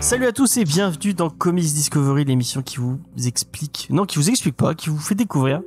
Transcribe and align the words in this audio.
Salut 0.00 0.26
à 0.26 0.32
tous 0.32 0.56
et 0.56 0.64
bienvenue 0.64 1.12
dans 1.12 1.28
Comics 1.28 1.64
Discovery, 1.64 2.24
l'émission 2.24 2.62
qui 2.62 2.78
vous 2.78 2.98
explique, 3.26 3.88
non, 3.90 4.06
qui 4.06 4.16
vous 4.16 4.30
explique 4.30 4.56
pas, 4.56 4.74
qui 4.74 4.88
vous 4.88 4.98
fait 4.98 5.14
découvrir 5.14 5.60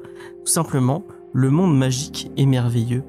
tout 0.44 0.52
simplement 0.52 1.04
le 1.34 1.52
monde 1.52 1.78
magique 1.78 2.32
et 2.36 2.48
merveilleux 2.48 3.04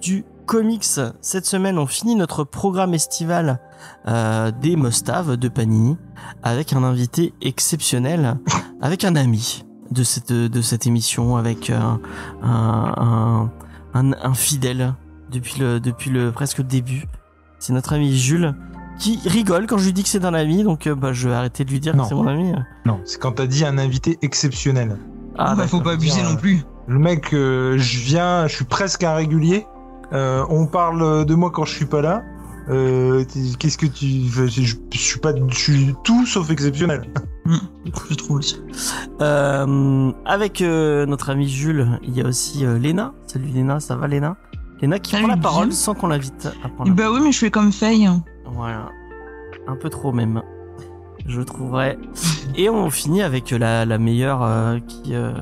du 0.00 0.24
comics. 0.46 0.84
Cette 1.20 1.46
semaine, 1.46 1.78
on 1.78 1.86
finit 1.86 2.16
notre 2.16 2.44
programme 2.44 2.94
estival 2.94 3.60
euh, 4.08 4.50
des 4.50 4.76
Mustaves 4.76 5.36
de 5.36 5.48
Panini 5.48 5.96
avec 6.42 6.72
un 6.72 6.82
invité 6.84 7.34
exceptionnel, 7.42 8.36
avec 8.80 9.04
un 9.04 9.16
ami 9.16 9.64
de 9.90 10.02
cette 10.02 10.32
de 10.32 10.62
cette 10.62 10.86
émission, 10.86 11.36
avec 11.36 11.70
un 11.70 12.00
un, 12.42 13.50
un, 13.94 14.12
un 14.12 14.34
fidèle 14.34 14.94
depuis 15.30 15.60
le 15.60 15.80
depuis 15.80 16.10
le 16.10 16.32
presque 16.32 16.58
le 16.58 16.64
début. 16.64 17.06
C'est 17.58 17.72
notre 17.72 17.94
ami 17.94 18.16
Jules 18.16 18.54
qui 18.98 19.18
rigole 19.26 19.66
quand 19.66 19.78
je 19.78 19.86
lui 19.86 19.92
dis 19.92 20.02
que 20.02 20.08
c'est 20.08 20.24
un 20.24 20.34
ami, 20.34 20.62
donc 20.62 20.86
euh, 20.86 20.94
bah, 20.94 21.12
je 21.12 21.28
vais 21.28 21.34
arrêter 21.34 21.64
de 21.64 21.70
lui 21.70 21.80
dire 21.80 21.96
Non. 21.96 22.04
que 22.04 22.08
c'est 22.10 22.14
mon 22.14 22.26
ami. 22.28 22.52
Non, 22.86 23.00
c'est 23.04 23.20
quand 23.20 23.32
t'as 23.32 23.46
dit 23.46 23.64
un 23.64 23.78
invité 23.78 24.18
exceptionnel. 24.22 24.96
Ah, 25.36 25.54
bah, 25.56 25.66
faut 25.66 25.80
pas 25.80 25.92
abuser 25.94 26.20
Dire, 26.20 26.30
non 26.30 26.36
plus. 26.36 26.62
Le 26.86 26.98
mec, 26.98 27.32
euh, 27.32 27.76
je 27.76 27.98
viens, 28.00 28.46
je 28.46 28.54
suis 28.54 28.64
presque 28.64 29.02
un 29.02 29.14
régulier. 29.14 29.66
Euh, 30.14 30.44
on 30.48 30.66
parle 30.66 31.24
de 31.26 31.34
moi 31.34 31.50
quand 31.50 31.64
je 31.64 31.74
suis 31.74 31.86
pas 31.86 32.00
là. 32.02 32.22
Euh, 32.70 33.24
Qu'est-ce 33.58 33.76
que 33.76 33.86
tu, 33.86 34.06
je, 34.30 34.46
je- 34.46 34.76
je 34.92 34.98
suis 34.98 35.20
pas, 35.20 35.32
je 35.48 35.54
suis 35.56 35.94
tout 36.04 36.24
sauf 36.24 36.50
exceptionnel. 36.50 37.02
Je 38.08 38.14
trouve 38.14 38.38
aussi. 38.38 38.58
Euh, 39.20 40.10
avec 40.24 40.62
euh, 40.62 41.04
notre 41.04 41.28
ami 41.28 41.46
Jules, 41.46 41.98
il 42.02 42.16
y 42.16 42.22
a 42.22 42.26
aussi 42.26 42.64
euh, 42.64 42.78
Léna. 42.78 43.12
Salut 43.26 43.48
Léna, 43.48 43.80
ça 43.80 43.96
va 43.96 44.08
Léna? 44.08 44.36
Léna 44.80 44.98
qui 44.98 45.10
Salut, 45.12 45.24
prend 45.24 45.34
la 45.34 45.40
parole 45.42 45.64
Jules. 45.64 45.72
sans 45.74 45.92
qu'on 45.94 46.06
l'invite 46.08 46.48
à 46.64 46.68
prendre 46.70 46.88
la 46.88 46.96
Bah 46.96 47.10
oui, 47.12 47.20
mais 47.22 47.32
je 47.32 47.38
fais 47.38 47.50
comme 47.50 47.70
Faye. 47.70 48.08
Voilà. 48.46 48.88
Un 49.68 49.76
peu 49.76 49.90
trop 49.90 50.12
même. 50.12 50.40
Je 51.26 51.42
trouverais. 51.42 51.98
Et 52.56 52.70
on 52.70 52.88
finit 52.88 53.22
avec 53.22 53.50
la, 53.50 53.84
la 53.84 53.98
meilleure 53.98 54.42
euh, 54.42 54.78
qui, 54.88 55.14
euh, 55.14 55.32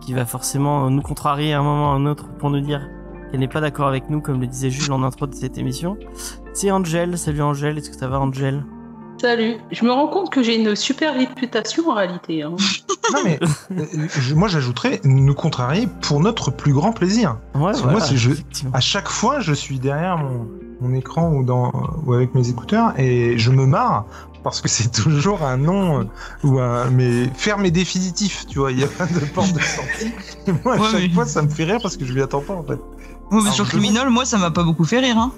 qui 0.00 0.12
va 0.14 0.24
forcément 0.24 0.88
nous 0.90 1.02
contrarier 1.02 1.54
à 1.54 1.58
un 1.58 1.62
moment 1.64 1.90
ou 1.90 1.94
à 1.94 1.96
un 1.96 2.06
autre 2.06 2.28
pour 2.38 2.50
nous 2.50 2.60
dire 2.60 2.88
qu'elle 3.32 3.40
n'est 3.40 3.48
pas 3.48 3.60
d'accord 3.60 3.88
avec 3.88 4.08
nous, 4.10 4.20
comme 4.20 4.40
le 4.40 4.46
disait 4.46 4.70
Jules 4.70 4.92
en 4.92 5.02
intro 5.02 5.26
de 5.26 5.34
cette 5.34 5.58
émission. 5.58 5.96
C'est 6.52 6.70
Angel. 6.70 7.16
Salut 7.18 7.42
Angel, 7.42 7.78
est-ce 7.78 7.90
que 7.90 7.96
ça 7.96 8.06
va 8.06 8.20
Angel 8.20 8.62
Salut, 9.20 9.56
je 9.70 9.84
me 9.84 9.92
rends 9.92 10.08
compte 10.08 10.30
que 10.30 10.42
j'ai 10.42 10.60
une 10.60 10.74
super 10.74 11.14
réputation 11.14 11.88
en 11.90 11.94
réalité. 11.94 12.42
hein. 12.42 12.54
Non 13.12 13.18
mais, 13.24 13.38
euh, 13.72 14.34
moi 14.36 14.46
j'ajouterais 14.48 15.00
nous 15.04 15.34
contrarier 15.34 15.88
pour 16.02 16.20
notre 16.20 16.50
plus 16.50 16.72
grand 16.72 16.92
plaisir. 16.92 17.36
Ouais, 17.54 17.62
Parce 17.72 17.82
que 17.82 17.88
moi, 17.88 18.00
c'est 18.00 18.16
je-. 18.16 18.30
À 18.72 18.80
chaque 18.80 19.08
fois, 19.08 19.40
je 19.40 19.52
suis 19.52 19.78
derrière 19.80 20.16
mon, 20.18 20.46
mon 20.80 20.94
écran 20.94 21.30
ou 21.32 21.44
dans 21.44 21.72
ou 22.06 22.14
avec 22.14 22.34
mes 22.34 22.48
écouteurs 22.48 22.98
et 22.98 23.36
je 23.38 23.50
me 23.50 23.66
marre 23.66 24.06
parce 24.44 24.60
que 24.60 24.68
c'est 24.68 24.90
toujours 24.92 25.42
un 25.42 25.56
nom 25.56 26.00
euh, 26.00 26.04
ou 26.44 26.58
un 26.60 26.90
mais 26.90 27.26
ferme 27.34 27.64
et 27.66 27.70
définitif, 27.70 28.46
tu 28.48 28.60
vois, 28.60 28.72
il 28.72 28.80
y 28.80 28.84
a 28.84 28.88
pas 28.88 29.06
de 29.06 29.18
porte 29.34 29.52
de 29.52 29.60
sortie. 29.60 30.12
Et 30.46 30.52
moi, 30.64 30.76
à 30.76 30.80
Ouais, 30.80 31.00
chaque 31.02 31.12
fois, 31.12 31.26
ça 31.26 31.42
me 31.42 31.48
fait 31.48 31.64
rire 31.64 31.78
parce 31.82 31.96
que 31.96 32.04
je 32.04 32.12
m'y 32.14 32.20
attends 32.22 32.40
pas 32.40 32.54
en 32.54 32.62
fait. 32.62 32.78
Sur 33.40 33.64
je- 33.64 33.70
Criminal, 33.70 34.10
moi, 34.10 34.24
ça 34.24 34.38
m'a 34.38 34.50
pas 34.50 34.62
beaucoup 34.64 34.84
fait 34.84 35.00
rire. 35.00 35.16
Hein. 35.18 35.32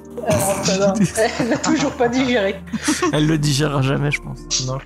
Alors, 0.68 0.94
va. 0.94 1.22
Elle 1.38 1.48
n'a 1.50 1.58
toujours 1.58 1.92
pas 1.92 2.08
digéré. 2.08 2.56
Elle 3.12 3.26
le 3.26 3.38
digérera 3.38 3.82
jamais, 3.82 4.10
je 4.10 4.20
pense. 4.20 4.66
Non. 4.66 4.78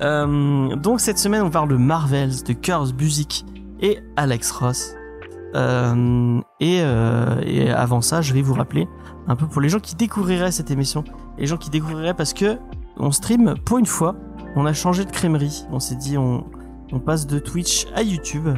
Euh, 0.00 0.74
donc 0.76 1.00
cette 1.00 1.18
semaine, 1.18 1.42
on 1.42 1.50
parle 1.50 1.68
de 1.68 1.76
Marvels, 1.76 2.42
de 2.44 2.52
Curse 2.52 2.92
Busiek 2.92 3.44
et 3.80 3.98
Alex 4.16 4.50
Ross. 4.52 4.94
Euh, 5.54 6.40
et, 6.60 6.80
euh, 6.82 7.40
et 7.44 7.70
avant 7.70 8.00
ça, 8.00 8.22
je 8.22 8.32
vais 8.32 8.42
vous 8.42 8.54
rappeler 8.54 8.88
un 9.28 9.36
peu 9.36 9.46
pour 9.46 9.60
les 9.60 9.68
gens 9.68 9.80
qui 9.80 9.94
découvriraient 9.96 10.52
cette 10.52 10.70
émission, 10.70 11.04
les 11.38 11.46
gens 11.46 11.56
qui 11.56 11.70
découvriraient 11.70 12.14
parce 12.14 12.32
que 12.32 12.56
on 12.96 13.10
stream 13.12 13.54
pour 13.64 13.78
une 13.78 13.86
fois, 13.86 14.14
on 14.56 14.64
a 14.64 14.72
changé 14.72 15.04
de 15.04 15.10
crèmerie. 15.10 15.64
On 15.70 15.80
s'est 15.80 15.96
dit 15.96 16.16
on, 16.16 16.46
on 16.92 17.00
passe 17.00 17.26
de 17.26 17.38
Twitch 17.38 17.86
à 17.94 18.02
YouTube. 18.02 18.48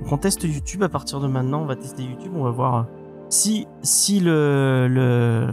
Donc 0.00 0.12
on 0.12 0.18
teste 0.18 0.44
YouTube 0.44 0.82
à 0.82 0.88
partir 0.88 1.20
de 1.20 1.26
maintenant. 1.26 1.62
On 1.62 1.66
va 1.66 1.76
tester 1.76 2.02
YouTube. 2.02 2.32
On 2.34 2.44
va 2.44 2.50
voir 2.50 2.86
si 3.28 3.66
si 3.82 4.20
le 4.20 4.88
le 4.88 5.46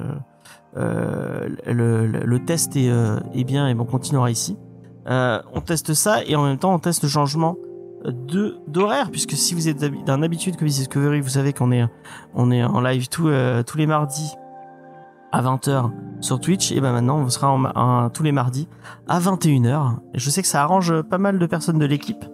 euh, 0.78 1.48
le, 1.66 2.06
le, 2.06 2.20
le 2.26 2.46
test 2.46 2.76
est, 2.76 2.90
euh, 2.90 3.18
bien 3.46 3.68
et 3.68 3.76
on 3.76 3.86
continuera 3.86 4.30
ici. 4.32 4.58
Euh, 5.08 5.42
on 5.54 5.62
teste 5.62 5.94
ça 5.94 6.24
et 6.24 6.36
en 6.36 6.44
même 6.44 6.58
temps 6.58 6.74
on 6.74 6.80
teste 6.80 7.04
le 7.04 7.10
changement 7.10 7.58
de 8.06 8.58
d'horaire 8.68 9.12
puisque 9.12 9.34
si 9.34 9.54
vous 9.54 9.68
êtes 9.68 9.78
d'un 10.06 10.22
habitude 10.24 10.58
comme 10.58 10.68
Discovery, 10.68 11.22
vous 11.22 11.30
savez 11.30 11.54
qu'on 11.54 11.72
est 11.72 11.86
on 12.34 12.52
est 12.52 12.64
en 12.64 12.82
live 12.82 13.08
tous 13.10 13.28
euh, 13.28 13.64
tous 13.64 13.78
les 13.78 13.88
mardis 13.88 14.32
à 15.32 15.42
20h 15.42 15.92
sur 16.22 16.40
Twitch 16.40 16.72
et 16.72 16.82
ben 16.82 16.92
maintenant 16.92 17.18
on 17.20 17.30
sera 17.30 17.52
en, 17.52 18.10
tous 18.10 18.24
les 18.24 18.32
mardis 18.32 18.68
à 19.08 19.20
21h. 19.20 19.98
Et 20.14 20.20
je 20.20 20.30
sais 20.30 20.42
que 20.42 20.48
ça 20.48 20.64
arrange 20.64 21.02
pas 21.04 21.18
mal 21.18 21.40
de 21.40 21.46
personnes 21.46 21.80
de 21.80 21.86
l'équipe. 21.86 22.26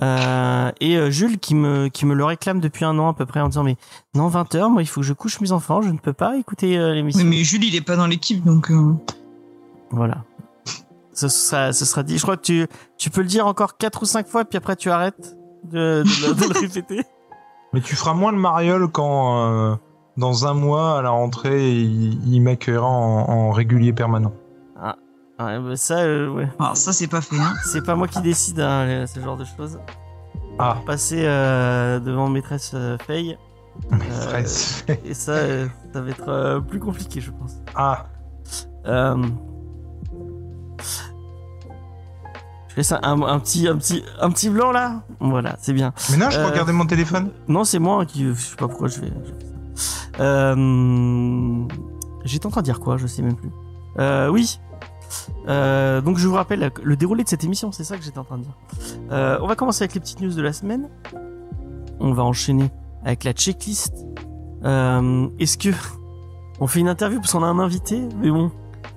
Euh, 0.00 0.70
et 0.80 0.96
euh, 0.96 1.10
Jules 1.10 1.38
qui 1.38 1.54
me 1.56 1.88
qui 1.88 2.06
me 2.06 2.14
le 2.14 2.24
réclame 2.24 2.60
depuis 2.60 2.84
un 2.84 2.96
an 3.00 3.08
à 3.08 3.14
peu 3.14 3.26
près 3.26 3.40
en 3.40 3.48
disant 3.48 3.64
mais 3.64 3.76
non 4.14 4.28
20h 4.28 4.70
moi 4.70 4.80
il 4.82 4.86
faut 4.86 5.00
que 5.00 5.06
je 5.06 5.12
couche 5.12 5.40
mes 5.40 5.50
enfants, 5.50 5.82
je 5.82 5.90
ne 5.90 5.98
peux 5.98 6.12
pas 6.12 6.36
écouter 6.36 6.78
euh, 6.78 6.94
l'émission. 6.94 7.22
Oui, 7.24 7.28
mais 7.28 7.42
Jules, 7.44 7.64
il 7.64 7.74
est 7.74 7.80
pas 7.80 7.96
dans 7.96 8.06
l'équipe, 8.06 8.44
donc. 8.44 8.70
euh, 8.70 8.92
Voilà. 9.90 10.24
Ce 11.14 11.26
sera, 11.26 11.72
ce 11.72 11.84
sera 11.84 12.04
dit. 12.04 12.16
Je 12.16 12.22
crois 12.22 12.36
que 12.36 12.42
tu, 12.42 12.66
tu 12.96 13.10
peux 13.10 13.22
le 13.22 13.26
dire 13.26 13.46
encore 13.48 13.76
quatre 13.76 14.02
ou 14.02 14.04
cinq 14.04 14.28
fois, 14.28 14.44
puis 14.44 14.56
après 14.56 14.76
tu 14.76 14.88
arrêtes 14.88 15.36
de, 15.64 16.04
de 16.04 16.28
le- 16.28 16.34
de 16.34 16.54
le 16.54 16.60
répéter. 16.68 17.02
Mais 17.72 17.80
tu 17.80 17.96
feras 17.96 18.14
moins 18.14 18.30
le 18.30 18.38
mariole 18.38 18.86
quand 18.88 19.42
euh, 19.50 19.74
dans 20.16 20.46
un 20.46 20.54
mois 20.54 20.98
à 20.98 21.02
la 21.02 21.10
rentrée 21.10 21.72
il, 21.72 22.32
il 22.32 22.40
m'accueillera 22.40 22.86
en, 22.86 23.28
en 23.28 23.50
régulier 23.50 23.92
permanent. 23.92 24.32
Ouais, 25.38 25.58
bah 25.60 25.76
ça, 25.76 25.98
euh, 26.00 26.28
ouais. 26.30 26.48
Alors, 26.58 26.76
ça, 26.76 26.92
c'est 26.92 27.06
pas 27.06 27.20
fait. 27.20 27.38
Hein. 27.38 27.54
c'est 27.64 27.84
pas 27.84 27.94
moi 27.94 28.08
qui 28.08 28.20
décide 28.20 28.58
hein, 28.60 28.84
les- 28.86 29.06
ce 29.06 29.20
genre 29.20 29.36
de 29.36 29.44
choses. 29.44 29.78
Ah, 30.58 30.78
Passer 30.84 31.22
euh, 31.24 32.00
devant 32.00 32.28
maîtresse 32.28 32.72
euh, 32.74 32.98
Faye, 33.06 33.38
maîtresse. 33.92 34.84
et 35.04 35.14
ça, 35.14 35.32
euh, 35.32 35.68
ça 35.92 36.00
va 36.00 36.10
être 36.10 36.28
euh, 36.28 36.60
plus 36.60 36.80
compliqué, 36.80 37.20
je 37.20 37.30
pense. 37.30 37.52
Ah, 37.76 38.06
Euh... 38.86 39.16
Je 42.68 42.76
laisse 42.76 42.92
un, 42.92 43.00
un, 43.02 43.22
un 43.22 43.38
petit, 43.40 43.66
un 43.68 43.76
petit, 43.76 44.02
un 44.20 44.30
petit 44.30 44.50
blanc 44.50 44.72
là. 44.72 45.02
Voilà, 45.20 45.56
c'est 45.60 45.72
bien. 45.72 45.92
mais 46.10 46.16
non, 46.16 46.30
je 46.30 46.36
peux 46.38 46.44
Euh, 46.44 46.50
regarder 46.50 46.72
mon 46.72 46.86
téléphone. 46.86 47.30
Non, 47.48 47.64
c'est 47.64 47.78
moi 47.78 48.04
qui. 48.06 48.24
Je 48.26 48.32
sais 48.34 48.56
pas 48.56 48.68
pourquoi 48.68 48.88
je 48.88 48.98
fais, 49.00 49.06
je 49.06 49.32
fais 49.32 49.46
ça. 50.16 50.22
Euh... 50.22 51.64
J'étais 52.24 52.46
en 52.46 52.50
train 52.50 52.60
de 52.60 52.64
dire 52.66 52.80
quoi 52.80 52.96
Je 52.96 53.06
sais 53.06 53.22
même 53.22 53.36
plus. 53.36 53.50
Euh, 53.98 54.28
oui. 54.28 54.58
Euh, 55.48 56.00
donc 56.00 56.18
je 56.18 56.28
vous 56.28 56.34
rappelle 56.34 56.70
le 56.82 56.96
déroulé 56.96 57.24
de 57.24 57.28
cette 57.28 57.44
émission, 57.44 57.72
c'est 57.72 57.84
ça 57.84 57.96
que 57.96 58.02
j'étais 58.02 58.18
en 58.18 58.24
train 58.24 58.38
de 58.38 58.42
dire. 58.42 58.52
Euh, 59.12 59.38
on 59.42 59.46
va 59.46 59.56
commencer 59.56 59.82
avec 59.84 59.94
les 59.94 60.00
petites 60.00 60.20
news 60.20 60.32
de 60.32 60.42
la 60.42 60.52
semaine. 60.52 60.88
On 62.00 62.12
va 62.12 62.22
enchaîner 62.24 62.70
avec 63.04 63.24
la 63.24 63.32
checklist. 63.32 63.92
Euh, 64.64 65.28
Est-ce 65.38 65.56
que 65.58 65.70
on 66.60 66.66
fait 66.66 66.80
une 66.80 66.88
interview 66.88 67.20
parce 67.20 67.32
qu'on 67.32 67.42
a 67.42 67.46
un 67.46 67.58
invité? 67.58 68.06
Mais 68.20 68.30
bon, 68.30 68.50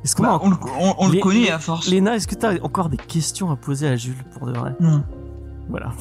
est-ce 0.03 0.15
qu'on 0.15 0.23
a 0.23 0.27
Bah, 0.37 0.39
on 0.43 0.49
le, 0.49 0.55
on- 0.79 0.95
on 0.97 1.07
le 1.09 1.19
connaît 1.19 1.49
à 1.51 1.59
force. 1.59 1.87
Léna, 1.87 2.15
est-ce 2.15 2.27
que 2.27 2.35
t'as 2.35 2.59
encore 2.61 2.89
des 2.89 2.97
questions 2.97 3.49
à 3.51 3.55
poser 3.55 3.87
à 3.87 3.95
Jules 3.95 4.23
pour 4.37 4.47
de 4.47 4.53
vrai? 4.53 4.75
Non. 4.79 5.03
Voilà. 5.69 5.91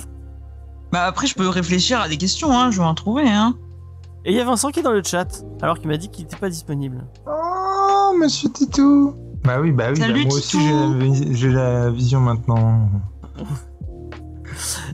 Bah, 0.93 1.05
après, 1.05 1.27
je 1.29 1.35
peux 1.37 1.49
réfléchir 1.49 2.01
à 2.01 2.09
des 2.09 2.17
questions, 2.17 2.51
hein. 2.53 2.71
Je 2.73 2.79
vais 2.81 2.87
en 2.87 2.95
trouver, 2.95 3.29
hein. 3.29 3.55
Et 4.25 4.33
il 4.33 4.37
y 4.37 4.41
a 4.41 4.45
Vincent 4.45 4.71
qui 4.71 4.81
est 4.81 4.83
dans 4.83 4.91
le 4.93 5.03
chat, 5.05 5.45
alors 5.63 5.79
qu'il 5.79 5.89
m'a 5.89 5.97
dit 5.97 6.09
qu'il 6.11 6.25
n'était 6.25 6.37
pas 6.37 6.51
disponible. 6.51 7.05
Oh, 7.27 8.13
monsieur 8.19 8.51
Titou. 8.51 9.15
Bah 9.45 9.59
oui, 9.61 9.73
bah 9.73 9.87
oui, 9.93 10.01
bah 10.01 10.07
moi 10.09 10.35
aussi 10.35 10.59
j'ai 11.33 11.51
la, 11.51 11.91
vision 11.91 12.21
maintenant. 12.21 12.89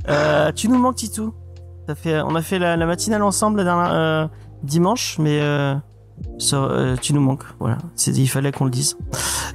Euh, 0.08 0.52
tu 0.52 0.68
nous 0.68 0.78
manques, 0.78 0.96
Titou. 0.96 1.34
Ça 1.88 1.94
fait, 1.94 2.20
on 2.20 2.34
a 2.34 2.42
fait 2.42 2.58
la, 2.58 2.76
la 2.76 2.86
matinale 2.86 3.22
ensemble 3.22 3.58
la 3.58 3.64
dernière, 3.64 3.92
euh, 3.92 4.26
dimanche, 4.62 5.18
mais 5.18 5.40
euh, 5.40 5.74
ça, 6.38 6.56
euh, 6.56 6.96
tu 7.00 7.12
nous 7.12 7.20
manques. 7.20 7.44
Voilà, 7.58 7.78
c'est 7.96 8.12
il 8.16 8.26
fallait 8.28 8.52
qu'on 8.52 8.64
le 8.66 8.70
dise. 8.70 8.96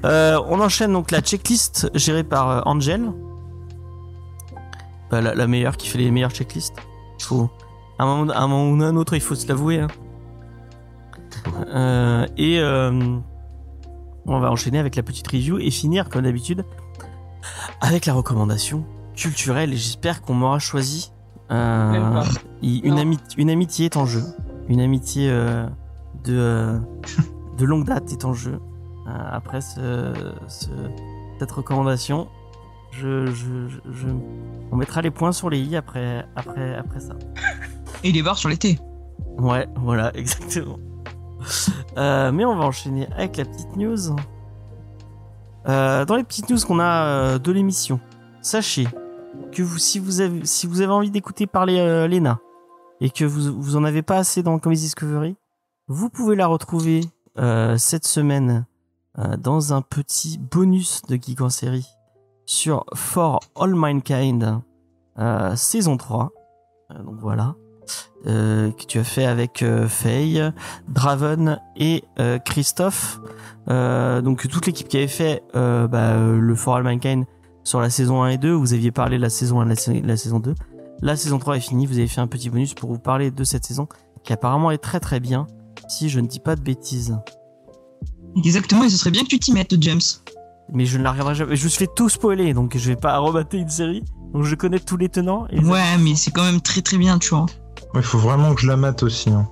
Euh, 0.06 0.40
on 0.48 0.60
enchaîne 0.60 0.92
donc 0.94 1.12
la 1.12 1.22
checklist 1.22 1.90
gérée 1.94 2.24
par 2.24 2.50
euh, 2.50 2.62
Angel, 2.66 3.12
Bah, 5.10 5.22
la, 5.22 5.36
la 5.36 5.48
meilleure 5.48 5.78
qui 5.78 5.88
fait 5.88 5.98
les 6.00 6.12
meilleures 6.12 6.32
checklists. 6.32 6.76
Il 7.20 7.24
faut, 7.24 7.50
à 8.00 8.04
un 8.04 8.06
moment, 8.08 8.32
à 8.34 8.40
un 8.40 8.48
moment 8.48 8.70
ou 8.72 8.82
à 8.84 8.88
un 8.88 8.96
autre, 8.98 9.14
il 9.14 9.22
faut 9.22 9.36
se 9.36 9.48
l'avouer. 9.48 9.80
hein. 9.80 9.88
Euh, 11.74 12.26
et 12.38 12.60
euh, 12.60 13.18
on 14.26 14.40
va 14.40 14.52
enchaîner 14.52 14.80
avec 14.80 14.96
la 14.96 15.04
petite 15.04 15.28
review 15.28 15.58
et 15.60 15.72
finir 15.72 16.10
comme 16.10 16.24
d'habitude 16.24 16.64
avec 17.82 18.06
la 18.06 18.14
recommandation 18.14 18.86
culturelle. 19.16 19.74
Et 19.74 19.78
j'espère 19.78 20.22
qu'on 20.22 20.34
m'aura 20.34 20.60
choisi. 20.60 21.12
Euh, 21.52 22.24
une, 22.62 22.96
Non. 22.96 22.98
ami- 23.02 23.20
une 23.38 23.50
amitié 23.50 23.86
est 23.86 23.98
en 23.98 24.06
jeu. 24.06 24.24
Une 24.70 24.80
amitié 24.80 25.30
euh, 25.30 25.66
de, 26.24 26.34
euh, 26.38 26.80
de 27.58 27.66
longue 27.66 27.86
date 27.86 28.12
est 28.12 28.26
en 28.26 28.34
jeu. 28.34 28.60
après 29.08 29.60
ce, 29.62 30.14
ce- 30.48 30.68
cette 31.40 31.52
recommandation. 31.52 32.28
Je, 32.92 33.26
je, 33.28 33.68
je, 33.68 33.80
je- 33.92 34.08
on 34.72 34.76
mettra 34.78 35.02
les 35.02 35.12
points 35.12 35.32
sur 35.32 35.50
les 35.50 35.60
i 35.60 35.76
après, 35.76 36.26
après, 36.36 36.76
après 36.76 37.00
ça. 37.00 37.16
Et 38.04 38.12
les 38.12 38.22
barres 38.22 38.38
sur 38.38 38.48
l'été. 38.50 38.80
Ouais, 39.38 39.68
voilà, 39.78 40.12
exactement. 40.18 40.78
Euh, 41.98 42.32
mais 42.32 42.46
on 42.46 42.56
va 42.56 42.66
enchaîner 42.66 43.08
avec 43.14 43.38
la 43.38 43.46
petite 43.46 43.76
news. 43.76 44.16
Euh, 45.68 46.06
dans 46.06 46.16
les 46.16 46.24
petites 46.24 46.50
news 46.50 46.60
qu'on 46.66 46.80
a 46.80 47.06
euh, 47.06 47.38
de 47.38 47.52
l'émission, 47.52 48.00
sachez 48.42 48.88
que 49.52 49.64
si 49.78 50.00
vous 50.00 50.22
avez, 50.22 50.86
envie 50.88 51.12
d'écouter 51.12 51.48
parler 51.48 52.08
Lena 52.08 52.40
et 53.02 53.10
que 53.10 53.26
vous, 53.26 53.62
vous 53.62 53.76
en 53.76 53.84
avez 53.84 54.02
pas 54.02 54.18
assez 54.18 54.42
dans 54.42 54.58
Comedy 54.60 54.84
Discovery, 54.84 55.36
vous 55.88 56.10
pouvez 56.10 56.36
la 56.36 56.48
retrouver 56.48 57.02
cette 57.78 58.06
semaine 58.06 58.66
dans 59.40 59.74
un 59.74 59.82
petit 59.82 60.38
bonus 60.38 61.02
de 61.10 61.16
Geek 61.16 61.42
en 61.42 61.50
série 61.50 61.88
sur 62.46 62.86
For 62.96 63.42
All 63.56 63.76
Mankind 63.76 64.62
saison 65.56 65.98
3. 65.98 66.32
Euh, 66.92 67.04
donc 67.04 67.16
voilà 67.20 67.56
que 68.26 68.86
tu 68.88 69.00
as 69.00 69.04
fait 69.04 69.26
avec 69.26 69.64
euh, 69.64 69.88
Faye, 69.88 70.52
Draven 70.88 71.60
et 71.76 72.04
euh, 72.20 72.40
Christophe. 72.40 73.20
Euh, 73.70 74.22
donc 74.22 74.48
toute 74.48 74.66
l'équipe 74.66 74.88
qui 74.88 74.98
avait 74.98 75.08
fait 75.08 75.44
euh, 75.56 75.88
bah, 75.88 76.12
euh, 76.14 76.40
le 76.40 76.56
For 76.56 76.76
All 76.76 76.84
Mankind 76.84 77.26
sur 77.64 77.80
la 77.80 77.90
saison 77.90 78.24
1 78.24 78.30
et 78.30 78.38
2, 78.38 78.52
vous 78.52 78.74
aviez 78.74 78.92
parlé 78.92 79.18
de 79.18 79.22
la 79.22 79.30
saison 79.30 79.62
1 79.62 79.70
et 79.70 80.02
de 80.02 80.08
la 80.08 80.18
saison 80.18 80.40
2. 80.40 80.56
La 81.02 81.16
saison 81.16 81.40
3 81.40 81.58
est 81.58 81.62
finie, 81.62 81.86
vous 81.86 81.98
avez 81.98 82.08
fait 82.08 82.22
un 82.22 82.28
petit 82.28 82.50
bonus 82.50 82.74
pour 82.74 82.92
vous 82.92 83.00
parler 83.00 83.32
de 83.32 83.44
cette 83.44 83.66
saison 83.66 83.88
qui 84.24 84.34
apparemment 84.34 84.72
est 84.72 84.78
très 84.78 85.00
très 85.00 85.20
bien, 85.20 85.48
si 85.88 86.10
je 86.10 86.20
ne 86.20 86.28
dis 86.28 86.40
pas 86.40 86.56
de 86.56 86.62
bêtises. 86.62 87.18
Exactement, 88.36 88.84
et 88.84 88.90
ce 88.90 88.98
serait 88.98 89.12
bien 89.12 89.24
que 89.24 89.28
tu 89.28 89.40
t'y 89.40 89.52
mettes, 89.52 89.76
James. 89.82 90.02
Mais 90.74 90.86
je 90.86 90.98
ne 90.98 91.04
la 91.04 91.12
regarderai 91.12 91.36
jamais. 91.36 91.56
Je 91.56 91.64
me 91.66 91.70
suis 91.70 91.80
fait 91.80 91.92
tout 91.96 92.08
spoiler, 92.08 92.54
donc 92.54 92.78
je 92.78 92.88
vais 92.88 92.96
pas 92.96 93.18
remater 93.18 93.58
une 93.58 93.70
série. 93.70 94.04
Donc 94.34 94.44
je 94.44 94.56
connais 94.56 94.80
tous 94.80 94.96
les 94.98 95.10
tenants. 95.10 95.48
Et, 95.50 95.60
Ouais, 95.60 95.98
mais 96.00 96.16
c'est 96.16 96.32
quand 96.32 96.44
même 96.44 96.62
très 96.62 96.82
très 96.82 96.98
bien, 96.98 97.20
tu 97.20 97.30
vois. 97.30 97.46
Il 97.96 98.02
faut 98.04 98.18
vraiment 98.20 98.54
que 98.56 98.62
je 98.62 98.68
la 98.68 98.78
mate 98.78 99.04
aussi. 99.04 99.30
hein. 99.30 99.48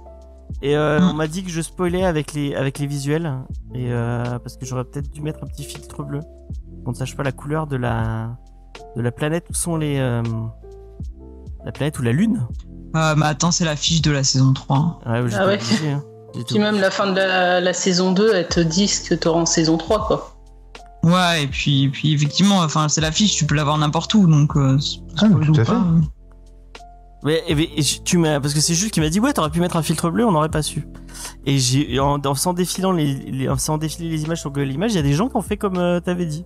Et 0.62 0.75
euh, 0.75 1.00
Mm. 1.00 1.09
on 1.09 1.13
m'a 1.13 1.27
dit 1.27 1.44
que 1.44 1.50
je 1.50 1.62
spoilais 1.62 2.03
avec 2.06 2.33
les, 2.33 2.56
avec 2.56 2.80
les 2.80 2.88
visuels. 2.88 3.31
Et 3.75 3.91
euh, 3.91 4.24
parce 4.39 4.57
que 4.57 4.65
j'aurais 4.65 4.83
peut-être 4.86 5.09
dû 5.12 5.21
mettre 5.21 5.44
un 5.44 5.47
petit 5.47 5.63
filtre 5.63 6.03
bleu. 6.03 6.19
Qu'on 6.86 6.91
ne 6.91 6.95
sache 6.95 7.15
pas 7.15 7.24
la 7.24 7.31
couleur 7.31 7.68
de 7.68 7.75
la, 7.75 8.38
de 8.95 9.01
la 9.01 9.12
planète 9.12 9.45
où 9.50 9.53
sont 9.53 9.77
les. 9.77 9.97
euh, 10.00 10.24
la 11.65 11.71
planète 11.71 12.00
ou 12.00 12.03
la 12.03 12.12
lune. 12.13 12.47
Ah, 12.94 13.13
mais 13.18 13.25
attends, 13.25 13.51
c'est 13.51 13.65
la 13.65 13.75
fiche 13.75 14.01
de 14.01 14.12
la 14.12 14.24
saison 14.24 14.53
3. 14.53 15.00
Ouais, 15.06 15.21
j'étais 15.25 15.36
Ah 15.41 15.45
ouais. 15.47 15.56
obligé, 15.56 15.91
hein. 15.91 16.03
Puis 16.47 16.59
même 16.59 16.80
la 16.80 16.89
fin 16.91 17.07
de 17.12 17.18
la, 17.18 17.59
la 17.59 17.74
saison 17.74 18.12
2, 18.12 18.31
elle 18.33 18.47
te 18.47 18.59
dit 18.59 18.88
ce 18.88 19.09
que 19.09 19.15
t'auras 19.15 19.41
en 19.41 19.45
saison 19.45 19.77
3, 19.77 20.07
quoi. 20.07 20.36
Ouais, 21.03 21.44
et 21.44 21.47
puis, 21.47 21.89
puis 21.89 22.13
effectivement, 22.13 22.57
enfin, 22.59 22.88
c'est 22.89 23.01
la 23.01 23.12
fiche, 23.12 23.36
tu 23.36 23.45
peux 23.45 23.56
l'avoir 23.56 23.77
n'importe 23.77 24.13
où, 24.13 24.25
donc. 24.27 24.56
euh, 24.57 24.77
Ah, 25.18 25.27
tout 25.27 25.51
ou 25.51 25.59
à 25.59 25.65
fait. 25.65 25.71
pas, 25.71 25.77
euh. 25.77 26.01
Mais, 27.24 27.44
et- 27.48 27.80
et 27.80 27.81
je- 27.81 28.01
tu 28.01 28.18
m'as 28.18 28.39
parce 28.39 28.54
que 28.54 28.62
c'est 28.62 28.74
juste 28.75 28.92
qu'il 28.94 29.04
m'a 29.04 29.10
dit 29.10 29.19
ouais 29.19 29.33
t'aurais 29.33 29.50
pu 29.50 29.60
mettre 29.60 29.75
un 29.75 29.81
filtre 29.83 30.10
bleu 30.10 30.25
on 30.25 30.31
n'aurait 30.31 30.48
pas 30.50 30.62
su 30.62 30.88
et 31.45 31.57
j'ai 31.57 32.00
en, 32.00 32.18
en 32.25 32.33
sans 32.36 32.54
défilant 32.54 32.94
les, 32.94 33.13
les 33.13 33.50
en 33.50 33.56
faisant 33.57 33.77
défiler 33.77 34.10
les 34.10 34.24
images 34.24 34.39
sur 34.39 34.51
Google 34.51 34.71
Images 34.71 34.94
il 34.94 34.95
y 34.95 35.00
a 35.00 35.04
des 35.04 35.13
gens 35.13 35.27
qui 35.27 35.36
ont 35.36 35.42
fait 35.42 35.57
comme 35.57 35.77
euh, 35.77 36.00
t'avais 36.00 36.25
dit 36.25 36.45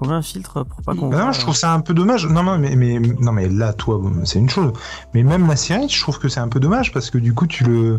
on 0.00 0.06
met 0.06 0.14
un 0.14 0.22
filtre 0.22 0.62
pour 0.62 0.80
pas 0.82 0.94
qu'on 0.94 1.08
Bah 1.08 1.24
non, 1.24 1.32
je 1.32 1.40
trouve 1.40 1.56
ça 1.56 1.72
un 1.74 1.80
peu 1.80 1.92
dommage. 1.92 2.24
Non, 2.28 2.44
non, 2.44 2.56
mais, 2.56 2.76
mais, 2.76 3.00
non, 3.00 3.32
mais 3.32 3.48
là, 3.48 3.72
toi, 3.72 3.98
bon, 4.00 4.12
c'est 4.24 4.38
une 4.38 4.48
chose. 4.48 4.72
Mais 5.12 5.24
même 5.24 5.48
la 5.48 5.56
série, 5.56 5.88
je 5.88 6.00
trouve 6.00 6.20
que 6.20 6.28
c'est 6.28 6.38
un 6.38 6.46
peu 6.46 6.60
dommage 6.60 6.92
parce 6.92 7.10
que 7.10 7.18
du 7.18 7.34
coup, 7.34 7.48
tu 7.48 7.64
le. 7.64 7.98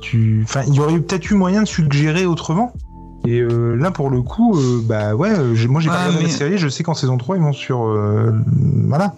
Tu... 0.00 0.40
Enfin, 0.44 0.62
il 0.66 0.72
y 0.72 0.80
aurait 0.80 0.98
peut-être 0.98 1.30
eu 1.30 1.34
moyen 1.34 1.60
de 1.60 1.68
suggérer 1.68 2.24
autrement. 2.24 2.72
Et 3.26 3.40
euh, 3.40 3.74
là, 3.74 3.90
pour 3.90 4.08
le 4.08 4.22
coup, 4.22 4.56
euh, 4.56 4.80
bah 4.88 5.14
ouais, 5.14 5.38
euh, 5.38 5.54
j'ai- 5.54 5.68
moi 5.68 5.82
j'ai 5.82 5.90
pas 5.90 5.98
regardé 6.06 6.24
mais- 6.24 6.30
la 6.30 6.34
série, 6.34 6.56
je 6.56 6.68
sais 6.68 6.82
qu'en 6.82 6.94
saison 6.94 7.18
3, 7.18 7.36
ils 7.36 7.42
vont 7.42 7.52
sur. 7.52 7.82
euh, 7.84 8.32
Voilà. 8.88 9.14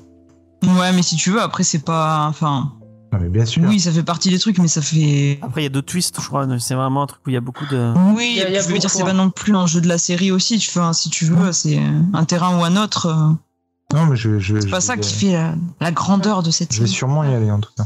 Ouais, 0.66 0.92
mais 0.92 1.02
si 1.02 1.16
tu 1.16 1.30
veux, 1.30 1.40
après, 1.42 1.62
c'est 1.62 1.78
pas. 1.84 2.26
Enfin, 2.28 2.72
Non, 3.12 3.18
mais 3.20 3.28
bien 3.28 3.44
sûr. 3.44 3.62
oui, 3.66 3.78
ça 3.80 3.92
fait 3.92 4.02
partie 4.02 4.30
des 4.30 4.38
trucs, 4.38 4.58
mais 4.58 4.68
ça 4.68 4.82
fait. 4.82 5.38
après 5.42 5.60
il 5.62 5.64
y 5.64 5.66
a 5.66 5.70
d'autres 5.70 5.86
twists 5.92 6.16
je 6.20 6.26
crois 6.26 6.46
c'est 6.58 6.74
vraiment 6.74 7.02
un 7.04 7.06
truc 7.06 7.20
où 7.26 7.30
il 7.30 7.34
y 7.34 7.36
a 7.36 7.40
beaucoup 7.40 7.64
de 7.66 7.92
Oui, 8.14 8.32
Il 8.36 8.38
y 8.38 8.42
a- 8.42 8.50
y 8.50 8.62
je 8.62 8.68
veux 8.68 8.78
dire, 8.78 8.90
c'est 8.90 9.02
hein. 9.02 9.06
pas 9.06 9.12
non 9.12 9.30
plus 9.30 9.52
l'enjeu 9.52 9.80
de 9.80 9.88
la 9.88 9.98
série 9.98 10.30
aussi. 10.32 10.58
Tu 10.58 10.70
fais, 10.70 10.80
un- 10.80 10.92
si 10.92 11.08
tu 11.10 11.24
veux, 11.24 11.52
c'est 11.52 11.78
un 12.12 12.24
terrain 12.24 12.58
ou 12.58 12.64
un 12.64 12.76
autre. 12.76 13.06
euh, 13.06 13.94
Non, 13.96 14.06
mais 14.06 14.16
je. 14.16 14.38
je 14.40 14.58
C'est 14.60 14.68
pas 14.68 14.80
je 14.80 14.86
ça 14.86 14.96
qui 14.96 15.12
fait 15.14 15.32
la, 15.32 15.54
la 15.80 15.92
grandeur 15.92 16.42
de 16.42 16.50
cette 16.50 16.72
Je 16.72 16.80
vais 16.80 16.86
série. 16.86 16.96
sûrement 16.96 17.22
y 17.24 17.32
aller 17.34 17.50
en 17.50 17.60
tout 17.60 17.70
cas. 17.76 17.84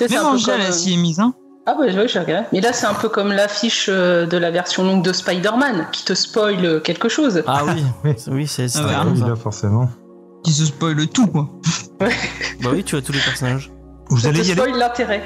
Même 0.00 0.18
un 0.18 0.24
Angèle, 0.34 0.54
comme, 0.56 0.60
elle 0.60 0.68
euh, 0.70 0.72
s'y 0.72 0.92
est 0.92 0.96
mise, 0.98 1.18
hein. 1.20 1.32
Ah 1.66 1.74
ouais, 1.78 1.94
ouais, 1.94 2.08
j'ai 2.08 2.18
regardé. 2.18 2.46
Mais 2.52 2.60
là, 2.60 2.72
c'est 2.72 2.86
un 2.86 2.94
peu 2.94 3.08
comme 3.08 3.28
l'affiche 3.32 3.86
euh, 3.90 4.26
de 4.26 4.36
la 4.38 4.50
version 4.50 4.84
longue 4.84 5.02
de 5.02 5.12
Spider-Man, 5.12 5.86
qui 5.92 6.04
te 6.04 6.14
spoil 6.14 6.82
quelque 6.82 7.08
chose. 7.08 7.42
ah 7.46 7.62
oui 7.66 7.82
Oui. 8.04 8.14
oui 8.30 8.46
c'est 8.46 8.68
c'est 8.68 8.78
Ah 8.80 8.82
ouais, 8.82 8.88
très 8.88 8.96
Ah 9.00 9.04
comme 9.04 9.12
oui, 9.14 9.20
ça. 9.20 9.28
là, 9.28 9.36
forcément. 9.36 9.90
Qui 10.48 10.54
se 10.54 10.64
spoil 10.64 11.06
tout, 11.08 11.26
quoi. 11.26 11.46
bah 12.00 12.70
oui 12.72 12.82
tu 12.82 12.96
as 12.96 13.02
tous 13.02 13.12
les 13.12 13.18
personnages 13.18 13.70
Vous 14.08 14.26
allez 14.26 14.38
y 14.38 14.52
aller 14.52 14.62
spoil 14.62 14.78
l'intérêt. 14.78 15.22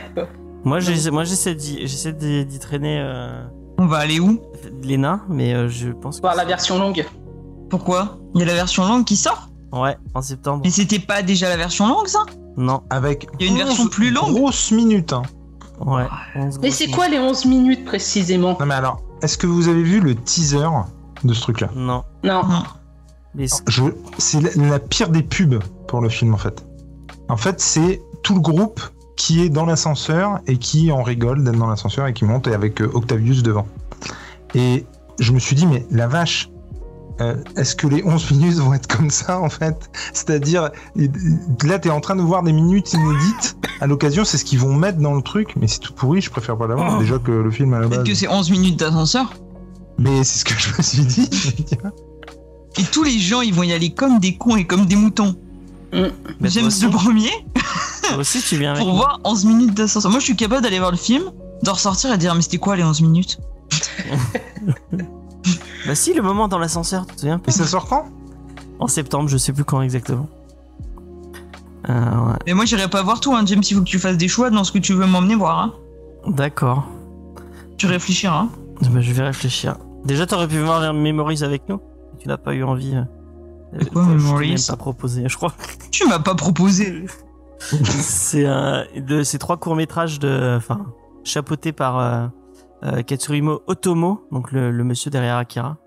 moi 0.65 0.81
j'essaie 0.81 1.55
d'y 1.55 1.87
j'essaie 1.87 2.13
d'y 2.13 2.45
d'y 2.45 2.59
traîner 2.59 2.99
euh, 3.01 3.45
On 3.79 3.87
va 3.87 3.99
aller 3.99 4.19
où? 4.19 4.41
Lena 4.83 5.21
mais 5.29 5.55
euh, 5.55 5.69
je 5.69 5.91
pense 5.91 6.17
que 6.17 6.23
Voir 6.23 6.35
la 6.35 6.45
version 6.45 6.77
longue. 6.77 7.07
Pourquoi? 7.71 8.19
Il 8.35 8.41
y 8.41 8.43
a 8.43 8.47
la 8.47 8.55
version 8.55 8.85
longue 8.85 9.05
qui 9.05 9.17
sort? 9.17 9.49
Ouais 9.71 9.97
en 10.13 10.23
septembre 10.23 10.63
Mais 10.65 10.71
c'était 10.71 10.99
pas 10.99 11.23
déjà 11.23 11.49
la 11.49 11.57
version 11.57 11.87
longue, 11.87 12.09
ça? 12.09 12.25
Non 12.57 12.83
Avec. 12.91 13.29
Il 13.39 13.47
y 13.47 13.49
a 13.49 13.53
une 13.53 13.59
version 13.59 13.85
11 13.85 13.91
plus 13.91 14.11
longue 14.11 14.35
Grosses 14.35 14.73
minutes. 14.73 15.13
Hein. 15.13 15.23
ouais 15.87 16.07
11 16.35 16.59
Mais 16.63 16.73
c'est 16.73 16.89
quoi 16.89 17.07
les 17.07 17.21
11 17.21 17.45
minutes 17.45 17.85
précisément? 17.85 18.57
Non, 18.59 18.67
mais 18.67 18.75
alors, 18.75 19.01
est-ce 19.23 19.39
que 19.39 19.47
vous 19.47 19.69
avez 19.69 19.85
vu 19.85 20.01
le 20.01 20.17
teaser 20.17 20.67
de 21.23 21.33
ce 21.33 21.43
truc-là? 21.43 21.71
Non 21.77 22.03
Non. 22.25 22.43
Mais 23.35 23.47
C'est 24.19 24.41
la, 24.41 24.51
la 24.69 24.79
pire 24.79 25.09
des 25.11 25.23
pubs 25.23 25.63
pour 25.89 26.01
le 26.01 26.09
film 26.09 26.35
en 26.35 26.39
fait. 26.39 26.65
En 27.29 27.37
fait, 27.37 27.61
c'est 27.61 28.03
tout 28.23 28.35
le 28.35 28.41
groupe 28.41 28.81
qui 29.17 29.43
est 29.43 29.49
dans 29.49 29.67
l'ascenseur 29.67 30.41
et 30.47 30.57
qui 30.57 30.91
en 30.91 31.03
rigole 31.03 31.45
d'être 31.45 31.59
dans 31.59 31.69
l'ascenseur 31.69 32.07
et 32.07 32.13
qui 32.13 32.25
monte 32.25 32.47
et 32.47 32.55
avec 32.55 32.81
euh, 32.81 32.91
Octavius 32.93 33.43
devant. 33.43 33.67
Et 34.55 34.85
je 35.19 35.33
me 35.33 35.39
suis 35.39 35.55
dit, 35.55 35.67
mais 35.67 35.87
la 35.91 36.09
vache, 36.09 36.51
euh, 37.21 37.37
est-ce 37.57 37.77
que 37.77 37.87
les 37.87 38.03
11 38.03 38.31
minutes 38.33 38.55
vont 38.57 38.75
être 38.75 38.87
comme 38.87 39.11
ça 39.11 39.39
en 39.41 39.49
fait? 39.49 39.91
C'est-à-dire, 40.13 40.71
là 41.65 41.79
t'es 41.79 41.91
en 41.91 42.01
train 42.01 42.17
de 42.17 42.23
voir 42.23 42.43
des 42.43 42.53
minutes 42.53 42.93
inédites. 42.95 43.57
À 43.81 43.87
l'occasion, 43.87 44.25
c'est 44.25 44.39
ce 44.39 44.45
qu'ils 44.45 44.59
vont 44.61 44.75
mettre 44.75 44.99
dans 44.99 45.15
le 45.15 45.23
truc, 45.23 45.55
mais 45.57 45.69
c'est 45.69 45.81
tout 45.81 45.93
pourri, 45.93 46.21
je 46.21 46.31
préfère 46.31 46.57
pas 46.57 46.67
l'avoir. 46.67 46.97
Oh. 46.97 47.01
Déjà 47.01 47.19
que 47.19 47.33
le 47.33 47.51
film 47.51 47.75
à 47.75 47.81
la 47.81 47.89
Peut-être 47.89 48.01
base. 48.01 48.09
que 48.09 48.15
c'est 48.15 48.29
11 48.29 48.51
minutes 48.51 48.79
d'ascenseur? 48.79 49.33
Mais 49.99 50.25
c'est 50.25 50.39
ce 50.41 50.45
que 50.45 50.55
je 50.59 50.77
me 50.77 50.83
suis 50.83 51.05
dit. 51.05 51.31
Et 52.79 52.85
tous 52.85 53.03
les 53.03 53.19
gens, 53.19 53.41
ils 53.41 53.53
vont 53.53 53.63
y 53.63 53.73
aller 53.73 53.91
comme 53.91 54.19
des 54.19 54.37
cons 54.37 54.57
et 54.57 54.65
comme 54.65 54.87
des 54.87 54.97
moutons. 54.97 55.37
James 55.93 56.67
aussi, 56.67 56.85
le 56.85 56.91
premier 56.91 57.31
toi 58.03 58.17
aussi 58.19 58.41
tu 58.43 58.57
viens 58.57 58.73
avec 58.75 58.85
pour 58.85 58.95
voir 58.95 59.21
11 59.25 59.45
minutes 59.45 59.75
d'ascenseur. 59.75 60.11
Moi, 60.11 60.21
je 60.21 60.25
suis 60.25 60.37
capable 60.37 60.63
d'aller 60.63 60.79
voir 60.79 60.91
le 60.91 60.97
film, 60.97 61.25
de 61.63 61.71
ressortir 61.71 62.13
et 62.13 62.19
dire, 62.19 62.35
mais 62.35 62.43
c'était 62.43 62.59
quoi 62.59 62.77
les 62.77 62.85
11 62.85 63.03
minutes? 63.03 63.39
Bah 65.85 65.97
si, 65.97 66.15
le 66.15 66.23
moment 66.23 66.47
dans 66.47 66.61
l'ascenseur, 66.61 67.05
tu 67.07 67.15
te 67.17 67.21
souviens 67.23 67.41
pas? 67.41 67.51
Et 67.51 67.53
ça 67.53 67.67
sort 67.67 67.89
quand? 67.89 68.05
En 68.79 68.87
septembre, 68.87 69.29
je 69.29 69.37
sais 69.37 69.53
plus 69.53 69.65
quand 69.65 69.83
exactement. 69.83 70.29
Euh, 71.89 71.93
ouais. 71.93 72.37
Mais 72.47 72.55
moi, 72.55 72.65
j'irai 72.67 72.87
pas 72.87 73.03
voir 73.03 73.19
tout, 73.19 73.35
hein, 73.35 73.43
James. 73.47 73.63
Il 73.69 73.75
faut 73.75 73.83
que 73.83 73.89
tu 73.89 73.99
fasses 73.99 74.17
des 74.17 74.29
choix 74.29 74.51
dans 74.51 74.63
ce 74.63 74.71
que 74.71 74.79
tu 74.79 74.93
veux 74.93 75.07
m'emmener 75.07 75.35
voir. 75.35 75.59
Hein. 75.59 75.73
D'accord. 76.29 76.85
Tu 77.79 77.87
réfléchiras. 77.87 78.43
Hein. 78.43 78.49
Bah, 78.93 79.01
je 79.01 79.13
vais 79.13 79.25
réfléchir. 79.25 79.75
Déjà, 80.05 80.25
t'aurais 80.25 80.47
pu 80.47 80.61
voir 80.61 80.95
Memories 80.95 81.43
avec 81.43 81.69
nous? 81.69 81.81
Tu 82.23 82.29
n'as 82.29 82.37
pas 82.37 82.55
eu 82.55 82.63
envie. 82.63 82.95
euh, 82.95 83.03
C'est 83.81 83.91
quoi, 83.91 84.05
Memories 84.07 84.65
pas 84.69 84.77
proposé, 84.77 85.25
je 85.29 85.37
crois. 85.37 85.53
Tu 85.91 86.07
m'as 86.07 86.21
pas 86.21 86.35
proposé. 86.37 87.05
c'est 87.83 88.47
un 88.47 88.85
de 88.97 89.23
ces 89.25 89.39
trois 89.39 89.57
courts 89.57 89.75
métrages 89.77 90.19
de, 90.21 90.55
enfin, 90.57 90.87
chapeautés 91.25 91.73
par 91.73 91.99
euh, 91.99 92.27
euh, 92.85 93.03
Katsurimo 93.03 93.63
Otomo, 93.67 94.25
donc 94.31 94.53
le, 94.53 94.71
le 94.71 94.85
monsieur 94.85 95.11
derrière 95.11 95.37
Akira. 95.37 95.79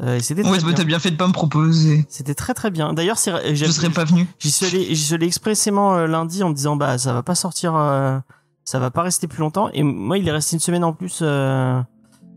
Euh, 0.00 0.18
c'était 0.20 0.44
Ouais, 0.44 0.58
bah, 0.60 0.66
t'as 0.70 0.76
bien. 0.76 0.84
bien 0.84 0.98
fait 0.98 1.10
de 1.10 1.16
pas 1.16 1.26
me 1.26 1.32
proposer. 1.32 2.06
C'était 2.08 2.34
très 2.34 2.54
très 2.54 2.70
bien. 2.70 2.94
D'ailleurs, 2.94 3.18
c'est 3.18 3.54
Je 3.54 3.64
serais 3.66 3.90
pas 3.90 4.04
venu. 4.04 4.26
J'y 4.38 4.50
suis 4.50 4.66
allé, 4.66 4.84
j'y 4.94 4.96
suis 4.96 5.14
allé 5.14 5.26
expressément 5.26 5.94
euh, 5.96 6.06
lundi 6.06 6.42
en 6.42 6.48
me 6.50 6.54
disant 6.54 6.76
bah 6.76 6.98
ça 6.98 7.12
va 7.12 7.22
pas 7.22 7.34
sortir, 7.34 7.74
euh, 7.76 8.18
ça 8.64 8.78
va 8.78 8.90
pas 8.90 9.02
rester 9.02 9.26
plus 9.26 9.40
longtemps. 9.40 9.68
Et 9.74 9.82
moi, 9.82 10.18
il 10.18 10.26
est 10.28 10.32
resté 10.32 10.54
une 10.56 10.60
semaine 10.60 10.84
en 10.84 10.92
plus. 10.92 11.18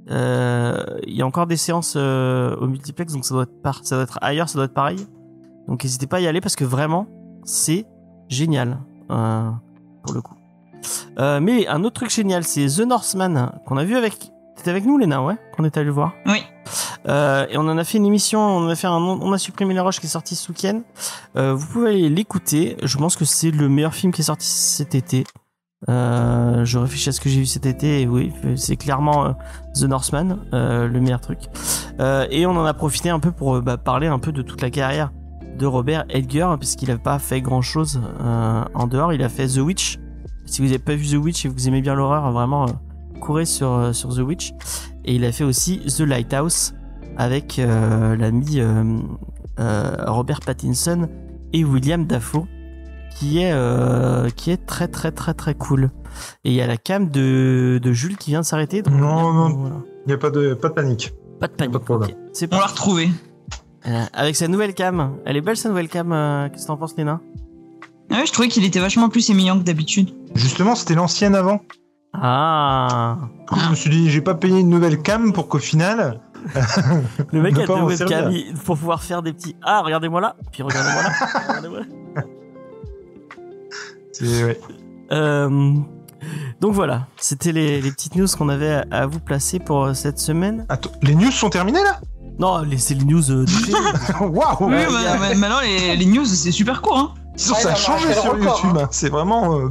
Euh, 0.09 0.83
Il 1.05 1.15
y 1.15 1.21
a 1.21 1.25
encore 1.25 1.47
des 1.47 1.57
séances 1.57 1.93
euh, 1.97 2.55
au 2.57 2.67
multiplex, 2.67 3.13
donc 3.13 3.25
ça 3.25 3.33
doit 3.33 3.43
être 3.43 3.61
par, 3.61 3.81
ça 3.83 3.95
doit 3.95 4.03
être 4.03 4.19
ailleurs, 4.21 4.49
ça 4.49 4.55
doit 4.55 4.65
être 4.65 4.73
pareil. 4.73 5.05
Donc 5.67 5.83
n'hésitez 5.83 6.07
pas 6.07 6.17
à 6.17 6.19
y 6.21 6.27
aller 6.27 6.41
parce 6.41 6.55
que 6.55 6.65
vraiment 6.65 7.07
c'est 7.43 7.85
génial 8.27 8.79
euh, 9.09 9.49
pour 10.03 10.13
le 10.13 10.21
coup. 10.21 10.35
Euh, 11.19 11.39
mais 11.39 11.67
un 11.67 11.83
autre 11.83 11.95
truc 11.95 12.09
génial, 12.09 12.43
c'est 12.43 12.65
The 12.67 12.81
Northman 12.81 13.51
qu'on 13.65 13.77
a 13.77 13.83
vu 13.83 13.95
avec. 13.95 14.31
T'étais 14.55 14.71
avec 14.71 14.85
nous, 14.85 14.97
Léna, 14.97 15.23
ouais, 15.23 15.37
qu'on 15.55 15.63
est 15.63 15.77
allé 15.77 15.89
voir. 15.89 16.13
Oui. 16.25 16.43
Euh, 17.07 17.47
et 17.49 17.57
on 17.57 17.61
en 17.61 17.77
a 17.77 17.83
fait 17.83 17.97
une 17.97 18.05
émission, 18.05 18.39
on 18.39 18.67
a 18.67 18.75
fait 18.75 18.87
un, 18.87 18.97
on 18.97 19.31
a 19.33 19.37
supprimé 19.37 19.73
les 19.73 19.79
roches 19.79 19.99
qui 19.99 20.05
est 20.05 20.09
sorti 20.09 20.35
ce 20.35 20.51
week-end. 20.51 20.81
Euh, 21.35 21.53
vous 21.53 21.65
pouvez 21.67 21.89
aller 21.89 22.09
l'écouter. 22.09 22.77
Je 22.83 22.97
pense 22.97 23.15
que 23.15 23.25
c'est 23.25 23.51
le 23.51 23.69
meilleur 23.69 23.93
film 23.93 24.11
qui 24.11 24.21
est 24.21 24.25
sorti 24.25 24.45
cet 24.45 24.93
été. 24.93 25.23
Euh, 25.89 26.63
je 26.63 26.77
réfléchis 26.77 27.09
à 27.09 27.11
ce 27.11 27.19
que 27.19 27.27
j'ai 27.27 27.39
vu 27.39 27.45
cet 27.45 27.65
été 27.65 28.01
et 28.01 28.07
oui, 28.07 28.31
c'est 28.55 28.75
clairement 28.75 29.25
euh, 29.25 29.31
The 29.73 29.83
Northman, 29.83 30.37
euh, 30.53 30.87
le 30.87 31.01
meilleur 31.01 31.21
truc. 31.21 31.39
Et 32.31 32.45
on 32.45 32.51
en 32.51 32.65
a 32.65 32.73
profité 32.73 33.09
un 33.09 33.19
peu 33.19 33.31
pour 33.31 33.61
bah, 33.61 33.77
parler 33.77 34.07
un 34.07 34.19
peu 34.19 34.31
de 34.31 34.41
toute 34.41 34.61
la 34.61 34.69
carrière 34.69 35.11
de 35.57 35.65
Robert 35.65 36.05
Edgar, 36.09 36.57
puisqu'il 36.57 36.89
n'a 36.89 36.97
pas 36.97 37.19
fait 37.19 37.41
grand 37.41 37.61
chose 37.61 38.01
en 38.19 38.87
dehors. 38.87 39.13
Il 39.13 39.21
a 39.21 39.29
fait 39.29 39.47
The 39.47 39.59
Witch. 39.59 39.99
Si 40.45 40.61
vous 40.61 40.67
n'avez 40.67 40.79
pas 40.79 40.95
vu 40.95 41.07
The 41.07 41.21
Witch 41.21 41.45
et 41.45 41.49
que 41.49 41.53
vous 41.53 41.67
aimez 41.67 41.81
bien 41.81 41.93
l'horreur, 41.93 42.31
vraiment 42.31 42.65
courez 43.19 43.45
sur, 43.45 43.93
sur 43.93 44.15
The 44.15 44.19
Witch. 44.19 44.53
Et 45.05 45.15
il 45.15 45.25
a 45.25 45.31
fait 45.31 45.43
aussi 45.43 45.79
The 45.79 46.01
Lighthouse 46.01 46.73
avec 47.17 47.57
l'ami 47.57 48.61
Robert 49.57 50.39
Pattinson 50.39 51.07
et 51.53 51.63
William 51.63 52.07
Dafoe, 52.07 52.47
qui 53.15 53.39
est, 53.41 53.51
euh, 53.53 54.29
qui 54.29 54.51
est 54.51 54.65
très 54.65 54.87
très 54.87 55.11
très 55.11 55.33
très 55.33 55.53
cool. 55.55 55.91
Et 56.43 56.49
il 56.51 56.53
y 56.53 56.61
a 56.61 56.67
la 56.67 56.77
cam 56.77 57.09
de, 57.09 57.79
de 57.81 57.91
Jules 57.93 58.17
qui 58.17 58.31
vient 58.31 58.41
de 58.41 58.45
s'arrêter. 58.45 58.81
donc- 58.81 58.93
Non, 58.95 59.31
non. 59.33 59.49
voilà. 59.49 59.75
Il 60.05 60.09
n'y 60.09 60.13
a 60.13 60.17
pas 60.17 60.29
de, 60.29 60.53
pas 60.53 60.69
de 60.69 60.73
panique. 60.73 61.13
Pas 61.39 61.47
de 61.47 61.53
panique. 61.53 61.73
Pas 61.73 61.79
de 61.79 61.83
problème. 61.83 62.09
On 62.15 62.41
l'a 62.43 62.47
parti. 62.59 62.71
retrouvé. 62.73 63.09
Euh, 63.87 64.03
avec 64.13 64.35
sa 64.35 64.47
nouvelle 64.47 64.73
cam. 64.73 65.17
Elle 65.25 65.37
est 65.37 65.41
belle 65.41 65.57
sa 65.57 65.69
nouvelle 65.69 65.89
cam. 65.89 66.11
euh, 66.11 66.49
Qu'est-ce 66.49 66.63
que 66.63 66.67
t'en 66.67 66.77
penses, 66.77 66.95
Léna? 66.97 67.19
Ah 68.11 68.17
ouais, 68.19 68.25
je 68.25 68.31
trouvais 68.33 68.47
qu'il 68.49 68.63
était 68.65 68.79
vachement 68.79 69.09
plus 69.09 69.29
émillant 69.29 69.57
que 69.57 69.63
d'habitude. 69.63 70.09
Justement, 70.35 70.75
c'était 70.75 70.95
l'ancienne 70.95 71.33
avant. 71.35 71.61
Ah 72.13 73.17
Du 73.39 73.45
coup, 73.45 73.59
je 73.59 73.69
me 73.69 73.75
suis 73.75 73.89
dit, 73.89 74.09
j'ai 74.09 74.21
pas 74.21 74.35
payé 74.35 74.59
une 74.59 74.69
nouvelle 74.69 75.01
cam 75.01 75.31
pour 75.33 75.47
qu'au 75.47 75.59
final. 75.59 76.19
Le 77.31 77.41
mec 77.41 77.57
a 77.57 77.65
pas 77.65 77.75
deux 77.79 77.83
webcams 77.85 78.31
il- 78.31 78.53
pour 78.55 78.77
pouvoir 78.77 79.01
faire 79.01 79.21
des 79.21 79.31
petits 79.31 79.55
Ah, 79.61 79.81
regardez-moi 79.81 80.19
là, 80.21 80.35
puis 80.51 80.61
regardez-moi 80.63 81.03
là. 81.03 81.09
regardez-moi 81.47 81.79
là. 81.79 81.85
Ouais. 84.21 84.59
Euh, 85.11 85.73
donc 86.61 86.73
voilà, 86.73 87.07
c'était 87.17 87.51
les, 87.51 87.81
les 87.81 87.91
petites 87.91 88.15
news 88.15 88.27
qu'on 88.37 88.49
avait 88.49 88.71
à, 88.71 88.85
à 88.91 89.05
vous 89.07 89.19
placer 89.19 89.59
pour 89.59 89.83
euh, 89.85 89.93
cette 89.93 90.19
semaine. 90.19 90.65
Attends, 90.69 90.91
les 91.01 91.15
news 91.15 91.31
sont 91.31 91.49
terminées 91.49 91.83
là? 91.83 91.99
Non, 92.39 92.63
c'est 92.77 92.93
les 92.95 93.05
news 93.05 93.29
euh. 93.31 93.45
Waouh 94.21 94.55
Oui, 94.61 94.67
Ouais, 94.73 94.85
bah, 94.87 95.17
bah, 95.19 95.35
maintenant 95.35 95.59
les, 95.61 95.95
les 95.95 96.05
news 96.05 96.25
c'est 96.25 96.51
super 96.51 96.81
court. 96.81 96.97
Hein. 96.97 97.13
Ça 97.35 97.71
a 97.71 97.75
changé 97.75 98.13
sur 98.13 98.37
YouTube. 98.37 98.77
hein. 98.79 98.87
C'est 98.91 99.09
vraiment. 99.09 99.59
euh. 99.59 99.69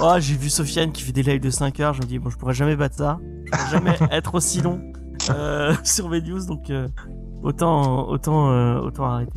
Oh, 0.00 0.14
j'ai 0.18 0.34
vu 0.34 0.48
Sofiane 0.48 0.92
qui 0.92 1.02
fait 1.02 1.12
des 1.12 1.22
lives 1.22 1.40
de 1.40 1.50
5 1.50 1.80
heures. 1.80 1.92
Je 1.94 2.00
me 2.02 2.06
dis, 2.06 2.18
bon, 2.20 2.30
je 2.30 2.36
pourrais 2.36 2.54
jamais 2.54 2.76
battre 2.76 2.96
ça. 2.96 3.18
Je 3.46 3.50
pourrais 3.50 3.70
jamais 3.70 3.96
être 4.12 4.34
aussi 4.36 4.60
long 4.60 4.80
euh, 5.30 5.74
sur 5.82 6.08
mes 6.08 6.20
news. 6.20 6.44
Donc, 6.46 6.70
euh, 6.70 6.86
autant, 7.42 8.08
autant, 8.08 8.50
euh, 8.52 8.78
autant 8.78 9.04
arrêter. 9.06 9.32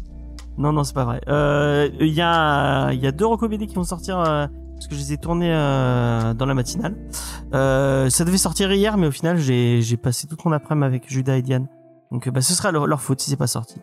Non, 0.59 0.73
non, 0.73 0.83
c'est 0.83 0.93
pas 0.93 1.05
vrai. 1.05 1.21
Euh, 1.29 1.89
Il 2.01 2.13
y, 2.13 2.21
a, 2.21 2.91
y 2.91 3.07
a 3.07 3.11
deux 3.13 3.25
qui 3.65 3.75
vont 3.75 3.85
sortir. 3.85 4.19
euh, 4.19 4.45
parce 4.73 4.87
que 4.87 4.95
je 4.95 4.99
les 4.99 5.13
ai 5.13 5.17
tournés 5.17 5.51
euh, 5.51 6.33
dans 6.33 6.45
la 6.45 6.53
matinale. 6.53 6.95
Euh, 7.53 8.09
ça 8.09 8.25
devait 8.25 8.37
sortir 8.37 8.71
hier, 8.71 8.97
mais 8.97 9.07
au 9.07 9.11
final, 9.11 9.37
j'ai 9.37 9.97
passé 9.97 10.27
toute 10.27 10.43
mon 10.45 10.51
après-midi 10.51 10.85
avec 10.85 11.09
Judas 11.09 11.37
et 11.37 11.41
Diane. 11.41 11.67
Donc, 12.11 12.29
bah, 12.29 12.41
ce 12.41 12.53
sera 12.53 12.71
leur, 12.71 13.01
faute 13.01 13.21
si 13.21 13.29
c'est 13.29 13.37
pas 13.37 13.47
sorti. 13.47 13.75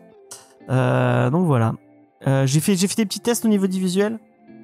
Donc 0.69 1.45
voilà. 1.45 1.73
J'ai 2.45 2.59
fait, 2.59 2.75
fait 2.75 2.95
des 2.95 3.05
petits 3.05 3.21
tests 3.21 3.43
au 3.45 3.47
niveau 3.47 3.67
du 3.67 3.79
visuel. 3.79 4.19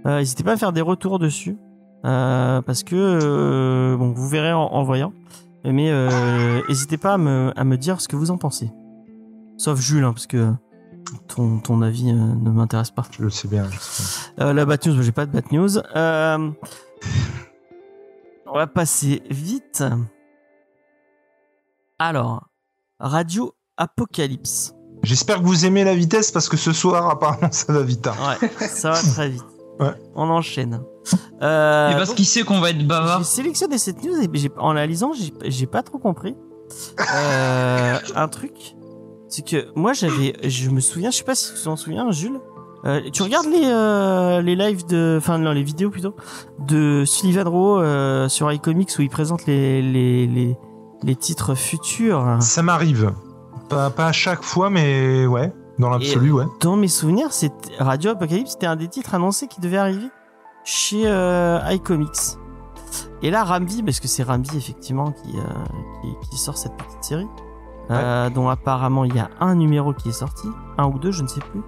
N'hésitez 0.05 0.43
pas 0.43 0.53
à 0.53 0.57
faire 0.57 0.71
des 0.73 0.81
retours 0.81 1.17
dessus. 1.17 1.57
Parce 2.03 2.83
que 2.83 3.95
bon, 3.97 4.11
vous 4.11 4.27
verrez 4.27 4.53
en, 4.53 4.83
voyant. 4.83 5.13
Mais 5.65 5.91
n'hésitez 6.67 6.97
pas 6.97 7.13
à 7.13 7.17
me, 7.17 7.51
à 7.55 7.63
me 7.63 7.77
dire 7.77 8.01
ce 8.01 8.07
que 8.07 8.15
vous 8.15 8.29
en 8.29 8.37
pensez. 8.37 8.71
Sauf 9.57 9.79
Jules, 9.79 10.03
hein, 10.03 10.13
parce 10.13 10.27
que 10.27 10.51
ton, 11.27 11.59
ton 11.59 11.81
avis 11.81 12.09
euh, 12.09 12.13
ne 12.13 12.49
m'intéresse 12.51 12.91
pas. 12.91 13.03
Je 13.11 13.21
le 13.23 13.29
sais 13.29 13.47
bien. 13.47 13.69
je 13.69 13.77
sais 13.79 14.31
bien. 14.37 14.47
Euh, 14.47 14.53
la 14.53 14.65
bad 14.65 14.85
news, 14.85 15.01
j'ai 15.01 15.11
pas 15.11 15.25
de 15.25 15.31
bad 15.31 15.51
news. 15.51 15.77
Euh, 15.95 16.49
on 18.45 18.53
va 18.57 18.67
passer 18.67 19.21
vite. 19.29 19.83
Alors, 21.99 22.47
Radio 22.99 23.53
Apocalypse. 23.77 24.73
J'espère 25.03 25.39
que 25.39 25.43
vous 25.45 25.65
aimez 25.65 25.83
la 25.83 25.95
vitesse 25.95 26.31
parce 26.31 26.47
que 26.47 26.55
ce 26.57 26.71
soir, 26.71 27.09
apparemment, 27.09 27.51
ça 27.51 27.73
va 27.73 27.81
vite. 27.81 28.07
hein. 28.07 28.13
Ouais, 28.41 28.67
ça 28.67 28.91
va 28.91 29.01
très 29.01 29.29
vite. 29.29 29.43
Ouais. 29.79 29.89
On 30.13 30.29
enchaîne. 30.29 30.83
Euh, 31.41 31.89
Et 31.89 31.93
parce 31.95 32.13
qu'il 32.13 32.27
sait 32.27 32.43
qu'on 32.43 32.59
va 32.59 32.69
être 32.69 32.85
bavard. 32.85 33.17
J'ai 33.17 33.23
sélectionné 33.25 33.79
cette 33.79 34.03
news 34.03 34.21
et 34.21 34.29
en 34.59 34.71
la 34.71 34.85
lisant, 34.85 35.13
j'ai 35.13 35.33
j'ai 35.49 35.65
pas 35.65 35.81
trop 35.81 35.97
compris. 35.97 36.35
Euh, 37.15 37.97
un 38.15 38.27
truc, 38.27 38.75
c'est 39.33 39.41
que 39.43 39.67
moi 39.75 39.93
j'avais, 39.93 40.35
je 40.43 40.69
me 40.69 40.79
souviens, 40.79 41.09
je 41.09 41.17
sais 41.17 41.23
pas 41.23 41.33
si 41.33 41.55
tu 41.55 41.63
t'en 41.63 41.75
souviens, 41.75 42.11
Jules. 42.11 42.39
euh, 42.85 43.01
tu 43.11 43.23
regardes 43.23 43.47
les 43.47 43.65
euh, 43.65 44.41
les 44.43 44.55
lives 44.55 44.85
de, 44.85 45.15
enfin 45.17 45.39
non, 45.39 45.53
les 45.53 45.63
vidéos 45.63 45.89
plutôt 45.89 46.13
de 46.59 47.03
Sullivan 47.03 47.47
Rowe 47.47 47.79
euh, 47.79 48.29
sur 48.29 48.51
iComics 48.51 48.91
où 48.99 49.01
il 49.01 49.09
présente 49.09 49.47
les 49.47 49.81
les 49.81 50.27
les, 50.27 50.55
les 51.01 51.15
titres 51.15 51.55
futurs. 51.55 52.37
Ça 52.41 52.61
m'arrive. 52.61 53.11
Pas, 53.69 53.89
pas 53.89 54.05
à 54.05 54.11
chaque 54.11 54.43
fois, 54.43 54.69
mais 54.69 55.25
ouais. 55.25 55.51
Dans 55.79 55.89
l'absolu, 55.89 56.31
ouais. 56.31 56.45
Dans 56.59 56.75
mes 56.75 56.87
souvenirs, 56.87 57.33
c'était 57.33 57.75
Radio 57.79 58.11
Apocalypse, 58.11 58.51
c'était 58.51 58.67
un 58.67 58.75
des 58.75 58.87
titres 58.87 59.15
annoncés 59.15 59.47
qui 59.47 59.61
devait 59.61 59.77
arriver 59.77 60.09
chez 60.63 61.09
iComics. 61.71 62.37
Et 63.23 63.31
là, 63.31 63.43
Ramvi, 63.43 63.81
parce 63.81 63.99
que 63.99 64.07
c'est 64.07 64.21
Ramvi 64.21 64.55
effectivement 64.55 65.11
qui, 65.11 65.31
qui, 65.31 66.29
qui 66.29 66.37
sort 66.37 66.57
cette 66.57 66.73
petite 66.75 67.03
série, 67.03 67.25
euh, 67.91 68.29
dont 68.29 68.49
apparemment 68.49 69.03
il 69.05 69.15
y 69.15 69.19
a 69.19 69.29
un 69.39 69.55
numéro 69.55 69.93
qui 69.93 70.09
est 70.09 70.13
sorti, 70.13 70.47
un 70.77 70.85
ou 70.87 70.97
deux, 70.99 71.11
je 71.11 71.23
ne 71.23 71.27
sais 71.27 71.41
plus. 71.41 71.61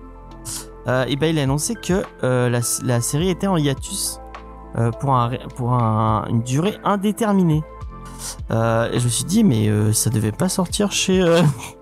Euh, 0.87 1.05
et 1.07 1.15
ben 1.15 1.27
il 1.35 1.39
a 1.39 1.43
annoncé 1.43 1.73
que 1.75 2.03
euh, 2.23 2.49
la, 2.49 2.59
la 2.83 3.01
série 3.01 3.29
était 3.29 3.47
en 3.47 3.57
hiatus 3.57 4.19
pour, 4.99 5.15
un, 5.15 5.27
ré- 5.27 5.41
pour 5.55 5.73
un- 5.73 6.25
une 6.29 6.41
durée 6.43 6.77
indéterminée. 6.83 7.63
Et 8.49 8.53
je 8.99 9.03
me 9.03 9.09
suis 9.09 9.23
dit, 9.25 9.43
mais 9.43 9.69
ça 9.93 10.09
devait 10.09 10.31
pas 10.31 10.49
sortir 10.49 10.91
chez 10.91 11.23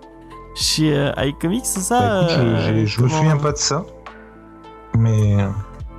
chez 0.56 1.12
iComics, 1.18 1.66
c'est 1.66 1.80
ça 1.82 2.00
Bah, 2.00 2.28
écoute, 2.30 2.86
je- 2.86 3.02
me 3.02 3.08
souviens 3.10 3.38
pas 3.38 3.52
de 3.52 3.58
ça. 3.58 3.84
Mais 4.98 5.38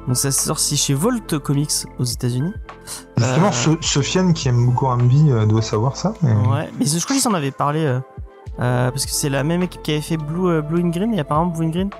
Donc 0.07 0.17
ça 0.17 0.31
sort 0.31 0.59
sorti 0.59 0.77
chez 0.77 0.95
Volt 0.95 1.39
Comics 1.39 1.73
aux 1.99 2.05
États-Unis. 2.05 2.53
justement, 3.17 3.49
Euh, 3.49 3.53
So- 3.53 3.77
Sofiane, 3.81 4.33
qui 4.35 4.49
aime 4.49 4.65
beaucoup 4.67 4.87
Rambi, 4.87 5.31
euh, 5.31 5.47
doit 5.47 5.63
savoir 5.63 5.97
ça. 5.97 6.15
Mais... 6.23 6.33
Ouais, 6.33 6.71
mais 6.79 6.87
je 6.87 7.03
crois 7.05 7.17
qu'ils 7.17 7.27
en 7.29 7.35
avaient 7.35 7.51
parlé 7.51 7.85
euh, 7.85 7.99
euh, 8.61 8.91
parce 8.91 9.05
que 9.07 9.13
c'est 9.13 9.29
la 9.29 9.43
même 9.45 9.63
équipe 9.63 9.83
qui 9.83 9.93
avait 9.93 10.01
fait 10.01 10.17
Blue, 10.17 10.49
euh, 10.49 10.63
Blue 10.63 10.83
and 10.83 10.89
Green 10.89 11.13
et 11.15 11.21
apparemment 11.21 11.51
Blue 11.51 11.67
and 11.67 11.71
Green, 11.71 11.91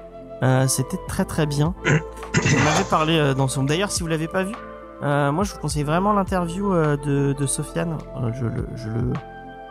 euh, 0.43 0.67
c'était 0.69 0.99
très 1.09 1.25
très 1.25 1.47
bien. 1.47 1.75
On 1.87 2.75
avait 2.75 2.89
parlé 2.91 3.17
euh, 3.19 3.35
dans 3.35 3.49
son. 3.49 3.65
D'ailleurs, 3.65 3.91
si 3.91 4.03
vous 4.03 4.09
l'avez 4.09 4.29
pas 4.29 4.43
vu, 4.45 4.55
euh, 5.03 5.33
moi 5.33 5.45
je 5.45 5.53
vous 5.53 5.59
conseille 5.61 5.83
vraiment 5.85 6.13
l'interview 6.13 6.73
de, 6.73 7.33
de 7.33 7.47
Sofiane. 7.47 7.97
Je 8.35 8.45
le, 8.45 8.67
je 8.77 8.89
le, 8.89 9.13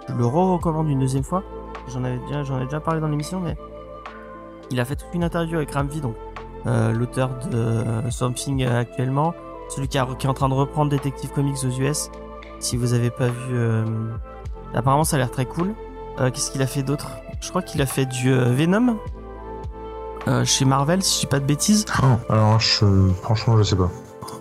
je 0.10 0.13
le 0.13 0.25
re-recommande 0.25 0.90
une 0.90 1.00
deuxième 1.00 1.24
fois. 1.24 1.44
J'en 1.90 2.04
avais 2.04 2.20
déjà, 2.28 2.44
j'en 2.44 2.60
ai 2.62 2.66
déjà 2.66 2.80
parlé 2.80 3.00
dans 3.02 3.08
l'émission, 3.08 3.40
mais 3.40 3.56
il 4.72 4.80
a 4.80 4.86
fait 4.86 4.96
toute 4.96 5.13
une 5.13 5.24
interview 5.24 5.58
avec 5.58 5.72
Ramvi, 5.72 6.02
donc 6.02 6.16
l'auteur 6.66 7.30
de 7.52 8.10
Something 8.10 8.66
actuellement, 8.66 9.34
celui 9.70 9.88
qui, 9.90 9.98
a- 9.98 10.08
qui 10.18 10.25
est 10.28 10.30
en 10.30 10.34
train 10.34 10.48
de 10.50 10.54
reprendre 10.54 10.90
Detective 10.92 11.32
Comics 11.32 11.58
aux 11.66 11.82
US. 11.82 12.10
Si 12.60 12.78
vous 12.78 12.94
avez 12.94 13.10
pas 13.10 13.28
vu, 13.28 13.84
apparemment 14.74 15.04
ça 15.04 15.18
a 15.18 15.20
l'air 15.20 15.32
très 15.32 15.46
cool. 15.46 15.74
Euh, 16.20 16.29
Qu'est-ce 16.32 16.51
qu'il 16.51 16.62
a 16.62 16.67
fait 16.67 16.84
d'autre 16.84 17.10
Je 17.41 17.50
crois 17.50 17.62
qu'il 17.62 17.82
a 17.82 17.86
fait 17.86 18.05
du 18.05 18.32
euh, 18.32 18.46
Venom 18.53 18.98
euh, 20.27 20.46
chez 20.46 20.63
Marvel, 20.63 21.03
si 21.03 21.15
je 21.15 21.20
dis 21.22 21.27
pas 21.27 21.39
de 21.39 21.46
bêtises. 21.46 21.86
Oh, 22.01 22.05
alors, 22.32 22.60
je, 22.60 22.86
franchement, 23.24 23.58
je 23.58 23.63
sais 23.63 23.75
pas. 23.75 23.89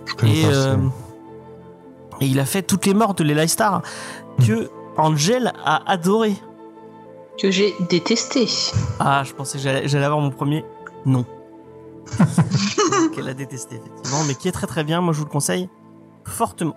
Je 0.07 0.15
connais 0.15 0.39
Et, 0.39 0.43
pas. 0.43 0.49
euh, 0.49 0.77
c'est- 2.21 2.25
et 2.25 2.29
il 2.29 2.39
a 2.39 2.45
fait 2.45 2.63
toutes 2.63 2.87
les 2.87 2.95
morts 2.95 3.15
de 3.15 3.25
Leila 3.25 3.49
Star 3.49 3.83
que 4.47 4.71
Angel 4.97 5.53
a 5.65 5.91
adoré. 5.91 6.35
Que 7.41 7.51
j'ai 7.51 7.75
détesté. 7.89 8.47
Ah, 9.01 9.23
je 9.25 9.33
pensais 9.33 9.59
que 9.59 9.65
j'allais 9.65 9.89
j'allais 9.89 10.05
avoir 10.05 10.21
mon 10.21 10.31
premier. 10.31 10.65
Non. 11.05 11.25
Qu'elle 13.15 13.29
a 13.29 13.35
détesté, 13.35 13.77
effectivement, 13.77 14.23
mais 14.29 14.35
qui 14.35 14.47
est 14.49 14.53
très 14.53 14.67
très 14.69 14.85
bien. 14.85 15.01
Moi, 15.01 15.13
je 15.15 15.19
vous 15.19 15.25
le 15.25 15.31
conseille 15.31 15.69
fortement. 16.25 16.77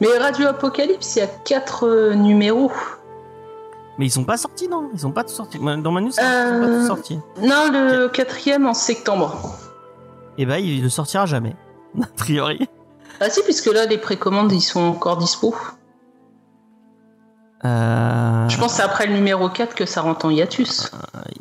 Mais 0.00 0.08
Radio 0.18 0.46
Apocalypse, 0.46 1.16
il 1.16 1.18
y 1.18 1.22
a 1.22 1.26
quatre 1.26 1.86
euh, 1.86 2.14
numéros. 2.14 2.72
Mais 3.98 4.06
ils 4.06 4.10
sont 4.10 4.24
pas 4.24 4.36
sortis, 4.36 4.68
non? 4.68 4.90
Ils 4.92 5.00
sont 5.00 5.12
pas 5.12 5.22
tous 5.24 5.32
sortis. 5.34 5.58
Dans 5.58 5.92
ma 5.92 6.00
news, 6.00 6.08
ils 6.08 6.12
sont 6.12 6.20
pas 6.22 6.44
Euh, 6.52 6.80
tous 6.80 6.86
sortis. 6.88 7.18
Non, 7.42 7.70
le 7.72 8.08
quatrième 8.08 8.66
en 8.66 8.74
septembre. 8.74 9.54
Et 10.38 10.46
bah, 10.46 10.58
il 10.58 10.82
ne 10.82 10.88
sortira 10.88 11.26
jamais. 11.26 11.54
A 12.02 12.06
priori. 12.16 12.68
Ah 13.20 13.30
si, 13.30 13.40
puisque 13.44 13.66
là, 13.72 13.86
les 13.86 13.98
précommandes, 13.98 14.50
ils 14.52 14.60
sont 14.60 14.80
encore 14.80 15.16
dispo. 15.16 15.54
Euh, 17.64 18.48
Je 18.48 18.58
pense 18.58 18.72
que 18.72 18.76
c'est 18.78 18.82
après 18.82 19.06
le 19.06 19.14
numéro 19.14 19.48
4 19.48 19.74
que 19.74 19.86
ça 19.86 20.02
rentre 20.02 20.26
en 20.26 20.30
hiatus. 20.30 20.90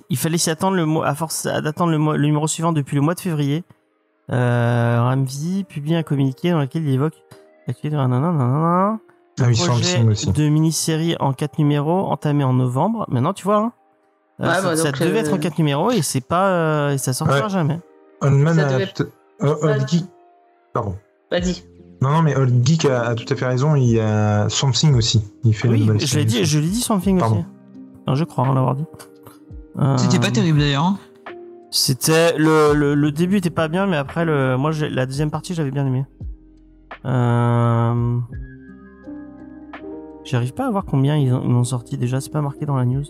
il 0.10 0.18
fallait 0.18 0.38
s'y 0.38 0.50
attendre 0.50 0.78
le 0.78 0.86
mois, 0.86 1.06
à 1.08 1.16
force 1.16 1.44
d'attendre 1.46 1.92
le, 1.92 1.98
mois- 1.98 2.16
le 2.18 2.26
numéro 2.26 2.48
suivant 2.48 2.72
depuis 2.72 2.96
le 2.96 3.02
mois 3.02 3.14
de 3.16 3.20
février. 3.20 3.64
Euh, 4.32 5.02
Ramvi 5.02 5.66
publie 5.66 5.96
un 5.96 6.04
communiqué 6.04 6.52
dans 6.52 6.60
lequel 6.62 6.84
il 6.88 6.94
évoque 6.94 7.22
Ah 9.40 9.46
oui, 9.48 9.56
projet 9.56 10.04
aussi. 10.04 10.32
de 10.32 10.48
mini-série 10.50 11.16
en 11.20 11.34
4 11.34 11.58
numéros 11.60 12.08
entamé 12.12 12.44
en 12.44 12.54
novembre. 12.54 13.06
Maintenant, 13.10 13.34
tu 13.34 13.44
vois, 13.46 13.58
hein, 13.58 13.72
euh, 14.42 14.48
Ouais, 14.48 14.54
ça, 14.56 14.62
bah, 14.62 14.76
ça 14.76 14.92
devait 14.92 15.18
euh, 15.18 15.22
être 15.22 15.34
en 15.34 15.38
4 15.40 15.58
numéros 15.58 15.92
et 15.92 16.02
c'est 16.02 16.22
pas, 16.22 16.50
euh, 16.50 16.92
et 16.92 16.98
ça 16.98 17.14
sortira 17.14 17.44
Ouais. 17.44 17.50
jamais. 17.50 17.80
Old 18.22 18.34
Man 18.36 18.56
Ça 18.56 18.68
a 18.68 18.74
devait- 18.74 18.94
Old. 19.42 19.88
Geek. 19.90 20.06
Pardon. 20.74 20.96
Vas-y. 21.32 21.64
Non, 22.02 22.10
non, 22.12 22.22
mais 22.22 22.36
Old 22.36 22.66
Geek 22.66 22.86
a, 22.86 23.02
a 23.08 23.16
tout 23.16 23.26
à 23.32 23.36
fait 23.36 23.46
raison. 23.46 23.76
Il 23.76 23.86
y 23.90 24.00
a 24.00 24.48
Something 24.50 24.94
aussi. 24.96 25.24
Il 25.44 25.56
fait 25.56 25.68
Oui, 25.68 25.84
je 25.86 25.92
l'ai 25.94 26.00
série 26.06 26.26
dit, 26.26 26.46
je 26.46 26.60
l'ai 26.60 26.68
dit 26.68 26.82
Something 26.82 27.18
Pardon. 27.20 27.38
aussi. 27.38 27.46
Hein, 28.08 28.16
je 28.16 28.24
crois 28.26 28.46
en 28.46 28.54
l'avoir 28.54 28.76
dit. 28.76 28.86
Euh, 29.80 29.98
C'était 29.98 30.20
pas 30.20 30.30
terrible 30.32 30.60
d'ailleurs. 30.60 30.84
hein. 30.84 31.00
C'était 31.72 32.38
le, 32.38 32.74
le, 32.76 32.94
le 32.94 33.12
début 33.12 33.38
était 33.38 33.50
pas 33.50 33.68
bien, 33.68 33.88
mais 33.88 33.98
après 33.98 34.26
le 34.26 34.58
moi 34.58 34.70
la 34.92 35.08
deuxième 35.08 35.32
partie 35.32 35.56
j'avais 35.56 35.72
bien 35.72 35.88
aimé. 35.88 36.06
Euh... 37.06 38.20
J'arrive 40.26 40.54
pas 40.54 40.68
à 40.68 40.72
voir 40.72 40.86
combien 40.86 41.16
ils, 41.18 41.34
ont- 41.34 41.44
ils 41.46 41.54
ont 41.54 41.64
sorti 41.64 41.98
déjà, 41.98 42.22
c'est 42.22 42.32
pas 42.32 42.42
marqué 42.42 42.66
dans 42.66 42.76
la 42.78 42.86
news. 42.86 43.04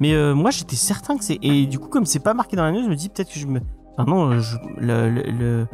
Mais 0.00 0.14
euh, 0.14 0.34
moi 0.34 0.50
j'étais 0.50 0.76
certain 0.76 1.16
que 1.16 1.24
c'est 1.24 1.38
et 1.42 1.66
du 1.66 1.78
coup 1.78 1.88
comme 1.88 2.06
c'est 2.06 2.20
pas 2.22 2.34
marqué 2.34 2.56
dans 2.56 2.62
la 2.64 2.70
news, 2.72 2.82
je 2.84 2.88
me 2.88 2.94
dis 2.94 3.08
peut-être 3.08 3.32
que 3.32 3.38
je 3.40 3.46
me 3.46 3.60
enfin 3.96 4.08
non, 4.10 4.38
je... 4.40 4.56
le, 4.78 5.10
le, 5.10 5.66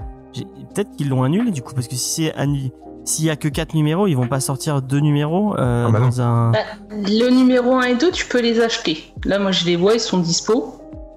peut-être 0.75 0.91
qu'ils 0.97 1.09
l'ont 1.11 1.23
annulé 1.23 1.51
du 1.51 1.61
coup 1.63 1.75
parce 1.75 1.87
que 1.89 1.97
si 1.97 2.23
c'est 2.25 2.35
annulé 2.35 2.73
s'il 3.05 3.25
y 3.25 3.31
a 3.31 3.37
que 3.37 3.49
quatre 3.49 3.75
numéros, 3.75 4.07
ils 4.07 4.15
vont 4.15 4.27
pas 4.29 4.41
sortir 4.41 4.81
deux 4.83 5.01
numéros 5.01 5.55
euh, 5.59 5.87
Ah 5.89 5.91
bah 5.91 6.01
dans 6.01 6.21
un 6.21 6.51
Bah, 6.53 6.59
le 6.91 7.31
numéro 7.31 7.75
1 7.75 7.83
et 7.83 7.95
2, 7.97 8.11
tu 8.11 8.27
peux 8.27 8.41
les 8.43 8.61
acheter. 8.61 9.15
Là, 9.25 9.39
moi, 9.39 9.53
je 9.53 9.65
les 9.65 9.75
vois, 9.77 9.95
ils 9.95 10.01
sont 10.01 10.19
dispo. 10.19 10.75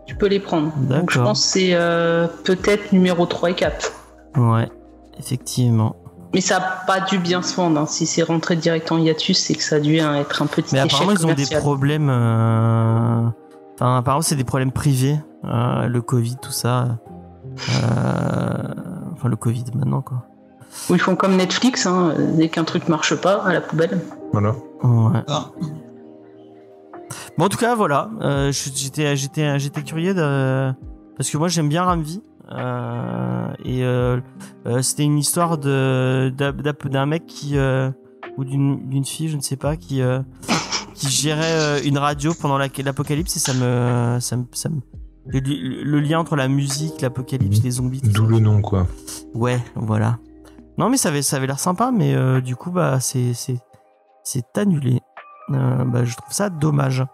Tu 0.08 0.16
peux 0.16 0.28
les 0.28 0.40
prendre. 0.40 0.72
Donc, 0.78 1.12
je 1.12 1.20
pense 1.20 1.42
que 1.44 1.48
c'est 1.50 1.72
euh, 1.74 2.28
peut-être 2.46 2.94
numéro 2.94 3.26
3 3.26 3.52
et 3.52 3.56
4. 3.56 3.92
Ouais, 4.38 4.70
effectivement. 5.20 5.98
Mais 6.34 6.42
ça 6.42 6.60
n'a 6.60 6.66
pas 6.88 7.00
dû 7.02 7.20
bien 7.20 7.42
se 7.42 7.56
vendre. 7.56 7.80
hein. 7.80 7.86
Si 7.86 8.06
c'est 8.06 8.24
rentré 8.24 8.56
direct 8.56 8.92
en 8.92 8.98
hiatus, 8.98 9.38
c'est 9.38 9.54
que 9.54 9.64
ça 9.64 9.76
a 9.76 9.80
dû 9.80 10.00
hein, 10.00 10.16
être 10.16 10.42
un 10.42 10.48
petit 10.48 10.74
Mais 10.74 10.80
échec 10.80 10.92
apparemment, 10.94 11.12
ils 11.12 11.26
ont 11.28 11.34
des 11.34 11.46
problèmes. 11.58 12.10
euh, 12.10 13.28
Enfin, 13.76 13.98
apparemment, 13.98 14.22
c'est 14.22 14.36
des 14.36 14.44
problèmes 14.44 14.72
privés. 14.72 15.18
euh, 15.46 15.88
le 15.88 16.02
Covid, 16.02 16.38
tout 16.42 16.52
ça. 16.52 16.98
Euh, 17.70 18.74
Enfin, 19.14 19.30
le 19.30 19.36
Covid 19.36 19.66
maintenant, 19.76 20.02
quoi. 20.02 20.26
Ou 20.90 20.96
ils 20.96 21.00
font 21.00 21.16
comme 21.16 21.36
Netflix, 21.36 21.86
hein, 21.86 22.14
dès 22.36 22.50
qu'un 22.50 22.64
truc 22.64 22.90
marche 22.90 23.14
pas, 23.16 23.44
à 23.46 23.54
la 23.54 23.62
poubelle. 23.62 24.02
Voilà. 24.32 24.56
Ouais. 24.82 25.20
Ah. 25.28 25.52
Bon, 27.38 27.46
en 27.46 27.50
tout 27.50 27.58
cas, 27.58 27.76
voilà. 27.76 28.10
Euh, 28.22 28.52
j'étais, 28.52 29.16
j'étais, 29.16 29.60
j'étais 29.60 29.84
curieux 29.84 30.14
de 30.16 30.72
parce 31.16 31.30
que 31.30 31.38
moi, 31.38 31.48
j'aime 31.48 31.70
bien 31.70 31.84
Ramvi. 31.84 32.22
Euh, 32.54 33.54
et 33.66 33.84
euh, 33.84 34.20
euh, 34.68 34.82
c'était 34.82 35.04
une 35.04 35.18
histoire 35.18 35.58
de 35.58 36.32
d'un- 36.36 36.52
mec 37.06 37.26
qui 37.26 37.58
ou 38.38 38.44
d'une 38.90 39.06
fille, 39.06 39.28
je 39.30 39.38
ne 39.38 39.42
sais 39.42 39.56
pas, 39.58 39.76
qui 39.76 40.02
qui 40.94 41.10
gérait 41.10 41.86
une 41.88 41.98
radio 41.98 42.34
pendant 42.40 42.58
la- 42.58 42.68
l'apocalypse 42.84 43.36
et 43.36 43.40
ça 43.40 43.54
me 43.54 44.20
ça 44.20 44.38
me 44.38 44.46
ça 44.52 44.70
me 44.70 44.80
le, 45.26 45.40
le 45.84 46.00
lien 46.00 46.20
entre 46.20 46.36
la 46.36 46.48
musique, 46.48 47.02
l'apocalypse, 47.02 47.64
les 47.64 47.72
zombies. 47.72 48.02
D'où 48.04 48.26
le 48.26 48.40
nom, 48.40 48.62
quoi. 48.62 48.88
Ouais, 49.34 49.60
voilà. 49.76 50.20
Non, 50.78 50.90
mais 50.90 50.98
ça 50.98 51.10
avait, 51.10 51.22
ça 51.22 51.38
avait 51.38 51.48
l'air 51.48 51.60
sympa, 51.60 51.92
mais 51.94 52.14
euh, 52.14 52.42
du 52.42 52.56
coup, 52.58 52.72
bah, 52.72 53.00
c'est, 53.00 53.34
c'est, 53.34 53.58
c'est 54.24 54.58
annulé. 54.58 55.00
Euh, 55.52 55.86
bah, 55.86 56.04
je 56.04 56.16
trouve 56.16 56.34
ça 56.34 56.50
dommage. 56.50 57.06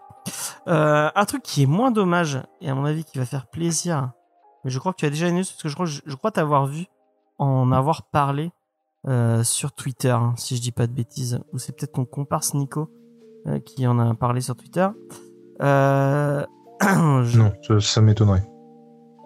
Euh, 0.66 1.08
un 1.14 1.24
truc 1.24 1.42
qui 1.42 1.62
est 1.62 1.66
moins 1.66 1.90
dommage, 1.92 2.40
et 2.60 2.68
à 2.68 2.74
mon 2.74 2.84
avis 2.84 3.04
qui 3.04 3.16
va 3.18 3.24
faire 3.26 3.46
plaisir, 3.46 4.10
mais 4.64 4.70
je 4.70 4.78
crois 4.78 4.92
que 4.92 4.98
tu 4.98 5.06
as 5.06 5.10
déjà 5.10 5.28
une 5.28 5.36
news, 5.36 5.44
parce 5.44 5.62
que 5.62 5.68
je 5.68 5.74
crois, 5.74 5.86
je, 5.86 6.00
je 6.04 6.14
crois 6.16 6.30
t'avoir 6.30 6.66
vu 6.66 6.86
en 7.38 7.72
avoir 7.72 8.02
parlé 8.02 8.50
euh, 9.08 9.42
sur 9.44 9.72
Twitter, 9.72 10.10
hein, 10.10 10.34
si 10.36 10.56
je 10.56 10.60
dis 10.62 10.72
pas 10.72 10.86
de 10.86 10.92
bêtises, 10.92 11.40
ou 11.52 11.58
c'est 11.58 11.72
peut-être 11.76 11.92
ton 11.94 12.04
comparse 12.04 12.54
Nico 12.54 12.90
euh, 13.46 13.58
qui 13.60 13.86
en 13.86 13.98
a 13.98 14.14
parlé 14.14 14.40
sur 14.42 14.56
Twitter. 14.56 14.86
Euh... 15.62 16.44
je- 16.80 17.38
Non, 17.38 17.52
ça, 17.66 17.80
ça 17.80 18.00
m'étonnerait. 18.00 18.46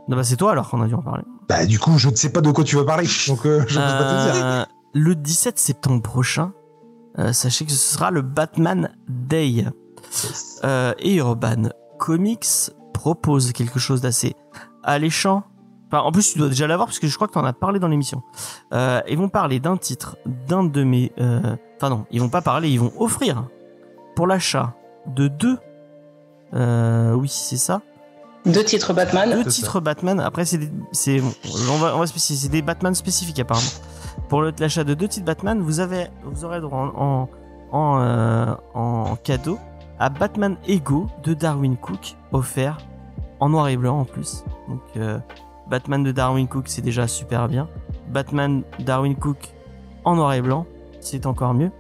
Non, 0.09 0.17
bah, 0.17 0.25
c'est 0.25 0.37
toi 0.37 0.53
alors 0.53 0.69
qu'on 0.71 0.83
a 0.83 0.87
dû 0.87 0.95
en 0.95 1.03
parler. 1.03 1.25
Bah, 1.49 1.67
du 1.67 1.79
coup, 1.79 1.99
je 1.99 2.09
ne 2.11 2.15
sais 2.15 2.31
pas 2.31 2.41
de 2.41 2.51
quoi 2.51 2.63
tu 2.65 2.77
vas 2.77 2.85
parler, 2.85 3.07
donc 3.29 3.47
euh, 3.47 3.65
je 3.67 3.79
ne 3.79 3.85
peux 3.85 3.91
pas 4.05 4.27
te 4.29 4.33
dire. 4.33 4.45
Euh, 4.45 4.65
le 4.95 5.15
17 5.15 5.59
septembre 5.59 6.03
prochain, 6.03 6.53
euh, 7.19 7.33
sachez 7.33 7.65
que 7.65 7.71
ce 7.73 7.95
sera 7.95 8.11
le 8.11 8.23
Batman 8.23 8.95
Day. 9.09 9.65
Euh, 10.65 10.95
et 10.99 11.17
Urban 11.17 11.71
Comics 11.99 12.71
propose 12.93 13.53
quelque 13.53 13.79
chose 13.79 14.01
d'assez 14.01 14.37
alléchant. 14.85 15.43
Enfin, 15.89 16.03
en 16.03 16.13
plus, 16.13 16.33
tu 16.33 16.39
dois 16.39 16.49
déjà 16.49 16.67
l'avoir 16.67 16.89
parce 16.89 16.99
que 16.99 17.07
je 17.07 17.15
crois 17.15 17.29
que 17.29 17.33
tu 17.33 17.39
en 17.39 17.45
as 17.45 17.53
parlé 17.53 17.79
dans 17.79 17.89
l'émission. 17.89 18.23
Euh, 18.73 19.01
ils 19.09 19.19
vont 19.19 19.29
parler 19.29 19.61
d'un 19.61 19.77
titre 19.77 20.17
d'un 20.49 20.65
de 20.65 20.83
mes. 20.85 21.13
euh, 21.21 21.57
Enfin, 21.77 21.91
non, 21.91 22.07
ils 22.11 22.21
vont 22.21 22.29
pas 22.29 22.41
parler, 22.43 22.71
ils 22.71 22.81
vont 22.81 22.93
offrir 22.99 23.45
pour 24.17 24.27
l'achat 24.27 24.75
de 25.07 25.29
deux. 25.29 25.59
euh, 26.55 27.13
oui, 27.13 27.29
c'est 27.29 27.57
ça 27.57 27.83
Deux 28.47 28.65
titres 28.65 28.93
Batman. 28.93 29.31
deux 29.31 29.45
titres 29.45 29.81
Batman. 29.81 30.21
Après, 30.21 30.45
c'est 30.45 30.59
des, 30.59 30.71
c'est, 30.93 31.21
on 31.71 31.77
va, 31.77 31.95
on 31.97 31.99
va 32.01 32.07
spécifier, 32.07 32.37
c'est 32.37 32.49
des 32.49 32.63
Batman 32.63 32.95
spécifiques 32.95 33.39
apparemment. 33.41 33.67
Pour 34.29 34.43
l'achat 34.43 34.85
de 34.85 34.95
deux 34.95 35.09
titres 35.09 35.27
Batman, 35.27 35.61
vous 35.61 35.81
avez, 35.81 36.07
vous 36.25 36.45
aurez 36.45 36.61
droit 36.61 36.93
en, 36.97 37.03
en, 37.03 37.29
en, 37.73 38.01
euh, 38.01 38.55
en 38.75 39.17
cadeau 39.17 39.59
à 39.99 40.09
Batman 40.09 40.57
Ego 40.67 41.07
de 41.23 41.35
Darwin 41.35 41.77
Cook 41.77 42.17
offert 42.33 42.79
en 43.45 43.51
noir 43.51 43.69
et 43.69 43.77
blanc 43.77 44.01
en 44.01 44.05
plus. 44.07 44.43
Donc 44.69 44.81
euh, 44.97 45.19
Batman 45.69 46.03
de 46.03 46.13
Darwin 46.13 46.49
Cook, 46.49 46.65
c'est 46.67 46.81
déjà 46.81 47.07
super 47.07 47.47
bien. 47.47 47.69
Batman 48.09 48.63
Darwin 48.79 49.15
Cook 49.15 49.53
en 50.05 50.17
noir 50.17 50.33
et 50.33 50.41
blanc, 50.41 50.65
c'est 51.01 51.27
encore 51.27 51.53
mieux. 51.53 51.71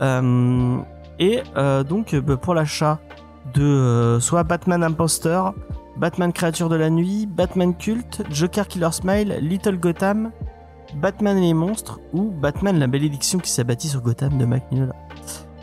Euh, 0.00 0.78
et 1.18 1.42
euh, 1.58 1.84
donc 1.84 2.14
bah, 2.14 2.38
pour 2.38 2.54
l'achat 2.54 2.98
de 3.52 4.16
soit 4.22 4.42
Batman 4.42 4.82
Imposteur, 4.82 5.52
Batman 5.98 6.32
Créature 6.32 6.70
de 6.70 6.76
la 6.76 6.88
Nuit, 6.88 7.26
Batman 7.26 7.74
Culte, 7.74 8.22
Joker 8.30 8.66
Killer 8.66 8.92
Smile, 8.92 9.38
Little 9.42 9.78
Gotham, 9.78 10.30
Batman 10.94 11.36
et 11.36 11.42
les 11.42 11.54
monstres 11.54 12.00
ou 12.14 12.30
Batman 12.30 12.78
la 12.78 12.86
malédiction 12.86 13.38
qui 13.38 13.50
s'abattit 13.50 13.88
sur 13.88 14.00
Gotham 14.00 14.38
de 14.38 14.46
Mac 14.46 14.72
Mignola. 14.72 14.94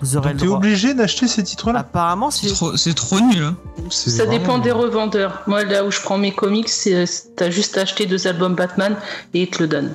Vous 0.03 0.17
aurez 0.17 0.35
t'es 0.35 0.47
obligé 0.47 0.93
d'acheter 0.93 1.27
ces 1.27 1.43
titres-là 1.43 1.79
Apparemment, 1.79 2.29
C'est 2.29 2.49
c'est 2.49 2.53
trop, 2.53 2.75
c'est 2.77 2.93
trop 2.93 3.19
nul. 3.21 3.43
hein. 3.43 3.55
C'est 3.89 4.09
Ça 4.09 4.25
vraiment- 4.25 4.37
dépend 4.39 4.57
des 4.59 4.71
revendeurs. 4.71 5.41
Moi, 5.47 5.63
là 5.63 5.85
où 5.85 5.91
je 5.91 6.01
prends 6.01 6.17
mes 6.17 6.33
comics, 6.33 6.67
c'est 6.69 7.05
c'est- 7.05 7.35
t'as 7.35 7.49
juste 7.49 7.77
acheté 7.77 8.05
deux 8.05 8.27
albums 8.27 8.53
Batman 8.55 8.97
et 9.33 9.43
ils 9.43 9.49
te 9.49 9.63
le 9.63 9.67
donnent. 9.69 9.93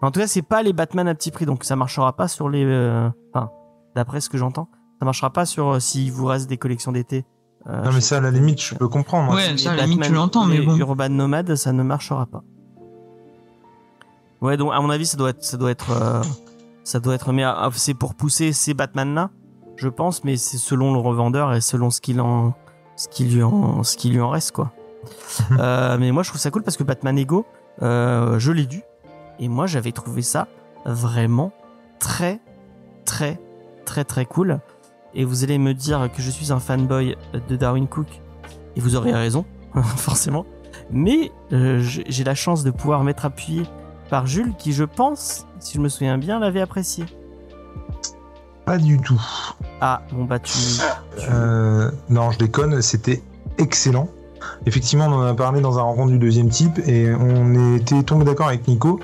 En 0.00 0.10
tout 0.10 0.20
cas, 0.20 0.26
c'est 0.26 0.42
pas 0.42 0.62
les 0.62 0.72
Batman 0.72 1.06
à 1.08 1.14
petit 1.14 1.30
prix, 1.30 1.44
donc 1.44 1.64
ça 1.64 1.76
marchera 1.76 2.14
pas 2.16 2.26
sur 2.28 2.48
les. 2.48 2.64
euh, 2.64 3.08
Enfin, 3.34 3.50
d'après 3.96 4.20
ce 4.20 4.28
que 4.30 4.38
j'entends, 4.38 4.68
ça 4.98 5.04
marchera 5.04 5.30
pas 5.30 5.44
sur 5.44 5.74
euh, 5.74 5.80
s'il 5.80 6.10
vous 6.12 6.24
reste 6.26 6.48
des 6.48 6.56
collections 6.56 6.92
d'été. 6.92 7.24
euh, 7.68 7.82
Non, 7.84 7.92
mais 7.92 8.00
ça, 8.00 8.16
à 8.16 8.20
la 8.20 8.30
limite, 8.30 8.62
je 8.62 8.74
peux 8.76 8.88
comprendre. 8.88 9.34
Ouais, 9.34 9.50
les 9.52 9.58
ça, 9.58 9.72
à 9.72 9.76
la 9.76 9.84
limite, 9.84 10.02
tu 10.04 10.12
l'entends, 10.12 10.46
mais 10.46 10.60
bon. 10.60 10.76
Urban 10.76 11.08
Nomad, 11.10 11.54
ça 11.56 11.72
ne 11.72 11.82
marchera 11.82 12.24
pas. 12.26 12.42
Ouais, 14.40 14.56
donc 14.56 14.72
à 14.72 14.80
mon 14.80 14.88
avis, 14.90 15.04
ça 15.06 15.16
doit 15.16 15.30
être, 15.30 15.42
ça 15.44 15.56
doit 15.56 15.70
être, 15.70 15.90
euh, 15.90 16.22
ça 16.88 17.00
doit 17.00 17.14
être, 17.14 17.34
mais 17.34 17.44
euh, 17.44 17.70
c'est 17.74 17.92
pour 17.92 18.14
pousser 18.14 18.54
ces 18.54 18.72
Batman-là, 18.72 19.28
je 19.76 19.88
pense, 19.88 20.24
mais 20.24 20.38
c'est 20.38 20.56
selon 20.56 20.94
le 20.94 20.98
revendeur 20.98 21.52
et 21.52 21.60
selon 21.60 21.90
ce 21.90 22.00
qu'il 22.00 22.18
en, 22.18 22.54
ce 22.96 23.08
qui 23.08 23.24
lui 23.24 23.42
en, 23.42 23.82
ce 23.82 23.98
qui 23.98 24.08
lui 24.08 24.22
en 24.22 24.30
reste, 24.30 24.52
quoi. 24.52 24.72
Euh, 25.58 25.96
mais 26.00 26.10
moi, 26.10 26.22
je 26.22 26.30
trouve 26.30 26.40
ça 26.40 26.50
cool 26.50 26.62
parce 26.62 26.76
que 26.76 26.82
Batman 26.84 27.16
Ego, 27.18 27.46
euh, 27.82 28.38
je 28.38 28.52
l'ai 28.52 28.64
dû, 28.66 28.82
et 29.38 29.48
moi, 29.48 29.66
j'avais 29.66 29.92
trouvé 29.92 30.22
ça 30.22 30.48
vraiment 30.86 31.52
très, 31.98 32.40
très, 33.04 33.38
très, 33.84 34.04
très 34.04 34.24
cool. 34.24 34.58
Et 35.14 35.24
vous 35.24 35.44
allez 35.44 35.58
me 35.58 35.74
dire 35.74 36.10
que 36.10 36.22
je 36.22 36.30
suis 36.30 36.52
un 36.52 36.58
fanboy 36.58 37.16
de 37.48 37.56
Darwin 37.56 37.86
Cook, 37.86 38.08
et 38.76 38.80
vous 38.80 38.96
aurez 38.96 39.12
raison, 39.12 39.44
forcément. 39.96 40.46
Mais 40.90 41.32
euh, 41.52 41.80
j'ai 41.80 42.04
j'ai 42.08 42.24
la 42.24 42.34
chance 42.34 42.64
de 42.64 42.70
pouvoir 42.70 43.04
m'être 43.04 43.26
appuyé 43.26 43.64
par 44.08 44.26
Jules, 44.26 44.54
qui, 44.58 44.72
je 44.72 44.84
pense, 44.84 45.46
si 45.60 45.74
je 45.76 45.80
me 45.80 45.88
souviens 45.88 46.18
bien, 46.18 46.38
l'avait 46.40 46.60
apprécié. 46.60 47.04
Pas 48.64 48.78
du 48.78 48.98
tout. 49.00 49.20
Ah, 49.80 50.02
bon, 50.12 50.24
bah, 50.24 50.38
tu. 50.38 50.52
tu- 50.52 51.26
Euh, 51.30 51.90
non, 52.10 52.30
je 52.30 52.38
déconne, 52.38 52.82
c'était 52.82 53.22
excellent. 53.58 54.08
Effectivement, 54.66 55.06
on 55.06 55.12
en 55.14 55.22
a 55.22 55.34
parlé 55.34 55.60
dans 55.60 55.78
un 55.78 55.82
rencontre 55.82 56.10
du 56.12 56.18
deuxième 56.18 56.48
type 56.48 56.78
et 56.86 57.12
on 57.14 57.74
était 57.76 58.02
tombé 58.02 58.24
d'accord 58.24 58.48
avec 58.48 58.68
Nico 58.68 59.00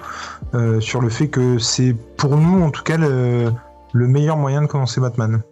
euh, 0.55 0.81
sur 0.81 1.01
le 1.01 1.09
fait 1.09 1.29
que 1.29 1.59
c'est 1.59 1.95
pour 2.17 2.37
nous, 2.37 2.63
en 2.63 2.71
tout 2.71 2.83
cas, 2.83 2.97
le, 2.97 3.51
le 3.93 4.07
meilleur 4.09 4.37
moyen 4.37 4.63
de 4.63 4.67
commencer 4.67 5.01
Batman. 5.01 5.43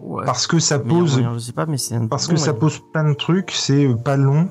Ouais, 0.00 0.24
Parce 0.26 0.46
que 0.46 0.58
ça 0.58 0.78
pose, 0.78 1.14
moyen, 1.14 1.34
je 1.34 1.38
sais 1.38 1.52
pas, 1.52 1.64
mais 1.66 1.78
c'est 1.78 1.94
un 1.94 2.06
parce 2.06 2.26
bon 2.28 2.34
que 2.34 2.40
ça 2.40 2.52
pose 2.52 2.80
plein 2.92 3.08
de 3.08 3.14
trucs. 3.14 3.52
C'est 3.52 3.88
pas 4.04 4.16
long, 4.16 4.48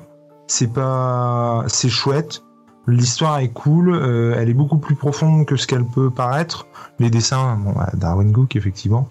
c'est 0.48 0.72
pas, 0.72 1.62
c'est 1.68 1.88
chouette. 1.88 2.42
L'histoire 2.88 3.38
est 3.40 3.48
cool, 3.48 3.90
euh, 3.92 4.36
elle 4.38 4.48
est 4.48 4.54
beaucoup 4.54 4.78
plus 4.78 4.94
profonde 4.94 5.44
que 5.44 5.56
ce 5.56 5.66
qu'elle 5.66 5.84
peut 5.84 6.10
paraître. 6.10 6.66
Les 6.98 7.10
dessins, 7.10 7.56
bon, 7.56 7.72
bah, 7.72 7.90
Darwin 7.94 8.32
Cook 8.32 8.54
effectivement. 8.56 9.08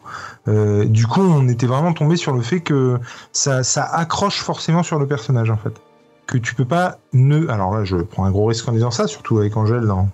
Euh, 0.48 0.86
du 0.86 1.06
coup, 1.08 1.22
on 1.22 1.48
était 1.50 1.68
vraiment 1.68 1.92
tombé 1.94 2.16
sur 2.16 2.34
le 2.34 2.42
fait 2.42 2.62
que 2.62 2.98
ça, 3.34 3.64
ça 3.64 3.84
accroche 3.84 4.40
forcément 4.42 4.82
sur 4.82 4.98
le 4.98 5.08
personnage 5.08 5.50
en 5.52 5.58
fait. 5.58 5.74
Que 6.26 6.38
tu 6.38 6.56
peux 6.56 6.66
pas 6.66 6.98
ne. 7.14 7.48
Alors 7.50 7.76
là, 7.76 7.84
je 7.84 7.98
prends 7.98 8.24
un 8.26 8.32
gros 8.32 8.46
risque 8.46 8.68
en 8.68 8.72
disant 8.72 8.92
ça, 8.92 9.08
surtout 9.08 9.38
avec 9.40 9.56
Angèle 9.58 9.86
dans... 9.86 10.10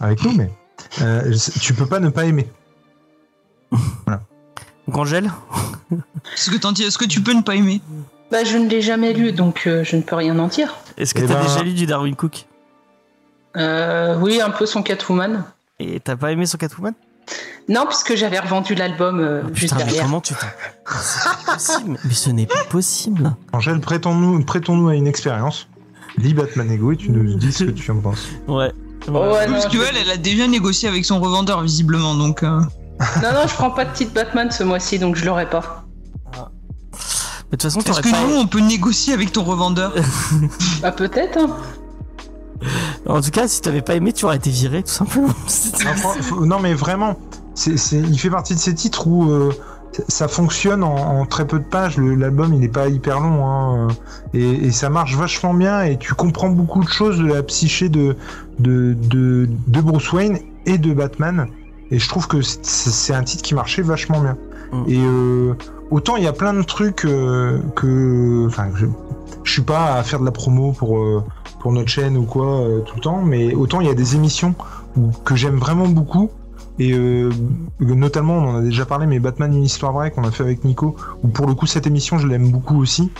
avec 0.00 0.24
nous, 0.24 0.32
mais 0.32 0.50
euh, 1.02 1.32
tu 1.60 1.74
peux 1.74 1.86
pas 1.86 2.00
ne 2.00 2.08
pas 2.08 2.24
aimer. 2.24 2.48
Donc, 4.88 4.96
Angèle 4.98 5.30
Est-ce 6.34 6.50
que, 6.50 6.72
dis- 6.72 6.82
est-ce 6.82 6.98
que 6.98 7.04
tu 7.04 7.20
peux 7.20 7.32
ne 7.34 7.42
pas 7.42 7.54
aimer? 7.54 7.80
Bah, 8.30 8.44
je 8.44 8.56
ne 8.56 8.68
l'ai 8.68 8.80
jamais 8.82 9.12
lu, 9.12 9.32
donc 9.32 9.66
euh, 9.66 9.84
je 9.84 9.96
ne 9.96 10.02
peux 10.02 10.16
rien 10.16 10.38
en 10.38 10.48
dire. 10.48 10.74
Est-ce 10.96 11.14
que 11.14 11.20
Eh 11.22 11.26
t'as 11.26 11.34
ben- 11.34 11.42
déjà 11.42 11.62
lu 11.62 11.72
du 11.74 11.86
Darwin 11.86 12.16
Cook? 12.16 12.46
Euh, 13.56 14.16
oui, 14.20 14.40
un 14.40 14.50
peu 14.50 14.66
son 14.66 14.82
Catwoman. 14.82 15.44
Et 15.80 16.00
t'as 16.00 16.16
pas 16.16 16.32
aimé 16.32 16.46
son 16.46 16.58
Catwoman? 16.58 16.94
Non, 17.68 17.86
puisque 17.86 18.14
j'avais 18.16 18.38
revendu 18.38 18.74
l'album 18.74 19.20
euh, 19.20 19.42
Oh, 19.44 19.48
juste 19.54 19.72
putain, 19.72 19.76
mais 19.76 19.84
derrière. 19.84 20.02
comment 20.04 20.20
tu 20.20 20.34
possible. 21.46 21.98
Mais 22.04 22.12
ce 22.14 22.30
n'est 22.30 22.46
pas 22.46 22.64
possible. 22.68 23.34
Angèle, 23.52 23.80
prêtons-nous 23.80 24.44
prêtons-nous 24.44 24.88
à 24.88 24.94
une 24.94 25.06
expérience. 25.06 25.68
Lis 26.18 26.34
Batman 26.34 26.70
Ego 26.70 26.92
et 26.92 26.96
tu 26.96 27.10
nous 27.10 27.34
dis 27.36 27.52
ce 27.52 27.64
que 27.64 27.70
tu 27.70 27.90
en 27.90 27.96
penses. 28.00 28.28
Ouais. 28.46 28.70
Oh, 29.08 29.12
ouais, 29.12 29.46
non, 29.46 29.54
Parce 29.54 29.72
je... 29.72 29.78
que 29.78 29.84
elle, 29.88 29.96
elle 29.96 30.10
a 30.10 30.16
déjà 30.16 30.46
négocié 30.46 30.88
avec 30.88 31.04
son 31.04 31.20
revendeur 31.20 31.62
visiblement, 31.62 32.14
donc. 32.14 32.42
euh, 32.42 32.60
non, 33.22 33.32
non, 33.32 33.46
je 33.48 33.54
prends 33.54 33.70
pas 33.70 33.84
de 33.84 33.92
titre 33.92 34.12
Batman 34.14 34.50
ce 34.50 34.62
mois-ci, 34.62 34.98
donc 34.98 35.16
je 35.16 35.24
l'aurai 35.24 35.48
pas. 35.48 35.84
Mais 36.32 36.38
de 36.38 37.56
toute 37.56 37.62
façon, 37.62 37.80
Est-ce 37.80 38.00
que 38.00 38.10
pas. 38.10 38.20
nous, 38.26 38.34
on 38.36 38.46
peut 38.46 38.60
négocier 38.60 39.12
avec 39.14 39.32
ton 39.32 39.42
revendeur? 39.44 39.92
Bah 40.82 40.92
peut-être. 40.92 41.38
Hein. 41.38 41.56
En 43.06 43.20
tout 43.20 43.30
cas, 43.30 43.46
si 43.48 43.60
t'avais 43.60 43.82
pas 43.82 43.94
aimé, 43.94 44.12
tu 44.12 44.24
aurais 44.24 44.36
été 44.36 44.50
viré, 44.50 44.82
tout 44.82 44.90
simplement. 44.92 45.28
Non, 46.42 46.58
mais 46.60 46.74
vraiment, 46.74 47.18
c'est, 47.54 47.76
c'est- 47.76 47.98
il 48.00 48.18
fait 48.18 48.30
partie 48.30 48.54
de 48.54 48.58
ces 48.60 48.74
titres 48.74 49.06
où 49.06 49.30
euh, 49.30 49.52
ça 50.08 50.28
fonctionne 50.28 50.82
en, 50.82 50.94
en 51.20 51.26
très 51.26 51.46
peu 51.46 51.58
de 51.58 51.64
pages. 51.64 51.96
Le- 51.98 52.14
L'album, 52.14 52.54
il 52.54 52.60
n'est 52.60 52.68
pas 52.68 52.88
hyper 52.88 53.20
long, 53.20 53.46
hein, 53.46 53.88
euh, 53.88 54.38
et, 54.38 54.66
et 54.66 54.70
ça 54.72 54.88
marche 54.88 55.14
vachement 55.16 55.54
bien. 55.54 55.82
Et 55.82 55.98
tu 55.98 56.14
comprends 56.14 56.48
beaucoup 56.48 56.82
de 56.82 56.88
choses 56.88 57.18
de 57.18 57.26
la 57.26 57.42
psyché 57.42 57.88
de, 57.88 58.16
de, 58.58 58.94
de, 58.94 59.48
de 59.66 59.80
Bruce 59.80 60.12
Wayne 60.12 60.38
et 60.66 60.78
de 60.78 60.94
Batman. 60.94 61.46
Et 61.90 61.98
je 61.98 62.08
trouve 62.08 62.26
que 62.26 62.40
c'est, 62.40 62.64
c'est 62.64 63.14
un 63.14 63.22
titre 63.22 63.42
qui 63.42 63.54
marchait 63.54 63.82
vachement 63.82 64.20
bien. 64.20 64.36
Mm. 64.72 64.84
Et 64.88 64.98
euh, 65.04 65.54
autant 65.90 66.16
il 66.16 66.24
y 66.24 66.26
a 66.26 66.32
plein 66.32 66.54
de 66.54 66.62
trucs 66.62 67.04
euh, 67.04 67.58
que, 67.76 68.46
enfin, 68.48 68.68
je, 68.74 68.86
je 69.44 69.52
suis 69.52 69.62
pas 69.62 69.94
à 69.96 70.02
faire 70.02 70.18
de 70.20 70.24
la 70.24 70.30
promo 70.32 70.72
pour 70.72 70.98
pour 71.64 71.72
notre 71.72 71.88
chaîne 71.88 72.18
ou 72.18 72.24
quoi 72.24 72.60
euh, 72.60 72.80
tout 72.80 72.96
le 72.96 73.00
temps, 73.00 73.22
mais 73.22 73.54
autant 73.54 73.80
il 73.80 73.86
y 73.86 73.90
a 73.90 73.94
des 73.94 74.16
émissions 74.16 74.54
où- 74.98 75.10
que 75.24 75.34
j'aime 75.34 75.56
vraiment 75.56 75.88
beaucoup. 75.88 76.30
Et 76.78 76.92
euh, 76.92 77.30
notamment, 77.80 78.34
on 78.34 78.48
en 78.50 78.56
a 78.56 78.60
déjà 78.60 78.84
parlé, 78.84 79.06
mais 79.06 79.18
Batman 79.18 79.50
une 79.54 79.64
histoire 79.64 79.92
vraie 79.94 80.10
qu'on 80.10 80.24
a 80.24 80.30
fait 80.30 80.42
avec 80.42 80.62
Nico, 80.64 80.94
où 81.22 81.28
pour 81.28 81.46
le 81.46 81.54
coup 81.54 81.64
cette 81.66 81.86
émission 81.86 82.18
je 82.18 82.26
l'aime 82.28 82.50
beaucoup 82.50 82.78
aussi. 82.78 83.10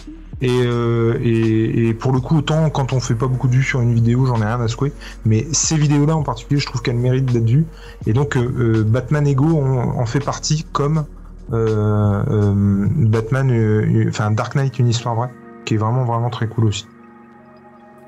Et, 0.42 0.50
euh, 0.50 1.18
et, 1.22 1.88
et 1.88 1.94
pour 1.94 2.12
le 2.12 2.20
coup, 2.20 2.36
autant 2.36 2.68
quand 2.68 2.92
on 2.92 3.00
fait 3.00 3.14
pas 3.14 3.28
beaucoup 3.28 3.48
de 3.48 3.54
vues 3.54 3.62
sur 3.62 3.80
une 3.80 3.94
vidéo, 3.94 4.26
j'en 4.26 4.36
ai 4.42 4.44
rien 4.44 4.60
à 4.60 4.68
secouer. 4.68 4.92
Mais 5.24 5.46
ces 5.52 5.78
vidéos-là 5.78 6.14
en 6.14 6.22
particulier, 6.22 6.60
je 6.60 6.66
trouve 6.66 6.82
qu'elles 6.82 6.98
méritent 6.98 7.32
d'être 7.32 7.48
vues. 7.48 7.64
Et 8.06 8.12
donc 8.12 8.36
euh, 8.36 8.42
euh, 8.58 8.84
Batman 8.84 9.26
Ego 9.26 9.58
en, 9.58 10.04
fait 10.04 10.20
partie 10.20 10.66
comme 10.70 11.06
euh, 11.54 12.22
euh, 12.28 12.86
Batman, 12.90 13.50
euh, 13.50 14.04
enfin 14.10 14.32
Dark 14.32 14.54
Knight 14.54 14.78
une 14.78 14.88
histoire 14.88 15.14
vraie, 15.14 15.30
qui 15.64 15.74
est 15.74 15.78
vraiment 15.78 16.04
vraiment 16.04 16.28
très 16.28 16.46
cool 16.46 16.66
aussi. 16.66 16.84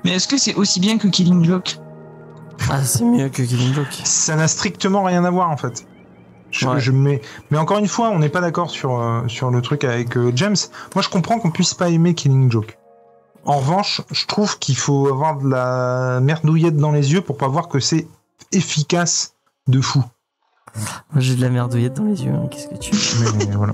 Mais 0.07 0.15
est-ce 0.15 0.27
que 0.27 0.37
c'est 0.37 0.55
aussi 0.55 0.79
bien 0.79 0.97
que 0.97 1.07
Killing 1.07 1.43
Joke 1.45 1.77
Ah, 2.69 2.81
c'est 2.83 3.03
mieux 3.03 3.29
que 3.29 3.41
Killing 3.43 3.73
Joke. 3.73 3.87
ça 4.03 4.35
n'a 4.35 4.47
strictement 4.47 5.03
rien 5.03 5.23
à 5.25 5.29
voir 5.29 5.49
en 5.49 5.57
fait. 5.57 5.85
Je, 6.49 6.65
Ouais. 6.67 6.79
je 6.79 6.91
mets... 6.91 7.21
Mais 7.51 7.57
encore 7.57 7.77
une 7.77 7.89
fois, 7.89 8.09
on 8.09 8.19
n'est 8.19 8.29
pas 8.29 8.39
d'accord 8.39 8.69
sur, 8.69 8.99
euh, 9.01 9.27
sur 9.27 9.51
le 9.51 9.61
truc 9.61 9.83
avec 9.83 10.15
euh, 10.15 10.31
James. 10.33 10.55
Moi, 10.95 11.01
je 11.01 11.09
comprends 11.09 11.39
qu'on 11.39 11.51
puisse 11.51 11.73
pas 11.73 11.89
aimer 11.89 12.13
Killing 12.13 12.49
Joke. 12.49 12.77
En 13.43 13.57
revanche, 13.57 14.01
je 14.11 14.25
trouve 14.27 14.57
qu'il 14.57 14.77
faut 14.77 15.07
avoir 15.09 15.37
de 15.39 15.49
la 15.49 16.19
merdouillette 16.21 16.77
dans 16.77 16.91
les 16.91 17.11
yeux 17.13 17.21
pour 17.21 17.35
pas 17.37 17.47
voir 17.49 17.67
que 17.67 17.79
c'est 17.81 18.07
efficace 18.53 19.33
de 19.67 19.81
fou. 19.81 20.01
Moi, 21.11 21.19
j'ai 21.19 21.35
de 21.35 21.41
la 21.41 21.49
merdouillette 21.49 21.95
dans 21.95 22.05
les 22.05 22.23
yeux. 22.23 22.31
hein, 22.33 22.47
Qu'est-ce 22.49 22.67
que 22.67 22.75
tu 22.77 22.95
veux? 22.95 23.31
Mais 23.39 23.55
voilà. 23.55 23.73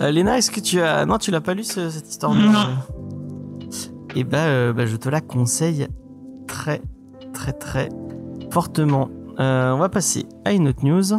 Euh, 0.00 0.10
Léna, 0.10 0.36
est-ce 0.38 0.50
que 0.50 0.60
tu 0.60 0.80
as. 0.80 1.04
Non, 1.06 1.18
tu 1.18 1.30
l'as 1.30 1.40
pas 1.40 1.54
lu 1.54 1.64
ce- 1.64 1.90
cette 1.90 2.08
histoire 2.08 2.32
de. 2.34 2.38
Non. 2.40 2.68
Et 4.16 4.24
bah, 4.24 4.46
euh, 4.46 4.72
bah, 4.72 4.86
je 4.86 4.96
te 4.96 5.10
la 5.10 5.20
conseille 5.20 5.88
très, 6.48 6.80
très, 7.34 7.52
très 7.52 7.90
fortement. 8.50 9.10
Euh, 9.38 9.72
on 9.72 9.78
va 9.78 9.90
passer 9.90 10.24
à 10.46 10.54
une 10.54 10.68
autre 10.68 10.82
news. 10.86 11.12
Euh, 11.12 11.18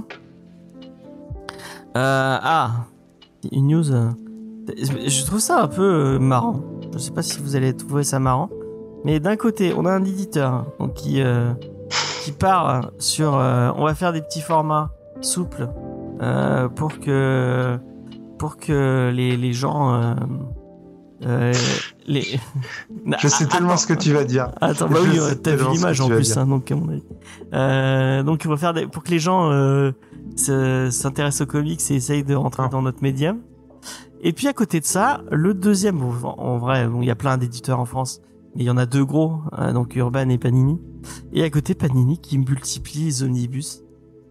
ah, 1.95 2.71
une 3.51 3.67
news. 3.67 3.83
Je 3.85 5.25
trouve 5.27 5.39
ça 5.39 5.61
un 5.61 5.67
peu 5.67 6.17
marrant. 6.17 6.59
Je 6.91 6.97
sais 6.97 7.11
pas 7.11 7.21
si 7.21 7.39
vous 7.39 7.55
allez 7.55 7.71
trouver 7.75 8.03
ça 8.03 8.19
marrant. 8.19 8.49
Mais 9.05 9.19
d'un 9.19 9.35
côté, 9.35 9.75
on 9.77 9.85
a 9.85 9.91
un 9.91 10.03
éditeur 10.03 10.65
donc, 10.79 10.95
qui, 10.95 11.21
qui 12.23 12.31
part 12.31 12.89
sur. 12.97 13.33
on 13.33 13.85
va 13.85 13.93
faire 13.93 14.11
des 14.11 14.23
petits 14.23 14.41
formats 14.41 14.89
souples 15.21 15.69
pour 16.75 16.99
que 16.99 17.77
pour 18.39 18.57
que 18.57 19.11
les, 19.13 19.37
les 19.37 19.53
gens 19.53 20.15
euh, 21.25 21.53
les 22.05 22.23
Je 23.21 23.27
sais 23.27 23.45
tellement 23.47 23.77
ce 23.77 23.87
que 23.87 23.93
tu 23.93 24.13
vas 24.13 24.23
dire. 24.23 24.51
Attends, 24.61 24.87
bah 24.87 24.99
oui, 25.01 25.19
t'as 25.41 25.55
vu 25.55 25.65
l'image 25.71 25.99
en 26.01 26.07
plus, 26.09 26.37
hein, 26.37 26.45
donc 26.45 26.71
à 26.71 26.75
mon 26.75 26.89
avis. 26.89 27.03
Euh, 27.53 28.23
donc 28.23 28.43
on 28.45 28.49
va 28.49 28.57
faire 28.57 28.73
des, 28.73 28.85
pour 28.87 29.03
que 29.03 29.09
les 29.11 29.19
gens 29.19 29.51
euh, 29.51 29.91
se- 30.35 30.89
s'intéressent 30.91 31.41
aux 31.47 31.51
comics 31.51 31.79
et 31.89 31.95
essayent 31.95 32.23
de 32.23 32.35
rentrer 32.35 32.63
Ah. 32.65 32.69
dans 32.69 32.81
notre 32.81 33.01
médium. 33.01 33.39
Et 34.21 34.33
puis 34.33 34.47
à 34.47 34.53
côté 34.53 34.79
de 34.79 34.85
ça, 34.85 35.21
le 35.31 35.53
deuxième, 35.53 35.97
bon, 35.97 36.11
en 36.29 36.57
vrai, 36.57 36.87
bon, 36.87 37.01
il 37.01 37.07
y 37.07 37.11
a 37.11 37.15
plein 37.15 37.37
d'éditeurs 37.37 37.79
en 37.79 37.85
France, 37.85 38.21
mais 38.55 38.63
il 38.63 38.65
y 38.67 38.69
en 38.69 38.77
a 38.77 38.85
deux 38.85 39.05
gros, 39.05 39.41
euh, 39.57 39.73
donc 39.73 39.95
Urban 39.95 40.29
et 40.29 40.37
Panini. 40.37 40.79
Et 41.33 41.43
à 41.43 41.49
côté 41.49 41.73
Panini 41.75 42.19
qui 42.19 42.37
multiplie 42.37 43.05
les 43.05 43.23
omnibus, 43.23 43.81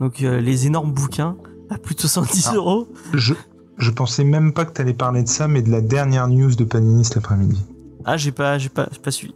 donc 0.00 0.22
euh, 0.22 0.40
les 0.40 0.66
énormes 0.66 0.92
bouquins 0.92 1.36
à 1.70 1.78
plus 1.78 1.94
de 1.94 2.00
70 2.00 2.48
Ah. 2.50 2.54
euros. 2.56 2.88
Je, 3.14 3.34
je 3.78 3.90
pensais 3.90 4.24
même 4.24 4.52
pas 4.52 4.64
que 4.64 4.72
t'allais 4.72 4.94
parler 4.94 5.22
de 5.22 5.28
ça, 5.28 5.48
mais 5.48 5.62
de 5.62 5.70
la 5.70 5.80
dernière 5.80 6.28
news 6.28 6.54
de 6.54 6.64
Panini 6.64 7.04
cet 7.04 7.18
après-midi. 7.18 7.64
Ah, 8.04 8.16
j'ai 8.16 8.32
pas, 8.32 8.58
j'ai 8.58 8.68
pas, 8.68 8.88
j'ai 8.92 9.00
pas 9.00 9.10
suivi. 9.10 9.34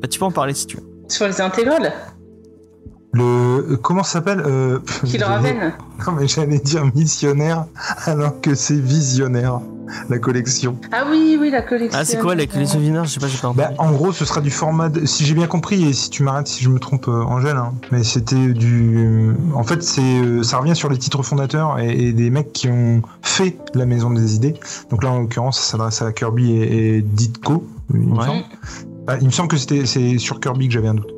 Bah, 0.00 0.08
tu 0.08 0.18
peux 0.18 0.24
en 0.24 0.30
parler 0.30 0.54
si 0.54 0.66
tu 0.66 0.76
veux. 0.76 0.82
Sur 1.08 1.26
les 1.26 1.40
intégrales, 1.40 1.92
Le 3.12 3.76
comment 3.82 4.02
ça 4.04 4.12
s'appelle 4.14 4.42
euh, 4.46 4.78
j'allais- 5.04 5.24
Raven. 5.24 5.72
Non 6.06 6.12
mais 6.12 6.28
j'allais 6.28 6.58
dire 6.58 6.84
missionnaire 6.94 7.64
alors 8.06 8.40
que 8.40 8.54
c'est 8.54 8.78
visionnaire 8.78 9.60
la 10.08 10.20
collection. 10.20 10.76
Ah 10.92 11.02
oui, 11.10 11.36
oui, 11.40 11.50
la 11.50 11.62
collection. 11.62 11.98
Ah, 12.00 12.04
c'est 12.04 12.18
quoi 12.20 12.36
la 12.36 12.46
collection 12.46 12.78
Viner 12.78 13.00
Je 13.02 13.10
sais 13.10 13.18
pas, 13.18 13.26
j'ai 13.26 13.36
pas 13.38 13.48
entendu. 13.48 13.66
Bah 13.66 13.74
en 13.78 13.90
gros 13.90 14.12
ce 14.12 14.24
sera 14.24 14.40
du 14.40 14.52
format 14.52 14.88
de- 14.88 15.04
si 15.06 15.24
j'ai 15.24 15.34
bien 15.34 15.48
compris 15.48 15.84
et 15.84 15.92
si 15.92 16.10
tu 16.10 16.22
m'arrêtes 16.22 16.46
si 16.46 16.62
je 16.62 16.68
me 16.68 16.78
trompe 16.78 17.08
euh, 17.08 17.22
Angèle 17.24 17.56
hein, 17.56 17.72
mais 17.90 18.04
c'était 18.04 18.52
du 18.52 19.32
en 19.54 19.64
fait 19.64 19.82
c'est 19.82 20.00
euh, 20.02 20.44
ça 20.44 20.58
revient 20.58 20.76
sur 20.76 20.88
les 20.88 20.98
titres 20.98 21.24
fondateurs 21.24 21.80
et, 21.80 21.90
et 21.90 22.12
des 22.12 22.30
mecs 22.30 22.52
qui 22.52 22.68
ont 22.68 23.02
fait 23.22 23.56
la 23.74 23.84
maison 23.86 24.10
des 24.10 24.36
idées. 24.36 24.54
Donc 24.90 25.02
là 25.02 25.10
en 25.10 25.18
l'occurrence 25.18 25.58
ça 25.58 25.72
s'adresse 25.72 26.00
à 26.02 26.12
Kirby 26.12 26.52
et, 26.52 26.98
et 26.98 27.02
Ditko. 27.02 27.66
Il 27.92 27.98
me 27.98 28.16
Ouais. 28.16 28.44
Semble. 29.10 29.16
Ah, 29.16 29.18
il 29.20 29.26
me 29.26 29.30
semble 29.32 29.48
que 29.48 29.56
c'était 29.56 29.86
c'est 29.86 30.18
sur 30.18 30.40
Kirby 30.40 30.68
que 30.68 30.74
j'avais 30.74 30.88
un 30.88 30.94
doute. 30.94 31.12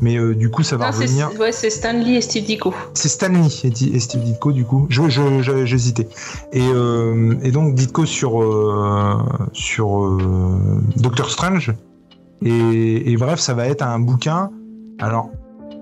Mais 0.00 0.16
euh, 0.16 0.34
du 0.34 0.50
coup 0.50 0.62
ça 0.62 0.76
va 0.76 0.86
Non, 0.86 0.92
c'est 0.92 1.04
revenir. 1.04 1.30
ouais, 1.40 1.52
c'est 1.52 1.70
Stanley 1.70 2.14
et 2.16 2.20
Steve 2.20 2.44
Ditko. 2.44 2.72
C'est 2.94 3.08
Stanley 3.08 3.46
et, 3.64 4.00
Steve 4.00 4.22
Ditko 4.24 4.52
du 4.52 4.64
coup. 4.64 4.86
Je 4.90 5.08
je- 5.08 5.42
je- 5.42 5.64
j'hésitais. 5.66 6.08
Et, 6.52 6.60
euh, 6.62 7.34
et 7.42 7.50
donc 7.50 7.74
Ditko 7.74 8.04
sur 8.06 8.42
euh, 8.42 9.16
sur 9.52 10.04
euh, 10.04 10.58
Doctor 10.96 11.30
Strange. 11.30 11.72
Et, 12.44 13.10
et 13.12 13.16
bref, 13.16 13.40
ça 13.40 13.54
va 13.54 13.66
être 13.66 13.82
un 13.82 13.98
bouquin. 13.98 14.50
Alors 14.98 15.30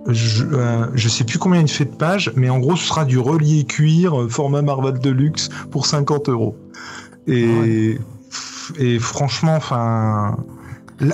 je, 0.09 0.45
euh, 0.45 0.87
je 0.95 1.09
sais 1.09 1.25
plus 1.25 1.39
combien 1.39 1.61
il 1.63 1.69
fait 1.69 1.87
de 1.87 1.95
pages, 1.97 2.31
mais 2.37 2.51
en 2.51 2.59
gros 2.59 2.77
ce 2.77 2.85
sera 2.87 3.05
du 3.07 3.19
relié 3.19 3.65
cuir 3.65 4.27
format 4.29 4.61
Marvel 4.63 4.99
Deluxe 4.99 5.49
pour 5.71 5.87
50 5.87 6.29
euros. 6.29 6.57
Et 7.27 7.99
et 8.79 8.99
franchement, 8.99 9.57
enfin. 9.57 10.37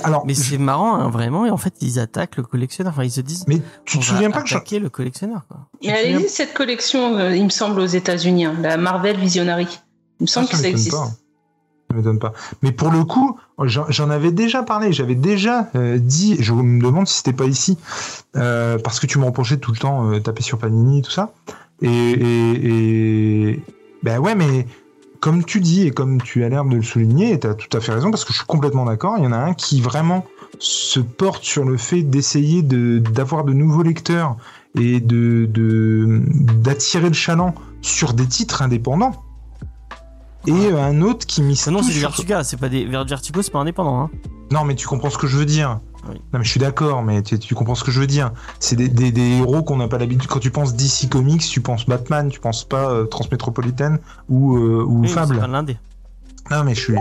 Alors, 0.03 0.25
Mais 0.25 0.33
je- 0.33 0.41
c'est 0.41 0.57
marrant, 0.57 0.95
hein, 0.95 1.09
vraiment, 1.09 1.45
et 1.45 1.49
en 1.49 1.57
fait, 1.57 1.73
ils 1.81 1.99
attaquent 1.99 2.37
le 2.37 2.43
collectionneur. 2.43 2.93
Enfin, 2.93 3.03
ils 3.03 3.11
se 3.11 3.21
disent. 3.21 3.45
mais 3.47 3.61
tu 3.85 3.97
te 3.99 4.03
souviens 4.05 4.29
pas 4.31 4.41
que 4.43 4.49
attaquer 4.55 4.79
le 4.79 4.89
collectionneur, 4.89 5.45
quoi. 5.47 5.67
Mais 5.83 5.89
elle 5.89 6.15
existe 6.15 6.35
cette 6.35 6.53
collection, 6.53 7.17
euh, 7.17 7.35
il 7.35 7.43
me 7.45 7.49
semble, 7.49 7.79
aux 7.79 7.85
États-Unis, 7.85 8.45
hein, 8.45 8.55
la 8.61 8.77
Marvel 8.77 9.17
Visionary. 9.17 9.67
Il 10.19 10.23
me 10.23 10.27
semble 10.27 10.47
Ah, 10.49 10.51
que 10.53 10.57
ça 10.57 10.67
existe. 10.69 10.91
pas. 10.91 11.07
Ça 11.89 11.97
m'étonne 11.97 12.19
pas. 12.19 12.31
Mais 12.61 12.71
pour 12.71 12.89
le 12.91 13.03
coup, 13.03 13.37
j'en 13.63 13.85
j'en 13.89 14.09
avais 14.11 14.31
déjà 14.31 14.63
parlé. 14.63 14.93
J'avais 14.93 15.15
déjà 15.15 15.69
euh, 15.75 15.97
dit. 15.97 16.37
Je 16.39 16.53
me 16.53 16.81
demande 16.81 17.07
si 17.07 17.17
c'était 17.17 17.33
pas 17.33 17.45
ici, 17.45 17.77
euh, 18.37 18.77
parce 18.77 18.99
que 18.99 19.07
tu 19.07 19.17
me 19.19 19.25
reprochais 19.25 19.57
tout 19.57 19.71
le 19.71 19.77
temps 19.77 20.09
euh, 20.11 20.19
taper 20.19 20.41
sur 20.43 20.57
Panini 20.57 20.99
et 20.99 21.01
tout 21.01 21.11
ça. 21.11 21.33
Et, 21.81 21.89
et, 21.89 23.49
et- 23.49 23.63
ben 24.03 24.19
ouais, 24.19 24.35
mais 24.35 24.67
comme 25.21 25.45
tu 25.45 25.61
dis 25.61 25.87
et 25.87 25.91
comme 25.91 26.21
tu 26.21 26.43
as 26.43 26.49
l'air 26.49 26.65
de 26.65 26.75
le 26.75 26.81
souligner, 26.81 27.31
et 27.33 27.39
tu 27.39 27.47
as 27.47 27.53
tout 27.53 27.75
à 27.77 27.79
fait 27.79 27.93
raison, 27.93 28.11
parce 28.11 28.25
que 28.25 28.33
je 28.33 28.37
suis 28.39 28.45
complètement 28.47 28.83
d'accord. 28.85 29.15
Il 29.17 29.23
y 29.23 29.27
en 29.27 29.31
a 29.31 29.37
un 29.37 29.53
qui 29.53 29.79
vraiment 29.79 30.25
se 30.59 30.99
porte 30.99 31.43
sur 31.45 31.63
le 31.63 31.77
fait 31.77 32.01
d'essayer 32.03 32.61
de 32.63 32.99
d'avoir 32.99 33.43
de 33.45 33.53
nouveaux 33.53 33.83
lecteurs 33.83 34.35
et 34.75 34.99
de 34.99 35.45
de- 35.49 36.21
d'attirer 36.61 37.07
le 37.07 37.13
chaland 37.13 37.53
sur 37.81 38.13
des 38.13 38.25
titres 38.27 38.61
indépendants. 38.61 39.13
Et 40.47 40.69
un 40.71 41.01
autre 41.03 41.27
qui 41.27 41.43
mise 41.43 41.65
Ah 41.67 41.71
non, 41.71 41.83
c'est 41.83 41.93
du 41.93 41.99
sur- 41.99 42.09
Vertigo, 42.09 42.33
c'est 42.43 42.59
pas 42.59 42.67
des 42.69 42.85
Ver- 42.85 43.05
Vertigo, 43.05 43.41
c'est 43.43 43.51
pas 43.51 43.59
indépendant, 43.59 44.01
hein. 44.01 44.09
Non, 44.51 44.63
mais 44.65 44.73
tu 44.75 44.87
comprends 44.87 45.11
ce 45.11 45.17
que 45.19 45.27
je 45.27 45.37
veux 45.37 45.45
dire. 45.45 45.79
Oui. 46.09 46.15
Non, 46.33 46.39
mais 46.39 46.43
je 46.43 46.49
suis 46.49 46.59
d'accord, 46.59 47.03
mais 47.03 47.21
tu, 47.21 47.37
tu 47.37 47.53
comprends 47.55 47.75
ce 47.75 47.83
que 47.83 47.91
je 47.91 47.99
veux 47.99 48.07
dire. 48.07 48.31
C'est 48.59 48.75
des, 48.75 48.89
des- 48.89 49.11
des 49.11 49.37
héros 49.37 49.61
qu'on 49.63 49.77
n'a 49.77 49.87
pas 49.87 49.97
l'habitude. 49.99 50.27
Quand 50.29 50.39
tu 50.39 50.49
penses 50.51 50.75
DC 50.75 51.09
Comics, 51.09 51.41
tu 51.41 51.61
penses 51.61 51.85
Batman, 51.85 52.29
tu 52.29 52.39
penses 52.39 52.63
pas 52.63 52.89
euh, 52.91 53.05
Transmétropolitaine 53.05 53.99
ou, 54.29 54.55
euh, 54.57 54.83
ou 54.83 55.01
Oui, 55.01 55.07
Fable. 55.07 55.39
pas 55.39 55.47
l'indé. 55.47 55.77
Non, 56.49 56.63
mais 56.63 56.73
je 56.75 56.79
suis. 56.81 56.95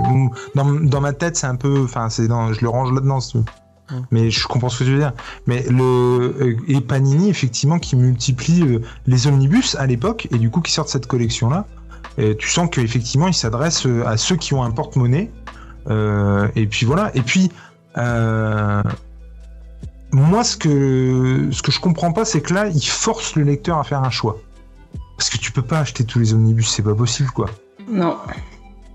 Dans, 0.55 0.65
dans 0.71 1.01
ma 1.01 1.13
tête, 1.13 1.37
c'est 1.37 1.47
un 1.47 1.57
peu. 1.57 1.83
Enfin, 1.85 2.09
c'est 2.11 2.29
dans, 2.29 2.53
je 2.53 2.61
le 2.61 2.69
range 2.69 2.93
là-dedans. 2.93 3.21
si 3.21 3.33
tu 3.33 3.39
veux. 3.39 3.45
Mm. 3.91 4.03
Mais 4.11 4.31
je 4.31 4.47
comprends 4.47 4.69
ce 4.69 4.79
que 4.81 4.85
tu 4.85 4.93
veux 4.93 4.99
dire. 4.99 5.13
Mais 5.47 5.65
le 5.69 5.83
euh, 5.83 6.57
et 6.69 6.81
Panini 6.81 7.29
effectivement 7.31 7.79
qui 7.79 7.97
multiplie 7.97 8.63
euh, 8.63 8.81
les 9.07 9.27
omnibus 9.27 9.75
à 9.77 9.87
l'époque 9.87 10.29
et 10.31 10.39
du 10.39 10.51
coup 10.51 10.61
qui 10.61 10.71
sortent 10.73 10.91
cette 10.91 11.07
collection 11.07 11.49
là. 11.49 11.67
Et 12.19 12.37
tu 12.37 12.49
sens 12.49 12.69
qu'effectivement 12.71 13.27
il 13.29 13.35
s'adresse 13.35 13.87
euh, 13.87 14.07
à 14.07 14.17
ceux 14.17 14.37
qui 14.37 14.55
ont 14.55 14.63
un 14.63 14.71
porte-monnaie. 14.71 15.33
Euh, 15.89 16.47
et 16.55 16.67
puis 16.67 16.87
voilà. 16.87 17.11
Et 17.17 17.23
puis 17.23 17.47
euh, 17.47 17.70
moi 20.13 20.45
ce 20.45 20.57
que 20.57 21.49
ce 21.53 21.63
que 21.63 21.71
je 21.71 21.81
comprends 21.81 22.13
pas 22.13 22.25
c'est 22.25 22.41
que 22.41 22.53
là 22.55 22.67
il 22.69 22.85
force 22.85 23.37
le 23.37 23.45
lecteur 23.45 23.79
à 23.79 23.85
faire 23.85 24.03
un 24.03 24.11
choix. 24.11 24.39
Parce 25.17 25.29
que 25.29 25.37
tu 25.37 25.53
peux 25.53 25.63
pas 25.63 25.81
acheter 25.81 26.05
tous 26.05 26.19
les 26.19 26.33
omnibus, 26.33 26.71
c'est 26.71 26.83
pas 26.83 26.95
possible 26.95 27.31
quoi. 27.31 27.47
Non. 27.89 28.17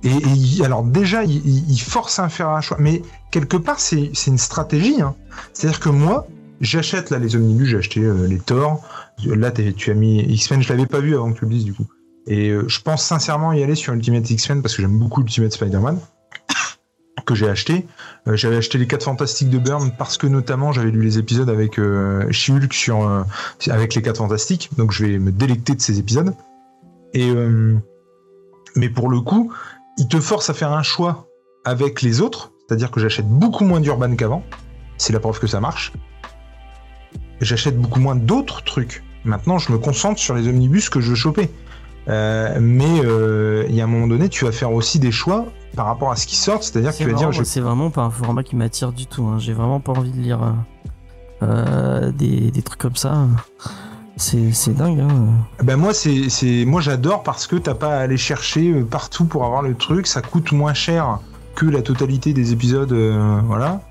Et, 0.03 0.60
et 0.60 0.65
alors 0.65 0.84
déjà, 0.84 1.23
il, 1.23 1.79
force 1.79 2.19
à 2.19 2.29
faire 2.29 2.49
un 2.49 2.62
choix. 2.62 2.77
Mais 2.79 3.01
quelque 3.31 3.58
part, 3.58 3.79
c'est 3.79 4.12
une 4.27 4.38
stratégie. 4.38 5.01
hein. 5.01 5.15
C'est-à-dire 5.53 5.79
que 5.79 5.89
moi, 5.89 6.27
j'achète 6.62 7.10
là 7.10 7.17
les 7.19 7.36
omnibus, 7.36 7.67
j'ai 7.67 7.77
acheté 7.77 8.01
euh, 8.01 8.27
les 8.27 8.39
Thor. 8.39 8.84
Là, 9.25 9.51
tu 9.51 9.91
as 9.91 9.93
mis 9.93 10.19
X-Men, 10.21 10.62
je 10.62 10.69
l'avais 10.69 10.86
pas 10.86 10.99
vu 10.99 11.15
avant 11.15 11.31
que 11.31 11.39
tu 11.39 11.45
le 11.45 11.51
dises 11.51 11.65
du 11.65 11.73
coup. 11.73 11.86
Et 12.27 12.49
euh, 12.49 12.67
je 12.67 12.81
pense 12.81 13.03
sincèrement 13.03 13.53
y 13.53 13.63
aller 13.63 13.75
sur 13.75 13.93
Ultimate 13.93 14.29
X-Men 14.29 14.62
parce 14.62 14.75
que 14.75 14.81
j'aime 14.81 14.97
beaucoup 14.97 15.21
Ultimate 15.21 15.53
Spider-Man 15.53 15.99
que 17.26 17.36
j'ai 17.36 17.50
acheté. 17.50 17.86
Euh, 18.28 18.36
j'avais 18.36 18.58
acheté 18.58 18.78
les 18.78 18.88
4 18.88 19.04
Fantastiques 19.04 19.50
de 19.50 19.58
Byrne 19.58 19.92
parce 19.98 20.18
que 20.18 20.28
notamment 20.28 20.72
j'avais 20.72 20.92
lu 20.92 21.02
les 21.02 21.18
épisodes 21.18 21.50
avec 21.50 21.80
euh, 21.80 22.32
sur 22.32 23.08
euh, 23.08 23.24
avec 23.70 23.96
les 23.96 24.02
4 24.02 24.18
Fantastiques, 24.18 24.70
donc 24.78 24.92
je 24.92 25.06
vais 25.06 25.20
me 25.20 25.32
délecter 25.32 25.76
de 25.76 25.82
ces 25.82 26.00
épisodes. 26.00 26.34
Et 27.14 27.30
euh, 27.30 27.76
mais 28.76 28.90
pour 28.90 29.10
le 29.10 29.20
coup, 29.22 29.52
il 29.98 30.08
te 30.08 30.20
force 30.20 30.50
à 30.50 30.54
faire 30.54 30.72
un 30.72 30.84
choix 30.84 31.28
avec 31.66 32.02
les 32.02 32.22
autres, 32.22 32.52
c'est-à-dire 32.68 32.92
que 32.92 33.00
j'achète 33.00 33.28
beaucoup 33.28 33.66
moins 33.66 33.80
d'Urban 33.80 34.16
qu'avant. 34.16 34.44
C'est 34.98 35.12
la 35.12 35.20
preuve 35.20 35.40
que 35.40 35.48
ça 35.48 35.60
marche. 35.60 35.92
J'achète 37.42 37.78
beaucoup 37.78 38.00
moins 38.00 38.16
d'autres 38.16 38.64
trucs. 38.64 39.04
Maintenant, 39.26 39.58
je 39.58 39.72
me 39.72 39.78
concentre 39.78 40.20
sur 40.20 40.36
les 40.36 40.48
omnibus 40.48 40.90
que 40.90 41.02
je 41.02 41.10
veux 41.10 41.16
choper. 41.16 41.50
Mais 42.08 42.98
il 43.68 43.76
y 43.76 43.82
a 43.82 43.84
un 43.84 43.88
moment 43.88 44.08
donné, 44.08 44.30
tu 44.30 44.46
vas 44.46 44.52
faire 44.54 44.72
aussi 44.72 45.00
des 45.00 45.12
choix 45.12 45.48
par 45.76 45.86
rapport 45.86 46.12
à 46.12 46.16
ce 46.16 46.26
qui 46.26 46.36
sort, 46.36 46.64
c'est-à-dire 46.64 46.92
que 46.92 46.98
tu 46.98 47.10
vas 47.10 47.14
dire, 47.18 47.32
je... 47.32 47.44
c'est 47.44 47.62
vraiment 47.62 47.90
pas 47.90 48.02
un 48.04 48.10
format 48.10 48.44
qui 48.44 48.56
m'attire 48.56 48.92
du 48.92 49.06
tout. 49.06 49.26
hein. 49.26 49.38
J'ai 49.40 49.54
vraiment 49.54 49.80
pas 49.80 49.92
envie 49.92 50.12
de 50.12 50.20
lire 50.20 50.42
euh, 50.42 50.52
euh, 51.44 52.12
des, 52.12 52.52
des 52.52 52.62
trucs 52.62 52.80
comme 52.80 52.96
ça. 52.96 53.28
C'est 54.18 54.74
dingue. 54.74 55.02
Hein. 55.02 55.12
ben 55.62 55.76
moi 55.76 55.94
c'est 55.94 56.64
moi 56.66 56.80
j'adore 56.80 57.22
parce 57.24 57.48
que 57.48 57.58
t'as 57.58 57.74
pas 57.74 57.98
à 57.98 58.00
aller 58.00 58.16
chercher 58.16 58.72
euh, 58.72 58.86
partout 58.86 59.26
pour 59.26 59.44
avoir 59.44 59.62
le 59.62 59.76
truc, 59.76 60.08
ça 60.08 60.22
coûte 60.22 60.54
moins 60.54 60.74
cher 60.74 61.20
que 61.56 61.66
la 61.66 61.82
totalité 61.82 62.32
des 62.34 62.54
épisodes, 62.54 62.94
euh, 62.94 63.42
voilà. 63.46 63.82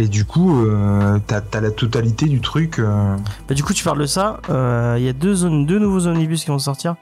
Et 0.00 0.06
du 0.06 0.24
coup, 0.24 0.64
euh, 0.64 1.18
t'as 1.26 1.40
as 1.52 1.60
la 1.60 1.72
totalité 1.72 2.26
du 2.26 2.40
truc. 2.40 2.78
euh, 2.78 3.16
Bah, 3.48 3.54
du 3.56 3.64
coup, 3.64 3.72
tu 3.74 3.82
parles 3.82 3.98
de 3.98 4.06
ça. 4.06 4.38
euh, 4.48 4.94
Il 4.96 5.02
y 5.04 5.08
a 5.08 5.12
deux, 5.12 5.34
zones, 5.34 5.66
deux 5.66 5.80
nouveaux 5.80 6.06
omnibus 6.06 6.44
qui 6.44 6.50
vont 6.50 6.58
sortir. 6.60 6.94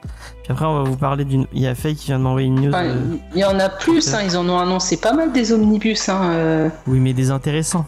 Puis 0.43 0.51
après, 0.51 0.65
on 0.65 0.81
va 0.81 0.89
vous 0.89 0.97
parler 0.97 1.23
d'une. 1.23 1.45
Il 1.53 1.61
y 1.61 1.67
a 1.67 1.75
Faye 1.75 1.95
qui 1.95 2.07
vient 2.07 2.17
de 2.17 2.23
m'envoyer 2.23 2.47
une 2.47 2.59
news. 2.59 2.69
Enfin, 2.69 2.85
euh, 2.85 3.15
il 3.35 3.39
y 3.39 3.45
en 3.45 3.59
a 3.59 3.69
plus, 3.69 4.13
hein, 4.15 4.21
ils 4.25 4.35
en 4.35 4.49
ont 4.49 4.57
annoncé 4.57 4.97
pas 4.97 5.13
mal 5.13 5.31
des 5.31 5.53
omnibus. 5.53 6.09
Hein, 6.09 6.21
euh. 6.31 6.69
Oui, 6.87 6.99
mais 6.99 7.13
des 7.13 7.29
intéressants. 7.29 7.85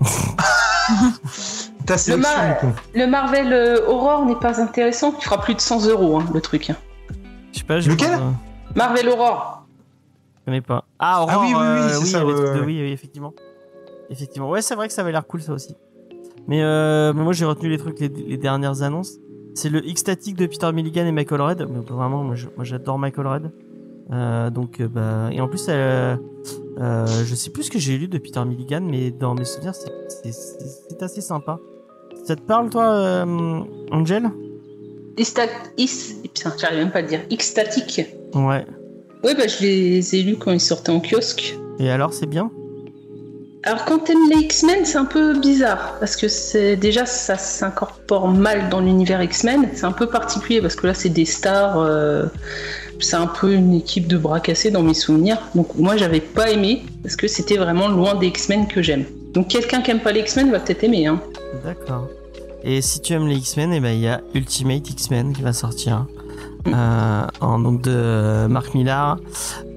Ta 1.86 1.96
sélection, 1.96 2.30
du 2.48 2.54
coup. 2.60 2.72
Le 2.94 3.06
Marvel 3.06 3.52
euh, 3.52 3.88
Aurore 3.88 4.26
n'est 4.26 4.36
pas 4.36 4.60
intéressant, 4.60 5.12
tu 5.12 5.24
feras 5.24 5.38
plus 5.38 5.54
de 5.54 5.60
100 5.60 5.86
euros 5.86 6.18
hein, 6.20 6.24
le 6.34 6.40
truc. 6.40 6.70
hein. 6.70 6.76
Je 7.52 7.58
sais 7.60 7.64
pas. 7.64 7.80
je 7.80 7.90
Lequel? 7.90 8.12
euh, 8.12 8.30
Marvel 8.76 9.08
Aurore. 9.08 9.64
Je 10.40 10.44
connais 10.44 10.60
pas. 10.60 10.84
Ah, 10.98 11.22
Aurore, 11.22 11.30
Ah 11.34 11.40
oui, 11.40 11.48
oui, 11.54 11.54
oui, 11.54 11.80
euh, 11.92 11.98
c'est 12.00 12.06
ça, 12.06 12.24
ouais, 12.26 12.32
ouais. 12.34 12.60
oui, 12.60 12.80
oui, 12.82 12.92
effectivement. 12.92 13.32
Effectivement. 14.10 14.50
Ouais, 14.50 14.60
c'est 14.62 14.74
vrai 14.74 14.88
que 14.88 14.92
ça 14.94 15.02
avait 15.02 15.12
l'air 15.12 15.26
cool, 15.26 15.40
ça 15.42 15.52
aussi. 15.52 15.74
Mais 16.48 16.62
euh, 16.62 17.12
moi, 17.12 17.32
j'ai 17.32 17.44
retenu 17.44 17.68
les 17.68 17.78
trucs, 17.78 18.00
les, 18.00 18.08
les 18.08 18.36
dernières 18.36 18.82
annonces. 18.82 19.18
C'est 19.54 19.68
le 19.68 19.84
X-Static 19.86 20.36
de 20.36 20.46
Peter 20.46 20.70
Milligan 20.72 21.06
et 21.06 21.12
Michael 21.12 21.40
Red. 21.40 21.66
Mais 21.70 21.80
vraiment, 21.80 22.24
moi, 22.24 22.34
j'adore 22.62 22.98
Michael 22.98 23.26
Red. 23.26 23.50
Euh, 24.12 24.50
donc, 24.50 24.80
euh, 24.80 24.88
bah, 24.88 25.28
et 25.32 25.40
en 25.40 25.46
plus, 25.48 25.66
euh, 25.68 26.16
euh, 26.80 27.06
je 27.06 27.34
sais 27.34 27.50
plus 27.50 27.64
ce 27.64 27.70
que 27.70 27.78
j'ai 27.78 27.96
lu 27.96 28.08
de 28.08 28.18
Peter 28.18 28.44
Milligan, 28.44 28.80
mais 28.80 29.10
dans 29.12 29.34
mes 29.34 29.44
souvenirs, 29.44 29.74
c'est- 29.74 31.02
assez 31.02 31.20
sympa. 31.20 31.58
Ça 32.24 32.36
te 32.36 32.42
parle, 32.42 32.68
toi, 32.68 33.24
Angel? 33.92 34.30
Putain, 35.16 36.52
j'arrive 36.58 36.78
même 36.78 36.90
pas 36.90 36.98
à 36.98 37.02
le 37.02 37.08
dire. 37.08 37.20
X-Static. 37.30 38.06
Ouais. 38.34 38.66
Ouais, 39.24 39.34
bah 39.34 39.46
je 39.46 39.62
les 39.62 40.14
ai 40.16 40.22
lus 40.22 40.36
quand 40.36 40.50
ils 40.52 40.60
sortaient 40.60 40.92
en 40.92 41.00
kiosque. 41.00 41.56
Et 41.78 41.90
alors, 41.90 42.12
c'est 42.12 42.26
bien? 42.26 42.50
Alors 43.62 43.84
quand 43.84 43.98
t'aimes 43.98 44.30
les 44.30 44.38
X-Men, 44.38 44.86
c'est 44.86 44.96
un 44.96 45.04
peu 45.04 45.38
bizarre 45.38 45.96
parce 46.00 46.16
que 46.16 46.28
c'est 46.28 46.76
déjà 46.76 47.04
ça 47.04 47.36
s'incorpore 47.36 48.28
mal 48.28 48.70
dans 48.70 48.80
l'univers 48.80 49.22
X-Men. 49.22 49.68
C'est 49.74 49.84
un 49.84 49.92
peu 49.92 50.06
particulier 50.06 50.62
parce 50.62 50.74
que 50.76 50.86
là 50.86 50.94
c'est 50.94 51.10
des 51.10 51.26
stars, 51.26 51.78
euh, 51.78 52.24
c'est 53.00 53.16
un 53.16 53.26
peu 53.26 53.52
une 53.52 53.74
équipe 53.74 54.06
de 54.06 54.16
bras 54.16 54.40
cassés 54.40 54.70
dans 54.70 54.82
mes 54.82 54.94
souvenirs. 54.94 55.36
Donc 55.54 55.74
moi 55.74 55.98
j'avais 55.98 56.20
pas 56.20 56.50
aimé 56.50 56.84
parce 57.02 57.16
que 57.16 57.28
c'était 57.28 57.58
vraiment 57.58 57.88
loin 57.88 58.14
des 58.14 58.28
X-Men 58.28 58.66
que 58.66 58.80
j'aime. 58.80 59.04
Donc 59.34 59.48
quelqu'un 59.48 59.82
qui 59.82 59.90
aime 59.90 60.00
pas 60.00 60.12
les 60.12 60.20
X-Men 60.20 60.50
va 60.50 60.60
peut-être 60.60 60.84
aimer. 60.84 61.06
Hein. 61.06 61.20
D'accord. 61.62 62.08
Et 62.64 62.80
si 62.80 63.00
tu 63.02 63.12
aimes 63.12 63.28
les 63.28 63.36
X-Men, 63.36 63.74
eh 63.74 63.80
ben 63.80 63.92
il 63.92 64.00
y 64.00 64.08
a 64.08 64.22
Ultimate 64.34 64.88
X-Men 64.88 65.34
qui 65.34 65.42
va 65.42 65.52
sortir. 65.52 66.06
Euh, 66.66 67.22
en, 67.40 67.58
donc 67.58 67.82
de 67.82 68.46
Mark 68.46 68.74
Millar, 68.74 69.18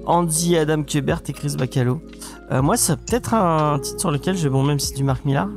Andy 0.06 0.56
Adam 0.56 0.82
Kubert 0.82 1.20
et 1.28 1.32
Chris 1.34 1.54
Bacalo. 1.58 2.00
Euh, 2.52 2.62
moi, 2.62 2.76
c'est 2.76 2.96
peut-être 2.96 3.34
un 3.34 3.78
titre 3.78 4.00
sur 4.00 4.10
lequel 4.10 4.36
je 4.36 4.48
bon 4.48 4.62
même 4.62 4.78
si 4.78 4.88
c'est 4.88 4.96
du 4.96 5.04
Mark 5.04 5.24
Millar. 5.24 5.48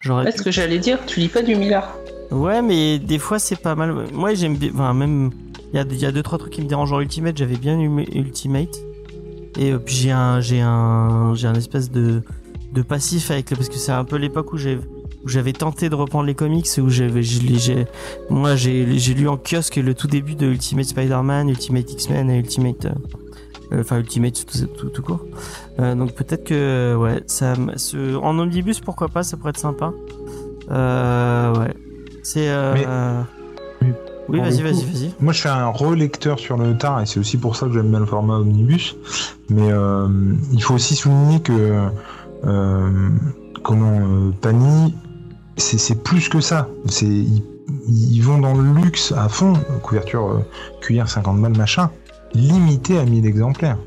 J'aurais 0.00 0.24
Ouais, 0.24 0.32
ce 0.32 0.42
que 0.42 0.50
j'allais 0.50 0.78
dire, 0.78 0.98
tu 1.06 1.20
lis 1.20 1.28
pas 1.28 1.42
du 1.42 1.54
Miller. 1.54 1.86
Ouais, 2.30 2.62
mais 2.62 2.98
des 2.98 3.18
fois 3.18 3.38
c'est 3.38 3.60
pas 3.60 3.74
mal. 3.74 3.94
Moi 4.12 4.34
j'aime 4.34 4.56
bien. 4.56 4.70
Enfin, 4.74 4.94
même. 4.94 5.30
Il 5.72 5.76
y 5.76 5.78
a, 5.78 5.84
y 5.84 6.06
a 6.06 6.10
deux 6.12 6.22
trois 6.22 6.38
trucs 6.38 6.52
qui 6.52 6.62
me 6.62 6.66
dérangent 6.66 6.92
en 6.92 7.00
Ultimate. 7.00 7.36
J'avais 7.36 7.56
bien 7.56 7.78
eu 7.78 7.88
Ultimate. 8.14 8.76
Et 9.58 9.72
euh, 9.72 9.78
puis 9.78 9.94
j'ai 9.94 10.10
un, 10.10 10.40
j'ai 10.40 10.60
un, 10.60 11.34
j'ai 11.34 11.46
un 11.46 11.54
espèce 11.54 11.90
de, 11.90 12.22
de 12.72 12.82
passif 12.82 13.30
avec 13.30 13.50
le. 13.50 13.56
Parce 13.56 13.68
que 13.68 13.76
c'est 13.76 13.92
un 13.92 14.04
peu 14.04 14.16
l'époque 14.16 14.52
où 14.52 14.56
j'ai. 14.56 14.78
Où 15.22 15.28
j'avais 15.28 15.52
tenté 15.52 15.90
de 15.90 15.94
reprendre 15.94 16.24
les 16.24 16.34
comics, 16.34 16.66
où 16.78 16.88
j'avais, 16.88 17.20
moi 18.30 18.56
j'ai, 18.56 18.98
j'ai 18.98 19.12
lu 19.12 19.28
en 19.28 19.36
kiosque 19.36 19.76
le 19.76 19.92
tout 19.92 20.06
début 20.06 20.34
de 20.34 20.46
Ultimate 20.46 20.86
Spider-Man, 20.86 21.50
Ultimate 21.50 21.92
X-Men 21.92 22.30
et 22.30 22.38
Ultimate, 22.38 22.86
euh, 22.86 22.92
enfin 23.72 23.98
Ultimate 23.98 24.44
tout, 24.46 24.66
tout, 24.66 24.88
tout 24.88 25.02
court. 25.02 25.24
Euh, 25.78 25.94
donc 25.94 26.12
peut-être 26.12 26.44
que 26.44 26.94
ouais, 26.96 27.22
ça, 27.26 27.54
ce, 27.76 28.16
en 28.16 28.38
omnibus 28.38 28.80
pourquoi 28.80 29.08
pas, 29.08 29.22
ça 29.22 29.36
pourrait 29.36 29.50
être 29.50 29.58
sympa. 29.58 29.92
Euh, 30.70 31.54
ouais. 31.58 31.74
C'est. 32.22 32.48
Euh, 32.48 33.22
Mais- 33.82 33.92
Oui, 34.28 34.38
vas-y, 34.40 34.62
vas-y, 34.62 34.84
vas-y. 34.84 35.14
Moi, 35.20 35.32
je 35.32 35.40
fais 35.40 35.48
un 35.48 35.66
relecteur 35.68 36.38
sur 36.38 36.56
le 36.56 36.76
tard 36.78 37.00
et 37.00 37.06
c'est 37.06 37.18
aussi 37.18 37.36
pour 37.36 37.56
ça 37.56 37.66
que 37.66 37.72
j'aime 37.72 37.90
bien 37.90 37.98
le 38.00 38.06
format 38.06 38.36
omnibus. 38.36 38.94
Mais 39.48 39.72
euh, 39.72 40.06
il 40.52 40.62
faut 40.62 40.74
aussi 40.74 40.94
souligner 40.94 41.40
que 41.40 41.88
euh, 42.46 43.08
comment 43.64 43.98
euh, 44.00 44.30
Pani, 44.40 44.94
c'est 45.56 46.02
plus 46.02 46.28
que 46.28 46.40
ça. 46.40 46.68
C'est 46.86 47.06
ils, 47.06 47.42
ils 47.88 48.20
vont 48.20 48.38
dans 48.38 48.54
le 48.54 48.72
luxe 48.82 49.12
à 49.16 49.28
fond, 49.28 49.54
couverture 49.82 50.42
cuir 50.80 51.08
50 51.08 51.40
balles 51.40 51.56
machin, 51.56 51.90
limité 52.34 52.98
à 52.98 53.04
1000 53.04 53.26
exemplaires, 53.26 53.78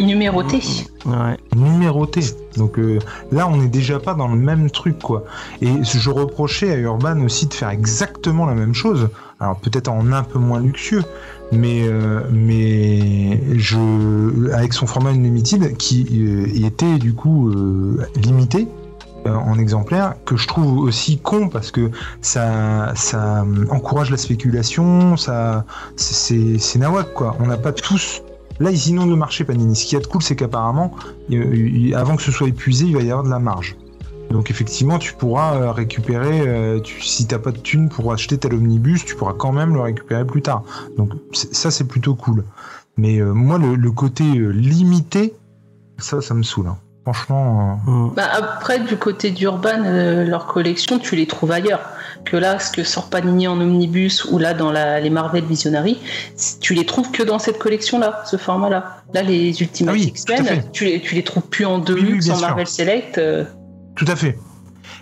Numéroté. 0.00 0.62
Ouais. 1.04 1.36
numéroté. 1.54 2.20
Donc 2.56 2.78
euh, 2.78 2.98
là, 3.30 3.46
on 3.48 3.58
n'est 3.58 3.68
déjà 3.68 3.98
pas 3.98 4.14
dans 4.14 4.28
le 4.28 4.36
même 4.36 4.70
truc 4.70 4.98
quoi. 4.98 5.24
Et 5.60 5.68
je 5.84 6.10
reprochais 6.10 6.72
à 6.72 6.76
Urban 6.76 7.20
aussi 7.22 7.46
de 7.46 7.54
faire 7.54 7.68
exactement 7.68 8.46
la 8.46 8.54
même 8.54 8.74
chose. 8.74 9.08
Alors 9.38 9.56
peut-être 9.56 9.88
en 9.88 10.12
un 10.12 10.22
peu 10.22 10.38
moins 10.38 10.60
luxueux, 10.60 11.04
mais 11.52 11.86
euh, 11.86 12.20
mais 12.32 13.40
je 13.58 14.50
avec 14.52 14.72
son 14.72 14.86
format 14.86 15.10
unlimited 15.10 15.76
qui 15.76 16.06
euh, 16.12 16.66
était 16.66 16.98
du 16.98 17.12
coup 17.12 17.50
euh, 17.50 18.06
limité 18.16 18.66
euh, 19.26 19.34
en 19.34 19.58
exemplaires 19.58 20.14
que 20.24 20.36
je 20.36 20.46
trouve 20.46 20.78
aussi 20.78 21.18
con 21.18 21.48
parce 21.48 21.70
que 21.70 21.90
ça 22.20 22.92
ça 22.94 23.44
encourage 23.70 24.10
la 24.10 24.16
spéculation, 24.16 25.16
ça 25.16 25.64
c'est 25.96 26.78
nawak 26.78 27.12
quoi. 27.14 27.36
On 27.40 27.46
n'a 27.46 27.56
pas 27.56 27.72
tous 27.72 28.22
Là, 28.58 28.70
ils 28.70 28.88
inondent 28.88 29.10
le 29.10 29.16
marché 29.16 29.44
Panini. 29.44 29.76
Ce 29.76 29.84
qui 29.84 29.96
est 29.96 30.00
de 30.00 30.06
cool, 30.06 30.22
c'est 30.22 30.36
qu'apparemment, 30.36 30.94
avant 31.94 32.16
que 32.16 32.22
ce 32.22 32.32
soit 32.32 32.48
épuisé, 32.48 32.86
il 32.86 32.94
va 32.94 33.02
y 33.02 33.10
avoir 33.10 33.22
de 33.22 33.28
la 33.28 33.38
marge. 33.38 33.76
Donc 34.30 34.50
effectivement, 34.50 34.98
tu 34.98 35.12
pourras 35.12 35.56
euh, 35.56 35.72
récupérer, 35.72 36.40
euh, 36.40 36.80
tu, 36.80 37.02
si 37.02 37.26
t'as 37.26 37.38
pas 37.38 37.52
de 37.52 37.58
thune 37.58 37.88
pour 37.88 38.12
acheter 38.12 38.38
tel 38.38 38.54
omnibus, 38.54 39.04
tu 39.04 39.14
pourras 39.14 39.34
quand 39.34 39.52
même 39.52 39.74
le 39.74 39.80
récupérer 39.80 40.24
plus 40.24 40.42
tard. 40.42 40.64
Donc 40.96 41.12
ça, 41.32 41.70
c'est 41.70 41.86
plutôt 41.86 42.14
cool. 42.14 42.44
Mais 42.96 43.20
moi, 43.20 43.58
le, 43.58 43.90
côté 43.92 44.24
limité, 44.24 45.34
ça, 45.98 46.22
ça 46.22 46.32
me 46.32 46.42
saoule. 46.42 46.68
hein. 46.68 46.78
Franchement, 47.06 47.78
euh, 47.86 47.90
Mm. 47.90 48.12
Bah, 48.16 48.24
après, 48.36 48.80
du 48.80 48.96
côté 48.96 49.30
d'Urban, 49.30 49.84
euh, 49.84 50.24
leur 50.24 50.46
collection, 50.46 50.98
tu 50.98 51.14
les 51.14 51.26
trouves 51.26 51.52
ailleurs. 51.52 51.80
Que 52.24 52.36
là, 52.36 52.58
ce 52.58 52.72
que 52.72 52.82
sort 52.82 53.08
Panini 53.08 53.46
en 53.46 53.60
omnibus 53.60 54.24
ou 54.24 54.38
là 54.38 54.52
dans 54.54 54.72
la- 54.72 54.98
les 54.98 55.10
Marvel 55.10 55.44
Visionary, 55.44 56.00
tu 56.60 56.74
les 56.74 56.84
trouves 56.84 57.12
que 57.12 57.22
dans 57.22 57.38
cette 57.38 57.58
collection-là, 57.60 58.22
ce 58.26 58.36
format-là. 58.36 58.96
Là, 59.14 59.22
les 59.22 59.60
Ultimate 59.62 59.94
Ah 59.96 59.98
oui, 60.00 60.06
X-Men, 60.08 60.64
tu 60.72 60.86
les, 60.86 61.00
tu 61.00 61.14
les 61.14 61.22
trouves 61.22 61.44
plus 61.44 61.64
en 61.64 61.76
Oui, 61.76 61.84
oui, 61.88 61.94
Deluxe, 61.94 62.24
bien 62.24 62.34
en 62.34 62.38
sûr. 62.38 62.48
Marvel 62.48 62.66
Select. 62.66 63.18
euh, 63.18 63.44
tout 63.94 64.06
à 64.08 64.16
fait. 64.16 64.36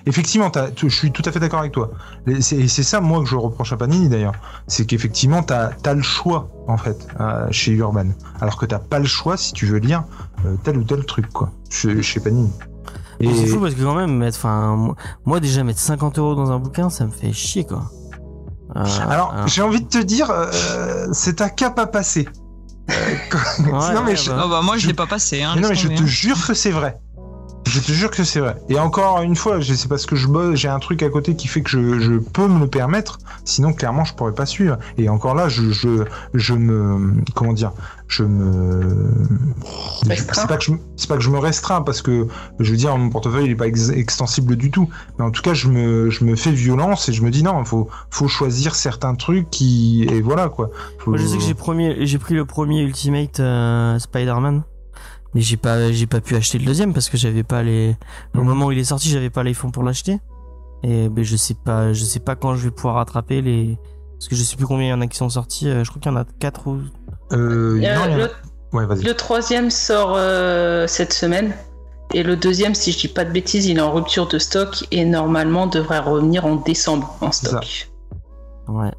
Effectivement, 0.06 0.50
tu- 0.74 0.88
je 0.90 0.94
suis 0.94 1.10
tout 1.12 1.22
à 1.24 1.32
fait 1.32 1.40
d'accord 1.40 1.60
avec 1.60 1.72
toi. 1.72 1.90
Et 2.26 2.40
c'est 2.42 2.82
ça, 2.82 3.00
moi, 3.00 3.20
que 3.20 3.26
je 3.28 3.36
reproche 3.36 3.72
à 3.72 3.76
Panini 3.76 4.08
d'ailleurs. 4.08 4.34
C'est 4.66 4.84
qu'effectivement, 4.86 5.42
t'as 5.42 5.70
as 5.84 5.94
le 5.94 6.02
choix, 6.02 6.48
en 6.68 6.76
fait, 6.76 7.06
euh, 7.20 7.46
chez 7.50 7.72
Urban. 7.72 8.06
Alors 8.40 8.56
que 8.58 8.66
t'as 8.66 8.78
pas 8.78 8.98
le 8.98 9.06
choix 9.06 9.36
si 9.36 9.52
tu 9.52 9.66
veux 9.66 9.78
lire 9.78 10.04
euh, 10.44 10.56
tel 10.62 10.78
ou 10.78 10.84
tel 10.84 11.04
truc, 11.04 11.28
quoi, 11.32 11.50
chez, 11.70 12.02
chez 12.02 12.20
Panini. 12.20 12.50
Et 13.20 13.28
Mais 13.28 13.34
C'est 13.34 13.46
fou 13.46 13.60
parce 13.60 13.74
que 13.74 13.82
quand 13.82 13.94
même, 13.94 14.16
mettre, 14.16 14.46
moi- 15.24 15.40
déjà 15.40 15.62
mettre 15.64 15.78
50 15.78 16.18
euros 16.18 16.34
dans 16.34 16.50
un 16.50 16.58
bouquin, 16.58 16.90
ça 16.90 17.04
me 17.06 17.10
fait 17.10 17.32
chier 17.32 17.64
quoi. 17.64 17.90
Euh, 18.76 18.84
alors, 19.08 19.32
euh, 19.36 19.46
j'ai 19.46 19.62
envie 19.62 19.80
de 19.80 19.88
te 19.88 19.98
dire, 19.98 20.30
euh, 20.30 21.06
c'est 21.12 21.40
un 21.40 21.48
cap 21.48 21.78
à 21.78 21.86
passer. 21.86 22.26
Euh, 22.90 22.94
quand- 23.30 23.38
Ouais, 23.64 23.94
non, 23.94 24.02
mais 24.02 24.10
ouais, 24.10 24.16
je- 24.16 24.30
bah. 24.30 24.40
Ah 24.44 24.48
bah 24.48 24.60
moi 24.62 24.76
je 24.76 24.82
Je- 24.82 24.86
l'ai 24.88 24.94
pas 24.94 25.06
passé. 25.06 25.42
Hein, 25.42 25.52
Mais 25.54 25.60
non, 25.62 25.68
mais 25.68 25.74
je 25.76 25.88
te 25.88 26.02
hein. 26.02 26.06
jure 26.06 26.44
que 26.46 26.54
c'est 26.54 26.72
vrai. 26.72 26.98
Je 27.74 27.80
te 27.80 27.90
jure 27.92 28.10
que 28.10 28.22
c'est 28.22 28.38
vrai. 28.40 28.54
Et 28.68 28.78
encore 28.78 29.20
une 29.22 29.34
fois, 29.34 29.58
je 29.58 29.74
sais 29.74 29.88
parce 29.88 30.06
que 30.06 30.14
je 30.14 30.28
bosse, 30.28 30.54
j'ai 30.54 30.68
un 30.68 30.78
truc 30.78 31.02
à 31.02 31.08
côté 31.08 31.34
qui 31.34 31.48
fait 31.48 31.60
que 31.62 31.70
je, 31.70 31.98
je 31.98 32.12
peux 32.18 32.46
me 32.46 32.60
le 32.60 32.66
permettre. 32.68 33.18
Sinon, 33.44 33.72
clairement, 33.72 34.04
je 34.04 34.14
pourrais 34.14 34.32
pas 34.34 34.46
suivre. 34.46 34.78
Et 34.96 35.08
encore 35.08 35.34
là, 35.34 35.48
je, 35.48 35.70
je, 35.72 36.04
je 36.34 36.54
me, 36.54 37.14
comment 37.34 37.52
dire, 37.52 37.72
je 38.06 38.22
me, 38.22 39.12
Restreins. 40.06 40.42
c'est 40.42 40.46
pas 40.48 40.56
que 40.56 40.64
je, 40.64 40.72
c'est 40.96 41.08
pas 41.08 41.16
que 41.16 41.22
je 41.22 41.30
me 41.30 41.38
restreins 41.38 41.82
parce 41.82 42.00
que, 42.02 42.28
je 42.60 42.70
veux 42.70 42.76
dire, 42.76 42.96
mon 42.96 43.10
portefeuille 43.10 43.46
il 43.46 43.50
est 43.50 43.56
pas 43.56 43.66
ex- 43.66 43.90
extensible 43.90 44.56
du 44.56 44.70
tout. 44.70 44.88
Mais 45.18 45.24
en 45.24 45.30
tout 45.30 45.42
cas, 45.42 45.54
je 45.54 45.68
me, 45.68 46.10
je 46.10 46.24
me 46.24 46.36
fais 46.36 46.52
violence 46.52 47.08
et 47.08 47.12
je 47.12 47.22
me 47.22 47.30
dis 47.30 47.42
non, 47.42 47.64
faut, 47.64 47.88
faut 48.10 48.28
choisir 48.28 48.74
certains 48.76 49.14
trucs 49.16 49.50
qui, 49.50 50.04
et 50.10 50.20
voilà 50.20 50.48
quoi. 50.48 50.70
Faut- 50.98 51.10
Moi, 51.10 51.18
je 51.18 51.26
sais 51.26 51.38
que 51.38 51.42
j'ai 51.42 51.54
premier, 51.54 52.06
j'ai 52.06 52.18
pris 52.18 52.34
le 52.34 52.44
premier 52.44 52.82
Ultimate 52.82 53.40
euh, 53.40 53.98
Spider-Man, 53.98 54.62
mais 55.34 55.40
j'ai 55.40 55.56
pas, 55.56 55.90
j'ai 55.92 56.06
pas 56.06 56.20
pu 56.20 56.36
acheter 56.36 56.58
le 56.58 56.64
deuxième 56.64 56.92
parce 56.92 57.08
que 57.08 57.16
j'avais 57.16 57.42
pas 57.42 57.62
les. 57.62 57.96
Au 58.34 58.38
Mhm. 58.40 58.44
moment 58.44 58.66
où 58.66 58.72
il 58.72 58.78
est 58.78 58.84
sorti, 58.84 59.08
j'avais 59.08 59.30
pas 59.30 59.42
les 59.42 59.54
fonds 59.54 59.70
pour 59.70 59.82
l'acheter. 59.82 60.18
Et 60.82 61.08
ben 61.08 61.24
je 61.24 61.36
sais 61.36 61.54
pas, 61.54 61.92
je 61.92 62.04
sais 62.04 62.20
pas 62.20 62.36
quand 62.36 62.56
je 62.56 62.64
vais 62.64 62.70
pouvoir 62.70 62.96
rattraper 62.96 63.40
les. 63.42 63.78
Parce 64.18 64.28
que 64.28 64.36
je 64.36 64.42
sais 64.42 64.56
plus 64.56 64.66
combien 64.66 64.86
il 64.86 64.90
y 64.90 64.92
en 64.92 65.00
a 65.00 65.06
qui 65.06 65.16
sont 65.16 65.28
sortis. 65.28 65.68
euh, 65.68 65.82
Je 65.84 65.90
crois 65.90 66.00
qu'il 66.00 66.12
y 66.12 66.14
en 66.14 66.18
a 66.18 66.24
quatre 66.38 66.66
ou. 66.66 66.78
Euh, 67.32 67.36
Euh, 67.36 67.74
non, 67.74 67.76
il 67.76 67.82
y 67.82 67.88
en 67.88 68.02
a- 68.02 68.16
le, 68.16 68.30
Ouais, 68.72 68.86
vas-y. 68.86 69.02
le 69.02 69.14
troisième 69.14 69.70
sort 69.70 70.14
euh, 70.16 70.86
cette 70.86 71.12
semaine. 71.12 71.52
Et 72.12 72.22
le 72.22 72.36
deuxième, 72.36 72.74
si 72.74 72.92
je 72.92 72.98
dis 72.98 73.08
pas 73.08 73.24
de 73.24 73.32
bêtises, 73.32 73.66
il 73.66 73.78
est 73.78 73.80
en 73.80 73.92
rupture 73.92 74.28
de 74.28 74.38
stock 74.38 74.86
et 74.92 75.04
normalement 75.04 75.66
devrait 75.66 75.98
revenir 75.98 76.44
en 76.44 76.56
décembre 76.56 77.16
en 77.20 77.32
stock. 77.32 77.90
Ouais. 78.68 78.92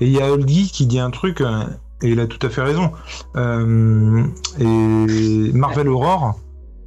Et 0.00 0.06
il 0.06 0.12
y 0.12 0.20
a 0.20 0.30
Olgi 0.30 0.70
qui 0.70 0.86
dit 0.86 0.98
un 1.00 1.10
truc, 1.10 1.40
euh, 1.40 1.64
et 2.02 2.10
il 2.10 2.20
a 2.20 2.26
tout 2.26 2.44
à 2.46 2.50
fait 2.50 2.62
raison. 2.62 2.92
Euh, 3.36 4.24
et 4.58 5.52
Marvel 5.52 5.88
Aurore, 5.88 6.38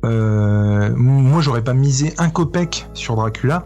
euh, 0.06 0.94
moi 0.96 1.42
j'aurais 1.42 1.64
pas 1.64 1.74
misé 1.74 2.14
un 2.18 2.30
copec 2.30 2.88
sur 2.94 3.16
Dracula, 3.16 3.66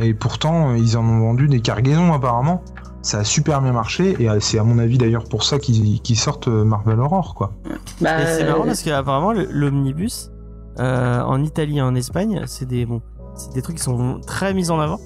et 0.00 0.14
pourtant 0.14 0.74
ils 0.74 0.96
en 0.96 1.04
ont 1.04 1.20
vendu 1.20 1.48
des 1.48 1.60
cargaisons 1.60 2.12
apparemment. 2.12 2.62
Ça 3.02 3.18
a 3.18 3.24
super 3.24 3.60
bien 3.60 3.72
marché, 3.72 4.14
et 4.20 4.30
euh, 4.30 4.38
c'est 4.38 4.60
à 4.60 4.64
mon 4.64 4.78
avis 4.78 4.96
d'ailleurs 4.96 5.24
pour 5.24 5.42
ça 5.42 5.58
qu'ils 5.58 6.16
sortent 6.16 6.46
Marvel 6.46 7.00
Aurore, 7.00 7.34
quoi. 7.34 7.52
Bah, 8.00 8.22
Et 8.22 8.26
c'est 8.26 8.44
marrant 8.44 8.64
parce 8.64 8.82
qu'apparemment 8.82 9.32
l'omnibus 9.32 10.30
euh, 10.78 11.20
en 11.22 11.42
Italie 11.42 11.78
et 11.78 11.82
en 11.82 11.94
Espagne, 11.96 12.44
c'est 12.46 12.66
des 12.66 12.86
bon, 12.86 13.02
c'est 13.34 13.52
des 13.52 13.60
trucs 13.60 13.76
qui 13.78 13.82
sont 13.82 14.20
très 14.24 14.54
mis 14.54 14.70
en 14.70 14.78
avant, 14.78 15.00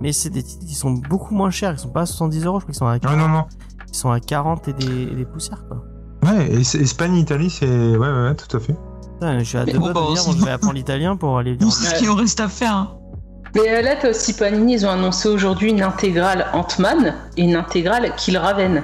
mais 0.00 0.12
c'est 0.12 0.30
des 0.30 0.42
titres 0.44 0.64
qui 0.64 0.74
sont 0.74 0.92
beaucoup 0.92 1.34
moins 1.34 1.50
chers. 1.50 1.72
Ils 1.72 1.78
sont 1.78 1.90
pas 1.90 2.02
à 2.02 2.06
70 2.06 2.44
euros, 2.46 2.60
je 2.60 2.64
crois 2.64 2.72
qu'ils 2.72 2.78
sont 2.78 2.86
à 2.86 2.92
Ah 2.92 2.98
40, 3.00 3.18
non, 3.18 3.28
non. 3.28 3.44
Ils 3.92 3.96
sont 3.96 4.10
à 4.10 4.20
40 4.20 4.68
et 4.68 4.72
des, 4.72 5.02
et 5.02 5.14
des 5.14 5.24
poussières 5.24 5.64
quoi. 5.68 5.84
Ouais, 6.22 6.50
et 6.52 6.64
c'est- 6.64 6.78
Espagne, 6.78 7.16
Italie, 7.16 7.48
c'est. 7.50 7.66
Ouais, 7.66 7.96
ouais, 7.96 8.22
ouais, 8.28 8.34
tout 8.34 8.54
à 8.56 8.60
fait. 8.60 8.74
Putain, 9.14 9.38
je 9.38 9.44
suis 9.44 9.56
à 9.58 9.64
Mais 9.64 9.72
deux 9.72 9.78
bon, 9.78 9.86
doigts 9.90 9.94
bah, 9.94 10.00
de 10.10 10.14
dire, 10.14 10.24
bon, 10.26 10.32
je 10.38 10.44
vais 10.44 10.50
apprendre 10.50 10.74
l'italien 10.74 11.16
pour 11.16 11.38
aller. 11.38 11.56
Nous, 11.60 11.70
c'est 11.70 11.86
ce 11.88 11.94
qu'il 11.98 12.08
nous 12.08 12.14
reste 12.14 12.40
à 12.40 12.48
faire. 12.48 12.74
hein. 12.74 12.96
Mais 13.54 13.68
euh, 13.68 13.82
là, 13.82 13.96
t'as 14.00 14.10
aussi 14.10 14.34
Panini, 14.34 14.74
ils 14.74 14.86
ont 14.86 14.90
annoncé 14.90 15.28
aujourd'hui 15.28 15.70
une 15.70 15.82
intégrale 15.82 16.46
Ant-Man 16.52 17.14
et 17.36 17.42
une 17.42 17.56
intégrale 17.56 18.14
Kill 18.16 18.36
Raven. 18.38 18.82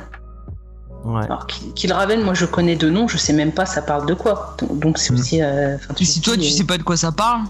Ouais. 1.05 1.23
Alors, 1.25 1.47
Kill 1.47 1.93
Raven, 1.93 2.23
moi 2.25 2.35
je 2.35 2.47
connais 2.47 2.75
deux 2.75 2.91
noms, 2.91 3.07
je 3.07 3.17
sais 3.17 3.33
même 3.33 3.53
pas 3.53 3.65
ça 3.65 3.81
parle 3.81 4.07
de 4.07 4.15
quoi. 4.15 4.57
Donc- 4.73 4.99
c'est 4.99 5.13
Mm. 5.13 5.17
aussi. 5.17 5.41
euh, 5.43 5.77
si 6.01 6.21
toi 6.21 6.35
tu 6.37 6.51
sais 6.51 6.65
pas 6.65 6.79
de 6.79 6.83
quoi 6.83 6.97
ça 6.97 7.13
parle, 7.13 7.43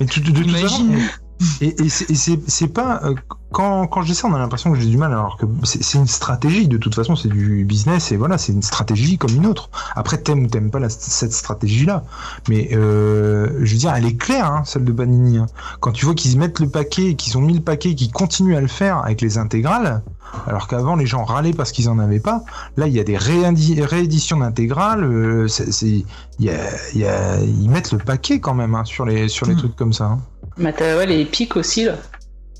Mais 0.00 0.06
tout- 0.06 0.18
de, 0.20 0.32
toute 0.32 0.50
façon, 0.50 0.84
imagine. 0.86 1.08
Et 1.60 1.74
et 1.82 1.88
c'est 1.88 2.68
pas 2.68 3.00
euh, 3.04 3.14
quand 3.52 3.86
quand 3.86 4.02
je 4.02 4.08
dis 4.08 4.14
ça, 4.14 4.26
on 4.28 4.34
a 4.34 4.38
l'impression 4.38 4.72
que 4.72 4.78
j'ai 4.78 4.86
du 4.86 4.96
mal, 4.96 5.12
alors 5.12 5.36
que 5.36 5.46
c'est 5.64 5.98
une 5.98 6.06
stratégie. 6.06 6.66
De 6.68 6.76
toute 6.78 6.94
façon, 6.94 7.14
c'est 7.16 7.28
du 7.28 7.64
business 7.64 8.10
et 8.12 8.16
voilà, 8.16 8.38
c'est 8.38 8.52
une 8.52 8.62
stratégie 8.62 9.18
comme 9.18 9.34
une 9.34 9.46
autre. 9.46 9.70
Après, 9.94 10.18
t'aimes 10.18 10.44
ou 10.44 10.46
t'aimes 10.48 10.70
pas 10.70 10.78
la- 10.78 10.88
cette 10.90 11.32
stratégie-là, 11.32 12.04
mais 12.48 12.70
euh, 12.72 13.50
je 13.62 13.72
veux 13.72 13.78
dire, 13.78 13.94
elle 13.94 14.06
est 14.06 14.16
claire, 14.16 14.46
hein, 14.50 14.62
celle 14.64 14.84
de 14.84 14.92
Panini. 14.92 15.38
hein. 15.38 15.46
Quand 15.80 15.92
tu 15.92 16.04
vois 16.06 16.14
qu'ils 16.14 16.38
mettent 16.38 16.60
le 16.60 16.68
paquet, 16.68 17.14
qu'ils 17.14 17.36
ont 17.38 17.42
mis 17.42 17.54
le 17.54 17.62
paquet, 17.62 17.94
qu'ils 17.94 18.12
continuent 18.12 18.56
à 18.56 18.60
le 18.60 18.66
faire 18.68 18.98
avec 18.98 19.20
les 19.20 19.38
intégrales, 19.38 20.02
alors 20.46 20.66
qu'avant 20.68 20.96
les 20.96 21.06
gens 21.06 21.24
râlaient 21.24 21.52
parce 21.54 21.70
qu'ils 21.72 21.88
en 21.88 21.98
avaient 21.98 22.20
pas. 22.20 22.42
Là, 22.76 22.86
il 22.88 22.92
y 22.94 23.00
a 23.00 23.04
des 23.04 23.16
rééditions 23.16 24.38
d'intégrales. 24.38 25.04
euh, 25.04 25.46
y 26.38 26.50
a, 26.50 26.54
y 26.94 27.04
a- 27.06 27.40
ils 27.40 27.70
mettent 27.70 27.92
le 27.92 27.98
paquet 27.98 28.40
quand 28.40 28.54
même 28.54 28.74
hein, 28.74 28.84
sur 28.84 29.06
les 29.06 29.28
sur 29.28 29.46
les 29.46 29.54
Mm. 29.54 29.58
trucs 29.58 29.76
comme 29.76 29.92
ça. 29.92 30.18
Hein. 30.58 30.62
Bah, 30.62 30.72
t'as 30.72 30.96
ouais, 30.96 31.06
les 31.06 31.20
épiques 31.20 31.56
aussi 31.56 31.84
là. 31.84 31.94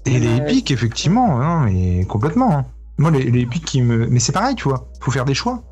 Et 0.04 0.18
les 0.20 0.36
épiques, 0.36 0.70
effectivement, 0.70 1.38
non, 1.38 1.60
mais 1.60 2.04
complètement. 2.04 2.52
hein. 2.58 2.64
Moi, 2.98 3.10
les, 3.10 3.30
les 3.30 3.40
épiques 3.40 3.64
qui 3.64 3.82
me. 3.82 4.06
Mais 4.06 4.20
c'est 4.20 4.32
pareil, 4.32 4.54
tu 4.54 4.64
vois. 4.68 4.88
Faut 5.00 5.10
faire 5.10 5.24
des 5.24 5.34
choix. 5.34 5.62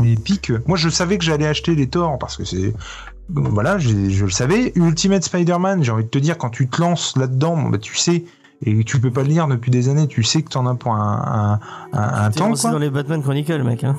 Les 0.00 0.12
épiques. 0.14 0.50
euh, 0.50 0.62
Moi, 0.66 0.76
je 0.76 0.88
savais 0.88 1.16
que 1.16 1.24
j'allais 1.24 1.46
acheter 1.46 1.74
les 1.76 1.86
Thor 1.88 2.18
parce 2.18 2.36
que 2.36 2.44
c'est. 2.44 2.74
Voilà, 3.28 3.78
j'ai- 3.78 4.10
je 4.10 4.24
le 4.24 4.30
savais. 4.30 4.72
Ultimate 4.74 5.22
Spider-Man, 5.24 5.82
j'ai 5.84 5.92
envie 5.92 6.04
de 6.04 6.08
te 6.10 6.18
dire, 6.18 6.36
quand 6.36 6.50
tu 6.50 6.68
te 6.68 6.80
lances 6.82 7.16
là-dedans, 7.16 7.56
bon, 7.56 7.68
bah, 7.70 7.78
tu 7.78 7.96
sais. 7.96 8.24
Et 8.66 8.82
tu 8.84 9.00
peux 9.00 9.10
pas 9.10 9.22
le 9.22 9.28
lire 9.28 9.46
depuis 9.46 9.70
des 9.70 9.88
années, 9.88 10.06
tu 10.08 10.22
sais 10.24 10.42
que 10.42 10.48
t'en 10.48 10.66
as 10.66 10.74
pour 10.74 10.92
un, 10.94 11.60
un, 11.92 11.98
un, 11.98 12.24
un 12.24 12.30
temps, 12.30 12.52
quoi. 12.52 12.70
dans 12.72 12.78
les 12.78 12.90
Batman 12.90 13.22
Chronicles, 13.22 13.62
mec. 13.62 13.84
Hein. 13.84 13.96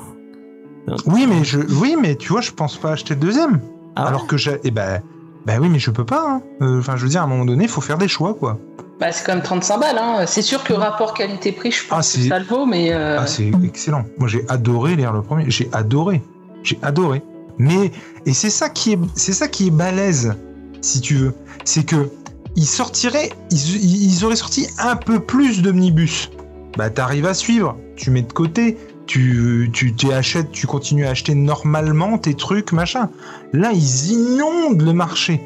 Oui, 1.06 1.26
mais 1.28 1.42
je, 1.44 1.58
oui, 1.80 1.96
mais 2.00 2.14
tu 2.16 2.28
vois, 2.32 2.40
je 2.40 2.50
pense 2.52 2.76
pas 2.76 2.92
acheter 2.92 3.14
le 3.14 3.20
deuxième. 3.20 3.60
Ah 3.96 4.02
ouais 4.02 4.08
alors 4.08 4.26
que 4.26 4.36
j'ai, 4.36 4.58
eh 4.64 4.70
ben, 4.70 5.00
ben 5.46 5.60
oui, 5.60 5.68
mais 5.68 5.78
je 5.78 5.90
peux 5.90 6.04
pas. 6.04 6.24
hein. 6.28 6.42
Euh, 6.62 6.80
Enfin, 6.80 6.96
je 6.96 7.02
veux 7.04 7.08
dire, 7.08 7.20
à 7.20 7.24
un 7.24 7.28
moment 7.28 7.44
donné, 7.44 7.64
il 7.64 7.70
faut 7.70 7.80
faire 7.80 7.98
des 7.98 8.08
choix, 8.08 8.34
quoi. 8.34 8.58
Bah, 8.98 9.12
c'est 9.12 9.24
quand 9.24 9.34
même 9.34 9.42
35 9.44 9.78
balles. 9.78 9.98
Hein. 9.98 10.24
C'est 10.26 10.42
sûr 10.42 10.64
que 10.64 10.72
rapport 10.72 11.14
qualité-prix, 11.14 11.70
je 11.70 11.86
pense 11.86 11.92
Ah, 11.92 12.00
que 12.16 12.22
c'est- 12.24 12.28
ça 12.28 12.38
le 12.38 12.44
vaut, 12.44 12.66
mais. 12.66 12.92
euh, 12.92 13.18
Ah, 13.20 13.26
c'est 13.26 13.50
excellent. 13.64 14.04
Moi, 14.18 14.28
j'ai 14.28 14.44
adoré 14.48 14.96
lire 14.96 15.12
le 15.12 15.22
premier. 15.22 15.44
J'ai 15.50 15.68
adoré. 15.72 16.22
J'ai 16.62 16.78
adoré. 16.82 17.22
Mais 17.58 17.92
et 18.26 18.32
c'est 18.34 18.50
ça 18.50 18.68
qui 18.68 18.92
est, 18.92 18.98
c'est 19.14 19.32
ça 19.32 19.48
qui 19.48 19.68
est 19.68 19.70
balèze, 19.70 20.34
si 20.82 21.00
tu 21.00 21.14
veux. 21.14 21.34
C'est 21.64 21.84
que 21.84 22.10
ils 22.56 22.66
sortiraient, 22.66 23.30
ils, 23.50 24.12
ils 24.12 24.24
auraient 24.24 24.36
sorti 24.36 24.66
un 24.78 24.96
peu 24.96 25.20
plus 25.20 25.62
d'omnibus. 25.62 26.30
Bah, 26.76 26.90
t'arrives 26.90 27.26
à 27.26 27.34
suivre. 27.34 27.76
Tu 27.96 28.10
mets 28.10 28.22
de 28.22 28.32
côté. 28.32 28.76
Tu, 29.06 29.70
tu 29.72 30.12
achètes, 30.12 30.50
tu 30.50 30.66
continues 30.66 31.06
à 31.06 31.10
acheter 31.10 31.34
normalement 31.34 32.18
tes 32.18 32.34
trucs, 32.34 32.72
machin. 32.72 33.08
Là, 33.52 33.70
ils 33.72 34.12
inondent 34.12 34.82
le 34.82 34.92
marché. 34.92 35.40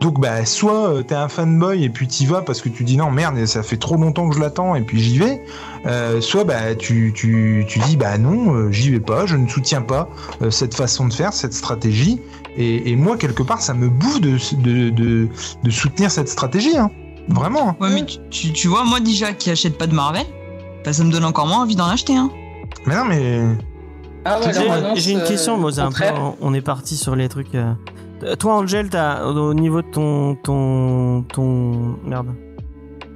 Donc 0.00 0.20
bah 0.20 0.44
soit 0.44 0.90
euh, 0.90 1.02
t'es 1.02 1.16
un 1.16 1.28
fanboy 1.28 1.82
et 1.82 1.88
puis 1.88 2.06
t'y 2.06 2.24
vas 2.24 2.42
parce 2.42 2.60
que 2.60 2.68
tu 2.68 2.84
dis 2.84 2.96
non 2.96 3.10
merde 3.10 3.44
ça 3.46 3.64
fait 3.64 3.76
trop 3.76 3.96
longtemps 3.96 4.28
que 4.28 4.36
je 4.36 4.40
l'attends 4.40 4.76
et 4.76 4.82
puis 4.82 5.00
j'y 5.00 5.18
vais 5.18 5.42
euh, 5.86 6.20
soit 6.20 6.44
bah 6.44 6.76
tu, 6.76 7.12
tu, 7.14 7.64
tu 7.68 7.78
dis 7.80 7.96
bah 7.96 8.16
non 8.16 8.54
euh, 8.54 8.70
j'y 8.70 8.90
vais 8.90 9.00
pas 9.00 9.26
je 9.26 9.34
ne 9.34 9.48
soutiens 9.48 9.82
pas 9.82 10.08
cette 10.50 10.74
façon 10.74 11.08
de 11.08 11.12
faire 11.12 11.32
cette 11.32 11.52
stratégie 11.52 12.20
et, 12.56 12.96
moi 12.96 13.16
quelque 13.16 13.42
part 13.42 13.60
ça 13.60 13.74
me 13.74 13.88
bouffe 13.88 14.20
de, 14.20 14.38
de, 14.56 14.90
de, 15.62 15.70
soutenir 15.70 16.10
cette 16.10 16.28
stratégie 16.28 16.76
hein. 16.76 16.90
vraiment 17.28 17.70
hein. 17.70 17.76
Ouais, 17.80 17.90
mais 17.90 18.04
tu, 18.30 18.52
tu 18.52 18.68
vois, 18.68 18.84
moi 18.84 18.98
déjà 18.98 19.32
qui 19.32 19.50
achète 19.50 19.78
pas 19.78 19.86
de 19.86 19.94
Marvel, 19.94 20.26
bah, 20.88 20.94
ça 20.94 21.04
me 21.04 21.12
donne 21.12 21.24
encore 21.26 21.46
moins 21.46 21.62
envie 21.62 21.76
d'en 21.76 21.86
acheter. 21.88 22.16
Hein. 22.16 22.30
mais 22.86 22.94
non 22.96 23.04
mais 23.04 23.42
Ah 24.24 24.40
ouais, 24.40 24.52
J'ai- 24.96 25.12
une 25.12 25.22
question, 25.22 25.58
moi, 25.58 25.78
un 25.80 25.90
peu, 25.92 26.04
on 26.40 26.54
est 26.54 26.62
parti 26.62 26.96
sur 26.96 27.14
les 27.14 27.28
trucs. 27.28 27.54
euh, 27.54 27.72
euh, 28.22 28.36
Toi, 28.36 28.54
Angel, 28.54 28.88
t'as, 28.88 29.24
au 29.26 29.52
niveau 29.54 29.82
de 29.82 29.86
ton, 29.90 30.34
ton, 30.36 31.22
ton, 31.30 31.96
merde. 32.04 32.28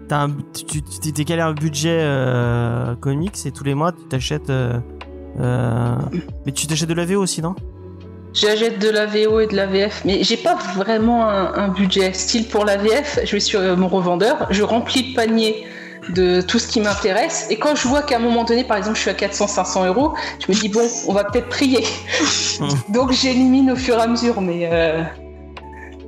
T'as 0.08 0.24
un, 0.24 0.30
tu, 0.52 0.82
tu 0.82 1.12
t'es 1.12 1.24
calé 1.24 1.40
un 1.40 1.54
budget 1.54 1.98
euh, 2.02 2.94
comics 2.96 3.46
et 3.46 3.52
tous 3.52 3.64
les 3.64 3.75
mois 3.75 3.92
tu 3.92 4.04
t'achètes. 4.04 4.50
euh, 4.50 4.79
euh, 5.40 5.94
mais 6.44 6.52
tu 6.52 6.66
t'achètes 6.66 6.88
de 6.90 6.94
la 6.94 7.06
VO 7.06 7.23
aussi, 7.23 7.40
non? 7.40 7.54
J'achète 8.35 8.79
de 8.81 8.90
la 8.90 9.06
VO 9.06 9.40
et 9.40 9.46
de 9.46 9.56
la 9.56 9.66
VF, 9.66 10.02
mais 10.04 10.23
j'ai 10.25 10.37
pas 10.37 10.56
vraiment 10.77 11.27
un, 11.29 11.54
un 11.54 11.68
budget. 11.68 12.12
Style 12.12 12.48
pour 12.48 12.64
la 12.66 12.77
VF, 12.77 13.20
je 13.25 13.33
vais 13.33 13.40
sur 13.40 13.60
mon 13.79 13.88
revendeur, 13.88 14.46
je 14.50 14.62
remplis 14.62 15.10
le 15.10 15.14
panier 15.16 15.64
de 16.11 16.40
tout 16.40 16.59
ce 16.59 16.67
qui 16.69 16.81
m'intéresse, 16.81 17.46
et 17.50 17.57
quand 17.59 17.75
je 17.77 17.87
vois 17.87 18.03
qu'à 18.03 18.17
un 18.17 18.21
moment 18.21 18.44
donné, 18.44 18.65
par 18.65 18.77
exemple, 18.77 18.96
je 18.96 19.03
suis 19.03 19.11
à 19.11 19.15
400-500 19.15 19.87
euros, 19.87 20.13
je 20.44 20.53
me 20.53 20.59
dis 20.59 20.69
bon, 20.69 20.88
on 21.07 21.13
va 21.13 21.25
peut-être 21.25 21.48
prier. 21.48 21.85
Donc 22.88 23.13
j'élimine 23.13 23.71
au 23.71 23.77
fur 23.77 23.96
et 23.98 24.00
à 24.03 24.07
mesure, 24.07 24.40
mais. 24.40 24.69
euh, 24.73 25.03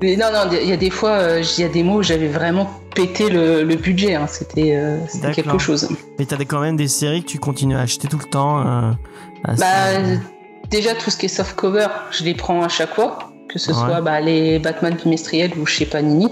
Mais 0.02 0.16
non, 0.16 0.26
non, 0.32 0.50
il 0.52 0.68
y 0.68 0.72
a 0.72 0.76
des 0.76 0.90
fois, 0.90 1.10
euh, 1.10 1.42
il 1.56 1.62
y 1.62 1.64
a 1.64 1.68
des 1.68 1.82
mots 1.82 1.98
où 1.98 2.02
j'avais 2.02 2.28
vraiment 2.28 2.68
pété 2.94 3.28
le, 3.30 3.62
le 3.62 3.76
budget, 3.76 4.14
hein. 4.14 4.26
c'était 4.28 4.74
euh, 4.76 4.98
quelque 5.34 5.58
chose. 5.58 5.88
Mais 6.18 6.26
t'as 6.26 6.36
des- 6.36 6.46
quand 6.46 6.60
même 6.60 6.76
des 6.76 6.88
séries 6.88 7.22
que 7.22 7.28
tu 7.28 7.38
continues 7.38 7.76
à 7.76 7.80
acheter 7.80 8.06
tout 8.08 8.18
le 8.18 8.24
temps. 8.28 8.60
euh, 8.66 8.90
Bah, 9.58 9.64
déjà, 10.70 10.94
tout 10.94 11.10
ce 11.10 11.16
qui 11.16 11.26
est 11.26 11.28
soft 11.28 11.54
cover, 11.56 11.86
je 12.10 12.24
les 12.24 12.34
prends 12.34 12.62
à 12.62 12.68
chaque 12.68 12.94
fois, 12.94 13.18
que 13.48 13.58
ce 13.58 13.70
Ouais. 13.70 13.76
soit 13.78 14.00
bah, 14.00 14.20
les 14.20 14.58
Batman 14.58 14.94
bimestriels 14.94 15.52
ou 15.58 15.66
chez 15.66 15.86
Panini. 15.86 16.28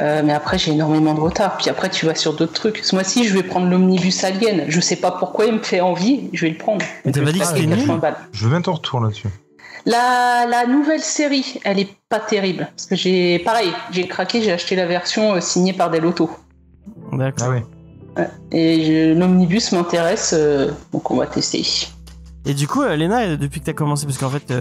Euh, 0.00 0.22
mais 0.24 0.32
après, 0.32 0.58
j'ai 0.58 0.72
énormément 0.72 1.14
de 1.14 1.20
retard. 1.20 1.56
Puis 1.56 1.70
après, 1.70 1.88
tu 1.90 2.06
vas 2.06 2.14
sur 2.14 2.34
d'autres 2.34 2.52
trucs. 2.52 2.78
Ce 2.82 2.94
mois-ci, 2.94 3.24
je 3.26 3.34
vais 3.34 3.42
prendre 3.42 3.68
l'omnibus 3.68 4.22
Alien. 4.24 4.64
Je 4.68 4.80
sais 4.80 4.96
pas 4.96 5.10
pourquoi 5.12 5.46
il 5.46 5.54
me 5.54 5.62
fait 5.62 5.80
envie, 5.80 6.28
je 6.32 6.44
vais 6.46 6.50
le 6.52 6.58
prendre. 6.58 6.84
Mais 7.04 7.12
t'as 7.12 7.20
Je 7.20 7.24
pas 7.24 7.26
vais 7.26 7.32
dit 7.32 7.38
que 7.40 7.46
c'était 7.46 7.66
nul 7.66 7.76
80 7.78 7.96
balles. 7.98 8.16
Je 8.32 8.44
veux 8.44 8.50
bien 8.50 8.60
ton 8.62 8.72
retour 8.72 9.00
là-dessus. 9.00 9.28
La, 9.86 10.46
la 10.48 10.66
nouvelle 10.66 11.00
série, 11.00 11.58
elle 11.64 11.78
est 11.80 11.88
pas 12.08 12.20
terrible. 12.20 12.68
Parce 12.76 12.86
que 12.86 12.94
j'ai, 12.96 13.38
pareil, 13.40 13.68
j'ai 13.90 14.06
craqué, 14.06 14.40
j'ai 14.42 14.52
acheté 14.52 14.76
la 14.76 14.86
version 14.86 15.34
euh, 15.34 15.40
signée 15.40 15.72
par 15.72 15.90
Del 15.90 16.06
Auto. 16.06 16.30
D'accord. 17.12 17.48
Ah 17.48 18.20
ouais. 18.20 18.28
Et 18.52 18.84
je- 18.84 19.18
l'omnibus 19.18 19.72
m'intéresse, 19.72 20.34
euh, 20.36 20.70
donc 20.92 21.10
on 21.10 21.16
va 21.16 21.26
tester. 21.26 21.64
Et 22.44 22.54
du 22.54 22.68
coup, 22.68 22.82
euh, 22.82 22.94
Léna, 22.94 23.36
depuis 23.36 23.60
que 23.60 23.66
t'as 23.66 23.72
commencé, 23.72 24.04
parce 24.06 24.18
qu'en 24.18 24.28
fait, 24.30 24.50
euh, 24.50 24.60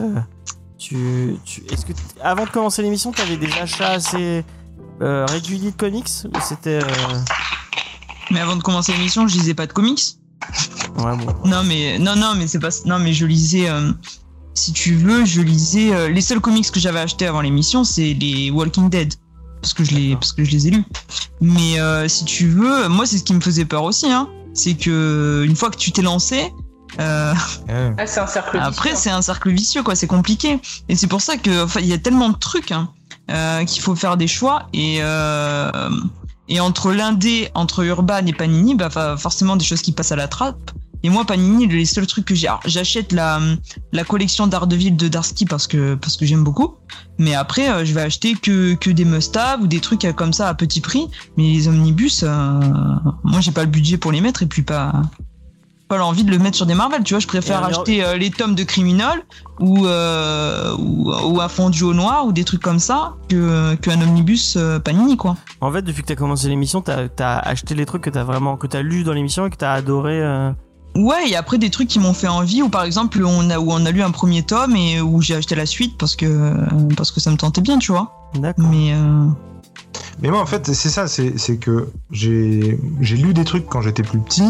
tu, 0.82 1.38
tu, 1.46 1.62
est-ce 1.72 1.86
que 1.86 1.94
avant 2.24 2.46
de 2.46 2.50
commencer 2.50 2.82
l'émission, 2.82 3.12
t'avais 3.12 3.38
des 3.38 3.52
achats 3.62 3.92
assez 3.92 4.44
euh, 5.02 5.26
réguliers 5.28 5.70
de 5.72 5.76
comics 5.78 6.10
ou 6.26 6.40
c'était 6.42 6.80
euh, 6.84 7.20
Mais 8.32 8.40
avant 8.40 8.56
de 8.56 8.64
commencer 8.64 8.92
l'émission, 8.94 9.28
je 9.28 9.36
lisais 9.38 9.54
pas 9.54 9.68
de 9.68 9.74
comics. 9.74 10.02
ouais 10.98 11.16
bon. 11.18 11.36
Non, 11.46 11.64
mais 11.64 12.00
non, 12.00 12.16
non, 12.16 12.34
mais 12.36 12.48
c'est 12.48 12.60
pas. 12.60 12.70
Non, 12.86 12.98
mais 12.98 13.14
je 13.14 13.28
lisais. 13.28 13.70
euh, 13.70 13.92
si 14.56 14.74
tu 14.74 14.96
veux, 14.96 15.24
je 15.24 15.42
lisais. 15.42 15.94
euh, 15.94 16.10
les 16.10 16.22
seuls 16.22 16.42
comics 16.42 16.70
que 16.72 16.80
j'avais 16.80 17.00
achetés 17.00 17.28
avant 17.28 17.42
l'émission, 17.42 17.84
c'est 17.84 18.14
les 18.16 18.50
Walking 18.50 18.90
Dead, 18.90 19.14
parce 19.62 19.76
que 19.76 19.84
je 19.84 19.94
les, 19.94 20.16
parce 20.16 20.34
que 20.34 20.44
je 20.44 20.50
les 20.52 20.68
ai 20.68 20.72
lus. 20.72 20.84
Mais 21.42 21.78
si 22.10 22.26
tu 22.26 22.48
veux, 22.48 22.88
moi, 22.88 23.06
c'est 23.06 23.20
ce 23.20 23.24
qui 23.24 23.36
me 23.36 23.42
faisait 23.42 23.66
peur 23.66 23.84
aussi. 23.84 24.12
Hein, 24.12 24.28
c'est 24.56 24.74
que 24.74 25.46
une 25.48 25.56
fois 25.56 25.70
que 25.70 25.78
tu 25.78 25.92
t'es 25.92 26.02
lancé. 26.02 26.52
Euh, 27.00 27.34
Ouais. 27.68 27.94
Ah, 27.98 28.06
c'est 28.08 28.20
un 28.20 28.28
cercle 28.28 28.58
Après, 28.62 28.90
vicieux. 28.90 29.02
c'est 29.04 29.10
un 29.10 29.22
cercle 29.22 29.52
vicieux, 29.52 29.84
quoi. 29.84 29.96
C'est 29.96 30.08
compliqué. 30.08 30.60
Et 30.90 30.96
c'est 30.96 31.08
pour 31.08 31.22
ça 31.22 31.38
que, 31.38 31.64
enfin, 31.64 31.80
il 31.80 31.88
y 31.88 31.94
a 31.94 31.98
tellement 31.98 32.30
de 32.30 32.38
trucs 32.38 32.72
hein, 32.72 32.90
euh, 33.30 33.64
qu'il 33.66 33.82
faut 33.82 33.96
faire 33.96 34.18
des 34.18 34.28
choix. 34.28 34.68
Et 34.74 34.98
euh, 35.02 35.72
et 36.50 36.60
entre 36.60 36.92
l'indé, 36.92 37.50
entre 37.54 37.84
Urban 37.86 38.26
et 38.26 38.34
Panini, 38.34 38.76
bah 38.76 38.90
forcément 39.18 39.56
des 39.56 39.64
choses 39.64 39.82
qui 39.82 39.94
passent 39.94 40.12
à 40.12 40.18
la 40.18 40.28
trappe. 40.28 40.72
Et 41.04 41.10
moi, 41.10 41.26
Panini, 41.26 41.66
les 41.66 41.86
seuls 41.86 42.06
trucs 42.06 42.26
que 42.26 42.36
j'ai, 42.36 42.48
alors, 42.48 42.60
j'achète 42.66 43.12
la 43.12 43.40
la 43.92 44.04
collection 44.04 44.48
d'Ardeville 44.48 44.96
de 44.96 45.08
Darsky 45.08 45.46
parce 45.46 45.66
que 45.66 45.96
parce 45.96 46.18
que 46.18 46.26
j'aime 46.26 46.44
beaucoup. 46.44 46.76
Mais 47.18 47.34
après, 47.34 47.70
euh, 47.70 47.86
je 47.86 47.94
vais 47.94 48.02
acheter 48.02 48.34
que 48.36 48.76
que 48.76 48.90
des 48.92 49.06
must-have 49.06 49.62
ou 49.62 49.68
des 49.68 49.80
trucs 49.80 50.06
euh, 50.06 50.14
comme 50.14 50.34
ça 50.34 50.50
à 50.50 50.54
petit 50.54 50.82
prix. 50.82 51.08
Mais 51.38 51.44
les 51.44 51.68
omnibus, 51.68 52.24
euh, 52.24 52.60
moi, 53.24 53.40
j'ai 53.40 53.52
pas 53.52 53.64
le 53.64 53.70
budget 53.70 53.98
pour 53.98 54.12
les 54.12 54.22
mettre 54.22 54.44
et 54.44 54.46
puis 54.46 54.62
pas 54.62 54.92
pas 55.92 55.98
l'envie 55.98 56.24
de 56.24 56.32
le 56.32 56.40
mettre 56.40 56.56
sur 56.56 56.66
des 56.66 56.74
Marvel, 56.74 57.04
tu 57.04 57.14
vois, 57.14 57.20
je 57.20 57.28
préfère 57.28 57.62
acheter 57.66 58.02
euh, 58.02 58.16
les 58.16 58.32
tomes 58.32 58.56
de 58.56 58.64
Criminal 58.64 59.20
ou, 59.60 59.86
euh, 59.86 60.74
ou, 60.80 61.12
ou 61.12 61.42
un 61.42 61.50
fondu 61.50 61.84
au 61.84 61.94
noir 61.94 62.26
ou 62.26 62.32
des 62.32 62.46
trucs 62.46 62.62
comme 62.62 62.80
ça 62.80 63.16
que 63.28 63.76
qu'un 63.76 64.02
omnibus 64.02 64.56
euh, 64.58 64.80
Panini, 64.80 65.18
quoi. 65.18 65.36
En 65.60 65.70
fait, 65.70 65.82
depuis 65.82 66.02
que 66.02 66.08
t'as 66.08 66.16
commencé 66.16 66.48
l'émission, 66.48 66.82
t'as 66.82 67.08
as 67.20 67.40
acheté 67.40 67.76
les 67.76 67.86
trucs 67.86 68.04
que 68.04 68.10
t'as 68.10 68.24
vraiment 68.24 68.56
que 68.56 68.68
t'as 68.68 68.82
lu 68.82 69.04
dans 69.04 69.12
l'émission 69.12 69.46
et 69.48 69.50
que 69.50 69.58
t'as 69.58 69.74
adoré. 69.74 70.22
euh, 70.22 70.52
Ouais, 70.96 71.30
et 71.30 71.36
après 71.36 71.58
des 71.58 71.70
trucs 71.70 71.90
qui 71.90 72.00
m'ont 72.00 72.14
fait 72.14 72.28
envie, 72.30 72.62
ou 72.62 72.70
par 72.70 72.84
exemple 72.84 73.24
on 73.26 73.50
a, 73.50 73.60
où 73.60 73.72
on 73.72 73.86
a 73.86 73.92
lu 73.92 74.02
un 74.02 74.12
premier 74.12 74.44
tome 74.44 74.76
et 74.78 75.02
où 75.02 75.22
j'ai 75.22 75.36
acheté 75.36 75.56
la 75.56 75.66
suite 75.66 75.98
parce 75.98 76.16
que, 76.16 76.54
parce 76.96 77.12
que 77.12 77.20
ça 77.20 77.32
me 77.32 77.38
tentait 77.38 77.62
bien, 77.62 77.78
tu 77.80 77.92
vois. 77.92 78.30
D'accord. 78.36 78.66
Mais 78.70 78.94
euh, 78.94 79.26
Mais 80.22 80.30
moi, 80.30 80.42
en 80.42 80.46
fait, 80.46 80.68
c'est 80.74 80.90
ça, 80.90 81.08
c'est 81.08 81.38
c'est 81.38 81.58
que 81.58 81.90
j'ai 82.12 82.78
j'ai 83.00 83.16
lu 83.18 83.34
des 83.34 83.46
trucs 83.46 83.68
quand 83.68 83.82
j'étais 83.82 84.04
plus 84.04 84.20
petit. 84.20 84.44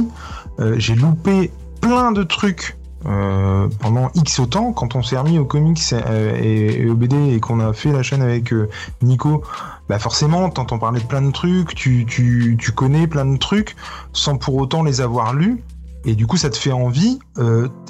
Euh, 0.61 0.75
j'ai 0.77 0.95
loupé 0.95 1.51
plein 1.81 2.11
de 2.11 2.23
trucs 2.23 2.77
euh, 3.07 3.67
pendant 3.79 4.11
X 4.13 4.41
temps. 4.49 4.73
Quand 4.73 4.95
on 4.95 5.01
s'est 5.01 5.17
remis 5.17 5.39
aux 5.39 5.45
comics 5.45 5.79
euh, 5.93 6.37
et, 6.39 6.87
et 6.87 7.35
et 7.35 7.39
qu'on 7.39 7.59
a 7.59 7.73
fait 7.73 7.91
la 7.91 8.03
chaîne 8.03 8.21
avec 8.21 8.53
Nico, 9.01 9.43
bah 9.89 9.97
forcément, 9.97 10.49
t'entends 10.49 10.77
parler 10.77 11.01
de 11.01 11.05
plein 11.05 11.21
de 11.21 11.31
trucs, 11.31 11.73
tu, 11.73 12.05
tu, 12.05 12.71
connais 12.75 13.07
plein 13.07 13.25
de 13.25 13.37
trucs 13.37 13.75
sans 14.13 14.37
pour 14.37 14.55
autant 14.55 14.83
les 14.83 15.01
avoir 15.01 15.33
lus. 15.33 15.63
Et 16.05 16.15
du 16.15 16.25
coup, 16.25 16.37
ça 16.37 16.49
te 16.49 16.57
fait 16.57 16.71
envie. 16.71 17.19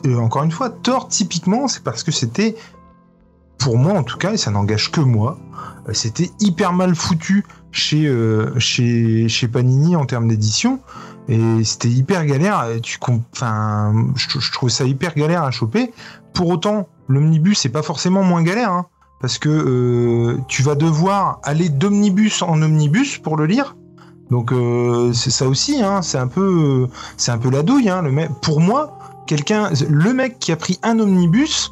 Encore 0.06 0.44
une 0.44 0.52
fois, 0.52 0.70
Thor, 0.70 1.08
typiquement, 1.08 1.68
c'est 1.68 1.84
parce 1.84 2.04
que 2.04 2.12
c'était, 2.12 2.56
pour 3.62 3.78
moi 3.78 3.94
en 3.94 4.04
tout 4.04 4.18
cas, 4.18 4.34
et 4.34 4.38
ça 4.38 4.52
n'engage 4.52 4.92
que 4.92 5.02
moi, 5.02 5.38
euh, 5.88 5.94
c'était 5.94 6.30
hyper 6.40 6.74
mal 6.74 6.96
foutu 6.96 7.46
chez, 7.72 8.08
euh, 8.08 8.58
chez, 8.60 9.30
chez 9.30 9.48
Panini 9.48 9.96
en 9.96 10.06
termes 10.06 10.28
d'édition. 10.28 10.80
Et 11.30 11.64
c'était 11.64 11.88
hyper 11.88 12.26
galère. 12.26 12.66
Tu, 12.82 12.98
enfin, 13.34 13.94
je, 14.16 14.52
trouve 14.52 14.70
ça 14.70 14.84
hyper 14.84 15.14
galère 15.14 15.44
à 15.44 15.52
choper. 15.52 15.94
Pour 16.34 16.50
autant, 16.50 16.90
l'omnibus, 17.08 17.60
c'est 17.60 17.70
pas 17.70 17.84
forcément 17.84 18.24
moins 18.24 18.44
galère. 18.44 18.72
hein, 18.72 18.88
parce 19.22 19.38
que 19.38 19.50
euh, 19.50 20.40
tu 20.48 20.64
vas 20.64 20.76
devoir 20.76 21.40
aller 21.44 21.70
d'omnibus 21.70 22.42
en 22.42 22.62
omnibus 22.62 23.20
pour 23.20 23.38
le 23.38 23.46
lire. 23.46 23.78
Donc 24.32 24.52
euh, 24.52 25.14
c'est 25.14 25.30
ça 25.30 25.48
aussi, 25.48 25.82
hein, 25.82 26.02
c'est 26.02 26.18
un 26.18 26.28
peu, 26.28 26.88
c'est 27.18 27.32
un 27.32 27.38
peu 27.38 27.52
la 27.52 27.62
douille. 27.62 27.90
Hein, 27.90 28.04
pour 28.42 28.60
moi, 28.60 28.98
quelqu'un, 29.28 29.70
le 29.88 30.14
mec 30.14 30.40
qui 30.40 30.52
a 30.52 30.56
pris 30.56 30.80
un 30.84 31.00
omnibus, 31.00 31.72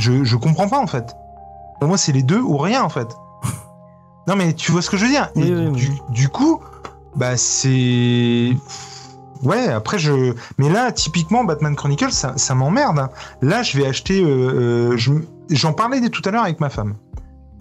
je, 0.00 0.24
je 0.24 0.36
comprends 0.36 0.68
pas 0.68 0.78
en 0.80 0.86
fait. 0.86 1.14
Pour 1.78 1.88
moi, 1.88 1.96
c'est 1.98 2.12
les 2.12 2.22
deux 2.22 2.40
ou 2.40 2.56
rien 2.56 2.82
en 2.82 2.88
fait. 2.88 3.08
Non 4.26 4.36
mais 4.36 4.52
tu 4.52 4.70
vois 4.70 4.82
ce 4.82 4.90
que 4.90 4.96
je 4.96 5.04
veux 5.06 5.10
dire 5.10 5.30
Oui, 5.34 5.48
Et 5.48 5.54
oui, 5.54 5.70
du, 5.72 5.88
oui. 5.88 6.02
du 6.10 6.28
coup, 6.28 6.60
bah 7.16 7.36
c'est 7.36 8.54
ouais. 9.42 9.68
Après 9.68 9.98
je, 9.98 10.34
mais 10.58 10.68
là 10.68 10.92
typiquement 10.92 11.42
Batman 11.42 11.74
Chronicles, 11.74 12.12
ça, 12.12 12.34
ça 12.36 12.54
m'emmerde. 12.54 13.08
Là, 13.42 13.62
je 13.62 13.76
vais 13.78 13.86
acheter. 13.86 14.22
euh, 14.22 14.90
euh, 14.92 14.96
je 14.96 15.12
J'en 15.48 15.72
parlais 15.72 16.00
tout 16.10 16.22
à 16.26 16.30
l'heure 16.30 16.44
avec 16.44 16.60
ma 16.60 16.68
femme. 16.70 16.94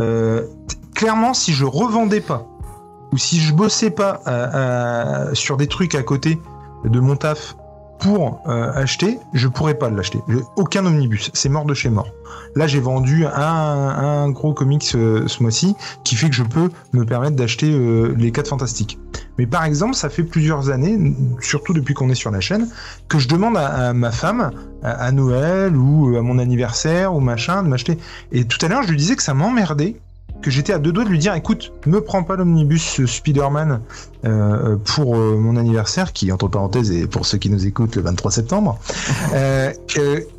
Euh, 0.01 0.45
clairement, 0.93 1.33
si 1.33 1.53
je 1.53 1.65
revendais 1.65 2.21
pas 2.21 2.45
ou 3.13 3.17
si 3.17 3.39
je 3.39 3.51
bossais 3.53 3.89
pas 3.89 4.21
sur 5.33 5.57
des 5.57 5.67
trucs 5.67 5.95
à 5.95 6.03
côté 6.03 6.39
de 6.85 6.99
mon 6.99 7.15
taf 7.15 7.55
pour 7.99 8.41
euh, 8.47 8.71
acheter, 8.73 9.19
je 9.33 9.47
pourrais 9.47 9.73
pas 9.73 9.89
l'acheter. 9.89 10.19
Aucun 10.55 10.85
omnibus, 10.85 11.29
c'est 11.33 11.49
mort 11.49 11.65
de 11.65 11.73
chez 11.73 11.89
mort. 11.89 12.09
Là, 12.55 12.65
j'ai 12.65 12.79
vendu 12.79 13.25
un, 13.25 13.31
un 13.33 14.29
gros 14.29 14.53
comics 14.53 14.89
euh, 14.95 15.27
ce 15.27 15.43
mois-ci 15.43 15.75
qui 16.03 16.15
fait 16.15 16.29
que 16.29 16.35
je 16.35 16.43
peux 16.43 16.69
me 16.93 17.05
permettre 17.05 17.35
d'acheter 17.35 17.71
euh, 17.71 18.15
les 18.17 18.31
4 18.31 18.47
fantastiques. 18.47 18.97
Mais 19.37 19.45
par 19.45 19.65
exemple, 19.65 19.95
ça 19.95 20.09
fait 20.09 20.23
plusieurs 20.23 20.69
années, 20.69 21.13
surtout 21.41 21.73
depuis 21.73 21.93
qu'on 21.93 22.09
est 22.09 22.15
sur 22.15 22.31
la 22.31 22.39
chaîne, 22.39 22.69
que 23.09 23.19
je 23.19 23.27
demande 23.27 23.57
à, 23.57 23.89
à 23.89 23.93
ma 23.93 24.11
femme, 24.11 24.51
à, 24.81 24.91
à 24.91 25.11
Noël 25.11 25.75
ou 25.75 26.15
à 26.17 26.21
mon 26.21 26.39
anniversaire 26.39 27.13
ou 27.13 27.19
machin, 27.19 27.63
de 27.63 27.67
m'acheter. 27.67 27.97
Et 28.31 28.45
tout 28.45 28.63
à 28.65 28.69
l'heure, 28.69 28.83
je 28.83 28.89
lui 28.89 28.97
disais 28.97 29.15
que 29.15 29.23
ça 29.23 29.33
m'emmerdait 29.33 29.97
que 30.41 30.49
j'étais 30.51 30.73
à 30.73 30.79
deux 30.79 30.91
doigts 30.91 31.03
de 31.03 31.09
lui 31.09 31.19
dire 31.19 31.33
écoute, 31.33 31.73
me 31.85 32.01
prends 32.01 32.23
pas 32.23 32.35
l'omnibus 32.35 32.99
euh, 32.99 33.07
Spider-Man 33.07 33.81
euh, 34.25 34.77
pour 34.77 35.17
euh, 35.17 35.37
mon 35.37 35.57
anniversaire, 35.57 36.13
qui 36.13 36.31
entre 36.31 36.47
parenthèses 36.47 36.91
est 36.91 37.07
pour 37.07 37.25
ceux 37.25 37.37
qui 37.37 37.49
nous 37.49 37.65
écoutent 37.65 37.95
le 37.95 38.01
23 38.03 38.31
septembre. 38.31 38.79
Euh, 39.33 39.71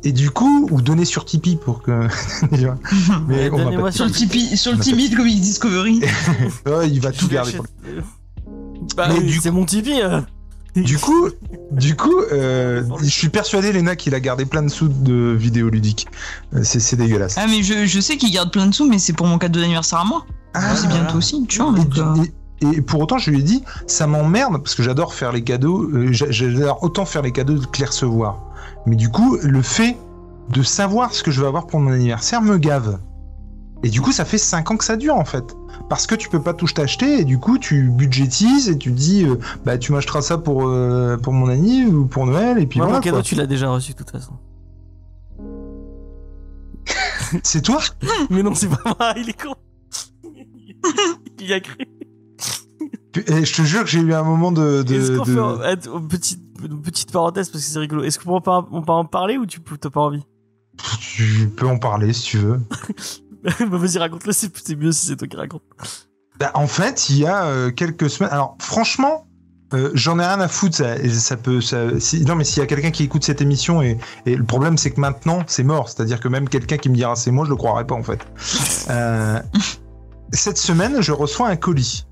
et 0.03 0.11
du 0.11 0.31
coup, 0.31 0.67
ou 0.71 0.81
donner 0.81 1.05
sur 1.05 1.23
Tipeee 1.25 1.55
pour 1.55 1.81
que. 1.81 1.91
mais 3.27 3.49
on 3.49 3.57
va 3.57 3.63
Donnez-moi 3.63 3.85
pas 3.85 3.91
sur 3.91 4.05
le 4.05 4.11
Tipeee. 4.11 4.57
Sur 4.57 4.73
le 4.73 4.79
Tipeee 4.79 5.09
de 5.09 5.15
Comics 5.15 5.39
Discovery. 5.41 6.01
Il 6.87 6.99
va 7.01 7.11
tout 7.11 7.27
garder. 7.27 7.53
pour- 7.53 7.65
Bah 8.95 9.09
c'est 9.41 9.51
mon 9.51 9.65
Tipeee. 9.65 10.01
euh. 10.01 10.21
Du 10.75 10.97
coup, 10.97 11.27
du 11.71 11.95
coup, 11.97 12.17
euh, 12.31 12.83
je 13.01 13.09
suis 13.09 13.27
persuadé, 13.29 13.73
Lena, 13.73 13.95
qu'il 13.97 14.15
a 14.15 14.19
gardé 14.21 14.45
plein 14.45 14.63
de 14.63 14.69
sous 14.69 14.87
de 14.87 15.35
vidéoludiques. 15.37 16.07
Euh, 16.55 16.61
C'est 16.63 16.95
dégueulasse. 16.95 17.35
Ah, 17.37 17.45
mais 17.49 17.61
je, 17.61 17.85
je 17.85 17.99
sais 17.99 18.15
qu'il 18.17 18.31
garde 18.31 18.51
plein 18.51 18.67
de 18.67 18.73
sous, 18.73 18.87
mais 18.87 18.97
c'est 18.99 19.13
pour 19.13 19.27
mon 19.27 19.37
cadeau 19.37 19.59
d'anniversaire 19.59 19.99
à 19.99 20.05
moi. 20.05 20.25
Ah, 20.53 20.75
c'est 20.75 20.87
bientôt 20.87 21.17
aussi, 21.17 21.45
tu 21.47 21.59
vois. 21.61 21.71
Donc, 21.73 21.97
euh, 21.97 22.23
et- 22.73 22.81
pour 22.81 23.01
autant, 23.01 23.17
je 23.17 23.31
lui 23.31 23.39
ai 23.39 23.43
dit, 23.43 23.63
ça 23.87 24.07
m'emmerde 24.07 24.61
parce 24.63 24.75
que 24.75 24.83
j'adore 24.83 25.13
faire 25.13 25.31
les 25.31 25.43
cadeaux. 25.43 25.89
euh, 25.93 26.11
j'a- 26.13 26.31
j'adore 26.31 26.81
autant 26.83 27.05
faire 27.05 27.21
les 27.23 27.31
cadeaux 27.31 27.57
que 27.59 27.79
les 27.79 27.85
recevoir. 27.85 28.41
Mais 28.85 28.95
du 28.95 29.09
coup, 29.09 29.37
le 29.41 29.61
fait 29.61 29.97
de 30.49 30.63
savoir 30.63 31.13
ce 31.13 31.23
que 31.23 31.31
je 31.31 31.41
vais 31.41 31.47
avoir 31.47 31.67
pour 31.67 31.79
mon 31.79 31.91
anniversaire 31.91 32.41
me 32.41 32.57
gave. 32.57 32.99
Et 33.83 33.89
du 33.89 33.99
coup, 34.01 34.11
ça 34.11 34.25
fait 34.25 34.37
5 34.37 34.69
ans 34.71 34.77
que 34.77 34.83
ça 34.85 34.95
dure 34.95 35.15
en 35.15 35.25
fait. 35.25 35.55
Parce 35.89 36.05
que 36.07 36.15
tu 36.15 36.29
peux 36.29 36.41
pas 36.41 36.53
tout 36.53 36.67
t'acheter 36.67 37.19
et 37.19 37.23
du 37.25 37.39
coup, 37.39 37.57
tu 37.57 37.89
budgétises 37.89 38.69
et 38.69 38.77
tu 38.77 38.91
dis, 38.91 39.25
euh, 39.25 39.37
bah, 39.65 39.77
tu 39.77 39.91
m'achèteras 39.91 40.21
ça 40.21 40.37
pour, 40.37 40.67
euh, 40.67 41.17
pour 41.17 41.33
mon 41.33 41.47
anniv 41.49 41.93
ou 41.93 42.05
pour 42.05 42.25
Noël 42.27 42.59
et 42.59 42.67
puis 42.67 42.79
voilà. 42.79 42.95
mon 42.95 42.99
cadeau, 43.01 43.17
quoi. 43.17 43.23
tu 43.23 43.35
l'as 43.35 43.47
déjà 43.47 43.69
reçu 43.69 43.93
de 43.93 43.97
toute 43.97 44.11
façon. 44.11 44.33
C'est 47.43 47.61
toi? 47.61 47.79
Mais 48.29 48.43
non, 48.43 48.53
c'est 48.53 48.67
pas 48.67 48.81
moi, 48.99 49.13
il 49.17 49.29
est 49.29 49.41
con. 49.41 49.55
il 51.39 51.47
y 51.47 51.53
a 51.53 51.59
cru. 51.59 51.75
Et 53.27 53.45
je 53.45 53.53
te 53.55 53.61
jure 53.61 53.83
que 53.83 53.89
j'ai 53.89 53.99
eu 53.99 54.13
un 54.13 54.23
moment 54.23 54.51
de. 54.51 54.83
de, 54.83 54.95
Est-ce 54.95 55.11
qu'on 55.17 55.23
de- 55.23 55.61
fait 55.61 55.65
attends, 55.65 56.01
petite, 56.01 56.41
une 56.63 56.81
petite 56.81 57.11
parenthèse 57.11 57.49
parce 57.49 57.63
que 57.63 57.69
c'est 57.69 57.79
rigolo. 57.79 58.03
Est-ce 58.03 58.19
qu'on 58.19 58.39
peut, 58.41 58.51
en- 58.51 59.05
parler 59.05 59.37
ou 59.37 59.45
tu 59.45 59.59
t'as 59.79 59.89
pas 59.89 60.01
envie? 60.01 60.23
Tu 60.99 61.49
peux 61.55 61.67
en 61.67 61.77
parler 61.77 62.13
si 62.13 62.23
tu 62.23 62.37
veux. 62.37 62.59
Bah, 63.59 63.77
Vas-y, 63.77 63.97
raconte-le, 63.97 64.33
c'est 64.33 64.75
mieux 64.75 64.91
si 64.91 65.07
c'est 65.07 65.15
toi 65.15 65.27
qui 65.27 65.37
raconte. 65.37 65.63
Bah, 66.39 66.51
en 66.55 66.67
fait, 66.67 67.09
il 67.09 67.19
y 67.19 67.25
a 67.25 67.45
euh, 67.45 67.71
quelques 67.71 68.09
semaines. 68.09 68.31
Alors, 68.31 68.57
franchement, 68.59 69.27
Euh, 69.73 69.89
J'en 69.93 70.19
ai 70.19 70.25
rien 70.25 70.41
à 70.41 70.49
foutre, 70.49 70.75
ça, 70.75 71.37
peut. 71.37 71.59
Non, 72.27 72.35
mais 72.35 72.43
s'il 72.43 72.59
y 72.59 72.63
a 72.63 72.65
quelqu'un 72.65 72.91
qui 72.91 73.03
écoute 73.03 73.23
cette 73.23 73.41
émission, 73.41 73.81
et, 73.81 73.97
et 74.25 74.35
le 74.35 74.43
problème, 74.43 74.77
c'est 74.77 74.91
que 74.91 74.99
maintenant, 74.99 75.43
c'est 75.47 75.63
mort. 75.63 75.87
C'est-à-dire 75.87 76.19
que 76.19 76.27
même 76.27 76.49
quelqu'un 76.49 76.75
qui 76.77 76.89
me 76.89 76.95
dira 76.95 77.15
c'est 77.15 77.31
moi, 77.31 77.45
je 77.45 77.51
le 77.51 77.55
croirais 77.55 77.87
pas, 77.87 77.95
en 77.95 78.03
fait. 78.03 78.19
Euh, 78.89 79.39
cette 80.33 80.57
semaine, 80.57 80.99
je 80.99 81.13
reçois 81.13 81.47
un 81.47 81.55
colis. 81.55 82.05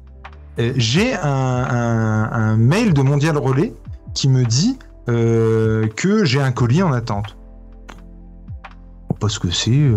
J'ai 0.58 1.16
un, 1.16 2.56
mail 2.58 2.94
de 2.94 3.02
Mondial 3.02 3.38
Relais 3.38 3.74
qui 4.14 4.30
me 4.30 4.46
dit 4.46 4.78
que 5.08 6.24
j'ai 6.24 6.42
un 6.42 6.52
colis 6.54 6.84
en 6.84 6.94
attente. 6.94 7.36
Pas 9.20 9.28
ce 9.28 9.40
que 9.40 9.52
c'est. 9.52 9.92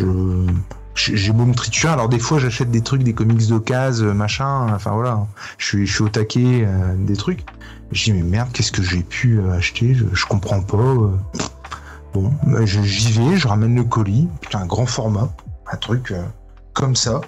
Euh, 0.00 0.46
j'ai 0.94 1.32
beau 1.32 1.44
me 1.44 1.54
triturer. 1.54 1.92
Alors 1.92 2.08
des 2.08 2.18
fois, 2.18 2.38
j'achète 2.38 2.70
des 2.70 2.82
trucs, 2.82 3.02
des 3.02 3.12
comics 3.12 3.46
d'occasion, 3.48 4.14
machin. 4.14 4.72
Enfin 4.74 4.92
voilà, 4.92 5.26
je 5.58 5.66
suis, 5.66 5.86
je 5.86 5.94
suis 5.94 6.04
au 6.04 6.08
taquet 6.08 6.64
euh, 6.66 6.94
des 6.96 7.16
trucs. 7.16 7.44
Je 7.92 8.04
dis 8.04 8.12
mais 8.12 8.22
merde, 8.22 8.48
qu'est-ce 8.52 8.72
que 8.72 8.82
j'ai 8.82 9.02
pu 9.02 9.38
euh, 9.38 9.52
acheter? 9.52 9.94
Je, 9.94 10.26
comprends 10.26 10.62
pas. 10.62 10.76
euh. 10.78 11.10
Bon, 12.14 12.32
j'y 12.64 13.12
vais, 13.12 13.36
je 13.36 13.46
ramène 13.46 13.74
le 13.74 13.84
colis. 13.84 14.28
Putain, 14.40 14.60
un 14.60 14.66
grand 14.66 14.86
format, 14.86 15.28
un 15.70 15.76
truc 15.76 16.10
euh, 16.10 16.22
comme 16.72 16.96
ça. 16.96 17.20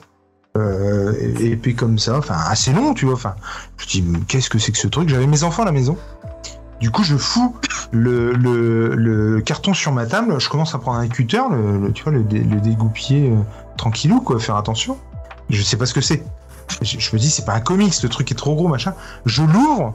Euh, 0.56 1.12
épais 1.38 1.74
comme 1.74 1.98
ça, 1.98 2.18
enfin 2.18 2.36
assez 2.48 2.72
long, 2.72 2.94
tu 2.94 3.04
vois. 3.04 3.14
Enfin, 3.14 3.36
je 3.76 3.86
dis 3.86 4.04
qu'est-ce 4.26 4.50
que 4.50 4.58
c'est 4.58 4.72
que 4.72 4.78
ce 4.78 4.88
truc? 4.88 5.08
J'avais 5.08 5.26
mes 5.26 5.44
enfants 5.44 5.62
à 5.62 5.66
la 5.66 5.72
maison. 5.72 5.96
Du 6.80 6.90
coup, 6.90 7.02
je 7.02 7.16
fous 7.16 7.56
le, 7.90 9.40
carton 9.40 9.74
sur 9.74 9.92
ma 9.92 10.06
table. 10.06 10.38
Je 10.40 10.48
commence 10.48 10.74
à 10.74 10.78
prendre 10.78 10.98
un 10.98 11.08
cutter, 11.08 11.42
le, 11.50 11.78
le- 11.78 11.92
tu 11.92 12.04
vois, 12.04 12.12
le, 12.12 12.22
dé- 12.22 12.40
le 12.44 12.60
dégoupiller 12.60 13.30
euh, 13.32 13.36
tranquillou, 13.76 14.20
quoi, 14.20 14.38
faire 14.38 14.56
attention. 14.56 14.96
Je 15.50 15.62
sais 15.62 15.76
pas 15.76 15.86
ce 15.86 15.94
que 15.94 16.00
c'est. 16.00 16.22
Je, 16.82 16.96
me 17.14 17.18
dis, 17.18 17.30
c'est 17.30 17.44
pas 17.44 17.54
un 17.54 17.60
comics, 17.60 17.94
ce 17.94 18.06
truc 18.06 18.30
est 18.30 18.34
trop 18.34 18.54
gros, 18.54 18.68
machin. 18.68 18.94
Je 19.24 19.42
l'ouvre, 19.42 19.94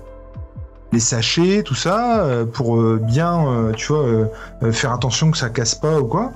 les 0.91 0.99
sachets, 0.99 1.63
tout 1.63 1.75
ça, 1.75 2.21
euh, 2.21 2.45
pour 2.45 2.77
euh, 2.77 2.99
bien, 3.01 3.71
tu 3.77 3.93
vois, 3.93 4.05
faire 4.71 4.91
attention 4.91 5.31
que 5.31 5.37
ça 5.37 5.49
casse 5.49 5.75
pas 5.75 5.99
ou 5.99 6.05
quoi. 6.05 6.31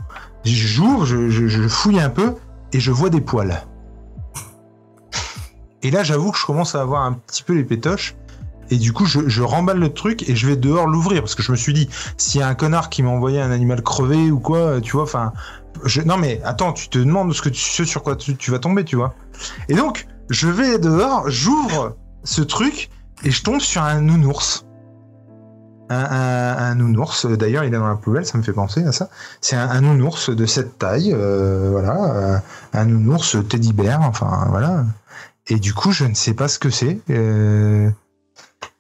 J'ouvre, 0.46 1.06
je, 1.06 1.30
je, 1.30 1.48
je 1.48 1.68
fouille 1.68 2.00
un 2.00 2.10
peu 2.10 2.36
et 2.72 2.80
je 2.80 2.92
vois 2.92 3.10
des 3.10 3.20
poils. 3.22 3.64
Et 5.84 5.92
là, 5.92 6.04
j'avoue 6.04 6.32
que 6.32 6.38
je 6.38 6.46
commence 6.46 6.76
à 6.76 6.82
avoir 6.82 7.04
un 7.04 7.14
petit 7.14 7.44
peu 7.44 7.54
les 7.54 7.64
pétoches. 7.64 8.16
Et 8.70 8.78
du 8.78 8.94
coup, 8.94 9.06
je, 9.06 9.42
remballe 9.42 9.80
le 9.80 9.94
truc 9.94 10.28
et 10.30 10.36
je 10.36 10.48
vais 10.48 10.56
dehors 10.56 10.88
l'ouvrir 10.88 11.22
parce 11.22 11.36
que 11.36 11.44
je 11.44 11.52
me 11.52 11.58
suis 11.58 11.74
dit, 11.74 11.90
s'il 12.18 12.42
y 12.42 12.44
a 12.44 12.48
un 12.48 12.56
connard 12.56 12.90
qui 12.90 13.04
m'a 13.04 13.10
envoyé 13.10 13.40
un 13.40 13.52
animal 13.52 13.82
crevé 13.82 14.30
ou 14.32 14.40
quoi, 14.40 14.82
tu 14.82 14.94
vois, 14.94 15.04
enfin, 15.04 15.32
non 16.06 16.18
mais 16.18 16.42
attends, 16.44 16.74
tu 16.74 16.90
te 16.90 16.98
demandes 16.98 17.34
ce 17.34 17.86
sur 17.86 18.04
quoi 18.04 18.16
tu, 18.16 18.52
vas 18.52 18.60
tomber, 18.60 18.84
tu 18.84 18.96
vois. 18.96 19.14
Et 19.70 19.76
donc, 19.76 20.08
je 20.30 20.48
vais 20.48 20.80
dehors, 20.80 21.30
j'ouvre 21.30 21.96
ce 22.24 22.42
truc 22.42 22.90
et 23.24 23.32
je 23.32 23.44
tombe 23.44 23.60
sur 23.60 23.82
un 23.84 24.02
nounours. 24.02 24.66
Un, 25.90 26.04
un- 26.04 26.58
un 26.58 26.76
nounours, 26.76 27.26
d'ailleurs, 27.26 27.64
il 27.64 27.74
est 27.74 27.78
dans 27.78 27.88
la 27.88 27.96
poubelle, 27.96 28.26
ça 28.26 28.38
me 28.38 28.44
fait 28.44 28.52
penser 28.52 28.84
à 28.84 28.92
ça. 28.92 29.10
C'est 29.40 29.56
un, 29.56 29.70
un 29.70 29.80
nounours 29.80 30.30
de 30.30 30.46
cette 30.46 30.78
taille, 30.78 31.14
euh, 31.14 31.70
voilà, 31.72 32.14
euh, 32.14 32.38
un 32.74 32.86
nounours 32.86 33.38
teddy 33.48 33.72
bear, 33.72 34.02
enfin 34.02 34.48
voilà. 34.50 34.84
Et 35.48 35.60
du 35.60 35.74
coup, 35.74 35.92
je 35.94 36.04
ne 36.04 36.14
sais 36.14 36.34
pas 36.34 36.50
ce 36.50 36.60
que 36.60 36.70
c'est. 36.70 37.00
Euh, 37.10 37.90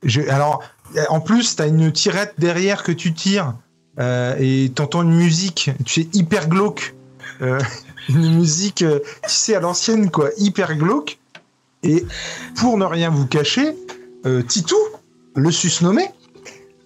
je- 0.03 0.21
alors, 0.29 0.63
en 1.09 1.19
plus, 1.19 1.55
t'as 1.55 1.67
une 1.67 1.91
tirette 1.91 2.33
derrière 2.37 2.83
que 2.83 2.91
tu 2.91 3.13
tires 3.13 3.53
euh, 3.99 4.35
et 4.39 4.71
t'entends 4.73 5.01
une 5.03 5.15
musique, 5.15 5.71
tu 5.85 6.01
sais, 6.03 6.09
hyper 6.13 6.47
glauque. 6.47 6.95
Euh, 7.41 7.59
une 8.09 8.35
musique, 8.37 8.81
euh, 8.83 8.99
tu 9.23 9.29
sais, 9.29 9.55
à 9.55 9.59
l'ancienne, 9.59 10.09
quoi, 10.11 10.29
hyper 10.37 10.75
glauque. 10.77 11.17
Et 11.83 12.05
pour 12.55 12.77
ne 12.77 12.85
rien 12.85 13.09
vous 13.09 13.27
cacher, 13.27 13.75
euh, 14.25 14.41
Titou, 14.43 14.77
le 15.35 15.51
susnommé, 15.51 16.09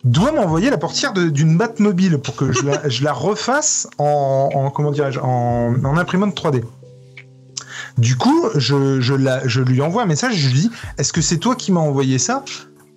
doit 0.03 0.31
m'envoyer 0.31 0.69
la 0.69 0.77
portière 0.77 1.13
d'une 1.13 1.57
Batmobile 1.57 2.17
pour 2.17 2.35
que 2.35 2.51
je 2.51 2.63
la, 2.63 2.89
je 2.89 3.03
la 3.03 3.13
refasse 3.13 3.87
en, 3.99 4.49
en- 4.53 4.69
comment 4.71 4.91
dirais-je, 4.91 5.19
en, 5.19 5.75
en 5.85 5.97
imprimante 5.97 6.35
3D. 6.35 6.63
Du 7.97 8.15
coup, 8.17 8.47
je, 8.55 8.99
je, 8.99 9.13
la- 9.13 9.47
je 9.47 9.61
lui 9.61 9.81
envoie 9.81 10.03
un 10.03 10.07
message, 10.07 10.35
je 10.35 10.47
lui 10.47 10.53
dis, 10.61 10.71
est-ce 10.97 11.13
que 11.13 11.21
c'est 11.21 11.37
toi 11.37 11.55
qui 11.55 11.71
m'as 11.71 11.81
envoyé 11.81 12.17
ça? 12.17 12.43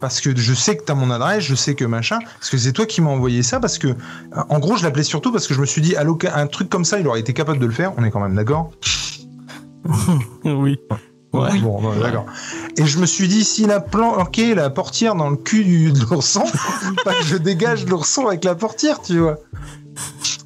Parce 0.05 0.21
que 0.21 0.37
je 0.37 0.53
sais 0.53 0.77
que 0.77 0.83
t'as 0.83 0.95
mon 0.95 1.11
adresse, 1.11 1.45
je 1.45 1.55
sais 1.55 1.75
que 1.75 1.87
machin. 1.87 2.19
Est-ce 2.19 2.51
que 2.51 2.59
c'est 2.59 2.75
toi 2.75 2.85
qui 2.85 3.01
m'as 3.01 3.09
envoyé 3.09 3.43
ça 3.43 3.59
Parce 3.59 3.79
que, 3.79 3.87
euh, 3.89 3.95
en 4.51 4.59
gros, 4.59 4.77
je 4.77 4.83
l'appelais 4.83 5.03
surtout 5.03 5.33
parce 5.33 5.47
que 5.47 5.55
je 5.55 5.61
me 5.63 5.65
suis 5.65 5.81
dit, 5.81 5.95
un 5.97 6.47
truc 6.47 6.69
comme 6.69 6.85
ça, 6.85 7.01
il 7.01 7.09
aurait 7.09 7.21
été 7.21 7.33
capable 7.33 7.59
de 7.59 7.65
le 7.65 7.73
faire. 7.73 7.95
On 7.97 8.05
est 8.05 8.11
quand 8.11 8.21
même 8.21 8.35
d'accord 8.35 8.71
oui. 10.45 10.79
Ouais. 11.33 11.59
Bon, 11.61 11.81
d'accord. 11.95 12.27
Et 12.77 12.85
je 12.85 12.99
me 12.99 13.07
suis 13.07 13.29
dit, 13.29 13.45
s'il 13.45 13.71
a 13.71 13.81
planqué 13.81 14.55
la 14.55 14.69
portière 14.69 15.15
dans 15.15 15.31
le 15.31 15.37
cul 15.37 15.65
du, 15.65 15.91
de 15.91 16.01
l'ourson, 16.01 16.45
pas 17.05 17.15
que 17.15 17.25
je 17.25 17.37
dégage 17.37 17.87
l'ourson 17.87 18.27
avec 18.27 18.45
la 18.45 18.55
portière, 18.55 19.01
tu 19.01 19.21
vois. 19.21 19.39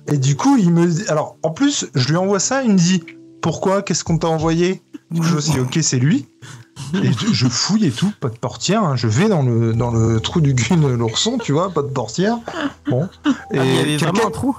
Et 0.07 0.19
du 0.19 0.37
coup, 0.37 0.57
il 0.57 0.71
me 0.71 0.87
dit, 0.87 1.05
alors, 1.09 1.37
en 1.43 1.51
plus, 1.51 1.89
je 1.97 2.09
lui 2.11 2.17
envoie 2.17 2.39
ça, 2.39 2.63
il 2.63 2.71
me 2.71 2.79
dit, 2.79 3.03
pourquoi 3.43 3.83
Qu'est-ce 3.83 4.05
qu'on 4.05 4.19
t'a 4.19 4.29
envoyé? 4.29 4.83
Je 5.11 5.35
me 5.35 5.41
suis 5.41 5.53
dit, 5.55 5.61
ok, 5.61 5.79
c'est 5.83 5.99
lui. 5.99 6.29
Et 6.95 7.11
je, 7.33 7.49
fouille 7.49 7.87
et 7.87 7.91
tout, 7.91 8.13
pas 8.21 8.29
de 8.29 8.37
portière. 8.37 8.83
hein. 8.83 8.97
Je 8.97 9.09
vais 9.09 9.29
dans 9.29 9.43
le, 9.43 9.73
dans 9.75 9.91
le 9.91 10.21
trou 10.21 10.41
du 10.41 10.55
cul 10.55 10.77
de 10.77 10.87
l'ourson, 10.89 11.39
tu 11.39 11.53
vois, 11.53 11.71
pas 11.71 11.83
de 11.83 11.89
portière. 11.89 12.39
Bon. 12.89 13.09
Et 13.53 13.59
Ah, 13.59 13.65
il 13.65 13.75
y 13.75 13.79
avait 13.79 13.85
quelqu'un- 13.97 14.07
vraiment 14.13 14.29
un 14.29 14.31
trou. 14.31 14.57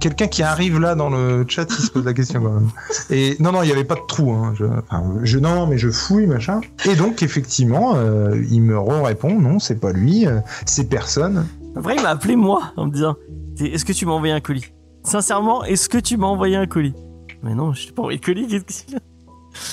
quelqu'un 0.00 0.26
qui 0.26 0.42
arrive 0.42 0.78
là 0.78 0.94
dans 0.94 1.10
le 1.10 1.44
chat, 1.48 1.66
il 1.70 1.82
se 1.84 1.90
pose 1.90 2.04
la 2.04 2.14
question 2.14 2.42
quand 2.42 2.52
même. 2.52 2.70
Et 3.10 3.36
non, 3.40 3.52
non, 3.52 3.62
il 3.62 3.66
n'y 3.66 3.72
avait 3.72 3.84
pas 3.84 3.94
de 3.96 4.06
trou. 4.08 4.32
Hein. 4.32 4.54
Je, 4.58 4.64
enfin, 4.64 5.04
je, 5.22 5.38
non, 5.38 5.54
non, 5.54 5.66
mais 5.66 5.78
je 5.78 5.90
fouille, 5.90 6.26
machin. 6.26 6.60
Et 6.84 6.94
donc, 6.96 7.22
effectivement, 7.22 7.94
euh, 7.96 8.42
il 8.50 8.62
me 8.62 8.78
répond 8.78 9.38
non, 9.38 9.58
c'est 9.58 9.80
pas 9.80 9.92
lui, 9.92 10.26
euh, 10.26 10.40
c'est 10.66 10.88
personne. 10.88 11.46
Après, 11.76 11.96
il 11.96 12.02
m'a 12.02 12.10
appelé 12.10 12.36
moi 12.36 12.72
en 12.76 12.86
me 12.86 12.90
disant 12.92 13.16
Est-ce 13.60 13.84
que 13.84 13.92
tu 13.92 14.06
m'as 14.06 14.12
envoyé 14.12 14.32
un 14.32 14.40
colis? 14.40 14.64
Sincèrement, 15.02 15.62
est-ce 15.64 15.88
que 15.88 15.98
tu 15.98 16.16
m'as 16.16 16.26
envoyé 16.26 16.56
un 16.56 16.66
colis? 16.66 16.94
Mais 17.42 17.54
non, 17.54 17.72
je 17.74 17.86
t'ai 17.86 17.92
pas 17.92 18.02
envoyé 18.02 18.18
de 18.18 18.24
colis. 18.24 18.46
qu'est-ce 18.48 18.84
que 18.84 18.96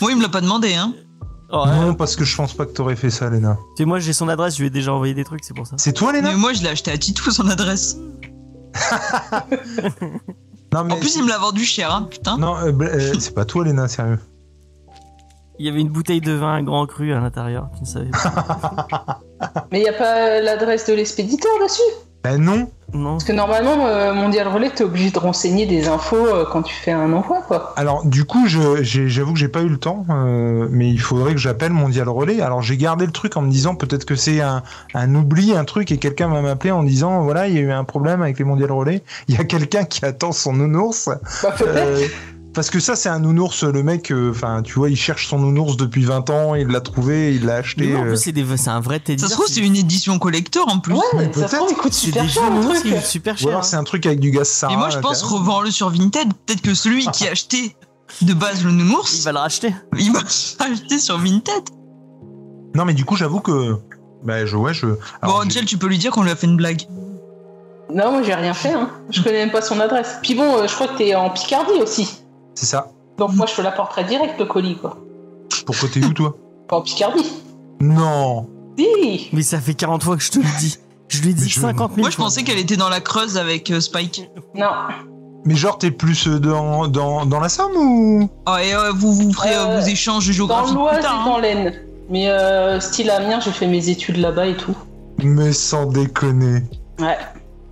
Moi, 0.02 0.12
il 0.12 0.18
me 0.18 0.22
l'a 0.22 0.30
pas 0.30 0.41
demandé, 0.41 0.74
hein. 0.76 0.94
Oh, 1.56 1.66
ouais. 1.66 1.72
Non, 1.76 1.93
parce 1.93 2.16
que 2.16 2.24
je 2.26 2.36
pense 2.36 2.54
pas 2.54 2.66
que 2.66 2.72
t'aurais 2.72 2.95
fait 2.95 3.12
ça, 3.12 3.30
Léna. 3.30 3.58
Tu 3.78 3.84
sais, 3.84 3.86
moi, 3.86 3.99
j'ai 3.99 4.12
son 4.12 4.28
adresse, 4.28 4.56
je 4.56 4.62
lui 4.62 4.68
ai 4.68 4.72
déjà 4.72 4.91
envoyé 4.91 5.14
des 5.14 5.24
trucs, 5.24 5.43
c'est 5.43 5.54
pour 5.54 5.68
ça. 5.68 5.76
C'est 5.78 5.93
toi, 5.93 6.12
Léna? 6.12 6.32
Mais 6.32 6.38
moi, 6.38 6.51
je 6.54 6.64
l'ai 6.64 6.70
acheté 6.70 6.89
à 6.91 6.97
Titou, 6.97 7.30
son 7.32 7.47
adresse. 7.47 7.97
Non, 10.74 10.84
mais 10.86 10.93
En 10.93 10.97
plus, 10.97 11.16
il 11.18 11.24
me 11.24 11.30
l'a 11.30 11.38
vendu 11.38 11.64
cher, 11.64 11.93
hein, 11.93 12.08
putain. 12.10 12.36
non, 12.39 12.56
euh, 12.58 12.72
bl- 12.72 12.88
euh, 12.89 13.14
c'est 13.20 13.36
pas 13.36 13.45
toi, 13.45 13.64
Léna, 13.64 13.88
sérieux. 13.88 14.18
Il 15.60 15.68
y 15.68 15.70
avait 15.70 15.82
une 15.82 15.89
bouteille 15.89 16.20
de 16.22 16.32
vin, 16.32 16.51
un 16.54 16.64
grand 16.64 16.88
cru 16.88 17.14
à 17.14 17.20
l'intérieur, 17.20 17.70
tu 17.76 17.82
ne 17.82 17.86
savais 17.86 18.10
pas. 18.10 19.20
Mais 19.72 19.82
il 19.82 19.84
n'y 19.84 19.89
a 19.89 19.93
pas 19.93 20.39
l'adresse 20.41 20.88
de 20.88 20.93
l'expéditeur 20.93 21.51
dessus? 21.62 21.82
Ben 22.24 22.38
non. 22.38 22.69
Non. 22.93 23.13
Parce 23.13 23.24
que 23.24 23.34
normalement, 23.34 23.88
euh, 23.88 24.13
Mondial 24.13 24.47
Relais, 24.47 24.69
t'es 24.69 24.84
obligé 24.84 25.09
de 25.09 25.17
renseigner 25.17 25.65
des 25.65 25.88
infos 25.88 26.28
euh, 26.28 26.45
quand 26.49 26.61
tu 26.61 26.76
fais 26.76 26.91
un 26.91 27.11
envoi, 27.11 27.41
quoi. 27.41 27.74
Alors, 27.76 28.05
du 28.05 28.24
coup, 28.24 28.45
j'avoue 28.47 29.34
que 29.34 29.39
j'ai 29.39 29.47
pas 29.47 29.61
eu 29.61 29.69
le 29.69 29.78
temps, 29.78 30.05
euh, 30.09 30.67
mais 30.69 30.89
il 30.89 30.99
faudrait 30.99 31.34
que 31.34 31.39
j'appelle 31.39 31.71
Mondial 31.71 32.07
Relais. 32.07 32.39
Alors, 32.41 32.61
j'ai 32.61 32.78
gardé 32.78 33.05
le 33.05 33.11
truc 33.11 33.36
en 33.36 33.41
me 33.41 33.49
disant 33.49 33.76
peut-être 33.76 34.05
que 34.05 34.15
c'est 34.15 34.41
un, 34.41 34.63
un 34.93 35.15
oubli, 35.15 35.53
un 35.53 35.65
truc, 35.65 35.91
et 35.91 35.97
quelqu'un 35.97 36.28
va 36.30 36.41
m'appeler 36.41 36.71
en 36.71 36.84
disant 36.84 37.24
voilà, 37.24 37.47
il 37.47 37.55
y 37.55 37.57
a 37.57 37.61
eu 37.61 37.71
un 37.71 37.84
problème 37.84 38.21
avec 38.21 38.38
les 38.38 38.45
Mondial 38.45 38.71
Relais. 38.71 39.01
Il 39.28 39.36
y 39.36 39.39
a 39.39 39.43
quelqu'un 39.43 39.86
qui 39.86 40.05
attend 40.05 40.32
son 40.32 40.53
nounours. 40.53 41.09
Bah, 41.41 41.53
peut-être. 41.57 42.11
Parce 42.54 42.70
que 42.70 42.80
ça, 42.80 42.95
c'est 42.95 43.10
un 43.10 43.20
nounours, 43.20 43.64
le 43.64 43.82
mec, 43.82 44.12
euh, 44.12 44.30
enfin, 44.30 44.62
tu 44.62 44.74
vois, 44.76 44.89
il 44.89 44.95
cherche 44.95 45.28
son 45.28 45.39
nounours 45.39 45.76
depuis 45.76 46.04
20 46.06 46.30
ans, 46.30 46.54
il 46.56 46.68
l'a 46.68 46.82
trouvé, 46.82 47.34
il 47.34 47.45
l'a 47.45 47.54
Mais 47.54 47.60
acheté. 47.60 47.88
non, 47.93 47.99
en 48.01 48.06
euh, 48.06 48.10
plus, 48.10 48.58
c'est 48.58 48.68
un 48.70 48.80
vrai 48.80 48.99
teddy 48.99 49.22
Ça 49.22 49.28
se 49.30 49.34
trouve, 49.34 49.47
c'est 49.47 49.62
une 49.62 49.76
édition 49.76 50.20
collector 50.20 50.68
en 50.68 50.78
plus. 50.80 50.93
ouais, 50.93 51.01
mais 51.16 51.34
ça 51.34 51.47
se 51.47 51.56
trouve, 51.56 51.70
il 51.72 51.76
coûte 51.76 51.93
C'est 51.93 52.06
super 52.08 52.24
des 52.24 52.30
cher, 52.30 52.43
jeux 52.43 52.49
le 52.49 52.56
nounours 52.56 52.80
truc. 52.80 52.91
qui 52.91 52.97
coûtent 52.99 53.08
super 53.08 53.34
Ou 53.34 53.38
cher. 53.38 53.49
alors 53.49 53.66
c'est 53.66 53.76
un 53.76 53.84
truc 53.84 54.06
avec 54.06 54.20
du 54.20 54.30
gaz 54.30 54.47
Sarah. 54.47 54.74
Et 54.74 54.78
moi, 54.78 54.89
je 54.91 54.99
pense, 54.99 55.22
carrément. 55.22 55.39
revends-le 55.39 55.72
sur 55.72 55.89
Vinted. 55.89 56.28
Peut-être 56.45 56.62
que 56.62 56.74
celui 56.76 57.08
qui 57.08 57.28
a 57.28 57.32
acheté 57.32 57.76
de 58.22 58.34
base 58.34 58.64
le 58.64 58.70
Il 58.70 58.78
nounours, 58.78 59.24
va 59.24 59.32
le 59.32 59.39
racheter. 59.39 59.74
il 59.97 60.12
va 60.12 60.20
acheter 60.60 60.99
sur 60.99 61.18
Vinted. 61.18 61.64
Non, 62.76 62.86
mais 62.86 62.93
du 62.93 63.04
coup, 63.06 63.16
j'avoue 63.16 63.39
que. 63.39 63.78
Bah, 64.24 64.45
je, 64.45 64.56
ouais, 64.56 64.74
je. 64.74 64.86
alors, 65.22 65.39
bon, 65.39 65.45
Angel, 65.45 65.66
tu 65.66 65.78
peux 65.78 65.88
lui 65.88 65.97
dire 65.97 66.12
qu'on 66.12 66.22
lui 66.24 66.32
a 66.32 66.36
fait 66.36 66.47
une 66.47 66.58
blague. 66.58 66.84
Non, 67.93 68.12
moi, 68.12 68.22
j'ai 68.24 68.34
rien 68.34 68.54
fait, 68.54 68.74
hein. 68.74 68.89
Je 69.10 69.22
connais 69.22 69.39
même 69.45 69.51
pas 69.51 69.62
son 69.62 69.80
adresse. 69.80 70.18
Puis 70.22 70.34
bon, 70.36 70.56
euh, 70.58 70.68
je 70.68 70.74
crois 70.74 70.88
que 70.88 70.97
t'es 70.97 71.14
en 71.16 71.30
Picardie 71.30 71.82
aussi. 71.82 72.22
C'est 72.56 72.66
ça. 72.66 72.88
Donc 73.18 73.34
moi, 73.36 73.45
je 73.45 73.56
te 73.56 73.62
l'apporterai 73.62 74.04
direct, 74.06 74.39
le 74.39 74.45
colis, 74.45 74.78
quoi. 74.78 74.97
Pourquoi 75.66 75.89
t'es 75.89 76.04
où, 76.04 76.14
toi 76.14 76.36
Pas 76.68 76.78
en 76.78 76.82
Picardie. 76.82 77.32
Non. 77.80 78.47
Si 78.78 79.30
Mais 79.34 79.43
ça 79.43 79.60
fait 79.60 79.74
40 79.74 80.04
fois 80.04 80.18
que 80.18 80.24
je 80.24 80.32
te 80.32 80.39
le 80.39 80.60
dis. 80.60 80.78
Je 81.10 81.22
lui 81.22 81.30
ai 81.30 81.34
dit 81.34 81.43
Mais 81.43 81.49
je- 81.49 81.60
50 81.60 81.91
000 81.91 82.01
Moi, 82.01 82.10
je 82.10 82.16
fois. 82.16 82.26
pensais 82.26 82.43
qu'elle 82.43 82.58
était 82.60 82.78
dans 82.78 82.89
la 82.89 83.01
Creuse 83.01 83.38
avec 83.38 83.70
euh, 83.70 83.80
Spike. 83.80 84.30
Non. 84.56 84.70
Mais 85.45 85.56
genre, 85.56 85.78
t'es 85.78 85.91
plus 85.91 86.28
euh, 86.28 86.39
dans, 86.39 86.88
dans, 86.88 87.26
dans 87.26 87.39
la 87.39 87.49
Somme 87.49 87.76
ou? 87.76 88.30
Ah, 88.45 88.64
et 88.64 88.74
euh, 88.74 88.91
vous, 88.95 89.14
vous 89.14 89.34
ferez 89.34 89.54
euh, 89.54 89.66
Euh, 89.68 89.80
vos 89.80 89.86
échanges 89.86 90.26
Dans 90.28 90.32
géographiques 90.34 90.70
plus 90.70 90.76
l'Oise 90.76 91.04
et 91.04 91.08
hein. 91.08 91.26
dans 91.26 91.38
l'Aisne. 91.39 91.74
Mais 92.10 92.30
euh, 92.30 92.80
style 92.80 93.10
Amiens, 93.12 93.39
j'ai 93.41 93.51
fait 93.51 93.68
mes 93.68 93.89
études 93.89 94.18
là-bas 94.18 94.47
et 94.47 94.56
tout. 94.58 94.76
Mais 95.24 95.51
sans 95.54 95.86
déconner. 95.86 96.64
Ouais. 96.99 97.18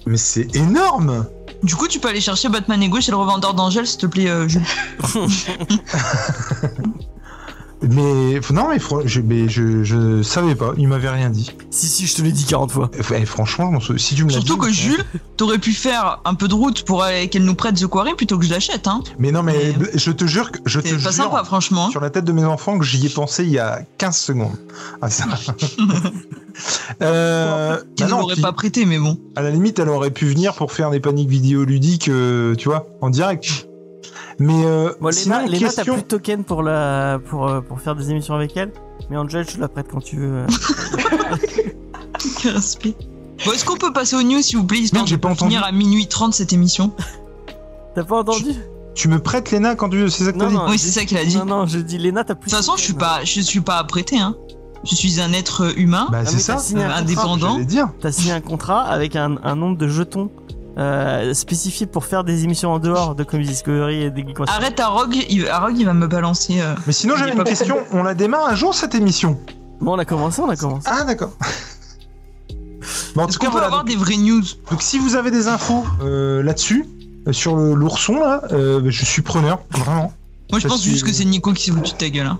Mais 0.05 0.17
c'est 0.17 0.53
énorme 0.55 1.25
Du 1.63 1.75
coup, 1.75 1.87
tu 1.87 1.99
peux 1.99 2.07
aller 2.07 2.21
chercher 2.21 2.49
Batman 2.49 2.81
Ego 2.81 2.99
chez 3.01 3.11
le 3.11 3.17
revendeur 3.17 3.53
d'Angel, 3.53 3.85
s'il 3.85 3.99
te 3.99 4.05
plaît, 4.07 4.29
euh, 4.29 4.47
Jules. 4.47 4.61
Mais 7.81 8.39
non, 8.51 8.67
mais, 8.69 8.77
fr- 8.77 9.01
je, 9.07 9.21
mais 9.21 9.49
je, 9.49 9.83
je 9.83 10.21
savais 10.21 10.53
pas. 10.53 10.73
Il 10.77 10.87
m'avait 10.87 11.09
rien 11.09 11.29
dit. 11.31 11.51
Si, 11.71 11.87
si, 11.87 12.05
je 12.05 12.15
te 12.15 12.21
l'ai 12.21 12.31
dit 12.31 12.45
40 12.45 12.71
fois. 12.71 12.91
Eh, 13.15 13.25
franchement, 13.25 13.71
m'en 13.71 13.79
sou- 13.79 13.97
si 13.97 14.13
tu 14.13 14.23
me 14.23 14.29
Surtout 14.29 14.53
dit, 14.55 14.59
que. 14.67 14.71
Jules, 14.71 15.03
t'aurais 15.35 15.57
pu 15.57 15.73
faire 15.73 16.21
un 16.25 16.35
peu 16.35 16.47
de 16.47 16.53
route 16.53 16.83
pour 16.83 17.01
aller- 17.03 17.27
qu'elle 17.27 17.43
nous 17.43 17.55
prête 17.55 17.75
The 17.75 17.87
Quarry 17.87 18.13
plutôt 18.15 18.37
que 18.37 18.45
je 18.45 18.51
l'achète, 18.51 18.85
hein. 18.87 19.01
Mais 19.17 19.31
non, 19.31 19.41
mais 19.41 19.73
Mais- 19.79 19.87
je 19.95 20.11
te 20.11 20.25
jure 20.25 20.51
que 20.51 20.59
je 20.65 20.79
te 20.79 20.87
C'est 20.87 20.93
pas 20.93 20.99
jure 20.99 21.11
sympa, 21.11 21.43
franchement. 21.43 21.89
sur 21.89 22.01
la 22.01 22.11
tête 22.11 22.25
de 22.25 22.31
mes 22.31 22.43
enfants 22.45 22.77
que 22.77 22.85
j'y 22.85 23.03
ai 23.05 23.09
pensé 23.09 23.43
il 23.45 23.51
y 23.51 23.59
a 23.59 23.81
15 23.97 24.15
secondes. 24.17 24.55
À 25.01 25.09
ça. 25.09 25.25
euh, 27.01 27.77
Qui 27.95 28.03
bah 28.03 28.17
pas 28.41 28.51
prêté, 28.53 28.85
mais 28.85 28.99
bon. 28.99 29.17
à 29.35 29.41
la 29.41 29.49
limite, 29.49 29.79
elle 29.79 29.89
aurait 29.89 30.11
pu 30.11 30.25
venir 30.27 30.53
pour 30.53 30.71
faire 30.71 30.91
des 30.91 30.99
paniques 30.99 31.29
vidéoludiques, 31.29 32.09
euh, 32.09 32.55
tu 32.55 32.69
vois, 32.69 32.85
en 33.01 33.09
direct. 33.09 33.67
Mais 34.41 34.65
euh, 34.65 34.91
Bon, 34.99 35.11
sinon, 35.11 35.37
Léna, 35.45 35.47
Léna, 35.51 35.69
t'as 35.69 35.75
question... 35.75 35.93
plus 35.93 36.01
de 36.01 36.07
token 36.07 36.43
pour, 36.43 36.63
la, 36.63 37.19
pour, 37.29 37.47
euh, 37.47 37.61
pour 37.61 37.79
faire 37.79 37.95
des 37.95 38.09
émissions 38.09 38.33
avec 38.33 38.57
elle. 38.57 38.71
Mais 39.09 39.17
Angel, 39.17 39.47
je 39.47 39.55
te 39.55 39.61
la 39.61 39.67
prête 39.67 39.87
quand 39.91 40.01
tu 40.01 40.17
veux. 40.17 40.45
Bon, 43.45 43.51
est-ce 43.53 43.65
qu'on 43.65 43.77
peut 43.77 43.91
passer 43.91 44.15
aux 44.15 44.21
news, 44.21 44.41
s'il 44.41 44.57
vous 44.57 44.65
plaît, 44.65 44.79
histoire 44.79 45.07
j'ai 45.07 45.17
pas 45.17 45.29
entendu. 45.29 45.51
finir 45.51 45.65
à 45.65 45.71
minuit 45.71 46.05
30 46.07 46.33
cette 46.33 46.53
émission? 46.53 46.91
T'as 47.95 48.03
pas 48.03 48.19
entendu? 48.19 48.51
Tu 48.93 49.07
me 49.07 49.19
prêtes 49.19 49.49
Léna 49.51 49.75
quand 49.75 49.89
tu 49.89 49.97
veux, 49.97 50.09
c'est 50.09 50.25
ça 50.25 50.31
que 50.31 50.37
t'as 50.37 50.49
dit? 50.49 50.55
Oui, 50.69 50.77
c'est 50.77 50.91
ça 50.91 51.05
qu'il 51.05 51.17
a 51.17 51.25
dit. 51.25 51.37
Non, 51.37 51.45
non, 51.45 51.65
je 51.65 51.79
dis 51.79 51.97
Léna, 51.97 52.23
t'as 52.23 52.35
plus 52.35 52.51
De 52.51 52.55
toute 52.55 52.63
façon, 52.63 52.77
je 52.77 52.83
suis 52.83 52.93
pas, 52.93 53.23
je 53.23 53.41
suis 53.41 53.61
pas 53.61 53.77
apprêté, 53.77 54.19
hein. 54.19 54.35
Je 54.83 54.95
suis 54.95 55.21
un 55.21 55.31
être 55.33 55.77
humain. 55.77 56.07
Bah 56.11 56.19
Ah, 56.21 56.25
c'est 56.25 56.39
ça. 56.39 56.55
t'as 56.55 56.59
signé 56.59 56.83
un 56.83 56.87
euh, 56.87 56.89
contrat. 56.89 56.99
indépendant. 57.01 57.59
T'as 57.99 58.11
signé 58.11 58.31
un 58.33 58.41
contrat 58.41 58.81
avec 58.81 59.15
un, 59.15 59.37
un 59.43 59.55
nombre 59.55 59.77
de 59.77 59.87
jetons 59.87 60.31
euh, 60.77 61.33
spécifiés 61.33 61.85
pour 61.85 62.05
faire 62.05 62.23
des 62.23 62.43
émissions 62.43 62.71
en 62.71 62.79
dehors 62.79 63.15
de 63.15 63.23
Comedy 63.23 63.49
Discovery 63.49 64.03
et 64.03 64.09
des 64.11 64.23
Connection. 64.23 64.45
Arrête, 64.47 64.79
Arog, 64.79 65.15
il, 65.29 65.43
va 65.85 65.93
me 65.93 66.07
balancer. 66.07 66.61
euh. 66.61 66.73
Mais 66.87 66.93
sinon, 66.93 67.15
j'avais 67.17 67.33
une 67.33 67.43
question. 67.43 67.77
On 67.91 68.03
la 68.03 68.13
démarre 68.13 68.47
un 68.47 68.55
jour 68.55 68.73
cette 68.73 68.95
émission? 68.95 69.39
Bon, 69.81 69.95
on 69.95 69.99
a 69.99 70.05
commencé, 70.05 70.41
on 70.41 70.49
a 70.49 70.55
commencé. 70.55 70.87
Ah 70.89 71.03
d'accord. 71.03 71.31
Bon, 73.15 73.23
en 73.23 73.27
Est-ce 73.27 73.33
tout 73.37 73.39
cas, 73.39 73.47
qu'on 73.47 73.51
peut 73.51 73.57
voilà. 73.59 73.67
avoir 73.67 73.83
Donc, 73.83 73.89
des 73.91 73.97
vraies 73.97 74.15
news? 74.17 74.41
Donc, 74.69 74.81
si 74.81 74.97
vous 74.97 75.15
avez 75.15 75.31
des 75.31 75.47
infos 75.47 75.83
euh, 76.01 76.41
là-dessus, 76.41 76.85
euh, 77.27 77.33
sur 77.33 77.55
le- 77.57 77.73
l'ourson 77.73 78.15
là, 78.15 78.41
euh, 78.51 78.81
je 78.85 79.05
suis 79.05 79.21
preneur, 79.21 79.59
vraiment. 79.71 80.13
Moi, 80.49 80.59
je 80.59 80.67
Parce 80.67 80.75
pense 80.75 80.83
juste 80.83 81.03
que- 81.03 81.09
que 81.09 81.15
c'est 81.15 81.25
Nico 81.25 81.51
qui 81.53 81.65
s'est 81.65 81.71
foutu 81.71 81.91
de 81.91 81.97
ta 81.97 82.09
gueule. 82.09 82.27
Hein. 82.27 82.39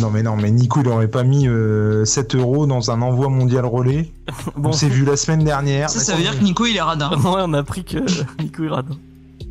Non 0.00 0.10
mais 0.10 0.22
non, 0.22 0.36
mais 0.36 0.50
Nico 0.50 0.80
il 0.82 0.88
aurait 0.88 1.08
pas 1.08 1.24
mis 1.24 1.48
euh, 1.48 2.04
7 2.04 2.36
euros 2.36 2.66
dans 2.66 2.90
un 2.90 3.02
envoi 3.02 3.28
mondial 3.28 3.64
relais. 3.66 4.10
Bon, 4.56 4.70
On 4.70 4.72
s'est 4.72 4.88
vu 4.88 5.04
la 5.04 5.16
semaine 5.16 5.44
dernière. 5.44 5.90
Ça, 5.90 5.98
Mais 5.98 6.04
ça 6.04 6.14
veut 6.14 6.22
dire 6.22 6.38
que 6.38 6.44
Nico, 6.44 6.66
il 6.66 6.76
est 6.76 6.80
radin. 6.80 7.10
ouais, 7.16 7.42
on 7.44 7.52
a 7.54 7.58
appris 7.58 7.84
que 7.84 7.98
Nico 8.40 8.64
est 8.64 8.68
radin. 8.68 8.96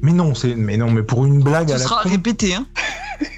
Mais 0.02 0.12
non, 0.14 0.34
c'est 0.34 0.56
mais 0.56 0.78
non, 0.78 0.90
mais 0.90 1.04
pour 1.04 1.26
une 1.26 1.42
blague 1.44 1.72
à 1.72 1.76
Ce 1.78 1.84
la 1.84 1.88
sera 1.90 2.04
con. 2.04 2.10
répété, 2.10 2.56
hein. 2.56 2.66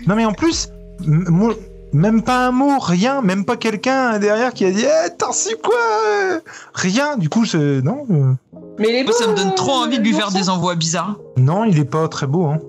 Non 0.08 0.16
mais 0.16 0.24
en 0.26 0.34
plus, 0.34 0.70
moi, 1.06 1.54
même 1.92 2.22
pas 2.22 2.48
un 2.48 2.52
mot, 2.52 2.80
rien, 2.80 3.22
même 3.22 3.44
pas 3.44 3.58
quelqu'un 3.58 4.18
derrière 4.20 4.54
qui 4.54 4.64
a 4.66 4.72
dit 4.72 4.84
Eh, 4.86 5.10
t'en 5.18 5.32
sais 5.32 5.56
quoi 5.62 5.74
euh 6.22 6.40
Rien, 6.74 7.18
du 7.18 7.28
coup, 7.30 7.46
c'est... 7.46 7.82
Non, 7.82 8.06
euh, 8.12 8.34
Mais 8.80 8.92
les 8.92 9.04
Moi, 9.04 9.14
ça 9.14 9.28
me 9.28 9.36
donne 9.36 9.54
trop 9.56 9.72
envie 9.74 9.98
de 10.00 10.04
lui 10.04 10.14
euh, 10.14 10.18
faire 10.18 10.32
des 10.32 10.50
envois 10.50 10.76
bizarres. 10.76 11.18
non, 11.38 11.66
il 11.66 11.78
est 11.80 11.86
pas 11.86 12.08
très 12.08 12.28
beau, 12.28 12.46
hein. 12.46 12.60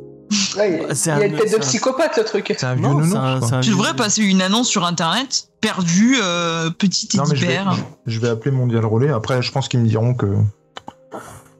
Ouais, 0.56 0.86
il 0.88 1.10
un- 1.10 1.16
a 1.18 1.24
une 1.26 1.36
tête 1.36 1.50
de 1.52 1.56
un- 1.56 1.60
psychopathe 1.60 2.16
le 2.18 2.24
truc. 2.24 2.54
C'est 2.58 2.64
un 2.66 2.74
vieux 2.74 2.82
Non, 2.82 2.90
c'est 3.00 3.08
nounours, 3.08 3.16
un, 3.16 3.38
quoi. 3.40 3.48
c'est 3.48 3.54
un 3.54 3.60
Tu 3.60 3.70
vieux- 3.70 3.76
devrais 3.78 3.94
passer 3.94 4.22
une 4.22 4.42
annonce 4.42 4.68
sur 4.68 4.84
internet, 4.84 5.48
perdu, 5.60 6.16
euh, 6.22 6.70
petit 6.70 7.08
Non, 7.16 7.24
mais 7.28 7.36
je 7.36 7.46
vais, 7.46 7.54
édipère. 7.54 7.76
je 8.06 8.20
vais 8.20 8.28
appeler 8.28 8.50
Mondial 8.50 8.84
Relais. 8.86 9.10
Après, 9.10 9.42
je 9.42 9.50
pense 9.52 9.68
qu'ils 9.68 9.80
me 9.80 9.86
diront 9.88 10.14
que 10.14 10.26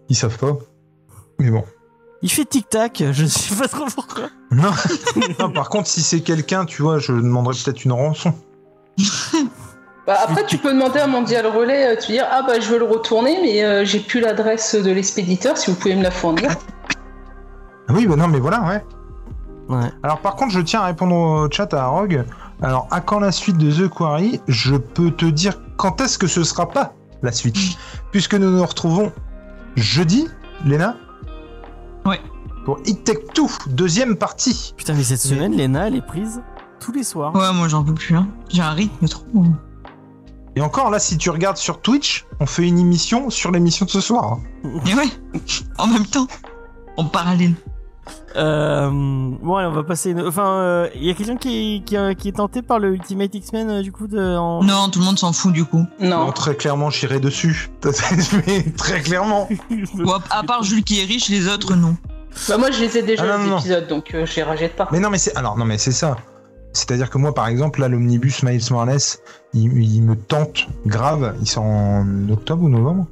ils 0.08 0.16
savent 0.16 0.38
pas. 0.38 0.56
Mais 1.38 1.50
bon. 1.50 1.64
Il 2.22 2.30
fait 2.30 2.44
tic-tac, 2.46 3.02
je 3.12 3.26
sais 3.26 3.54
pas 3.54 3.68
trop 3.68 3.84
pourquoi. 3.94 4.30
Non. 4.50 4.70
Non, 5.38 5.50
par 5.50 5.68
contre, 5.68 5.88
si 5.88 6.00
c'est 6.00 6.20
quelqu'un, 6.20 6.64
tu 6.64 6.80
vois, 6.82 6.98
je 6.98 7.12
demanderais 7.12 7.54
peut-être 7.64 7.84
une 7.84 7.92
rançon. 7.92 8.32
Bah, 10.06 10.16
après, 10.22 10.44
tu 10.46 10.58
peux 10.58 10.72
demander 10.72 11.00
à 11.00 11.06
Mondial 11.06 11.46
Relais, 11.46 11.86
euh, 11.94 11.96
tu 12.00 12.12
dire 12.12 12.26
Ah 12.30 12.42
bah 12.46 12.60
je 12.60 12.68
veux 12.68 12.78
le 12.78 12.84
retourner, 12.84 13.38
mais 13.42 13.64
euh, 13.64 13.84
j'ai 13.86 14.00
plus 14.00 14.20
l'adresse 14.20 14.74
de 14.74 14.90
l'expéditeur, 14.90 15.56
si 15.56 15.70
vous 15.70 15.76
pouvez 15.76 15.96
me 15.96 16.02
la 16.02 16.10
fournir. 16.10 16.50
Ah 17.88 17.92
Oui, 17.92 18.06
bah 18.06 18.16
non, 18.16 18.28
mais 18.28 18.38
voilà, 18.40 18.62
ouais. 18.62 18.84
Ouais. 19.68 19.90
Alors, 20.02 20.20
par 20.20 20.36
contre, 20.36 20.52
je 20.52 20.60
tiens 20.60 20.80
à 20.80 20.86
répondre 20.86 21.14
au 21.14 21.50
chat 21.50 21.72
à 21.74 21.86
Rogue. 21.86 22.24
Alors, 22.62 22.86
à 22.90 23.00
quand 23.00 23.18
la 23.18 23.32
suite 23.32 23.58
de 23.58 23.70
The 23.70 23.88
Quarry 23.88 24.40
Je 24.46 24.76
peux 24.76 25.10
te 25.10 25.24
dire 25.26 25.54
quand 25.76 26.00
est-ce 26.00 26.18
que 26.18 26.26
ce 26.26 26.44
sera 26.44 26.68
pas 26.68 26.94
la 27.22 27.32
suite? 27.32 27.56
Puisque 28.12 28.34
nous 28.34 28.50
nous 28.50 28.64
retrouvons 28.64 29.12
jeudi, 29.76 30.28
Léna? 30.64 30.96
Ouais. 32.04 32.20
Pour 32.64 32.78
It 32.86 33.04
Take 33.04 33.26
Two, 33.34 33.48
deuxième 33.66 34.16
partie. 34.16 34.74
Putain, 34.76 34.94
mais 34.94 35.02
cette 35.02 35.20
semaine, 35.20 35.52
Léna, 35.52 35.88
elle 35.88 35.96
est 35.96 36.06
prise 36.06 36.42
tous 36.80 36.92
les 36.92 37.02
soirs. 37.04 37.34
Ouais, 37.34 37.52
moi, 37.52 37.68
j'en 37.68 37.82
peux 37.82 37.94
plus, 37.94 38.14
hein. 38.14 38.28
J'ai 38.50 38.62
un 38.62 38.70
rythme 38.70 39.08
trop. 39.08 39.44
Et 40.56 40.60
encore, 40.60 40.90
là, 40.90 40.98
si 40.98 41.18
tu 41.18 41.30
regardes 41.30 41.56
sur 41.56 41.80
Twitch, 41.80 42.26
on 42.40 42.46
fait 42.46 42.68
une 42.68 42.78
émission 42.78 43.28
sur 43.30 43.50
l'émission 43.50 43.86
de 43.86 43.90
ce 43.90 44.00
soir. 44.00 44.38
Et 44.86 44.94
ouais, 44.94 45.08
en 45.78 45.86
même 45.86 46.06
temps, 46.06 46.26
en 46.96 47.04
parallèle. 47.04 47.54
Euh, 48.36 48.90
bon, 48.90 49.56
allez, 49.56 49.68
on 49.68 49.72
va 49.72 49.82
passer. 49.84 50.10
une- 50.10 50.26
Enfin, 50.26 50.86
il 50.94 51.04
y 51.04 51.10
a 51.10 51.14
quelqu'un 51.14 51.36
qui, 51.36 51.76
est- 51.76 51.84
qui, 51.84 51.94
est- 51.96 52.14
qui 52.16 52.28
est 52.28 52.32
tenté 52.32 52.62
par 52.62 52.78
le 52.78 52.92
Ultimate 52.94 53.34
X-Men, 53.34 53.70
euh, 53.70 53.82
du 53.82 53.92
coup, 53.92 54.06
de. 54.06 54.36
En... 54.36 54.62
Non, 54.64 54.88
tout 54.90 54.98
le 54.98 55.04
monde 55.04 55.18
s'en 55.18 55.32
fout 55.32 55.52
du 55.52 55.64
coup. 55.64 55.84
Non. 56.00 56.26
Non, 56.26 56.32
très 56.32 56.54
clairement, 56.56 56.90
j'irai 56.90 57.20
dessus. 57.20 57.70
Très 58.76 59.00
clairement. 59.00 59.48
Ou 60.04 60.10
à, 60.12 60.20
à 60.30 60.42
part 60.42 60.62
Jules 60.62 60.82
qui 60.84 61.00
est 61.00 61.04
riche, 61.04 61.28
les 61.28 61.48
autres 61.48 61.74
non. 61.74 61.96
Bah 62.48 62.58
moi 62.58 62.70
je 62.72 62.80
les 62.80 62.98
ai 62.98 63.02
déjà 63.02 63.22
Ah, 63.32 63.38
non, 63.38 63.44
les 63.44 63.50
non, 63.50 63.58
épisodes, 63.58 63.86
donc 63.86 64.12
euh, 64.12 64.26
je 64.26 64.34
les 64.36 64.42
rejette 64.42 64.74
pas. 64.74 64.88
Mais 64.90 64.98
non, 64.98 65.08
mais 65.10 65.18
c'est 65.18 65.36
alors 65.36 65.56
non, 65.56 65.64
mais 65.64 65.78
c'est 65.78 65.92
ça. 65.92 66.16
C'est-à-dire 66.72 67.08
que 67.08 67.18
moi, 67.18 67.32
par 67.32 67.46
exemple, 67.46 67.78
là, 67.80 67.86
l'omnibus 67.86 68.42
Miles 68.42 68.60
Morales, 68.72 68.98
il, 69.52 69.80
il 69.80 70.02
me 70.02 70.16
tente 70.16 70.66
grave. 70.86 71.36
Il 71.40 71.46
sort 71.46 71.62
en 71.62 72.04
octobre 72.32 72.64
ou 72.64 72.68
novembre. 72.68 73.06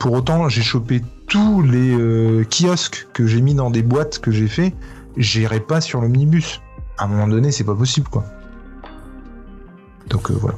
Pour 0.00 0.14
autant, 0.14 0.48
j'ai 0.48 0.62
chopé 0.62 1.02
tous 1.28 1.62
les 1.62 1.94
euh, 1.94 2.44
kiosques 2.44 3.08
que 3.12 3.26
j'ai 3.26 3.40
mis 3.40 3.54
dans 3.54 3.70
des 3.70 3.82
boîtes 3.82 4.18
que 4.18 4.30
j'ai 4.30 4.48
fait. 4.48 4.74
J'irai 5.16 5.60
pas 5.60 5.80
sur 5.80 6.00
l'omnibus. 6.00 6.60
À 6.96 7.04
un 7.04 7.08
moment 7.08 7.28
donné, 7.28 7.50
c'est 7.52 7.64
pas 7.64 7.74
possible, 7.74 8.08
quoi. 8.08 8.24
Donc 10.08 10.30
euh, 10.30 10.34
voilà. 10.40 10.56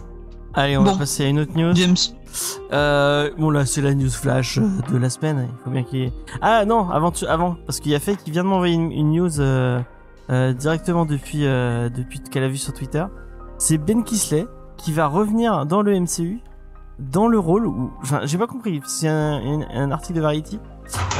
Allez, 0.55 0.77
on 0.77 0.83
Bon. 0.85 0.93
va 0.93 0.99
passer 0.99 1.25
à 1.25 1.29
une 1.29 1.41
autre 1.41 1.53
news. 1.57 1.75
James. 1.75 1.97
Euh, 2.73 3.31
bon 3.37 3.51
là 3.51 3.67
c'est 3.67 3.83
la 3.83 3.93
news 3.93 4.09
flash 4.11 4.59
de 4.59 4.97
la 4.97 5.11
semaine. 5.11 5.49
Il 5.51 5.65
faut 5.65 5.71
bien 5.71 5.83
qu'il 5.83 5.99
y 5.99 6.03
ait... 6.05 6.13
Ah 6.41 6.65
non, 6.65 6.89
avant, 6.91 7.11
tu- 7.11 7.27
avant 7.27 7.57
parce 7.67 7.81
qu'il 7.81 7.91
y 7.91 7.95
a 7.97 7.99
fait 7.99 8.15
qui 8.17 8.31
vient 8.31 8.45
de 8.45 8.49
m'envoyer 8.49 8.75
une, 8.77 8.93
une 8.93 9.11
news 9.11 9.41
euh, 9.41 9.81
euh, 10.31 10.53
directement 10.53 11.05
depuis 11.07 11.45
euh, 11.45 11.89
depuis 11.89 12.21
qu'elle 12.21 12.45
a 12.45 12.49
vu 12.49 12.57
sur 12.57 12.73
Twitter. 12.73 13.05
C'est 13.59 13.79
Ben 13.79 14.05
Kisley 14.05 14.47
qui 14.77 14.93
va 14.93 15.09
revenir 15.09 15.67
dans 15.67 15.83
le 15.83 15.99
MCU 15.99 16.39
dans 17.01 17.29
le 17.29 17.39
rôle 17.39 17.67
où, 17.67 17.91
enfin 18.03 18.21
j'ai 18.25 18.39
pas 18.39 18.47
compris. 18.47 18.81
C'est 18.87 19.09
un, 19.09 19.63
un, 19.63 19.69
un 19.71 19.91
article 19.91 20.15
de 20.15 20.21
Variety. 20.21 20.61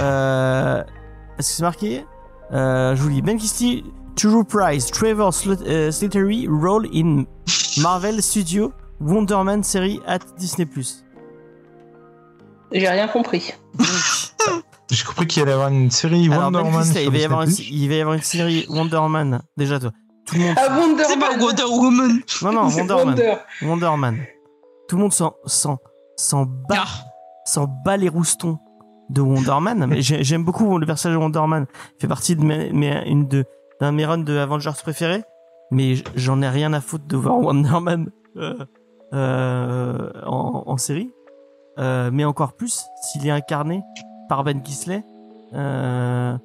Euh, 0.01 0.83
Est-ce 1.39 1.49
que 1.49 1.55
c'est 1.55 1.63
marqué 1.63 2.07
euh, 2.53 2.95
Je 2.95 3.03
vous 3.03 3.09
lis. 3.09 3.23
Ben 3.23 3.39
Kisley 3.39 3.83
to 4.17 4.37
reprise 4.39 4.91
Trevor 4.91 5.33
euh, 5.67 5.91
Slattery 5.91 6.47
role 6.49 6.87
in 6.93 7.25
Marvel 7.81 8.23
Studio 8.23 8.73
Wonder 9.01 9.43
Man 9.45 9.63
série 9.63 10.01
at 10.07 10.19
Disney+. 10.39 10.69
J'ai 12.73 12.89
rien 12.89 13.09
compris. 13.09 13.55
J'ai 14.91 15.05
compris 15.05 15.27
qu'il 15.27 15.43
allait 15.43 15.53
y 15.53 15.55
avoir 15.55 15.69
une 15.69 15.91
série 15.91 16.27
Alors, 16.27 16.45
Wonder 16.45 16.63
Ben 16.63 16.73
Man. 16.73 16.87
Il 16.97 17.11
va, 17.11 17.19
y 17.19 17.25
avoir 17.25 17.43
une, 17.43 17.53
il 17.71 17.89
va 17.89 17.95
y 17.95 18.01
avoir 18.01 18.17
une 18.17 18.23
série 18.23 18.67
Wonder 18.69 19.01
Man. 19.09 19.41
Déjà, 19.57 19.79
toi. 19.79 19.93
Tout 20.27 20.37
le 20.37 20.43
monde. 20.43 20.55
Ah 20.59 20.77
Wonder 20.79 21.05
C'est 21.07 21.19
pas. 21.19 21.37
Wonder 21.39 21.65
Woman. 21.65 22.21
Non, 22.43 22.53
non, 22.53 22.69
Wonder 22.77 23.05
Man. 23.05 23.39
Wonder 23.63 23.97
Man. 23.97 24.19
Tout 24.91 24.97
le 24.97 25.03
monde 25.03 25.13
s'en, 25.13 25.35
s'en, 25.47 25.79
s'en 26.17 26.47
bat, 26.47 26.75
Ah, 26.83 27.05
s'en 27.45 27.69
bat 27.85 27.97
les 27.97 28.09
roustons 28.09 28.59
de 29.09 29.21
Wonder 29.21 29.59
Man. 29.61 29.87
Mais 29.87 30.03
j'ai- 30.03 30.25
j'aime 30.25 30.45
beaucoup 30.45 30.79
le 30.79 30.85
personnage 30.85 31.17
de 31.17 31.23
Wonder 31.23 31.47
Man. 31.47 31.67
Il 31.97 32.01
fait 32.01 32.09
partie 32.09 32.35
de 32.35 32.43
mes, 32.45 32.73
mes- 32.73 33.09
une 33.09 33.29
de, 33.29 33.45
d'un 33.81 33.93
mes 33.93 34.05
runs 34.05 34.19
de 34.19 34.37
Avengers 34.37 34.73
préférés. 34.83 35.23
Mais 35.71 35.95
j'en 36.17 36.43
ai 36.43 36.49
rien 36.49 36.73
à 36.73 36.81
foutre 36.81 37.07
de 37.07 37.17
voir 37.17 37.39
Wonder 37.39 37.79
Man, 37.81 38.11
euh, 38.37 38.57
euh, 39.15 40.11
en, 40.27 40.65
en 40.67 40.77
série. 40.77 41.13
Euh, 41.79 42.11
mais 42.13 42.25
encore 42.25 42.55
plus 42.55 42.85
s'il 43.03 43.25
est 43.29 43.31
incarné 43.31 43.83
par 44.29 44.43
Ben 44.43 44.61
Kisley, 44.61 45.05
euh, 45.55 46.37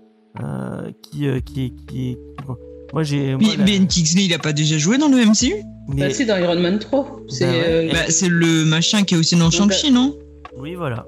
qui, 1.01 1.41
qui, 1.41 2.17
bon. 2.45 2.55
Moi 2.95 3.03
j'ai, 3.03 3.35
moi, 3.35 3.39
mais 3.51 3.57
la- 3.57 3.63
Ben 3.65 3.87
Kingsley, 3.87 4.23
il 4.23 4.33
a 4.33 4.39
pas 4.39 4.53
déjà 4.53 4.77
joué 4.77 4.97
dans 4.97 5.09
le 5.09 5.17
MCU 5.17 5.53
mais- 5.89 6.07
Bah, 6.07 6.13
c'est 6.13 6.25
dans 6.25 6.37
Iron 6.37 6.59
Man 6.59 6.79
3. 6.79 7.19
C'est 7.27 7.45
Bah 7.45 7.51
ouais. 7.51 7.63
euh, 7.67 7.91
Bah, 7.91 7.99
c'est 8.09 8.29
le 8.29 8.63
machin 8.65 9.03
qui 9.03 9.13
est 9.13 9.17
aussi 9.17 9.35
dans 9.35 9.51
Shang-Chi, 9.51 9.91
non? 9.91 10.15
Oui, 10.57 10.73
voilà. 10.75 11.05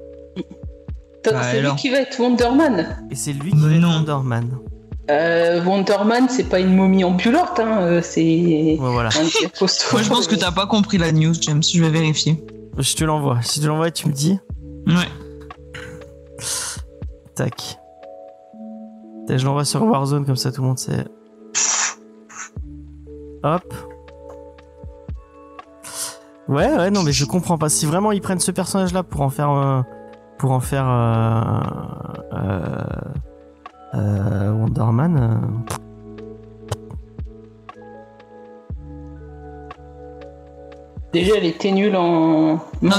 Bah, 1.24 1.42
c'est 1.52 1.62
lui 1.62 1.76
qui 1.78 1.90
va 1.90 2.00
être 2.02 2.20
Wonder 2.20 2.50
Man. 2.56 2.86
Et 3.10 3.16
c'est 3.16 3.32
lui 3.34 3.52
qui 3.52 3.58
Mais 3.58 3.78
est 3.78 3.80
non. 3.80 3.90
Wonder 3.90 4.18
Man. 4.24 4.50
Euh, 5.10 5.64
Wonder 5.64 5.96
Man, 6.06 6.28
c'est 6.30 6.44
pas 6.50 6.60
une 6.60 6.76
momie 6.76 7.04
ambulante, 7.06 7.60
hein, 7.60 7.80
euh, 7.82 8.02
c'est 8.04 8.22
Ouais, 8.22 8.78
voilà. 8.80 9.10
un 9.10 9.48
costaud. 9.58 9.88
Moi, 9.94 10.04
je 10.04 10.10
pense 10.10 10.28
que 10.28 10.36
t'as 10.36 10.52
pas 10.52 10.68
compris 10.68 10.98
la 10.98 11.12
news, 11.14 11.34
James. 11.42 11.64
Je 11.64 11.82
vais 11.82 11.90
vérifier. 11.90 12.44
Je 12.78 12.94
te 12.96 13.04
l'envoie. 13.06 13.40
Si 13.42 13.60
tu 13.62 13.66
l'envoies, 13.68 13.90
tu 13.92 14.08
me 14.10 14.14
dis. 14.14 14.38
Ouais. 14.86 14.94
Tac. 17.36 17.56
Tac, 19.28 19.38
Je 19.40 19.46
l'envoie 19.46 19.66
sur 19.66 19.82
Warzone 19.84 20.26
comme 20.26 20.36
ça 20.36 20.52
tout 20.52 20.62
le 20.62 20.68
monde 20.68 20.80
sait. 20.80 21.06
Hop. 23.44 23.74
Ouais, 26.48 26.74
ouais, 26.76 26.92
non, 26.92 27.04
mais 27.04 27.12
je 27.12 27.26
comprends 27.26 27.58
pas. 27.58 27.70
Si 27.70 27.86
vraiment 27.86 28.12
ils 28.12 28.22
prennent 28.22 28.40
ce 28.40 28.52
personnage-là 28.52 29.04
pour 29.04 29.22
en 29.22 29.30
faire, 29.30 29.52
euh, 29.52 29.82
pour 30.38 30.52
en 30.52 30.60
faire 30.60 30.88
euh, 30.88 31.60
euh, 32.34 32.84
euh, 33.96 34.52
Wonder 34.52 34.92
Man, 34.92 35.18
euh, 35.18 35.74
Déjà, 41.14 41.36
elle 41.38 41.46
était 41.46 41.72
nulle 41.72 41.96
en. 41.96 42.60
Non, 42.82 42.96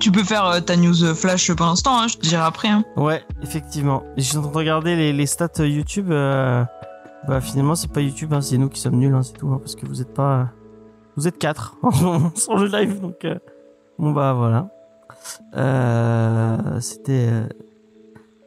tu, 0.00 0.10
peux 0.10 0.24
faire 0.24 0.46
euh, 0.46 0.60
ta 0.60 0.76
news 0.76 1.14
flash 1.14 1.52
pour 1.52 1.66
l'instant, 1.66 2.00
hein, 2.00 2.08
je 2.08 2.16
te 2.16 2.22
dirai 2.22 2.42
après. 2.42 2.68
Hein. 2.68 2.84
ouais, 2.96 3.22
effectivement. 3.42 4.02
Je 4.16 4.22
suis 4.22 4.36
en 4.38 4.42
train 4.42 4.50
de 4.50 4.56
regarder 4.56 4.96
les, 4.96 5.12
les 5.12 5.26
stats 5.26 5.48
euh, 5.60 5.68
YouTube. 5.68 6.10
Euh, 7.24 7.28
bah 7.28 7.40
finalement, 7.40 7.74
c'est 7.74 7.92
pas 7.92 8.00
YouTube, 8.00 8.32
hein, 8.32 8.40
c'est 8.40 8.58
nous 8.58 8.68
qui 8.68 8.80
sommes 8.80 8.96
nuls, 8.96 9.14
hein, 9.14 9.22
c'est 9.22 9.34
tout, 9.34 9.48
hein, 9.48 9.58
parce 9.58 9.74
que 9.76 9.86
vous 9.86 10.00
êtes 10.00 10.12
pas, 10.14 10.48
vous 11.16 11.26
êtes 11.28 11.38
quatre 11.38 11.76
sur 12.36 12.56
le 12.56 12.66
live, 12.66 13.00
donc 13.00 13.24
euh, 13.24 13.36
bon 13.98 14.12
bah 14.12 14.32
voilà. 14.32 14.68
Euh, 15.56 16.80
C'était 16.80 17.28
euh, 17.30 17.46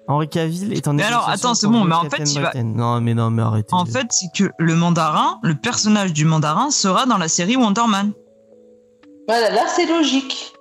Henri 0.08 0.28
Cavill 0.28 0.74
est 0.74 0.88
en 0.88 0.94
Mais 0.94 1.04
alors, 1.04 1.30
attends, 1.30 1.54
c'est 1.54 1.68
bon, 1.68 1.84
mais 1.86 1.96
en 1.96 2.10
fait, 2.10 2.24
il 2.24 2.42
va-. 2.42 2.52
Non, 2.64 3.00
mais 3.02 3.14
non, 3.14 3.30
mais 3.30 3.42
arrêtez. 3.42 3.74
En 3.74 3.86
fait, 3.86 4.08
c'est 4.10 4.28
que 4.36 4.52
le 4.58 4.76
mandarin, 4.76 5.40
le 5.44 5.56
personnage 5.56 6.14
du 6.14 6.26
mandarin 6.26 6.72
sera 6.72 7.06
dans 7.06 7.18
la 7.18 7.28
série 7.28 7.56
Wonder 7.56 7.84
Man. 7.88 8.12
Voilà, 9.28 9.52
là, 9.52 9.62
c'est 9.68 9.86
logique. 9.86 10.54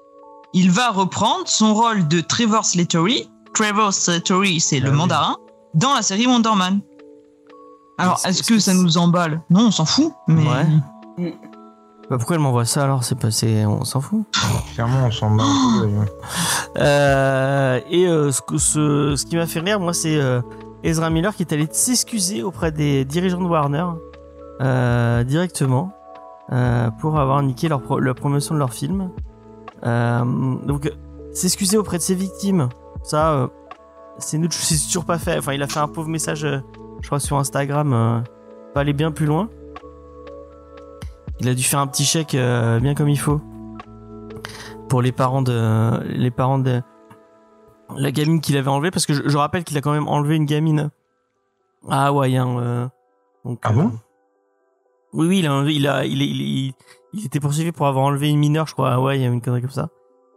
Il 0.55 0.71
va 0.71 0.91
reprendre 0.91 1.47
son 1.47 1.75
rôle 1.75 2.07
de 2.09 2.21
Trevor 2.21 2.65
Slattery. 2.65 3.29
Trevor 3.55 3.93
Slattery, 3.93 4.61
c'est 4.61 4.79
Ah 4.83 4.85
le 4.85 4.91
oui. 4.91 4.97
mandarin, 4.97 5.37
dans 5.75 5.95
la 5.95 6.03
série 6.03 6.27
Wonder 6.27 6.55
Man. 6.57 6.81
Alors, 7.99 8.19
Est-ce- 8.25 8.43
que 8.43 8.55
que 8.55 8.59
ça 8.59 8.75
nous 8.75 8.99
emballe? 8.99 9.43
Non, 9.51 9.67
on 9.67 9.71
s'en 9.71 9.85
fout. 9.85 10.13
Mais 10.29 10.43
Ouais. 11.19 11.35
Bah 12.11 12.19
pourquoi 12.19 12.37
elle 12.37 12.43
m'envoie 12.43 12.65
ça 12.65 12.85
alors? 12.85 13.05
C'est 13.05 13.15
pas, 13.19 13.31
c'est, 13.31 13.65
on 13.65 13.85
s'en 13.85 14.01
fout. 14.01 14.25
Clairement, 14.75 15.07
on 15.07 15.11
s'en 15.11 15.31
bat 15.31 15.45
un 15.45 15.81
peu. 15.81 15.87
d'ailleurs. 15.87 16.07
Euh, 16.79 17.81
et 17.91 18.07
euh, 18.07 18.33
ce, 18.33 18.43
que- 18.43 18.59
ce, 18.59 19.15
ce 19.17 19.25
qui 19.27 19.37
m'a 19.37 19.47
fait 19.47 19.61
rire, 19.61 19.79
moi, 19.81 19.93
c'est 19.95 20.17
euh, 20.17 20.41
Ezra 20.83 21.11
Miller 21.11 21.35
qui 21.35 21.43
est 21.43 21.53
allé 21.53 21.69
s'excuser 21.71 22.43
auprès 22.43 22.73
des 22.73 23.05
dirigeants 23.05 23.41
de 23.41 23.47
Warner 23.47 23.87
euh, 24.61 25.23
directement 25.25 25.93
euh, 26.53 26.91
pour 26.91 27.19
avoir 27.19 27.43
niqué 27.43 27.69
leur 27.69 27.81
pro- 27.83 28.01
la 28.01 28.15
promotion 28.15 28.55
de 28.55 28.59
leur 28.59 28.73
film. 28.73 29.11
Euh, 29.85 30.25
donc, 30.67 30.91
s'excuser 31.33 31.77
auprès 31.79 31.99
de 31.99 32.03
ses 32.03 32.15
victimes, 32.15 32.69
ça, 33.03 33.31
euh, 33.33 33.47
c'est 34.19 34.39
nous, 34.39 34.49
c'est 34.51 34.77
toujours 34.87 35.05
pas 35.05 35.19
fait. 35.19 35.39
Enfin, 35.39 35.53
il 35.55 35.63
a 35.63 35.67
fait 35.69 35.81
un 35.81 35.89
pauvre 35.89 36.09
message, 36.09 36.45
euh, 36.45 36.59
je 37.03 37.07
crois, 37.09 37.21
sur 37.21 37.37
Instagram, 37.37 37.93
euh, 37.93 38.21
pas 38.75 38.81
aller 38.81 38.93
bien 38.95 39.11
plus 39.13 39.27
loin. 39.27 39.51
Il 41.41 41.49
a 41.49 41.55
dû 41.55 41.63
faire 41.63 41.81
un 41.81 41.87
petit 41.87 42.05
chèque 42.05 42.35
euh, 42.35 42.79
bien 42.81 42.95
comme 42.95 43.09
il 43.09 43.19
faut 43.19 43.41
pour 44.89 45.03
les 45.03 45.13
parents 45.13 45.43
de 45.43 46.01
les 46.05 46.31
parents 46.31 46.59
de 46.59 46.83
la 47.97 48.11
gamine 48.13 48.41
qu'il 48.41 48.57
avait 48.57 48.69
enlevée 48.69 48.91
parce 48.91 49.07
que 49.07 49.15
je, 49.15 49.23
je 49.29 49.37
rappelle 49.39 49.65
qu'il 49.65 49.77
a 49.77 49.81
quand 49.81 49.93
même 49.93 50.07
enlevé 50.07 50.37
une 50.37 50.45
gamine 50.45 50.91
à 51.89 52.07
Hawaï 52.07 52.37
hein, 52.37 52.59
euh, 52.59 52.89
donc, 53.45 53.59
Ah 53.63 53.73
bon 53.73 53.91
oui 55.15 55.27
oui 55.29 55.39
il 55.41 55.47
a 55.47 55.51
enlevé- 55.53 55.75
il 55.75 55.89
a 55.89 56.05
il, 56.05 56.21
il, 56.23 56.41
il, 56.41 56.73
il 57.15 57.27
était 57.27 57.41
poursuivi 57.41 57.73
pour 57.73 57.87
avoir 57.87 58.05
enlevé 58.05 58.29
une 58.29 58.39
mineure 58.39 58.67
je 58.67 58.75
crois 58.75 58.91
à 58.91 58.95
Hawaï 58.95 59.25
une 59.25 59.41
connerie 59.41 59.63
comme 59.63 59.71
ça 59.71 59.89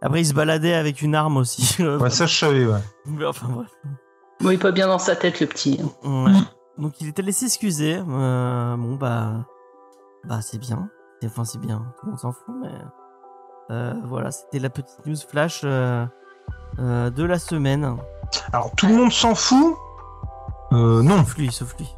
après 0.02 0.22
il 0.22 0.26
se 0.26 0.34
baladait 0.34 0.74
avec 0.74 1.02
une 1.02 1.14
arme 1.14 1.36
aussi 1.36 1.82
Ouais, 1.82 2.10
ça, 2.10 2.26
je 2.26 2.36
savais, 2.36 2.64
ouais. 2.66 2.80
Mais 3.06 3.26
enfin 3.26 3.46
bref 3.48 3.68
Bon, 4.40 4.50
il 4.50 4.54
est 4.54 4.58
pas 4.58 4.72
bien 4.72 4.86
dans 4.86 4.98
sa 4.98 5.16
tête, 5.16 5.40
le 5.40 5.46
petit. 5.46 5.80
Ouais. 6.04 6.32
Donc 6.78 7.00
il 7.00 7.08
était 7.08 7.22
laissé 7.22 7.46
excuser 7.46 7.96
euh, 8.06 8.76
bon 8.76 8.96
bah 8.96 9.46
bah 10.28 10.40
c'est 10.42 10.58
bien 10.58 10.88
enfin 11.24 11.44
c'est 11.44 11.58
bien 11.60 11.82
tout 11.98 12.06
le 12.06 12.10
monde 12.12 12.20
s'en 12.20 12.32
fout 12.32 12.54
mais 12.62 12.68
euh, 13.70 13.94
voilà 14.04 14.30
c'était 14.30 14.58
la 14.58 14.68
petite 14.70 15.04
news 15.06 15.16
flash 15.28 15.62
euh, 15.64 16.04
euh, 16.78 17.10
de 17.10 17.24
la 17.24 17.38
semaine 17.38 17.96
Alors, 18.52 18.70
tout 18.76 18.86
le 18.86 18.94
monde 18.94 19.10
s'en 19.12 19.34
fout? 19.34 19.74
Euh, 20.72 21.02
Non. 21.02 21.18
sauf 21.24 21.36
lui 21.38 21.50
sauf 21.50 21.74
lui 21.78 21.88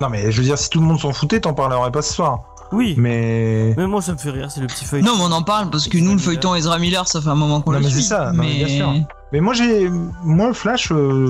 Non, 0.00 0.08
mais 0.08 0.30
je 0.30 0.38
veux 0.40 0.44
dire, 0.46 0.56
si 0.58 0.70
tout 0.70 0.80
le 0.80 0.86
monde 0.86 1.00
s'en 1.00 1.12
foutait, 1.12 1.40
t'en 1.40 1.54
parlerais 1.54 1.90
pas 1.90 2.02
ce 2.02 2.14
soir. 2.14 2.44
oui 2.72 2.94
Mais. 2.98 3.74
Mais 3.76 3.86
moi, 3.86 4.00
ça 4.02 4.12
me 4.12 4.18
fait 4.18 4.30
rire, 4.30 4.50
c'est 4.50 4.60
le 4.60 4.66
petit 4.68 4.84
feuille. 4.84 5.02
Non, 5.02 5.14
mais 5.16 5.24
on 5.24 5.32
en 5.32 5.42
parle 5.42 5.70
parce 5.70 5.88
que 5.88 5.98
nous, 5.98 6.12
le 6.12 6.18
feuilleton 6.18 6.54
Ezra 6.54 6.78
Miller, 6.78 7.08
ça 7.08 7.20
fait 7.20 7.28
un 7.30 7.34
moment 7.34 7.60
qu'on 7.62 7.72
Non, 7.72 7.78
le 7.78 7.84
mais 7.84 7.90
c'est 7.90 7.96
suit. 7.96 8.04
ça, 8.04 8.30
non, 8.32 8.42
mais 8.44 8.64
bien 8.64 8.68
sûr. 8.68 8.92
Mais 9.32 9.40
moi, 9.40 9.52
j'ai. 9.52 9.90
Moi, 10.24 10.52
Flash, 10.54 10.90
euh, 10.90 11.28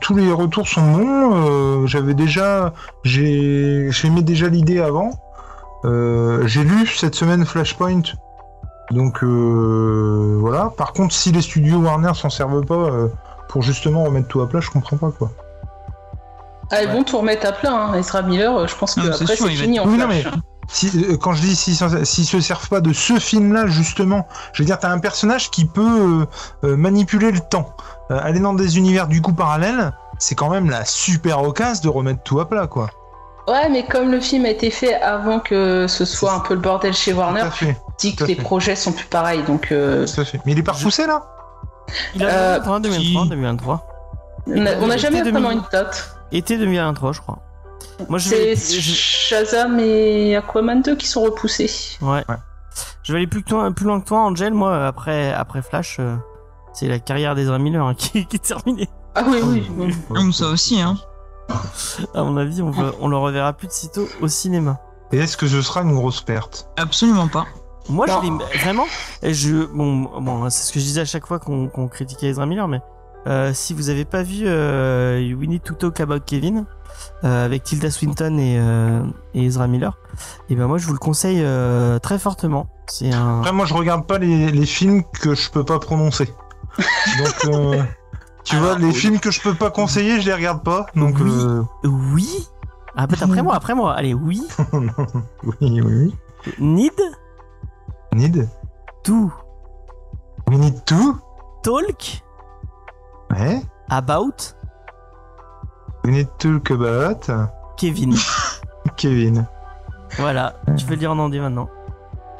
tous 0.00 0.14
les 0.14 0.32
retours 0.32 0.66
sont 0.66 0.82
bons. 0.92 1.30
euh, 1.34 1.86
J'avais 1.86 2.14
déjà. 2.14 2.72
J'ai. 3.04 3.88
J'aimais 3.90 4.22
déjà 4.22 4.48
l'idée 4.48 4.80
avant. 4.80 5.10
Euh, 5.84 6.46
j'ai 6.46 6.64
lu 6.64 6.86
cette 6.86 7.14
semaine 7.14 7.44
Flashpoint. 7.44 8.02
Donc, 8.90 9.22
euh, 9.22 10.36
voilà. 10.40 10.72
Par 10.76 10.92
contre, 10.92 11.14
si 11.14 11.30
les 11.32 11.42
studios 11.42 11.78
Warner 11.78 12.12
s'en 12.14 12.30
servent 12.30 12.64
pas 12.64 12.74
euh, 12.74 13.08
pour 13.48 13.62
justement 13.62 14.02
remettre 14.04 14.28
tout 14.28 14.40
à 14.40 14.48
plat, 14.48 14.60
je 14.60 14.70
comprends 14.70 14.96
pas, 14.96 15.10
quoi. 15.16 15.30
Ah, 16.72 16.82
ils 16.82 16.88
Ouais. 16.88 16.94
vont 16.94 17.04
tout 17.04 17.18
remettre 17.18 17.46
à 17.46 17.52
plat, 17.52 17.72
hein. 17.72 17.94
Ezra 17.94 18.22
Miller, 18.22 18.66
je 18.66 18.74
pense 18.74 18.96
que 18.96 19.00
Non, 19.00 19.06
mais 19.06 19.12
c'est 19.12 19.22
après 19.22 19.36
sûr, 19.36 19.46
c'est 19.46 19.54
va 19.54 19.62
fini 19.62 19.78
en 19.78 19.86
Oui, 19.88 19.96
non, 19.96 20.08
flash. 20.08 20.26
Si, 20.68 20.90
euh, 20.96 21.16
quand 21.16 21.32
je 21.32 21.42
dis 21.42 21.54
s'ils 21.56 21.76
s'ils 22.06 22.26
se 22.26 22.40
servent 22.40 22.68
pas 22.68 22.80
de 22.80 22.92
ce 22.92 23.18
film-là, 23.18 23.66
justement, 23.66 24.26
je 24.52 24.62
veux 24.62 24.66
dire, 24.66 24.78
t'as 24.78 24.90
un 24.90 24.98
personnage 24.98 25.50
qui 25.50 25.64
peut 25.64 25.80
euh, 25.82 26.26
euh, 26.68 26.76
manipuler 26.76 27.30
le 27.30 27.40
temps. 27.40 27.74
Euh, 28.10 28.18
aller 28.22 28.40
dans 28.40 28.54
des 28.54 28.76
univers 28.78 29.06
du 29.08 29.22
coup 29.22 29.32
parallèles, 29.32 29.92
c'est 30.18 30.34
quand 30.34 30.50
même 30.50 30.68
la 30.70 30.84
super 30.84 31.42
occasion 31.42 31.82
de 31.84 31.88
remettre 31.88 32.22
tout 32.22 32.40
à 32.40 32.48
plat, 32.48 32.66
quoi. 32.66 32.90
Ouais, 33.48 33.68
mais 33.68 33.84
comme 33.86 34.10
le 34.10 34.20
film 34.20 34.44
a 34.44 34.48
été 34.50 34.70
fait 34.72 34.94
avant 35.00 35.38
que 35.38 35.86
ce 35.88 36.04
soit 36.04 36.32
un 36.34 36.40
peu 36.40 36.54
le 36.54 36.60
bordel 36.60 36.92
chez 36.92 37.12
Warner, 37.12 37.44
tu 37.56 37.66
dis 37.98 38.16
tout 38.16 38.24
que 38.24 38.28
les 38.28 38.34
fait. 38.34 38.42
projets 38.42 38.74
sont 38.74 38.90
plus 38.92 39.06
pareils, 39.06 39.44
donc 39.44 39.70
euh, 39.70 40.04
tout 40.04 40.20
à 40.20 40.24
fait. 40.24 40.40
Mais 40.44 40.52
il 40.52 40.58
est 40.58 40.64
pas 40.64 40.72
repoussé, 40.72 41.06
là? 41.06 41.22
Il 42.16 42.24
a 42.24 42.28
Euh, 42.28 42.58
2023, 42.58 42.80
2023, 42.80 43.22
qui- 43.22 43.28
2023. 43.30 43.86
on 44.82 44.86
n'a 44.88 44.96
jamais 44.96 45.20
Été 45.20 45.30
vraiment 45.30 45.50
2000. 45.50 45.62
une 45.62 45.68
date. 45.70 46.16
Été 46.32 46.58
2023, 46.58 47.12
je 47.12 47.20
crois. 47.20 47.38
Moi, 48.08 48.18
je 48.18 48.28
C'est 48.28 48.44
vais, 48.44 48.56
je, 48.56 48.80
Shazam 48.94 49.78
et 49.80 50.36
Aquaman 50.36 50.82
2 50.82 50.96
qui 50.96 51.06
sont 51.06 51.22
repoussés. 51.22 51.70
ouais. 52.02 52.24
Ouais. 52.28 52.36
Je 53.02 53.12
vais 53.12 53.18
aller 53.20 53.26
plus, 53.26 53.42
que 53.42 53.48
toi, 53.48 53.70
plus 53.70 53.86
loin 53.86 54.00
que 54.00 54.06
toi, 54.06 54.18
Angel. 54.20 54.52
Moi, 54.52 54.86
après, 54.86 55.32
après 55.32 55.62
Flash, 55.62 55.96
euh, 55.98 56.16
c'est 56.74 56.88
la 56.88 56.98
carrière 56.98 57.34
d'Ezra 57.34 57.58
Miller 57.58 57.82
hein, 57.86 57.94
qui, 57.94 58.26
qui 58.26 58.36
est 58.36 58.44
terminée. 58.44 58.88
Ah 59.14 59.24
oui, 59.26 59.38
oui. 59.42 59.70
oui. 59.78 59.94
Hum, 60.10 60.32
ça 60.32 60.48
aussi, 60.48 60.80
hein. 60.80 60.96
À 62.14 62.22
mon 62.24 62.36
avis, 62.36 62.60
on, 62.60 62.70
le- 62.70 62.92
on 63.00 63.08
le 63.08 63.16
reverra 63.16 63.52
plus 63.54 63.68
de 63.68 63.72
sitôt 63.72 64.06
au 64.20 64.28
cinéma. 64.28 64.78
Et 65.12 65.18
est-ce 65.18 65.36
que 65.36 65.46
ce 65.46 65.62
sera 65.62 65.82
une 65.82 65.94
grosse 65.94 66.20
perte? 66.20 66.68
Absolument 66.76 67.28
pas. 67.28 67.46
Moi, 67.88 68.06
Non. 68.08 68.20
je 68.20 68.26
l'ai 68.28 68.58
vraiment. 68.58 68.86
et 69.22 69.32
Je, 69.32 69.64
bon, 69.72 70.08
bon, 70.20 70.50
c'est 70.50 70.64
ce 70.64 70.72
que 70.72 70.80
je 70.80 70.84
disais 70.84 71.00
à 71.02 71.04
chaque 71.04 71.26
fois 71.26 71.38
qu'on 71.38 71.68
qu'on 71.68 71.86
critiquait 71.86 72.26
Ezra 72.26 72.44
Miller, 72.44 72.66
mais 72.66 72.80
euh, 73.28 73.52
si 73.54 73.72
vous 73.74 73.88
avez 73.90 74.04
pas 74.04 74.24
vu 74.24 74.42
euh, 74.46 75.20
We 75.34 75.48
Need 75.48 75.62
to 75.62 75.74
Talk 75.74 76.00
About 76.00 76.20
Kevin 76.26 76.58
euh, 76.58 76.62
avec 77.22 77.62
Tilda 77.64 77.90
Swinton 77.90 78.38
et, 78.38 78.58
euh, 78.58 79.02
et 79.34 79.44
Ezra 79.46 79.66
Miller, 79.66 79.98
et 80.48 80.54
ben 80.54 80.66
moi, 80.66 80.78
je 80.78 80.86
vous 80.86 80.92
le 80.92 80.98
conseille 80.98 81.40
euh, 81.42 81.98
très 81.98 82.18
fortement. 82.18 82.68
C'est 82.86 83.12
un. 83.12 83.38
Après, 83.40 83.52
moi, 83.52 83.66
je 83.66 83.74
regarde 83.74 84.06
pas 84.06 84.18
les, 84.18 84.50
les 84.52 84.66
films 84.66 85.02
que 85.20 85.34
je 85.34 85.50
peux 85.50 85.64
pas 85.64 85.78
prononcer. 85.78 86.32
Donc, 87.18 87.54
euh, 87.54 87.82
tu 88.44 88.56
vois, 88.56 88.78
les 88.78 88.86
oui. 88.86 88.94
films 88.94 89.18
que 89.18 89.30
je 89.30 89.40
peux 89.40 89.54
pas 89.54 89.70
conseiller, 89.70 90.20
je 90.20 90.26
les 90.26 90.34
regarde 90.34 90.62
pas. 90.62 90.86
Donc, 90.94 91.16
Oui. 91.20 91.30
euh, 91.34 91.62
Oui. 91.84 92.48
Ah, 92.96 93.06
peut-être 93.06 93.24
après 93.24 93.42
moi, 93.42 93.54
après 93.54 93.74
moi. 93.74 93.94
Allez, 93.94 94.14
oui. 94.14 94.42
oui, 94.72 94.86
oui, 95.60 95.80
oui. 95.82 96.14
Need 96.58 96.92
Need 98.14 98.48
to 99.04 99.32
We 100.48 100.58
need 100.58 100.84
to 100.86 101.18
talk 101.62 102.22
Ouais. 103.30 103.60
about 103.90 104.54
We 106.06 106.12
need 106.12 106.28
to 106.38 106.60
talk 106.60 106.70
about 106.70 107.26
Kevin. 107.76 108.14
Kevin. 108.96 109.44
voilà. 110.18 110.54
Tu 110.76 110.86
peux 110.86 110.92
le 110.92 110.98
dire 110.98 111.10
en 111.10 111.18
anglais 111.18 111.40
maintenant. 111.40 111.68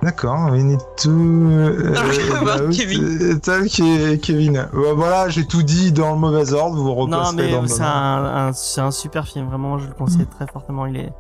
D'accord, 0.03 0.51
we 0.53 0.63
need 0.63 0.79
to 0.99 1.11
euh, 1.11 1.93
Talk 1.95 2.43
about 2.43 2.61
about, 2.61 2.71
Kevin. 2.71 3.03
euh, 3.05 4.17
Kevin. 4.19 4.69
Ouais, 4.73 4.93
Voilà, 4.95 5.29
j'ai 5.31 5.47
tout 5.47 5.63
dit 5.65 5.91
dans 5.91 6.13
le 6.13 6.19
mauvais 6.19 6.53
ordre, 6.53 6.77
vous 6.77 6.95
mais 7.37 7.51
dans 7.51 7.63
le 7.63 7.67
c'est 7.67 7.81
bon 7.81 7.85
ordre. 7.85 7.95
un, 7.97 8.49
un- 8.49 8.53
c'est 8.53 8.81
un 8.83 8.91
super 8.93 9.27
film. 9.27 9.47
Vraiment, 9.49 9.79
je 9.79 9.89
le 9.89 9.95
conseille 9.95 10.27
très 10.27 10.47
fortement. 10.47 10.87
Il 10.87 10.97
est, 10.99 11.13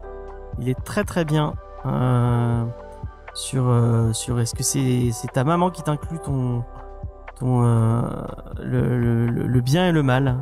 il 0.60 0.68
est 0.68 0.78
très 0.84 1.02
très 1.04 1.24
bien. 1.24 1.54
Euh, 1.86 2.64
sur, 3.34 3.64
euh, 3.66 4.12
sur 4.12 4.38
est-ce 4.40 4.54
que 4.54 4.62
c'est, 4.62 5.10
c'est 5.12 5.32
ta 5.32 5.42
maman 5.44 5.70
qui 5.70 5.82
t'inclut 5.82 6.18
ton, 6.24 6.62
ton, 7.40 7.64
euh, 7.64 8.02
le- 8.62 9.26
le 9.26 9.60
bien 9.60 9.88
et 9.88 9.92
le 9.92 10.02
mal, 10.02 10.36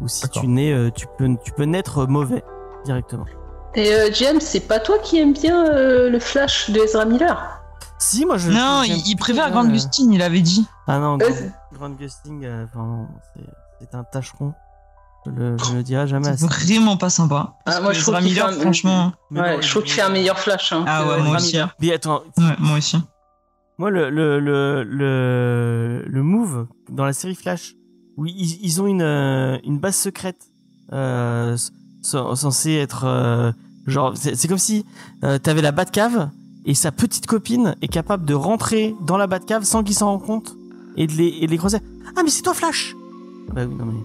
ou 0.00 0.08
si 0.08 0.28
tu 0.30 0.46
nais, 0.46 0.72
euh, 0.72 0.90
tu 0.90 1.06
peux, 1.18 1.28
tu 1.44 1.52
peux 1.52 1.64
naître 1.64 2.06
mauvais 2.06 2.42
directement. 2.84 3.26
Et 3.74 3.92
euh, 3.94 4.10
James, 4.12 4.40
c'est 4.40 4.66
pas 4.66 4.80
toi 4.80 4.98
qui 4.98 5.18
aimes 5.18 5.32
bien 5.32 5.64
euh, 5.66 6.10
le 6.10 6.18
Flash 6.18 6.70
de 6.70 6.80
Ezra 6.80 7.04
Miller? 7.04 7.60
Si, 7.98 8.24
moi 8.24 8.38
je. 8.38 8.50
Non, 8.50 8.82
il, 8.82 9.16
préfère 9.16 9.46
bien, 9.46 9.54
Grant 9.54 9.66
euh, 9.68 9.72
Gustin, 9.72 10.10
il 10.10 10.22
avait 10.22 10.40
dit. 10.40 10.66
Ah 10.86 10.98
non, 10.98 11.18
Euh, 11.20 11.28
Grand, 11.72 11.90
Grand 11.90 11.96
euh, 12.00 12.66
non, 12.74 13.06
c'est, 13.80 13.94
un 13.94 14.04
tâcheron. 14.04 14.54
Je 15.26 15.30
le, 15.32 15.56
je 15.58 15.74
le 15.74 15.82
dirai 15.82 16.08
jamais 16.08 16.24
C'est 16.34 16.44
assez. 16.44 16.46
vraiment 16.46 16.96
pas 16.96 17.10
sympa. 17.10 17.52
Ah, 17.66 17.80
moi, 17.82 17.92
je 17.92 18.00
trouve 18.00 18.20
Miller, 18.22 18.46
un- 18.46 18.52
franchement. 18.52 19.12
Ouais, 19.30 19.58
je 19.60 19.68
trouve 19.68 19.82
il- 19.82 19.84
qu'il 19.86 19.94
fait 19.96 20.00
un 20.02 20.08
meilleur 20.08 20.38
Flash. 20.38 20.72
Hein, 20.72 20.84
Ah 20.88 21.02
ouais, 21.02 21.08
moi 21.08 21.18
Ezra 21.18 21.36
aussi. 21.36 21.46
Miller. 21.52 21.76
Mais 21.80 21.92
attends, 21.92 22.22
Ouais, 22.38 22.56
moi 22.58 22.78
aussi. 22.78 22.96
Moi, 23.76 23.90
le, 23.90 24.08
le, 24.10 24.40
le, 24.40 24.82
le, 24.82 26.04
le 26.06 26.22
move 26.22 26.66
dans 26.88 27.04
la 27.04 27.12
série 27.12 27.34
Flash, 27.34 27.74
où 28.20 28.26
ils, 28.26 28.58
ils 28.62 28.82
ont 28.82 28.86
une, 28.86 29.00
euh, 29.00 29.56
une 29.64 29.78
base 29.78 29.96
secrète 29.96 30.48
euh, 30.92 31.56
censée 32.02 32.74
être 32.74 33.04
euh, 33.06 33.50
genre, 33.86 34.12
c'est 34.14 34.36
c'est 34.36 34.46
comme 34.46 34.58
si 34.58 34.84
euh, 35.24 35.38
t'avais 35.38 35.62
la 35.62 35.72
Batcave 35.72 36.28
et 36.66 36.74
sa 36.74 36.92
petite 36.92 37.26
copine 37.26 37.74
est 37.80 37.88
capable 37.88 38.26
de 38.26 38.34
rentrer 38.34 38.94
dans 39.06 39.16
la 39.16 39.26
Batcave 39.26 39.64
sans 39.64 39.82
qu'ils 39.82 39.94
s'en 39.94 40.08
rendent 40.08 40.26
compte 40.26 40.54
et 40.98 41.06
de 41.06 41.12
les, 41.12 41.28
et 41.40 41.46
de 41.46 41.50
les 41.50 41.56
croiser. 41.56 41.78
Ah 42.14 42.20
mais 42.22 42.28
c'est 42.28 42.42
toi 42.42 42.52
Flash. 42.52 42.94
Bah 43.54 43.62
oui 43.66 43.74
non 43.74 43.86
mais 43.86 44.00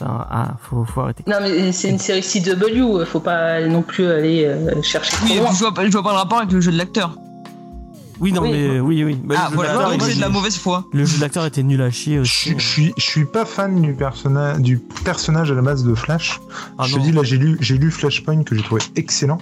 enfin, 0.00 0.26
ah 0.30 0.56
faut, 0.68 0.84
faut 0.84 1.02
arrêter. 1.02 1.22
Non, 1.28 1.36
mais 1.40 1.70
c'est 1.70 1.90
une 1.90 1.98
série 2.00 2.22
CW, 2.22 3.04
faut 3.04 3.20
pas 3.20 3.64
non 3.68 3.82
plus 3.82 4.06
aller 4.06 4.46
euh, 4.46 4.82
chercher 4.82 5.16
Oui, 5.22 5.34
je 5.34 5.58
vois, 5.58 5.72
pas, 5.72 5.86
je 5.86 5.92
vois 5.92 6.02
pas 6.02 6.10
le 6.10 6.18
rapport 6.18 6.38
avec 6.38 6.50
le 6.50 6.60
jeu 6.60 6.72
de 6.72 6.76
l'acteur. 6.76 7.14
Oui 8.20 8.32
non 8.32 8.42
Oui. 8.42 8.50
mais 8.52 8.80
oui 8.80 9.02
oui. 9.04 9.18
Bah, 9.24 9.34
ah, 9.38 9.50
voilà, 9.54 9.90
donc 9.90 10.02
c'est 10.02 10.16
de 10.16 10.20
la 10.20 10.28
mauvaise 10.28 10.56
foi. 10.58 10.84
Le 10.92 11.04
jeu 11.04 11.18
d'acteur 11.18 11.46
était 11.46 11.62
nul 11.62 11.80
à 11.80 11.90
chier 11.90 12.16
Je, 12.16 12.20
aussi. 12.20 12.36
suis- 12.50 12.58
je 12.58 12.66
suis, 12.68 12.92
je 12.98 13.02
suis 13.02 13.24
pas 13.24 13.44
fan 13.46 13.80
du 13.80 13.94
personnage, 13.94 14.58
du 14.60 14.78
personnage 15.04 15.50
à 15.50 15.54
la 15.54 15.62
base 15.62 15.84
de 15.84 15.94
Flash. 15.94 16.38
Ah 16.78 16.84
je 16.86 16.96
non. 16.96 17.02
te 17.02 17.06
dis 17.06 17.12
là, 17.12 17.22
j'ai 17.22 17.38
lu, 17.38 17.56
j'ai 17.60 17.78
lu 17.78 17.90
Flashpoint 17.90 18.42
que 18.42 18.54
j'ai 18.54 18.62
trouvé 18.62 18.82
excellent. 18.96 19.38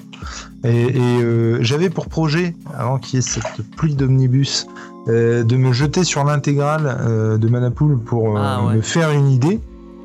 Et, 0.64 0.70
et, 0.86 0.92
euh, 1.00 1.58
j'avais 1.60 1.90
pour 1.90 2.06
projet, 2.08 2.54
avant 2.76 2.98
qu'il 2.98 3.16
y 3.16 3.18
ait 3.18 3.22
cette 3.22 3.62
pluie 3.76 3.94
d'omnibus, 3.94 4.66
euh, 5.08 5.42
de 5.42 5.56
me 5.56 5.72
jeter 5.72 6.04
sur 6.04 6.22
l'intégrale 6.24 6.98
euh, 7.00 7.36
de 7.38 7.48
Manapool 7.48 7.98
pour 7.98 8.36
euh, 8.38 8.40
Ah 8.44 8.64
ouais. 8.64 8.74
me 8.76 8.80
faire 8.80 9.10
une 9.10 9.30
idée. 9.30 9.60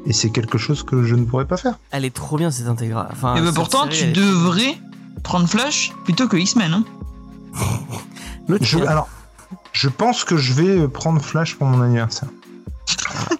Et 0.05 0.13
c'est 0.13 0.29
quelque 0.31 0.57
chose 0.57 0.83
que 0.83 1.03
je 1.03 1.15
ne 1.15 1.23
pourrais 1.25 1.45
pas 1.45 1.57
faire. 1.57 1.75
Elle 1.91 2.03
est 2.05 2.13
trop 2.13 2.37
bien 2.37 2.51
cette 2.51 2.67
intégrale. 2.67 3.07
Enfin, 3.11 3.35
Et 3.35 3.41
bah 3.41 3.51
pourtant, 3.53 3.83
série, 3.83 3.97
tu 3.97 4.03
est- 4.05 4.11
devrais 4.11 4.77
prendre 5.23 5.47
Flash 5.47 5.93
plutôt 6.03 6.27
que 6.27 6.35
X-Men. 6.37 6.73
Hein. 6.73 6.83
Je, 8.61 8.79
alors, 8.79 9.07
je 9.71 9.89
pense 9.89 10.23
que 10.23 10.37
je 10.37 10.53
vais 10.53 10.79
euh, 10.79 10.87
prendre 10.87 11.21
Flash 11.21 11.55
pour 11.55 11.67
mon 11.67 11.81
anniversaire. 11.81 12.29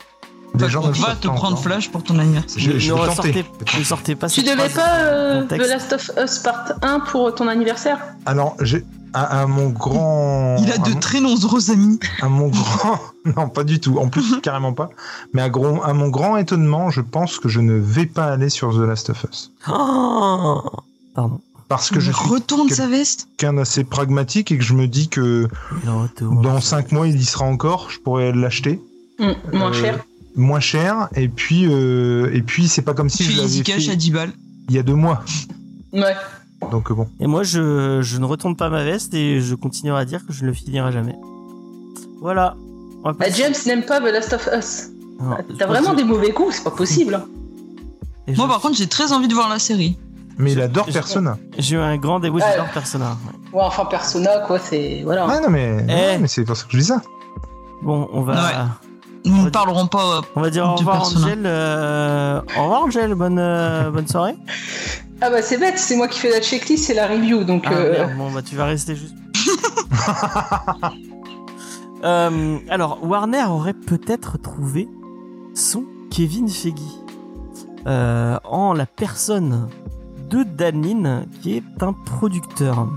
Enfin, 0.56 0.68
gens 0.68 0.84
on 0.84 0.92
va 0.92 1.16
te 1.16 1.26
prendre 1.28 1.46
encore. 1.46 1.64
Flash 1.64 1.90
pour 1.92 2.04
ton 2.04 2.20
anniversaire. 2.20 2.62
Je- 2.62 2.72
ne, 2.74 2.78
je 2.78 2.92
ne 2.92 2.96
vais 2.96 3.02
ressortez, 3.08 3.44
tenter. 3.44 3.80
ne 3.80 3.84
sortez 3.84 4.16
pas 4.16 4.30
Tu 4.30 4.44
devais 4.44 4.70
pas 4.70 4.98
euh, 5.00 5.48
The. 5.48 5.54
Last 5.54 5.94
of 5.94 6.12
Us 6.24 6.38
Part 6.40 6.74
1 6.84 7.00
pour 7.00 7.34
ton 7.34 7.48
anniversaire 7.48 7.98
Alors, 8.28 8.56
j'ai 8.62 8.86
à, 9.16 9.42
à 9.42 9.48
mon 9.48 9.70
grand. 9.70 10.58
Il 10.60 10.72
a 10.72 10.78
de 10.78 10.92
mon- 10.92 11.00
très 11.00 11.20
nombreux 11.22 11.72
amis. 11.72 12.00
à 12.22 12.30
mon 12.30 12.50
grand 12.50 13.00
non 13.36 13.50
pas 13.50 13.64
du 13.64 13.80
tout 13.80 13.98
en 13.98 14.10
plus 14.10 14.40
carrément 14.44 14.74
pas 14.74 14.90
mais 15.34 15.42
à, 15.42 15.50
gros... 15.50 15.82
à 15.84 15.94
mon 15.94 16.10
grand 16.10 16.38
étonnement 16.38 16.92
je 16.92 17.02
pense 17.02 17.40
que 17.40 17.50
je 17.50 17.60
ne 17.60 17.74
vais 17.74 18.06
pas 18.06 18.26
aller 18.26 18.50
sur 18.50 18.74
The 18.76 18.80
Last 18.88 19.10
of 19.10 19.24
Us 19.24 19.52
Oh 19.68 20.62
Pardon. 21.16 21.42
Parce 21.78 21.90
que 21.90 22.00
je 22.00 22.12
suis 22.12 22.30
retourne 22.30 22.70
sa 22.70 22.88
veste? 22.88 23.28
quelqu'un 23.38 23.54
d'assez 23.58 23.84
pragmatique 23.84 24.52
et 24.52 24.58
que 24.58 24.64
je 24.64 24.74
me 24.74 24.88
dis 24.88 25.08
que 25.10 25.48
dans 26.22 26.60
5 26.62 26.92
mois 26.92 27.08
il 27.08 27.20
y 27.20 27.26
sera 27.26 27.46
encore 27.46 27.90
je 27.90 28.00
pourrais 28.00 28.32
l'acheter 28.32 28.80
Hum, 29.20 29.36
Moins 29.54 29.70
Euh, 29.70 29.74
cher. 29.74 30.06
moins 30.36 30.60
cher 30.60 31.08
et 31.16 31.28
puis 31.28 31.66
euh, 31.68 32.30
et 32.34 32.42
puis 32.42 32.68
c'est 32.68 32.82
pas 32.82 32.94
comme 32.94 33.10
si 33.10 33.18
Tu 33.20 33.24
je 33.26 33.30
fais 33.32 33.36
l'avais 33.38 33.48
Easy 33.50 33.64
Cash 33.64 33.86
fait 33.86 33.92
à 33.92 33.96
10 33.96 34.12
balles. 34.12 34.32
il 34.70 34.76
y 34.76 34.80
a 34.80 34.84
deux 34.84 34.96
mois 34.96 35.24
Ouais. 35.94 36.16
donc 36.72 36.90
euh, 36.90 36.96
bon 36.96 37.08
Et 37.20 37.28
moi, 37.28 37.44
je, 37.44 38.02
je 38.02 38.18
ne 38.18 38.26
retourne 38.26 38.56
pas 38.56 38.70
ma 38.70 38.84
veste 38.84 39.14
et 39.14 39.40
je 39.42 39.54
continuerai 39.54 40.02
à 40.02 40.06
dire 40.06 40.26
que 40.26 40.34
je 40.34 40.42
ne 40.42 40.48
le 40.48 40.54
finirai 40.54 40.92
jamais. 40.92 41.16
Voilà. 42.22 42.56
On 43.04 43.10
va 43.10 43.14
Bah, 43.14 43.26
James 43.30 43.54
n'aime 43.68 43.84
pas 43.86 44.00
The 44.00 44.06
Last 44.12 44.34
of 44.34 44.50
Us. 44.58 44.90
T'as 45.60 45.68
vraiment 45.68 45.94
des 45.94 46.04
mauvais 46.04 46.32
goûts, 46.32 46.50
c'est 46.52 46.64
pas 46.64 46.72
possible. 46.72 47.14
hein. 47.16 47.26
Moi, 48.28 48.36
je- 48.46 48.52
par 48.52 48.60
contre, 48.62 48.76
j'ai 48.78 48.88
très 48.88 49.12
envie 49.14 49.28
de 49.28 49.34
voir 49.34 49.50
la 49.50 49.60
série. 49.60 49.98
Mais 50.38 50.52
il 50.54 50.62
adore 50.62 50.86
je- 50.88 50.94
Persona 50.94 51.38
J'ai 51.58 51.76
eu 51.76 51.80
un 51.80 51.98
grand 51.98 52.20
dégoût 52.20 52.38
Ouais. 52.38 52.44
j'adore 52.52 52.70
Persona. 52.74 53.10
ouais. 53.54 53.60
Ouais, 53.60 53.66
enfin, 53.66 53.86
Persona, 53.86 54.40
quoi, 54.48 54.60
c'est. 54.60 55.02
Voilà. 55.04 55.26
ah 55.30 55.40
non 55.42 55.50
mais, 55.50 55.86
Eh. 55.90 56.18
mais 56.20 56.28
c'est 56.28 56.44
pour 56.44 56.56
ça 56.58 56.66
que 56.66 56.72
je 56.74 56.78
dis 56.78 56.84
ça 56.86 57.02
Bon, 57.82 58.08
on 58.14 58.22
va, 58.22 58.34
Ouais. 58.34 58.40
Nous 59.26 59.44
ne 59.46 59.50
parlerons 59.50 59.88
pas. 59.88 60.18
euh, 60.18 60.22
on 60.36 60.42
va 60.42 60.50
dire 60.50 60.66
au 60.68 60.76
revoir 60.76 60.98
Persona. 60.98 61.26
Angel. 61.28 61.44
euh, 61.46 62.42
Au 62.58 62.64
revoir 62.64 62.84
Angel, 62.84 63.16
bonne, 63.16 63.40
euh, 63.40 63.90
bonne 63.92 64.08
soirée. 64.08 64.36
Ah 65.26 65.30
bah, 65.30 65.42
c'est 65.42 65.58
bête, 65.58 65.78
c'est 65.80 65.96
moi 65.96 66.10
qui 66.10 66.20
fais 66.20 66.30
la 66.32 66.42
checklist 66.42 66.90
et 66.90 66.94
la 66.94 67.08
review, 67.08 67.46
donc. 67.46 67.64
Ah, 67.68 67.72
euh, 67.74 67.92
merde, 68.08 68.18
bon 68.18 68.30
bah 68.32 68.42
tu 68.42 68.58
vas 68.58 68.66
rester 68.66 68.94
juste. 68.96 69.14
Euh, 72.04 72.58
alors 72.70 73.00
Warner 73.02 73.46
aurait 73.48 73.74
peut-être 73.74 74.38
trouvé 74.38 74.90
son 75.54 75.86
Kevin 76.12 76.50
Feige 76.50 76.74
euh, 77.88 78.38
en 78.44 78.74
la 78.74 78.86
personne 78.86 79.70
de 80.30 80.44
Dan 80.44 80.82
Lin 80.82 81.26
qui 81.42 81.56
est 81.56 81.84
un 81.84 81.94
producteur. 81.94 82.88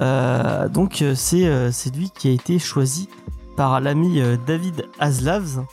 Euh, 0.00 0.68
donc 0.68 1.02
euh, 1.02 1.14
c'est 1.14 1.46
euh, 1.46 1.70
c'est 1.70 1.94
lui 1.94 2.10
qui 2.10 2.28
a 2.28 2.32
été 2.32 2.58
choisi 2.58 3.08
par 3.56 3.80
l'ami 3.80 4.20
David 4.46 4.86
Aslavs 4.98 5.64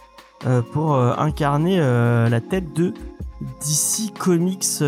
pour 0.72 0.96
incarner 0.96 1.80
la 1.80 2.42
tête 2.42 2.76
de 2.76 2.94
DC 3.62 4.14
Comics 4.20 4.84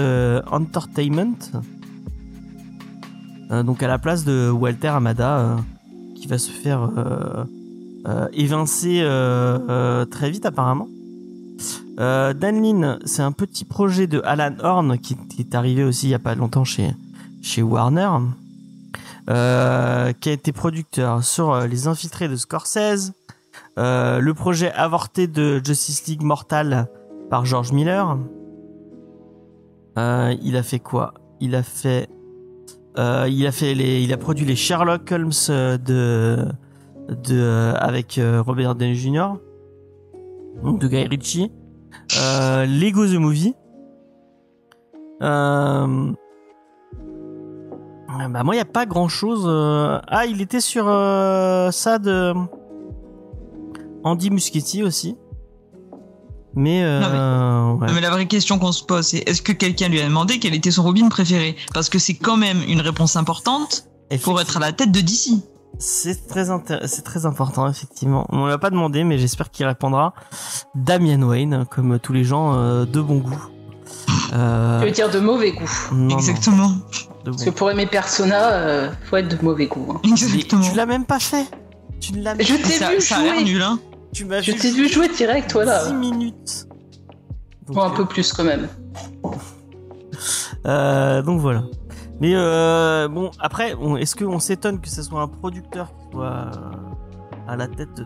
Entertainment. 0.52 1.38
Donc 3.50 3.82
à 3.82 3.88
la 3.88 3.98
place 3.98 4.26
de 4.26 4.52
Walter 4.52 4.90
Amada 4.90 5.58
qui 6.16 6.28
va 6.28 6.38
se 6.38 6.52
faire 6.52 6.88
évincer 8.34 9.04
très 10.12 10.30
vite 10.30 10.46
apparemment. 10.46 10.88
Euh, 12.00 12.34
Dan 12.34 12.62
Lin, 12.62 13.00
c'est 13.06 13.22
un 13.22 13.32
petit 13.32 13.66
projet 13.66 14.08
de 14.08 14.22
Alan 14.26 14.56
Horn 14.62 14.98
qui, 14.98 15.16
est 15.40 15.56
arrivé 15.56 15.84
aussi 15.84 16.08
il 16.08 16.12
y 16.12 16.16
a 16.16 16.20
pas 16.20 16.36
longtemps 16.36 16.64
chez 16.64 16.94
Warner, 17.62 18.10
euh, 19.30 20.12
qui 20.14 20.30
a 20.30 20.32
été 20.32 20.52
producteur 20.52 21.24
sur 21.24 21.54
euh, 21.54 21.68
Les 21.68 21.88
Infiltrés 21.88 22.28
de 22.28 22.36
Scorsese, 22.36 23.14
le 23.78 24.32
projet 24.32 24.72
avorté 24.72 25.28
de 25.28 25.62
Justice 25.64 26.08
League 26.08 26.24
Mortal 26.24 26.88
par 27.30 27.46
George 27.46 27.72
Miller. 27.72 28.18
Il 29.98 30.58
a 30.58 30.64
fait 30.64 30.80
quoi? 30.80 31.14
Il 31.40 31.56
a 31.56 31.64
produit 34.18 34.46
les 34.46 34.56
Sherlock 34.56 35.12
Holmes 35.12 35.32
avec 37.80 38.20
Robert 38.46 38.76
Downey 38.76 38.96
Jr. 38.96 39.34
Donc 40.62 40.80
de 40.80 40.88
Guy 40.88 41.08
Ritchie. 41.08 41.52
Euh, 42.18 42.66
Lego 42.66 43.08
the 43.08 43.16
Movie. 43.16 43.56
Euh, 45.22 46.12
bah 48.30 48.44
moi 48.44 48.56
il 48.56 48.58
y 48.58 48.62
a 48.62 48.66
pas 48.66 48.86
grand 48.86 49.08
chose. 49.08 49.48
Ah 50.08 50.26
il 50.26 50.42
était 50.42 50.62
sur 50.62 50.86
euh, 50.88 51.72
ça 51.72 52.00
de 52.00 52.34
Andy 54.04 54.30
Muschietti 54.30 54.84
aussi. 54.84 55.18
Mais, 56.56 56.84
euh, 56.84 57.74
ouais. 57.74 57.88
Mais 57.94 58.02
la 58.02 58.12
vraie 58.12 58.28
question 58.28 58.60
qu'on 58.60 58.72
se 58.72 58.84
pose, 58.84 59.08
c'est 59.08 59.28
est-ce 59.28 59.42
que 59.42 59.52
quelqu'un 59.52 59.90
lui 59.90 60.00
a 60.00 60.06
demandé 60.06 60.38
quel 60.38 60.54
était 60.54 60.70
son 60.70 60.84
Robin 60.84 61.10
préféré? 61.10 61.56
Parce 61.74 61.90
que 61.90 61.98
c'est 61.98 62.14
quand 62.14 62.38
même 62.38 62.62
une 62.68 62.82
réponse 62.82 63.16
importante 63.16 63.88
pour 64.22 64.40
être 64.40 64.58
à 64.58 64.60
la 64.60 64.72
tête 64.72 64.92
de 64.92 65.02
DC. 65.02 65.32
C'est 65.80 66.28
très 66.28 66.46
c'est 66.88 67.02
très 67.04 67.26
important 67.26 67.68
effectivement. 67.68 68.26
On 68.30 68.46
l'a 68.46 68.58
pas 68.58 68.70
demandé, 68.70 69.04
mais 69.04 69.18
j'espère 69.18 69.50
qu'il 69.52 69.66
répondra. 69.66 70.14
Damian 70.76 71.22
Wayne, 71.24 71.66
comme 71.70 72.00
tous 72.00 72.14
les 72.14 72.24
gens 72.24 72.54
euh, 72.56 72.86
de 72.86 73.02
bon 73.02 73.18
goût. 73.18 73.44
Euh, 74.34 74.80
Tu 74.80 74.86
veux 74.86 74.92
dire 74.92 75.10
de 75.10 75.20
mauvais 75.20 75.52
goût. 75.52 75.70
non, 75.92 76.08
non, 76.10 76.18
Exactement. 76.18 76.68
de 76.70 76.76
bon 76.76 77.32
Parce 77.32 77.44
que 77.44 77.50
pour 77.50 77.70
aimer 77.72 77.86
Persona, 77.86 78.52
euh, 78.54 78.92
faut 79.10 79.18
être 79.18 79.28
de 79.38 79.44
mauvais 79.44 79.68
goût. 79.68 79.94
hein. 79.96 80.02
Exactement. 80.10 80.62
Tu 80.62 80.76
l'as 80.76 80.86
même 80.86 81.06
pas 81.06 81.20
fait. 81.20 81.46
Tu 82.00 82.14
ne 82.14 82.24
l'as 82.24 82.36
même 82.36 82.46
Je 82.46 82.54
pas 82.56 82.68
t'ai 82.68 82.74
ça, 82.74 82.92
vu 82.92 83.02
ça 83.02 83.18
a 83.18 83.22
l'air 83.24 83.36
jouer. 83.36 83.44
nul, 83.44 83.62
hein 83.62 83.80
Tu 84.14 84.26
m'as 84.26 84.42
Je 84.42 84.52
t'ai 84.54 84.72
vu 84.72 84.88
jouer 84.88 85.10
direct, 85.10 85.52
voilà. 85.54 85.86
10 85.88 85.94
minutes. 85.96 86.68
Donc, 87.68 87.76
Bon, 87.78 87.82
un 87.84 87.90
peu 87.92 88.06
plus 88.06 88.32
quand 88.34 88.44
même. 88.44 88.68
euh, 90.66 91.22
donc 91.22 91.40
voilà. 91.42 91.64
Mais 92.22 92.34
euh, 92.36 93.08
bon, 93.08 93.32
après, 93.40 93.74
on- 93.76 93.98
est-ce 93.98 94.16
qu'on 94.16 94.40
s'étonne 94.40 94.80
que 94.80 94.88
ce 94.90 95.02
soit 95.04 95.22
un 95.22 95.28
producteur 95.28 95.88
qui 95.96 96.12
soit 96.12 96.26
euh, 96.26 96.52
à 97.48 97.56
la 97.58 97.68
tête 97.68 97.96
de, 97.98 98.04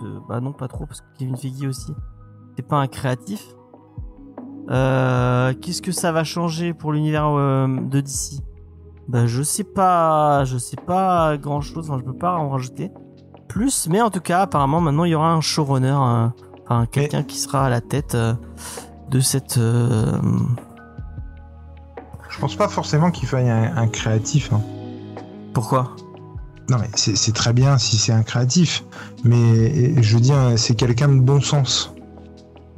de- 0.00 0.20
Bah 0.28 0.40
non, 0.40 0.52
pas 0.52 0.68
trop, 0.68 0.86
parce 0.86 1.00
que 1.00 1.06
Kevin 1.18 1.36
Feige 1.36 1.66
aussi, 1.66 1.92
c'est 2.56 2.66
pas 2.66 2.76
un 2.78 2.86
créatif. 2.86 3.44
Euh, 4.70 5.54
Qu'est-ce 5.60 5.82
que 5.82 5.92
ça 5.92 6.12
va 6.12 6.24
changer 6.24 6.74
pour 6.74 6.92
l'univers 6.92 7.26
euh, 7.26 7.66
de 7.66 8.00
DC 8.00 8.40
Bah 9.08 9.26
je 9.26 9.42
sais 9.42 9.64
pas, 9.64 10.44
je 10.44 10.58
sais 10.58 10.76
pas 10.76 11.36
grand 11.38 11.60
chose, 11.62 11.88
enfin, 11.90 11.98
je 11.98 12.04
peux 12.04 12.16
pas 12.16 12.36
en 12.36 12.50
rajouter 12.50 12.90
plus, 13.48 13.88
mais 13.88 14.02
en 14.02 14.10
tout 14.10 14.20
cas, 14.20 14.42
apparemment 14.42 14.80
maintenant 14.82 15.04
il 15.04 15.10
y 15.12 15.14
aura 15.14 15.32
un 15.32 15.40
showrunner, 15.40 15.88
un- 15.88 16.34
enfin 16.64 16.84
quelqu'un 16.86 17.22
qui 17.22 17.38
sera 17.38 17.64
à 17.64 17.70
la 17.70 17.80
tête 17.80 18.14
de 19.10 19.20
cette. 19.20 19.56
euh, 19.56 20.12
je 22.38 22.42
pense 22.42 22.54
pas 22.54 22.68
forcément 22.68 23.10
qu'il 23.10 23.26
faille 23.26 23.50
un, 23.50 23.76
un 23.76 23.88
créatif 23.88 24.52
hein. 24.52 24.62
Pourquoi? 25.52 25.96
Non, 26.70 26.76
mais 26.78 26.88
c'est 26.94 27.34
très 27.34 27.52
bien 27.52 27.78
si 27.78 27.96
c'est 27.96 28.12
un 28.12 28.22
créatif, 28.22 28.84
mais 29.24 30.00
je 30.00 30.14
veux 30.14 30.20
dire, 30.20 30.36
c'est 30.56 30.76
quelqu'un 30.76 31.08
de 31.08 31.18
bon 31.18 31.40
sens, 31.40 31.92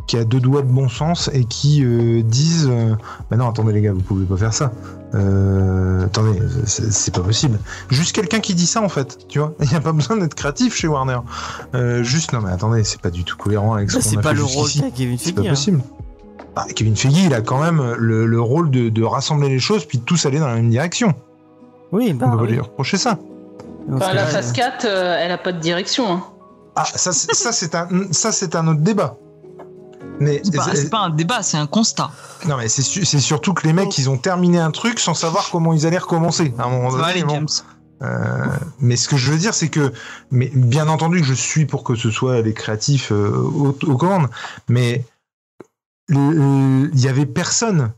qui 0.06 0.16
a 0.16 0.24
deux 0.24 0.40
doigts 0.40 0.62
de 0.62 0.70
bon 0.70 0.88
sens 0.88 1.28
et 1.34 1.44
qui 1.44 1.84
euh, 1.84 2.22
disent 2.22 2.68
euh, 2.70 2.94
Bah 3.30 3.36
non, 3.36 3.50
attendez 3.50 3.74
les 3.74 3.82
gars, 3.82 3.92
vous 3.92 4.00
pouvez 4.00 4.24
pas 4.24 4.38
faire 4.38 4.54
ça. 4.54 4.72
Euh, 5.14 6.06
attendez, 6.06 6.40
c'est 6.64 7.12
pas 7.12 7.20
possible. 7.20 7.58
Juste 7.90 8.14
quelqu'un 8.14 8.40
qui 8.40 8.54
dit 8.54 8.66
ça 8.66 8.80
en 8.80 8.88
fait, 8.88 9.26
tu 9.28 9.40
vois. 9.40 9.54
Il 9.60 9.68
n'y 9.68 9.74
a 9.74 9.80
pas 9.80 9.92
besoin 9.92 10.16
d'être 10.16 10.34
créatif 10.34 10.74
chez 10.74 10.88
Warner. 10.88 11.18
Euh, 11.74 12.02
juste, 12.02 12.32
non 12.32 12.40
mais 12.40 12.50
attendez, 12.50 12.82
c'est 12.84 13.00
pas 13.00 13.10
du 13.10 13.24
tout 13.24 13.36
cohérent 13.36 13.74
avec 13.74 13.90
ce 13.90 13.96
Bah, 13.96 14.02
qu'on 14.02 14.08
c'est 14.08 14.18
a 14.18 14.20
pas 14.22 14.28
fait 14.30 14.36
le 14.36 14.44
rôle 14.44 14.70
qu'a 14.70 14.90
Kevin 14.90 15.18
C'est 15.18 15.32
pas 15.32 15.42
hein. 15.42 15.78
Possible. 16.40 16.52
Ah, 16.56 16.66
Kevin 16.74 16.96
Feige, 16.96 17.18
il 17.18 17.34
a 17.34 17.40
quand 17.40 17.60
même 17.60 17.94
le, 17.98 18.26
le 18.26 18.40
rôle 18.40 18.70
de, 18.70 18.88
de 18.88 19.02
rassembler 19.02 19.48
les 19.48 19.58
choses 19.60 19.84
puis 19.84 19.98
de 19.98 20.04
tous 20.04 20.26
aller 20.26 20.38
dans 20.38 20.48
la 20.48 20.54
même 20.56 20.70
direction. 20.70 21.14
Oui, 21.92 22.12
bah, 22.12 22.26
On 22.28 22.30
peut 22.32 22.36
pas 22.38 22.42
oui. 22.44 22.52
lui 22.52 22.60
reprocher 22.60 22.96
ça. 22.98 23.18
Enfin, 23.92 24.12
la 24.12 24.26
phase 24.26 24.52
4, 24.52 24.84
euh, 24.84 25.16
elle 25.20 25.32
a 25.32 25.38
pas 25.38 25.52
de 25.52 25.58
direction. 25.60 26.12
hein. 26.12 26.24
Ah, 26.76 26.84
ça, 26.84 27.12
c'est- 27.12 27.34
ça 27.34 27.50
c'est 27.52 27.74
un, 27.74 27.88
ça 28.12 28.30
c'est 28.30 28.54
un 28.54 28.68
autre 28.68 28.80
débat. 28.80 29.16
Mais 30.20 30.40
C'est 30.44 30.54
pas, 30.56 30.74
c'est 30.74 30.90
pas 30.90 30.98
un 30.98 31.10
débat, 31.10 31.42
c'est 31.42 31.56
un 31.56 31.66
constat. 31.66 32.10
non, 32.46 32.56
mais 32.58 32.68
c'est 32.68 32.82
su- 32.82 33.04
c'est 33.04 33.20
surtout 33.20 33.54
que 33.54 33.66
les 33.66 33.72
mecs, 33.72 33.96
ils 33.98 34.08
ont 34.10 34.18
terminé 34.18 34.58
un 34.58 34.70
truc 34.70 35.00
sans 35.00 35.14
savoir 35.14 35.48
comment 35.50 35.72
ils 35.72 35.86
allaient 35.86 35.98
recommencer. 35.98 36.54
À 36.58 36.64
un 36.64 36.70
moment 36.70 36.90
donné, 36.90 37.04
aller, 37.04 37.22
bon. 37.24 37.34
James. 37.34 37.46
Euh, 38.02 38.46
mais 38.80 38.96
ce 38.96 39.08
que 39.08 39.16
je 39.16 39.30
veux 39.30 39.38
dire, 39.38 39.52
c'est 39.54 39.68
que, 39.68 39.92
mais 40.30 40.50
bien 40.54 40.88
entendu, 40.88 41.22
je 41.24 41.34
suis 41.34 41.66
pour 41.66 41.84
que 41.84 41.94
ce 41.94 42.10
soit 42.10 42.40
les 42.42 42.54
créatifs 42.54 43.12
euh, 43.12 43.30
aux, 43.30 43.76
aux 43.86 43.96
commandes, 43.96 44.28
mais 44.68 45.04
il 46.10 47.00
y 47.00 47.08
avait 47.08 47.26
personne 47.26 47.92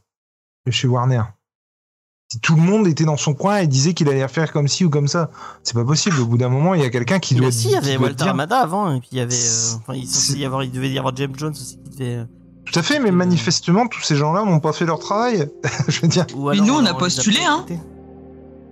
chez 0.70 0.86
Warner. 0.88 1.22
Tout 2.42 2.54
le 2.56 2.62
monde 2.62 2.86
était 2.86 3.04
dans 3.04 3.18
son 3.18 3.34
coin 3.34 3.58
et 3.58 3.66
disait 3.66 3.92
qu'il 3.92 4.08
allait 4.08 4.26
faire 4.26 4.52
comme 4.52 4.66
ci 4.66 4.86
ou 4.86 4.90
comme 4.90 5.06
ça. 5.08 5.30
C'est 5.62 5.74
pas 5.74 5.84
possible. 5.84 6.18
Au 6.20 6.24
bout 6.26 6.38
d'un 6.38 6.48
moment, 6.48 6.72
il 6.74 6.80
y 6.80 6.84
a 6.84 6.88
quelqu'un 6.90 7.18
qui 7.18 7.34
doit. 7.34 7.52
Si, 7.52 7.68
il 7.68 7.72
y 7.72 7.76
avait 7.76 7.98
Walter 7.98 8.24
Amada 8.28 8.58
avant, 8.60 8.90
et 8.94 9.00
puis 9.00 9.10
il 9.12 9.18
y 9.18 9.20
avait. 9.20 9.34
euh, 9.34 9.76
enfin, 9.76 9.94
il, 9.94 10.06
C'est- 10.06 10.28
censé 10.28 10.38
y 10.38 10.44
avoir, 10.46 10.62
il 10.64 10.70
devait 10.70 10.90
y 10.90 10.98
avoir 10.98 11.14
James 11.16 11.34
Jones 11.36 11.52
aussi 11.52 11.76
qui 11.84 11.90
devait. 11.90 12.14
euh, 12.16 12.24
Tout 12.64 12.78
à 12.78 12.82
fait, 12.82 13.00
mais 13.00 13.10
manifestement, 13.10 13.86
tous 13.86 14.00
ces 14.00 14.16
gens-là 14.16 14.44
n'ont 14.46 14.60
pas 14.60 14.72
fait 14.72 14.86
leur 14.86 14.98
travail. 14.98 15.50
je 15.88 16.00
veux 16.00 16.08
dire. 16.08 16.24
Mais 16.34 16.56
nous, 16.60 16.72
on 16.74 16.86
a 16.86 16.94
postulé, 16.94 17.40
hein. 17.46 17.66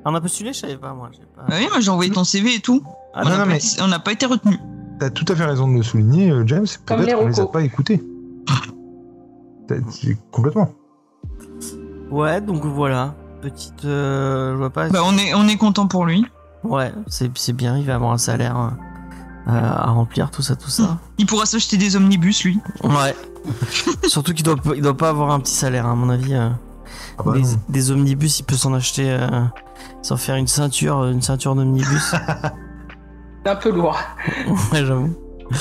Ah, 0.07 0.09
on 0.11 0.15
a 0.15 0.21
postulé, 0.23 0.55
je 0.55 0.59
savais 0.61 0.79
pas, 0.79 0.95
moi. 0.95 1.11
Pas... 1.37 1.43
Bah 1.47 1.57
oui, 1.59 1.67
moi 1.71 1.81
j'ai 1.81 1.91
envoyé 1.91 2.11
ton 2.11 2.25
CV 2.25 2.55
et 2.55 2.61
tout. 2.61 2.83
Ah, 3.13 3.21
on 3.27 3.29
n'a 3.29 3.37
pas, 3.37 3.45
mais- 3.45 3.59
été- 3.59 4.27
pas 4.27 4.27
retenu. 4.33 4.57
T'as 4.99 5.11
tout 5.11 5.27
à 5.29 5.37
fait 5.37 5.45
raison 5.45 5.69
de 5.69 5.75
le 5.75 5.83
souligner, 5.83 6.31
euh, 6.31 6.47
James. 6.47 6.65
Peut-être 6.87 7.19
qu'on 7.19 7.27
les 7.29 7.41
a 7.41 7.47
pas 7.47 7.61
écoutés. 7.63 8.03
Complètement. 10.31 10.71
Ouais, 12.11 12.41
donc 12.41 12.65
voilà. 12.65 13.15
Petite. 13.43 13.85
euh, 13.85 14.53
je 14.53 14.57
vois 14.59 14.71
pas. 14.71 14.89
Bah 14.89 15.01
on 15.05 15.17
est, 15.17 15.33
on 15.35 15.49
est 15.49 15.57
content 15.57 15.87
pour 15.87 16.05
lui. 16.05 16.27
Ouais, 16.65 16.93
c'est 17.07 17.31
c'est 17.39 17.53
bien, 17.55 17.79
il 17.79 17.87
va 17.87 17.95
avoir 17.95 18.13
un 18.13 18.19
salaire 18.19 18.57
euh, 19.49 19.51
à 19.51 19.91
remplir, 19.91 20.31
tout 20.31 20.43
ça, 20.43 20.57
tout 20.57 20.69
ça. 20.69 20.99
Il 21.17 21.25
pourra 21.27 21.47
s'acheter 21.47 21.79
des 21.79 21.97
omnibus, 21.97 22.45
lui. 22.45 22.59
Ouais. 22.85 23.15
Surtout 24.09 24.35
qu'il 24.35 24.45
doit, 24.45 24.57
pas- 24.57 24.75
il 24.77 24.83
doit 24.83 24.97
pas 24.97 25.09
avoir 25.09 25.31
un 25.31 25.41
petit 25.41 25.55
salaire, 25.55 25.87
à 25.87 25.95
mon 25.95 26.11
avis. 26.11 26.35
euh. 26.35 26.51
Ah 27.19 27.23
bah 27.25 27.35
des, 27.69 27.91
omnibus, 27.91 28.41
il 28.41 28.43
peut 28.43 28.57
s'en 28.57 28.75
acheter, 28.75 29.11
euh, 29.11 29.45
s'en 30.03 30.17
faire 30.19 30.37
une 30.37 30.47
ceinture, 30.49 31.05
une 31.07 31.23
ceinture 31.23 31.55
d'omnibus. 31.55 32.15
C'est 33.45 33.51
un 33.51 33.57
peu 33.57 33.71
lourd. 33.71 33.97
ouais, 34.73 34.85
j'avoue. 34.85 35.15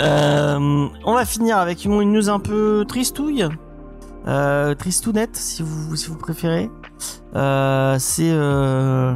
Euh, 0.00 0.88
on 1.04 1.14
va 1.14 1.24
finir 1.24 1.58
avec 1.58 1.84
une 1.84 2.12
news 2.12 2.28
un 2.28 2.40
peu 2.40 2.84
tristouille. 2.88 3.46
Euh, 4.26 4.74
tristounette, 4.74 5.36
si 5.36 5.62
vous, 5.62 5.94
si 5.96 6.08
vous 6.08 6.16
préférez. 6.16 6.70
Euh, 7.36 7.96
c'est 7.98 8.30
euh, 8.30 9.14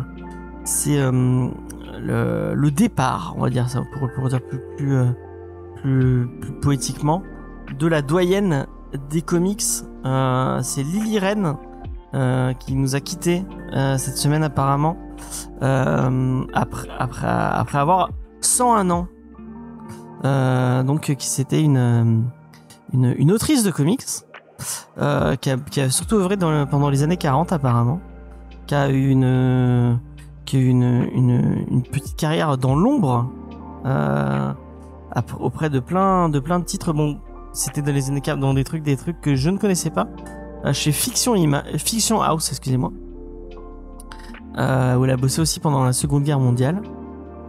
c'est 0.64 0.98
euh, 0.98 1.48
le, 1.98 2.54
le 2.54 2.70
départ, 2.70 3.34
on 3.36 3.42
va 3.42 3.50
dire 3.50 3.68
ça, 3.68 3.82
pour, 3.92 4.08
pour 4.12 4.28
dire 4.28 4.40
plus, 4.40 4.60
plus, 4.76 4.96
euh, 4.96 5.06
plus, 5.76 6.28
plus 6.40 6.52
poétiquement, 6.60 7.22
de 7.78 7.86
la 7.86 8.02
doyenne 8.02 8.66
des 9.10 9.22
comics. 9.22 9.62
C'est 9.62 10.82
Lily 10.82 11.18
Ren 11.18 11.56
qui 12.58 12.74
nous 12.74 12.94
a 12.94 13.00
quittés 13.00 13.44
euh, 13.74 13.98
cette 13.98 14.16
semaine 14.16 14.42
apparemment. 14.42 14.96
Après, 15.60 16.88
après, 16.98 17.26
après 17.26 17.78
avoir 17.78 18.10
101 18.40 18.90
ans. 18.90 19.08
Euh, 20.24 20.82
donc 20.82 21.14
qui 21.14 21.26
c'était 21.28 21.62
une, 21.62 21.76
euh, 21.76 22.04
une 22.92 23.14
une 23.18 23.30
autrice 23.32 23.62
de 23.62 23.70
comics 23.70 24.04
euh, 24.98 25.36
qui, 25.36 25.50
a, 25.50 25.56
qui 25.56 25.80
a 25.80 25.90
surtout 25.90 26.16
œuvré 26.16 26.36
dans 26.36 26.50
le- 26.50 26.66
pendant 26.66 26.90
les 26.90 27.02
années 27.04 27.16
40 27.16 27.52
apparemment, 27.52 28.00
qui 28.66 28.74
a 28.74 28.90
eu 28.90 29.08
une 29.10 29.98
qui 30.44 30.56
a 30.56 30.60
eu 30.60 30.66
une, 30.66 31.08
une, 31.14 31.64
une 31.70 31.82
petite 31.82 32.16
carrière 32.16 32.58
dans 32.58 32.74
l'ombre 32.74 33.30
euh, 33.86 34.52
auprès 35.38 35.70
de 35.70 35.78
plein 35.78 36.28
de 36.28 36.40
plein 36.40 36.58
de 36.58 36.64
titres. 36.64 36.92
Bon, 36.92 37.20
c'était 37.52 37.82
dans 37.82 37.92
les 37.92 38.08
années 38.10 38.20
40 38.20 38.40
dans 38.40 38.54
des 38.54 38.64
trucs 38.64 38.82
des 38.82 38.96
trucs 38.96 39.20
que 39.20 39.36
je 39.36 39.50
ne 39.50 39.58
connaissais 39.58 39.90
pas 39.90 40.08
chez 40.72 40.90
Fiction 40.90 41.36
Ima 41.36 41.62
Fiction 41.76 42.20
House, 42.20 42.48
excusez-moi. 42.50 42.90
Euh, 44.58 44.96
où 44.96 45.04
elle 45.04 45.12
a 45.12 45.16
bossé 45.16 45.40
aussi 45.40 45.60
pendant 45.60 45.84
la 45.84 45.92
Seconde 45.92 46.24
Guerre 46.24 46.40
mondiale 46.40 46.82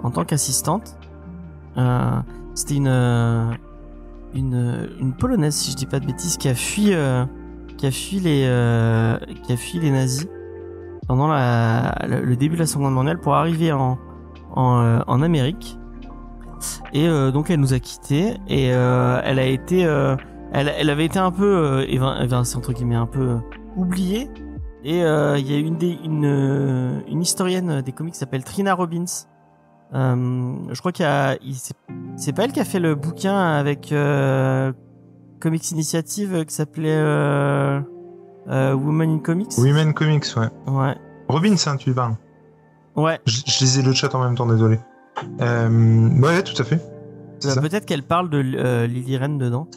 en 0.04 0.12
tant 0.12 0.24
qu'assistante. 0.26 0.96
C'était 2.60 2.76
une, 2.76 2.90
euh, 2.90 3.54
une 4.34 4.90
une 5.00 5.14
polonaise 5.14 5.56
si 5.56 5.72
je 5.72 5.78
dis 5.78 5.86
pas 5.86 6.02
de 6.02 6.06
bêtises 6.06 6.36
qui 6.36 6.50
a 6.50 6.54
fui 6.54 6.94
euh, 6.94 7.24
qui 7.78 7.88
a 7.88 7.92
fui 7.92 8.20
les 8.20 8.44
euh, 8.48 9.18
qui 9.44 9.54
a 9.54 9.56
fui 9.56 9.80
les 9.80 9.90
nazis 9.92 10.28
pendant 11.08 11.30
le, 11.30 12.36
début 12.36 12.56
de 12.56 12.60
la 12.60 12.66
Seconde 12.66 12.88
Guerre 12.88 12.96
mondiale 12.96 13.20
pour 13.22 13.36
arriver 13.36 13.72
en 13.72 13.98
en, 14.52 15.22
Amérique. 15.22 15.80
Et 16.92 17.08
donc 17.32 17.50
elle 17.50 17.62
nous 17.62 17.74
a 17.74 17.80
quittés 17.80 18.34
et 18.50 18.66
elle 18.66 19.40
a 19.40 19.46
été 19.46 19.84
elle, 20.52 20.74
elle 20.78 20.90
avait 20.90 21.06
été 21.06 21.18
un 21.18 21.32
peu 21.32 21.88
entre 22.56 22.74
guillemets 22.74 22.96
un 22.96 23.08
peu 23.08 23.38
oubliée. 23.78 24.30
Et 24.84 24.98
il 25.00 25.48
y 25.48 25.54
a 25.54 25.58
une 25.58 25.78
une 26.04 27.04
une 27.08 27.22
historienne 27.22 27.80
des 27.80 27.94
comics 27.94 28.14
qui 28.14 28.20
s'appelle 28.20 28.44
Trina 28.44 28.74
Robbins 28.74 29.29
je 29.94 30.80
crois 30.80 30.92
qu'il 30.92 31.04
y 31.04 31.08
a, 31.08 31.38
c'est- 32.18 32.34
pas 32.34 32.44
elle 32.44 32.52
qui 32.52 32.60
a 32.60 32.66
fait 32.66 32.80
le 32.80 32.96
bouquin 32.96 33.38
avec 33.38 33.92
euh, 33.92 34.72
Comics 35.40 35.72
Initiative 35.72 36.36
euh, 36.36 36.44
qui 36.44 36.54
s'appelait 36.54 36.90
euh, 36.96 37.80
euh, 38.50 38.74
Woman 38.74 39.10
in 39.16 39.20
Comics? 39.20 39.58
Women 39.58 39.94
Comics, 39.94 40.26
ouais. 40.38 40.50
Ouais. 40.72 40.96
Robin, 41.28 41.56
ça, 41.58 41.76
tu 41.78 41.94
parles. 41.94 42.16
Ouais. 42.96 43.20
Je, 43.26 43.42
je 43.46 43.60
lisais 43.60 43.82
le 43.82 43.94
chat 43.94 44.14
en 44.16 44.24
même 44.24 44.36
temps, 44.36 44.46
désolé. 44.48 44.80
Euh, 45.42 46.10
ouais, 46.20 46.44
tout 46.44 46.60
à 46.62 46.66
fait. 46.66 46.82
Bah. 47.44 47.62
Peut-être 47.62 47.86
qu'elle 47.86 48.04
parle 48.04 48.30
de 48.30 48.44
euh, 48.58 48.86
Lily 48.88 49.18
Ren 49.18 49.38
dedans. 49.38 49.68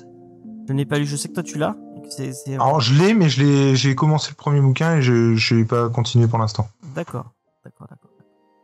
Je 0.68 0.72
n'ai 0.72 0.84
pas 0.84 0.98
lu. 0.98 1.04
Je 1.06 1.16
sais 1.16 1.28
que 1.28 1.34
toi 1.34 1.42
tu 1.42 1.58
l'as. 1.58 1.76
Alors, 2.54 2.80
je 2.80 2.94
l'ai, 2.94 3.14
mais 3.14 3.28
j'ai 3.28 3.94
commencé 3.94 4.30
le 4.30 4.36
premier 4.36 4.60
bouquin 4.60 4.96
et 4.96 5.02
je, 5.02 5.34
je 5.34 5.54
n'ai 5.54 5.64
pas 5.64 5.88
continué 5.88 6.26
pour 6.26 6.38
l'instant. 6.38 6.68
D'accord. 6.94 7.32
D'accord. 7.64 7.86
D'accord. 7.88 8.10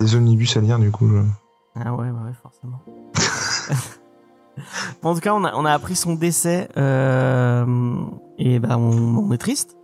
Des 0.01 0.14
omnibus 0.14 0.57
à 0.57 0.61
lire, 0.61 0.78
du 0.78 0.90
coup. 0.90 1.09
je- 1.09 1.22
Ah 1.80 1.92
ouais, 1.94 2.05
ouais, 2.05 2.11
ouais, 2.11 2.32
forcément. 2.42 2.80
En 5.05 5.14
tout 5.14 5.20
cas, 5.20 5.32
on 5.34 5.44
a, 5.44 5.55
on 5.55 5.64
a 5.64 5.70
appris 5.72 5.94
son 5.94 6.14
décès 6.14 6.68
euh, 6.76 7.94
et 8.38 8.59
ben 8.59 8.76
on, 8.76 9.30
est 9.30 9.38
triste. 9.38 9.76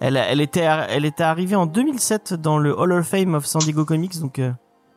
Elle, 0.00 0.16
elle 0.16 0.40
était, 0.40 0.60
elle 0.88 1.04
était 1.04 1.22
arrivée 1.22 1.56
en 1.56 1.66
2007 1.66 2.32
dans 2.32 2.56
le 2.56 2.74
Hall 2.78 2.92
of 2.92 3.06
Fame 3.06 3.34
of 3.34 3.44
San 3.44 3.60
Diego 3.60 3.84
Comics, 3.84 4.18
donc 4.20 4.38
euh, 4.38 4.50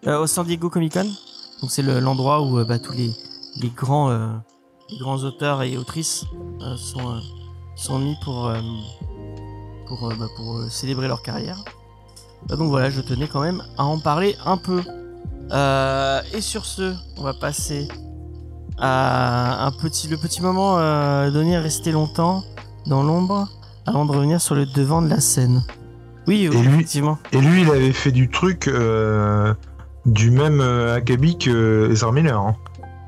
euh, 0.05 0.19
au 0.21 0.27
San 0.27 0.45
Diego 0.45 0.69
Comic 0.69 0.93
Con. 0.93 1.07
Donc 1.61 1.71
c'est 1.71 1.81
le- 1.81 1.99
l'endroit 1.99 2.41
où 2.41 2.57
euh, 2.59 2.63
bah, 2.63 2.79
tous 2.79 2.93
les, 2.93 3.11
les 3.57 3.69
grands, 3.69 4.09
euh, 4.11 4.29
les 4.89 4.97
grands 4.97 5.17
auteurs 5.23 5.61
et 5.63 5.77
autrices 5.77 6.23
euh, 6.61 6.77
sont, 6.77 7.09
euh, 7.15 7.19
sont 7.75 7.99
mis 7.99 8.15
pour, 8.23 8.47
euh, 8.47 8.61
pour, 9.87 10.09
euh, 10.09 10.15
bah, 10.17 10.27
pour 10.37 10.57
euh, 10.59 10.69
célébrer 10.69 11.09
leur 11.09 11.21
carrière. 11.21 11.65
Euh, 12.51 12.55
donc 12.55 12.69
voilà, 12.69 12.89
je 12.89 13.01
tenais 13.01 13.27
quand 13.27 13.41
même 13.41 13.61
à 13.77 13.85
en 13.85 13.99
parler 13.99 14.35
un 14.45 14.57
peu. 14.57 14.81
Euh, 15.51 16.21
et 16.33 16.41
sur 16.41 16.65
ce, 16.65 16.93
on 17.17 17.23
va 17.23 17.33
passer 17.33 17.87
à 18.77 19.65
un 19.65 19.71
petit, 19.71 20.07
le 20.07 20.17
petit 20.17 20.41
moment 20.41 20.77
euh, 20.77 21.31
donné 21.31 21.55
à 21.55 21.61
rester 21.61 21.91
longtemps 21.91 22.43
dans 22.85 23.03
l'ombre 23.03 23.47
avant 23.85 24.05
de 24.05 24.11
revenir 24.11 24.39
sur 24.41 24.55
le 24.55 24.65
devant 24.65 25.01
de 25.01 25.09
la 25.09 25.19
scène. 25.19 25.63
Oui, 26.27 26.47
oui 26.51 26.57
Et 26.57 26.61
lui- 26.61 26.73
effectivement. 26.75 27.17
Et 27.31 27.39
lui, 27.39 27.61
il 27.61 27.69
avait 27.69 27.93
fait 27.93 28.11
du 28.11 28.29
truc 28.29 28.67
euh, 28.67 29.53
du 30.05 30.29
même 30.31 30.61
acabit 30.61 31.37
que 31.37 31.89
Ezra 31.91 32.11
Miller. 32.11 32.39
hein. 32.39 32.55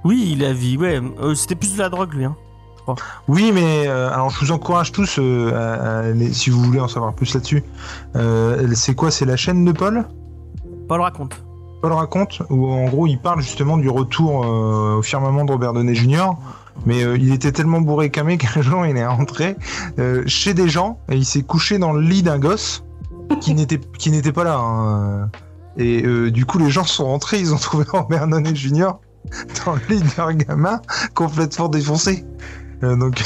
Oui, 0.06 0.30
il 0.32 0.46
a 0.46 0.54
vu, 0.54 0.78
ouais, 0.78 1.02
c'était 1.36 1.56
plus 1.56 1.74
de 1.74 1.80
la 1.80 1.90
drogue 1.90 2.14
lui. 2.14 2.24
Hein. 2.26 2.36
Oui, 3.28 3.52
mais 3.54 3.88
euh, 3.88 4.12
alors 4.12 4.30
je 4.30 4.40
vous 4.40 4.52
encourage 4.52 4.92
tous, 4.92 5.18
euh, 5.20 5.52
à- 5.54 5.74
à 5.74 6.00
aller- 6.08 6.34
si 6.34 6.50
vous 6.50 6.62
voulez 6.62 6.80
en 6.80 6.88
savoir 6.88 7.14
plus 7.14 7.34
là-dessus. 7.34 7.64
Euh, 8.16 8.68
c'est 8.76 8.96
quoi 8.96 9.12
C'est 9.12 9.26
la 9.26 9.36
chaîne 9.38 9.66
de 9.66 9.72
Paul? 9.72 10.06
Paul 10.88 11.02
raconte. 11.02 11.42
Paul 11.82 11.94
raconte, 11.94 12.42
où 12.50 12.68
en 12.72 12.86
gros 12.86 13.08
il 13.08 13.20
parle 13.20 13.42
justement 13.42 13.78
du 13.78 13.90
retour 13.90 14.46
au 14.46 15.02
firmament 15.02 15.46
de 15.46 15.52
Robert 15.52 15.74
Downey 15.74 15.96
Jr. 15.96 16.32
Mais 16.86 17.02
il 17.02 17.34
était 17.34 17.52
tellement 17.52 17.82
bourré 17.82 18.10
camé 18.10 18.38
qu'un 18.40 18.62
jour 18.62 18.86
il 18.86 18.96
est 18.98 19.06
rentré 19.06 19.56
chez 20.26 20.54
des 20.54 20.68
gens 20.70 21.00
et 21.10 21.16
il 21.16 21.26
s'est 21.26 21.44
couché 21.44 21.78
dans 21.78 21.94
le 21.94 22.02
lit 22.02 22.24
d'un 22.24 22.40
gosse 22.40 22.84
qui 23.42 23.54
n'était 23.54 23.80
qui 23.98 24.12
n'était 24.12 24.32
pas 24.34 24.44
là. 24.44 24.58
hein. 24.58 25.30
Et 25.78 26.04
euh, 26.06 26.32
du 26.32 26.46
coup 26.46 26.58
les 26.58 26.70
gens 26.70 26.84
sont 26.84 27.06
rentrés, 27.06 27.40
ils 27.40 27.54
ont 27.54 27.58
trouvé 27.58 27.86
Robert 27.94 28.28
Downey 28.28 28.56
Jr. 28.56 28.92
dans 29.66 29.74
le 29.76 29.82
lit 29.96 30.04
d'un 30.18 30.34
gamin 30.34 30.82
complètement 31.14 31.70
défoncé. 31.70 32.26
Euh, 32.84 32.96
donc 32.96 33.22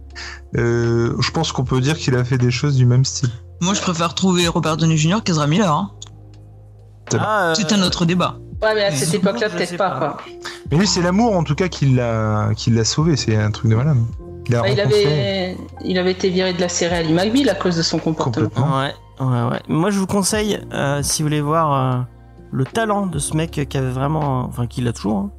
euh, 0.56 1.14
je 1.20 1.30
pense 1.30 1.52
qu'on 1.52 1.64
peut 1.64 1.80
dire 1.80 1.96
qu'il 1.96 2.14
a 2.16 2.24
fait 2.24 2.38
des 2.38 2.50
choses 2.50 2.76
du 2.76 2.86
même 2.86 3.04
style. 3.04 3.30
Moi, 3.60 3.74
je 3.74 3.80
préfère 3.80 4.14
trouver 4.14 4.46
Robert 4.48 4.76
Downey 4.76 4.96
Jr. 4.96 5.22
qu'Ezra 5.24 5.46
Miller. 5.46 5.72
Hein. 5.72 5.90
Ah, 7.18 7.50
euh, 7.50 7.54
C'est 7.54 7.72
un 7.72 7.82
autre 7.82 8.04
débat. 8.04 8.36
Ouais, 8.62 8.74
mais 8.74 8.84
à 8.84 8.90
cette 8.90 9.14
époque-là, 9.14 9.50
peut-être 9.50 9.76
pas, 9.76 9.90
pas. 9.90 9.98
quoi. 9.98 10.16
Mais 10.70 10.78
lui, 10.78 10.86
c'est 10.86 11.02
l'amour 11.02 11.36
en 11.36 11.44
tout 11.44 11.54
cas 11.54 11.68
qui 11.68 11.86
l'a 11.86 12.50
qui 12.56 12.70
l'a 12.70 12.84
sauvé. 12.84 13.16
C'est 13.16 13.36
un 13.36 13.50
truc 13.50 13.70
de 13.70 13.76
malade. 13.76 13.96
Il 14.48 14.56
a 14.56 14.60
Bah, 14.62 14.68
il, 14.68 14.80
rencontré 14.80 15.04
avait... 15.06 15.56
il 15.84 15.98
avait 15.98 16.10
été 16.12 16.28
viré 16.30 16.52
de 16.52 16.60
la 16.60 16.68
série 16.68 16.94
Ali 16.96 17.12
McBeal 17.12 17.48
à 17.48 17.54
cause 17.54 17.76
de 17.76 17.82
son 17.82 17.98
comportement. 17.98 18.50
Ouais, 18.78 18.92
ouais, 19.20 19.42
ouais. 19.50 19.60
Moi, 19.68 19.90
je 19.90 19.98
vous 19.98 20.06
conseille, 20.06 20.60
euh, 20.72 21.02
si 21.02 21.22
vous 21.22 21.28
voulez 21.28 21.40
voir 21.40 21.72
euh, 21.72 22.02
le 22.54 22.64
talent 22.64 23.06
de 23.06 23.18
ce 23.18 23.36
mec 23.36 23.50
qui 23.68 23.76
avait 23.76 23.90
vraiment, 23.90 24.44
enfin, 24.46 24.66
qui 24.68 24.80
l'a 24.80 24.92
toujours, 24.92 25.18
hein, 25.18 25.30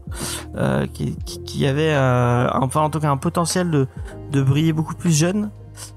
euh, 0.58 0.86
qui, 0.94 1.16
qui, 1.26 1.42
qui 1.44 1.66
avait, 1.66 1.94
euh, 1.94 2.50
enfin, 2.52 2.82
en 2.82 2.90
tout 2.90 3.00
cas, 3.00 3.10
un 3.10 3.16
potentiel 3.18 3.72
de, 3.72 3.88
de 4.32 4.42
briller 4.42 4.74
beaucoup 4.74 4.96
plus 4.96 5.18
jeune. 5.18 5.50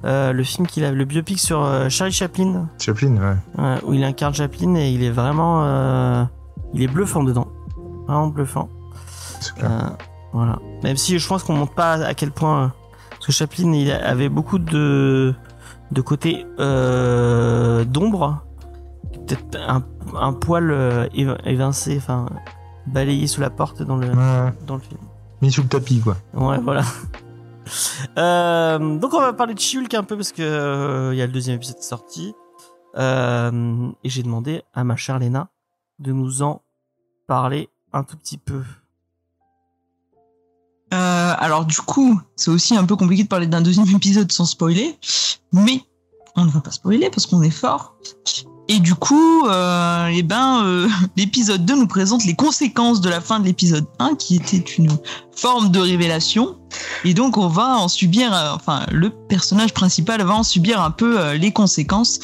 Euh, 0.05 0.33
le 0.33 0.43
film 0.45 0.67
qu'il 0.67 0.85
a, 0.85 0.93
le 0.93 1.05
biopic 1.05 1.39
sur 1.39 1.69
Charlie 1.89 2.13
Chaplin, 2.13 2.69
Chaplin, 2.79 3.17
ouais. 3.17 3.65
où 3.85 3.95
il 3.95 4.03
incarne 4.03 4.35
Chaplin 4.35 4.75
et 4.77 4.91
il 4.91 5.03
est 5.05 5.11
vraiment, 5.11 6.29
il 6.75 6.83
est 6.83 6.89
bluffant 6.89 7.23
dedans, 7.23 7.49
vraiment 8.07 8.29
bluffant. 8.29 8.69
voilà. 10.33 10.59
Même 10.83 10.97
si 10.97 11.19
je 11.19 11.29
pense 11.29 11.43
qu'on 11.43 11.55
montre 11.55 11.75
pas 11.75 11.95
à 11.95 12.15
quel 12.15 12.33
point 12.33 12.73
parce 13.11 13.27
que 13.27 13.33
Chaplin 13.33 13.73
il 13.73 13.91
avait 13.91 14.29
beaucoup 14.29 14.59
de 14.59 15.35
de 15.93 16.01
côté 16.01 16.45
d'ombre, 16.59 18.43
peut-être 19.13 19.57
un, 19.59 19.85
un 20.17 20.33
poil 20.33 20.71
euh, 20.71 21.07
év- 21.15 21.39
évincé, 21.45 21.97
enfin 21.99 22.27
balayé 22.87 23.27
sous 23.27 23.41
la 23.41 23.51
porte 23.51 23.83
dans 23.83 23.97
le 23.97 24.09
Ouais, 24.09 24.53
dans 24.67 24.77
le 24.77 24.81
film. 24.81 25.01
mis 25.43 25.53
sous 25.53 25.63
le 25.63 25.69
tapis, 25.69 26.01
quoi. 26.01 26.17
Ouais, 26.35 26.59
voilà. 26.59 26.83
Euh, 28.17 28.99
donc 28.99 29.13
on 29.13 29.21
va 29.21 29.35
parler 29.35 29.53
de 29.53 29.61
She-Hulk 29.61 29.93
un 29.93 30.03
peu 30.03 30.17
parce 30.17 30.33
que 30.33 30.41
euh, 30.41 31.13
il 31.13 31.19
y 31.19 31.21
a 31.23 31.27
le 31.27 31.33
deuxième 31.33 31.57
épisode 31.57 31.83
sorti 31.83 32.33
Euh, 32.97 33.91
et 34.03 34.09
j'ai 34.09 34.23
demandé 34.23 34.63
à 34.73 34.85
ma 34.85 34.97
chère 34.97 35.19
Léna 35.19 35.51
de 35.99 36.13
nous 36.13 36.41
en 36.41 36.63
parler 37.27 37.69
un 37.93 38.05
tout 38.05 38.17
petit 38.17 38.39
peu. 38.39 38.63
Euh, 40.95 41.35
alors 41.39 41.67
du 41.67 41.77
coup, 41.77 42.19
c'est 42.37 42.51
aussi 42.51 42.75
un 42.75 42.87
peu 42.87 42.97
compliqué 42.97 43.25
de 43.25 43.29
parler 43.29 43.47
d'un 43.47 43.61
deuxième 43.61 43.89
épisode 43.95 44.33
sans 44.33 44.47
spoiler, 44.47 44.99
mais 45.53 45.83
on 46.37 46.47
ne 46.47 46.51
va 46.51 46.61
pas 46.63 46.71
spoiler 46.71 47.11
parce 47.11 47.27
qu'on 47.27 47.43
est 47.43 47.51
fort. 47.51 47.97
Et 48.71 48.81
du 48.81 48.95
coup, 48.95 49.47
euh, 49.47 50.09
eh 50.13 50.23
ben, 50.23 50.63
euh, 50.63 50.89
l'épisode 51.17 51.65
2 51.65 51.75
nous 51.75 51.87
présente 51.87 52.27
les 52.27 52.35
conséquences 52.35 53.01
de 53.01 53.09
la 53.09 53.23
fin 53.23 53.41
de 53.41 53.47
l'épisode 53.47 53.87
1, 53.99 54.15
qui 54.17 54.37
était 54.37 54.59
une 54.59 54.91
forme 55.35 55.71
de 55.71 55.79
révélation. 55.79 56.57
Et 57.05 57.15
donc, 57.15 57.39
on 57.39 57.49
va 57.49 57.79
en 57.79 57.89
subir, 57.89 58.35
euh, 58.35 58.53
enfin, 58.55 58.85
le 58.93 59.09
personnage 59.09 59.73
principal 59.73 60.21
va 60.23 60.35
en 60.35 60.43
subir 60.43 60.83
un 60.83 60.91
peu 60.91 61.33
les 61.33 61.51
conséquences, 61.51 62.21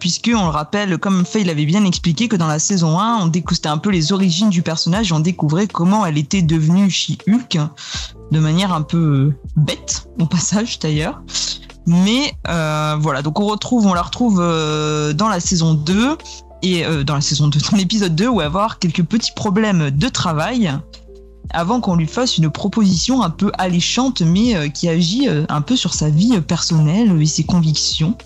puisque 0.00 0.30
on 0.34 0.44
le 0.44 0.50
rappelle, 0.50 0.96
comme 0.96 1.26
Faye 1.26 1.44
l'avait 1.44 1.66
bien 1.66 1.84
expliqué, 1.84 2.28
que 2.28 2.36
dans 2.36 2.46
la 2.46 2.58
saison 2.58 2.98
1, 2.98 3.18
on 3.22 3.26
découvrait 3.26 3.68
un 3.68 3.78
peu 3.78 3.90
les 3.90 4.12
origines 4.12 4.48
du 4.48 4.62
personnage 4.62 5.10
et 5.10 5.14
on 5.14 5.20
découvrait 5.20 5.66
comment 5.66 6.06
elle 6.06 6.18
était 6.18 6.42
devenue 6.42 6.90
She-Hulk 6.90 7.58
de 8.30 8.38
manière 8.38 8.72
un 8.72 8.82
peu 8.82 9.32
bête 9.56 10.08
au 10.18 10.26
passage 10.26 10.78
d'ailleurs. 10.78 11.20
Mais 11.86 12.32
euh, 12.48 12.96
voilà, 12.98 13.22
donc 13.22 13.38
on 13.40 13.46
retrouve, 13.46 13.86
on 13.86 13.94
la 13.94 14.02
retrouve 14.02 14.40
euh, 14.40 15.12
dans 15.12 15.28
la 15.28 15.40
saison 15.40 15.74
2 15.74 16.16
et 16.62 16.84
euh, 16.84 17.04
dans 17.04 17.14
la 17.14 17.20
saison 17.20 17.48
2, 17.48 17.60
dans 17.70 17.76
l'épisode 17.76 18.14
2 18.14 18.26
où 18.26 18.32
elle 18.32 18.38
va 18.38 18.44
avoir 18.46 18.78
quelques 18.78 19.04
petits 19.04 19.32
problèmes 19.32 19.90
de 19.90 20.08
travail 20.08 20.72
avant 21.50 21.80
qu'on 21.80 21.94
lui 21.94 22.06
fasse 22.06 22.38
une 22.38 22.50
proposition 22.50 23.22
un 23.22 23.30
peu 23.30 23.52
alléchante 23.58 24.20
mais 24.22 24.56
euh, 24.56 24.68
qui 24.68 24.88
agit 24.88 25.28
euh, 25.28 25.44
un 25.48 25.60
peu 25.60 25.76
sur 25.76 25.94
sa 25.94 26.08
vie 26.08 26.40
personnelle 26.40 27.20
et 27.20 27.26
ses 27.26 27.44
convictions. 27.44 28.16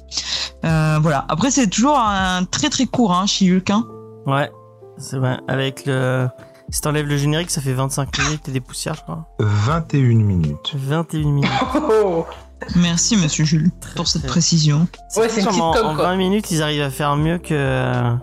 Euh, 0.65 0.99
voilà. 1.03 1.27
Après 1.29 1.51
c'est 1.51 1.67
toujours 1.69 1.99
un 1.99 2.45
très 2.45 2.71
très 2.71 2.87
court 2.87 3.13
hein, 3.13 3.27
chez 3.27 3.51
Hulk. 3.55 3.71
hein. 3.71 3.85
Ouais, 4.27 4.51
c'est 4.99 5.19
vrai. 5.19 5.39
Avec 5.49 5.85
le. 5.87 6.29
Si 6.73 6.81
t'enlèves 6.83 7.07
le 7.07 7.17
générique, 7.17 7.51
ça 7.51 7.61
fait 7.61 7.73
25 7.73 8.17
minutes 8.19 8.49
et 8.49 8.53
des 8.53 8.61
poussières, 8.61 8.95
je 8.95 9.03
crois. 9.03 9.27
21 9.41 10.01
minutes. 10.15 10.73
21 10.75 11.19
minutes. 11.25 11.51
Merci 12.77 13.17
Monsieur 13.17 13.45
Jules 13.45 13.71
pour 13.97 14.07
cette 14.07 14.23
très- 14.23 14.31
précision. 14.31 14.87
Ouais, 15.17 15.29
c'est 15.29 15.41
une 15.41 15.47
petite 15.47 15.61
en, 15.61 15.73
com, 15.73 15.87
en 15.87 15.95
quoi. 15.95 16.05
20 16.05 16.17
minutes, 16.17 16.51
ils 16.51 16.63
arrivent 16.63 16.83
à 16.83 16.91
faire 16.91 17.17
mieux 17.17 17.39
que 17.39 18.15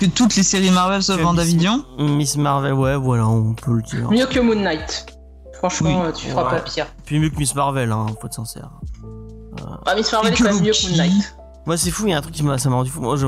Que 0.00 0.06
toutes 0.06 0.36
les 0.36 0.42
séries 0.42 0.70
Marvel 0.70 1.02
sauf 1.02 1.20
Vendavision. 1.20 1.84
Miss 1.98 2.36
Marvel. 2.36 2.72
Ouais, 2.74 2.96
voilà, 2.96 3.26
on 3.26 3.54
peut 3.54 3.72
le 3.74 3.82
dire. 3.82 4.10
Mieux 4.10 4.26
que 4.26 4.38
Moon 4.40 4.54
Knight. 4.54 5.06
Franchement, 5.54 6.02
Oui. 6.02 6.06
euh, 6.08 6.12
tu 6.12 6.28
feras 6.28 6.44
Ouais. 6.44 6.50
pas 6.50 6.60
pire. 6.60 6.86
Puis 7.04 7.18
mieux 7.18 7.30
que 7.30 7.36
Miss 7.36 7.54
Marvel, 7.54 7.90
hein, 7.90 8.06
faut 8.20 8.26
être 8.26 8.34
sincère. 8.34 8.70
Ah, 9.86 9.94
Miss 9.96 10.12
Marvel 10.12 10.30
Et 10.30 10.34
est 10.34 10.38
quand 10.38 10.44
même 10.44 10.62
mieux 10.62 10.72
que. 10.72 10.88
Moon 10.90 10.96
Knight. 10.96 11.36
Moi, 11.66 11.76
c'est 11.76 11.90
fou, 11.90 12.06
il 12.06 12.10
y 12.10 12.14
a 12.14 12.18
un 12.18 12.20
truc 12.20 12.34
qui 12.34 12.42
m'a, 12.42 12.58
ça 12.58 12.68
m'a 12.68 12.76
rendu 12.76 12.90
fou. 12.90 13.00
Moi, 13.00 13.16
je, 13.16 13.26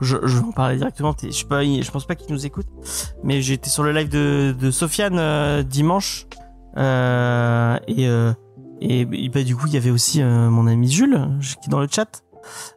je, 0.00 0.16
je 0.24 0.36
vais 0.38 0.44
en 0.44 0.52
parler 0.52 0.76
directement. 0.76 1.14
Je 1.22 1.30
suis 1.30 1.46
pas, 1.46 1.64
je 1.64 1.90
pense 1.90 2.06
pas 2.06 2.14
qu'il 2.14 2.32
nous 2.32 2.44
écoute. 2.46 2.66
Mais 3.24 3.40
j'étais 3.42 3.70
sur 3.70 3.82
le 3.82 3.92
live 3.92 4.08
de, 4.10 4.54
de 4.58 4.70
Sofiane 4.70 5.18
euh, 5.18 5.62
dimanche. 5.62 6.26
Euh, 6.76 7.76
et, 7.88 8.06
euh, 8.06 8.32
et, 8.80 9.00
et 9.00 9.28
bah, 9.28 9.42
du 9.42 9.56
coup, 9.56 9.66
il 9.66 9.74
y 9.74 9.76
avait 9.76 9.90
aussi 9.90 10.22
euh, 10.22 10.50
mon 10.50 10.66
ami 10.66 10.90
Jules, 10.90 11.28
qui 11.40 11.68
est 11.68 11.70
dans 11.70 11.80
le 11.80 11.88
chat. 11.90 12.22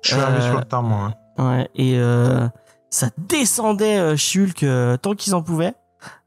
Je 0.01 0.11
suis 0.13 0.19
arrivé 0.21 0.39
Euh, 0.39 0.49
sur 0.49 0.57
le 0.59 0.65
tard, 0.65 0.83
moi. 0.83 1.11
hein. 1.37 1.57
Ouais, 1.57 1.69
et 1.75 1.97
euh, 1.97 2.47
ça 2.89 3.09
descendait 3.17 3.97
euh, 3.99 4.15
She-Hulk 4.17 4.63
euh, 4.63 4.97
tant 4.97 5.13
qu'ils 5.15 5.33
en 5.35 5.41
pouvaient. 5.41 5.73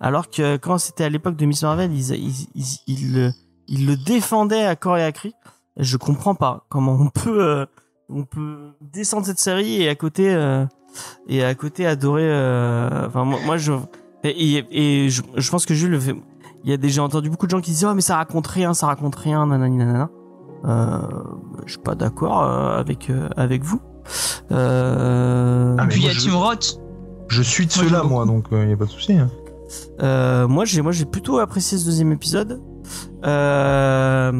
Alors 0.01 0.31
que 0.31 0.57
quand 0.57 0.79
c'était 0.79 1.05
à 1.05 1.09
l'époque 1.09 1.37
de 1.37 1.45
Miss 1.47 1.63
Marvel, 1.63 1.93
ils, 1.93 2.13
ils, 2.15 2.47
ils, 2.55 2.79
ils 2.87 3.13
le, 3.15 3.33
ils 3.69 3.87
le 3.87 3.97
défendaient 3.97 4.65
à 4.65 4.77
corps 4.77 4.97
et 4.99 5.05
à 5.05 5.13
cri. 5.13 5.35
Je 5.77 5.97
comprends 5.97 6.35
pas 6.37 6.65
comment 6.69 6.93
on 6.99 7.09
peut, 7.09 7.43
euh, 7.45 7.67
on 8.09 8.25
peut 8.25 8.71
descendre 8.81 9.27
cette 9.27 9.41
série 9.41 9.83
et 9.83 9.89
à 9.89 9.95
côté, 9.97 10.33
euh, 10.33 10.65
et 11.29 11.43
à 11.45 11.55
côté 11.55 11.87
adorer. 11.87 12.23
euh, 12.25 13.07
Enfin, 13.09 13.25
moi, 13.25 13.41
moi, 13.45 13.57
je 13.57 13.73
et, 14.23 14.57
et, 14.59 15.05
et 15.05 15.11
je, 15.11 15.23
je 15.37 15.51
pense 15.51 15.67
que 15.67 15.75
Jules, 15.75 15.91
le 15.91 16.01
fait- 16.01 16.15
il 16.65 16.71
y 16.71 16.73
a 16.73 16.77
déjà 16.77 17.03
entendu 17.03 17.31
beaucoup 17.31 17.47
de 17.47 17.51
gens 17.51 17.61
qui 17.61 17.71
disent 17.71 17.85
oh 17.85 17.95
mais 17.95 18.01
ça 18.01 18.17
raconte 18.17 18.47
rien, 18.47 18.75
ça 18.75 18.87
raconte 18.87 19.15
rien, 19.17 19.47
nanani 19.47 19.77
nanana. 19.77 20.09
Euh, 20.65 20.99
je 21.67 21.73
suis 21.73 21.81
pas 21.83 21.95
d'accord 21.95 22.43
euh, 22.43 22.79
avec 22.79 23.11
euh, 23.11 23.29
avec 23.37 23.63
vous. 23.65 23.81
Euh, 24.51 25.77
Ah, 25.79 25.85
mais 25.85 25.91
Puis 25.91 26.01
il 26.03 26.07
y 26.07 26.11
a 26.11 26.15
Tim 26.15 26.37
Roth. 26.37 26.81
Je 27.29 27.43
suis 27.43 27.67
de 27.67 27.73
ceux-là, 27.73 28.03
moi, 28.03 28.27
donc 28.27 28.47
il 28.53 28.67
n'y 28.67 28.73
a 28.73 28.77
pas 28.77 28.85
de 28.87 28.91
souci. 28.91 29.13
hein. 29.15 29.31
Euh, 30.03 30.47
moi 30.47 30.65
j'ai 30.65 30.83
moi 30.83 30.93
j'ai 30.93 31.05
plutôt 31.07 31.39
apprécié 31.39 31.79
ce 31.79 31.85
deuxième 31.87 32.13
épisode 32.13 32.61
euh, 33.25 34.33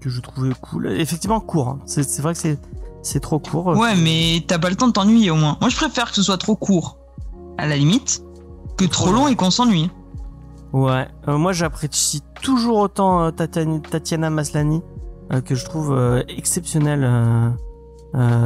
que 0.00 0.10
je 0.10 0.20
trouvais 0.20 0.52
cool. 0.60 0.88
Effectivement 0.92 1.40
court. 1.40 1.68
hein. 1.68 1.78
C'est 1.86 2.02
c'est 2.02 2.22
vrai 2.22 2.32
que 2.34 2.38
c'est 2.38 2.58
c'est 3.02 3.20
trop 3.20 3.38
court. 3.38 3.66
Ouais, 3.68 3.94
mais 3.94 4.44
t'as 4.46 4.58
pas 4.58 4.68
le 4.68 4.76
temps 4.76 4.88
de 4.88 4.92
t'ennuyer 4.92 5.30
au 5.30 5.36
moins. 5.36 5.56
Moi, 5.60 5.70
je 5.70 5.76
préfère 5.76 6.08
que 6.08 6.14
ce 6.16 6.22
soit 6.22 6.38
trop 6.38 6.56
court, 6.56 6.98
à 7.56 7.66
la 7.66 7.76
limite, 7.76 8.22
que 8.76 8.84
trop 8.84 9.12
long 9.12 9.28
et 9.28 9.36
qu'on 9.36 9.50
s'ennuie. 9.50 9.90
Ouais. 10.76 11.08
Euh, 11.26 11.38
moi 11.38 11.52
j'apprécie 11.52 12.22
toujours 12.42 12.76
autant 12.76 13.22
euh, 13.22 13.30
Tatiana 13.30 14.28
Maslany 14.28 14.82
euh, 15.32 15.40
que 15.40 15.54
je 15.54 15.64
trouve 15.64 16.22
exceptionnelle. 16.28 17.08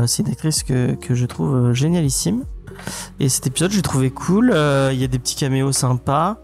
c'est 0.07 0.23
une 0.23 0.31
actrice 0.31 0.63
que 0.63 0.95
que 0.95 1.15
je 1.15 1.27
trouve 1.27 1.73
génialissime. 1.73 2.45
Et 3.19 3.29
cet 3.29 3.49
épisode 3.49 3.73
j'ai 3.73 3.83
trouvé 3.83 4.11
cool. 4.11 4.53
Il 4.93 4.99
y 4.99 5.05
a 5.05 5.09
des 5.09 5.19
petits 5.19 5.35
caméos 5.35 5.73
sympas. 5.73 6.39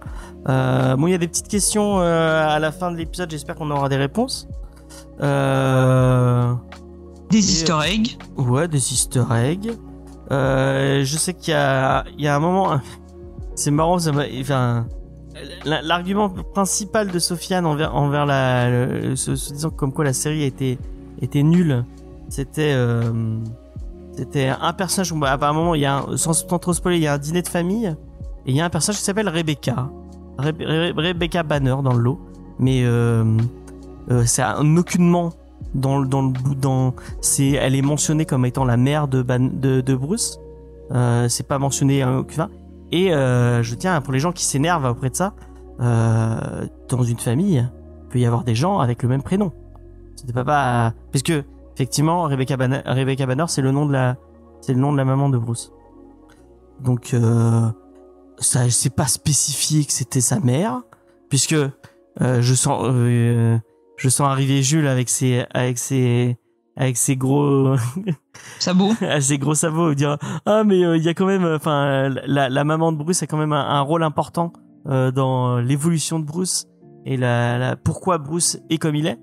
Bon, 0.47 1.07
il 1.07 1.11
y 1.11 1.15
a 1.15 1.19
des 1.19 1.29
petites 1.29 1.49
questions 1.49 2.01
à 2.01 2.59
la 2.59 2.73
fin 2.73 2.91
de 2.91 2.97
l'épisode. 2.97 3.31
J'espère 3.31 3.55
qu'on 3.55 3.71
aura 3.71 3.89
des 3.89 3.97
réponses. 3.97 4.49
Euh, 5.21 6.53
Des 7.31 7.39
Et, 7.39 7.41
easter 7.41 7.79
eggs. 7.87 8.19
Ouais, 8.37 8.69
des 8.69 8.93
easter 8.93 9.25
eggs. 9.33 9.73
Euh, 10.33 11.05
je 11.05 11.17
sais 11.17 11.35
qu'il 11.35 11.53
y 11.53 11.57
a, 11.57 12.05
il 12.19 12.25
y 12.25 12.29
a 12.29 12.35
un 12.35 12.41
moment, 12.41 12.81
c'est 13.55 13.71
marrant, 13.71 13.99
ça 13.99 14.13
m'a, 14.13 14.25
enfin, 14.41 14.87
l'argument 15.65 16.29
principal 16.29 17.11
de 17.11 17.19
Sofiane 17.19 17.67
envers, 17.67 17.95
envers 17.95 18.27
la, 18.27 18.71
le- 18.71 19.17
se, 19.17 19.37
se 19.37 19.53
disant 19.53 19.71
comme 19.71 19.93
quoi 19.93 20.05
la 20.05 20.13
série 20.13 20.45
était, 20.45 20.79
était 21.21 21.43
nulle, 21.43 21.85
c'était, 22.29 22.73
euh, 22.75 23.03
c'était 24.17 24.49
un 24.49 24.73
personnage, 24.73 25.13
bon, 25.13 25.19
bah, 25.19 25.39
à 25.41 25.49
un 25.49 25.53
moment, 25.53 25.75
il 25.75 25.83
y 25.83 25.87
a, 25.87 26.05
sans, 26.17 26.47
trop 26.59 26.73
spoiler, 26.73 26.97
il 26.99 27.03
y 27.03 27.07
a 27.07 27.15
un 27.15 27.19
dîner 27.19 27.43
de 27.43 27.49
famille, 27.49 27.87
et 28.47 28.51
il 28.51 28.57
y 28.57 28.61
a 28.61 28.65
un 28.65 28.71
personnage 28.71 28.99
qui 28.99 29.05
s'appelle 29.05 29.29
Rebecca. 29.29 29.89
Rebe- 30.39 30.63
Re- 30.67 30.99
Rebecca 31.01 31.43
Banner 31.43 31.77
dans 31.83 31.93
le 31.95 32.01
lot, 32.01 32.21
mais, 32.59 32.83
euh, 32.85 33.25
euh, 34.11 34.23
c'est 34.27 34.43
un 34.43 34.77
aucunement 34.77 35.33
dans 35.75 35.99
le, 35.99 36.07
dans 36.07 36.23
le, 36.23 36.29
bout- 36.29 36.55
dans, 36.55 36.95
c'est 37.21 37.51
elle 37.51 37.75
est 37.75 37.83
mentionnée 37.83 38.25
comme 38.25 38.45
étant 38.47 38.65
la 38.65 38.77
mère 38.77 39.09
de 39.09 39.23
Ban- 39.23 39.51
de, 39.53 39.81
de 39.81 39.95
Bruce. 39.95 40.39
Euh, 40.93 41.29
c'est 41.29 41.47
pas 41.49 41.59
mentionné 41.59 42.03
hein, 42.03 42.19
aucun 42.19 42.49
et 42.93 43.13
euh, 43.13 43.63
je 43.63 43.75
tiens 43.75 44.01
pour 44.01 44.13
les 44.13 44.19
gens 44.19 44.33
qui 44.33 44.45
s'énervent 44.45 44.85
auprès 44.85 45.11
de 45.11 45.17
ça 45.17 45.35
euh, 45.81 46.67
dans 46.89 47.03
une 47.03 47.19
famille 47.19 47.69
il 48.03 48.09
peut 48.09 48.19
y 48.19 48.27
avoir 48.27 48.45
des 48.45 48.55
gens 48.55 48.79
avec 48.79 49.03
le 49.03 49.09
même 49.09 49.23
prénom. 49.23 49.53
C'était 50.15 50.33
pas 50.33 50.93
parce 51.13 51.23
que 51.23 51.45
effectivement 51.75 52.23
Rebecca 52.23 52.57
Banner, 52.57 52.81
Rebecca 52.87 53.27
Banner 53.27 53.45
c'est 53.49 53.63
le 53.63 53.73
nom 53.73 53.87
de 53.87 53.93
la 53.93 54.17
c'est 54.61 54.73
le 54.73 54.79
nom 54.79 54.93
de 54.93 54.97
la 54.97 55.05
maman 55.05 55.29
de 55.29 55.39
Bruce. 55.39 55.73
Donc 56.81 57.15
euh, 57.15 57.69
ça 58.39 58.69
c'est 58.71 58.95
pas 58.95 59.07
spécifié 59.07 59.85
que 59.85 59.93
c'était 59.93 60.21
sa 60.21 60.41
mère 60.41 60.83
puisque 61.29 61.55
euh, 61.55 62.41
je 62.41 62.55
sens 62.55 62.83
euh, 62.85 63.59
je 63.97 64.09
sens 64.09 64.29
arriver 64.29 64.63
Jules 64.63 64.87
avec 64.87 65.09
ses 65.09 65.45
avec 65.53 65.79
ses 65.79 66.39
avec 66.77 66.97
ses 66.97 67.17
gros 67.17 67.75
Sabot. 68.59 68.93
à 69.01 69.21
ses 69.21 69.39
gros 69.39 69.55
sabots 69.55 69.95
dire 69.95 70.19
ah 70.45 70.63
mais 70.65 70.85
euh, 70.85 70.97
il 70.97 71.03
y 71.03 71.09
a 71.09 71.15
quand 71.15 71.27
même 71.27 71.45
enfin 71.45 72.09
la, 72.27 72.49
la 72.49 72.65
maman 72.65 72.93
de 72.93 72.99
Bruce 72.99 73.23
a 73.23 73.27
quand 73.27 73.39
même 73.39 73.53
un, 73.53 73.67
un 73.67 73.81
rôle 73.81 74.03
important 74.03 74.53
euh, 74.89 75.11
dans 75.11 75.59
l'évolution 75.59 76.19
de 76.19 76.25
Bruce 76.25 76.67
et 77.05 77.17
la, 77.17 77.59
la 77.59 77.77
pourquoi 77.77 78.19
Bruce 78.19 78.59
est 78.71 78.79
comme 78.79 78.95
il 78.95 79.07
est 79.07 79.19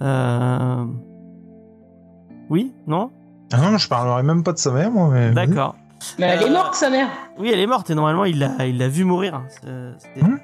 euh... 0.00 0.84
oui 2.50 2.72
non? 2.86 3.10
Ah 3.52 3.58
non, 3.70 3.76
je 3.78 3.88
parlerai 3.88 4.22
même 4.22 4.42
pas 4.42 4.52
de 4.52 4.58
sa 4.58 4.70
mère, 4.72 4.90
moi. 4.90 5.10
Mais... 5.12 5.30
d'accord 5.32 5.76
Mais 6.18 6.26
elle 6.26 6.42
est 6.42 6.48
Euh, 6.48 6.52
morte, 6.52 6.74
sa 6.74 6.88
mère. 6.90 7.08
oui 7.38 7.50
elle 7.52 7.60
est 7.60 7.66
morte 7.66 7.90
et 7.90 7.94
normalement 7.94 8.24
il 8.24 8.38
l'a 8.38 8.66
il 8.66 8.78
l'a 8.78 8.88
vu 8.88 9.04
mourir 9.04 9.34
hein. 9.34 9.44
C'est- 9.48 9.98
c'était- 9.98 10.26
Hmm. 10.26 10.38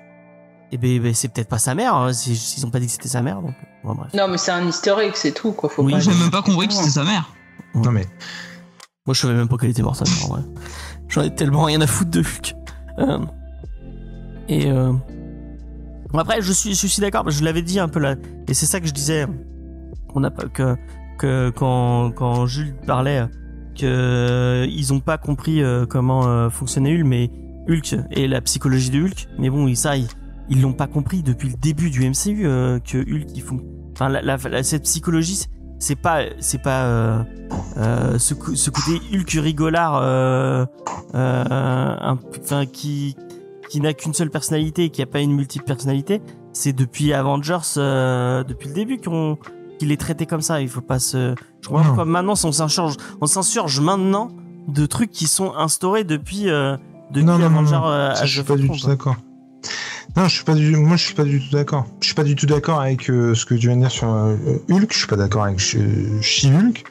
et 0.72 0.76
ben, 0.78 1.00
ben, 1.02 1.14
c'est 1.14 1.28
peut-être 1.28 1.48
pas 1.48 1.58
sa 1.58 1.74
mère 1.74 1.94
hein, 1.94 2.12
si- 2.12 2.36
s'ils 2.36 2.66
ont 2.66 2.70
pas 2.70 2.80
dit 2.80 2.86
que 2.86 2.92
c'était 2.92 3.08
sa 3.08 3.22
mère 3.22 3.40
donc 3.42 3.54
bon, 3.84 3.94
bref 3.94 4.12
Non, 4.14 4.28
mais 4.28 4.38
c'est 4.38 4.50
un 4.50 4.66
easter 4.66 4.94
egg, 5.00 5.12
c'est 5.14 5.32
tout, 5.32 5.52
quoi. 5.52 5.68
Faut 5.68 5.82
Oui, 5.82 5.92
pas 5.92 6.00
J'ai 6.00 6.10
même 6.10 6.30
pas 6.30 6.42
compris 6.42 6.68
que 6.68 6.74
c'était 6.74 6.90
sa 6.90 7.04
mère. 7.04 7.30
Non, 7.74 7.90
mais 7.90 8.06
Moi, 9.06 9.14
je 9.14 9.20
savais 9.20 9.34
même 9.34 9.48
pas 9.48 9.56
qu'elle 9.56 9.70
était 9.70 9.82
morte, 9.82 9.96
sa 9.96 10.04
mère, 10.04 10.24
en 10.24 10.34
vrai. 10.34 10.42
J'en 11.08 11.22
ai 11.22 11.34
tellement 11.34 11.64
rien 11.64 11.80
à 11.80 11.86
foutre 11.86 12.10
de 12.10 12.20
Hulk. 12.20 12.54
Euh, 12.98 13.18
et 14.48 14.70
euh, 14.70 14.92
bon, 16.10 16.18
après, 16.18 16.40
je 16.40 16.52
suis, 16.52 16.74
je 16.74 16.86
suis 16.86 17.00
d'accord. 17.00 17.28
Je 17.30 17.44
l'avais 17.44 17.62
dit 17.62 17.78
un 17.78 17.88
peu 17.88 18.00
là, 18.00 18.16
et 18.48 18.54
c'est 18.54 18.66
ça 18.66 18.80
que 18.80 18.86
je 18.86 18.92
disais. 18.92 19.26
On 20.14 20.20
n'a 20.20 20.30
pas 20.30 20.48
que 20.48 20.76
que 21.18 21.50
quand 21.50 22.12
quand 22.12 22.46
Jules 22.46 22.74
parlait 22.86 23.26
que 23.78 24.66
ils 24.68 24.92
ont 24.92 25.00
pas 25.00 25.18
compris 25.18 25.62
euh, 25.62 25.86
comment 25.86 26.26
euh, 26.26 26.50
fonctionnait 26.50 26.94
Hulk, 26.94 27.06
mais 27.06 27.30
Hulk 27.68 27.96
et 28.10 28.26
la 28.26 28.40
psychologie 28.40 28.90
de 28.90 29.02
Hulk. 29.02 29.28
Mais 29.38 29.50
bon, 29.50 29.66
ils 29.68 29.76
ça, 29.76 29.96
ils 29.96 30.08
ils 30.50 30.60
l'ont 30.62 30.72
pas 30.72 30.86
compris 30.86 31.22
depuis 31.22 31.48
le 31.50 31.54
début 31.56 31.90
du 31.90 32.08
MCU 32.08 32.46
euh, 32.46 32.78
que 32.80 32.98
Hulk 32.98 33.26
ils 33.34 33.42
font. 33.42 33.60
Enfin, 33.92 34.08
la, 34.08 34.22
la- 34.22 34.36
la- 34.36 34.62
cette 34.62 34.84
psychologie, 34.84 35.44
c'est- 35.78 35.96
pas 35.96 36.20
c'est 36.40 36.62
pas 36.62 36.84
euh, 36.84 37.22
euh, 37.76 38.18
ce, 38.18 38.34
ce 38.54 38.70
côté 38.70 39.00
Hulk 39.12 39.30
rigolard 39.42 39.96
euh, 39.96 40.64
euh, 41.14 41.44
un- 41.48 42.18
enfin 42.40 42.66
qui 42.66 43.16
qui 43.70 43.80
n'a 43.80 43.92
qu'une 43.92 44.14
seule 44.14 44.30
personnalité 44.30 44.84
et 44.84 44.90
qui 44.90 45.02
a 45.02 45.06
pas 45.06 45.20
une 45.20 45.32
multiple 45.34 45.64
personnalité 45.66 46.22
c'est 46.54 46.72
depuis 46.72 47.12
Avengers 47.12 47.58
euh, 47.76 48.42
depuis 48.44 48.68
le 48.68 48.74
début 48.74 48.96
qu'on 48.98 49.36
qu'il 49.78 49.92
est 49.92 50.00
traité 50.00 50.24
comme 50.26 50.40
ça 50.40 50.60
il 50.62 50.68
faut 50.68 50.80
pas 50.80 50.98
se 50.98 51.34
je 51.60 51.68
comprends 51.68 51.84
pourquoi 51.84 52.04
maintenant 52.06 52.32
on 52.42 52.52
s'insurge 52.52 52.96
on 53.20 53.26
s'insurge 53.26 53.78
maintenant 53.80 54.28
de 54.68 54.86
trucs 54.86 55.10
qui 55.10 55.26
sont 55.26 55.54
instaurés 55.54 56.04
depuis 56.04 56.48
euh, 56.48 56.76
depuis 57.10 57.24
non, 57.26 57.32
non, 57.38 57.50
non, 57.50 57.56
Avengers 57.58 57.72
non. 57.76 57.86
euh, 57.86 58.14
Ça, 58.14 58.24
je 58.24 58.40
suis 58.40 58.42
pas 58.42 58.56
du 58.56 58.68
tout 58.68 58.86
d'accord. 58.86 59.16
Non, 60.18 60.26
je 60.26 60.34
suis 60.34 60.44
pas 60.44 60.54
du, 60.54 60.74
moi 60.74 60.96
je 60.96 61.04
suis 61.04 61.14
pas 61.14 61.22
du 61.22 61.38
tout 61.38 61.54
d'accord. 61.54 61.86
Je 62.00 62.06
suis 62.06 62.14
pas 62.16 62.24
du 62.24 62.34
tout 62.34 62.46
d'accord 62.46 62.80
avec 62.80 63.08
euh, 63.08 63.36
ce 63.36 63.46
que 63.46 63.54
tu 63.54 63.68
viens 63.68 63.76
de 63.76 63.82
dire 63.82 63.90
sur 63.92 64.12
euh, 64.12 64.34
Hulk. 64.68 64.92
Je 64.92 64.98
suis 64.98 65.06
pas 65.06 65.14
d'accord 65.14 65.44
avec 65.44 65.60
Sh- 65.60 65.78
She-Hulk. 66.20 66.82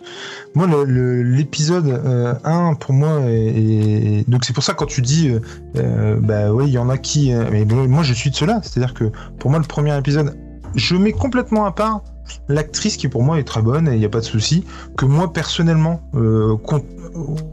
Moi, 0.55 0.65
l'épisode 0.87 1.87
euh, 1.87 2.35
1 2.45 2.75
pour 2.75 2.93
moi 2.93 3.19
est, 3.25 4.23
donc 4.29 4.45
c'est 4.45 4.53
pour 4.53 4.63
ça 4.63 4.75
quand 4.75 4.85
tu 4.85 5.01
dis, 5.01 5.27
euh, 5.27 5.41
euh, 5.75 6.17
bah 6.21 6.53
oui, 6.53 6.67
il 6.67 6.71
y 6.71 6.77
en 6.77 6.87
a 6.87 6.97
qui, 6.97 7.33
euh, 7.33 7.43
mais 7.51 7.65
moi 7.65 8.01
je 8.01 8.13
suis 8.13 8.29
de 8.29 8.35
cela. 8.37 8.61
C'est-à-dire 8.63 8.93
que 8.93 9.11
pour 9.39 9.51
moi 9.51 9.59
le 9.59 9.65
premier 9.65 9.97
épisode, 9.97 10.37
je 10.75 10.95
mets 10.95 11.11
complètement 11.11 11.65
à 11.65 11.73
part 11.73 12.03
l'actrice 12.47 12.95
qui 12.95 13.09
pour 13.09 13.23
moi 13.23 13.39
est 13.39 13.43
très 13.43 13.61
bonne 13.61 13.89
et 13.89 13.93
il 13.93 13.99
n'y 13.99 14.05
a 14.05 14.09
pas 14.09 14.21
de 14.21 14.25
souci. 14.25 14.63
Que 14.95 15.05
moi 15.05 15.33
personnellement, 15.33 16.01
euh, 16.15 16.55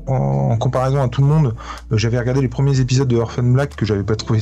en, 0.06 0.56
comparaison 0.56 1.02
à 1.02 1.08
tout 1.08 1.20
le 1.20 1.26
monde, 1.26 1.56
euh, 1.90 1.96
j'avais 1.96 2.18
regardé 2.18 2.40
les 2.40 2.48
premiers 2.48 2.78
épisodes 2.78 3.08
de 3.08 3.16
Orphan 3.16 3.42
Black 3.42 3.74
que 3.74 3.84
j'avais 3.84 4.04
pas 4.04 4.14
trouvé 4.14 4.38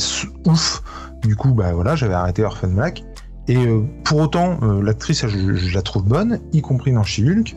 ouf. 0.46 0.82
Du 1.22 1.36
coup, 1.36 1.52
bah 1.54 1.72
voilà, 1.72 1.94
j'avais 1.96 2.14
arrêté 2.14 2.44
Orphan 2.44 2.68
Black. 2.68 3.04
Et 3.48 3.56
euh, 3.56 3.82
pour 4.04 4.20
autant, 4.20 4.58
euh, 4.62 4.82
l'actrice, 4.82 5.26
je, 5.26 5.54
je 5.54 5.74
la 5.74 5.82
trouve 5.82 6.04
bonne, 6.04 6.40
y 6.52 6.60
compris 6.62 6.92
dans 6.92 7.02
She-Hulk. 7.02 7.56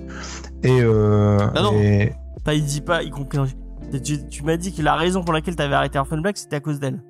Et, 0.64 0.82
euh, 0.82 1.38
Ah 1.56 1.62
non. 1.62 1.74
et- 1.74 2.14
il 2.54 2.64
dit 2.66 2.82
pas 2.82 3.04
y 3.04 3.10
compris 3.10 3.38
dans- 3.38 4.00
tu, 4.04 4.28
tu 4.28 4.44
m'as 4.44 4.58
dit 4.58 4.74
que 4.74 4.82
la 4.82 4.96
raison 4.96 5.24
pour 5.24 5.34
laquelle 5.34 5.56
t'avais 5.56 5.76
arrêté 5.76 5.98
Orphan 6.00 6.18
Black 6.20 6.38
c'était 6.38 6.56
à 6.56 6.60
cause 6.60 6.80
d'elle 6.80 7.02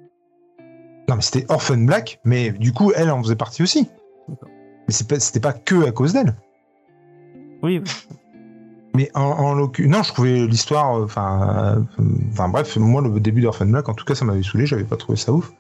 non, 1.07 1.18
mais 1.18 1.22
c'était 1.22 1.45
Orphan 1.49 1.77
Black, 1.77 2.19
mais 2.26 2.49
du 2.49 2.73
coup, 2.73 2.91
elle 2.95 3.11
en 3.11 3.22
faisait 3.22 3.36
partie 3.36 3.61
aussi. 3.61 3.88
Mais 4.27 4.36
c'est 4.90 5.07
pas, 5.07 5.19
c'était 5.19 5.40
pas 5.40 5.53
que 5.53 5.86
à 5.88 5.91
cause 5.91 6.14
d'elle. 6.14 6.34
oui 7.61 7.80
Mais 8.95 9.11
en, 9.13 9.22
en 9.22 9.53
l'occu- 9.53 9.88
non, 9.88 10.03
je 10.03 10.13
trouvais 10.13 10.47
l'histoire, 10.47 10.97
euh, 10.97 11.05
enfin, 11.05 11.77
euh, 11.99 12.03
enfin 12.31 12.49
bref, 12.49 12.77
moi 12.77 13.01
le 13.01 13.19
début 13.19 13.41
d'Orphan 13.41 13.65
Black, 13.65 13.89
en 13.89 13.93
tout 13.93 14.05
cas, 14.05 14.15
ça 14.15 14.26
m'avait 14.26 14.43
saoulé, 14.43 14.65
j'avais 14.65 14.84
pas 14.84 14.95
trouvé 14.95 15.17
ça 15.17 15.34
ouf. 15.34 15.51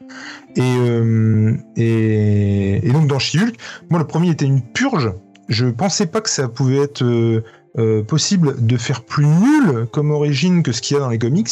Et 0.55 0.61
euh, 0.61 1.55
et, 1.75 2.91
donc 2.91 3.07
dans 3.07 3.19
She-Hulk, 3.19 3.55
moi 3.89 3.99
le 3.99 4.07
premier 4.07 4.29
était 4.29 4.45
une 4.45 4.61
purge. 4.61 5.11
Je 5.49 5.67
pensais 5.67 6.07
pas 6.07 6.21
que 6.21 6.29
ça 6.29 6.47
pouvait 6.47 6.79
être 6.79 7.43
possible 8.07 8.65
de 8.65 8.77
faire 8.77 9.03
plus 9.03 9.27
nul 9.27 9.85
comme 9.91 10.11
origine 10.11 10.63
que 10.63 10.71
ce 10.71 10.81
qu'il 10.81 10.95
y 10.95 10.97
a 10.97 11.01
dans 11.01 11.09
les 11.09 11.19
comics. 11.19 11.49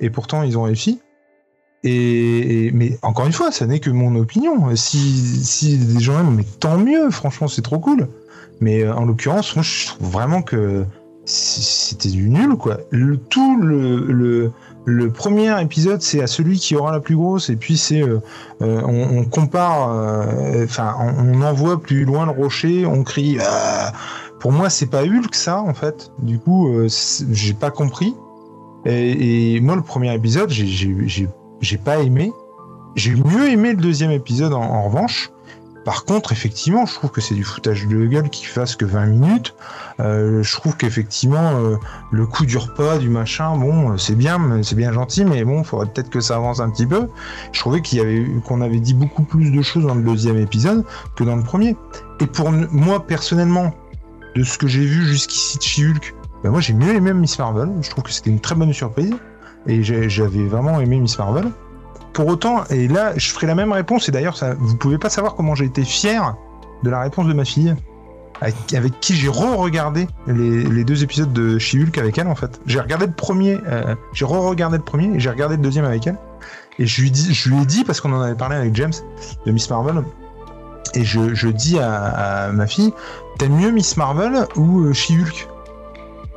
Et 0.00 0.10
pourtant, 0.10 0.42
ils 0.42 0.58
ont 0.58 0.64
réussi. 0.64 1.00
Et, 1.84 2.70
mais 2.74 2.98
encore 3.02 3.26
une 3.26 3.32
fois, 3.32 3.50
ça 3.50 3.66
n'est 3.66 3.80
que 3.80 3.90
mon 3.90 4.14
opinion. 4.14 4.74
Si, 4.76 4.98
si 4.98 5.78
des 5.78 6.00
gens 6.00 6.20
aiment, 6.20 6.34
mais 6.34 6.44
tant 6.60 6.78
mieux. 6.78 7.10
Franchement, 7.10 7.48
c'est 7.48 7.62
trop 7.62 7.78
cool. 7.78 8.08
Mais 8.60 8.86
en 8.86 9.04
l'occurrence, 9.04 9.56
moi, 9.56 9.62
je 9.62 9.86
trouve 9.86 10.10
vraiment 10.10 10.42
que 10.42 10.84
c'était 11.24 12.10
du 12.10 12.28
nul, 12.28 12.56
quoi. 12.56 12.78
Le, 12.90 13.16
tout 13.16 13.60
le, 13.60 14.52
le, 14.84 15.10
premier 15.10 15.60
épisode, 15.62 16.02
c'est 16.02 16.22
à 16.22 16.26
celui 16.26 16.58
qui 16.58 16.76
aura 16.76 16.92
la 16.92 17.00
plus 17.00 17.16
grosse, 17.16 17.48
et 17.48 17.56
puis 17.56 17.76
c'est, 17.76 18.02
euh, 18.02 18.20
euh, 18.62 18.82
on, 18.84 19.24
compare, 19.24 19.90
euh, 19.90 20.64
enfin, 20.64 20.94
on, 21.00 21.40
envoie 21.42 21.80
plus 21.80 22.04
loin 22.04 22.26
le 22.26 22.32
rocher, 22.32 22.84
on 22.86 23.02
crie. 23.02 23.38
Pour 24.40 24.52
moi, 24.52 24.68
c'est 24.68 24.86
pas 24.86 25.02
Hulk, 25.02 25.34
ça, 25.34 25.60
en 25.60 25.72
fait. 25.72 26.12
Du 26.20 26.38
coup, 26.38 26.68
j'ai 26.88 27.54
pas 27.54 27.70
compris. 27.70 28.14
Et, 28.84 29.60
moi, 29.60 29.76
le 29.76 29.82
premier 29.82 30.14
épisode, 30.14 30.50
j'ai- 30.50 31.28
pas 31.82 32.00
aimé. 32.00 32.30
J'ai 32.94 33.14
mieux 33.14 33.50
aimé 33.50 33.70
le 33.72 33.78
deuxième 33.78 34.10
épisode 34.10 34.52
en 34.52 34.82
revanche. 34.82 35.32
Par 35.84 36.04
contre, 36.04 36.32
effectivement, 36.32 36.86
je 36.86 36.94
trouve 36.94 37.10
que 37.10 37.20
c'est 37.20 37.34
du 37.34 37.44
foutage 37.44 37.86
de 37.86 38.06
gueule 38.06 38.30
qui 38.30 38.46
fasse 38.46 38.74
que 38.74 38.86
20 38.86 39.06
minutes. 39.06 39.54
Euh, 40.00 40.42
je 40.42 40.52
trouve 40.54 40.76
qu'effectivement, 40.76 41.52
euh, 41.56 41.76
le 42.10 42.26
coup 42.26 42.46
dure 42.46 42.72
pas, 42.72 42.96
du 42.96 43.10
machin, 43.10 43.56
bon, 43.56 43.92
euh, 43.92 43.96
c'est 43.98 44.14
bien, 44.14 44.62
c'est 44.62 44.76
bien 44.76 44.92
gentil, 44.92 45.24
mais 45.24 45.44
bon, 45.44 45.62
faudrait 45.62 45.86
peut-être 45.86 46.08
que 46.08 46.20
ça 46.20 46.36
avance 46.36 46.60
un 46.60 46.70
petit 46.70 46.86
peu. 46.86 47.08
Je 47.52 47.60
trouvais 47.60 47.82
qu'il 47.82 48.40
qu'on 48.46 48.62
avait 48.62 48.80
dit 48.80 48.94
beaucoup 48.94 49.24
plus 49.24 49.50
de 49.50 49.60
choses 49.60 49.84
dans 49.84 49.94
le 49.94 50.02
deuxième 50.02 50.38
épisode 50.38 50.84
que 51.16 51.24
dans 51.24 51.36
le 51.36 51.42
premier. 51.42 51.76
Et 52.20 52.26
pour 52.26 52.50
moi, 52.50 53.06
personnellement, 53.06 53.74
de 54.34 54.42
ce 54.42 54.56
que 54.56 54.66
j'ai 54.66 54.84
vu 54.84 55.04
jusqu'ici 55.04 55.58
de 55.58 55.62
She-Hulk, 55.62 56.14
ben 56.42 56.50
moi 56.50 56.60
j'ai 56.60 56.72
mieux 56.72 56.94
aimé 56.94 57.12
Miss 57.12 57.38
Marvel. 57.38 57.70
Je 57.82 57.90
trouve 57.90 58.04
que 58.04 58.10
c'était 58.10 58.30
une 58.30 58.40
très 58.40 58.54
bonne 58.54 58.72
surprise. 58.72 59.14
Et 59.66 59.82
j'avais 59.82 60.44
vraiment 60.44 60.80
aimé 60.80 60.98
Miss 60.98 61.18
Marvel. 61.18 61.50
Pour 62.14 62.28
autant, 62.28 62.64
et 62.70 62.86
là, 62.86 63.12
je 63.16 63.28
ferai 63.30 63.48
la 63.48 63.56
même 63.56 63.72
réponse, 63.72 64.08
et 64.08 64.12
d'ailleurs, 64.12 64.36
ça, 64.36 64.54
vous 64.56 64.76
pouvez 64.76 64.98
pas 64.98 65.10
savoir 65.10 65.34
comment 65.34 65.56
j'ai 65.56 65.64
été 65.64 65.82
fier 65.82 66.36
de 66.84 66.90
la 66.90 67.00
réponse 67.00 67.26
de 67.26 67.32
ma 67.32 67.44
fille, 67.44 67.74
avec, 68.40 69.00
qui 69.00 69.16
j'ai 69.16 69.28
re-regardé 69.28 70.06
les, 70.28 70.84
deux 70.84 71.02
épisodes 71.02 71.32
de 71.32 71.58
She-Hulk 71.58 71.98
avec 71.98 72.16
elle, 72.16 72.28
en 72.28 72.36
fait. 72.36 72.60
J'ai 72.66 72.78
regardé 72.78 73.06
le 73.06 73.12
premier, 73.12 73.58
euh, 73.66 73.96
j'ai 74.12 74.24
re-regardé 74.24 74.76
le 74.76 74.84
premier, 74.84 75.16
et 75.16 75.18
j'ai 75.20 75.30
regardé 75.30 75.56
le 75.56 75.62
deuxième 75.62 75.84
avec 75.84 76.06
elle. 76.06 76.18
Et 76.78 76.86
je 76.86 77.02
lui, 77.02 77.08
ai 77.08 77.66
dit, 77.66 77.84
parce 77.84 78.00
qu'on 78.00 78.12
en 78.12 78.20
avait 78.20 78.36
parlé 78.36 78.54
avec 78.54 78.76
James, 78.76 78.92
de 79.44 79.50
Miss 79.50 79.68
Marvel, 79.68 80.04
et 80.94 81.04
je, 81.04 81.48
dis 81.48 81.80
à, 81.80 82.50
ma 82.52 82.68
fille, 82.68 82.92
t'aimes 83.38 83.56
mieux 83.56 83.72
Miss 83.72 83.96
Marvel 83.96 84.46
ou 84.54 84.84
euh, 84.84 84.92
She-Hulk 84.92 85.48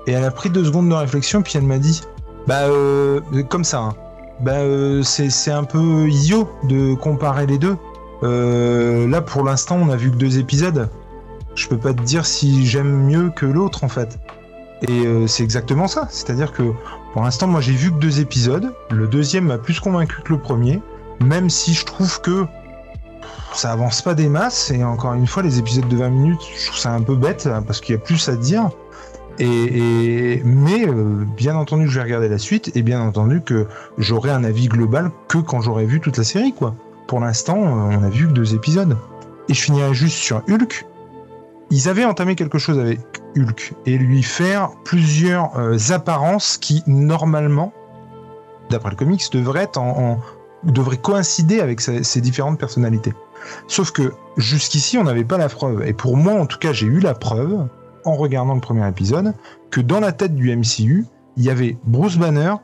Et 0.08 0.14
elle 0.14 0.24
a 0.24 0.32
pris 0.32 0.49
deux 0.49 0.66
secondes 0.66 0.90
de 0.90 0.95
réflexion, 0.95 1.44
puis 1.44 1.54
elle 1.56 1.66
m'a 1.66 1.78
dit, 1.78 2.02
bah, 2.48 2.62
euh, 2.64 3.20
comme 3.49 3.64
ça, 3.64 3.80
hein 3.80 3.95
bah, 4.39 4.51
euh, 4.51 5.03
c'est 5.03 5.51
un 5.51 5.64
peu 5.64 6.07
idiot 6.07 6.49
de 6.64 6.93
comparer 6.93 7.45
les 7.45 7.57
deux. 7.57 7.77
Euh, 8.23 9.07
là, 9.07 9.22
pour 9.22 9.43
l'instant, 9.43 9.77
on 9.81 9.89
a 9.89 9.95
vu 9.95 10.11
que 10.11 10.15
deux 10.15 10.39
épisodes. 10.39 10.89
Je 11.55 11.68
peux 11.68 11.77
pas 11.77 11.93
te 11.93 12.01
dire 12.01 12.26
si 12.26 12.65
j'aime 12.65 13.05
mieux 13.05 13.30
que 13.30 13.45
l'autre, 13.45 13.84
en 13.84 13.89
fait. 13.89 14.19
Et 14.88 15.05
euh, 15.05 15.26
c'est 15.26 15.43
exactement 15.43 15.88
ça. 15.88 16.07
C'est-à-dire 16.11 16.51
que 16.51 16.72
pour 17.14 17.23
l'instant, 17.23 17.47
moi, 17.47 17.61
j'ai 17.61 17.73
vu 17.73 17.91
que 17.91 17.97
deux 17.97 18.19
épisodes. 18.19 18.73
Le 18.91 19.07
deuxième 19.07 19.45
m'a 19.45 19.57
plus 19.57 19.80
convaincu 19.80 20.22
que 20.22 20.34
le 20.34 20.39
premier, 20.39 20.81
même 21.19 21.49
si 21.49 21.73
je 21.73 21.85
trouve 21.85 22.22
que 22.22 22.45
ça 23.53 23.72
avance 23.72 24.03
pas 24.03 24.14
des 24.14 24.30
masses. 24.30 24.69
Et 24.69 24.84
encore 24.84 25.15
une 25.15 25.26
fois, 25.26 25.41
les 25.41 25.57
épisodes 25.57 25.88
de 25.88 25.97
20 25.97 26.09
minutes, 26.09 26.41
je 26.55 26.68
trouve 26.68 26.77
ça 26.77 26.91
un 26.91 27.01
peu 27.01 27.15
bête 27.15 27.47
hein, 27.47 27.64
parce 27.65 27.81
qu'il 27.81 27.95
y 27.95 27.97
a 27.97 28.01
plus 28.01 28.30
à 28.30 28.35
dire. 28.35 28.69
Et, 29.39 30.41
mais 30.43 30.88
euh, 30.88 31.23
bien 31.35 31.55
entendu 31.55 31.85
que 31.85 31.91
je 31.91 31.99
vais 31.99 32.05
regarder 32.05 32.27
la 32.27 32.39
suite 32.39 32.72
et 32.76 32.81
bien 32.81 33.01
entendu 33.01 33.41
que 33.41 33.68
j'aurai 33.97 34.31
un 34.31 34.43
avis 34.43 34.68
global 34.68 35.11
que 35.27 35.38
quand 35.38 35.61
j'aurai 35.61 35.85
vu 35.85 35.99
toute 35.99 36.18
la 36.18 36.23
série 36.23 36.53
quoi. 36.53 36.76
Pour 37.07 37.19
l'instant, 37.19 37.57
euh, 37.57 37.97
on 37.97 38.03
a 38.03 38.09
vu 38.09 38.27
que 38.27 38.34
deux 38.34 38.55
épisodes. 38.55 38.97
Et 39.47 39.53
je 39.53 39.61
finirai 39.61 39.93
juste 39.93 40.18
sur 40.18 40.41
Hulk. 40.49 40.85
Ils 41.69 41.88
avaient 41.88 42.05
entamé 42.05 42.35
quelque 42.35 42.57
chose 42.57 42.80
avec 42.80 42.99
Hulk 43.35 43.73
et 43.85 43.97
lui 43.97 44.23
faire 44.23 44.72
plusieurs 44.84 45.57
euh, 45.57 45.77
apparences 45.91 46.57
qui 46.57 46.84
normalement, 46.88 47.73
d'après 48.69 48.89
le 48.89 48.95
comics, 48.95 49.23
devraient 49.31 50.97
coïncider 50.97 51.59
avec 51.59 51.80
ses 51.80 52.22
différentes 52.22 52.59
personnalités. 52.59 53.14
Sauf 53.68 53.91
que 53.91 54.14
jusqu'ici, 54.38 54.97
on 54.97 55.03
n'avait 55.03 55.23
pas 55.23 55.38
la 55.38 55.49
preuve. 55.49 55.85
Et 55.85 55.93
pour 55.93 56.18
moi, 56.18 56.34
en 56.34 56.45
tout 56.45 56.57
cas, 56.57 56.73
j'ai 56.73 56.88
eu 56.88 56.99
la 56.99 57.14
preuve 57.14 57.68
en 58.07 58.15
regardant 58.15 58.55
le 58.55 58.61
premier 58.61 58.88
épisode 58.88 59.34
que 59.69 59.81
dans 59.81 59.99
la 59.99 60.13
tête 60.13 60.35
du 60.35 60.55
MCU, 60.55 61.05
il 61.35 61.43
y 61.43 61.49
avait 61.49 61.77
Bruce 61.84 62.17
Banner 62.17 62.55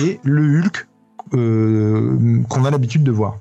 et 0.00 0.20
le 0.22 0.60
Hulk 0.60 0.88
euh, 1.34 2.42
qu'on 2.48 2.64
a 2.64 2.70
l'habitude 2.70 3.02
de 3.02 3.10
voir. 3.10 3.40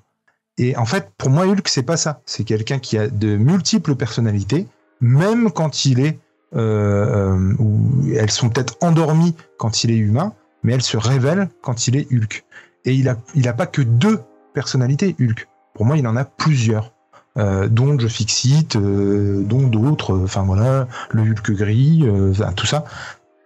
Et 0.57 0.75
en 0.77 0.85
fait, 0.85 1.11
pour 1.17 1.29
moi, 1.29 1.45
Hulk, 1.45 1.67
c'est 1.67 1.83
pas 1.83 1.97
ça. 1.97 2.21
C'est 2.25 2.43
quelqu'un 2.43 2.79
qui 2.79 2.97
a 2.97 3.07
de 3.07 3.37
multiples 3.37 3.95
personnalités, 3.95 4.67
même 5.01 5.51
quand 5.51 5.85
il 5.85 5.99
est, 5.99 6.19
euh, 6.55 7.53
euh, 7.59 8.15
elles 8.15 8.31
sont 8.31 8.49
peut-être 8.49 8.77
endormies 8.81 9.35
quand 9.57 9.83
il 9.83 9.91
est 9.91 9.97
humain, 9.97 10.33
mais 10.63 10.73
elles 10.73 10.83
se 10.83 10.97
révèlent 10.97 11.49
quand 11.61 11.87
il 11.87 11.95
est 11.95 12.11
Hulk. 12.11 12.45
Et 12.85 12.93
il 12.93 13.09
a, 13.09 13.17
il 13.35 13.47
a 13.47 13.53
pas 13.53 13.65
que 13.65 13.81
deux 13.81 14.19
personnalités, 14.53 15.15
Hulk. 15.19 15.47
Pour 15.73 15.85
moi, 15.85 15.97
il 15.97 16.07
en 16.07 16.15
a 16.15 16.25
plusieurs. 16.25 16.93
Euh, 17.35 17.67
dont 17.67 17.97
je 17.97 18.07
Fixit, 18.07 18.75
euh, 18.75 19.41
dont 19.43 19.65
d'autres, 19.67 20.19
enfin 20.23 20.43
voilà, 20.43 20.87
le 21.11 21.23
Hulk 21.23 21.51
gris, 21.53 22.03
euh, 22.03 22.31
tout 22.55 22.67
ça. 22.67 22.85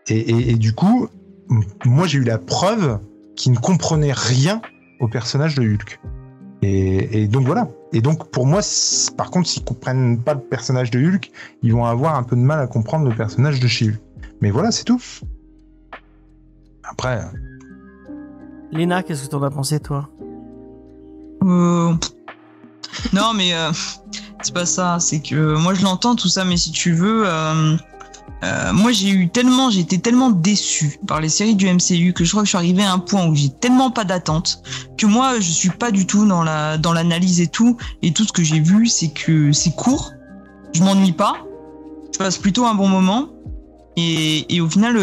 Et, 0.09 0.17
et- 0.19 0.51
et 0.51 0.55
du 0.55 0.73
coup, 0.73 1.07
moi 1.85 2.05
j'ai 2.05 2.17
eu 2.17 2.23
la 2.25 2.37
preuve 2.37 2.99
qu'il 3.37 3.53
ne 3.53 3.57
comprenait 3.57 4.11
rien 4.11 4.61
au 4.99 5.07
personnage 5.07 5.55
de 5.55 5.61
Hulk. 5.63 6.01
Et, 6.63 7.21
et 7.23 7.27
donc 7.29 7.45
voilà. 7.45 7.69
Et 7.93 8.01
donc 8.01 8.29
pour 8.29 8.45
moi, 8.45 8.59
par 9.15 9.31
contre, 9.31 9.47
s'ils 9.47 9.63
comprennent 9.63 10.21
pas 10.21 10.33
le 10.33 10.41
personnage 10.41 10.91
de 10.91 10.99
Hulk, 10.99 11.31
ils 11.63 11.71
vont 11.71 11.85
avoir 11.85 12.15
un 12.15 12.23
peu 12.23 12.35
de 12.35 12.41
mal 12.41 12.59
à 12.59 12.67
comprendre 12.67 13.07
le 13.09 13.15
personnage 13.15 13.61
de 13.61 13.67
chez 13.67 13.87
Hulk. 13.87 14.01
Mais 14.41 14.51
voilà, 14.51 14.71
c'est 14.71 14.83
tout. 14.83 15.01
Après, 16.83 17.21
Léna, 18.73 19.01
qu'est-ce 19.03 19.25
que 19.25 19.29
t'en 19.29 19.43
as 19.43 19.49
pensé, 19.49 19.79
toi? 19.79 20.09
Euh, 21.43 21.93
Non, 23.13 23.33
mais 23.33 23.53
euh, 23.53 23.71
c'est 24.41 24.53
pas 24.53 24.65
ça. 24.65 24.97
C'est 24.99 25.19
que 25.19 25.55
moi 25.57 25.73
je 25.73 25.83
l'entends 25.83 26.15
tout 26.15 26.27
ça, 26.27 26.45
mais 26.45 26.57
si 26.57 26.71
tu 26.71 26.93
veux, 26.93 27.23
euh, 27.25 27.75
euh, 28.43 28.73
moi 28.73 28.91
j'ai 28.91 29.09
eu 29.09 29.29
tellement, 29.29 29.69
j'ai 29.69 29.81
été 29.81 29.99
tellement 29.99 30.29
déçu 30.29 30.99
par 31.07 31.21
les 31.21 31.29
séries 31.29 31.55
du 31.55 31.67
MCU 31.67 32.13
que 32.13 32.23
je 32.23 32.31
crois 32.31 32.43
que 32.43 32.47
je 32.47 32.51
suis 32.51 32.57
arrivé 32.57 32.83
à 32.83 32.93
un 32.93 32.99
point 32.99 33.25
où 33.27 33.35
j'ai 33.35 33.49
tellement 33.49 33.91
pas 33.91 34.03
d'attente 34.03 34.61
que 34.97 35.05
moi 35.05 35.39
je 35.39 35.51
suis 35.51 35.69
pas 35.69 35.91
du 35.91 36.05
tout 36.05 36.25
dans 36.25 36.43
la 36.43 36.77
dans 36.77 36.93
l'analyse 36.93 37.41
et 37.41 37.47
tout. 37.47 37.77
Et 38.01 38.13
tout 38.13 38.25
ce 38.25 38.31
que 38.31 38.43
j'ai 38.43 38.59
vu, 38.59 38.87
c'est 38.87 39.09
que 39.09 39.51
c'est 39.51 39.75
court. 39.75 40.13
Je 40.73 40.83
m'ennuie 40.83 41.13
pas. 41.13 41.35
Je 42.13 42.17
passe 42.17 42.37
plutôt 42.37 42.65
un 42.65 42.73
bon 42.73 42.87
moment. 42.87 43.29
Et, 43.95 44.55
et 44.55 44.61
au 44.61 44.69
final, 44.69 44.95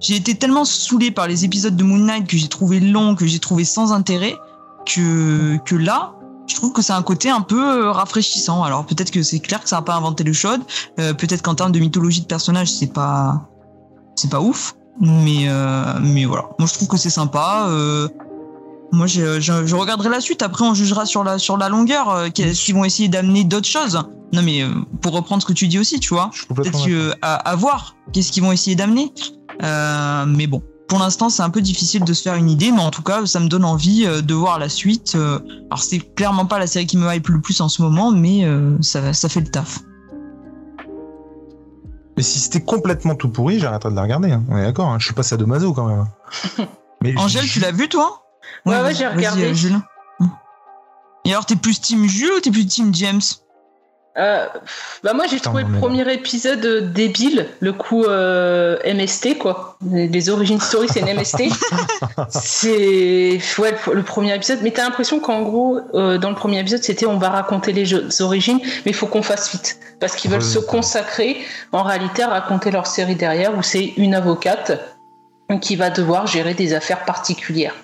j'ai 0.00 0.16
été 0.16 0.34
tellement 0.34 0.64
saoulé 0.64 1.10
par 1.10 1.28
les 1.28 1.44
épisodes 1.44 1.76
de 1.76 1.84
Moon 1.84 1.98
Knight 1.98 2.26
que 2.26 2.36
j'ai 2.36 2.48
trouvé 2.48 2.80
long, 2.80 3.14
que 3.14 3.26
j'ai 3.26 3.38
trouvé 3.38 3.64
sans 3.64 3.92
intérêt, 3.92 4.36
que, 4.86 5.56
que 5.64 5.74
là, 5.74 6.14
je 6.46 6.54
trouve 6.56 6.72
que 6.72 6.82
c'est 6.82 6.92
un 6.92 7.02
côté 7.02 7.30
un 7.30 7.40
peu 7.40 7.62
euh, 7.86 7.90
rafraîchissant. 7.92 8.62
Alors 8.64 8.84
peut-être 8.86 9.10
que 9.10 9.22
c'est 9.22 9.40
clair 9.40 9.62
que 9.62 9.68
ça 9.68 9.76
n'a 9.76 9.82
pas 9.82 9.94
inventé 9.94 10.24
le 10.24 10.32
chaude, 10.32 10.60
euh, 11.00 11.14
peut-être 11.14 11.42
qu'en 11.42 11.54
termes 11.54 11.72
de 11.72 11.78
mythologie 11.80 12.20
de 12.20 12.26
personnage, 12.26 12.70
c'est 12.72 12.92
pas, 12.92 13.48
c'est 14.16 14.30
pas 14.30 14.40
ouf, 14.40 14.74
mais 15.00 15.48
euh, 15.48 15.84
mais 16.02 16.24
voilà. 16.26 16.44
Moi 16.58 16.68
je 16.68 16.74
trouve 16.74 16.88
que 16.88 16.96
c'est 16.98 17.10
sympa. 17.10 17.66
euh, 17.68 18.08
moi 18.92 19.06
je, 19.06 19.40
je, 19.40 19.66
je 19.66 19.74
regarderai 19.74 20.08
la 20.10 20.20
suite. 20.20 20.42
Après 20.42 20.64
on 20.64 20.74
jugera 20.74 21.06
sur 21.06 21.24
la 21.24 21.38
sur 21.38 21.56
la 21.56 21.68
longueur. 21.68 22.26
qu'est-ce 22.32 22.62
qu'ils 22.62 22.74
vont 22.74 22.84
essayer 22.84 23.08
d'amener 23.08 23.42
d'autres 23.44 23.66
choses. 23.66 23.98
Non 24.32 24.42
mais 24.42 24.64
pour 25.00 25.12
reprendre 25.12 25.42
ce 25.42 25.46
que 25.46 25.52
tu 25.52 25.66
dis 25.66 25.78
aussi, 25.78 25.98
tu 25.98 26.10
vois 26.14 26.30
peut-être 26.54 26.86
à, 27.22 27.34
à 27.34 27.56
voir 27.56 27.96
qu'est-ce 28.12 28.30
qu'ils 28.30 28.42
vont 28.42 28.52
essayer 28.52 28.76
d'amener. 28.76 29.12
Mais 29.60 30.46
bon, 30.46 30.62
pour 30.88 30.98
l'instant, 30.98 31.30
c'est 31.30 31.42
un 31.42 31.50
peu 31.50 31.60
difficile 31.62 32.04
de 32.04 32.12
se 32.12 32.22
faire 32.22 32.34
une 32.34 32.50
idée, 32.50 32.70
mais 32.70 32.80
en 32.82 32.90
tout 32.90 33.02
cas, 33.02 33.24
ça 33.26 33.40
me 33.40 33.48
donne 33.48 33.64
envie 33.64 34.04
euh, 34.06 34.20
de 34.20 34.34
voir 34.34 34.58
la 34.58 34.68
suite. 34.68 35.14
Euh, 35.16 35.38
alors, 35.70 35.82
c'est 35.82 35.98
clairement 36.14 36.46
pas 36.46 36.58
la 36.58 36.66
série 36.66 36.86
qui 36.86 36.96
me 36.96 37.12
hype 37.12 37.28
le 37.28 37.40
plus 37.40 37.60
en 37.60 37.68
ce 37.68 37.80
moment, 37.82 38.10
mais 38.12 38.44
euh, 38.44 38.76
ça, 38.82 39.12
ça 39.12 39.28
fait 39.28 39.40
le 39.40 39.48
taf. 39.48 39.80
Mais 42.16 42.22
si 42.22 42.38
c'était 42.38 42.62
complètement 42.62 43.14
tout 43.16 43.28
pourri, 43.28 43.58
j'arrêterais 43.58 43.90
de 43.90 43.96
la 43.96 44.02
regarder. 44.02 44.30
hein. 44.30 44.44
On 44.48 44.56
est 44.56 44.62
d'accord, 44.64 44.88
hein. 44.88 44.98
je 45.00 45.06
suis 45.06 45.14
pas 45.14 45.22
sadomaso 45.24 45.72
quand 45.72 45.86
même. 45.86 46.06
Mais 47.02 47.14
Angèle, 47.18 47.46
tu 47.46 47.58
l'as 47.60 47.72
vu, 47.72 47.88
toi? 47.88 48.22
Ouais, 48.66 48.80
ouais, 48.80 48.94
j'ai 48.94 49.06
regardé. 49.06 49.44
euh, 49.44 49.54
Jules. 49.54 49.78
Et 51.24 51.32
alors, 51.32 51.44
t'es 51.46 51.56
plus 51.56 51.80
Team 51.80 52.06
Jules 52.06 52.30
ou 52.36 52.40
t'es 52.40 52.50
plus 52.50 52.66
Team 52.66 52.94
James? 52.94 53.20
Euh, 54.16 54.46
bah 55.02 55.12
moi 55.12 55.26
j'ai 55.28 55.40
trouvé 55.40 55.64
le 55.64 55.76
premier 55.80 56.12
épisode 56.12 56.64
euh, 56.64 56.80
débile, 56.80 57.48
le 57.58 57.72
coup 57.72 58.04
euh, 58.04 58.78
MST 58.86 59.38
quoi. 59.38 59.76
Les, 59.90 60.30
origines 60.30 60.60
story 60.60 60.86
c'est 60.88 61.00
une 61.00 61.12
MST. 61.18 61.42
c'est 62.28 63.40
ouais 63.58 63.74
le, 63.92 64.02
premier 64.04 64.32
épisode, 64.32 64.60
mais 64.62 64.70
t'as 64.70 64.84
l'impression 64.84 65.18
qu'en 65.18 65.42
gros 65.42 65.80
euh, 65.94 66.16
dans 66.18 66.30
le 66.30 66.36
premier 66.36 66.60
épisode 66.60 66.84
c'était 66.84 67.06
on 67.06 67.18
va 67.18 67.30
raconter 67.30 67.72
les 67.72 67.86
jeux- 67.86 68.06
origines, 68.20 68.60
mais 68.62 68.92
il 68.92 68.94
faut 68.94 69.08
qu'on 69.08 69.22
fasse 69.22 69.50
vite 69.50 69.80
parce 69.98 70.14
qu'ils 70.14 70.30
veulent 70.30 70.42
se 70.42 70.60
consacrer 70.60 71.38
en 71.72 71.82
réalité 71.82 72.22
à 72.22 72.28
raconter 72.28 72.70
leur 72.70 72.86
série 72.86 73.16
derrière 73.16 73.58
où 73.58 73.64
c'est 73.64 73.94
une 73.96 74.14
avocate 74.14 74.80
qui 75.60 75.74
va 75.74 75.90
devoir 75.90 76.28
gérer 76.28 76.54
des 76.54 76.72
affaires 76.72 77.04
particulières. 77.04 77.74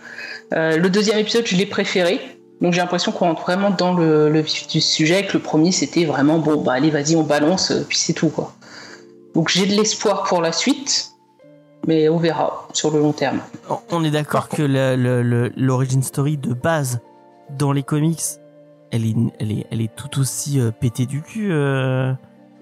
Euh, 0.54 0.76
le 0.76 0.90
deuxième 0.90 1.18
épisode 1.18 1.44
je 1.46 1.56
l'ai 1.56 1.66
préféré. 1.66 2.39
Donc 2.60 2.72
j'ai 2.74 2.80
l'impression 2.80 3.10
qu'on 3.12 3.26
rentre 3.26 3.42
vraiment 3.42 3.70
dans 3.70 3.94
le, 3.94 4.28
vif 4.40 4.68
du 4.68 4.80
sujet, 4.80 5.26
que 5.26 5.34
le 5.34 5.42
premier 5.42 5.72
c'était 5.72 6.04
vraiment 6.04 6.38
bon, 6.38 6.62
bah 6.62 6.74
allez 6.74 6.90
vas-y 6.90 7.16
on 7.16 7.22
balance, 7.22 7.70
euh, 7.70 7.84
puis 7.88 7.96
c'est 7.96 8.12
tout 8.12 8.28
quoi. 8.28 8.52
Donc 9.34 9.48
j'ai 9.48 9.66
de 9.66 9.72
l'espoir 9.74 10.24
pour 10.24 10.42
la 10.42 10.52
suite, 10.52 11.12
mais 11.86 12.08
on 12.08 12.18
verra 12.18 12.68
sur 12.72 12.90
le 12.90 12.98
long 13.00 13.12
terme. 13.12 13.40
On- 13.90 14.04
est 14.04 14.10
d'accord 14.10 14.48
que 14.48 14.62
l'origin 15.56 16.02
story 16.02 16.36
de 16.36 16.52
base 16.52 17.00
dans 17.58 17.72
les 17.72 17.82
comics, 17.82 18.20
elle 18.90 19.06
est, 19.06 19.14
elle 19.38 19.52
est, 19.52 19.66
elle 19.70 19.80
est 19.80 19.94
tout 19.94 20.20
aussi 20.20 20.60
euh, 20.60 20.70
pétée 20.70 21.06
du 21.06 21.22
cul. 21.22 21.52
euh. 21.52 22.12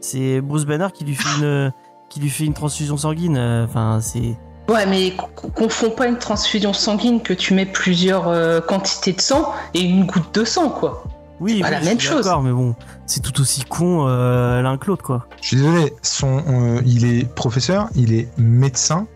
C'est 0.00 0.40
Bruce 0.40 0.64
Banner 0.64 0.88
qui 0.94 1.04
lui 1.04 1.14
fait 1.14 1.40
une, 1.42 1.72
qui 2.08 2.20
lui 2.20 2.30
fait 2.30 2.44
une 2.44 2.54
transfusion 2.54 2.96
sanguine. 2.96 3.36
Enfin, 3.36 3.98
c'est. 4.00 4.36
Ouais 4.68 4.84
mais 4.86 5.14
co- 5.16 5.48
confonds 5.48 5.90
pas 5.90 6.06
une 6.06 6.18
transfusion 6.18 6.72
sanguine 6.72 7.22
que 7.22 7.32
tu 7.32 7.54
mets 7.54 7.64
plusieurs 7.66 8.28
euh, 8.28 8.60
quantités 8.60 9.12
de 9.14 9.20
sang 9.20 9.52
et 9.74 9.80
une 9.80 10.04
goutte 10.06 10.34
de 10.34 10.44
sang 10.44 10.68
quoi. 10.70 11.04
Oui, 11.40 11.60
pas 11.60 11.66
oui, 11.68 11.70
la 11.72 11.78
je 11.78 11.84
suis 11.84 11.88
même 11.90 12.00
chose. 12.00 12.24
D'accord, 12.26 12.42
mais 12.42 12.50
bon, 12.52 12.74
c'est 13.06 13.20
tout 13.22 13.40
aussi 13.40 13.62
con 13.64 14.06
euh, 14.08 14.60
l'un 14.60 14.76
que 14.76 14.88
l'autre, 14.88 15.04
quoi. 15.04 15.26
Je 15.40 15.46
suis 15.46 15.56
désolé, 15.56 15.94
son, 16.02 16.42
euh, 16.48 16.80
il 16.84 17.04
est 17.06 17.32
professeur, 17.32 17.88
il 17.94 18.12
est 18.12 18.26
médecin, 18.38 19.06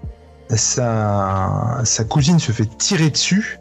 sa, 0.48 1.80
sa 1.84 2.04
cousine 2.04 2.38
se 2.38 2.52
fait 2.52 2.66
tirer 2.78 3.10
dessus, 3.10 3.58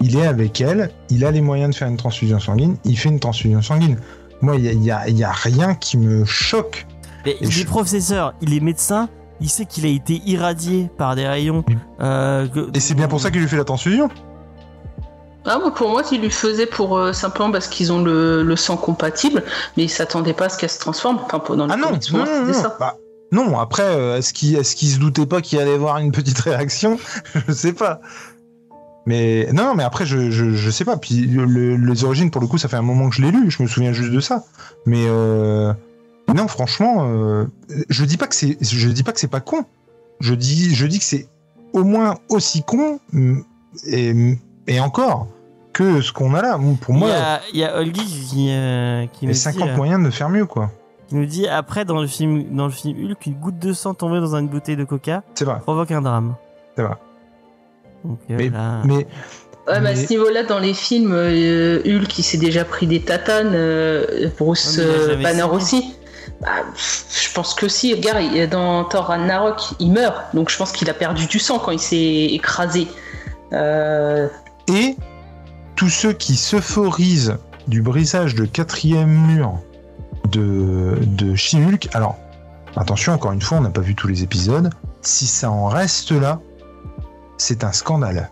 il 0.00 0.16
est 0.16 0.26
avec 0.26 0.60
elle, 0.60 0.90
il 1.08 1.24
a 1.24 1.30
les 1.30 1.40
moyens 1.40 1.70
de 1.70 1.74
faire 1.78 1.88
une 1.88 1.96
transfusion 1.96 2.38
sanguine, 2.38 2.76
il 2.84 2.98
fait 2.98 3.08
une 3.08 3.20
transfusion 3.20 3.62
sanguine. 3.62 3.98
Moi, 4.42 4.56
il 4.56 4.64
y 4.64 4.68
a, 4.68 4.72
il 4.72 4.84
y 4.84 4.90
a- 4.90 5.08
il 5.08 5.16
y 5.18 5.24
a 5.24 5.32
rien 5.32 5.74
qui 5.74 5.96
me 5.96 6.24
choque. 6.26 6.86
Mais 7.24 7.36
il 7.40 7.50
je- 7.50 7.62
est 7.62 7.64
professeur, 7.64 8.34
il 8.42 8.54
est 8.54 8.60
médecin, 8.60 9.08
il 9.40 9.48
sait 9.48 9.64
qu'il 9.66 9.84
a 9.86 9.88
été 9.88 10.20
irradié 10.26 10.90
par 10.98 11.14
des 11.16 11.26
rayons. 11.26 11.64
Oui. 11.68 11.76
euh, 12.00 12.46
que- 12.48 12.68
Et 12.76 12.80
c'est 12.80 12.94
bien 12.94 13.08
pour 13.08 13.20
ça 13.20 13.30
qu'il 13.30 13.40
lui 13.40 13.48
fait 13.48 13.56
la 13.56 13.64
transfusion. 13.64 14.08
Ah 15.46 15.58
moi 15.58 15.72
pour 15.72 15.88
moi 15.90 16.02
ils 16.12 16.20
lui 16.20 16.30
faisaient 16.30 16.66
pour 16.66 16.98
euh, 16.98 17.12
simplement 17.12 17.50
parce 17.50 17.68
qu'ils 17.68 17.90
ont 17.92 18.02
le, 18.02 18.42
le 18.42 18.56
sang 18.56 18.76
compatible, 18.76 19.42
mais 19.76 19.84
ils 19.84 19.88
s'attendaient 19.88 20.34
pas 20.34 20.46
à 20.46 20.48
ce 20.50 20.58
qu'elle 20.58 20.68
se 20.68 20.78
transforme. 20.80 21.18
Enfin 21.24 21.38
pour- 21.38 21.56
dans 21.56 21.68
Ah 21.70 21.76
non, 21.76 21.92
non, 22.12 22.18
non, 22.24 22.46
non. 22.46 22.52
ça. 22.52 22.76
Bah, 22.78 22.96
non, 23.32 23.58
après, 23.58 23.82
euh, 23.84 24.16
est-ce 24.18 24.32
qu'il 24.34 24.56
est 24.56 24.74
qu'il 24.74 24.88
se 24.88 24.98
doutait 24.98 25.26
pas 25.26 25.40
qu'il 25.40 25.58
allait 25.58 25.74
avoir 25.74 25.98
une 25.98 26.12
petite 26.12 26.38
réaction? 26.40 26.98
Je 27.46 27.52
sais 27.52 27.72
pas. 27.72 28.00
Mais 29.06 29.48
non, 29.54 29.74
mais 29.74 29.84
après, 29.84 30.04
je, 30.04 30.30
je, 30.30 30.50
je 30.52 30.70
sais 30.70 30.84
pas. 30.84 30.98
Puis 30.98 31.20
le- 31.26 31.76
les 31.76 32.04
origines, 32.04 32.30
pour 32.30 32.42
le 32.42 32.46
coup, 32.46 32.58
ça 32.58 32.68
fait 32.68 32.76
un 32.76 32.82
moment 32.82 33.08
que 33.08 33.14
je 33.16 33.22
l'ai 33.22 33.30
lu. 33.30 33.50
Je 33.50 33.62
me 33.62 33.68
souviens 33.68 33.92
juste 33.92 34.10
de 34.12 34.20
ça. 34.20 34.44
Mais 34.84 35.04
euh, 35.06 35.72
non, 36.34 36.48
franchement, 36.48 37.08
euh, 37.08 37.44
je 37.88 38.04
dis 38.04 38.16
pas 38.16 38.26
que 38.26 38.34
c'est, 38.34 38.56
je 38.60 38.88
dis 38.88 39.02
pas 39.02 39.12
que 39.12 39.20
c'est 39.20 39.28
pas 39.28 39.40
con. 39.40 39.64
Je 40.20 40.34
dis, 40.34 40.74
je 40.74 40.86
dis 40.86 40.98
que 40.98 41.04
c'est 41.04 41.28
au 41.72 41.84
moins 41.84 42.18
aussi 42.28 42.62
con 42.62 42.98
mm, 43.12 43.40
et, 43.86 44.36
et 44.66 44.80
encore 44.80 45.28
que 45.72 46.00
ce 46.00 46.12
qu'on 46.12 46.34
a 46.34 46.42
là. 46.42 46.58
Pour 46.80 46.94
Il 46.94 46.98
moi, 46.98 47.08
y 47.08 47.12
a, 47.12 47.40
il 47.52 47.60
y 47.60 47.64
a 47.64 47.78
Holgi 47.78 48.00
qui, 48.30 48.48
euh, 48.50 49.06
qui, 49.12 49.20
il 49.22 49.24
y 49.24 49.26
nous 49.26 49.30
a 49.30 49.34
dit, 49.34 49.38
50 49.58 49.68
euh, 49.68 49.76
moyens 49.76 50.04
de 50.04 50.10
faire 50.10 50.28
mieux, 50.28 50.46
quoi. 50.46 50.70
qui 51.08 51.14
nous 51.14 51.26
dit 51.26 51.46
après 51.46 51.84
dans 51.84 52.00
le 52.00 52.06
film 52.08 52.54
dans 52.54 52.66
le 52.66 52.72
film 52.72 52.98
Hulk, 53.10 53.26
une 53.26 53.34
goutte 53.34 53.58
de 53.58 53.72
sang 53.72 53.94
tombée 53.94 54.18
dans 54.20 54.34
une 54.36 54.48
bouteille 54.48 54.76
de 54.76 54.84
coca 54.84 55.22
vrai. 55.40 55.60
provoque 55.60 55.90
un 55.92 56.02
drame. 56.02 56.34
C'est 56.76 56.82
vrai. 56.82 56.96
Donc, 58.04 58.18
euh, 58.30 58.34
Mais, 58.36 58.48
là- 58.50 58.82
mais 58.84 59.06
Ouais, 59.68 59.80
mais 59.80 59.90
à 59.90 59.96
ce 59.96 60.08
niveau-là, 60.08 60.44
dans 60.44 60.58
les 60.60 60.72
films, 60.72 61.12
euh, 61.12 61.82
Hulk, 61.84 62.18
il 62.18 62.22
s'est 62.22 62.38
déjà 62.38 62.64
pris 62.64 62.86
des 62.86 63.02
tatanes, 63.02 63.50
euh, 63.52 64.30
Bruce 64.38 64.78
euh, 64.78 65.22
Banner 65.22 65.42
aussi. 65.42 65.94
Bah, 66.40 66.48
je 66.76 67.32
pense 67.34 67.54
que 67.54 67.68
si. 67.68 67.94
Regarde, 67.94 68.22
il- 68.22 68.48
dans 68.48 68.84
Thor 68.84 69.06
Ragnarok, 69.06 69.60
il 69.80 69.92
meurt. 69.92 70.34
Donc 70.34 70.50
je 70.50 70.56
pense 70.56 70.72
qu'il 70.72 70.88
a 70.90 70.94
perdu 70.94 71.26
du 71.26 71.38
sang 71.38 71.58
quand 71.58 71.72
il 71.72 71.80
s'est 71.80 72.26
écrasé. 72.32 72.86
Euh, 73.52 74.28
et 74.68 74.96
tous 75.76 75.88
ceux 75.88 76.12
qui 76.12 76.36
s'euphorisent 76.36 77.36
du 77.66 77.82
brisage 77.82 78.34
de 78.34 78.44
quatrième 78.44 79.08
mur 79.10 79.58
de, 80.30 80.98
de 81.02 81.34
She-Hulk, 81.34 81.88
alors 81.94 82.16
attention, 82.76 83.12
encore 83.14 83.32
une 83.32 83.40
fois, 83.42 83.58
on 83.58 83.62
n'a 83.62 83.70
pas 83.70 83.80
vu 83.80 83.94
tous 83.94 84.08
les 84.08 84.22
épisodes, 84.22 84.70
si 85.02 85.26
ça 85.26 85.50
en 85.50 85.66
reste 85.68 86.10
là, 86.12 86.40
c'est 87.38 87.64
un 87.64 87.72
scandale. 87.72 88.28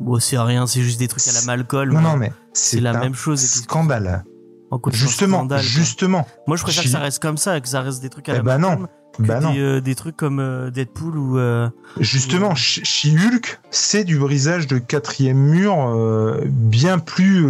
bon, 0.00 0.18
c'est 0.20 0.38
rien, 0.38 0.66
c'est 0.66 0.80
juste 0.82 0.98
des 0.98 1.08
trucs 1.08 1.26
à 1.28 1.32
la 1.32 1.42
Malcolm. 1.42 1.92
Non, 1.94 2.00
non, 2.00 2.16
mais 2.16 2.32
c'est 2.52 2.80
la 2.80 2.90
un 2.90 3.00
même 3.00 3.14
chose. 3.14 3.40
Scandale. 3.40 4.24
En 4.70 4.80
Justement, 4.90 5.38
scandale, 5.38 5.58
quoi. 5.60 5.66
justement. 5.68 6.28
Moi, 6.46 6.56
je 6.56 6.62
préfère 6.62 6.82
que 6.84 6.88
ça 6.88 6.98
reste 6.98 7.20
comme 7.22 7.36
ça, 7.38 7.60
que 7.60 7.68
ça 7.68 7.80
reste 7.82 8.02
des 8.02 8.10
trucs 8.10 8.28
à 8.28 8.32
Eh 8.34 8.36
la 8.36 8.42
ben 8.42 8.58
non. 8.58 8.68
Malcolm, 8.70 8.88
que 9.16 9.22
Bah 9.22 9.40
non. 9.40 9.52
des, 9.52 9.60
euh, 9.60 9.80
des 9.80 9.94
trucs 9.94 10.16
comme 10.16 10.38
euh, 10.40 10.70
Deadpool 10.70 11.16
ou 11.16 11.38
euh, 11.38 11.68
Justement, 11.98 12.52
Sh- 12.54 12.84
She-Hulk, 12.84 13.60
c'est 13.70 14.04
du 14.04 14.18
brisage 14.18 14.66
de 14.66 14.78
quatrième 14.78 15.38
mur 15.38 15.74
euh, 15.88 16.40
bien 16.46 16.98
plus, 16.98 17.44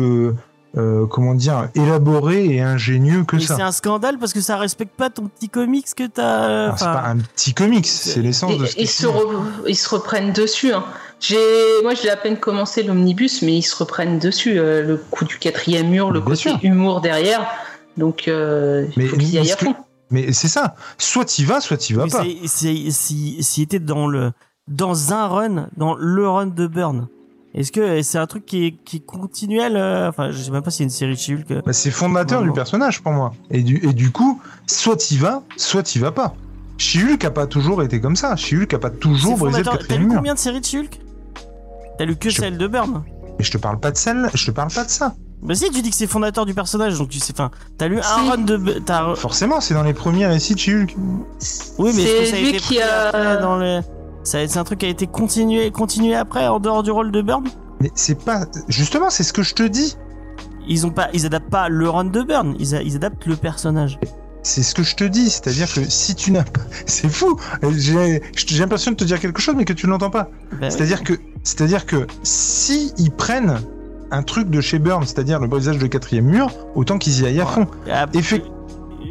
euh, 0.79 1.07
comment 1.07 1.35
dire, 1.35 1.69
élaboré 1.75 2.47
et 2.55 2.61
ingénieux 2.63 3.25
que 3.25 3.37
mais 3.37 3.43
c'est 3.43 3.57
ça. 3.57 3.67
un 3.67 3.73
scandale 3.73 4.19
parce 4.19 4.33
que 4.33 4.41
ça 4.41 4.57
respecte 4.57 4.95
pas 4.97 5.11
ton 5.11 5.27
petit 5.27 5.49
comics 5.49 5.87
que 5.97 6.07
t'as. 6.07 6.65
Alors, 6.65 6.79
C'est 6.79 6.85
pas 6.85 7.05
un 7.07 7.19
petit 7.19 7.53
comics, 7.55 7.87
c'est 7.87 8.21
l'essence 8.23 8.57
de 8.57 8.67
ce 8.67 8.79
ils, 8.79 8.89
se 8.89 9.07
re- 9.07 9.43
ils 9.67 9.77
se 9.77 9.89
reprennent 9.89 10.33
dessus. 10.33 10.73
hein. 10.73 10.85
J'ai, 11.21 11.37
moi, 11.83 11.95
j'ai 11.95 12.11
à 12.11 12.17
peine 12.17 12.37
commencé 12.39 12.83
l'omnibus, 12.85 13.43
mais 13.43 13.57
ils 13.57 13.63
se 13.63 13.75
reprennent 13.77 14.19
dessus. 14.21 14.59
euh, 14.59 14.83
le 14.83 14.97
coup 14.97 15.25
du 15.25 15.37
quatrième 15.39 15.89
mur, 15.89 16.11
le 16.13 16.21
Bien 16.21 16.27
côté 16.31 16.37
sûr. 16.51 16.59
humour 16.63 17.01
derrière. 17.01 17.45
Donc, 17.97 18.29
euh, 18.29 18.87
il 18.97 19.03
Mais 19.03 19.07
faut 19.09 19.17
qu'ils 19.17 19.37
aillent 19.39 19.51
à 19.53 19.57
que-. 19.57 19.67
Mais 20.11 20.33
c'est 20.33 20.49
ça. 20.49 20.75
Soit 20.97 21.25
t'y 21.25 21.45
vas, 21.45 21.61
soit 21.61 21.77
t'y 21.77 21.93
vas 21.93 22.05
mais 22.05 22.11
pas. 22.11 22.23
c'est- 22.23 22.47
c'est- 22.47 22.91
si 22.91 23.43
s'il 23.43 23.65
était 23.65 23.81
dans 23.81 24.07
le 24.07 24.31
dans 24.69 25.13
un 25.13 25.27
run, 25.27 25.69
dans 25.77 25.95
le 25.97 26.29
run 26.29 26.47
de 26.47 26.67
Burn, 26.67 27.09
est-ce 27.55 27.73
que 27.73 28.03
c'est 28.03 28.19
un 28.19 28.27
truc 28.27 28.45
qui 28.47 28.66
est, 28.66 28.75
qui 28.85 28.97
est 28.99 29.05
continuel 29.07 29.77
euh, 29.77 30.09
Enfin, 30.09 30.31
je 30.31 30.41
sais 30.43 30.51
même 30.51 30.62
pas 30.62 30.70
s'il 30.70 30.81
y 30.81 30.85
a 30.85 30.89
une 30.89 30.91
série 30.91 31.15
de 31.15 31.55
euh, 31.55 31.62
Bah, 31.65 31.73
c'est 31.73 31.91
fondateur 31.91 32.43
du 32.43 32.53
personnage 32.53 33.01
pour 33.03 33.12
moi. 33.12 33.33
Et 33.51 33.62
du, 33.62 33.79
et 33.87 33.93
du 33.93 34.11
coup, 34.12 34.41
soit 34.66 34.97
t'y 34.97 35.16
vas, 35.19 35.43
soit 35.57 35.83
t'y 35.83 35.99
vas 35.99 36.12
pas. 36.12 36.35
She-Hulk 36.77 37.25
a 37.25 37.31
pas 37.31 37.47
toujours 37.47 37.83
été 37.83 38.01
comme 38.01 38.15
ça. 38.16 38.37
She-Hulk 38.37 38.73
a 38.75 38.79
pas 38.79 38.91
toujours 38.91 39.33
c'est 39.37 39.41
brisé 39.45 39.59
le. 39.59 39.65
T'as 39.65 39.70
quatrième 39.79 40.03
lu 40.03 40.09
mur. 40.09 40.16
combien 40.19 40.35
de 40.35 40.39
séries 40.39 40.61
de 40.61 40.65
She-Hulk 40.66 41.01
T'as 41.99 42.05
lu 42.05 42.16
que 42.16 42.31
Je- 42.31 42.37
celle 42.41 42.57
de 42.59 42.66
Burn 42.69 43.03
Et 43.41 43.43
je 43.43 43.51
te 43.51 43.59
parle 43.59 43.81
pas 43.81 43.91
de 43.91 43.97
celle, 43.97 44.31
je 44.35 44.47
te 44.47 44.51
parle 44.53 44.70
pas 44.70 44.85
de 44.85 44.91
ça. 44.91 45.15
Bah 45.43 45.55
si, 45.55 45.70
tu 45.70 45.83
dis 45.83 45.91
que 45.91 45.97
c'est 45.97 46.07
fondateur 46.09 46.47
du 46.47 46.55
personnage, 46.55 46.99
donc 46.99 47.09
tu 47.11 47.19
sais, 47.20 47.33
enfin, 47.33 47.51
t'as 47.79 47.87
lu 47.89 47.99
un 47.99 48.03
Si. 48.03 48.29
run 48.31 48.39
de, 48.39 48.81
Forcément, 49.16 49.61
c'est 49.61 49.73
dans 49.75 49.85
les 49.85 49.95
premiers 49.95 50.27
récits 50.27 50.55
de 50.55 50.59
She-Hulk. 50.61 50.97
oui, 51.79 51.93
mais 51.95 52.05
c'est 52.27 52.37
a 52.37 52.41
lui 52.41 52.49
été 52.51 52.59
qui 52.59 52.81
a. 52.81 53.09
après 53.09 53.41
dans 53.41 53.57
les, 53.59 53.81
c'est 54.49 54.59
un 54.59 54.65
truc 54.65 54.81
qui 54.81 54.87
a 54.87 54.91
été 54.91 55.07
continué, 55.07 55.71
continué 55.71 56.15
après 56.15 56.47
en 56.49 56.61
dehors 56.61 56.83
du 56.83 56.91
rôle 56.91 57.11
de 57.11 57.23
Burn. 57.23 57.45
Mais 57.81 57.91
c'est 57.95 58.23
pas. 58.25 58.47
Justement, 58.69 59.09
c'est 59.11 59.23
ce 59.23 59.33
que 59.33 59.43
je 59.43 59.55
te 59.55 59.63
dis. 59.63 59.97
Ils 60.67 60.87
ont 60.87 60.91
pas, 60.91 61.09
ils 61.15 61.25
adaptent 61.25 61.49
pas 61.51 61.69
le 61.69 61.89
run 61.89 62.05
de 62.07 62.23
Burn, 62.23 62.55
ils, 62.59 62.75
a- 62.75 62.83
ils 62.83 62.97
adaptent 62.97 63.25
le 63.27 63.37
personnage. 63.37 63.99
C'est 64.43 64.63
ce 64.63 64.75
que 64.75 64.83
je 64.83 64.95
te 64.97 65.05
dis. 65.05 65.31
C'est-à-dire 65.31 65.73
que 65.73 65.83
si 65.89 66.15
tu 66.15 66.31
n'as 66.31 66.45
pas. 66.45 66.61
C'est 66.87 67.09
fou. 67.09 67.39
J'ai 67.73 68.21
l'impression 68.59 68.91
de 68.93 68.97
te 68.97 69.05
dire 69.05 69.19
quelque 69.21 69.41
chose, 69.41 69.55
mais 69.57 69.65
que 69.65 69.73
tu 69.73 69.87
ne 69.87 69.93
l'entends 69.93 70.11
pas. 70.11 70.25
Bah 70.53 70.59
oui. 70.63 70.67
C'est-à-dire 70.71 71.03
que, 71.03 71.15
c'est-à-dire 71.43 71.87
que 71.87 72.07
si 72.23 72.93
ils 72.99 73.11
prennent 73.11 73.61
un 74.11 74.23
truc 74.23 74.49
de 74.51 74.61
chez 74.61 74.79
Burn, 74.79 75.05
c'est-à-dire 75.05 75.39
le 75.41 75.49
brisage 75.49 75.79
de 75.79 75.87
quatrième 75.87 76.27
mur, 76.27 76.51
autant 76.75 76.99
qu'ils 76.99 77.21
y 77.21 77.27
aillent 77.27 77.41
à 77.41 77.47
fond. 77.47 77.67
Et 77.87 77.91
après, 77.93 78.19
Effect- 78.21 78.47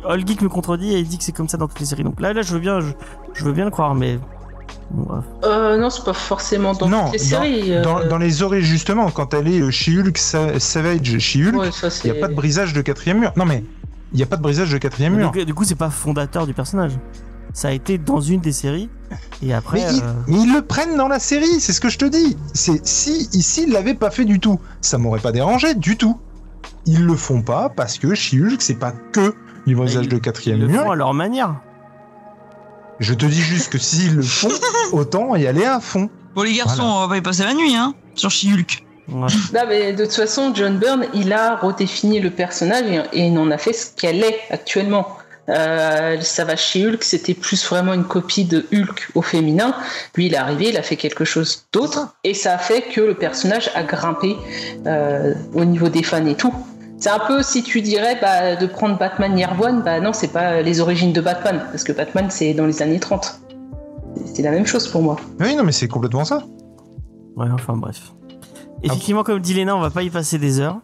All 0.08 0.26
Geek 0.28 0.42
me 0.42 0.50
contredit 0.50 0.94
et 0.94 1.00
il 1.00 1.08
dit 1.08 1.18
que 1.18 1.24
c'est 1.24 1.32
comme 1.36 1.50
ça 1.50 1.58
dans 1.58 1.68
toutes 1.68 1.80
les 1.80 1.86
séries. 1.86 2.04
Donc 2.04 2.20
là, 2.22 2.34
là, 2.34 2.42
je 2.42 2.54
veux 2.54 2.60
bien, 2.60 2.80
je, 2.80 2.92
je 3.34 3.44
veux 3.44 3.52
bien 3.52 3.66
le 3.66 3.72
croire, 3.72 3.94
mais 3.96 4.18
bref. 4.92 5.24
Euh, 5.44 5.78
non, 5.78 5.90
c'est 5.90 6.04
pas 6.04 6.14
forcément 6.14 6.74
dans 6.74 6.88
Non, 6.88 7.04
toutes 7.06 7.14
les 7.14 7.20
dans- 7.20 7.26
séries. 7.42 7.74
euh, 7.74 7.82
Dans, 7.84 8.06
dans 8.08 8.18
les 8.18 8.42
oreilles, 8.44 8.64
justement, 8.64 9.10
quand 9.12 9.34
elle 9.34 9.48
est 9.48 9.60
euh, 9.62 9.72
She-Hulk, 9.72 10.18
Sa- 10.18 10.60
Savage, 10.60 11.18
She-Hulk, 11.20 11.56
ouais, 11.58 11.72
ça, 11.72 11.90
il 12.04 12.12
n'y 12.12 12.18
a 12.18 12.22
pas 12.22 12.28
de 12.28 12.34
brisage 12.36 12.74
de 12.74 12.82
quatrième 12.82 13.20
mur. 13.20 13.34
Non, 13.36 13.46
mais 13.46 13.64
il 14.14 14.18
n'y 14.18 14.24
a 14.24 14.26
pas 14.26 14.38
de 14.38 14.42
brisage 14.42 14.72
de 14.72 14.78
quatrième 14.78 15.16
mur. 15.16 15.32
Donc, 15.32 15.44
du 15.44 15.54
coup, 15.54 15.64
c'est 15.66 15.76
pas 15.76 15.90
fondateur 15.90 16.46
du 16.48 16.54
personnage. 16.54 16.94
Ça 17.54 17.70
a 17.70 17.72
été 17.72 17.98
dans 17.98 18.22
une 18.22 18.40
des 18.40 18.52
séries 18.52 18.90
et 19.42 19.54
après. 19.54 19.80
Mais, 19.80 19.94
ils, 19.96 20.02
euh, 20.04 20.14
mais 20.28 20.38
ils 20.42 20.54
le 20.54 20.62
prennent 20.62 20.96
dans 20.96 21.08
la 21.08 21.18
série, 21.20 21.60
c'est 21.60 21.74
ce 21.74 21.82
que 21.82 21.90
je 21.90 21.98
te 21.98 22.06
dis. 22.06 22.38
C'est 22.54 22.86
si 22.86 23.30
ici 23.34 23.64
ils 23.68 23.74
l'avaient 23.74 23.96
pas 23.96 24.12
fait 24.12 24.26
du 24.26 24.40
tout, 24.40 24.60
ça 24.82 24.98
m'aurait 25.00 25.22
pas 25.22 25.32
dérangé 25.32 25.74
du 25.74 25.98
tout. 25.98 26.20
Ils 26.86 27.04
le 27.04 27.16
font 27.16 27.42
pas 27.42 27.70
parce 27.70 27.98
que 27.98 28.14
She-Hulk 28.14 28.62
c'est 28.62 28.76
pas 28.78 28.92
que 29.12 29.34
du 29.66 29.76
brisage 29.76 30.06
ils- 30.06 30.10
de 30.10 30.16
ils 30.18 30.22
quatrième 30.22 30.60
le 30.60 30.68
font 30.70 30.84
mur. 30.84 30.92
à 30.92 30.96
leur 30.96 31.14
manière. 31.16 31.56
Je 33.00 33.14
te 33.14 33.26
dis 33.26 33.42
juste 33.42 33.70
que 33.72 33.78
s'ils 33.78 34.16
le 34.16 34.24
font, 34.24 34.50
autant 34.92 35.36
y 35.36 35.46
aller 35.48 35.66
à 35.66 35.80
fond. 35.80 36.10
Bon, 36.36 36.44
les 36.44 36.54
garçons, 36.54 36.76
Voilà. 36.84 36.94
on 36.94 37.00
va 37.02 37.08
pas 37.10 37.18
y 37.18 37.22
passer 37.22 37.44
la 37.44 37.54
nuit, 37.54 37.76
hein, 37.76 37.94
sur 38.16 38.32
She-Hulk. 38.32 38.84
Ouais. 39.10 39.28
Non, 39.54 39.62
mais 39.70 39.94
de 39.94 40.04
toute 40.06 40.14
façon, 40.16 40.52
John 40.54 40.78
Byrne, 40.78 41.06
il 41.14 41.32
a 41.32 41.56
redéfini 41.56 42.20
le 42.20 42.30
personnage 42.30 42.84
et, 42.92 43.02
et 43.14 43.28
il 43.28 43.38
en 43.38 43.50
a 43.52 43.58
fait 43.58 43.74
ce 43.74 43.88
qu'elle 43.96 44.24
est 44.24 44.40
actuellement. 44.50 45.08
Euh, 45.50 46.20
ça 46.20 46.44
va 46.44 46.58
chez 46.58 46.86
Hulk, 46.86 47.02
c'était 47.06 47.34
plus 47.34 47.66
vraiment 47.66 47.94
une 47.94 48.04
copie 48.04 48.44
de 48.44 48.66
Hulk 48.74 49.12
au 49.16 49.22
féminin. 49.22 49.74
Lui, 50.16 50.26
il 50.26 50.34
est 50.34 50.38
arrivé, 50.38 50.70
il 50.70 50.78
a 50.78 50.82
fait 50.82 50.98
quelque 50.98 51.24
chose 51.24 51.64
d'autre 51.72 52.10
et 52.26 52.34
ça 52.34 52.56
a 52.56 52.58
fait 52.58 52.82
que 52.82 53.00
le 53.00 53.14
personnage 53.14 53.72
a 53.74 53.84
grimpé 53.84 54.36
euh, 54.86 55.34
au 55.54 55.64
niveau 55.64 55.88
des 55.88 56.04
fans 56.04 56.26
et 56.26 56.36
tout. 56.36 56.54
C'est 57.00 57.10
un 57.10 57.20
peu 57.20 57.44
si 57.44 57.62
tu 57.64 57.82
dirais 57.82 58.18
bah, 58.20 58.56
de 58.56 58.66
prendre 58.66 58.98
Batman 58.98 59.38
Year 59.38 59.56
One, 59.62 59.84
bah 59.84 60.00
non, 60.00 60.14
c'est 60.14 60.30
pas 60.30 60.62
les 60.62 60.80
origines 60.80 61.14
de 61.14 61.22
Batman 61.22 61.62
parce 61.72 61.84
que 61.84 61.92
Batman 61.92 62.28
c'est 62.30 62.54
dans 62.54 62.66
les 62.66 62.82
années 62.82 63.00
30. 63.00 63.40
C'est 64.34 64.42
la 64.42 64.52
même 64.52 64.66
chose 64.66 64.88
pour 64.88 65.02
moi. 65.04 65.16
Oui, 65.40 65.56
non, 65.56 65.64
mais 65.64 65.72
c'est 65.72 65.88
complètement 65.88 66.26
ça. 66.26 66.44
Ouais, 67.36 67.48
enfin 67.54 67.76
bref. 67.76 68.14
Effectivement, 68.84 69.24
comme 69.24 69.40
dit 69.40 69.54
Léna, 69.54 69.76
on 69.76 69.80
va 69.80 69.90
pas 69.92 70.02
y 70.04 70.10
passer 70.10 70.38
des 70.40 70.60
heures. 70.60 70.80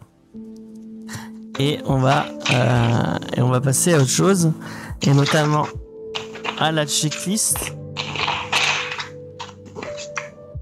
Et 1.58 1.78
on 1.86 1.98
va, 1.98 2.26
euh, 2.52 3.18
et 3.36 3.40
on 3.42 3.48
va 3.48 3.60
passer 3.60 3.94
à 3.94 3.98
autre 3.98 4.08
chose. 4.08 4.52
Et 5.02 5.12
notamment 5.12 5.66
à 6.58 6.70
la 6.72 6.86
checklist. 6.86 7.74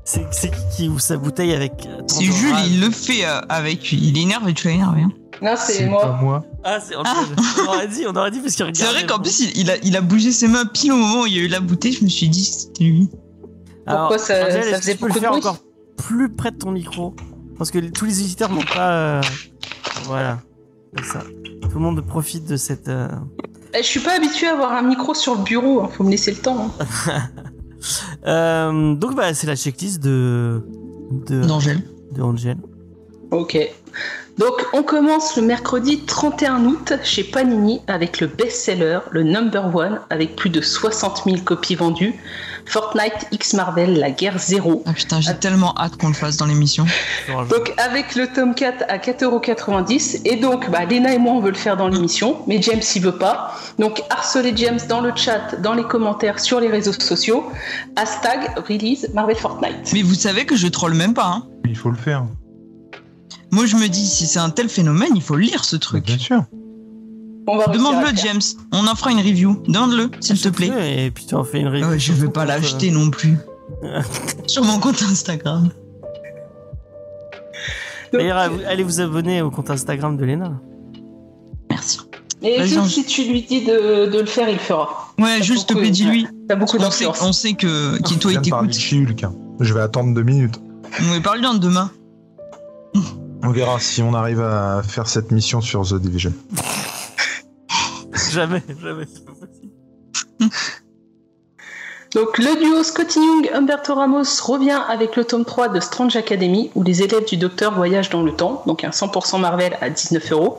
C'est 0.05 0.51
qui 0.51 0.57
qui 0.77 0.89
ouvre 0.89 1.01
sa 1.01 1.17
bouteille 1.17 1.53
avec. 1.55 1.87
euh, 1.87 2.03
C'est 2.07 2.25
Jules, 2.25 2.55
il 2.67 2.81
le 2.81 2.91
fait 2.91 3.25
euh, 3.25 3.41
avec. 3.49 3.93
Il 3.93 4.19
est 4.19 4.23
énervé, 4.23 4.53
tu 4.53 4.67
l'as 4.69 4.75
énervé. 4.75 5.03
Hein. 5.03 5.13
Non, 5.43 5.55
c'est 5.57 5.85
pas 5.87 5.91
moi. 5.91 6.17
moi. 6.23 6.45
Ah, 6.65 6.79
c'est 6.81 6.95
on 6.97 7.01
aurait 7.69 7.89
dit, 7.89 8.05
on 8.07 8.15
aurait 8.15 8.31
dit 8.31 8.41
parce 8.41 8.55
qu'il 8.55 8.65
C'est 8.75 8.85
regarde. 8.85 8.95
vrai 8.97 9.07
qu'en 9.07 9.19
plus, 9.19 9.41
il, 9.41 9.59
il 9.59 9.71
a, 9.71 9.77
il 9.83 9.97
a 9.97 10.01
bougé 10.01 10.31
ses 10.33 10.47
mains 10.49 10.65
pile 10.67 10.93
au 10.93 10.97
moment 10.97 11.23
où 11.23 11.27
il 11.27 11.35
y 11.37 11.41
a 11.41 11.43
eu 11.43 11.49
la 11.49 11.61
bouteille. 11.61 11.93
Je 11.93 12.05
me 12.05 12.09
suis 12.09 12.29
dit, 12.29 12.45
c'était 12.45 12.85
lui. 12.85 13.09
Pourquoi 13.87 14.19
ça- 14.19 14.27
ça 14.51 14.59
est-ce 14.59 14.71
que 14.71 14.77
faisait 14.77 14.93
tu 14.93 14.99
peux 14.99 15.07
le 15.09 15.13
beaucoup 15.15 15.21
de 15.21 15.21
faire 15.21 15.33
encore 15.35 15.57
plus 15.97 16.29
près 16.33 16.53
de 16.53 16.57
ton 16.59 16.71
micro 16.71 17.15
Parce 17.59 17.71
que 17.73 17.79
tous 17.81 18.05
les 18.05 18.13
visiteurs 18.13 18.51
n'ont 18.53 18.63
pas. 18.63 18.93
euh, 18.93 19.21
Voilà. 20.05 20.39
C'est 20.97 21.05
ça. 21.05 21.21
Tout 21.63 21.71
le 21.79 21.81
monde 21.81 22.01
profite 22.07 22.47
de 22.49 22.57
cette. 22.57 22.89
euh, 22.89 23.09
Eh, 23.75 23.79
Je 23.83 23.87
suis 23.89 24.01
pas 24.01 24.13
habituée 24.17 24.47
à 24.47 24.53
avoir 24.53 24.73
un 24.73 24.83
micro 24.83 25.15
sur 25.15 25.35
le 25.35 25.43
bureau, 25.43 25.81
hein, 25.83 25.89
faut 25.93 26.05
me 26.05 26.11
laisser 26.11 26.31
le 26.31 26.37
temps. 26.39 26.71
hein. 27.09 27.23
Euh, 28.27 28.95
donc 28.95 29.17
bah 29.17 29.35
c'est 29.35 29.49
la 29.49 29.57
checklist 29.57 30.01
de 30.01 30.63
de, 31.27 31.43
D'Angèle. 31.45 31.83
de 32.13 32.23
Angel. 32.23 32.57
Ok. 33.33 33.59
Donc 34.39 34.53
on 34.73 34.83
commence 34.83 35.37
le 35.37 35.43
mercredi 35.43 36.01
31 36.01 36.65
août 36.65 36.93
chez 37.03 37.25
Panini 37.25 37.81
avec 37.87 38.21
le 38.21 38.27
best-seller, 38.27 39.01
le 39.11 39.23
number 39.23 39.75
one, 39.75 40.01
avec 40.11 40.37
plus 40.37 40.51
de 40.51 40.61
60 40.61 41.23
000 41.25 41.39
copies 41.39 41.75
vendues, 41.75 42.15
Fortnite 42.67 43.27
X 43.31 43.55
Marvel, 43.55 43.99
la 43.99 44.11
guerre 44.11 44.39
zéro. 44.39 44.83
Ah 44.87 44.93
putain, 44.93 45.21
j'ai 45.21 45.35
tellement 45.35 45.75
hâte 45.79 45.97
qu'on 45.97 46.09
le 46.09 46.15
fasse 46.15 46.37
dans 46.37 46.47
l'émission. 46.47 46.87
Donc 47.29 47.73
avec 47.79 48.15
le 48.15 48.27
tome 48.27 48.55
4 48.55 48.85
à 48.89 48.99
4,90€ 48.99 50.21
et 50.27 50.37
donc 50.37 50.71
bah, 50.71 50.85
Léna 50.85 51.15
et 51.15 51.19
moi 51.19 51.33
on 51.33 51.41
veut 51.41 51.51
le 51.51 51.57
faire 51.57 51.79
dans 51.79 51.89
l'émission, 51.89 52.39
mais 52.47 52.61
James 52.61 52.83
il 52.95 53.03
veut 53.03 53.19
pas. 53.19 53.55
Donc 53.79 54.03
harcelez 54.11 54.53
James 54.57 54.81
dans 54.91 55.01
le 55.01 55.13
chat, 55.17 55.61
dans 55.61 55.75
les 55.75 55.85
commentaires, 55.85 56.39
sur 56.39 56.61
les 56.61 56.69
réseaux 56.69 56.93
sociaux. 56.93 57.45
Hashtag 57.97 58.59
release 58.69 59.09
Marvel 59.15 59.37
Fortnite. 59.37 59.91
Mais 59.95 60.03
vous 60.03 60.15
savez 60.15 60.45
que 60.45 60.57
je 60.57 60.69
troll 60.69 60.95
même 60.95 61.15
pas. 61.15 61.27
Hein. 61.27 61.47
Il 61.67 61.77
faut 61.77 61.91
le 61.91 61.97
faire. 61.97 62.25
Moi, 63.53 63.67
je 63.67 63.77
me 63.77 63.87
dis, 63.89 64.07
si 64.07 64.27
c'est 64.27 64.39
un 64.39 64.51
tel 64.51 64.69
phénomène, 64.69 65.11
il 65.15 65.23
faut 65.23 65.37
lire 65.37 65.65
ce 65.65 65.77
truc. 65.77 66.07
Bien 66.07 66.19
sûr. 66.19 66.45
Demande-le. 67.47 68.17
James. 68.17 68.41
On 68.73 68.87
en 68.87 68.95
fera 68.95 69.11
une 69.13 69.19
review. 69.19 69.63
Demande-le, 69.69 70.11
s'il 70.21 70.41
te 70.41 70.49
plaît. 70.49 71.07
Et 71.07 71.11
puis 71.11 71.27
tu 71.27 71.35
en 71.35 71.45
fais 71.45 71.61
une 71.61 71.67
Ah 71.67 71.71
review. 71.71 71.87
ouais, 71.89 71.99
je 71.99 72.13
sur 72.13 72.15
vais 72.15 72.29
pas 72.31 72.45
l'acheter 72.45 72.91
non 72.91 73.11
plus. 73.11 73.37
Sur 74.47 74.65
mon 74.65 74.79
compte 74.79 75.03
Instagram. 75.03 75.71
euh. 78.13 78.19
D'ailleurs, 78.19 78.37
allez- 78.37 78.65
allez 78.67 78.83
vous 78.83 79.01
abonner 79.01 79.41
au 79.43 79.51
compte 79.51 79.71
Instagram 79.71 80.17
de 80.17 80.25
Léna. 80.25 80.53
Merci. 81.71 82.01
Et 82.43 82.59
Vas-y, 82.59 82.69
juste 82.69 82.89
si 82.89 83.05
tu 83.07 83.25
lui 83.25 83.43
dis 83.43 83.63
de, 83.65 84.07
de 84.11 84.21
le 84.21 84.27
faire, 84.27 84.49
il 84.49 84.55
le 84.55 84.59
fera. 84.61 85.09
Ouais, 85.19 85.43
juste 85.43 85.69
te 85.69 85.75
plaît, 85.75 85.91
dis-lui. 85.91 86.27
T'as 86.49 86.57
beaucoup 86.57 86.77
On 86.77 86.81
sait, 86.91 87.05
d'influence. 87.07 87.23
on 87.23 87.33
sait 87.33 87.53
que 87.55 87.99
toi 87.99 88.31
Je 88.33 88.37
il 88.37 88.43
t'écoute. 88.43 88.73
Je 89.61 89.75
vais 89.75 89.81
attendre 89.81 90.15
deux 90.15 90.23
minutes. 90.25 90.61
On 91.01 91.15
va 91.15 91.21
parler 91.21 91.41
demain. 91.61 91.91
On 93.45 93.51
verra 93.51 93.81
si 93.81 94.03
on 94.03 94.15
arrive 94.15 94.41
à 94.41 94.83
faire 94.83 95.09
cette 95.09 95.33
mission 95.33 95.61
sur 95.61 95.83
The 95.83 95.95
Division. 95.95 96.33
jamais, 98.31 98.63
jamais. 98.81 99.05
c'est 99.13 99.25
pas 99.25 99.33
possible. 99.33 99.73
Donc 102.15 102.37
le 102.37 102.61
duo 102.61 102.83
Scotty 102.83 103.19
Young 103.19 103.51
Humberto 103.55 103.95
Ramos 103.95 104.25
revient 104.43 104.81
avec 104.89 105.17
le 105.17 105.25
tome 105.25 105.47
3 105.47 105.71
de 105.71 105.81
Strange 105.81 106.15
Academy 106.15 106.71
où 106.75 106.83
les 106.83 107.03
élèves 107.03 107.25
du 107.25 107.39
docteur 107.39 107.75
voyagent 107.75 108.11
dans 108.11 108.23
le 108.23 108.33
temps, 108.33 108.63
donc 108.67 108.85
un 108.85 108.91
100% 108.91 109.41
Marvel 109.41 109.79
à 109.81 109.89
19 109.89 110.33
euros. 110.33 110.59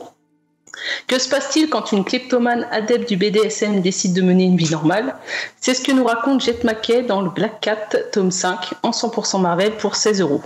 Que 1.06 1.20
se 1.20 1.28
passe-t-il 1.28 1.70
quand 1.70 1.92
une 1.92 2.04
kleptomane 2.04 2.66
adepte 2.72 3.08
du 3.08 3.16
BDSM 3.16 3.80
décide 3.80 4.14
de 4.14 4.22
mener 4.22 4.44
une 4.44 4.56
vie 4.56 4.70
normale? 4.70 5.14
C'est 5.60 5.74
ce 5.74 5.82
que 5.82 5.92
nous 5.92 6.04
raconte 6.04 6.40
Jet 6.42 6.64
McKay 6.64 7.02
dans 7.02 7.20
le 7.22 7.30
Black 7.30 7.60
Cat 7.60 7.96
tome 8.12 8.32
5 8.32 8.74
en 8.82 8.90
100% 8.90 9.40
Marvel 9.40 9.76
pour 9.76 9.94
16 9.94 10.20
euros. 10.20 10.42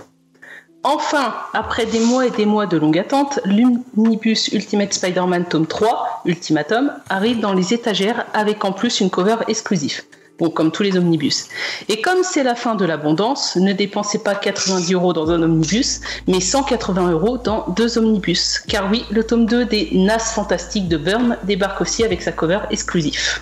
Enfin, 0.83 1.33
après 1.53 1.85
des 1.85 1.99
mois 1.99 2.25
et 2.27 2.31
des 2.31 2.45
mois 2.45 2.65
de 2.65 2.77
longue 2.77 2.97
attente, 2.97 3.39
l'Omnibus 3.45 4.47
Ultimate 4.53 4.93
Spider-Man 4.93 5.45
tome 5.45 5.67
3, 5.67 6.21
Ultimatum, 6.25 6.91
arrive 7.09 7.39
dans 7.41 7.53
les 7.53 7.73
étagères 7.73 8.25
avec 8.33 8.63
en 8.63 8.71
plus 8.71 9.01
une 9.01 9.09
cover 9.09 9.35
exclusive. 9.49 10.01
Bon, 10.39 10.49
comme 10.49 10.71
tous 10.71 10.83
les 10.83 10.97
omnibus. 10.97 11.47
Et 11.89 11.99
comme 11.99 12.19
c'est 12.23 12.43
la 12.43 12.55
fin 12.55 12.75
de 12.75 12.85
l'abondance, 12.85 13.57
ne 13.57 13.73
dépensez 13.73 14.19
pas 14.19 14.35
90 14.35 14.93
euros 14.93 15.11
dans 15.11 15.29
un 15.31 15.43
omnibus, 15.43 15.99
mais 16.27 16.39
180 16.39 17.11
euros 17.11 17.37
dans 17.37 17.65
deux 17.75 17.97
omnibus. 17.97 18.59
Car 18.65 18.89
oui, 18.89 19.03
le 19.11 19.25
tome 19.25 19.45
2 19.45 19.65
des 19.65 19.89
Nas 19.91 20.19
Fantastiques 20.19 20.87
de 20.87 20.95
Byrne 20.95 21.37
débarque 21.43 21.81
aussi 21.81 22.05
avec 22.05 22.21
sa 22.21 22.31
cover 22.31 22.59
exclusive. 22.71 23.41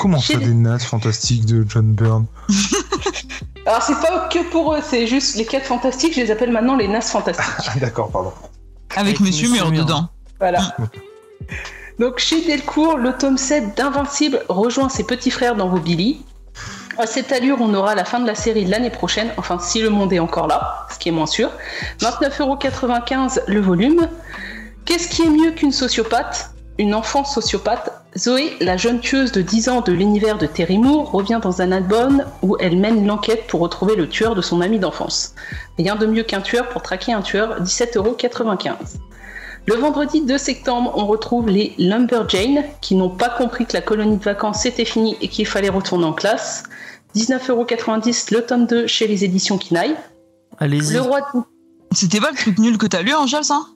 Comment 0.00 0.18
Chez 0.18 0.32
ça, 0.32 0.38
les- 0.40 0.46
des 0.46 0.54
nasses 0.54 0.84
fantastiques 0.84 1.44
de 1.46 1.64
John 1.68 1.92
Byrne? 1.92 2.26
Alors 3.70 3.82
c'est 3.82 4.00
pas 4.00 4.28
que 4.28 4.40
pour 4.50 4.74
eux, 4.74 4.80
c'est 4.82 5.06
juste 5.06 5.36
les 5.36 5.46
4 5.46 5.64
fantastiques, 5.64 6.14
je 6.16 6.20
les 6.20 6.32
appelle 6.32 6.50
maintenant 6.50 6.74
les 6.74 6.88
Nas 6.88 7.02
Fantastiques. 7.02 7.68
Ah, 7.68 7.78
d'accord, 7.78 8.10
pardon. 8.10 8.32
Avec, 8.96 9.14
Avec 9.14 9.20
Monsieur 9.20 9.48
Monsieur 9.48 9.64
Mur 9.66 9.70
Mur. 9.70 9.84
dedans. 9.84 10.08
Voilà. 10.40 10.74
Donc 12.00 12.18
chez 12.18 12.44
Delcourt, 12.44 12.98
le 12.98 13.12
tome 13.12 13.38
7 13.38 13.76
d'Invincible 13.76 14.42
rejoint 14.48 14.88
ses 14.88 15.04
petits 15.04 15.30
frères 15.30 15.54
dans 15.54 15.68
Billy. 15.78 16.24
À 16.98 17.06
cette 17.06 17.30
allure, 17.30 17.58
on 17.60 17.72
aura 17.72 17.94
la 17.94 18.04
fin 18.04 18.18
de 18.18 18.26
la 18.26 18.34
série 18.34 18.64
l'année 18.64 18.90
prochaine, 18.90 19.30
enfin 19.36 19.60
si 19.60 19.80
le 19.80 19.88
monde 19.88 20.12
est 20.12 20.18
encore 20.18 20.48
là, 20.48 20.88
ce 20.92 20.98
qui 20.98 21.08
est 21.08 21.12
moins 21.12 21.26
sûr. 21.26 21.52
29,95€ 22.00 23.42
le 23.46 23.60
volume. 23.60 24.08
Qu'est-ce 24.84 25.06
qui 25.06 25.22
est 25.22 25.30
mieux 25.30 25.52
qu'une 25.52 25.70
sociopathe? 25.70 26.50
Une 26.80 26.94
enfant 26.94 27.26
sociopathe 27.26 27.92
Zoé, 28.16 28.56
la 28.58 28.78
jeune 28.78 29.00
tueuse 29.00 29.32
de 29.32 29.42
10 29.42 29.68
ans 29.68 29.80
de 29.82 29.92
l'univers 29.92 30.38
de 30.38 30.46
Terry 30.46 30.78
Moore, 30.78 31.12
revient 31.12 31.38
dans 31.42 31.60
un 31.60 31.72
album 31.72 32.24
où 32.40 32.56
elle 32.58 32.78
mène 32.78 33.06
l'enquête 33.06 33.46
pour 33.48 33.60
retrouver 33.60 33.96
le 33.96 34.08
tueur 34.08 34.34
de 34.34 34.40
son 34.40 34.62
ami 34.62 34.78
d'enfance. 34.78 35.34
Rien 35.76 35.94
de 35.94 36.06
mieux 36.06 36.22
qu'un 36.22 36.40
tueur 36.40 36.70
pour 36.70 36.80
traquer 36.80 37.12
un 37.12 37.20
tueur, 37.20 37.62
17,95€. 37.62 38.76
Le 39.66 39.74
vendredi 39.74 40.22
2 40.22 40.38
septembre, 40.38 40.94
on 40.96 41.04
retrouve 41.04 41.50
les 41.50 41.74
Lumberjane 41.76 42.64
qui 42.80 42.94
n'ont 42.94 43.10
pas 43.10 43.28
compris 43.28 43.66
que 43.66 43.74
la 43.74 43.82
colonie 43.82 44.16
de 44.16 44.24
vacances 44.24 44.60
c'était 44.62 44.86
fini 44.86 45.18
et 45.20 45.28
qu'il 45.28 45.46
fallait 45.46 45.68
retourner 45.68 46.06
en 46.06 46.14
classe. 46.14 46.62
19,90€ 47.14 48.34
le 48.34 48.46
tome 48.46 48.64
2 48.64 48.86
chez 48.86 49.06
les 49.06 49.22
éditions 49.22 49.58
Kinaï. 49.58 49.94
Allez-y. 50.56 50.94
Le 50.94 51.02
roi 51.02 51.20
de... 51.34 51.40
C'était 51.92 52.20
pas 52.20 52.30
le 52.30 52.38
truc 52.38 52.58
nul 52.58 52.78
que 52.78 52.86
t'as 52.86 53.02
lu, 53.02 53.12
Angèle, 53.12 53.44
ça? 53.44 53.66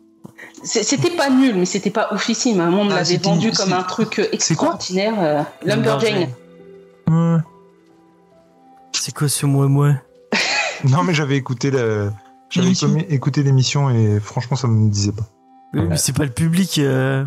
C'était 0.62 1.10
pas 1.10 1.30
nul, 1.30 1.54
mais 1.56 1.64
c'était 1.66 1.90
pas 1.90 2.08
oufissime. 2.12 2.60
Un 2.60 2.70
monde 2.70 2.88
Ah, 2.92 2.96
l'avait 2.96 3.18
vendu 3.18 3.50
comme 3.52 3.72
un 3.72 3.82
truc 3.82 4.18
euh, 4.18 4.26
extraordinaire. 4.32 5.14
euh, 5.18 5.42
Lumberjane. 5.64 6.30
Ouais. 7.08 7.38
C'est 8.92 9.12
quoi 9.14 9.28
ce 9.28 9.44
moi-moi 9.46 9.94
Non, 10.84 11.02
mais 11.02 11.12
j'avais 11.14 11.36
écouté 11.36 11.70
la... 11.70 12.10
J'avais 12.50 12.72
écouté 13.10 13.42
l'émission 13.42 13.90
et 13.90 14.20
franchement, 14.20 14.56
ça 14.56 14.68
me 14.68 14.88
disait 14.88 15.12
pas. 15.12 15.24
Oui, 15.74 15.82
mais 15.88 15.96
c'est 15.96 16.12
pas 16.16 16.24
le 16.24 16.30
public. 16.30 16.78
euh. 16.78 17.24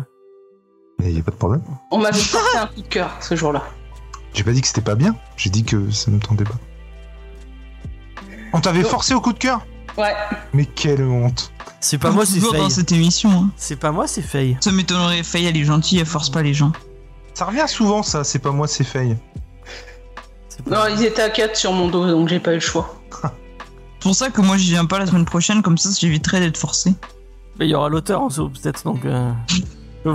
Mais 0.98 1.12
y 1.12 1.20
a 1.20 1.22
pas 1.22 1.30
de 1.30 1.36
problème. 1.36 1.62
On 1.90 1.98
m'avait 1.98 2.18
porté 2.32 2.56
un 2.58 2.66
coup 2.66 2.80
de 2.82 2.88
cœur 2.88 3.10
ce 3.20 3.36
jour-là. 3.36 3.62
J'ai 4.32 4.42
pas 4.42 4.52
dit 4.52 4.60
que 4.62 4.66
c'était 4.66 4.80
pas 4.80 4.94
bien. 4.94 5.14
J'ai 5.36 5.50
dit 5.50 5.64
que 5.64 5.90
ça 5.90 6.10
me 6.10 6.18
tentait 6.18 6.44
pas. 6.44 6.54
On 8.52 8.60
t'avait 8.60 8.82
forcé 8.82 9.14
au 9.14 9.20
coup 9.20 9.32
de 9.32 9.38
cœur? 9.38 9.66
Ouais. 9.98 10.14
Mais 10.54 10.64
quelle 10.64 11.02
honte. 11.02 11.50
C'est 11.80 11.98
pas 11.98 12.10
moi, 12.10 12.24
c'est 12.24 12.34
Toujours 12.36 12.54
dans 12.54 12.60
Faye. 12.60 12.70
cette 12.70 12.92
émission. 12.92 13.30
hein. 13.30 13.50
C'est 13.56 13.76
pas 13.76 13.92
moi, 13.92 14.06
c'est 14.06 14.22
Faye. 14.22 14.56
Ça 14.60 14.72
m'étonnerait, 14.72 15.22
Faye, 15.22 15.46
elle 15.46 15.56
est 15.56 15.64
gentille, 15.64 15.98
elle 15.98 16.06
force 16.06 16.30
pas 16.30 16.42
les 16.42 16.54
gens. 16.54 16.72
Ça 17.34 17.44
revient 17.44 17.64
souvent, 17.68 18.02
ça. 18.02 18.24
C'est 18.24 18.38
pas 18.38 18.50
moi, 18.52 18.66
c'est 18.66 18.84
Faye. 18.84 19.16
Non, 20.68 20.78
ils 20.90 21.04
étaient 21.04 21.22
à 21.22 21.30
4 21.30 21.54
sur 21.56 21.72
mon 21.72 21.88
dos, 21.88 22.06
donc 22.08 22.28
j'ai 22.28 22.40
pas 22.40 22.50
eu 22.52 22.54
le 22.54 22.60
choix. 22.60 22.94
C'est 23.22 23.30
pour 24.02 24.14
ça 24.14 24.30
que 24.30 24.40
moi, 24.40 24.56
j'y 24.56 24.70
viens 24.70 24.86
pas 24.86 24.98
la 24.98 25.06
semaine 25.06 25.24
prochaine, 25.24 25.62
comme 25.62 25.78
ça, 25.78 25.90
j'éviterai 25.98 26.40
d'être 26.40 26.56
forcé. 26.56 26.94
Mais 27.58 27.66
il 27.66 27.70
y 27.70 27.74
aura 27.74 27.88
l'auteur 27.88 28.22
en 28.22 28.28
dessous, 28.28 28.48
peut-être, 28.50 28.82
donc. 28.84 29.04
euh, 29.04 29.32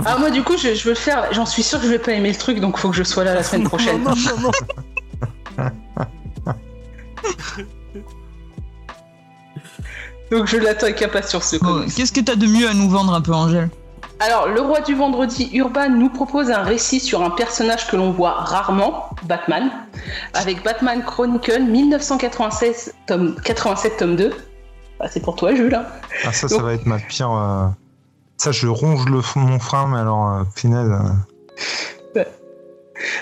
Ah, 0.06 0.16
moi, 0.18 0.30
du 0.30 0.42
coup, 0.42 0.56
je, 0.58 0.74
je 0.74 0.84
veux 0.84 0.90
le 0.90 0.96
faire. 0.96 1.28
J'en 1.32 1.46
suis 1.46 1.62
sûr 1.62 1.78
que 1.78 1.84
je 1.86 1.90
vais 1.90 1.98
pas 1.98 2.12
aimer 2.12 2.30
le 2.30 2.36
truc, 2.38 2.60
donc 2.60 2.76
faut 2.78 2.90
que 2.90 2.96
je 2.96 3.02
sois 3.04 3.24
là 3.24 3.34
la 3.34 3.42
semaine 3.42 3.64
prochaine. 3.68 4.02
Non, 4.02 4.14
non, 4.14 4.36
non, 4.38 4.50
non. 5.58 5.70
Donc 10.34 10.46
je 10.46 10.56
l'attends 10.56 10.86
avec 10.86 11.00
impatience 11.02 11.44
ce 11.44 11.56
comics. 11.56 11.94
Qu'est-ce 11.94 12.12
que 12.12 12.20
t'as 12.20 12.34
de 12.34 12.46
mieux 12.46 12.68
à 12.68 12.74
nous 12.74 12.88
vendre 12.90 13.14
un 13.14 13.20
peu, 13.20 13.32
Angèle 13.32 13.70
Alors, 14.18 14.48
le 14.48 14.60
roi 14.60 14.80
du 14.80 14.94
vendredi 14.94 15.48
Urban 15.52 15.88
nous 15.90 16.08
propose 16.08 16.50
un 16.50 16.62
récit 16.62 16.98
sur 16.98 17.22
un 17.22 17.30
personnage 17.30 17.86
que 17.86 17.94
l'on 17.96 18.10
voit 18.10 18.32
rarement, 18.32 19.10
Batman, 19.28 19.70
avec 20.34 20.64
Batman 20.64 21.02
Chronicle 21.04 21.62
1996, 21.62 22.94
tome 23.06 23.36
87, 23.44 23.96
tome 23.96 24.16
2. 24.16 24.32
Bah, 24.98 25.06
c'est 25.10 25.20
pour 25.20 25.36
toi, 25.36 25.54
Jules. 25.54 25.74
hein. 25.74 25.84
Ah, 26.24 26.32
ça, 26.32 26.48
ça 26.48 26.62
va 26.62 26.72
être 26.74 26.86
ma 26.86 26.98
pire. 26.98 27.30
euh, 27.30 27.66
Ça, 28.36 28.50
je 28.50 28.66
ronge 28.66 29.04
le 29.08 29.18
f- 29.20 29.38
mon 29.38 29.58
frein, 29.60 29.86
mais 29.88 29.98
alors, 29.98 30.28
euh, 30.32 30.42
final. 30.56 30.90
euh, 32.16 32.24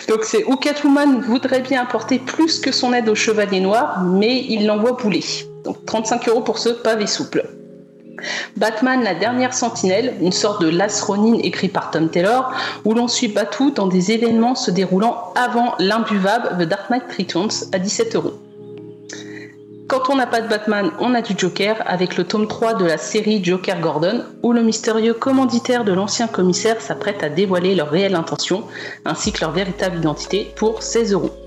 Donc, 0.08 0.24
c'est 0.24 0.44
où 0.44 0.56
Catwoman 0.56 1.20
voudrait 1.20 1.60
bien 1.60 1.82
apporter 1.82 2.18
plus 2.18 2.58
que 2.60 2.72
son 2.72 2.92
aide 2.94 3.08
au 3.08 3.14
Chevalier 3.14 3.60
Noir, 3.60 4.00
mais 4.02 4.44
il 4.48 4.66
l'envoie 4.66 4.92
bouler. 4.92 5.24
Donc, 5.64 5.84
35 5.86 6.28
euros 6.28 6.40
pour 6.40 6.58
ce 6.58 6.68
pavé 6.70 7.06
souple. 7.06 7.48
Batman, 8.56 9.02
la 9.02 9.14
dernière 9.14 9.54
sentinelle, 9.54 10.14
une 10.20 10.32
sorte 10.32 10.62
de 10.62 10.68
Las 10.68 11.02
Ronin 11.02 11.38
écrit 11.42 11.68
par 11.68 11.90
Tom 11.90 12.08
Taylor, 12.08 12.52
où 12.84 12.94
l'on 12.94 13.08
suit 13.08 13.28
Batou 13.28 13.70
dans 13.70 13.86
des 13.86 14.12
événements 14.12 14.54
se 14.54 14.70
déroulant 14.70 15.32
avant 15.34 15.74
l'imbuvable 15.78 16.56
The 16.58 16.68
Dark 16.68 16.90
Knight 16.90 17.04
Returns 17.16 17.68
à 17.72 17.78
17 17.78 18.16
euros. 18.16 18.34
Quand 19.88 20.08
on 20.08 20.16
n'a 20.16 20.26
pas 20.26 20.40
de 20.40 20.48
Batman, 20.48 20.90
on 21.00 21.14
a 21.14 21.20
du 21.20 21.34
Joker 21.36 21.76
avec 21.84 22.16
le 22.16 22.24
tome 22.24 22.48
3 22.48 22.74
de 22.74 22.86
la 22.86 22.96
série 22.96 23.44
Joker 23.44 23.78
Gordon, 23.80 24.24
où 24.42 24.52
le 24.52 24.62
mystérieux 24.62 25.12
commanditaire 25.12 25.84
de 25.84 25.92
l'ancien 25.92 26.28
commissaire 26.28 26.80
s'apprête 26.80 27.22
à 27.22 27.28
dévoiler 27.28 27.74
leurs 27.74 27.90
réelles 27.90 28.14
intentions 28.14 28.64
ainsi 29.04 29.32
que 29.32 29.40
leur 29.42 29.50
véritable 29.50 29.98
identité 29.98 30.50
pour 30.56 30.82
16 30.82 31.12
euros. 31.12 31.41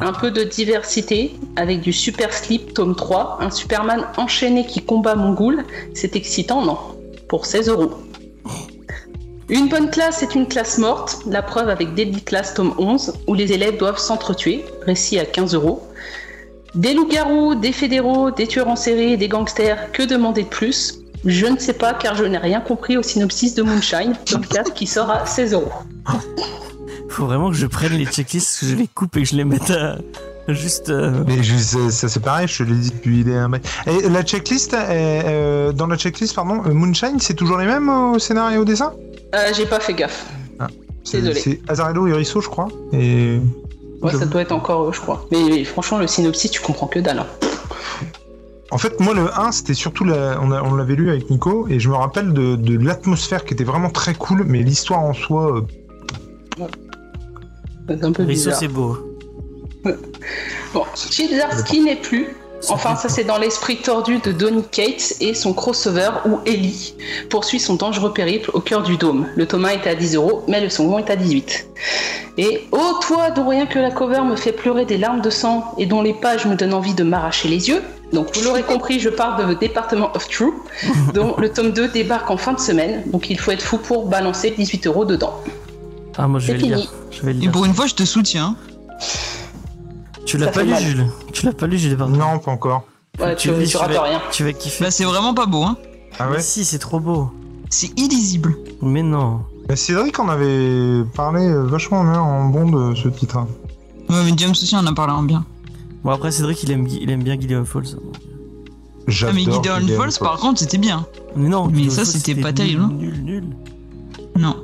Un 0.00 0.12
peu 0.12 0.30
de 0.30 0.42
diversité 0.42 1.34
avec 1.56 1.80
du 1.80 1.92
Super 1.92 2.32
Slip 2.32 2.74
tome 2.74 2.96
3, 2.96 3.38
un 3.40 3.50
Superman 3.50 4.04
enchaîné 4.16 4.66
qui 4.66 4.82
combat 4.82 5.14
Mongoul, 5.14 5.64
c'est 5.94 6.16
excitant, 6.16 6.62
non? 6.64 6.78
Pour 7.28 7.46
16 7.46 7.68
euros. 7.68 7.92
Une 9.48 9.68
bonne 9.68 9.90
classe 9.90 10.22
est 10.22 10.34
une 10.34 10.48
classe 10.48 10.78
morte, 10.78 11.18
la 11.26 11.42
preuve 11.42 11.68
avec 11.68 11.94
Deadly 11.94 12.22
Class 12.22 12.54
tome 12.54 12.74
11, 12.78 13.12
où 13.26 13.34
les 13.34 13.52
élèves 13.52 13.76
doivent 13.76 13.98
s'entretuer, 13.98 14.64
récit 14.86 15.18
à 15.18 15.26
15 15.26 15.54
euros. 15.54 15.86
Des 16.74 16.94
loups-garous, 16.94 17.54
des 17.54 17.72
fédéraux, 17.72 18.30
des 18.30 18.46
tueurs 18.46 18.68
en 18.68 18.76
série, 18.76 19.18
des 19.18 19.28
gangsters, 19.28 19.92
que 19.92 20.02
demander 20.02 20.44
de 20.44 20.48
plus? 20.48 21.00
Je 21.24 21.46
ne 21.46 21.58
sais 21.58 21.74
pas 21.74 21.94
car 21.94 22.16
je 22.16 22.24
n'ai 22.24 22.38
rien 22.38 22.60
compris 22.60 22.96
au 22.96 23.02
synopsis 23.02 23.54
de 23.54 23.62
Moonshine, 23.62 24.14
tome 24.24 24.46
4 24.46 24.72
qui 24.72 24.86
sort 24.86 25.10
à 25.10 25.26
16 25.26 25.52
euros. 25.52 25.72
Faut 27.12 27.26
vraiment 27.26 27.50
que 27.50 27.56
je 27.56 27.66
prenne 27.66 27.92
les 27.92 28.06
checklists, 28.06 28.60
que 28.60 28.66
je 28.66 28.74
les 28.74 28.88
coupe 28.88 29.16
et 29.16 29.22
que 29.22 29.28
je 29.28 29.36
les 29.36 29.44
mette 29.44 29.70
à. 29.70 29.98
Juste. 30.48 30.88
euh, 30.90 31.22
Mais 31.26 31.42
je- 31.42 31.56
ça, 31.56 31.90
ça, 31.90 32.08
c'est 32.08 32.20
pareil, 32.20 32.48
je 32.48 32.58
te 32.64 32.68
l'ai 32.68 32.74
dit 32.74 32.90
depuis 32.90 33.22
les. 33.22 33.32
Et 33.86 34.08
la 34.08 34.22
checklist, 34.24 34.74
euh, 34.74 34.78
euh, 34.88 35.72
dans 35.72 35.86
la 35.86 35.96
checklist, 35.96 36.34
pardon, 36.34 36.62
euh, 36.66 36.72
Moonshine, 36.72 37.20
c'est 37.20 37.34
toujours 37.34 37.58
les 37.58 37.66
mêmes 37.66 37.88
au 37.88 38.18
scénario 38.18 38.56
et 38.58 38.60
au 38.60 38.64
dessin? 38.64 38.92
Euh, 39.34 39.52
J'ai 39.54 39.66
pas 39.66 39.78
fait 39.80 39.94
gaffe. 39.94 40.26
C'est- 41.04 41.20
Désolé. 41.20 41.40
C'est 41.40 41.60
Azarello 41.68 42.06
et 42.08 42.12
Risso, 42.12 42.40
je 42.40 42.48
crois. 42.48 42.68
Et. 42.92 43.38
Ouais, 44.02 44.12
ça 44.12 44.26
doit 44.26 44.40
être 44.40 44.52
encore 44.52 44.88
eux, 44.88 44.92
je 44.92 45.00
crois. 45.00 45.26
Mais 45.30 45.62
franchement, 45.64 45.98
le 45.98 46.06
synopsis, 46.08 46.50
tu 46.50 46.60
comprends 46.60 46.86
que 46.88 46.98
dalle. 46.98 47.20
hein. 47.20 47.26
En 48.72 48.78
fait, 48.78 48.98
moi, 49.00 49.12
le 49.14 49.28
1, 49.38 49.52
c'était 49.52 49.74
surtout. 49.74 50.04
La... 50.04 50.40
On, 50.40 50.74
l'avait 50.74 50.94
lu 50.96 51.10
avec 51.10 51.28
Nico, 51.30 51.66
et 51.68 51.78
je 51.78 51.88
me 51.88 51.94
rappelle 51.94 52.32
de, 52.32 52.56
de 52.56 52.78
l'atmosphère 52.84 53.44
qui 53.44 53.52
était 53.54 53.64
vraiment 53.64 53.90
très 53.90 54.14
cool, 54.14 54.44
mais 54.46 54.62
l'histoire 54.62 55.00
en 55.00 55.12
soi. 55.12 55.56
euh, 56.60 56.66
C'est 57.88 58.04
un 58.04 58.12
peu 58.12 58.24
bizarre. 58.24 58.58
c'est 58.58 58.68
beau. 58.68 58.96
Bon, 60.72 60.84
Chizarski 60.94 61.80
n'est 61.80 61.96
plus. 61.96 62.28
Enfin, 62.68 62.94
ça 62.94 63.08
c'est 63.08 63.24
dans 63.24 63.38
l'esprit 63.38 63.76
tordu 63.76 64.18
de 64.18 64.30
Donny 64.30 64.62
Cates 64.70 65.14
et 65.20 65.34
son 65.34 65.52
crossover 65.52 66.10
où 66.26 66.38
Ellie 66.46 66.94
poursuit 67.28 67.58
son 67.58 67.74
dangereux 67.74 68.12
périple 68.12 68.50
au 68.54 68.60
cœur 68.60 68.82
du 68.82 68.96
dôme. 68.96 69.26
Le 69.34 69.46
tome 69.46 69.64
1 69.64 69.68
est 69.70 69.86
à 69.88 69.94
10 69.94 70.14
euros, 70.14 70.44
mais 70.46 70.60
le 70.60 70.68
second 70.68 70.98
est 70.98 71.10
à 71.10 71.16
18. 71.16 71.66
Et 72.38 72.68
oh 72.70 72.94
toi 73.02 73.30
dont 73.30 73.48
rien 73.48 73.66
que 73.66 73.78
la 73.78 73.90
cover 73.90 74.22
me 74.22 74.36
fait 74.36 74.52
pleurer 74.52 74.84
des 74.84 74.96
larmes 74.96 75.20
de 75.20 75.30
sang 75.30 75.74
et 75.76 75.86
dont 75.86 76.02
les 76.02 76.14
pages 76.14 76.46
me 76.46 76.54
donnent 76.54 76.74
envie 76.74 76.94
de 76.94 77.02
m'arracher 77.02 77.48
les 77.48 77.68
yeux. 77.68 77.82
Donc 78.12 78.36
vous 78.36 78.44
l'aurez 78.44 78.62
compris, 78.62 79.00
je 79.00 79.08
parle 79.08 79.46
de 79.46 79.54
Department 79.54 80.10
of 80.14 80.28
True, 80.28 80.52
dont 81.14 81.34
le 81.38 81.50
tome 81.50 81.72
2 81.72 81.88
débarque 81.88 82.30
en 82.30 82.36
fin 82.36 82.52
de 82.52 82.60
semaine. 82.60 83.02
Donc 83.06 83.28
il 83.28 83.40
faut 83.40 83.50
être 83.50 83.62
fou 83.62 83.78
pour 83.78 84.06
balancer 84.06 84.50
18 84.56 84.86
euros 84.86 85.04
dedans. 85.04 85.42
Ah, 86.18 86.28
moi, 86.28 86.40
je 86.40 86.48
vais 86.52 86.58
le 86.58 86.64
lire. 86.76 86.92
Je 87.10 87.22
vais 87.22 87.32
le 87.32 87.42
Et 87.44 87.48
pour 87.48 87.64
une 87.64 87.74
fois, 87.74 87.86
je 87.86 87.94
te 87.94 88.04
soutiens. 88.04 88.56
Tu 90.26 90.38
l'as 90.38 90.48
pas 90.48 90.62
lu, 90.62 90.70
mal. 90.70 90.82
Jules 90.82 91.06
Tu 91.32 91.46
l'as 91.46 91.52
pas 91.52 91.66
lu, 91.66 91.78
Jules 91.78 91.96
pardon. 91.96 92.16
Non, 92.16 92.38
pas 92.38 92.50
encore. 92.52 92.84
Ouais, 93.20 93.34
Tu 93.36 93.48
tu, 93.48 93.54
lis, 93.58 93.64
tu 93.66 93.70
tu 93.72 93.76
rates 93.76 93.92
vas- 93.92 94.02
rien. 94.02 94.20
Tu 94.30 94.44
vas 94.44 94.52
kiffer. 94.52 94.84
Bah, 94.84 94.90
c'est 94.90 95.04
vraiment 95.04 95.34
pas 95.34 95.46
beau, 95.46 95.62
hein. 95.62 95.76
Ah 96.18 96.28
ouais 96.28 96.36
Mais 96.36 96.42
si, 96.42 96.64
c'est 96.64 96.78
trop 96.78 97.00
beau. 97.00 97.30
C'est 97.70 97.90
illisible. 97.98 98.56
Mais 98.82 99.02
non. 99.02 99.40
Mais 99.68 99.76
Cédric 99.76 100.18
en 100.18 100.28
avait 100.28 101.04
parlé 101.14 101.46
euh, 101.46 101.62
vachement 101.64 102.02
bien 102.04 102.20
en 102.20 102.48
bon 102.48 102.70
de 102.70 102.94
ce 102.94 103.08
titre. 103.08 103.38
Ouais, 104.10 104.22
mais 104.24 104.32
James 104.36 104.50
aussi 104.50 104.76
en 104.76 104.86
a 104.86 104.92
parlé 104.92 105.12
en 105.12 105.22
bien. 105.22 105.44
Bon, 106.04 106.10
après, 106.10 106.30
Cédric, 106.30 106.62
il 106.62 106.70
aime, 106.70 106.86
il 106.86 107.10
aime 107.10 107.22
bien 107.22 107.38
Gideon 107.40 107.64
Falls. 107.64 107.96
Ah, 107.96 108.18
J'adore 109.08 109.34
mais 109.34 109.40
Gideon 109.42 109.80
Gideon 109.80 109.96
Falls, 109.98 110.18
par 110.20 110.36
contre, 110.38 110.60
c'était 110.60 110.78
bien. 110.78 111.06
Mais 111.36 111.48
non, 111.48 111.66
Mais 111.68 111.78
Gideon 111.84 111.90
ça, 111.94 112.04
c'était 112.04 112.34
pas 112.34 112.52
terrible, 112.52 112.82
hein. 112.82 112.90
Nul, 112.92 113.22
nul. 113.24 113.44
Non. 114.36 114.56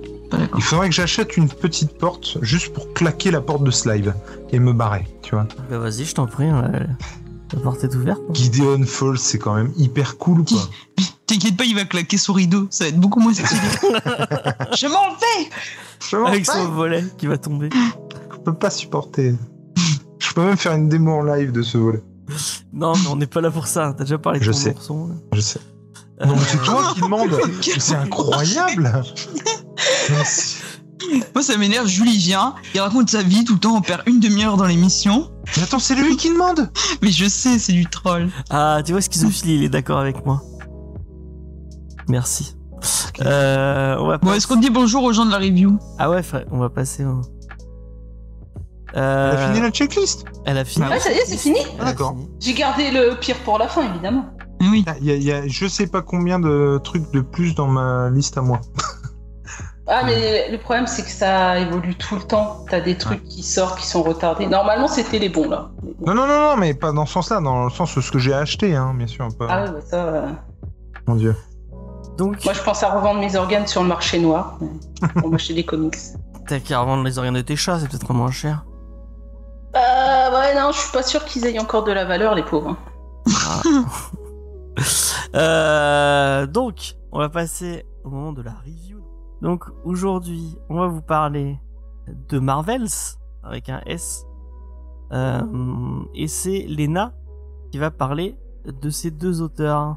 Il 0.57 0.63
faudrait 0.63 0.89
que 0.89 0.95
j'achète 0.95 1.37
une 1.37 1.49
petite 1.49 1.97
porte 1.99 2.39
juste 2.43 2.73
pour 2.73 2.93
claquer 2.93 3.31
la 3.31 3.41
porte 3.41 3.65
de 3.65 3.71
Slive 3.71 4.15
et 4.53 4.59
me 4.59 4.73
barrer, 4.73 5.07
tu 5.23 5.35
vois. 5.35 5.47
Bah 5.71 5.79
vas-y, 5.79 6.05
je 6.05 6.15
t'en 6.15 6.27
prie. 6.27 6.51
ouais. 6.51 6.87
La 7.55 7.61
porte 7.61 7.83
est 7.85 7.95
ouverte. 7.95 8.21
Gideon 8.35 8.83
Falls, 8.85 9.19
c'est 9.19 9.39
quand 9.39 9.55
même 9.55 9.73
hyper 9.77 10.19
cool, 10.19 10.45
quoi. 10.45 10.59
T'inquiète 11.27 11.57
pas, 11.57 11.65
il 11.65 11.75
va 11.75 11.85
claquer 11.85 12.19
son 12.19 12.35
rideau. 12.35 12.67
Ça 12.71 12.85
va 12.85 12.89
être 12.91 13.01
beaucoup 13.01 13.21
moins 13.21 13.33
stylé. 13.33 13.49
Je 14.77 14.87
m'en 14.87 15.11
vais 15.15 15.51
Je 16.11 16.17
m'en 16.17 16.27
Avec 16.27 16.45
fais, 16.45 16.53
son 16.53 16.69
volet 16.73 17.05
qui 17.17 17.27
va 17.27 17.39
tomber. 17.39 17.71
je 18.33 18.39
peux 18.45 18.55
pas 18.55 18.71
supporter. 18.71 19.35
Je 20.19 20.33
peux 20.35 20.43
même 20.45 20.57
faire 20.59 20.73
une 20.75 20.89
démo 20.91 21.13
en 21.13 21.23
live 21.23 21.53
de 21.53 21.63
ce 21.63 21.79
volet. 21.79 22.03
Non, 22.75 22.93
mais 22.95 23.07
on 23.09 23.17
n'est 23.17 23.27
pas 23.27 23.41
là 23.41 23.51
pour 23.51 23.67
ça. 23.67 23.95
T'as 23.97 24.05
déjà 24.05 24.19
parlé 24.19 24.41
de 24.41 24.45
Je 24.45 24.53
ton 24.53 24.57
sais. 24.59 24.75
ourson, 24.75 25.07
là. 25.09 25.15
Je 25.33 25.41
sais. 25.41 25.61
Euh, 26.21 26.27
Non, 26.27 26.35
mais 26.35 26.43
c'est 26.47 26.63
toi 26.63 26.93
qui 26.95 27.01
demande. 27.03 27.31
Mais 27.31 27.79
C'est 27.81 27.95
incroyable. 27.95 29.03
Moi, 31.35 31.43
ça 31.43 31.57
m'énerve. 31.57 31.87
Julie 31.87 32.17
vient, 32.17 32.55
il 32.75 32.81
raconte 32.81 33.09
sa 33.11 33.23
vie 33.23 33.45
tout 33.45 33.55
le 33.55 33.61
temps. 33.61 33.77
On 33.77 33.81
perd 33.81 34.03
une 34.07 34.21
demi-heure 34.21 34.57
dans 34.57 34.67
l'émission. 34.67 35.31
Mais 35.57 35.63
attends, 35.63 35.79
c'est 35.79 35.95
lui 35.95 36.17
qui 36.17 36.31
demande. 36.31 36.71
Mais 37.03 37.11
je 37.11 37.27
sais, 37.29 37.59
c'est 37.59 37.73
du 37.73 37.87
troll. 37.87 38.29
Ah, 38.51 38.81
tu 38.85 38.93
vois, 38.93 39.01
Schizophile, 39.01 39.51
il 39.51 39.65
est 39.65 39.69
d'accord 39.69 39.99
avec 39.99 40.27
moi. 40.27 40.43
Merci. 42.09 42.57
Euh, 43.25 43.97
on 43.99 44.07
va 44.09 44.19
Bon, 44.19 44.33
est-ce 44.33 44.47
qu'on 44.47 44.57
dit 44.57 44.71
bonjour 44.71 45.03
aux 45.05 45.13
gens 45.13 45.27
de 45.27 45.31
la 45.31 45.39
review? 45.39 45.79
Ah 45.99 46.11
ouais, 46.11 46.23
frère, 46.23 46.45
on 46.51 46.59
va 46.59 46.69
passer 46.71 47.05
au... 47.05 47.21
Elle 48.95 49.01
Euh, 49.03 49.33
a 49.35 49.49
fini 49.53 49.61
la 49.61 49.71
checklist? 49.71 50.25
Elle 50.47 50.59
a 50.59 50.65
fini. 50.65 50.87
Ouais, 50.87 50.99
ça 50.99 51.13
y 51.13 51.17
est, 51.17 51.27
c'est 51.27 51.37
fini 51.37 51.59
Elle 51.75 51.81
a 51.83 51.85
D'accord. 51.87 52.17
J'ai 52.41 52.55
gardé 52.55 52.91
le 52.91 53.19
pire 53.21 53.37
pour 53.45 53.59
la 53.59 53.69
fin, 53.69 53.83
évidemment. 53.83 54.27
Oui. 54.61 54.85
Il 55.01 55.07
y, 55.07 55.11
a, 55.13 55.15
il 55.15 55.23
y 55.23 55.33
a 55.33 55.47
je 55.47 55.67
sais 55.67 55.87
pas 55.87 56.03
combien 56.03 56.39
de 56.41 56.81
trucs 56.83 57.11
de 57.13 57.21
plus 57.21 57.55
dans 57.55 57.69
ma 57.69 58.11
liste 58.11 58.39
à 58.39 58.43
moi. 58.43 58.61
Ah, 59.91 60.03
mais 60.05 60.51
le 60.51 60.59
problème, 60.59 60.87
c'est 60.87 61.03
que 61.03 61.11
ça 61.11 61.59
évolue 61.59 61.95
tout 61.97 62.15
le 62.17 62.21
temps. 62.23 62.65
T'as 62.69 62.81
des 62.81 62.97
trucs 62.99 63.25
qui 63.25 63.43
sortent, 63.43 63.79
qui 63.79 63.87
sont 63.87 64.03
retardés. 64.03 64.47
Normalement, 64.47 64.87
c'était 64.87 65.19
les 65.19 65.31
bons, 65.31 65.49
là. 65.49 65.71
Non, 66.07 66.15
non, 66.15 66.27
non, 66.27 66.41
non, 66.41 66.57
mais 66.59 66.75
pas 66.75 66.93
dans 66.93 67.07
ce 67.07 67.15
sens-là, 67.15 67.41
dans 67.41 67.65
le 67.65 67.71
sens 67.71 67.95
de 67.97 68.01
ce 68.03 68.11
que 68.13 68.19
j'ai 68.19 68.35
acheté, 68.35 68.77
hein, 68.77 68.93
bien 68.95 69.07
sûr. 69.07 69.27
Pas... 69.39 69.47
Ah 69.49 69.63
ouais, 69.65 69.71
bah 69.71 69.81
ça... 69.81 69.97
euh, 69.97 70.29
Mon 71.07 71.15
dieu. 71.15 71.35
Donc, 72.19 72.45
Moi, 72.45 72.53
je 72.53 72.63
pense 72.63 72.83
à 72.83 72.91
revendre 72.91 73.21
mes 73.21 73.35
organes 73.37 73.67
sur 73.67 73.81
le 73.83 73.89
marché 73.89 74.19
noir 74.19 74.59
pour 75.17 75.31
m'acheter 75.31 75.55
des 75.55 75.65
comics. 75.65 75.97
t'as 76.47 76.61
qu'à 76.61 76.81
revendre 76.81 77.05
les 77.05 77.17
organes 77.19 77.35
de 77.35 77.41
tes 77.41 77.57
chats, 77.57 77.79
c'est 77.81 77.89
peut-être 77.89 78.13
moins 78.13 78.31
cher. 78.31 78.67
Euh, 79.75 79.79
ouais, 80.39 80.55
non, 80.55 80.71
je 80.73 80.79
suis 80.81 80.93
pas 80.93 81.03
sûr 81.03 81.25
qu'ils 81.25 81.47
aient 81.47 81.59
encore 81.59 81.85
de 81.85 81.93
la 81.93 82.05
valeur, 82.05 82.35
les 82.35 82.43
pauvres. 82.43 82.77
Euh, 85.35 86.47
donc, 86.47 86.95
on 87.13 87.19
va 87.19 87.29
passer 87.29 87.85
au 88.05 88.11
moment 88.11 88.33
de 88.33 88.43
la 88.43 88.53
review. 88.65 88.98
Donc, 89.43 89.65
aujourd'hui, 89.85 90.57
on 90.69 90.77
va 90.77 90.89
vous 90.89 91.03
parler 91.03 91.59
de 92.29 92.39
Marvels, 92.39 92.89
avec 93.45 93.69
un 93.69 93.81
S. 93.87 94.25
Euh, 95.13 95.41
et 96.15 96.29
c'est 96.29 96.67
Lena 96.69 97.15
qui 97.71 97.79
va 97.79 97.91
parler 97.91 98.37
de 98.67 98.91
ces 98.91 99.11
deux 99.11 99.41
auteurs. 99.41 99.97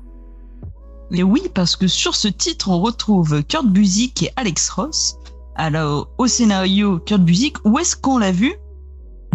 Et 1.12 1.24
oui, 1.24 1.42
parce 1.54 1.76
que 1.76 1.88
sur 1.88 2.16
ce 2.16 2.28
titre, 2.28 2.70
on 2.70 2.80
retrouve 2.80 3.44
Kurt 3.44 3.66
Busiek 3.68 4.24
et 4.24 4.30
Alex 4.36 4.70
Ross. 4.70 5.18
Alors, 5.56 6.10
au 6.18 6.28
scénario, 6.28 7.00
Kurt 7.00 7.22
Busiek, 7.22 7.58
où 7.66 7.78
est-ce 7.80 7.96
qu'on 7.96 8.18
l'a 8.18 8.32
vu? 8.32 8.54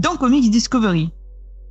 Dans 0.00 0.16
Comics 0.16 0.50
Discovery. 0.50 1.12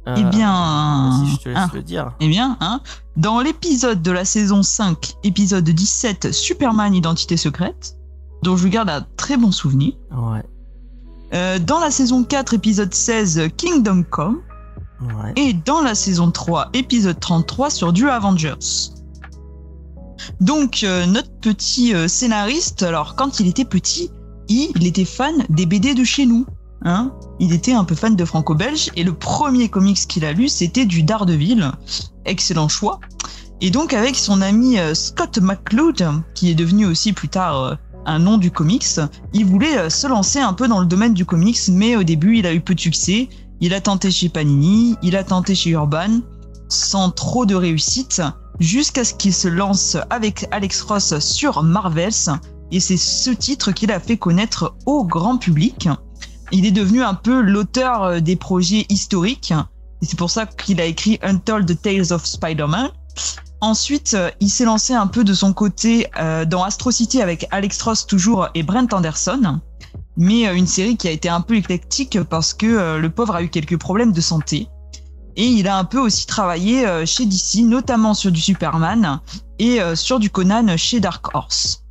Euh, 0.07 0.15
eh 0.17 0.23
bien, 0.25 1.09
Vas-y, 1.23 1.31
je 1.31 1.37
te 1.37 1.49
laisse 1.49 1.57
hein, 1.57 1.69
le 1.73 1.81
dire. 1.81 2.13
eh 2.19 2.27
bien, 2.27 2.57
hein, 2.59 2.81
dans 3.17 3.39
l'épisode 3.39 4.03
de 4.03 4.11
la 4.11 4.23
saison 4.25 4.61
5, 4.61 5.15
épisode 5.23 5.67
17, 5.67 6.31
Superman 6.31 6.93
Identité 6.93 7.37
secrète, 7.37 7.97
dont 8.45 8.55
je 8.57 8.67
garde 8.67 8.89
un 8.89 9.05
très 9.17 9.37
bon 9.37 9.51
souvenir. 9.51 9.93
Ouais, 10.11 10.43
Euh, 11.33 11.57
dans 11.59 11.79
la 11.79 11.89
saison 11.91 12.23
4, 12.23 12.53
épisode 12.53 12.93
16, 12.93 13.49
Kingdom 13.57 14.03
Come. 14.09 14.41
ouais. 15.01 15.33
et 15.35 15.53
dans 15.53 15.81
la 15.81 15.95
saison 15.95 16.29
3, 16.31 16.69
épisode 16.73 17.19
33 17.19 17.69
sur 17.71 17.91
du 17.91 18.07
Avengers. 18.07 18.53
Donc 20.39 20.81
euh, 20.83 21.05
notre 21.07 21.31
petit 21.41 21.93
euh, 21.93 22.07
scénariste, 22.07 22.83
alors 22.83 23.15
quand 23.15 23.39
il 23.39 23.47
était 23.47 23.65
petit, 23.65 24.11
il, 24.47 24.69
il 24.75 24.85
était 24.87 25.05
fan 25.05 25.33
des 25.49 25.65
BD 25.65 25.93
de 25.95 26.03
chez 26.03 26.25
nous. 26.25 26.45
Hein 26.83 27.11
il 27.39 27.51
était 27.53 27.73
un 27.73 27.83
peu 27.83 27.95
fan 27.95 28.15
de 28.15 28.25
franco-belge 28.25 28.91
et 28.95 29.03
le 29.03 29.13
premier 29.13 29.69
comics 29.69 30.07
qu'il 30.07 30.23
a 30.25 30.31
lu 30.33 30.47
c'était 30.47 30.85
du 30.85 31.01
Daredevil. 31.03 31.71
Excellent 32.25 32.67
choix. 32.67 32.99
Et 33.61 33.71
donc 33.71 33.93
avec 33.93 34.15
son 34.15 34.41
ami 34.41 34.77
Scott 34.93 35.39
McCloud, 35.39 36.05
qui 36.35 36.51
est 36.51 36.55
devenu 36.55 36.85
aussi 36.85 37.13
plus 37.13 37.29
tard 37.29 37.77
un 38.05 38.19
nom 38.19 38.37
du 38.37 38.51
comics, 38.51 38.99
il 39.33 39.45
voulait 39.45 39.77
euh, 39.77 39.89
se 39.89 40.07
lancer 40.07 40.39
un 40.39 40.53
peu 40.53 40.67
dans 40.67 40.79
le 40.79 40.85
domaine 40.85 41.13
du 41.13 41.25
comics, 41.25 41.59
mais 41.69 41.95
au 41.95 42.03
début 42.03 42.37
il 42.37 42.45
a 42.45 42.53
eu 42.53 42.61
peu 42.61 42.75
de 42.75 42.79
succès. 42.79 43.29
Il 43.61 43.73
a 43.73 43.81
tenté 43.81 44.11
chez 44.11 44.29
Panini, 44.29 44.95
il 45.01 45.15
a 45.15 45.23
tenté 45.23 45.55
chez 45.55 45.71
Urban, 45.71 46.19
sans 46.67 47.09
trop 47.09 47.45
de 47.45 47.55
réussite, 47.55 48.21
jusqu'à 48.59 49.03
ce 49.03 49.13
qu'il 49.13 49.33
se 49.33 49.47
lance 49.47 49.97
avec 50.09 50.47
Alex 50.51 50.81
Ross 50.81 51.17
sur 51.19 51.63
Marvels, 51.63 52.29
et 52.71 52.79
c'est 52.79 52.97
ce 52.97 53.29
titre 53.29 53.71
qu'il 53.71 53.91
a 53.91 53.99
fait 53.99 54.17
connaître 54.17 54.75
au 54.85 55.05
grand 55.05 55.37
public. 55.37 55.87
Il 56.51 56.65
est 56.65 56.71
devenu 56.71 57.01
un 57.01 57.13
peu 57.13 57.41
l'auteur 57.41 58.03
euh, 58.03 58.19
des 58.19 58.35
projets 58.35 58.85
historiques, 58.89 59.53
et 60.01 60.05
c'est 60.05 60.17
pour 60.17 60.29
ça 60.29 60.45
qu'il 60.45 60.81
a 60.81 60.85
écrit 60.85 61.19
Untold 61.23 61.81
Tales 61.81 62.11
of 62.11 62.25
Spider-Man. 62.25 62.89
Ensuite, 63.65 64.13
euh, 64.13 64.29
il 64.39 64.49
s'est 64.49 64.65
lancé 64.65 64.93
un 64.93 65.07
peu 65.07 65.23
de 65.23 65.33
son 65.33 65.51
côté 65.51 66.07
euh, 66.19 66.45
dans 66.45 66.63
Astro 66.63 66.91
City 66.91 67.21
avec 67.21 67.47
Alex 67.51 67.81
Ross 67.81 68.05
toujours 68.05 68.47
et 68.53 68.63
Brent 68.63 68.93
Anderson 68.93 69.59
mais 70.17 70.47
euh, 70.47 70.55
une 70.55 70.67
série 70.67 70.97
qui 70.97 71.07
a 71.07 71.11
été 71.11 71.29
un 71.29 71.41
peu 71.41 71.55
éclectique 71.55 72.21
parce 72.23 72.53
que 72.53 72.65
euh, 72.65 72.99
le 72.99 73.09
pauvre 73.09 73.35
a 73.35 73.43
eu 73.43 73.49
quelques 73.49 73.77
problèmes 73.77 74.11
de 74.11 74.21
santé. 74.21 74.67
Et 75.35 75.45
il 75.45 75.67
a 75.67 75.77
un 75.77 75.83
peu 75.83 75.99
aussi 75.99 76.25
travaillé 76.25 76.87
euh, 76.87 77.05
chez 77.05 77.25
DC, 77.25 77.65
notamment 77.65 78.13
sur 78.13 78.31
du 78.31 78.39
Superman 78.39 79.19
et 79.59 79.79
sur 79.95 80.19
du 80.19 80.29
Conan 80.29 80.75
chez 80.75 80.99
Dark 80.99 81.33
Horse. 81.33 81.85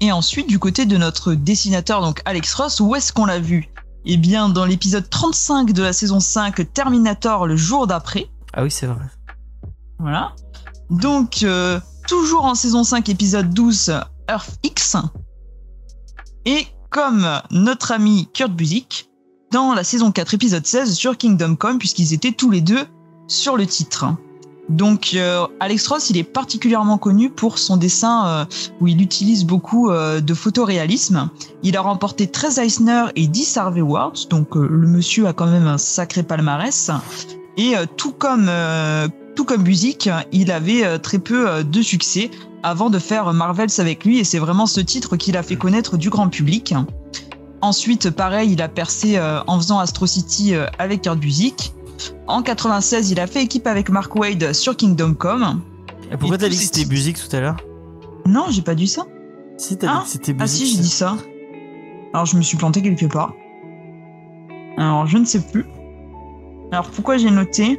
Et 0.00 0.10
ensuite, 0.10 0.48
du 0.48 0.58
côté 0.58 0.84
de 0.84 0.96
notre 0.96 1.34
dessinateur, 1.34 2.00
donc 2.00 2.22
Alex 2.24 2.54
Ross, 2.54 2.80
où 2.80 2.96
est-ce 2.96 3.12
qu'on 3.12 3.26
l'a 3.26 3.38
vu? 3.38 3.68
Eh 4.04 4.16
bien, 4.16 4.48
dans 4.48 4.64
l'épisode 4.64 5.08
35 5.08 5.72
de 5.72 5.82
la 5.82 5.92
saison 5.92 6.18
5, 6.18 6.72
Terminator, 6.72 7.46
le 7.46 7.56
jour 7.56 7.86
d'après. 7.86 8.26
Ah 8.52 8.64
oui, 8.64 8.70
c'est 8.70 8.86
vrai. 8.86 9.04
Voilà. 10.00 10.32
Donc, 10.90 11.44
euh, 11.44 11.78
toujours 12.08 12.44
en 12.44 12.54
saison 12.54 12.82
5, 12.82 13.08
épisode 13.08 13.50
12, 13.50 13.92
Earth 14.28 14.58
X. 14.64 14.96
Et 16.44 16.66
comme 16.90 17.26
notre 17.52 17.92
ami 17.92 18.28
Kurt 18.34 18.50
Busiek, 18.50 19.08
dans 19.52 19.72
la 19.72 19.84
saison 19.84 20.10
4, 20.10 20.34
épisode 20.34 20.66
16, 20.66 20.94
sur 20.94 21.16
Kingdom 21.16 21.54
Come, 21.54 21.78
puisqu'ils 21.78 22.12
étaient 22.12 22.32
tous 22.32 22.50
les 22.50 22.60
deux 22.60 22.84
sur 23.28 23.56
le 23.56 23.66
titre. 23.66 24.06
Donc, 24.68 25.12
euh, 25.14 25.46
Alex 25.60 25.86
Ross, 25.86 26.10
il 26.10 26.16
est 26.16 26.24
particulièrement 26.24 26.98
connu 26.98 27.30
pour 27.30 27.58
son 27.58 27.76
dessin 27.76 28.26
euh, 28.26 28.44
où 28.80 28.88
il 28.88 29.00
utilise 29.00 29.44
beaucoup 29.44 29.90
de 29.90 30.34
photoréalisme. 30.34 31.28
Il 31.62 31.76
a 31.76 31.82
remporté 31.82 32.26
13 32.28 32.58
Eisner 32.58 33.04
et 33.14 33.28
10 33.28 33.56
Harvey 33.56 33.80
Awards, 33.80 34.26
donc 34.28 34.56
le 34.56 34.86
monsieur 34.86 35.26
a 35.28 35.32
quand 35.32 35.46
même 35.46 35.66
un 35.66 35.78
sacré 35.78 36.24
palmarès. 36.24 36.90
Et 37.56 37.74
tout 37.96 38.12
comme 38.12 38.48
tout 39.36 39.44
comme 39.44 39.62
Busiek, 39.62 40.10
il 40.32 40.50
avait 40.50 40.84
euh, 40.84 40.98
très 40.98 41.18
peu 41.18 41.48
euh, 41.48 41.62
de 41.62 41.82
succès 41.82 42.30
avant 42.62 42.90
de 42.90 42.98
faire 42.98 43.32
Marvels 43.32 43.70
avec 43.78 44.04
lui, 44.04 44.18
et 44.18 44.24
c'est 44.24 44.38
vraiment 44.38 44.66
ce 44.66 44.80
titre 44.80 45.16
qui 45.16 45.32
l'a 45.32 45.42
fait 45.42 45.56
connaître 45.56 45.96
du 45.96 46.10
grand 46.10 46.28
public. 46.28 46.74
Ensuite, 47.62 48.10
pareil, 48.10 48.52
il 48.52 48.62
a 48.62 48.68
percé 48.68 49.16
euh, 49.16 49.40
en 49.46 49.58
faisant 49.58 49.78
Astro 49.78 50.06
City 50.06 50.54
avec 50.78 51.02
Kurt 51.02 51.18
Busiek. 51.18 51.72
En 52.26 52.42
96, 52.42 53.10
il 53.10 53.20
a 53.20 53.26
fait 53.26 53.42
équipe 53.42 53.66
avec 53.66 53.90
Mark 53.90 54.14
Wade 54.16 54.52
sur 54.52 54.76
Kingdom 54.76 55.14
Come. 55.14 55.60
Et 56.12 56.16
pourquoi 56.16 56.38
t'as 56.38 56.48
dit 56.48 56.56
que 56.56 56.62
c'était 56.62 56.86
musique 56.86 57.16
tout 57.18 57.34
à 57.36 57.40
l'heure? 57.40 57.56
Non, 58.26 58.46
j'ai 58.50 58.62
pas 58.62 58.74
dit 58.74 58.86
ça. 58.88 59.04
Si, 59.58 59.76
t'as 59.76 59.88
Ah 59.90 59.98
dit 59.98 60.04
que 60.04 60.10
c'était 60.10 60.34
Ah 60.38 60.42
musique. 60.42 60.66
si, 60.66 60.74
j'ai 60.76 60.82
dit 60.82 60.88
ça. 60.88 61.16
Alors 62.12 62.26
je 62.26 62.36
me 62.36 62.42
suis 62.42 62.56
planté 62.56 62.82
quelque 62.82 63.06
part. 63.06 63.34
Alors 64.78 65.06
je 65.06 65.18
ne 65.18 65.24
sais 65.24 65.40
plus. 65.40 65.66
Alors 66.72 66.88
pourquoi 66.90 67.16
j'ai 67.18 67.30
noté? 67.30 67.78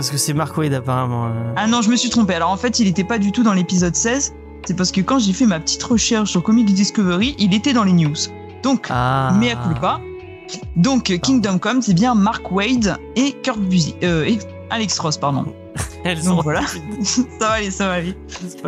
Parce 0.00 0.08
que 0.10 0.16
c'est 0.16 0.32
Mark 0.32 0.56
Wade 0.56 0.72
apparemment. 0.72 1.26
euh. 1.26 1.52
Ah 1.56 1.66
non, 1.66 1.82
je 1.82 1.90
me 1.90 1.96
suis 1.96 2.08
trompé. 2.08 2.32
Alors 2.32 2.48
en 2.48 2.56
fait, 2.56 2.78
il 2.80 2.86
n'était 2.86 3.04
pas 3.04 3.18
du 3.18 3.32
tout 3.32 3.42
dans 3.42 3.52
l'épisode 3.52 3.94
16. 3.94 4.32
C'est 4.64 4.74
parce 4.74 4.90
que 4.92 5.02
quand 5.02 5.18
j'ai 5.18 5.34
fait 5.34 5.44
ma 5.44 5.60
petite 5.60 5.82
recherche 5.82 6.30
sur 6.30 6.42
Comics 6.42 6.72
Discovery, 6.72 7.34
il 7.38 7.52
était 7.52 7.74
dans 7.74 7.84
les 7.84 7.92
news. 7.92 8.14
Donc, 8.62 8.86
Ah. 8.88 9.30
mea 9.38 9.56
culpa. 9.56 10.00
Donc, 10.74 11.14
Kingdom 11.20 11.58
Come, 11.58 11.82
c'est 11.82 11.92
bien 11.92 12.14
Mark 12.14 12.50
Wade 12.50 12.96
et 13.14 13.32
Kurt 13.42 13.60
Busiek. 13.60 14.02
Euh, 14.02 14.24
et 14.24 14.38
Alex 14.70 14.98
Ross, 15.00 15.18
pardon. 15.18 15.44
Elles 16.04 16.22
Donc 16.24 16.38
ont 16.38 16.42
voilà. 16.42 16.62
ça 17.02 17.22
va 17.40 17.50
aller, 17.50 17.70
ça 17.70 17.86
va 17.86 17.92
aller. 17.92 18.14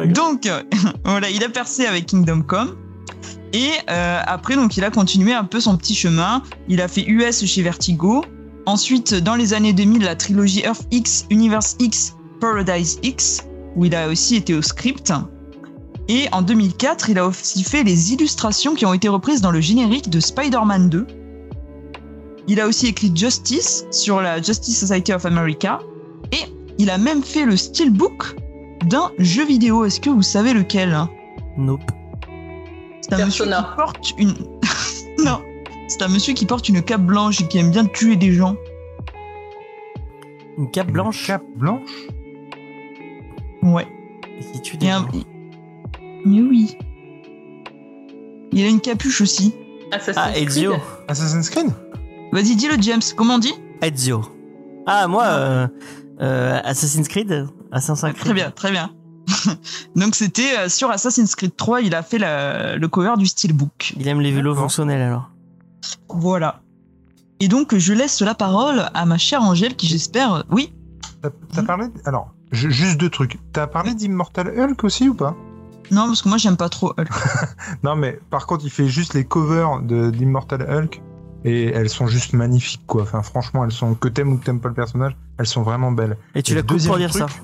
Donc, 0.09 0.45
euh, 0.45 0.63
voilà, 1.07 1.31
il 1.31 1.43
a 1.43 1.49
percé 1.49 1.87
avec 1.87 2.05
Kingdom 2.07 2.43
Come. 2.43 2.77
Et 3.55 3.71
euh, 3.91 4.21
après, 4.27 4.55
donc, 4.57 4.77
il 4.77 4.85
a 4.85 4.91
continué 4.91 5.33
un 5.33 5.45
peu 5.45 5.61
son 5.61 5.79
petit 5.79 5.95
chemin. 5.95 6.43
Il 6.69 6.83
a 6.83 6.89
fait 6.89 7.05
US 7.09 7.45
chez 7.47 7.63
Vertigo. 7.63 8.23
Ensuite, 8.67 9.15
dans 9.15 9.35
les 9.35 9.55
années 9.55 9.73
2000, 9.73 10.05
la 10.05 10.15
trilogie 10.15 10.63
Earth 10.65 10.87
X, 10.91 11.27
Universe 11.31 11.77
X, 11.81 12.15
Paradise 12.41 12.99
X, 13.03 13.45
où 13.75 13.85
il 13.85 13.95
a 13.95 14.09
aussi 14.09 14.37
été 14.37 14.55
au 14.55 14.63
script. 14.63 15.13
Et 16.09 16.29
en 16.33 16.43
2004, 16.43 17.11
il 17.11 17.19
a 17.19 17.27
aussi 17.27 17.65
fait 17.65 17.83
les 17.83 18.13
illustrations 18.13 18.75
qui 18.75 18.87
ont 18.87 18.95
été 18.95 19.09
reprises 19.09 19.41
dans 19.41 19.51
le 19.51 19.61
générique 19.61 20.11
de 20.11 20.21
Spider-Man 20.21 20.89
2. 20.89 21.07
Il 22.49 22.61
a 22.61 22.67
aussi 22.67 22.87
écrit 22.87 23.13
Justice 23.15 23.85
sur 23.91 24.21
la 24.21 24.41
Justice 24.41 24.79
Society 24.79 25.13
of 25.13 25.27
America. 25.27 25.81
Et 26.31 26.45
il 26.79 26.91
a 26.91 26.99
même 26.99 27.23
fait 27.23 27.45
le 27.45 27.57
steelbook 27.57 28.37
d'un 28.87 29.11
jeu 29.19 29.45
vidéo. 29.45 29.85
Est-ce 29.85 30.01
que 30.01 30.11
vous 30.11 30.23
savez 30.23 30.53
lequel? 30.53 30.97
Nope. 31.57 31.83
C'est 33.01 33.15
un 33.15 33.27
monsieur 33.27 33.45
Persona. 33.45 33.69
qui 33.71 33.77
porte 33.77 34.15
une. 34.19 34.35
non. 35.25 35.41
C'est 35.93 36.02
un 36.02 36.09
monsieur 36.09 36.32
qui 36.32 36.47
porte 36.47 36.69
une 36.70 36.81
cape 36.82 37.02
blanche 37.02 37.43
et 37.43 37.47
qui 37.48 37.59
aime 37.59 37.70
bien 37.70 37.85
tuer 37.85 38.16
des 38.16 38.32
gens. 38.32 38.56
Une 40.56 40.70
cape 40.70 40.90
blanche 40.90 41.27
Cape 41.27 41.43
blanche 41.56 41.82
Ouais. 43.62 43.86
et 44.40 44.52
qui 44.52 44.62
tue 44.62 44.77
des 44.78 44.86
Et 44.86 44.90
un- 44.90 45.01
gens. 45.02 45.09
Mais 46.24 46.40
oui. 46.40 46.77
Il 48.52 48.64
a 48.64 48.69
une 48.69 48.81
capuche 48.81 49.20
aussi. 49.20 49.55
Assassin's 49.93 50.16
Ah, 50.27 50.32
Creed. 50.32 50.48
Ezio. 50.48 50.74
Assassin's 51.09 51.51
Creed 51.51 51.66
Vas-y, 52.32 52.56
dis-le, 52.56 52.81
James. 52.81 53.02
Comment 53.14 53.35
on 53.35 53.39
dit? 53.39 53.52
Ezio. 53.82 54.23
Ah, 54.86 55.06
moi, 55.09 55.24
euh, 55.24 55.69
euh, 56.23 56.59
Assassin's 56.64 57.06
Creed 57.06 57.47
Assassin's 57.70 58.01
Creed. 58.14 58.24
Très 58.24 58.32
bien, 58.35 58.51
très 58.51 58.70
bien. 58.70 58.90
Donc 59.97 60.14
c'était 60.14 60.56
euh, 60.59 60.69
sur 60.70 60.90
Assassin's 60.90 61.35
Creed 61.36 61.55
3, 61.55 61.82
il 61.82 61.94
a 61.94 62.02
fait 62.02 62.19
la- 62.19 62.77
le 62.77 62.89
cover 62.89 63.12
du 63.19 63.27
steelbook. 63.27 63.93
Il 63.98 64.09
aime 64.09 64.20
les 64.23 64.32
vélos 64.32 64.55
fonctionnels 64.55 65.02
alors. 65.02 65.28
Voilà. 66.09 66.61
Et 67.41 67.49
donc 67.49 67.77
je 67.77 67.93
laisse 67.93 68.21
la 68.23 68.35
parole 68.35 68.89
à 68.95 69.05
ma 69.07 69.19
chère 69.19 69.43
Angèle 69.43 69.75
qui 69.77 69.87
j'espère... 69.87 70.45
Oui 70.51 70.73
T'as 71.55 71.63
parlé 71.63 71.87
Alors, 72.05 72.35
ju- 72.51 72.71
juste 72.73 72.99
deux 72.99 73.11
trucs. 73.11 73.39
T'as 73.53 73.67
parlé 73.69 73.95
d'Immortal 73.95 74.49
Hulk 74.59 74.83
aussi 74.85 75.09
ou 75.09 75.15
pas? 75.15 75.37
Non, 75.91 76.07
parce 76.07 76.23
que 76.23 76.29
moi 76.29 76.39
j'aime 76.39 76.57
pas 76.57 76.69
trop 76.69 76.93
Hulk. 76.99 77.09
Non, 77.85 77.95
mais 77.97 78.19
par 78.31 78.47
contre, 78.47 78.65
il 78.65 78.71
fait 78.71 78.89
juste 78.89 79.15
les 79.15 79.25
covers 79.25 79.81
de- 79.83 80.11
d'Immortal 80.11 80.63
Hulk 80.69 81.01
et 81.45 81.67
elles 81.67 81.89
sont 81.89 82.07
juste 82.07 82.33
magnifiques, 82.33 82.87
quoi. 82.87 83.03
Enfin, 83.03 83.23
franchement, 83.23 83.65
elles 83.65 83.73
sont 83.73 83.95
que 83.95 84.09
t'aimes 84.09 84.33
ou 84.33 84.39
que 84.39 84.45
t'aimes 84.45 84.61
pas 84.61 84.69
le 84.69 84.75
personnage, 84.75 85.17
elles 85.39 85.47
sont 85.47 85.63
vraiment 85.63 85.91
belles. 85.93 86.17
Et 86.35 86.43
tu 86.43 86.55
l'as 86.55 86.63
coupé 86.63 86.75
pour 86.87 86.97
deuxième 86.97 86.99
dire 86.99 87.13
ça. 87.13 87.27
truc, 87.27 87.43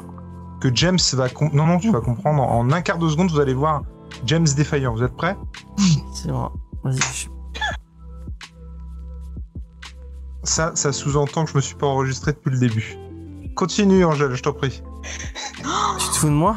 Que 0.60 0.74
James 0.74 0.98
va 1.14 1.26
non 1.52 1.66
non, 1.66 1.78
tu 1.78 1.90
vas 1.90 2.00
comprendre 2.00 2.42
en, 2.42 2.70
un 2.70 2.80
quart 2.80 2.98
de 2.98 3.08
seconde, 3.08 3.30
vous 3.30 3.40
allez 3.40 3.54
voir 3.54 3.82
James 4.26 4.46
Defiant. 4.56 4.94
Vous 4.94 5.02
êtes 5.02 5.16
prêts? 5.16 5.36
C'est 6.14 6.30
vrai. 6.30 6.48
Vas-y. 6.84 6.98
Ça, 10.48 10.72
ça 10.74 10.92
sous-entend 10.92 11.44
que 11.44 11.50
je 11.50 11.56
me 11.56 11.60
suis 11.60 11.74
pas 11.74 11.86
enregistré 11.86 12.32
depuis 12.32 12.50
le 12.50 12.58
début. 12.58 12.96
Continue, 13.54 14.04
Angèle, 14.06 14.34
je 14.34 14.42
t'en 14.42 14.54
prie. 14.54 14.82
Tu 15.98 16.08
te 16.08 16.14
fous 16.16 16.28
de 16.28 16.32
moi? 16.32 16.56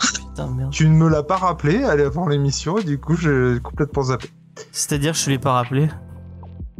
Putain, 0.00 0.46
merde. 0.46 0.70
Tu 0.70 0.88
ne 0.88 0.94
me 0.94 1.08
l'as 1.08 1.24
pas 1.24 1.38
rappelé 1.38 1.82
allez, 1.82 2.04
avant 2.04 2.28
l'émission 2.28 2.78
et 2.78 2.84
du 2.84 2.98
coup, 3.00 3.16
j'ai 3.16 3.58
complètement 3.62 4.04
zappé. 4.04 4.30
C'est-à-dire, 4.70 5.14
je 5.14 5.24
te 5.24 5.30
l'ai 5.30 5.38
pas 5.38 5.54
rappelé? 5.54 5.88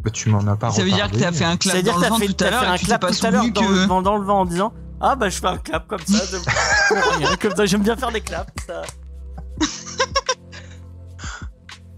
Bah, 0.03 0.09
tu 0.09 0.29
m'en 0.29 0.39
as 0.47 0.55
pas 0.55 0.71
Ça 0.71 0.83
veut 0.83 0.91
dire 0.91 1.11
que 1.11 1.17
t'as 1.17 1.31
fait 1.33 1.43
un 1.43 1.57
clap 1.57 1.73
C'est-à-dire 1.73 1.93
dans 1.95 1.99
que 1.99 2.03
le 2.05 2.09
vent 2.09 2.17
fait, 2.17 2.27
tout 2.33 2.43
à 2.45 2.49
l'heure 2.49 2.63
un 2.63 2.73
et 2.73 2.77
que 2.77 2.81
tu 2.81 2.87
t'es 2.87 2.97
pas 2.97 3.11
tout 3.11 3.25
à 3.25 3.31
l'heure 3.31 3.51
dans, 3.51 3.61
le 3.61 3.67
que... 3.67 3.87
vent- 3.87 4.01
dans 4.01 4.17
le 4.17 4.23
vent 4.25 4.39
en 4.41 4.45
disant 4.45 4.73
Ah 5.01 5.15
bah 5.15 5.27
je 5.29 5.39
fais 5.39 5.47
un 5.47 5.57
clap 5.57 5.87
comme 5.87 5.99
ça. 5.99 6.25
De... 6.37 6.43
pour 6.87 7.17
rien, 7.17 7.35
comme 7.35 7.55
ça, 7.55 7.65
j'aime 7.65 7.83
bien 7.83 7.97
faire 7.97 8.11
des 8.11 8.21
claps. 8.21 8.51
ça. 8.65 8.83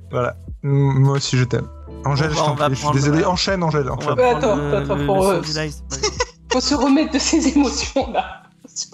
Voilà. 0.09 0.35
Moi 0.63 1.17
aussi, 1.17 1.37
je 1.37 1.43
t'aime. 1.43 1.67
Angèle, 2.05 2.31
On 2.31 2.35
je 2.35 2.37
t'en 2.39 2.55
prie. 2.55 2.65
Je 2.69 2.75
suis 2.75 2.91
désolé. 2.91 3.25
Enchaîne, 3.25 3.63
Angèle. 3.63 3.89
On 3.89 3.93
enchaîne. 3.95 4.13
Ouais, 4.13 4.29
attends, 4.29 4.55
le, 4.55 4.75
attends, 4.77 4.95
le- 4.95 5.05
faut 5.05 5.35
le 6.55 6.61
se 6.61 6.75
remettre 6.75 7.13
de 7.13 7.19
ses 7.19 7.47
émotions 7.49 8.11
là. 8.13 8.43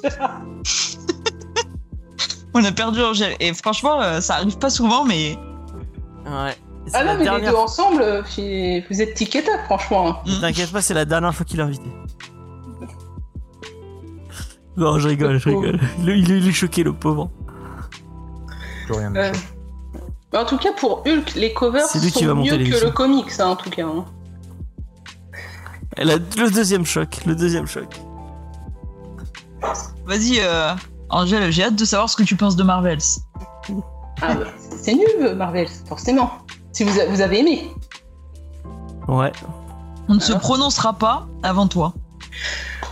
On 2.54 2.64
a 2.64 2.72
perdu 2.72 3.02
Angèle. 3.02 3.36
Et 3.40 3.54
franchement, 3.54 4.02
euh, 4.02 4.20
ça 4.20 4.36
arrive 4.36 4.58
pas 4.58 4.70
souvent, 4.70 5.06
mais... 5.06 5.38
Ouais. 6.26 6.56
Ah 6.94 7.04
non, 7.06 7.16
mais 7.18 7.30
les 7.40 7.46
deux 7.46 7.56
ensemble, 7.56 8.02
euh, 8.02 8.22
vous 8.90 9.02
êtes 9.02 9.14
tic 9.14 9.36
et 9.36 9.44
tac, 9.44 9.66
franchement. 9.66 10.10
hein. 10.10 10.18
Mm. 10.26 10.42
T'inquiète 10.42 10.72
pas, 10.72 10.82
c'est 10.82 10.94
la 10.94 11.06
dernière 11.06 11.34
fois 11.34 11.46
qu'il 11.46 11.60
est 11.60 11.64
invité. 11.64 11.90
Non, 14.78 15.00
je 15.00 15.08
rigole, 15.08 15.38
je 15.38 15.50
rigole. 15.50 15.80
Il, 16.00 16.48
est- 16.48 16.52
choqué, 16.52 16.84
le 16.84 16.94
pauvre. 16.94 17.30
Plus 18.86 18.96
rien. 18.96 19.16
Euh, 19.16 19.32
mais 19.32 19.32
en 20.34 20.46
tout 20.46 20.58
cas, 20.58 20.72
pour 20.74 21.04
Hulk, 21.06 21.34
les 21.36 21.54
covers 21.54 21.84
C'est 21.86 22.00
lui 22.00 22.12
qui 22.12 22.24
va 22.26 22.32
sont 22.32 22.38
mieux 22.38 22.58
que 22.58 22.84
le 22.86 22.92
comics, 22.92 23.30
ça, 23.32 23.48
en 23.50 23.56
tout 23.56 23.70
cas. 23.70 23.86
hein. 23.86 24.06
Elle 25.98 26.10
a 26.12 26.16
le 26.16 26.50
deuxième 26.50 26.86
choc, 26.86 27.20
le 27.26 27.36
deuxième 27.36 27.68
choc. 27.68 27.88
Vas-y, 30.06 30.40
euh, 30.40 30.74
Angèle, 31.10 31.52
j'ai 31.52 31.64
hâte 31.64 31.76
de 31.76 31.86
savoir 31.86 32.10
ce 32.10 32.16
que 32.16 32.24
tu 32.24 32.36
penses 32.36 32.56
de 32.56 32.64
Marvels. 32.64 33.00
Ah, 34.22 34.34
bah, 34.36 34.46
c'est 34.82 34.94
nul, 34.94 35.36
Marvel, 35.36 35.68
forcément. 35.88 36.32
Si 36.72 36.84
vous, 36.84 36.98
a- 37.00 37.06
vous 37.08 37.22
avez 37.22 37.40
aimé. 37.40 37.70
Ouais. 39.08 39.32
On 40.08 40.16
ne 40.16 40.20
se 40.20 40.32
Alors 40.32 40.42
prononcera 40.42 40.94
pas 40.94 41.28
avant 41.44 41.68
toi. 41.68 41.94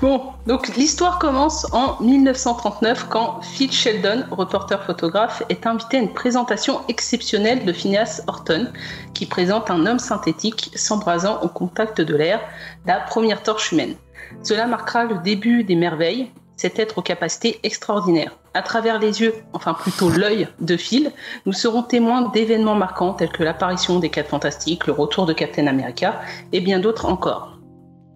Bon, 0.01 0.21
donc 0.47 0.75
l'histoire 0.77 1.19
commence 1.19 1.67
en 1.73 2.01
1939 2.01 3.07
quand 3.09 3.41
Phil 3.41 3.71
Sheldon, 3.71 4.23
reporter 4.31 4.81
photographe, 4.85 5.43
est 5.49 5.67
invité 5.67 5.97
à 5.97 5.99
une 5.99 6.13
présentation 6.13 6.79
exceptionnelle 6.87 7.65
de 7.65 7.73
Phineas 7.73 8.21
Horton, 8.27 8.67
qui 9.13 9.25
présente 9.25 9.69
un 9.69 9.85
homme 9.85 9.99
synthétique 9.99 10.71
s'embrasant 10.73 11.41
au 11.41 11.49
contact 11.49 11.99
de 11.99 12.15
l'air, 12.15 12.39
la 12.85 13.01
première 13.01 13.43
torche 13.43 13.73
humaine. 13.73 13.95
Cela 14.41 14.67
marquera 14.67 15.03
le 15.03 15.17
début 15.17 15.65
des 15.65 15.75
merveilles, 15.75 16.31
cet 16.55 16.79
être 16.79 16.99
aux 16.99 17.01
capacités 17.01 17.59
extraordinaires. 17.63 18.37
À 18.53 18.61
travers 18.61 18.99
les 18.99 19.21
yeux, 19.21 19.33
enfin 19.53 19.73
plutôt 19.73 20.09
l'œil 20.09 20.47
de 20.59 20.77
Phil, 20.77 21.11
nous 21.45 21.53
serons 21.53 21.83
témoins 21.83 22.29
d'événements 22.29 22.75
marquants 22.75 23.13
tels 23.13 23.31
que 23.31 23.43
l'apparition 23.43 23.99
des 23.99 24.09
4 24.09 24.29
Fantastiques, 24.29 24.87
le 24.87 24.93
retour 24.93 25.25
de 25.25 25.33
Captain 25.33 25.67
America 25.67 26.21
et 26.51 26.61
bien 26.61 26.79
d'autres 26.79 27.05
encore. 27.05 27.58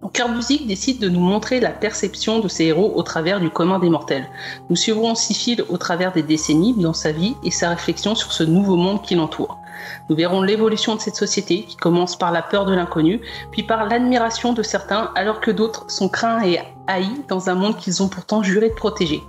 Kerbusic 0.08 0.66
décide 0.66 1.00
de 1.00 1.08
nous 1.08 1.20
montrer 1.20 1.60
la 1.60 1.70
perception 1.70 2.40
de 2.40 2.48
ces 2.48 2.64
héros 2.64 2.92
au 2.94 3.02
travers 3.02 3.40
du 3.40 3.50
commun 3.50 3.78
des 3.78 3.90
mortels. 3.90 4.28
Nous 4.70 4.76
suivrons 4.76 5.14
Phil 5.14 5.64
au 5.68 5.78
travers 5.78 6.12
des 6.12 6.22
décennies 6.22 6.74
dans 6.74 6.92
sa 6.92 7.12
vie 7.12 7.34
et 7.42 7.50
sa 7.50 7.70
réflexion 7.70 8.14
sur 8.14 8.32
ce 8.32 8.44
nouveau 8.44 8.76
monde 8.76 9.02
qui 9.02 9.14
l'entoure. 9.14 9.58
Nous 10.08 10.16
verrons 10.16 10.42
l'évolution 10.42 10.94
de 10.94 11.00
cette 11.00 11.16
société 11.16 11.64
qui 11.64 11.76
commence 11.76 12.16
par 12.16 12.32
la 12.32 12.42
peur 12.42 12.64
de 12.64 12.74
l'inconnu, 12.74 13.20
puis 13.50 13.62
par 13.62 13.88
l'admiration 13.88 14.52
de 14.52 14.62
certains 14.62 15.10
alors 15.14 15.40
que 15.40 15.50
d'autres 15.50 15.90
sont 15.90 16.08
craints 16.08 16.44
et 16.44 16.60
haïs 16.86 17.22
dans 17.28 17.48
un 17.50 17.54
monde 17.54 17.76
qu'ils 17.76 18.02
ont 18.02 18.08
pourtant 18.08 18.42
juré 18.42 18.68
de 18.68 18.74
protéger. 18.74 19.22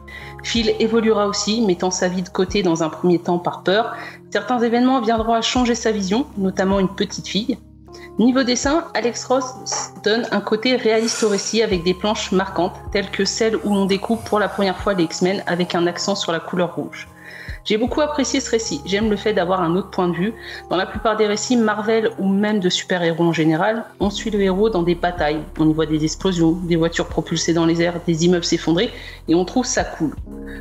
Phil 0.43 0.75
évoluera 0.79 1.27
aussi, 1.27 1.61
mettant 1.61 1.91
sa 1.91 2.07
vie 2.07 2.21
de 2.21 2.29
côté 2.29 2.63
dans 2.63 2.83
un 2.83 2.89
premier 2.89 3.19
temps 3.19 3.39
par 3.39 3.63
peur. 3.63 3.95
Certains 4.31 4.59
événements 4.59 5.01
viendront 5.01 5.33
à 5.33 5.41
changer 5.41 5.75
sa 5.75 5.91
vision, 5.91 6.25
notamment 6.37 6.79
une 6.79 6.93
petite 6.93 7.27
fille. 7.27 7.57
Niveau 8.17 8.43
dessin, 8.43 8.85
Alex 8.93 9.25
Ross 9.25 9.91
donne 10.01 10.25
un 10.31 10.39
côté 10.39 10.77
réaliste 10.77 11.21
au 11.23 11.27
récit 11.27 11.61
avec 11.61 11.83
des 11.83 11.93
planches 11.93 12.31
marquantes, 12.31 12.79
telles 12.93 13.11
que 13.11 13.25
celle 13.25 13.57
où 13.57 13.73
l'on 13.73 13.85
découpe 13.85 14.23
pour 14.23 14.39
la 14.39 14.47
première 14.47 14.77
fois 14.77 14.93
les 14.93 15.03
X-Men 15.03 15.43
avec 15.47 15.75
un 15.75 15.85
accent 15.85 16.15
sur 16.15 16.31
la 16.31 16.39
couleur 16.39 16.75
rouge. 16.75 17.09
J'ai 17.65 17.79
beaucoup 17.79 18.01
apprécié 18.01 18.41
ce 18.41 18.51
récit, 18.51 18.79
j'aime 18.85 19.09
le 19.09 19.15
fait 19.15 19.33
d'avoir 19.33 19.59
un 19.61 19.75
autre 19.75 19.89
point 19.89 20.07
de 20.07 20.15
vue. 20.15 20.33
Dans 20.69 20.77
la 20.77 20.85
plupart 20.85 21.17
des 21.17 21.25
récits 21.25 21.57
Marvel 21.57 22.11
ou 22.19 22.27
même 22.27 22.59
de 22.59 22.69
super-héros 22.69 23.23
en 23.23 23.33
général, 23.33 23.85
on 23.99 24.11
suit 24.11 24.29
le 24.29 24.39
héros 24.39 24.69
dans 24.69 24.83
des 24.83 24.93
batailles, 24.93 25.41
on 25.57 25.67
y 25.67 25.73
voit 25.73 25.87
des 25.87 26.03
explosions, 26.03 26.51
des 26.51 26.75
voitures 26.75 27.07
propulsées 27.07 27.53
dans 27.53 27.65
les 27.65 27.81
airs, 27.81 27.99
des 28.05 28.23
immeubles 28.23 28.45
s'effondrer, 28.45 28.91
et 29.27 29.33
on 29.33 29.45
trouve 29.45 29.65
ça 29.65 29.83
cool. 29.83 30.15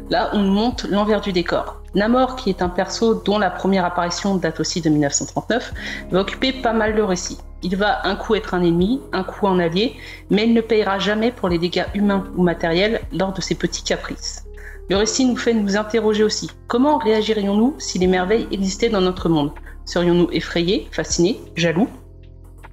Là, 0.08 0.30
on 0.32 0.38
monte 0.38 0.84
l'envers 0.84 1.20
du 1.20 1.32
décor. 1.32 1.82
Namor, 1.94 2.36
qui 2.36 2.48
est 2.48 2.62
un 2.62 2.70
perso 2.70 3.14
dont 3.14 3.38
la 3.38 3.50
première 3.50 3.84
apparition 3.84 4.36
date 4.36 4.60
aussi 4.60 4.80
de 4.80 4.88
1939, 4.88 5.74
va 6.10 6.20
occuper 6.20 6.54
pas 6.54 6.72
mal 6.72 6.94
le 6.94 7.04
récit. 7.04 7.36
Il 7.62 7.76
va 7.76 8.06
un 8.06 8.16
coup 8.16 8.34
être 8.34 8.54
un 8.54 8.62
ennemi, 8.62 9.02
un 9.12 9.24
coup 9.24 9.46
un 9.46 9.58
allié, 9.58 9.94
mais 10.30 10.44
il 10.44 10.54
ne 10.54 10.62
payera 10.62 10.98
jamais 10.98 11.32
pour 11.32 11.50
les 11.50 11.58
dégâts 11.58 11.84
humains 11.92 12.24
ou 12.34 12.42
matériels 12.42 13.02
lors 13.12 13.34
de 13.34 13.42
ses 13.42 13.54
petits 13.54 13.84
caprices. 13.84 14.44
Le 14.90 14.96
récit 14.96 15.24
nous 15.24 15.36
fait 15.36 15.54
nous 15.54 15.76
interroger 15.76 16.24
aussi. 16.24 16.50
Comment 16.66 16.98
réagirions-nous 16.98 17.74
si 17.78 17.98
les 17.98 18.06
merveilles 18.06 18.48
existaient 18.50 18.90
dans 18.90 19.00
notre 19.00 19.30
monde? 19.30 19.52
Serions-nous 19.86 20.28
effrayés, 20.30 20.88
fascinés, 20.90 21.40
jaloux? 21.56 21.88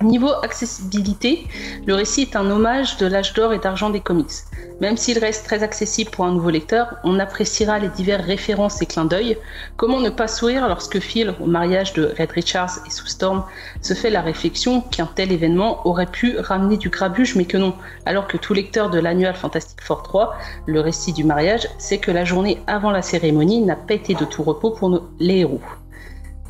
Niveau 0.03 0.31
accessibilité, 0.41 1.47
le 1.85 1.93
récit 1.93 2.21
est 2.21 2.35
un 2.35 2.49
hommage 2.49 2.97
de 2.97 3.05
l'âge 3.05 3.33
d'or 3.33 3.53
et 3.53 3.59
d'argent 3.59 3.91
des 3.91 3.99
comics. 3.99 4.31
Même 4.79 4.97
s'il 4.97 5.19
reste 5.19 5.45
très 5.45 5.61
accessible 5.61 6.09
pour 6.09 6.25
un 6.25 6.31
nouveau 6.31 6.49
lecteur, 6.49 6.95
on 7.03 7.19
appréciera 7.19 7.77
les 7.77 7.89
diverses 7.89 8.25
références 8.25 8.81
et 8.81 8.87
clins 8.87 9.05
d'œil. 9.05 9.37
Comment 9.77 9.99
ne 9.99 10.09
pas 10.09 10.27
sourire 10.27 10.67
lorsque 10.67 10.99
Phil, 10.99 11.35
au 11.39 11.45
mariage 11.45 11.93
de 11.93 12.13
Red 12.17 12.31
Richards 12.31 12.79
et 12.87 12.89
Sue 12.89 13.07
Storm, 13.07 13.43
se 13.81 13.93
fait 13.93 14.09
la 14.09 14.21
réflexion 14.21 14.81
qu'un 14.81 15.05
tel 15.05 15.31
événement 15.31 15.87
aurait 15.87 16.07
pu 16.07 16.35
ramener 16.39 16.77
du 16.77 16.89
grabuge, 16.89 17.35
mais 17.35 17.45
que 17.45 17.57
non. 17.57 17.75
Alors 18.07 18.27
que 18.27 18.37
tout 18.37 18.55
lecteur 18.55 18.89
de 18.89 18.99
l'annual 18.99 19.35
Fantastic 19.35 19.81
Four 19.81 20.01
3, 20.01 20.35
le 20.65 20.79
récit 20.79 21.13
du 21.13 21.23
mariage, 21.23 21.67
sait 21.77 21.99
que 21.99 22.09
la 22.09 22.25
journée 22.25 22.57
avant 22.65 22.89
la 22.89 23.03
cérémonie 23.03 23.61
n'a 23.61 23.75
pas 23.75 23.93
été 23.93 24.15
de 24.15 24.25
tout 24.25 24.41
repos 24.41 24.71
pour 24.71 25.09
les 25.19 25.37
héros. 25.37 25.61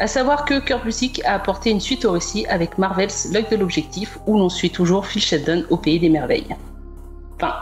À 0.02 0.08
savoir 0.08 0.46
que 0.46 0.60
Kurt 0.60 0.84
Busiek 0.84 1.24
a 1.26 1.36
apporté 1.36 1.70
une 1.70 1.80
suite 1.80 2.06
au 2.06 2.14
récit 2.14 2.48
avec 2.48 2.80
Marvel's 2.80 3.32
L'œil 3.32 3.46
de 3.52 3.56
l'objectif, 3.56 4.18
où 4.26 4.36
l'on 4.36 4.50
suit 4.50 4.72
toujours 4.72 5.06
Phil 5.06 5.22
Sheldon 5.22 5.64
au 5.70 5.78
pays 5.78 6.00
des 6.00 6.10
merveilles. 6.10 6.56
Enfin, 7.36 7.54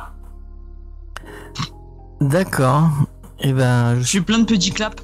D'accord. 2.22 2.88
Et 3.42 3.52
ben, 3.52 3.96
je 3.96 4.00
Je 4.00 4.08
suis 4.08 4.22
plein 4.22 4.40
de 4.40 4.46
petits 4.46 4.72
claps. 4.72 5.04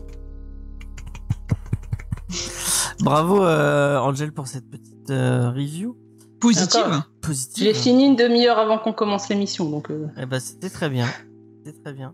bravo 3.02 3.44
euh, 3.44 3.98
Angel 3.98 4.32
pour 4.32 4.48
cette 4.48 4.70
petite 4.70 5.10
euh, 5.10 5.50
review 5.50 5.98
Positive. 6.40 7.04
Positive. 7.20 7.66
J'ai 7.66 7.74
fini 7.74 8.06
une 8.06 8.16
demi-heure 8.16 8.60
avant 8.60 8.78
qu'on 8.78 8.94
commence 8.94 9.28
l'émission, 9.28 9.70
donc 9.70 9.92
euh, 9.92 10.08
Eh 10.18 10.26
ben, 10.26 10.40
c'était 10.40 10.70
très 10.70 10.90
bien. 10.90 11.08
C'était 11.66 11.82
très 11.84 11.92
bien. 11.92 12.14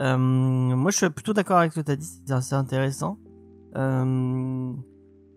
Euh, 0.00 0.16
moi, 0.16 0.90
je 0.90 0.96
suis 0.96 1.10
plutôt 1.10 1.34
d'accord 1.34 1.58
avec 1.58 1.72
ce 1.72 1.80
que 1.80 1.84
t'as 1.84 1.96
dit. 1.96 2.08
C'est 2.26 2.32
assez 2.32 2.54
intéressant. 2.54 3.18
Euh, 3.76 4.72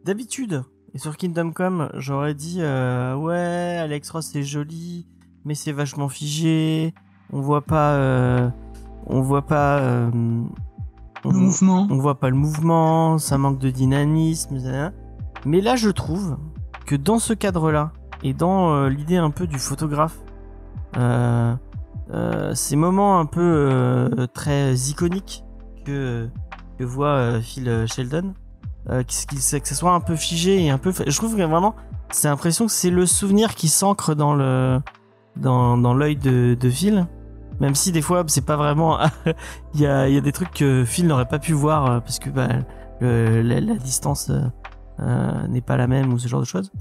D'habitude, 0.05 0.63
et 0.93 0.97
sur 0.97 1.17
Kingdom 1.17 1.51
Come, 1.51 1.89
j'aurais 1.95 2.33
dit 2.33 2.57
euh, 2.59 3.15
ouais, 3.15 3.77
Alex 3.79 4.09
Ross 4.11 4.29
c'est 4.31 4.43
joli, 4.43 5.07
mais 5.45 5.53
c'est 5.55 5.71
vachement 5.73 6.09
figé. 6.09 6.93
On 7.31 7.41
voit 7.41 7.61
pas, 7.61 7.91
euh, 7.93 8.49
on 9.05 9.21
voit 9.21 9.45
pas, 9.45 9.81
on, 10.13 10.45
Le 11.25 11.37
mouvement. 11.37 11.87
on 11.91 11.97
voit 11.97 12.19
pas 12.19 12.29
le 12.29 12.35
mouvement, 12.37 13.17
ça 13.17 13.37
manque 13.37 13.59
de 13.59 13.69
dynamisme. 13.69 14.55
etc. 14.55 14.89
Mais 15.45 15.61
là, 15.61 15.75
je 15.75 15.89
trouve 15.89 16.37
que 16.85 16.95
dans 16.95 17.19
ce 17.19 17.33
cadre-là 17.33 17.91
et 18.23 18.33
dans 18.33 18.73
euh, 18.73 18.89
l'idée 18.89 19.17
un 19.17 19.31
peu 19.31 19.47
du 19.47 19.59
photographe, 19.59 20.17
euh, 20.97 21.55
euh, 22.11 22.53
ces 22.55 22.75
moments 22.75 23.19
un 23.19 23.25
peu 23.25 24.27
très 24.33 24.73
iconiques 24.75 25.43
que 25.85 26.29
que 26.79 26.83
voit 26.85 27.07
euh, 27.09 27.41
Phil 27.41 27.85
Sheldon, 27.87 28.33
euh, 28.89 29.03
qu'il- 29.03 29.37
que 29.61 29.67
ce 29.67 29.75
soit 29.75 29.91
un 29.93 29.99
peu 29.99 30.15
figé 30.15 30.63
et 30.63 30.69
un 30.69 30.77
peu, 30.77 30.91
je 31.05 31.15
trouve 31.17 31.35
que 31.35 31.41
vraiment, 31.43 31.75
c'est 32.11 32.29
l'impression 32.29 32.65
que 32.65 32.71
c'est 32.71 32.89
le 32.89 33.05
souvenir 33.05 33.53
qui 33.53 33.67
s'ancre 33.67 34.15
dans 34.15 34.33
le 34.33 34.79
dans 35.35 35.77
dans 35.77 35.93
l'œil 35.93 36.15
de, 36.15 36.55
de 36.59 36.69
Phil. 36.69 37.05
Même 37.59 37.75
si 37.75 37.91
des 37.91 38.01
fois 38.01 38.23
c'est 38.27 38.45
pas 38.45 38.55
vraiment, 38.55 38.97
il 39.75 39.81
y 39.81 39.85
a 39.85 40.07
y 40.07 40.17
a 40.17 40.21
des 40.21 40.31
trucs 40.31 40.51
que 40.51 40.85
Phil 40.85 41.05
n'aurait 41.07 41.27
pas 41.27 41.39
pu 41.39 41.51
voir 41.53 41.85
euh, 41.91 41.99
parce 41.99 42.17
que 42.17 42.29
bah, 42.29 42.47
la, 43.01 43.59
la 43.59 43.75
distance 43.75 44.29
euh, 44.29 44.41
euh, 45.01 45.47
n'est 45.47 45.61
pas 45.61 45.75
la 45.77 45.87
même 45.87 46.13
ou 46.13 46.17
ce 46.19 46.27
genre 46.29 46.39
de 46.39 46.45
choses. 46.45 46.71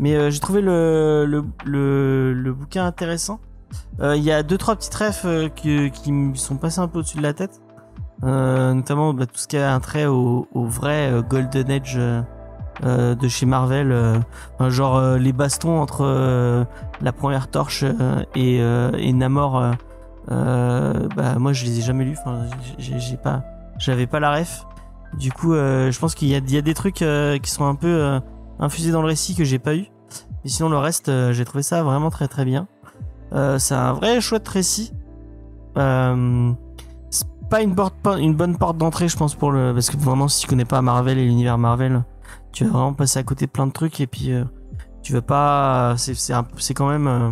Mais 0.00 0.14
euh, 0.16 0.30
j'ai 0.30 0.40
trouvé 0.40 0.60
le, 0.60 1.24
le, 1.26 1.44
le, 1.64 2.32
le 2.34 2.52
bouquin 2.52 2.84
intéressant. 2.84 3.38
Euh, 4.00 4.16
Il 4.16 4.22
y 4.24 4.30
a 4.32 4.42
deux 4.42 4.58
trois 4.58 4.74
petites 4.76 4.94
refs 4.94 5.24
euh, 5.24 5.48
qui, 5.48 5.90
qui 5.92 6.12
me 6.12 6.34
sont 6.34 6.56
passés 6.56 6.80
un 6.80 6.88
peu 6.88 6.98
au-dessus 6.98 7.16
de 7.18 7.22
la 7.22 7.32
tête. 7.32 7.60
Euh, 8.24 8.72
notamment 8.74 9.12
bah, 9.12 9.26
tout 9.26 9.36
ce 9.36 9.46
qui 9.48 9.56
a 9.56 9.74
un 9.74 9.80
trait 9.80 10.06
au, 10.06 10.48
au 10.54 10.64
vrai 10.64 11.10
euh, 11.12 11.22
Golden 11.22 11.70
Age 11.70 11.98
euh, 11.98 13.14
de 13.14 13.28
chez 13.28 13.46
Marvel. 13.46 13.94
genre 14.68 15.16
les 15.16 15.32
bastons 15.32 15.78
entre 15.78 16.66
la 17.00 17.12
première 17.12 17.48
torche 17.48 17.84
et, 18.34 18.56
et 18.56 19.12
Namor. 19.12 19.62
bah 20.28 21.38
moi 21.38 21.52
je 21.52 21.64
les 21.64 21.78
ai 21.78 21.82
jamais 21.82 22.04
lus. 22.04 22.18
J'ai 22.78 23.16
pas, 23.16 23.42
j'avais 23.78 24.06
pas 24.06 24.20
la 24.20 24.34
ref. 24.34 24.66
Du 25.18 25.30
coup, 25.30 25.54
euh, 25.54 25.90
je 25.92 25.98
pense 25.98 26.14
qu'il 26.14 26.28
y 26.28 26.32
y 26.32 26.56
a 26.56 26.62
des 26.62 26.74
trucs 26.74 27.02
euh, 27.02 27.38
qui 27.38 27.50
sont 27.50 27.64
un 27.64 27.74
peu 27.76 27.86
euh, 27.86 28.20
infusés 28.58 28.90
dans 28.90 29.00
le 29.00 29.06
récit 29.06 29.34
que 29.34 29.44
j'ai 29.44 29.58
pas 29.58 29.76
eu. 29.76 29.86
Et 30.44 30.48
sinon, 30.48 30.68
le 30.68 30.78
reste, 30.78 31.10
j'ai 31.32 31.44
trouvé 31.44 31.62
ça 31.62 31.82
vraiment 31.82 32.10
très 32.10 32.28
très 32.28 32.44
bien. 32.44 32.66
C'est 33.58 33.74
un 33.74 33.92
vrai 33.94 34.20
chouette 34.20 34.46
récit. 34.46 34.92
Euh, 35.76 36.52
pas 37.54 37.62
une, 37.62 37.76
porte, 37.76 37.94
une 38.18 38.34
bonne 38.34 38.58
porte 38.58 38.78
d'entrée, 38.78 39.06
je 39.06 39.16
pense, 39.16 39.36
pour 39.36 39.52
le. 39.52 39.72
Parce 39.72 39.88
que 39.88 39.96
vraiment, 39.96 40.26
si 40.26 40.40
tu 40.40 40.48
connais 40.48 40.64
pas 40.64 40.82
Marvel 40.82 41.18
et 41.18 41.24
l'univers 41.24 41.56
Marvel, 41.56 42.02
tu 42.50 42.64
vas 42.64 42.70
vraiment 42.70 42.94
passer 42.94 43.20
à 43.20 43.22
côté 43.22 43.46
de 43.46 43.50
plein 43.52 43.68
de 43.68 43.72
trucs 43.72 44.00
et 44.00 44.08
puis 44.08 44.32
euh, 44.32 44.42
tu 45.04 45.12
vas 45.12 45.22
pas. 45.22 45.94
C'est 45.96 46.74
quand 46.74 46.88
même. 46.88 47.06
euh, 47.06 47.30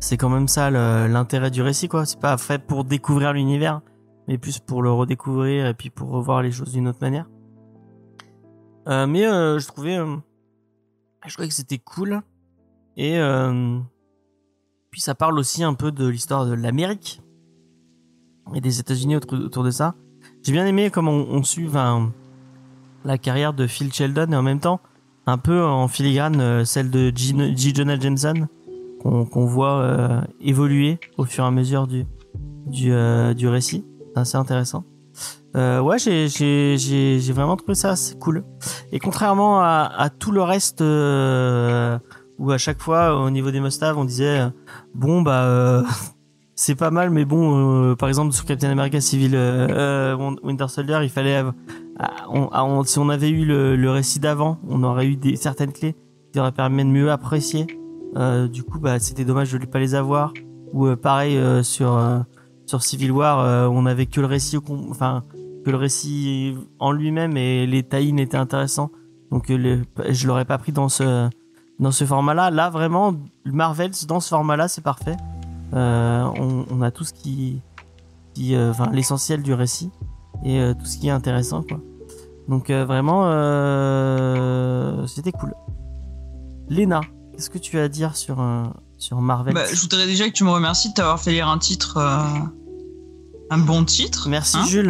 c'est 0.00 0.16
quand 0.16 0.28
même 0.28 0.48
ça 0.48 0.70
l'intérêt 0.70 1.52
du 1.52 1.62
récit, 1.62 1.86
quoi. 1.86 2.04
C'est 2.04 2.18
pas 2.18 2.36
fait 2.36 2.58
pour 2.58 2.82
découvrir 2.82 3.32
l'univers 3.32 3.80
mais 4.26 4.38
plus 4.38 4.58
pour 4.58 4.82
le 4.82 4.90
redécouvrir 4.90 5.66
et 5.66 5.74
puis 5.74 5.88
pour 5.88 6.10
revoir 6.10 6.42
les 6.42 6.50
choses 6.50 6.72
d'une 6.72 6.88
autre 6.88 6.98
manière. 7.00 7.26
Euh, 8.88 9.06
mais 9.06 9.22
je 9.22 9.66
trouvais, 9.68 9.96
je 11.26 11.32
trouvais 11.32 11.48
que 11.48 11.54
c'était 11.54 11.78
cool 11.78 12.22
et 12.96 13.20
puis 14.90 15.00
ça 15.00 15.14
parle 15.14 15.38
aussi 15.38 15.62
un 15.62 15.74
peu 15.74 15.92
de 15.92 16.08
l'histoire 16.08 16.44
de 16.44 16.54
l'Amérique 16.54 17.22
et 18.54 18.60
des 18.60 18.80
États-Unis 18.80 19.16
autour, 19.16 19.64
de 19.64 19.70
ça. 19.70 19.94
J'ai 20.42 20.52
bien 20.52 20.66
aimé 20.66 20.90
comment 20.90 21.12
on, 21.12 21.26
on 21.30 21.42
suit 21.42 21.66
enfin, 21.68 22.12
la 23.04 23.18
carrière 23.18 23.52
de 23.52 23.66
Phil 23.66 23.92
Sheldon 23.92 24.32
et 24.32 24.36
en 24.36 24.42
même 24.42 24.60
temps 24.60 24.80
un 25.26 25.38
peu 25.38 25.62
en 25.62 25.88
filigrane 25.88 26.40
euh, 26.40 26.64
celle 26.64 26.90
de 26.90 27.12
G. 27.14 27.34
G. 27.54 27.72
Jonah 27.74 27.98
Jameson 27.98 28.48
qu'on 29.02 29.46
voit 29.46 29.78
euh, 29.80 30.20
évoluer 30.40 30.98
au 31.18 31.24
fur 31.24 31.44
et 31.44 31.46
à 31.46 31.50
mesure 31.50 31.86
du 31.86 32.04
du, 32.66 32.92
euh, 32.92 33.34
du 33.34 33.48
récit. 33.48 33.84
C'est 34.14 34.20
assez 34.20 34.36
intéressant. 34.36 34.84
Euh, 35.56 35.80
ouais, 35.80 35.98
j'ai 35.98 37.32
vraiment 37.32 37.56
trouvé 37.56 37.74
ça 37.74 37.90
assez 37.90 38.16
cool. 38.18 38.44
Et 38.92 38.98
contrairement 38.98 39.60
à, 39.60 39.90
à 39.96 40.10
tout 40.10 40.30
le 40.30 40.42
reste 40.42 40.80
euh, 40.80 41.98
où 42.38 42.50
à 42.50 42.58
chaque 42.58 42.80
fois 42.80 43.20
au 43.20 43.30
niveau 43.30 43.50
des 43.50 43.60
must 43.60 43.82
on 43.82 44.04
disait 44.04 44.40
euh, 44.40 44.50
bon 44.94 45.22
bah 45.22 45.84
c'est 46.60 46.74
pas 46.74 46.90
mal 46.90 47.10
mais 47.10 47.24
bon 47.24 47.90
euh, 47.90 47.94
par 47.94 48.08
exemple 48.08 48.32
sur 48.32 48.44
Captain 48.44 48.68
America 48.70 49.00
Civil 49.00 49.36
euh, 49.36 49.68
euh, 49.70 50.34
Winter 50.42 50.66
Soldier 50.66 50.98
il 51.04 51.08
fallait 51.08 51.44
ah, 52.00 52.10
on- 52.30 52.82
si 52.82 52.98
on 52.98 53.08
avait 53.10 53.30
eu 53.30 53.44
le, 53.44 53.90
récit 53.92 54.18
d'avant 54.18 54.58
on 54.68 54.82
aurait 54.82 55.06
eu 55.06 55.14
des 55.14 55.36
certaines 55.36 55.72
clés 55.72 55.94
qui 56.32 56.40
auraient 56.40 56.50
permis 56.50 56.84
de 56.84 56.90
mieux 56.90 57.12
apprécier. 57.12 57.66
Du 58.52 58.64
coup 58.64 58.80
bah 58.80 58.98
c'était 58.98 59.24
dommage 59.24 59.52
de 59.52 59.58
ne 59.58 59.66
pas 59.66 59.78
les 59.78 59.94
avoir. 59.94 60.32
Ou 60.72 60.94
pareil 60.96 61.38
sur 61.62 61.96
sur 62.66 62.82
Civil 62.82 63.12
War 63.12 63.70
on 63.72 63.86
avait 63.86 64.06
que 64.06 64.20
le 64.20 64.26
récit 64.26 64.58
que 64.60 65.70
le 65.70 65.76
récit 65.76 66.56
en 66.80 66.90
lui-même 66.90 67.36
et 67.36 67.66
les 67.68 67.84
tie 67.84 68.12
étaient 68.18 68.36
intéressants. 68.36 68.90
Donc 69.30 69.48
le- 69.48 69.84
je 70.08 70.26
l'aurais 70.26 70.44
pas 70.44 70.58
pris 70.58 70.72
dans 70.72 70.88
ce 70.88 71.28
dans 71.78 71.92
ce 71.92 72.04
format 72.04 72.34
là 72.34 72.68
vraiment 72.70 73.14
Marvel 73.44 73.92
dans 74.08 74.18
ce 74.20 74.28
format 74.30 74.56
là 74.56 74.66
c'est 74.66 74.82
parfait 74.82 75.16
on, 75.72 76.64
on 76.70 76.82
a 76.82 76.90
tout 76.90 77.04
ce 77.04 77.12
qui 77.12 77.60
qui 78.34 78.54
euh, 78.54 78.70
enfin 78.70 78.90
l'essentiel 78.92 79.42
du 79.42 79.52
récit 79.54 79.90
et 80.44 80.60
euh, 80.60 80.74
tout 80.74 80.86
ce 80.86 80.98
qui 80.98 81.08
est 81.08 81.12
intéressant 81.12 81.62
quoi 81.62 81.80
donc 82.48 82.70
euh, 82.70 82.84
vraiment 82.84 83.22
euh, 83.26 85.06
c'était 85.06 85.32
cool 85.32 85.54
Léna 86.68 87.00
qu'est-ce 87.34 87.50
que 87.50 87.58
tu 87.58 87.78
as 87.78 87.84
à 87.84 87.88
dire 87.88 88.16
sur 88.16 88.40
euh, 88.40 88.64
sur 88.98 89.20
Marvel? 89.20 89.54
Bah, 89.54 89.62
je 89.72 89.80
voudrais 89.80 90.06
déjà 90.06 90.26
que 90.28 90.32
tu 90.32 90.42
me 90.44 90.50
remercies 90.50 90.88
de 90.88 90.94
t'avoir 90.94 91.20
fait 91.20 91.30
lire 91.30 91.48
un 91.48 91.58
titre, 91.58 91.98
euh, 91.98 92.20
un 93.50 93.58
bon 93.58 93.84
titre. 93.84 94.28
merci 94.28 94.56
Hein 94.56 94.64
Jules 94.66 94.88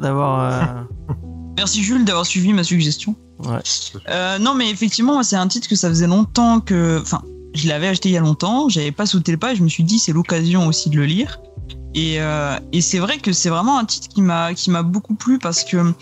d'avoir 0.00 0.40
euh, 0.40 0.82
Merci 1.56 1.84
Jules 1.84 2.04
d'avoir 2.04 2.26
suivi 2.26 2.52
ma 2.52 2.64
suggestion. 2.64 3.14
ouais. 3.38 3.60
Euh, 4.08 4.38
non, 4.40 4.54
mais 4.54 4.70
effectivement, 4.70 5.22
c'est 5.22 5.36
un 5.36 5.46
titre 5.46 5.68
que 5.68 5.76
ça 5.76 5.88
faisait 5.88 6.08
longtemps 6.08 6.58
que. 6.60 6.98
Enfin, 7.00 7.22
je 7.54 7.68
l'avais 7.68 7.88
acheté 7.88 8.10
il 8.10 8.12
y 8.12 8.16
a 8.16 8.20
longtemps, 8.20 8.68
j'avais 8.68 8.92
pas 8.92 9.06
sauté 9.06 9.32
le 9.32 9.38
pas 9.38 9.52
et 9.52 9.56
je 9.56 9.62
me 9.62 9.68
suis 9.68 9.84
dit, 9.84 9.98
c'est 9.98 10.12
l'occasion 10.12 10.66
aussi 10.66 10.90
de 10.90 10.96
le 10.96 11.06
lire. 11.06 11.40
Et, 11.94 12.20
euh, 12.20 12.58
et 12.72 12.80
c'est 12.80 12.98
vrai 12.98 13.18
que 13.18 13.32
c'est 13.32 13.48
vraiment 13.48 13.78
un 13.78 13.84
titre 13.84 14.08
qui 14.08 14.20
m'a 14.20 14.52
qui 14.52 14.70
m'a 14.70 14.82
beaucoup 14.82 15.14
plu 15.14 15.38
parce 15.38 15.62
que 15.62 15.94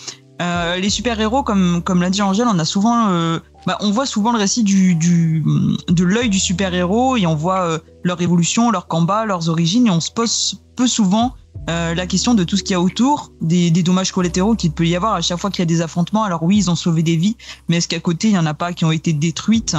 euh, 0.43 0.77
les 0.77 0.90
super-héros, 0.90 1.43
comme, 1.43 1.82
comme 1.85 2.02
l'a 2.02 2.10
dit 2.10 2.23
Angèle, 2.23 2.48
on 2.48 2.59
a 2.59 2.64
souvent. 2.64 3.10
euh, 3.10 3.39
bah, 3.66 3.78
on 3.81 3.93
voit 3.93 4.06
souvent 4.06 4.32
le 4.32 4.39
récit 4.39 4.64
du, 4.64 4.94
de 4.97 6.05
l'œil 6.05 6.28
du 6.28 6.40
super-héros 6.40 7.16
et 7.16 7.27
on 7.27 7.36
voit 7.36 7.60
euh, 7.60 7.78
leur 8.02 8.20
évolution, 8.20 8.73
leur 8.73 8.89
combat, 8.89 9.24
leurs 9.24 9.48
origines 9.48 9.86
et 9.86 9.90
on 9.90 10.01
se 10.01 10.10
pose 10.10 10.60
peu 10.74 10.86
souvent 10.86 11.35
la 11.69 12.06
question 12.09 12.35
de 12.35 12.43
tout 12.43 12.56
ce 12.56 12.64
qu'il 12.64 12.73
y 12.73 12.74
a 12.74 12.81
autour, 12.81 13.31
des, 13.40 13.70
dommages 13.70 14.10
collatéraux 14.10 14.56
qu'il 14.56 14.73
peut 14.73 14.85
y 14.85 14.97
avoir 14.97 15.14
à 15.14 15.20
chaque 15.20 15.39
fois 15.39 15.48
qu'il 15.48 15.60
y 15.60 15.62
a 15.62 15.66
des 15.66 15.81
affrontements. 15.81 16.24
Alors 16.24 16.43
oui, 16.43 16.56
ils 16.56 16.70
ont 16.73 16.74
sauvé 16.74 17.05
des 17.05 17.14
vies, 17.14 17.36
mais 17.69 17.77
est-ce 17.77 17.86
qu'à 17.86 18.01
côté, 18.01 18.28
il 18.28 18.35
y 18.35 18.39
en 18.39 18.47
a 18.47 18.55
pas 18.55 18.73
qui 18.73 18.85
ont 18.85 18.90
été 18.90 19.12
détruites 19.12 19.77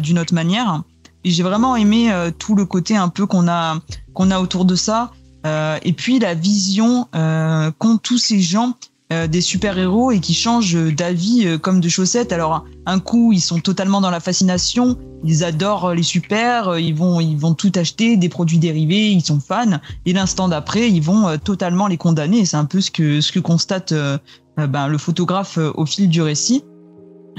d'une 0.00 0.18
autre 0.18 0.32
manière? 0.32 0.84
Et 1.22 1.30
j'ai 1.30 1.42
vraiment 1.42 1.76
aimé 1.76 2.10
tout 2.38 2.54
le 2.54 2.64
côté 2.64 2.96
un 2.96 3.10
peu 3.10 3.26
qu'on 3.26 3.46
a 3.46 3.78
qu'on 4.14 4.30
a 4.30 4.40
autour 4.40 4.64
de 4.64 4.74
ça, 4.74 5.10
et 5.44 5.92
puis 5.92 6.18
la 6.18 6.32
vision 6.32 7.08
qu'ont 7.12 7.98
tous 7.98 8.16
ces 8.16 8.40
gens 8.40 8.72
euh, 9.12 9.28
des 9.28 9.40
super-héros 9.40 10.10
et 10.10 10.18
qui 10.18 10.34
changent 10.34 10.76
d'avis 10.94 11.46
euh, 11.46 11.58
comme 11.58 11.80
de 11.80 11.88
chaussettes. 11.88 12.32
Alors 12.32 12.64
un 12.86 12.98
coup, 12.98 13.32
ils 13.32 13.40
sont 13.40 13.60
totalement 13.60 14.00
dans 14.00 14.10
la 14.10 14.18
fascination, 14.18 14.98
ils 15.24 15.44
adorent 15.44 15.94
les 15.94 16.02
super, 16.02 16.70
euh, 16.70 16.80
ils 16.80 16.94
vont 16.94 17.20
ils 17.20 17.36
vont 17.36 17.54
tout 17.54 17.70
acheter, 17.76 18.16
des 18.16 18.28
produits 18.28 18.58
dérivés, 18.58 19.10
ils 19.10 19.24
sont 19.24 19.38
fans. 19.38 19.78
Et 20.06 20.12
l'instant 20.12 20.48
d'après, 20.48 20.90
ils 20.90 21.02
vont 21.02 21.28
euh, 21.28 21.36
totalement 21.36 21.86
les 21.86 21.96
condamner. 21.96 22.44
C'est 22.44 22.56
un 22.56 22.64
peu 22.64 22.80
ce 22.80 22.90
que 22.90 23.20
ce 23.20 23.30
que 23.30 23.38
constate 23.38 23.92
euh, 23.92 24.18
euh, 24.58 24.66
ben, 24.66 24.88
le 24.88 24.98
photographe 24.98 25.58
au 25.58 25.86
fil 25.86 26.08
du 26.08 26.20
récit. 26.20 26.64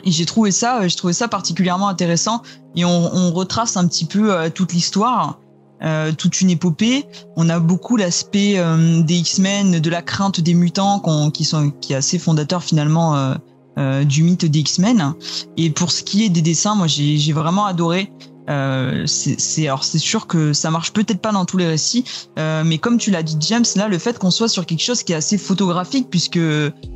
Et 0.05 0.11
j'ai 0.11 0.25
trouvé 0.25 0.51
ça, 0.51 0.79
trouvé 0.95 1.11
ça 1.11 1.27
particulièrement 1.27 1.87
intéressant. 1.87 2.43
Et 2.75 2.85
on, 2.85 3.13
on 3.13 3.31
retrace 3.31 3.75
un 3.77 3.87
petit 3.87 4.05
peu 4.05 4.49
toute 4.51 4.71
l'histoire, 4.71 5.39
euh, 5.83 6.11
toute 6.11 6.41
une 6.41 6.49
épopée. 6.49 7.05
On 7.35 7.49
a 7.49 7.59
beaucoup 7.59 7.97
l'aspect 7.97 8.55
euh, 8.57 9.01
des 9.01 9.15
X-Men, 9.17 9.79
de 9.79 9.89
la 9.89 10.01
crainte 10.01 10.39
des 10.41 10.53
mutants, 10.53 11.01
qui 11.31 11.43
sont 11.43 11.71
qui 11.71 11.93
est 11.93 11.97
assez 11.97 12.19
fondateur 12.19 12.63
finalement 12.63 13.15
euh, 13.15 13.35
euh, 13.77 14.03
du 14.03 14.23
mythe 14.23 14.45
des 14.45 14.59
X-Men. 14.59 15.13
Et 15.57 15.69
pour 15.69 15.91
ce 15.91 16.03
qui 16.03 16.23
est 16.23 16.29
des 16.29 16.41
dessins, 16.41 16.75
moi 16.75 16.87
j'ai 16.87 17.33
vraiment 17.33 17.65
adoré. 17.65 18.11
Euh, 18.49 19.03
c'est 19.07 19.37
c'est- 19.41 19.67
alors 19.67 19.83
c'est 19.83 19.97
sûr 19.97 20.25
que 20.25 20.53
ça 20.53 20.71
marche 20.71 20.93
peut-être 20.93 21.19
pas 21.19 21.33
dans 21.33 21.43
tous 21.43 21.57
les 21.57 21.67
récits, 21.67 22.05
euh, 22.39 22.63
mais 22.65 22.77
comme 22.77 22.97
tu 22.97 23.11
l'as 23.11 23.21
dit 23.21 23.35
James, 23.41 23.65
là 23.75 23.89
le 23.89 23.97
fait 23.99 24.17
qu'on 24.17 24.31
soit 24.31 24.47
sur 24.47 24.65
quelque 24.65 24.81
chose 24.81 25.03
qui 25.03 25.11
est 25.11 25.17
assez 25.17 25.37
photographique, 25.37 26.07
puisque 26.09 26.39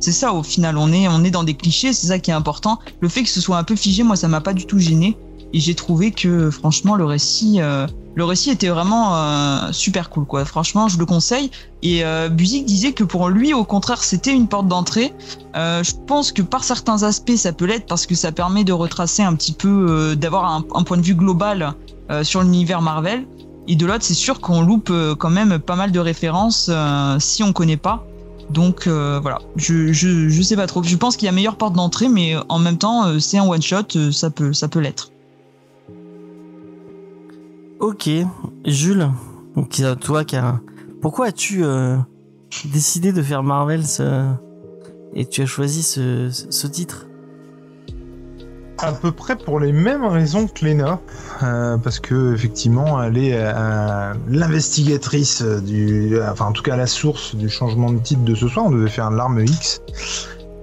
c'est 0.00 0.12
ça 0.12 0.32
au 0.32 0.42
final, 0.42 0.78
on 0.78 0.90
est 0.94 1.08
on 1.08 1.22
est 1.24 1.30
dans 1.30 1.44
des 1.44 1.52
clichés, 1.52 1.92
c'est 1.92 2.06
ça 2.06 2.18
qui 2.18 2.30
est 2.30 2.34
important. 2.34 2.78
Le 3.00 3.08
fait 3.10 3.22
que 3.22 3.28
ce 3.28 3.42
soit 3.42 3.58
un 3.58 3.64
peu 3.64 3.76
figé, 3.76 4.02
moi 4.02 4.16
ça 4.16 4.28
m'a 4.28 4.40
pas 4.40 4.54
du 4.54 4.64
tout 4.64 4.78
gêné, 4.78 5.18
et 5.52 5.60
j'ai 5.60 5.74
trouvé 5.74 6.10
que 6.10 6.50
franchement 6.50 6.94
le 6.94 7.04
récit 7.04 7.60
euh, 7.60 7.86
le 8.14 8.24
récit 8.24 8.50
était 8.50 8.68
vraiment 8.68 9.16
euh, 9.16 9.72
super 9.72 10.10
cool 10.10 10.26
quoi. 10.26 10.44
Franchement, 10.44 10.88
je 10.88 10.98
le 10.98 11.06
conseille. 11.06 11.50
Et 11.82 12.04
euh, 12.04 12.28
Buzik 12.28 12.66
disait 12.66 12.92
que 12.92 13.04
pour 13.04 13.28
lui, 13.28 13.54
au 13.54 13.64
contraire, 13.64 14.02
c'était 14.02 14.34
une 14.34 14.48
porte 14.48 14.68
d'entrée. 14.68 15.14
Euh, 15.56 15.82
je 15.82 15.92
pense 16.06 16.32
que 16.32 16.42
par 16.42 16.62
certains 16.64 17.02
aspects, 17.04 17.36
ça 17.36 17.52
peut 17.52 17.64
l'être 17.64 17.86
parce 17.86 18.06
que 18.06 18.14
ça 18.14 18.32
permet 18.32 18.64
de 18.64 18.72
retracer 18.72 19.22
un 19.22 19.34
petit 19.34 19.52
peu, 19.52 19.86
euh, 19.88 20.14
d'avoir 20.14 20.62
un, 20.74 20.82
point 20.82 20.98
de 20.98 21.02
vue 21.02 21.14
global 21.14 21.74
euh, 22.10 22.22
sur 22.22 22.42
l'univers 22.42 22.82
Marvel. 22.82 23.26
Et 23.68 23.76
de 23.76 23.86
l'autre, 23.86 24.02
c'est 24.02 24.14
sûr 24.14 24.40
qu'on 24.40 24.60
loupe 24.60 24.92
quand 25.18 25.30
même 25.30 25.60
pas 25.60 25.76
mal 25.76 25.92
de 25.92 26.00
références 26.00 26.68
si 27.20 27.44
on 27.44 27.52
connaît 27.52 27.76
pas. 27.76 28.04
Donc 28.50 28.88
euh, 28.88 29.20
voilà, 29.22 29.38
je, 29.54 29.92
je, 29.92 30.28
je 30.28 30.42
sais 30.42 30.56
pas 30.56 30.66
trop. 30.66 30.82
Je 30.82 30.96
pense 30.96 31.16
qu'il 31.16 31.26
y 31.26 31.28
a 31.28 31.32
meilleure 31.32 31.54
porte 31.54 31.74
d'entrée, 31.74 32.08
mais 32.08 32.34
en 32.48 32.58
même 32.58 32.76
temps, 32.76 33.20
c'est 33.20 33.38
un 33.38 33.46
one 33.46 33.62
shot, 33.62 34.10
ça 34.10 34.30
peut, 34.30 34.52
ça 34.52 34.66
peut 34.66 34.80
l'être. 34.80 35.11
Ok, 37.82 38.08
Jules, 38.64 39.10
donc 39.56 39.82
toi 40.00 40.24
qui 40.24 40.36
as... 40.36 40.60
Pourquoi 41.00 41.26
as-tu 41.26 41.64
euh, 41.64 41.96
décidé 42.66 43.12
de 43.12 43.20
faire 43.22 43.42
Marvel 43.42 43.82
et 45.14 45.26
tu 45.26 45.42
as 45.42 45.46
choisi 45.46 45.82
ce, 45.82 46.66
titre? 46.68 47.08
À 48.78 48.92
peu 48.92 49.10
près 49.10 49.34
pour 49.34 49.58
les 49.58 49.72
mêmes 49.72 50.04
raisons 50.04 50.46
que 50.46 50.64
Lena, 50.64 51.00
euh, 51.42 51.76
parce 51.76 51.98
que 51.98 52.32
effectivement, 52.32 53.02
elle 53.02 53.18
est 53.18 53.34
euh, 53.34 54.14
l'investigatrice 54.28 55.42
du, 55.42 56.20
enfin 56.22 56.46
en 56.46 56.52
tout 56.52 56.62
cas 56.62 56.76
la 56.76 56.86
source 56.86 57.34
du 57.34 57.48
changement 57.48 57.90
de 57.90 57.98
titre 57.98 58.22
de 58.22 58.36
ce 58.36 58.46
soir. 58.46 58.66
On 58.66 58.70
devait 58.70 58.90
faire 58.90 59.10
l'arme 59.10 59.40
X, 59.40 59.82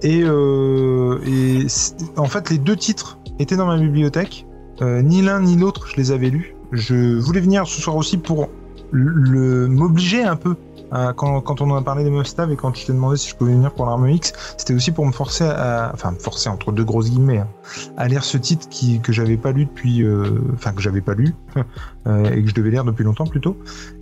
et, 0.00 0.24
en 0.24 2.24
fait 2.24 2.48
les 2.48 2.56
deux 2.56 2.76
titres 2.76 3.18
étaient 3.38 3.56
dans 3.56 3.66
ma 3.66 3.76
bibliothèque. 3.76 4.46
Ni 4.80 5.20
l'un 5.20 5.42
ni 5.42 5.58
l'autre, 5.58 5.86
je 5.86 5.96
les 5.96 6.12
avais 6.12 6.30
lus. 6.30 6.54
Je 6.72 7.18
voulais 7.18 7.40
venir 7.40 7.66
ce 7.66 7.80
soir 7.80 7.96
aussi 7.96 8.16
pour 8.18 8.48
le 8.92 9.66
m'obliger 9.68 10.24
un 10.24 10.36
peu. 10.36 10.56
à- 10.92 11.12
quand, 11.14 11.40
quand 11.40 11.60
on 11.60 11.70
en 11.70 11.76
a 11.76 11.82
parlé 11.82 12.02
des 12.02 12.10
Mustav 12.10 12.50
et 12.50 12.56
quand 12.56 12.74
je 12.74 12.84
t'ai 12.86 12.92
demandé 12.92 13.16
si 13.16 13.28
je 13.30 13.36
pouvais 13.36 13.52
venir 13.52 13.72
pour 13.72 13.86
l'arme 13.86 14.08
X, 14.08 14.32
c'était 14.58 14.74
aussi 14.74 14.90
pour 14.90 15.06
me 15.06 15.12
forcer 15.12 15.44
à, 15.44 15.92
enfin 15.94 16.10
me 16.10 16.16
forcer 16.18 16.48
entre 16.48 16.72
deux 16.72 16.82
grosses 16.82 17.10
guillemets, 17.10 17.38
hein, 17.38 17.48
à 17.96 18.08
lire 18.08 18.24
ce 18.24 18.36
titre 18.36 18.68
qui, 18.68 18.98
que 19.00 19.12
j'avais 19.12 19.36
pas 19.36 19.52
lu 19.52 19.66
depuis, 19.66 20.02
euh, 20.02 20.40
enfin 20.54 20.72
que 20.72 20.80
j'avais 20.82 21.00
pas 21.00 21.14
lu 21.14 21.32
euh, 22.08 22.30
et 22.32 22.42
que 22.42 22.48
je 22.48 22.54
devais 22.56 22.70
lire 22.70 22.82
depuis 22.84 23.04
longtemps 23.04 23.26
plutôt. 23.28 23.56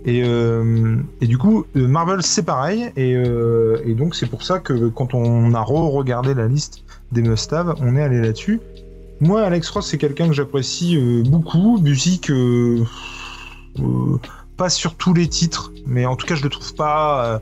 Et, 0.05 0.23
euh, 0.25 0.95
et 1.21 1.27
du 1.27 1.37
coup, 1.37 1.65
euh, 1.75 1.87
Marvel 1.87 2.23
c'est 2.23 2.41
pareil 2.41 2.91
et, 2.95 3.11
et 3.11 3.93
donc 3.93 4.15
c'est 4.15 4.25
pour 4.27 4.41
ça 4.41 4.57
que 4.57 4.87
quand 4.89 5.13
on 5.13 5.53
a 5.53 5.61
re-regardé 5.61 6.33
la 6.33 6.47
liste 6.47 6.83
des 7.11 7.21
must-have, 7.21 7.75
on 7.81 7.95
est 7.97 8.01
allé 8.01 8.19
là-dessus. 8.19 8.61
Moi, 9.21 9.41
Alex 9.43 9.69
Ross, 9.69 9.87
c'est 9.87 9.97
quelqu'un 9.97 10.27
que 10.27 10.33
j'apprécie 10.33 10.95
euh, 10.95 11.23
beaucoup. 11.23 11.77
Musique, 11.79 12.31
euh, 12.31 12.83
euh, 13.79 14.17
pas 14.57 14.69
sur 14.69 14.95
tous 14.95 15.13
les 15.13 15.27
titres, 15.27 15.71
mais 15.85 16.05
en 16.05 16.15
tout 16.15 16.25
cas, 16.25 16.35
je 16.35 16.43
le 16.43 16.49
trouve 16.49 16.73
pas 16.75 17.41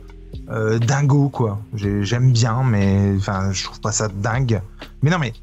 dingo, 0.82 1.30
quoi. 1.30 1.60
J'ai- 1.76 2.04
J'aime 2.04 2.32
bien, 2.32 2.64
mais 2.64 3.14
enfin, 3.18 3.52
je 3.52 3.64
trouve 3.66 3.82
pas 3.82 3.92
ça 3.92 4.08
dingue. 4.08 4.62
Mais 5.02 5.10
non, 5.10 5.18
mais 5.20 5.34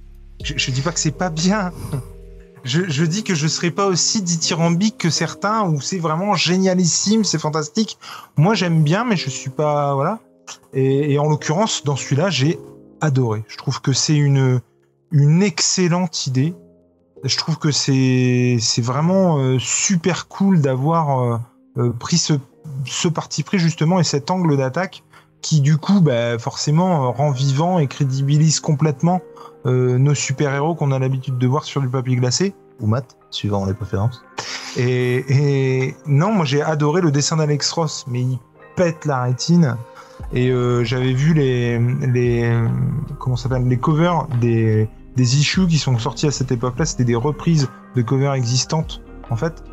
je, 0.43 0.55
je 0.57 0.71
dis 0.71 0.81
pas 0.81 0.93
que 0.93 1.01
c'est 1.01 1.11
pas 1.17 1.31
bien. 1.31 1.73
Je, 2.67 3.05
dis 3.05 3.25
que 3.25 3.35
je 3.35 3.47
serais 3.47 3.71
pas 3.71 3.85
aussi 3.89 4.23
dithyrambique 4.23 4.97
que 4.97 5.11
certains 5.11 5.65
où 5.69 5.83
c'est 5.83 5.99
vraiment 5.99 6.35
génialissime, 6.35 7.23
c'est 7.23 7.39
fantastique. 7.39 7.99
Moi, 8.39 8.55
j'aime 8.55 8.83
bien, 8.83 9.05
mais 9.05 9.19
je 9.19 9.29
suis 9.29 9.51
pas 9.51 9.95
voilà. 9.95 10.19
Et 10.73 11.19
en 11.19 11.29
l'occurrence, 11.29 11.85
dans 11.85 11.95
celui-là, 11.95 12.31
j'ai 12.31 12.59
adoré. 13.03 13.45
Je 13.49 13.59
trouve 13.59 13.83
que 13.83 13.93
c'est 13.93 14.17
une 14.17 14.63
une 15.11 15.43
excellente 15.43 16.27
idée. 16.27 16.55
Je 17.23 17.37
trouve 17.37 17.59
que 17.59 17.71
c'est 17.71 18.59
c'est 18.61 18.83
vraiment 18.83 19.39
euh, 19.39 19.59
super 19.59 20.29
cool 20.29 20.61
d'avoir 20.61 21.21
euh, 21.21 21.39
euh, 21.79 21.91
pris 21.93 22.19
ce 22.19 22.35
ce 22.87 23.09
parti 23.09 23.43
pris 23.43 23.59
justement 23.59 24.01
et 24.01 24.05
cet 24.05 24.31
angle 24.31 24.57
d'attaque 24.57 25.03
qui 25.45 25.61
du 25.61 25.77
coup 25.77 26.01
bah, 26.01 26.39
forcément 26.39 27.05
euh, 27.05 27.09
rend 27.11 27.31
vivant 27.31 27.79
et 27.79 27.87
crédibilise 27.87 28.61
complètement 28.61 29.21
euh, 29.67 29.99
nos 29.99 30.15
super-héros 30.15 30.75
qu'on 30.75 30.91
a 30.91 30.99
l'habitude 30.99 31.39
de 31.39 31.47
voir 31.47 31.65
sur 31.65 31.83
du 31.83 31.89
papier 31.89 32.17
glacé, 32.17 32.55
ou 32.81 32.87
mat, 32.87 33.17
suivant 33.31 33.67
les 33.67 33.75
préférences. 33.75 34.23
Et, 34.77 35.25
et 35.29 35.97
non, 36.07 36.33
moi 36.33 36.47
j'ai 36.47 36.63
adoré 36.63 37.03
le 37.03 37.11
dessin 37.11 37.37
d'Alex 37.37 37.71
Ross, 37.73 38.07
mais 38.09 38.21
il 38.23 38.39
pète 38.75 39.05
la 39.05 39.23
rétine. 39.23 39.77
Et 40.33 40.51
euh, 40.51 40.85
j'avais 40.85 41.13
vu 41.13 41.35
les, 41.35 41.79
les 41.79 42.53
comment 43.19 43.37
s'appelle 43.37 43.67
les 43.67 43.77
covers 43.77 44.27
des, 44.41 44.89
des 45.17 45.37
issues 45.37 45.67
qui 45.67 45.79
sont 45.79 45.99
sortis 45.99 46.27
à 46.27 46.31
cette 46.31 46.53
époque-là, 46.53 46.85
c'était 46.85 47.05
des 47.05 47.15
reprises 47.15 47.69
de 47.95 48.03
covers 48.03 48.35
existantes 48.35 49.03
en 49.31 49.37
fait. 49.37 49.65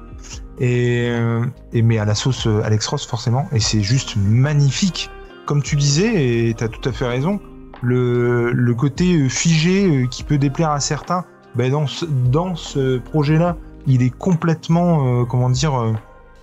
Et, 0.59 1.07
euh, 1.09 1.45
et 1.73 1.81
mais 1.81 1.97
à 1.97 2.05
la 2.05 2.15
sauce 2.15 2.45
euh, 2.47 2.61
Alex 2.63 2.85
Ross 2.88 3.05
forcément, 3.05 3.47
et 3.51 3.59
c'est 3.59 3.81
juste 3.81 4.15
magnifique. 4.18 5.09
Comme 5.45 5.63
tu 5.63 5.76
disais, 5.76 6.49
et 6.49 6.53
t'as 6.53 6.68
tout 6.68 6.88
à 6.88 6.91
fait 6.91 7.07
raison, 7.07 7.39
le, 7.81 8.51
le 8.51 8.76
côté 8.76 9.27
figé 9.27 10.07
qui 10.11 10.23
peut 10.23 10.38
déplaire 10.38 10.69
à 10.69 10.80
certains, 10.80 11.26
ben 11.55 11.72
dans 11.72 11.88
ce, 11.88 12.05
dans 12.05 12.55
ce 12.55 12.99
projet-là, 12.99 13.57
il 13.88 14.03
est 14.03 14.15
complètement, 14.15 15.22
euh, 15.22 15.26
comment 15.26 15.49
dire, 15.49 15.93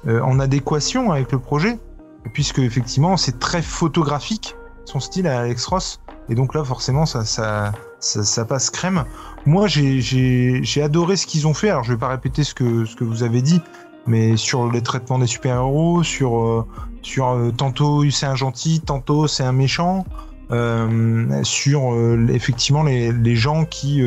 euh, 0.06 0.20
en 0.20 0.40
adéquation 0.40 1.12
avec 1.12 1.32
le 1.32 1.38
projet, 1.38 1.78
puisque 2.32 2.58
effectivement 2.58 3.16
c'est 3.16 3.38
très 3.38 3.62
photographique 3.62 4.54
son 4.88 5.00
style 5.00 5.26
à 5.26 5.40
Alex 5.40 5.66
Ross, 5.66 6.00
et 6.28 6.34
donc 6.34 6.54
là 6.54 6.64
forcément 6.64 7.04
ça, 7.06 7.72
passe 8.48 8.70
crème. 8.70 9.04
Moi 9.44 9.66
j'ai- 9.66 10.82
adoré 10.82 11.16
ce 11.16 11.26
qu'ils 11.26 11.46
ont 11.46 11.54
fait, 11.54 11.70
alors 11.70 11.84
je 11.84 11.92
vais 11.92 11.98
pas 11.98 12.08
répéter 12.08 12.42
ce 12.42 12.54
que, 12.54 13.04
vous 13.04 13.22
avez 13.22 13.42
dit, 13.42 13.60
mais 14.06 14.36
sur 14.36 14.70
les 14.70 14.82
traitements 14.82 15.18
des 15.18 15.26
super-héros, 15.26 16.02
sur, 16.02 16.38
euh, 16.38 16.66
euh, 17.18 17.50
tantôt 17.52 18.08
c'est 18.10 18.26
un 18.26 18.34
gentil, 18.34 18.80
tantôt 18.80 19.26
c'est 19.26 19.44
un 19.44 19.52
méchant, 19.52 20.06
euh, 20.50 21.42
sur 21.42 21.94
effectivement 22.30 22.82
les, 22.82 23.12
les 23.12 23.36
gens 23.36 23.66
qui 23.66 24.02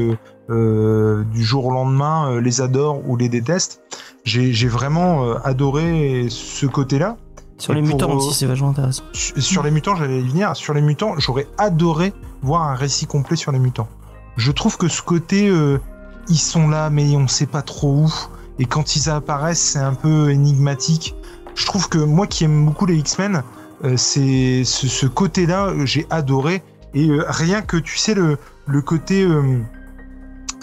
du 0.49 1.43
jour 1.43 1.67
au 1.67 1.71
lendemain 1.71 2.41
les 2.41 2.59
adorent 2.59 3.07
ou 3.07 3.15
les 3.15 3.29
détestent. 3.29 3.81
J'ai 4.23 4.67
vraiment 4.67 5.35
adoré 5.43 6.25
ce 6.29 6.65
côté-là. 6.65 7.17
Sur 7.61 7.73
les 7.73 7.81
mutants 7.83 8.09
euh, 8.09 8.15
aussi, 8.15 8.33
c'est 8.33 8.45
vachement 8.47 8.69
intéressant. 8.69 9.03
Sur 9.13 9.61
les 9.63 9.69
mutants, 9.71 9.95
j'allais 9.95 10.19
y 10.19 10.27
venir. 10.27 10.55
Sur 10.55 10.73
les 10.73 10.81
mutants, 10.81 11.13
j'aurais 11.19 11.47
adoré 11.59 12.11
voir 12.41 12.63
un 12.63 12.75
récit 12.75 13.05
complet 13.05 13.35
sur 13.35 13.51
les 13.51 13.59
mutants. 13.59 13.87
Je 14.37 14.51
trouve 14.51 14.77
que 14.77 14.87
ce 14.87 15.01
côté, 15.03 15.47
euh, 15.49 15.79
ils 16.27 16.39
sont 16.39 16.67
là, 16.69 16.89
mais 16.89 17.15
on 17.15 17.27
sait 17.27 17.45
pas 17.45 17.61
trop 17.61 18.05
où. 18.05 18.13
Et 18.57 18.65
quand 18.65 18.95
ils 18.95 19.09
apparaissent, 19.09 19.61
c'est 19.61 19.79
un 19.79 19.93
peu 19.93 20.31
énigmatique. 20.31 21.15
Je 21.53 21.65
trouve 21.65 21.87
que 21.87 21.99
moi 21.99 22.25
qui 22.25 22.45
aime 22.45 22.65
beaucoup 22.65 22.85
les 22.87 22.95
X-Men, 22.97 23.43
euh, 23.83 23.95
c'est 23.97 24.63
ce, 24.63 24.87
ce 24.87 25.05
côté-là, 25.05 25.67
euh, 25.67 25.85
j'ai 25.85 26.07
adoré. 26.09 26.63
Et 26.95 27.09
euh, 27.09 27.23
rien 27.27 27.61
que, 27.61 27.77
tu 27.77 27.97
sais, 27.97 28.13
le, 28.15 28.37
le 28.65 28.81
côté, 28.81 29.23
euh, 29.23 29.59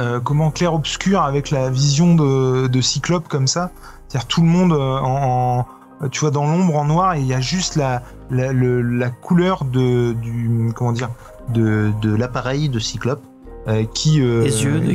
euh, 0.00 0.18
comment, 0.20 0.50
clair-obscur 0.50 1.22
avec 1.22 1.50
la 1.50 1.70
vision 1.70 2.14
de, 2.16 2.66
de 2.66 2.80
Cyclope 2.80 3.28
comme 3.28 3.46
ça. 3.46 3.70
C'est-à-dire 4.08 4.26
tout 4.26 4.42
le 4.42 4.48
monde 4.48 4.72
euh, 4.72 4.98
en, 4.98 5.60
en- 5.60 5.66
tu 6.10 6.20
vois, 6.20 6.30
dans 6.30 6.46
l'ombre, 6.46 6.76
en 6.76 6.84
noir, 6.84 7.14
et 7.14 7.20
il 7.20 7.26
y 7.26 7.34
a 7.34 7.40
juste 7.40 7.76
la, 7.76 8.02
la, 8.30 8.52
le- 8.52 8.82
la 8.82 9.10
couleur 9.10 9.64
de, 9.64 10.12
du, 10.12 10.70
comment 10.74 10.92
dire, 10.92 11.10
de, 11.48 11.90
de 12.02 12.14
l'appareil 12.14 12.68
de 12.68 12.78
Cyclope 12.78 13.22
euh, 13.66 13.84
qui, 13.94 14.20
euh, 14.20 14.44
Les 14.44 14.62
yeux 14.64 14.80
de 14.80 14.94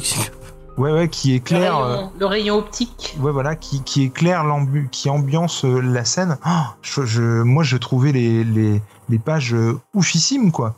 ouais, 0.78 0.92
ouais, 0.92 1.08
qui 1.10 1.30
Le 1.32 1.36
éclaire. 1.36 1.78
euh, 1.78 1.96
rayon, 1.98 2.12
le 2.20 2.26
rayon 2.26 2.56
optique. 2.58 3.16
Ouais, 3.20 3.32
voilà, 3.32 3.56
qui, 3.56 3.82
qui 3.84 4.04
éclaire 4.04 4.44
l'ambu, 4.44 4.88
qui 4.92 5.10
ambiance 5.10 5.66
euh, 5.66 5.80
la 5.82 6.06
scène. 6.06 6.38
Ah, 6.44 6.76
je, 6.82 7.04
je- 7.06 7.42
moi, 7.44 7.64
je 7.64 7.78
trouvais 7.78 8.12
les, 8.12 8.44
les, 8.44 8.82
les 9.10 9.20
pages 9.20 9.54
euh, 9.54 9.80
oufissimes, 9.94 10.52
quoi. 10.52 10.76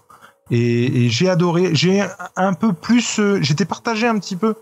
Et, 0.52 1.06
et 1.06 1.10
j'ai 1.10 1.30
adoré. 1.30 1.74
J'ai 1.74 2.04
un 2.36 2.54
peu 2.54 2.72
plus. 2.74 3.20
euh, 3.20 3.40
J'étais 3.42 3.66
partagé 3.66 4.08
un 4.08 4.18
petit 4.20 4.36
peu 4.36 4.56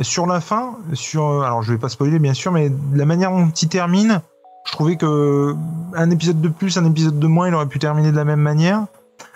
sur 0.00 0.26
la 0.26 0.40
fin. 0.40 0.76
Sur, 0.94 1.26
euh, 1.28 1.40
alors, 1.42 1.62
je 1.62 1.72
vais 1.72 1.78
pas 1.78 1.88
spoiler, 1.90 2.18
bien 2.18 2.32
sûr, 2.34 2.50
mais 2.52 2.72
la 2.94 3.04
manière 3.04 3.30
dont 3.30 3.48
il 3.50 3.68
termine, 3.68 4.22
je 4.64 4.72
trouvais 4.72 4.96
que 4.96 5.54
un 5.94 6.10
épisode 6.10 6.40
de 6.40 6.48
plus, 6.48 6.76
un 6.78 6.84
épisode 6.84 7.18
de 7.18 7.26
moins, 7.26 7.48
il 7.48 7.54
aurait 7.54 7.66
pu 7.66 7.78
terminer 7.78 8.10
de 8.12 8.16
la 8.16 8.24
même 8.24 8.40
manière. 8.40 8.86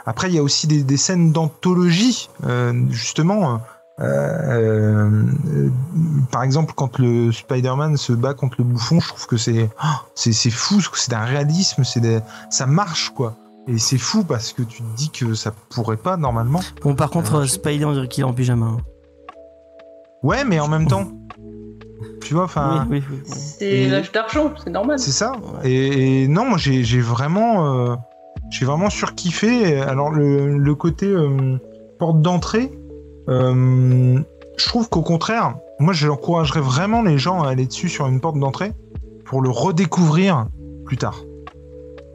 Après, 0.06 0.28
il 0.28 0.34
y 0.34 0.38
a 0.38 0.42
aussi 0.42 0.66
des, 0.66 0.82
des 0.84 0.96
scènes 0.96 1.32
d'anthologie, 1.32 2.28
euh, 2.44 2.72
justement. 2.90 3.54
euh, 3.54 3.56
euh, 4.00 5.22
par 6.30 6.42
exemple, 6.42 6.74
quand 6.76 6.98
le 6.98 7.32
Spider-Man 7.32 7.96
se 7.96 8.12
bat 8.12 8.34
contre 8.34 8.56
le 8.58 8.64
bouffon, 8.64 9.00
je 9.00 9.08
trouve 9.08 9.26
que 9.26 9.36
c'est 9.36 9.68
ah, 9.78 10.02
c'est 10.14 10.50
fou, 10.50 10.80
c'est 10.94 11.10
d'un 11.10 11.24
réalisme, 11.24 11.82
c'est 11.84 12.00
des- 12.00 12.20
ça 12.50 12.66
marche 12.66 13.10
quoi. 13.14 13.34
Et 13.68 13.78
c'est 13.78 13.98
fou 13.98 14.22
parce 14.22 14.52
que 14.52 14.62
tu 14.62 14.82
te 14.82 14.96
dis 14.96 15.10
que 15.10 15.34
ça 15.34 15.50
pourrait 15.70 15.96
pas 15.96 16.16
normalement. 16.16 16.60
Bon, 16.82 16.94
par 16.94 17.10
contre, 17.10 17.34
euh, 17.36 17.44
dirait 17.46 18.06
qu'il 18.08 18.22
est 18.22 18.24
en 18.26 18.32
pyjama. 18.32 18.66
hein. 18.66 18.76
Ouais, 20.22 20.44
mais 20.44 20.60
en 20.60 20.68
même 20.68 20.86
temps, 20.86 21.08
tu 22.20 22.34
vois. 22.34 22.44
Enfin, 22.44 22.86
oui, 22.90 22.98
oui, 22.98 23.04
oui, 23.10 23.18
oui. 23.24 23.32
C'est 23.34 23.64
Et- 23.68 23.88
l'âge 23.88 24.12
d'argent, 24.12 24.52
c'est 24.62 24.70
normal. 24.70 24.98
c'est 24.98 25.12
ça. 25.12 25.32
Ouais. 25.32 25.70
Et, 25.70 26.22
et 26.24 26.28
non, 26.28 26.44
moi 26.44 26.58
j'ai 26.58 26.84
j'ai 26.84 27.00
vraiment, 27.00 27.74
euh, 27.90 27.94
j'ai 28.50 28.64
vraiment 28.66 28.90
surkiffé. 28.90 29.80
Alors 29.80 30.10
le, 30.10 30.56
le 30.58 30.74
côté 30.74 31.06
euh, 31.06 31.56
porte 31.98 32.20
d'entrée, 32.20 32.70
euh, 33.28 34.18
je 34.56 34.66
trouve 34.66 34.88
qu'au 34.88 35.02
contraire, 35.02 35.56
moi 35.80 35.92
j'encouragerais 35.92 36.60
vraiment 36.60 37.02
les 37.02 37.18
gens 37.18 37.42
à 37.42 37.50
aller 37.50 37.66
dessus 37.66 37.88
sur 37.88 38.06
une 38.06 38.20
porte 38.20 38.38
d'entrée 38.38 38.72
pour 39.24 39.42
le 39.42 39.50
redécouvrir 39.50 40.46
plus 40.84 40.96
tard. 40.96 41.20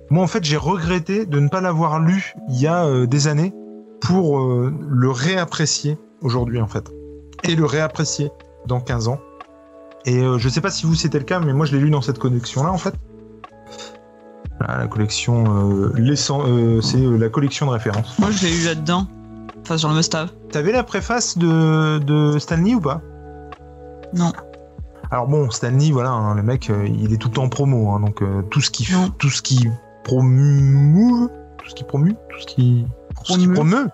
Moi 0.10 0.24
en 0.24 0.28
fait 0.28 0.44
j'ai 0.44 0.58
regretté 0.58 1.26
de 1.26 1.40
ne 1.40 1.48
pas 1.48 1.62
l'avoir 1.62 2.00
lu 2.00 2.34
il 2.50 2.60
y 2.60 2.68
a 2.68 2.86
euh, 2.86 3.06
des 3.08 3.28
années 3.28 3.54
pour 4.02 4.40
euh, 4.40 4.74
le 4.90 5.10
réapprécier 5.10 5.98
aujourd'hui 6.22 6.60
en 6.60 6.68
fait 6.68 6.90
et 7.44 7.56
le 7.56 7.66
réapprécier 7.66 8.30
dans 8.68 8.80
15 8.82 9.08
ans. 9.08 9.20
Et 10.06 10.20
euh, 10.20 10.38
je 10.38 10.50
sais 10.50 10.62
pas 10.62 10.72
si 10.72 10.86
vous 10.86 10.96
c'était 10.96 11.20
le 11.20 11.26
cas, 11.26 11.40
mais 11.40 11.54
moi 11.54 11.66
je 11.66 11.76
l'ai 11.76 11.82
lu 11.82 11.90
dans 11.90 12.02
cette 12.02 12.20
collection 12.20 12.64
là 12.64 12.72
en 12.72 12.78
fait. 12.78 12.96
Voilà, 14.60 14.78
la 14.80 14.88
collection, 14.88 15.44
euh, 15.72 15.94
euh, 15.98 16.82
c'est 16.82 17.00
la 17.00 17.30
collection 17.30 17.66
de 17.66 17.72
référence. 17.72 18.20
Moi, 18.20 18.30
je 18.30 18.46
l'ai 18.46 18.62
eu 18.62 18.66
là-dedans. 18.66 19.08
Enfin, 19.64 19.78
sur 19.78 19.90
le 19.90 19.96
must-have. 19.96 20.30
T'avais 20.52 20.72
la 20.72 20.84
préface 20.84 21.36
de, 21.38 21.98
de 21.98 22.38
Stanley 22.38 22.76
ou 22.76 22.80
pas? 22.80 23.02
Non. 24.14 24.32
Alors 25.10 25.28
bon, 25.28 25.50
Stanley, 25.50 25.92
voilà, 25.92 26.12
hein, 26.12 26.36
le 26.36 26.44
mec, 26.44 26.72
il 26.86 27.12
est 27.12 27.18
tout 27.18 27.30
le 27.30 27.34
temps 27.34 27.44
en 27.44 27.50
promo, 27.50 27.90
hein, 27.90 28.00
donc 28.02 28.24
tout 28.52 28.62
ce 28.62 28.70
qui, 28.70 28.88
tout 29.18 29.30
ce 29.30 29.42
qui 29.42 29.68
promue, 30.04 31.28
tout 31.58 31.70
ce 31.70 31.74
qui 31.74 31.84
promue, 31.84 32.14
tout 32.30 32.40
ce 32.40 32.46
qui, 32.46 32.86
tout 33.26 33.34
ce 33.34 33.40
qui 33.40 33.48
Promeut. 33.48 33.88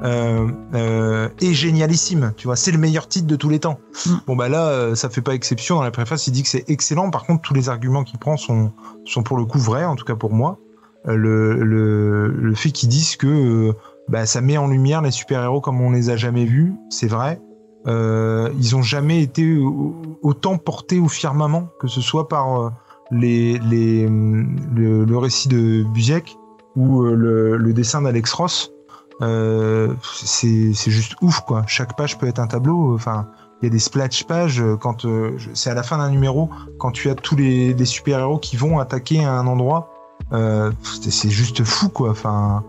Promeut, 0.00 0.04
euh, 0.04 0.48
euh, 0.74 1.28
est 1.40 1.52
génialissime. 1.54 2.32
Tu 2.36 2.46
vois, 2.46 2.56
c'est 2.56 2.72
le 2.72 2.78
meilleur 2.78 3.08
titre 3.08 3.26
de 3.26 3.36
tous 3.36 3.48
les 3.48 3.58
temps. 3.60 3.78
Mm. 4.06 4.10
Bon 4.26 4.36
bah 4.36 4.48
là, 4.48 4.68
euh, 4.68 4.94
ça 4.94 5.08
fait 5.08 5.22
pas 5.22 5.34
exception. 5.34 5.76
Dans 5.76 5.82
la 5.82 5.90
préface, 5.90 6.26
il 6.26 6.32
dit 6.32 6.42
que 6.42 6.48
c'est 6.48 6.64
excellent. 6.68 7.10
Par 7.10 7.24
contre, 7.24 7.42
tous 7.42 7.54
les 7.54 7.68
arguments 7.68 8.04
qu'il 8.04 8.18
prend 8.18 8.36
sont, 8.36 8.72
sont 9.04 9.22
pour 9.22 9.36
le 9.36 9.44
coup 9.44 9.58
vrais, 9.58 9.84
en 9.84 9.96
tout 9.96 10.04
cas 10.04 10.16
pour 10.16 10.32
moi. 10.32 10.58
Le, 11.04 11.62
le, 11.62 12.28
le 12.28 12.54
fait 12.56 12.70
qu'ils 12.70 12.88
disent 12.88 13.16
que 13.16 13.72
bah, 14.08 14.26
ça 14.26 14.40
met 14.40 14.56
en 14.56 14.66
lumière 14.66 15.02
les 15.02 15.12
super-héros 15.12 15.60
comme 15.60 15.80
on 15.80 15.92
les 15.92 16.10
a 16.10 16.16
jamais 16.16 16.44
vus, 16.44 16.74
c'est 16.90 17.06
vrai. 17.06 17.40
Euh, 17.86 18.50
ils 18.58 18.74
ont 18.74 18.82
jamais 18.82 19.22
été 19.22 19.56
au- 19.56 19.94
autant 20.22 20.58
portés 20.58 20.98
au 20.98 21.06
firmament, 21.08 21.68
que 21.78 21.86
ce 21.86 22.00
soit 22.00 22.26
par 22.28 22.72
les, 23.12 23.60
les, 23.60 24.08
le, 24.08 25.04
le 25.04 25.18
récit 25.18 25.46
de 25.48 25.84
Busiek 25.94 26.36
ou 26.74 27.02
le, 27.02 27.56
le 27.56 27.72
dessin 27.72 28.02
d'Alex 28.02 28.32
Ross. 28.32 28.72
Euh, 29.22 29.94
c'est 30.02 30.72
juste 30.90 31.14
ouf 31.22 31.40
quoi. 31.40 31.64
Chaque 31.66 31.96
page 31.96 32.18
peut 32.18 32.26
être 32.26 32.38
un 32.38 32.46
tableau. 32.46 32.94
Enfin, 32.94 33.28
il 33.62 33.66
y 33.66 33.68
a 33.68 33.70
des 33.70 33.78
splash 33.78 34.24
pages 34.24 34.60
euh, 34.60 34.76
quand 34.76 35.04
euh, 35.04 35.38
c'est 35.54 35.70
à 35.70 35.74
la 35.74 35.82
fin 35.82 35.98
d'un 35.98 36.10
numéro 36.10 36.50
quand 36.78 36.90
tu 36.90 37.08
as 37.08 37.14
tous 37.14 37.36
les, 37.36 37.72
les 37.72 37.84
super 37.86 38.18
héros 38.20 38.38
qui 38.38 38.56
vont 38.56 38.78
attaquer 38.78 39.24
un 39.24 39.46
endroit. 39.46 39.90
Euh, 40.32 40.72
c'est 41.02 41.30
juste 41.30 41.64
fou 41.64 41.88
quoi. 41.88 42.10
Enfin, 42.10 42.64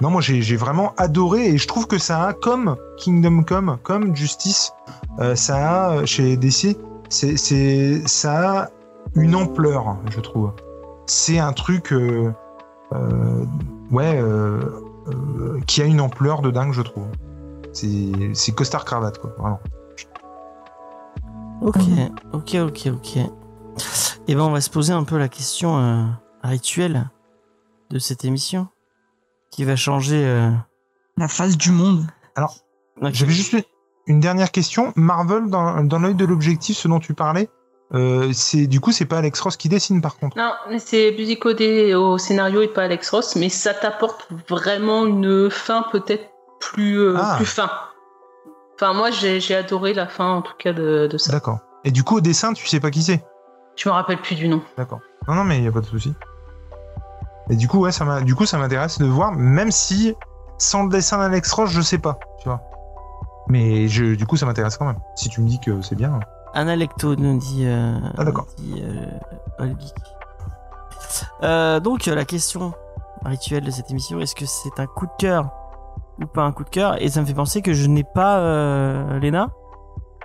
non 0.00 0.10
moi 0.10 0.20
j'ai 0.20 0.56
vraiment 0.56 0.94
adoré 0.96 1.46
et 1.46 1.58
je 1.58 1.66
trouve 1.68 1.86
que 1.86 1.98
ça 1.98 2.26
a 2.26 2.32
comme 2.32 2.76
Kingdom 2.98 3.42
Come, 3.42 3.78
comme 3.82 4.16
Justice, 4.16 4.72
euh, 5.20 5.34
ça 5.34 5.90
a 5.90 6.06
chez 6.06 6.36
DC, 6.36 6.76
c'est 7.08 8.06
ça 8.06 8.62
a 8.62 8.68
une 9.14 9.34
ampleur 9.34 9.96
je 10.10 10.20
trouve. 10.20 10.52
C'est 11.06 11.38
un 11.38 11.52
truc 11.52 11.92
euh, 11.92 12.32
euh, 12.92 13.44
ouais 13.90 14.20
euh, 15.08 15.60
qui 15.66 15.82
a 15.82 15.84
une 15.84 16.00
ampleur 16.00 16.42
de 16.42 16.50
dingue 16.50 16.72
je 16.72 16.82
trouve. 16.82 17.06
C'est 17.72 18.12
c'est 18.34 18.52
costard 18.52 18.84
cravate 18.84 19.18
quoi 19.18 19.34
vraiment. 19.38 19.60
Ok, 21.60 21.76
ok, 22.32 22.56
ok, 22.66 22.88
ok. 22.92 23.16
Et 24.28 24.34
ben, 24.34 24.40
on 24.42 24.50
va 24.50 24.60
se 24.60 24.70
poser 24.70 24.92
un 24.92 25.04
peu 25.04 25.16
la 25.18 25.28
question 25.28 25.78
euh, 25.78 26.04
rituelle 26.42 27.08
de 27.90 27.98
cette 27.98 28.24
émission 28.24 28.68
qui 29.50 29.64
va 29.64 29.76
changer. 29.76 30.24
euh, 30.24 30.50
La 31.16 31.28
face 31.28 31.56
du 31.56 31.70
monde. 31.70 32.04
ok. 32.36 32.50
J'avais 33.12 33.32
juste 33.32 33.52
une- 33.52 33.62
une 34.06 34.20
dernière 34.20 34.50
question. 34.50 34.92
Marvel, 34.96 35.48
dans, 35.50 35.84
dans 35.84 35.98
l'œil 36.00 36.14
de 36.16 36.24
l'objectif, 36.24 36.76
ce 36.76 36.88
dont 36.88 36.98
tu 36.98 37.14
parlais, 37.14 37.48
euh, 37.94 38.30
c'est 38.32 38.66
du 38.66 38.80
coup, 38.80 38.90
c'est 38.92 39.04
pas 39.04 39.18
Alex 39.18 39.38
Ross 39.40 39.56
qui 39.56 39.68
dessine 39.68 40.00
par 40.00 40.16
contre. 40.16 40.36
Non, 40.36 40.52
mais 40.70 40.78
c'est 40.78 41.10
Busicodé 41.12 41.94
au 41.94 42.16
scénario 42.18 42.62
et 42.62 42.68
pas 42.68 42.82
Alex 42.84 43.10
Ross, 43.10 43.36
mais 43.36 43.48
ça 43.48 43.74
t'apporte 43.74 44.28
vraiment 44.48 45.04
une 45.06 45.50
fin 45.50 45.84
peut-être 45.92 46.30
plus, 46.60 46.98
euh, 46.98 47.16
Ah. 47.20 47.34
plus 47.36 47.46
fin. 47.46 47.70
Enfin, 48.76 48.94
moi, 48.94 49.10
j'ai 49.10 49.54
adoré 49.54 49.94
la 49.94 50.06
fin, 50.06 50.28
en 50.36 50.42
tout 50.42 50.54
cas, 50.58 50.72
de, 50.72 51.06
de 51.06 51.18
ça. 51.18 51.30
D'accord. 51.32 51.58
Et 51.84 51.90
du 51.90 52.02
coup, 52.02 52.16
au 52.16 52.20
dessin, 52.20 52.52
tu 52.52 52.66
sais 52.66 52.80
pas 52.80 52.90
qui 52.90 53.02
c'est? 53.02 53.22
Je 53.76 53.88
me 53.88 53.94
rappelle 53.94 54.18
plus 54.18 54.34
du 54.34 54.48
nom. 54.48 54.62
D'accord. 54.76 55.00
Non, 55.28 55.34
non, 55.34 55.44
mais 55.44 55.58
il 55.58 55.64
y 55.64 55.68
a 55.68 55.72
pas 55.72 55.80
de 55.80 55.86
souci. 55.86 56.14
Et 57.50 57.56
du 57.56 57.68
coup, 57.68 57.80
ouais, 57.80 57.92
ça 57.92 58.20
du 58.22 58.34
coup, 58.34 58.46
ça 58.46 58.58
m'intéresse 58.58 58.98
de 58.98 59.04
voir, 59.06 59.32
même 59.32 59.70
si 59.70 60.14
sans 60.58 60.84
le 60.84 60.88
dessin 60.90 61.18
d'Alex 61.18 61.52
Ross, 61.52 61.70
je 61.70 61.80
sais 61.80 61.98
pas, 61.98 62.18
tu 62.40 62.48
vois. 62.48 62.60
Mais 63.48 63.88
je, 63.88 64.14
du 64.14 64.26
coup, 64.26 64.36
ça 64.36 64.46
m'intéresse 64.46 64.76
quand 64.76 64.86
même. 64.86 64.98
Si 65.16 65.28
tu 65.28 65.40
me 65.40 65.48
dis 65.48 65.58
que 65.60 65.82
c'est 65.82 65.96
bien. 65.96 66.10
Anna 66.12 66.24
Lecto 66.54 67.16
nous 67.16 67.38
dit. 67.38 67.64
Euh, 67.66 67.94
Ah, 68.18 68.24
d'accord. 68.24 68.46
nous 68.58 68.64
dit, 68.74 68.82
euh, 68.84 69.06
Olbic. 69.58 69.94
Euh, 71.42 71.80
donc, 71.80 72.08
euh, 72.08 72.14
la 72.14 72.24
question 72.24 72.72
rituelle 73.24 73.64
de 73.64 73.70
cette 73.70 73.90
émission 73.90 74.18
est-ce 74.20 74.34
que 74.34 74.46
c'est 74.46 74.78
un 74.80 74.86
coup 74.86 75.06
de 75.06 75.12
cœur 75.18 75.50
ou 76.20 76.26
pas 76.26 76.42
un 76.42 76.52
coup 76.52 76.64
de 76.64 76.68
cœur? 76.70 77.00
Et 77.02 77.08
ça 77.08 77.20
me 77.20 77.26
fait 77.26 77.34
penser 77.34 77.62
que 77.62 77.72
je 77.72 77.86
n'ai 77.86 78.04
pas 78.04 78.38
euh, 78.38 79.18
Léna. 79.18 79.50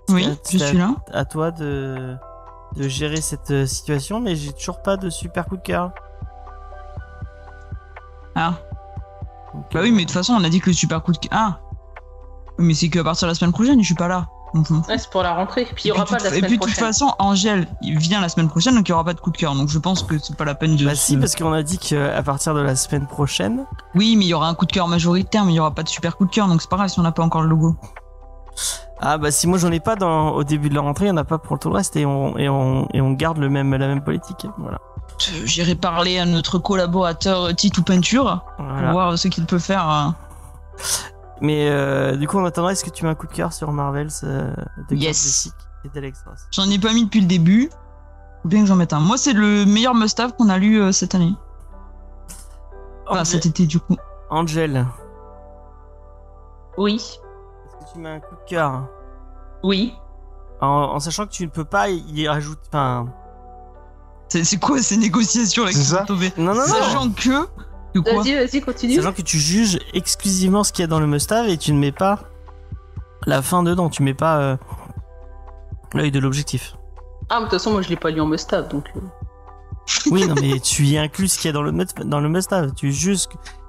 Oui, 0.10 0.24
je 0.50 0.64
à- 0.64 0.68
suis 0.68 0.78
là. 0.78 0.96
À 1.14 1.26
toi 1.26 1.52
de, 1.52 2.16
de 2.76 2.88
gérer 2.88 3.20
cette 3.22 3.66
situation, 3.68 4.20
mais 4.22 4.36
j'ai 4.36 4.54
toujours 4.54 4.82
pas 4.82 4.96
de 4.98 5.10
super 5.10 5.46
coup 5.46 5.58
de 5.58 5.62
cœur. 5.62 5.92
Ah. 8.36 8.54
Bah 9.74 9.80
oui, 9.82 9.92
mais 9.92 10.04
de 10.04 10.08
toute 10.08 10.12
façon, 10.12 10.34
on 10.34 10.44
a 10.44 10.50
dit 10.50 10.60
que 10.62 10.70
le 10.70 10.74
super 10.76 11.02
coup 11.04 11.12
de. 11.12 11.18
Ah 11.32 11.60
Oui, 12.60 12.66
Mais 12.66 12.74
c'est 12.74 12.90
qu'à 12.90 13.04
partir 13.04 13.28
de 13.28 13.32
la 13.32 13.36
semaine 13.36 13.52
prochaine, 13.54 13.80
je 13.82 13.86
suis 13.86 13.96
pas 13.96 14.08
là. 14.08 14.28
Ouais, 14.54 14.98
c'est 14.98 15.10
pour 15.10 15.24
la 15.24 15.34
rentrée. 15.34 15.66
Puis 15.76 15.84
il 15.86 15.92
aura 15.92 16.06
puis, 16.06 16.14
pas 16.14 16.20
de 16.20 16.24
la 16.26 16.30
de- 16.32 16.36
et 16.36 16.38
semaine 16.40 16.50
puis 16.50 16.58
de 16.60 16.64
toute 16.66 16.74
façon, 16.76 17.14
Angèle, 17.20 17.68
il 17.82 17.98
vient 17.98 18.22
la 18.22 18.30
semaine 18.30 18.48
prochaine, 18.50 18.76
donc 18.76 18.88
il 18.88 18.92
y 18.92 18.94
aura 18.94 19.04
pas 19.04 19.14
de 19.14 19.20
coup 19.20 19.32
de 19.32 19.38
cœur. 19.38 19.54
Donc 19.56 19.70
je 19.70 19.78
pense 19.80 20.04
que 20.04 20.18
c'est 20.18 20.36
pas 20.36 20.46
la 20.46 20.56
peine 20.56 20.76
de. 20.78 20.86
Bah 20.86 20.96
se- 20.96 21.06
si, 21.06 21.18
parce 21.18 21.36
qu'on 21.36 21.52
a 21.54 21.64
dit 21.64 21.78
qu'à 21.78 22.22
partir 22.24 22.54
de 22.54 22.62
la 22.62 22.76
semaine 22.76 23.08
prochaine, 23.08 23.66
Oui, 23.96 24.16
mais 24.18 24.26
il 24.26 24.30
y 24.30 24.34
aura 24.34 24.48
un 24.48 24.54
coup 24.56 24.66
de 24.66 24.72
cœur 24.72 24.88
majoritaire, 24.88 25.46
mais 25.46 25.54
il 25.54 25.56
y 25.56 25.60
aura 25.60 25.72
pas 25.72 25.84
de 25.84 25.90
super 25.90 26.18
coup 26.18 26.26
de 26.26 26.32
cœur, 26.32 26.48
donc 26.48 26.62
c'est 26.62 26.70
pas 26.70 26.78
grave 26.78 26.90
si 26.90 27.00
on 27.00 27.04
n'a 27.04 27.12
pas 27.12 27.24
encore 27.24 27.42
le 27.42 27.50
logo. 27.50 27.76
Ah 29.00 29.20
bah 29.20 29.30
si 29.30 29.46
moi 29.46 29.60
j'en 29.60 29.72
ai 29.72 29.80
pas 29.80 29.96
dans, 29.96 30.30
au 30.32 30.44
début 30.44 30.70
de 30.70 30.76
la 30.76 30.82
rentrée, 30.82 31.06
il 31.06 31.10
y 31.10 31.12
en 31.12 31.18
a 31.18 31.24
pas 31.24 31.38
pour 31.38 31.60
tout 31.60 31.70
le 31.70 31.76
reste 31.76 31.96
et 31.96 32.06
on, 32.08 32.36
et 32.38 32.50
on, 32.50 32.88
et 32.94 33.02
on 33.02 33.12
garde 33.12 33.38
le 33.38 33.50
même, 33.50 33.76
la 33.76 33.88
même 33.88 34.02
politique. 34.04 34.48
Voilà. 34.58 34.80
Euh, 34.80 35.46
J'irai 35.46 35.76
parler 35.76 36.18
à 36.18 36.26
notre 36.26 36.58
collaborateur 36.58 37.44
euh, 37.46 37.54
Titou 37.54 37.84
Peinture 37.84 38.44
pour 38.58 38.66
voir 38.92 39.18
ce 39.18 39.28
qu'il 39.28 39.46
peut 39.46 39.60
faire. 39.60 40.14
Mais 41.42 41.70
euh, 41.70 42.16
du 42.16 42.28
coup 42.28 42.38
en 42.40 42.46
attendant, 42.46 42.70
est-ce 42.70 42.84
que 42.84 42.90
tu 42.90 43.04
mets 43.06 43.12
un 43.12 43.16
coup 43.16 43.28
de 43.28 43.32
cœur 43.34 43.54
sur 43.54 43.72
Marvels 43.72 44.10
euh, 44.24 44.52
de 44.90 44.96
Yes. 44.96 45.52
Et 45.86 45.90
d'Alex 45.90 46.24
Ross? 46.28 46.40
J'en 46.52 46.70
ai 46.70 46.80
pas 46.80 46.94
mis 46.94 47.06
depuis 47.06 47.22
le 47.22 47.28
début. 47.28 47.70
Faut 48.42 48.50
bien 48.50 48.62
que 48.62 48.68
j'en 48.68 48.76
mette 48.76 48.94
un. 48.94 49.00
Moi, 49.00 49.18
c'est 49.18 49.34
le 49.34 49.66
meilleur 49.66 49.94
must-have 49.96 50.34
qu'on 50.36 50.50
a 50.50 50.58
lu 50.58 50.82
euh, 50.82 50.92
cette 50.92 51.14
année. 51.16 51.34
Enfin, 53.08 53.22
Angel- 53.22 53.26
cet 53.26 53.46
été, 53.46 53.66
du 53.68 53.80
coup. 53.80 53.96
Angel, 54.30 54.86
Oui, 56.78 56.96
est-ce 56.96 57.86
que 57.86 57.94
tu 57.94 58.00
mets 58.00 58.10
un 58.10 58.20
coup 58.20 58.36
de 58.36 58.50
cœur? 58.50 58.88
Oui. 59.64 59.94
en, 60.62 60.68
en 60.68 61.00
sachant 61.00 61.26
que 61.26 61.32
tu 61.32 61.44
ne 61.46 61.50
peux 61.52 61.66
pas 61.66 61.90
y 61.90 62.28
rajouter... 62.28 62.62
Enfin... 62.70 63.08
C'est 64.30 64.60
quoi 64.60 64.80
ces 64.82 64.98
négociations 64.98 65.64
là 65.64 65.70
qui 65.72 65.78
C'est 65.78 65.84
sont 65.86 65.96
ça 65.96 66.04
tombées 66.04 66.34
Non, 66.38 66.54
non, 66.54 66.60
non 66.62 66.66
Sachant 66.66 67.10
que. 67.12 67.48
Vas-y, 67.96 68.36
vas-y, 68.36 68.62
continue. 68.62 68.96
Sachant 68.96 69.14
que 69.14 69.22
tu 69.22 69.38
juges 69.40 69.80
exclusivement 69.94 70.64
ce 70.64 70.72
qu'il 70.72 70.84
y 70.84 70.86
a 70.86 70.88
dans 70.88 71.00
le 71.00 71.08
must-have 71.08 71.48
et 71.50 71.58
tu 71.58 71.74
ne 71.74 71.80
mets 71.80 71.92
pas 71.92 72.20
la 73.26 73.42
fin 73.42 73.64
dedans, 73.64 73.90
tu 73.90 74.04
mets 74.04 74.14
pas 74.14 74.38
euh, 74.38 74.58
l'œil 75.94 76.12
de 76.12 76.20
l'objectif. 76.20 76.76
Ah, 77.30 77.36
mais 77.36 77.46
de 77.46 77.50
toute 77.50 77.60
façon, 77.60 77.72
moi, 77.72 77.82
je 77.82 77.90
l'ai 77.90 77.96
pas 77.96 78.10
lu 78.12 78.22
en 78.22 78.26
must-have, 78.28 78.68
donc. 78.70 78.86
euh, 78.96 79.00
Oui, 80.12 80.28
non, 80.28 80.36
mais 80.40 80.60
tu 80.64 80.84
y 80.84 80.98
inclus 80.98 81.28
ce 81.30 81.38
qu'il 81.40 81.48
y 81.48 81.50
a 81.50 81.54
dans 81.54 81.64
le, 81.64 81.72
dans 82.06 82.20
le 82.20 82.30
must-have. 82.30 82.74
Tu 82.76 82.92
juges 82.92 83.26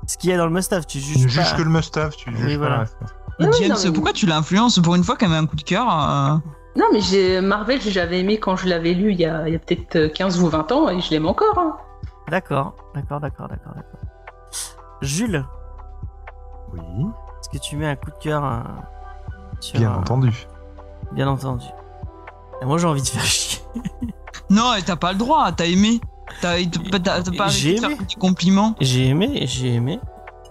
ce 0.06 0.16
qu'il 0.18 0.30
y 0.30 0.32
a 0.32 0.36
dans 0.36 0.46
le 0.46 0.52
must-have. 0.52 0.84
Tu 0.86 0.98
Tu 1.00 1.04
juges 1.18 1.36
pas. 1.36 1.56
que 1.56 1.62
le 1.62 1.70
must-have, 1.70 2.14
tu 2.14 2.30
Oui, 2.30 2.36
juges 2.36 2.52
pas 2.52 2.56
voilà. 2.58 2.84
James, 3.40 3.68
non, 3.70 3.76
mais- 3.84 3.92
pourquoi 3.92 4.12
tu 4.12 4.26
l'influences 4.26 4.78
pour 4.80 4.94
une 4.96 5.04
fois 5.04 5.16
qu'elle 5.16 5.28
met 5.30 5.36
un 5.36 5.46
coup 5.46 5.56
de 5.56 5.62
cœur 5.62 5.86
euh, 5.88 6.36
Non, 6.76 6.86
mais 6.92 7.00
j'ai 7.00 7.40
Marvel, 7.40 7.80
j'avais 7.80 8.18
aimé 8.20 8.38
quand 8.38 8.56
je 8.56 8.66
l'avais 8.68 8.94
lu 8.94 9.12
il 9.12 9.20
y 9.20 9.24
a, 9.26 9.46
il 9.48 9.52
y 9.52 9.56
a 9.56 9.60
peut-être 9.60 9.96
euh, 9.96 10.08
15 10.08 10.40
ou 10.40 10.48
20 10.48 10.72
ans, 10.72 10.88
et 10.88 11.00
je 11.00 11.10
l'aime 11.12 11.26
encore. 11.26 11.56
hein. 11.58 11.76
D'accord, 12.28 12.74
d'accord, 12.94 13.20
d'accord, 13.20 13.48
d'accord, 13.48 13.72
d'accord. 13.74 13.97
Jules, 15.00 15.44
Oui, 16.72 16.80
est-ce 17.40 17.48
que 17.48 17.58
tu 17.58 17.76
mets 17.76 17.86
un 17.86 17.96
coup 17.96 18.10
de 18.10 18.16
cœur 18.18 18.44
euh, 18.44 18.58
sur, 19.60 19.78
bien 19.78 19.92
euh, 19.92 19.96
entendu. 19.98 20.46
Bien 21.12 21.28
entendu. 21.28 21.66
Et 22.60 22.64
moi, 22.64 22.78
j'ai 22.78 22.86
envie 22.86 23.02
de 23.02 23.06
faire 23.08 23.24
chier. 23.24 23.62
Non, 24.50 24.74
et 24.74 24.82
t'as 24.82 24.96
pas 24.96 25.12
le 25.12 25.18
droit, 25.18 25.52
t'as 25.52 25.66
aimé. 25.66 26.00
T'as 26.40 26.56
pas 27.36 27.48
J'ai 27.48 27.76
aimé. 27.76 27.96
des 28.08 28.14
compliments. 28.14 28.74
J'ai 28.80 29.08
aimé, 29.08 29.42
j'ai 29.46 29.74
aimé. 29.74 30.00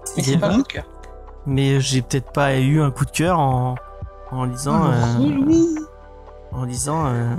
C'est 0.03 0.37
pas 0.37 0.49
bon. 0.49 0.61
cœur. 0.61 0.85
Mais 1.47 1.79
j'ai 1.79 2.03
peut-être 2.03 2.31
pas 2.31 2.57
eu 2.59 2.79
un 2.79 2.91
coup 2.91 3.05
de 3.05 3.11
cœur 3.11 3.39
en, 3.39 3.73
en 4.31 4.43
lisant. 4.45 4.81
Oh, 4.83 4.87
euh, 4.87 5.17
relou. 5.17 5.87
en 6.51 6.65
disant 6.67 7.05
euh, 7.07 7.35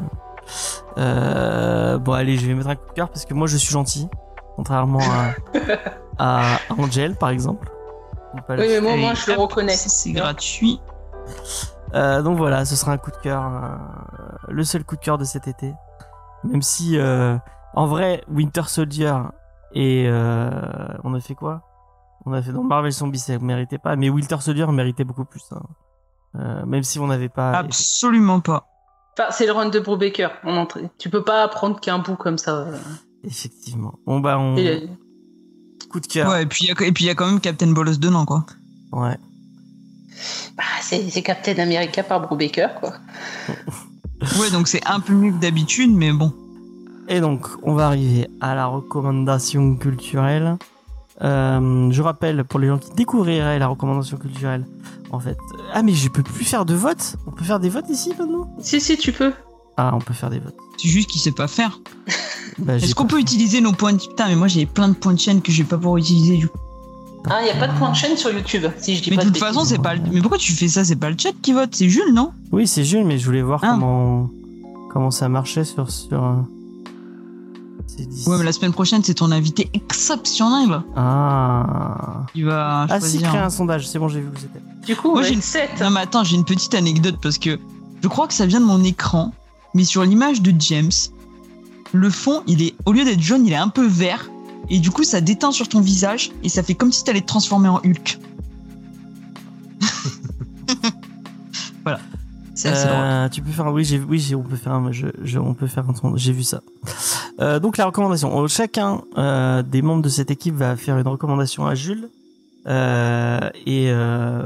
euh, 0.99 1.99
bon 1.99 2.13
allez 2.13 2.37
je 2.37 2.47
vais 2.47 2.55
mettre 2.55 2.71
un 2.71 2.77
coup 2.77 2.89
de 2.89 2.95
cœur 2.95 3.09
parce 3.09 3.25
que 3.25 3.35
moi 3.35 3.47
je 3.47 3.57
suis 3.57 3.73
gentil 3.73 4.09
contrairement 4.57 5.01
à, 5.01 5.59
à 6.19 6.59
Angel 6.77 7.17
par 7.17 7.31
exemple. 7.31 7.71
On 8.35 8.55
Oui, 8.55 8.67
mais 8.83 8.97
moi, 8.97 9.15
je 9.15 9.31
le 9.31 9.39
hop, 9.39 9.51
reconnais. 9.51 9.75
C'est 9.75 10.13
gratuit. 10.13 10.81
Euh, 11.95 12.21
donc 12.23 12.37
voilà, 12.37 12.65
ce 12.65 12.77
sera 12.77 12.93
un 12.93 12.99
coup 12.99 13.11
de 13.11 13.17
cœur, 13.17 13.43
euh, 13.45 14.49
le 14.49 14.65
seul 14.65 14.85
coup 14.85 14.97
de 14.97 15.01
cœur 15.01 15.17
de 15.19 15.25
cet 15.25 15.49
été. 15.49 15.73
Même 16.45 16.63
si, 16.63 16.99
euh, 16.99 17.37
en 17.75 17.87
vrai, 17.87 18.23
Winter 18.29 18.63
Soldier 18.67 19.15
et 19.73 20.07
euh, 20.07 20.51
on 21.05 21.15
a 21.15 21.21
fait 21.21 21.35
quoi? 21.35 21.63
On 22.27 22.33
a 22.33 22.43
fait 22.43 22.53
dans 22.53 22.63
Marvel 22.63 22.93
Zombie, 22.93 23.19
ça 23.19 23.39
méritait 23.39 23.79
pas, 23.79 23.97
mais 23.97 24.11
Winter 24.11 24.37
Soldier 24.41 24.67
méritait 24.67 25.05
beaucoup 25.05 25.25
plus. 25.25 25.43
hein. 25.53 25.63
Euh, 26.37 26.67
même 26.67 26.83
si 26.83 26.99
on 26.99 27.07
n'avait 27.07 27.31
pas. 27.31 27.53
Absolument 27.53 28.41
pas. 28.41 28.67
Enfin, 29.19 29.31
c'est 29.31 29.47
le 29.47 29.53
run 29.53 29.71
de 29.71 29.81
Brubaker 29.81 30.29
en 30.45 30.57
entrée. 30.57 30.91
Tu 30.99 31.09
peux 31.09 31.25
pas 31.25 31.49
prendre 31.49 31.81
qu'un 31.81 31.99
bout 31.99 32.17
comme 32.17 32.39
ça. 32.39 32.67
Effectivement. 33.25 33.95
Bon 34.07 34.21
bah 34.21 34.39
on 34.39 34.57
Et, 34.57 34.89
coup 35.89 36.01
de 36.01 36.07
cœur. 36.07 36.31
Ouais, 36.31 36.43
et 36.43 36.47
puis 36.47 36.65
il 36.65 36.69
y 36.69 36.71
a- 36.71 36.87
et 36.87 36.93
puis 36.93 37.05
il 37.05 37.07
y 37.07 37.11
a 37.11 37.15
quand 37.15 37.27
même 37.27 37.41
Captain 37.41 37.69
Bolos 37.69 37.97
dedans, 37.99 38.25
quoi. 38.25 38.45
Ouais. 38.93 39.17
bah, 40.57 40.65
c'est 40.83 41.09
c'est 41.11 41.23
Captain 41.23 41.59
America 41.59 42.03
par 42.03 42.21
Brubaker, 42.23 42.75
quoi. 42.81 42.95
Ouais, 44.41 44.51
donc 44.51 44.67
c'est 44.67 44.85
un 44.85 44.99
peu 44.99 45.13
mieux 45.13 45.31
que 45.31 45.37
d'habitude, 45.39 45.93
mais 45.95 46.11
bon. 46.13 46.33
Et 47.09 47.21
donc, 47.21 47.47
on 47.63 47.73
va 47.75 47.87
arriver 47.87 48.29
à 48.41 48.57
la 48.57 48.67
recommandation 48.67 49.77
culturelle. 49.77 50.57
Euh, 51.23 51.89
je 51.93 52.03
rappelle 52.03 52.43
pour 52.45 52.59
les 52.59 52.67
gens 52.67 52.79
qui 52.79 52.91
découvriraient 52.97 53.61
la 53.61 53.69
recommandation 53.69 54.17
culturelle, 54.17 54.67
en 55.13 55.21
fait. 55.21 55.37
Ah, 55.73 55.83
mais 55.85 55.95
je 55.95 56.09
peux 56.09 56.25
plus 56.25 56.45
faire 56.45 56.65
de 56.65 56.75
vote 56.75 57.15
On 57.29 57.31
peut 57.31 57.45
faire 57.45 57.61
des 57.61 57.69
votes 57.69 57.89
ici 57.91 58.13
maintenant? 58.19 58.53
Si, 58.61 58.81
si, 58.81 58.99
tu 58.99 59.13
peux. 59.13 59.33
Ah, 59.77 59.93
on 59.95 60.01
peut 60.01 60.15
faire 60.15 60.31
des 60.31 60.41
votes. 60.41 60.57
C'est 60.77 60.89
juste 60.89 61.09
qu'il 61.11 61.21
sait 61.21 61.31
pas 61.33 61.47
faire. 61.47 61.79
Bah, 62.59 62.77
Est-ce 62.77 62.95
qu'on 62.95 63.07
peut 63.07 63.21
utiliser 63.21 63.61
nos 63.61 63.73
points 63.73 63.93
de... 63.93 63.99
Putain, 63.99 64.29
mais 64.29 64.37
moi 64.37 64.49
j'ai 64.49 64.67
plein 64.67 64.89
de 64.89 64.95
points 64.95 65.13
de 65.15 65.21
chaîne 65.21 65.41
que 65.43 65.53
je 65.53 65.59
vais 65.63 65.69
pas 65.69 65.77
pouvoir 65.77 65.97
utiliser 65.99 66.37
du 66.37 66.49
coup. 66.49 66.59
Ah, 67.31 67.41
il 67.45 67.51
a 67.51 67.59
pas 67.59 67.69
de 67.73 67.77
point 67.79 67.91
de 67.91 67.97
chaîne 67.97 68.17
sur 68.17 68.31
YouTube, 68.31 68.65
si 68.79 68.97
je 68.97 69.03
dis 69.03 69.11
Mais 69.11 69.17
pas 69.17 69.25
de 69.25 69.29
toute 69.29 69.39
façon, 69.39 69.65
c'est 69.65 69.79
pas 69.79 69.95
le... 69.95 70.01
Mais 70.13 70.21
pourquoi 70.21 70.39
tu 70.39 70.53
fais 70.53 70.69
ça? 70.69 70.85
C'est 70.85 70.97
pas 70.97 71.11
le 71.11 71.17
chat 71.19 71.33
qui 71.43 71.53
vote, 71.53 71.71
c'est 71.75 71.89
Jules, 71.89 72.15
non? 72.15 72.31
Oui, 72.53 72.67
c'est 72.67 72.85
Jules, 72.85 73.05
mais 73.05 73.19
je 73.19 73.27
voulais 73.27 73.43
voir 73.43 73.61
Ah. 73.63 73.71
comment 73.73 74.31
comment 74.91 75.11
ça 75.11 75.29
marchait 75.29 75.65
sur 75.65 75.91
sur. 75.91 76.25
euh, 76.25 76.35
C'est 77.87 78.09
10. 78.09 78.27
Ouais, 78.29 78.39
mais 78.39 78.45
la 78.45 78.53
semaine 78.53 78.73
prochaine, 78.73 79.03
c'est 79.05 79.15
ton 79.15 79.31
invité 79.33 79.69
exceptionnel 79.75 80.81
Ah. 80.97 82.25
qui 82.33 82.43
va 82.45 82.87
Ah 82.89 83.01
si, 83.01 83.19
créer 83.21 83.41
un 83.41 83.51
sondage. 83.51 83.87
C'est 83.89 83.99
bon, 83.99 84.09
j'ai 84.09 84.21
vu 84.21 84.29
où 84.29 84.39
c'était. 84.39 84.61
Du 84.87 84.97
coup, 84.97 85.11
Moi, 85.13 85.23
j'ai 85.23 85.35
une- 85.35 85.43
7. 85.43 85.69
Non 85.81 85.91
mais 85.91 86.01
attends, 86.01 86.25
j'ai 86.25 86.37
une 86.37 86.45
petite 86.45 86.75
anecdote 86.75 87.17
parce 87.23 87.37
que 87.39 87.59
je 88.03 88.09
crois 88.09 88.27
que 88.27 88.35
ça 88.35 88.47
vient 88.47 88.61
de 88.61 88.65
mon 88.65 88.83
écran, 88.85 89.33
mais 89.75 89.85
sur 89.85 90.03
l'image 90.05 90.41
de 90.41 90.55
James, 90.61 90.91
le 91.93 92.11
fond, 92.11 92.43
il 92.47 92.63
est 92.63 92.75
au 92.87 92.93
lieu 92.93 93.05
d'être 93.05 93.21
jaune, 93.21 93.47
il 93.47 93.53
est 93.53 93.57
un 93.57 93.69
peu 93.69 93.87
vert 93.87 94.31
et 94.71 94.79
du 94.81 94.91
coup 94.91 95.05
ça 95.05 95.21
déteint 95.21 95.53
sur 95.53 95.69
ton 95.69 95.81
visage 95.81 96.31
et 96.43 96.49
ça 96.49 96.63
fait 96.63 96.75
comme 96.75 96.93
si 96.93 97.05
t'allais 97.05 97.21
te 97.23 97.27
transformer 97.27 97.69
en 97.69 97.77
Hulk. 97.85 98.19
voilà. 101.85 102.01
C'est 102.55 102.69
assez 102.71 102.87
drôle. 102.89 102.97
Euh, 103.01 103.29
tu 103.29 103.41
peux 103.41 103.53
faire 103.53 103.67
un- 103.69 103.73
oui 103.73 103.85
j'ai 103.85 104.01
oui 104.01 104.35
on 104.35 104.43
peut 104.43 104.57
faire 104.57 104.73
un, 104.73 104.91
je, 104.91 105.07
je- 105.23 105.39
on 105.39 105.55
peut 105.55 105.69
faire 105.69 105.85
un 105.89 106.17
j'ai 106.17 106.33
vu 106.33 106.43
ça 106.43 106.61
Euh, 107.41 107.61
donc 107.61 107.77
la 107.77 107.87
recommandation 107.87 108.37
Euh, 108.43 108.49
chacun 108.49 109.01
euh, 109.17 109.63
des 109.63 109.81
membres 109.81 110.03
de 110.03 110.09
cette 110.09 110.33
équipe 110.33 110.57
va 110.57 110.75
faire 110.77 110.99
une 110.99 111.07
recommandation 111.07 111.67
à 111.67 111.75
Jules 111.77 112.09
Euh, 112.67 113.49
et 113.65 113.87
euh, 113.91 114.45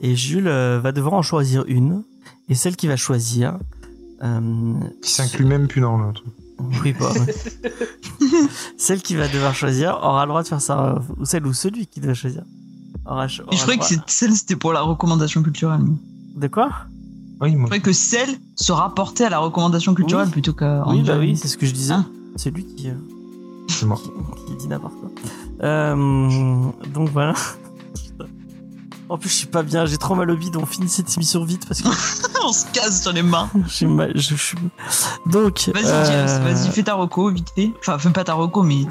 et 0.00 0.16
Jules 0.16 0.48
va 0.48 0.90
devoir 0.90 1.14
en 1.14 1.22
choisir 1.22 1.62
une 1.68 2.02
et 2.48 2.56
celle 2.56 2.74
qui 2.74 2.88
va 2.88 2.96
choisir 2.96 3.58
Qui 5.02 5.10
s'inclut 5.10 5.44
même 5.44 5.68
plus 5.68 5.80
dans 5.80 5.98
le 5.98 6.12
truc. 6.12 6.28
oui 6.82 6.92
pas 6.94 7.12
celle 8.78 9.02
qui 9.02 9.16
va 9.16 9.28
devoir 9.28 9.54
choisir 9.54 9.98
aura 10.02 10.24
le 10.24 10.28
droit 10.30 10.42
de 10.42 10.48
faire 10.48 10.60
ça 10.60 10.94
euh, 10.96 10.98
ou 11.18 11.24
celle 11.24 11.46
ou 11.46 11.52
celui 11.52 11.86
qui 11.86 12.00
doit 12.00 12.14
choisir 12.14 12.42
aura, 13.06 13.26
je 13.26 13.42
croyais 13.42 13.78
que 13.78 13.84
celle 14.06 14.32
c'était 14.32 14.56
pour 14.56 14.72
la 14.72 14.80
recommandation 14.80 15.42
culturelle. 15.42 15.80
de 16.36 16.46
quoi? 16.48 16.70
Oui, 17.40 17.54
moi. 17.56 17.64
Je 17.64 17.66
croyais 17.66 17.82
que 17.82 17.92
celle 17.92 18.30
se 18.54 18.72
rapportait 18.72 19.24
à 19.24 19.30
la 19.30 19.40
recommandation 19.40 19.92
culturelle 19.94 20.26
Oui. 20.26 20.32
plutôt 20.32 20.52
qu'à 20.54 20.84
oui 20.88 21.02
bah 21.02 21.18
oui 21.18 21.36
c'est 21.36 21.48
ce 21.48 21.58
que 21.58 21.66
je 21.66 21.72
disais 21.72 21.92
Hein 21.94 22.06
c'est 22.36 22.50
lui 22.50 22.64
qui 22.64 22.88
euh, 22.88 22.94
C'est 23.68 23.84
moi. 23.86 23.98
qui, 24.02 24.08
qui 24.46 24.56
dit 24.56 24.68
n'importe 24.68 24.94
quoi. 25.00 25.10
Euh, 25.62 26.66
donc 26.94 27.08
voilà. 27.10 27.34
En 29.08 29.18
plus, 29.18 29.28
je 29.28 29.34
suis 29.34 29.46
pas 29.46 29.62
bien, 29.62 29.84
j'ai 29.84 29.98
trop 29.98 30.14
mal 30.14 30.30
au 30.30 30.36
bide. 30.36 30.56
On 30.56 30.64
finit 30.64 30.88
cette 30.88 31.14
émission 31.14 31.44
vite 31.44 31.66
parce 31.66 31.82
que 31.82 31.88
On 32.46 32.52
se 32.52 32.66
casse 32.72 33.02
sur 33.02 33.12
les 33.12 33.22
mains. 33.22 33.50
j'ai 33.68 33.86
mal. 33.86 34.12
Je, 34.14 34.34
suis... 34.34 34.58
Donc, 35.26 35.70
Vas-y 35.72 35.84
euh, 35.86 36.38
vas-y 36.42 36.70
fais 36.70 36.82
ta 36.82 36.94
reco 36.94 37.30
vite 37.30 37.50
fait. 37.54 37.72
Enfin 37.80 37.98
fais 37.98 38.10
pas 38.10 38.24
ta 38.24 38.34
reco 38.34 38.62
mais 38.62 38.82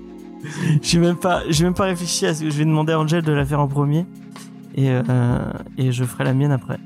j'ai 0.82 0.98
même 0.98 1.16
pas, 1.16 1.42
j'ai 1.48 1.64
même 1.64 1.74
pas 1.74 1.84
réfléchi 1.84 2.26
à 2.26 2.34
ce 2.34 2.44
que 2.44 2.50
je 2.50 2.56
vais 2.56 2.64
demander 2.64 2.92
à 2.92 3.00
Angel 3.00 3.22
de 3.22 3.32
la 3.32 3.44
faire 3.44 3.60
en 3.60 3.68
premier 3.68 4.06
et 4.74 4.90
euh, 4.90 5.38
et 5.76 5.92
je 5.92 6.04
ferai 6.04 6.24
la 6.24 6.32
mienne 6.32 6.52
après. 6.52 6.78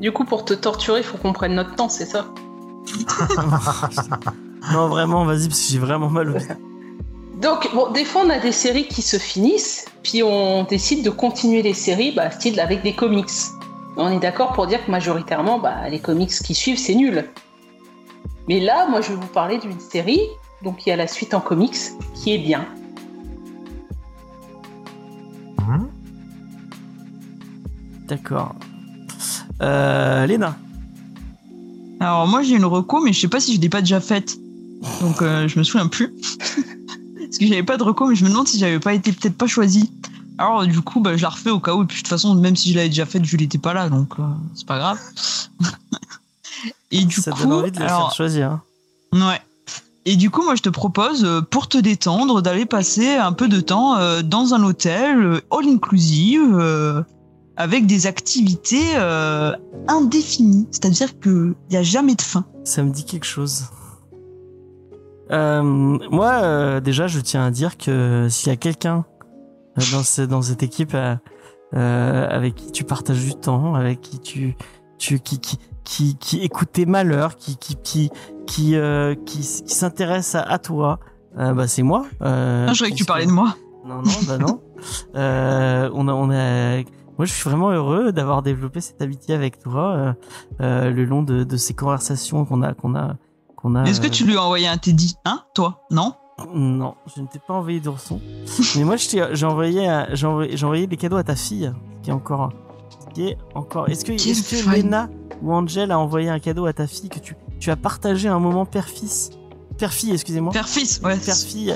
Du 0.00 0.10
coup, 0.12 0.24
pour 0.24 0.44
te 0.44 0.52
torturer, 0.54 1.00
il 1.00 1.04
faut 1.04 1.16
qu'on 1.16 1.32
prenne 1.32 1.54
notre 1.54 1.74
temps, 1.76 1.88
c'est 1.88 2.04
ça? 2.04 2.26
Non, 4.72 4.88
vraiment, 4.88 5.24
vas-y 5.24 5.48
parce 5.48 5.60
que 5.60 5.72
j'ai 5.72 5.78
vraiment 5.78 6.10
mal 6.10 6.30
au 6.30 6.32
bide. 6.34 6.58
Donc, 7.44 7.68
bon, 7.74 7.90
des 7.90 8.06
fois, 8.06 8.22
on 8.24 8.30
a 8.30 8.38
des 8.38 8.52
séries 8.52 8.88
qui 8.88 9.02
se 9.02 9.18
finissent, 9.18 9.84
puis 10.02 10.22
on 10.22 10.64
décide 10.64 11.04
de 11.04 11.10
continuer 11.10 11.60
les 11.60 11.74
séries, 11.74 12.10
bah, 12.10 12.30
style 12.30 12.58
avec 12.58 12.82
des 12.82 12.94
comics. 12.94 13.28
On 13.98 14.08
est 14.08 14.18
d'accord 14.18 14.54
pour 14.54 14.66
dire 14.66 14.82
que 14.82 14.90
majoritairement, 14.90 15.58
bah, 15.58 15.86
les 15.90 16.00
comics 16.00 16.30
qui 16.30 16.54
suivent, 16.54 16.78
c'est 16.78 16.94
nul. 16.94 17.28
Mais 18.48 18.60
là, 18.60 18.86
moi, 18.88 19.02
je 19.02 19.10
vais 19.10 19.16
vous 19.16 19.26
parler 19.26 19.58
d'une 19.58 19.78
série, 19.78 20.22
donc 20.62 20.86
il 20.86 20.88
y 20.88 20.92
a 20.92 20.96
la 20.96 21.06
suite 21.06 21.34
en 21.34 21.42
comics, 21.42 21.76
qui 22.14 22.32
est 22.32 22.38
bien. 22.38 22.66
Hum 25.58 25.90
D'accord. 28.08 28.54
Euh, 29.60 30.24
Léna. 30.24 30.56
Alors 32.00 32.26
moi 32.26 32.42
j'ai 32.42 32.56
une 32.56 32.64
reco 32.64 33.00
mais 33.00 33.12
je 33.12 33.20
sais 33.20 33.28
pas 33.28 33.40
si 33.40 33.54
je 33.54 33.60
l'ai 33.60 33.68
pas 33.68 33.80
déjà 33.80 34.00
faite. 34.00 34.36
Donc 35.00 35.22
euh, 35.22 35.46
je 35.46 35.58
me 35.58 35.64
souviens 35.64 35.86
plus. 35.86 36.12
Parce 37.34 37.40
que 37.40 37.46
j'avais 37.48 37.64
pas 37.64 37.76
de 37.76 37.82
reco 37.82 38.06
mais 38.06 38.14
je 38.14 38.24
me 38.24 38.30
demande 38.30 38.46
si 38.46 38.60
j'avais 38.60 38.78
pas 38.78 38.94
été 38.94 39.10
peut-être 39.10 39.36
pas 39.36 39.48
choisi. 39.48 39.90
Alors 40.38 40.64
du 40.64 40.80
coup 40.82 41.00
bah, 41.00 41.16
je 41.16 41.22
la 41.22 41.30
refais 41.30 41.50
au 41.50 41.58
cas 41.58 41.74
où 41.74 41.82
et 41.82 41.86
puis 41.86 41.96
de 41.96 42.02
toute 42.02 42.08
façon 42.08 42.36
même 42.36 42.54
si 42.54 42.70
je 42.70 42.76
l'avais 42.76 42.88
déjà 42.88 43.06
faite 43.06 43.24
je 43.24 43.36
l'étais 43.36 43.58
pas 43.58 43.72
là 43.72 43.88
donc 43.88 44.20
euh, 44.20 44.22
c'est 44.54 44.66
pas 44.66 44.78
grave. 44.78 45.00
et 46.92 47.04
du 47.04 47.16
ça 47.16 47.32
coup 47.32 47.42
donne 47.42 47.52
envie 47.54 47.72
de 47.72 47.80
la 47.80 47.86
alors, 47.86 48.06
faire 48.06 48.14
choisir. 48.14 48.60
Ouais. 49.12 49.42
Et 50.06 50.14
du 50.16 50.30
coup, 50.30 50.44
moi, 50.44 50.54
je 50.54 50.60
te 50.60 50.68
propose, 50.68 51.24
euh, 51.24 51.40
pour 51.40 51.66
te 51.66 51.78
détendre, 51.78 52.42
d'aller 52.42 52.66
passer 52.66 53.14
un 53.14 53.32
peu 53.32 53.48
de 53.48 53.58
temps 53.60 53.96
euh, 53.96 54.20
dans 54.20 54.52
un 54.52 54.62
hôtel 54.62 55.40
all 55.50 55.66
inclusive, 55.66 56.62
avec 57.56 57.86
des 57.86 58.06
activités 58.06 58.96
indéfinies. 59.88 60.68
C'est-à-dire 60.70 61.18
qu'il 61.18 61.54
n'y 61.70 61.76
a 61.76 61.82
jamais 61.82 62.14
de 62.14 62.22
fin. 62.22 62.44
Ça 62.64 62.82
me 62.82 62.90
dit 62.90 63.04
quelque 63.04 63.26
chose. 63.26 63.64
Euh, 65.30 65.62
moi, 65.62 66.32
euh, 66.42 66.80
déjà, 66.80 67.06
je 67.06 67.20
tiens 67.20 67.46
à 67.46 67.50
dire 67.50 67.76
que 67.78 68.28
s'il 68.28 68.48
y 68.50 68.52
a 68.52 68.56
quelqu'un 68.56 69.04
euh, 69.78 69.82
dans, 69.92 70.02
ce- 70.02 70.22
dans 70.22 70.42
cette 70.42 70.62
équipe 70.62 70.94
euh, 70.94 71.16
euh, 71.74 72.28
avec 72.28 72.54
qui 72.54 72.72
tu 72.72 72.84
partages 72.84 73.24
du 73.24 73.34
temps, 73.34 73.74
avec 73.74 74.00
qui 74.00 74.18
tu, 74.20 74.56
tu 74.98 75.18
qui, 75.20 75.38
qui, 75.40 75.58
qui, 75.84 76.16
qui 76.16 76.38
écoute 76.40 76.68
tes 76.72 76.86
malheurs, 76.86 77.36
qui, 77.36 77.56
qui, 77.56 77.76
qui, 77.76 78.10
qui, 78.46 78.76
euh, 78.76 79.14
qui, 79.14 79.38
qui 79.40 79.74
s'intéresse 79.74 80.34
à, 80.34 80.42
à 80.42 80.58
toi, 80.58 81.00
bah, 81.36 81.66
c'est 81.66 81.82
moi. 81.82 82.04
Euh, 82.22 82.66
Ah, 82.68 82.72
je 82.72 82.78
croyais 82.78 82.92
que 82.92 82.98
tu 82.98 83.04
parlais 83.04 83.26
de 83.26 83.30
moi. 83.32 83.56
non, 83.84 83.96
non, 84.02 84.10
bah 84.26 84.38
non. 84.38 84.60
Euh, 85.16 85.88
on 85.94 86.08
a, 86.08 86.12
on 86.12 86.30
a, 86.30 86.76
moi, 87.16 87.24
je 87.24 87.32
suis 87.32 87.48
vraiment 87.48 87.70
heureux 87.70 88.12
d'avoir 88.12 88.42
développé 88.42 88.82
cette 88.82 89.00
amitié 89.00 89.34
avec 89.34 89.58
toi 89.58 90.14
le 90.60 91.04
long 91.04 91.22
de, 91.22 91.42
de 91.44 91.56
ces 91.56 91.72
conversations 91.72 92.44
qu'on 92.44 92.60
a, 92.62 92.74
qu'on 92.74 92.94
a, 92.94 93.16
qu'on 93.64 93.74
a. 93.74 93.84
Est-ce 93.84 94.00
que 94.00 94.06
euh, 94.06 94.10
tu 94.10 94.24
lui 94.24 94.36
as 94.36 94.42
envoyé 94.42 94.66
un 94.68 94.76
Teddy 94.76 95.16
Hein 95.24 95.40
Toi 95.54 95.86
Non 95.90 96.14
Non, 96.54 96.94
je 97.14 97.20
ne 97.22 97.26
t'ai 97.26 97.38
pas 97.38 97.54
envoyé 97.54 97.80
d'ourson. 97.80 98.20
Mais 98.76 98.84
moi, 98.84 98.96
j'ai 98.96 99.46
envoyé, 99.46 100.04
j'ai 100.12 100.26
envoyé, 100.26 100.86
des 100.86 100.96
cadeaux 100.96 101.16
à 101.16 101.24
ta 101.24 101.34
fille, 101.34 101.72
qui 102.02 102.10
est 102.10 102.12
encore, 102.12 102.52
qui 103.14 103.28
est 103.28 103.38
encore. 103.54 103.88
Est-ce 103.88 104.04
que, 104.04 104.12
Quelle 104.12 104.30
est-ce 104.32 104.64
que. 104.64 104.70
Lena 104.70 105.08
ou 105.42 105.52
Angel 105.52 105.90
a 105.90 105.98
envoyé 105.98 106.28
un 106.28 106.38
cadeau 106.38 106.66
à 106.66 106.72
ta 106.72 106.86
fille 106.86 107.08
que 107.08 107.18
tu, 107.18 107.36
tu 107.58 107.70
as 107.70 107.76
partagé 107.76 108.28
un 108.28 108.38
moment 108.38 108.64
père-fils, 108.66 109.30
père-fille, 109.78 110.12
excusez-moi, 110.12 110.52
Père-fils, 110.52 111.00
ouais. 111.04 111.16
père-fille, 111.16 111.74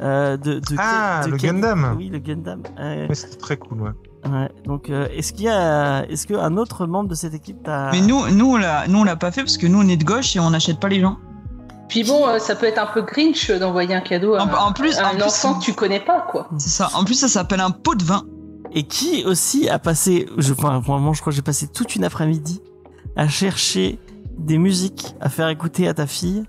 euh, 0.00 0.36
de, 0.36 0.58
de, 0.60 0.76
Ah, 0.78 1.22
de 1.24 1.30
le 1.30 1.36
quel- 1.36 1.52
Gundam. 1.52 1.94
Oui, 1.96 2.08
le 2.08 2.18
Gundam. 2.18 2.62
Euh, 2.78 3.06
Ouais, 3.08 3.14
C'était 3.14 3.36
très 3.36 3.56
cool, 3.56 3.80
ouais. 3.82 3.90
Ouais, 4.28 4.48
donc 4.64 4.90
euh, 4.90 5.06
est-ce 5.14 5.32
qu'il 5.32 5.44
y 5.44 5.48
a 5.48 6.04
est-ce 6.10 6.26
qu'un 6.26 6.56
autre 6.56 6.86
membre 6.86 7.08
de 7.08 7.14
cette 7.14 7.34
équipe 7.34 7.62
t'a 7.62 7.90
Mais 7.92 8.00
nous, 8.00 8.28
nous, 8.30 8.46
on 8.52 8.56
l'a, 8.56 8.86
nous, 8.88 8.98
on 8.98 9.04
l'a 9.04 9.14
pas 9.16 9.30
fait 9.30 9.42
parce 9.42 9.56
que 9.56 9.66
nous, 9.68 9.78
on 9.80 9.88
est 9.88 9.96
de 9.96 10.04
gauche 10.04 10.34
et 10.34 10.40
on 10.40 10.50
n'achète 10.50 10.80
pas 10.80 10.88
les 10.88 11.00
gens. 11.00 11.16
Puis 11.88 12.04
bon, 12.04 12.26
euh, 12.28 12.38
ça 12.38 12.54
peut 12.54 12.66
être 12.66 12.78
un 12.78 12.86
peu 12.86 13.02
Grinch 13.02 13.50
d'envoyer 13.50 13.94
un 13.94 14.00
cadeau 14.00 14.34
à, 14.34 14.42
En- 14.44 14.68
en 14.68 14.72
plus- 14.72 14.96
à 14.98 15.08
un 15.08 15.20
enfant 15.20 15.54
que 15.54 15.64
tu 15.64 15.72
connais 15.72 16.00
pas, 16.00 16.20
quoi. 16.30 16.48
C'est 16.58 16.68
ça. 16.68 16.90
En 16.94 17.04
plus, 17.04 17.14
ça 17.14 17.28
s'appelle 17.28 17.60
un 17.60 17.70
pot 17.70 17.94
de 17.94 18.04
vin. 18.04 18.22
et 18.74 18.82
qui 18.82 19.24
aussi 19.24 19.66
a 19.70 19.78
passé 19.78 20.28
je 20.36 20.52
enfin 20.52 20.80
vraiment 20.80 21.14
je 21.14 21.22
crois 21.22 21.30
que 21.30 21.36
j'ai 21.36 21.40
passé 21.42 21.68
toute 21.68 21.96
une 21.96 22.04
après-midi 22.04 22.60
à 23.16 23.26
chercher 23.26 23.98
des 24.36 24.58
musiques 24.58 25.14
à 25.22 25.30
faire 25.30 25.48
écouter 25.48 25.88
à 25.88 25.94
ta 25.94 26.06
fille 26.06 26.44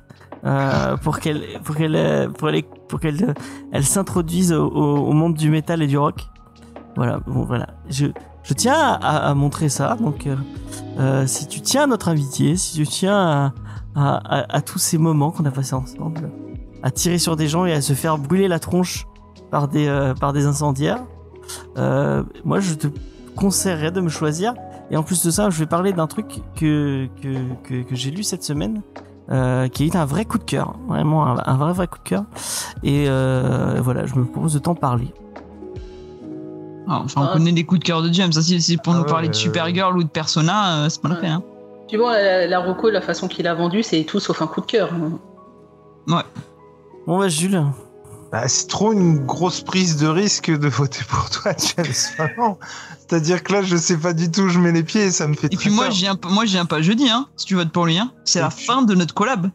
euh, 0.45 0.97
pour 0.97 1.19
qu'elle 1.21 1.41
pour 1.63 1.77
qu'elle 1.77 2.29
pour 2.37 2.49
elle 2.49 2.63
pour 2.89 2.99
qu'elle 2.99 3.33
elle 3.71 3.85
s'introduise 3.85 4.51
au, 4.51 4.67
au- 4.67 4.97
au 5.07 5.13
monde 5.13 5.33
du 5.35 5.49
métal 5.49 5.81
et 5.81 5.87
du 5.87 5.97
rock. 5.97 6.27
Voilà, 6.97 7.19
bon 7.25 7.45
voilà. 7.45 7.67
Je 7.89 8.07
je 8.43 8.53
tiens 8.53 8.75
à, 9.01 9.29
à 9.29 9.33
montrer 9.33 9.69
ça. 9.69 9.95
Donc 10.01 10.27
euh, 10.27 10.35
euh, 10.99 11.25
si 11.25 11.47
tu 11.47 11.61
tiens 11.61 11.83
à 11.83 11.87
notre 11.87 12.09
invité, 12.09 12.57
si 12.57 12.75
tu 12.75 12.85
tiens 12.85 13.17
à 13.17 13.53
à, 13.95 14.15
à- 14.17 14.55
à 14.57 14.61
tous 14.61 14.79
ces 14.79 14.97
moments 14.97 15.31
qu'on 15.31 15.45
a 15.45 15.51
passés 15.51 15.73
ensemble, 15.75 16.29
à 16.83 16.91
tirer 16.91 17.17
sur 17.17 17.35
des 17.35 17.47
gens 17.47 17.65
et 17.65 17.73
à 17.73 17.81
se 17.81 17.93
faire 17.93 18.17
brûler 18.17 18.47
la 18.47 18.59
tronche 18.59 19.05
par 19.51 19.67
des 19.67 19.87
euh, 19.87 20.13
par 20.13 20.31
des 20.33 20.45
incendiaires, 20.45 21.03
euh, 21.77 22.23
moi 22.45 22.59
je 22.59 22.73
te 22.75 22.87
conseillerais 23.35 23.91
de 23.91 24.01
me 24.01 24.09
choisir. 24.09 24.53
Et 24.91 24.97
en 24.97 25.03
plus 25.03 25.23
de 25.23 25.29
ça, 25.31 25.49
je 25.51 25.59
vais 25.59 25.65
parler 25.67 25.93
d'un 25.93 26.07
truc 26.07 26.41
que 26.55 27.07
que 27.21 27.35
que, 27.63 27.83
que 27.83 27.95
j'ai 27.95 28.09
lu 28.11 28.23
cette 28.23 28.43
semaine 28.43 28.81
euh, 29.31 29.67
qui 29.67 29.85
est 29.85 29.95
un 29.95 30.05
vrai 30.05 30.25
coup 30.25 30.37
de 30.39 30.43
cœur, 30.43 30.75
vraiment 30.87 31.25
un, 31.27 31.37
un 31.45 31.57
vrai 31.57 31.73
vrai 31.73 31.87
coup 31.87 31.99
de 31.99 32.03
cœur. 32.09 32.23
Et 32.83 33.05
euh, 33.07 33.79
voilà, 33.83 34.05
je 34.07 34.15
me 34.15 34.25
propose 34.25 34.53
de 34.53 34.59
t'en 34.59 34.73
parler. 34.75 35.13
Ah, 36.87 37.01
Enfin, 37.05 37.21
on 37.21 37.25
Ah. 37.25 37.33
connaît 37.33 37.51
des 37.51 37.65
coups 37.65 37.81
de 37.81 37.85
cœur 37.85 38.01
de 38.01 38.11
James. 38.11 38.31
Ça, 38.31 38.41
si 38.41 38.59
c'est 38.61 38.77
pour 38.81 38.93
Ah 38.93 38.97
nous 38.97 39.03
ouais, 39.03 39.09
parler 39.09 39.27
de 39.29 39.35
Supergirl 39.35 39.95
ou 39.95 40.03
de 40.03 40.09
Persona, 40.09 40.77
euh, 40.85 40.89
c'est 40.89 41.01
pas 41.01 41.09
la 41.09 41.15
Ouais. 41.15 41.21
peine. 41.21 41.31
Hein. 41.33 41.43
Puis 41.89 41.97
bon, 41.97 42.07
la, 42.09 42.47
la 42.47 42.59
Rocco, 42.59 42.89
la 42.89 43.01
façon 43.01 43.27
qu'il 43.27 43.47
a 43.47 43.53
vendu, 43.55 43.83
c'est 43.83 44.03
tout 44.05 44.19
sauf 44.19 44.41
un 44.41 44.47
coup 44.47 44.61
de 44.61 44.65
cœur. 44.67 44.91
Bon 47.07 47.17
bah 47.19 47.27
Jules, 47.29 47.63
Bah, 48.31 48.47
c'est 48.47 48.67
trop 48.67 48.93
une 48.93 49.25
grosse 49.25 49.61
prise 49.61 49.97
de 49.97 50.07
risque 50.07 50.51
de 50.51 50.67
voter 50.67 51.01
pour 51.09 51.29
toi, 51.29 51.53
James. 51.77 51.85
Vraiment. 52.17 52.59
C'est-à-dire 52.99 53.41
que 53.43 53.53
là, 53.53 53.61
je 53.63 53.75
sais 53.75 53.97
pas 53.97 54.13
du 54.13 54.29
tout 54.29 54.41
où 54.41 54.49
je 54.49 54.59
mets 54.59 54.71
les 54.71 54.83
pieds 54.83 55.05
et 55.05 55.11
ça 55.11 55.27
me 55.27 55.33
fait 55.33 55.47
Et 55.47 55.55
très 55.55 55.65
puis 55.65 55.69
moi, 55.71 55.89
je 55.89 55.97
viens, 55.97 56.15
pas- 56.15 56.29
moi, 56.29 56.45
je 56.45 56.51
viens 56.51 56.65
pas 56.65 56.81
jeudi, 56.81 57.09
hein, 57.09 57.27
si 57.35 57.47
tu 57.47 57.55
votes 57.55 57.71
pour 57.71 57.85
lui. 57.87 57.97
Hein. 57.97 58.11
C'est 58.25 58.39
Et 58.39 58.41
la 58.43 58.49
puis- 58.49 58.65
fin 58.65 58.83
de 58.83 58.93
notre 58.93 59.13
collab. 59.15 59.49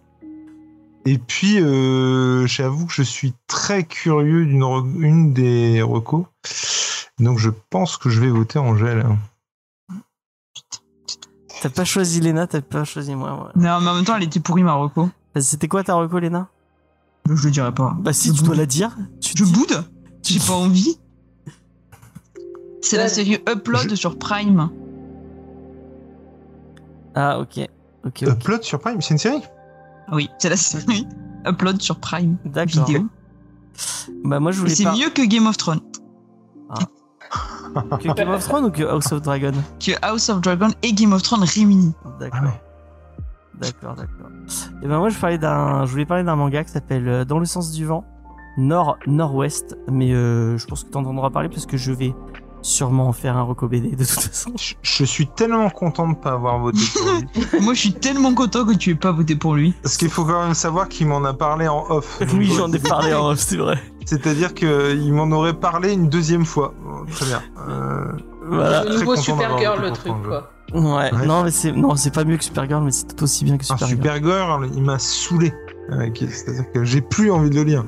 Et 1.06 1.19
puis, 1.19 1.61
euh, 1.61 2.47
j'avoue 2.47 2.86
que 2.86 2.93
je 2.94 3.02
suis 3.02 3.35
très 3.47 3.85
curieux 3.85 4.44
d'une 4.47 4.62
re- 4.62 5.01
une 5.01 5.32
des 5.35 5.82
recos. 5.82 6.24
Donc, 7.20 7.39
je 7.39 7.51
pense 7.70 7.97
que 7.97 8.09
je 8.11 8.20
vais 8.20 8.28
voter 8.31 8.59
Angèle. 8.59 9.05
T'as 11.65 11.70
pas 11.70 11.85
choisi 11.85 12.20
Lena, 12.20 12.47
t'as 12.47 12.61
pas 12.61 12.85
choisi 12.85 13.15
moi. 13.15 13.32
ouais. 13.47 13.51
Mais 13.57 13.70
en 13.70 13.81
même 13.81 14.05
temps, 14.05 14.16
elle 14.16 14.23
était 14.24 14.39
pourrie, 14.41 14.62
Marocco. 14.62 15.09
Bah, 15.35 15.41
C'était 15.41 15.66
quoi 15.69 15.82
ta 15.82 15.95
reco, 15.95 16.19
Lena? 16.19 16.49
Je 17.27 17.43
le 17.47 17.51
dirai 17.51 17.73
pas. 17.73 17.97
Bah 17.99 18.12
si 18.12 18.28
Je 18.28 18.35
tu 18.35 18.43
dois 18.43 18.55
la 18.55 18.66
dire. 18.66 18.95
Tu 19.23 19.32
Je 19.35 19.45
dis- 19.45 19.51
boude? 19.53 19.82
J'ai 20.23 20.39
pas 20.41 20.53
envie. 20.53 20.99
C'est 22.82 22.99
la 22.99 23.09
série 23.09 23.39
Upload 23.49 23.95
sur 23.95 24.19
Prime. 24.19 24.69
Ah 27.15 27.39
ok, 27.41 27.61
ok. 28.05 28.23
Upload 28.23 28.62
sur 28.62 28.78
Prime, 28.81 29.01
c'est 29.01 29.15
une 29.15 29.19
série? 29.19 29.41
Ah 30.09 30.16
Oui, 30.16 30.28
c'est 30.39 30.51
la 30.51 30.57
série 30.59 31.07
Upload 31.47 31.81
sur 31.81 31.99
Prime 31.99 32.36
D'accord. 32.45 32.85
vidéo. 32.85 33.07
Bah 34.24 34.39
moi 34.39 34.53
je 34.53 34.61
voulais 34.61 34.74
c'est 34.74 34.85
mieux 34.85 35.09
que 35.11 35.23
Game 35.23 35.47
of 35.47 35.57
Thrones. 35.57 35.81
Que 37.75 38.15
Game 38.15 38.31
of 38.31 38.45
Thrones 38.47 38.65
ou 38.67 38.71
que 38.71 38.83
House 38.83 39.13
of 39.13 39.23
Dragon 39.23 39.53
Que 39.81 39.93
House 40.03 40.29
of 40.29 40.41
Dragon 40.41 40.69
et 40.83 40.93
Game 40.93 41.13
of 41.13 41.23
Thrones 41.23 41.45
réunis. 41.45 41.93
D'accord. 42.21 42.41
Ah 42.43 42.47
ouais. 42.47 42.61
D'accord, 43.61 43.95
d'accord. 43.95 44.31
Et 44.83 44.89
ben 44.89 44.99
moi 44.99 45.09
je 45.09 45.19
parlais 45.19 45.39
d'un, 45.39 45.85
je 45.87 45.91
voulais 45.91 46.07
parler 46.07 46.25
d'un 46.25 46.37
manga 46.37 46.65
qui 46.65 46.73
s'appelle 46.73 47.09
euh, 47.09 47.25
Dans 47.25 47.39
le 47.39 47.45
sens 47.45 47.73
du 47.73 47.85
vent, 47.85 48.05
Nord 48.57 48.99
Nord-Ouest, 49.07 49.77
mais 49.91 50.13
euh, 50.13 50.59
je 50.59 50.67
pense 50.67 50.85
que 50.85 50.91
tu 50.91 50.99
entendras 50.99 51.31
parler 51.31 51.49
parce 51.49 51.67
que 51.67 51.77
je 51.77 51.93
vais 51.93 52.15
sûrement 52.65 53.09
en 53.09 53.12
faire 53.12 53.36
un 53.36 53.43
reco 53.43 53.69
BD 53.69 53.91
de 53.91 53.97
toute 53.97 54.09
façon. 54.09 54.51
je, 54.59 54.74
je 54.82 55.05
suis 55.05 55.27
tellement 55.27 55.69
content 55.70 56.09
de 56.09 56.15
pas 56.16 56.32
avoir 56.32 56.59
voté 56.59 56.78
pour 56.95 57.12
lui. 57.12 57.61
Moi, 57.62 57.74
je 57.74 57.78
suis 57.81 57.93
tellement 57.93 58.35
content 58.35 58.65
que 58.65 58.73
tu 58.74 58.91
aies 58.91 58.95
pas 58.95 59.12
voté 59.12 59.36
pour 59.36 59.55
lui. 59.55 59.74
Parce 59.82 59.97
qu'il 59.97 60.09
faut 60.11 60.24
quand 60.24 60.43
même 60.45 60.55
savoir 60.55 60.89
qu'il 60.89 61.07
m'en 61.07 61.23
a 61.24 61.35
parlé 61.35 61.69
en 61.69 61.85
off. 61.91 62.20
Oui, 62.35 62.51
j'en 62.57 62.73
ai 62.73 62.78
parlé 62.78 63.12
en 63.15 63.28
off, 63.31 63.39
c'est 63.39 63.57
vrai. 63.59 63.78
C'est-à-dire 64.07 64.55
qu'il 64.55 65.12
m'en 65.12 65.31
aurait 65.36 65.55
parlé 65.55 65.93
une 65.93 66.09
deuxième 66.09 66.45
fois. 66.45 66.74
Bon, 66.85 67.05
Très 67.11 67.27
bien. 67.27 67.43
Euh, 67.69 68.12
Voilà. 68.49 68.85
Le 68.85 68.99
nouveau 68.99 69.16
Supergirl, 69.16 69.81
le 69.82 69.91
truc, 69.93 70.12
quoi. 70.27 70.51
Ouais. 70.73 71.12
Ouais. 71.15 71.27
Non 71.27 71.45
mais 71.45 71.51
c'est 71.51 71.70
non 71.73 71.95
c'est 71.95 72.12
pas 72.12 72.24
mieux 72.24 72.36
que 72.39 72.43
Supergirl, 72.45 72.82
mais 72.82 72.91
c'est 72.91 73.07
tout 73.15 73.23
aussi 73.24 73.45
bien 73.45 73.57
que 73.59 73.65
Supergirl. 73.65 73.91
Supergirl, 73.91 74.69
il 74.74 74.82
m'a 74.82 74.99
saoulé. 74.99 75.53
avec- 75.93 76.24
C'est-à-dire 76.31 76.65
que 76.73 76.82
j'ai 76.85 77.01
plus 77.03 77.31
envie 77.31 77.51
de 77.51 77.55
le 77.57 77.62
lire. 77.65 77.85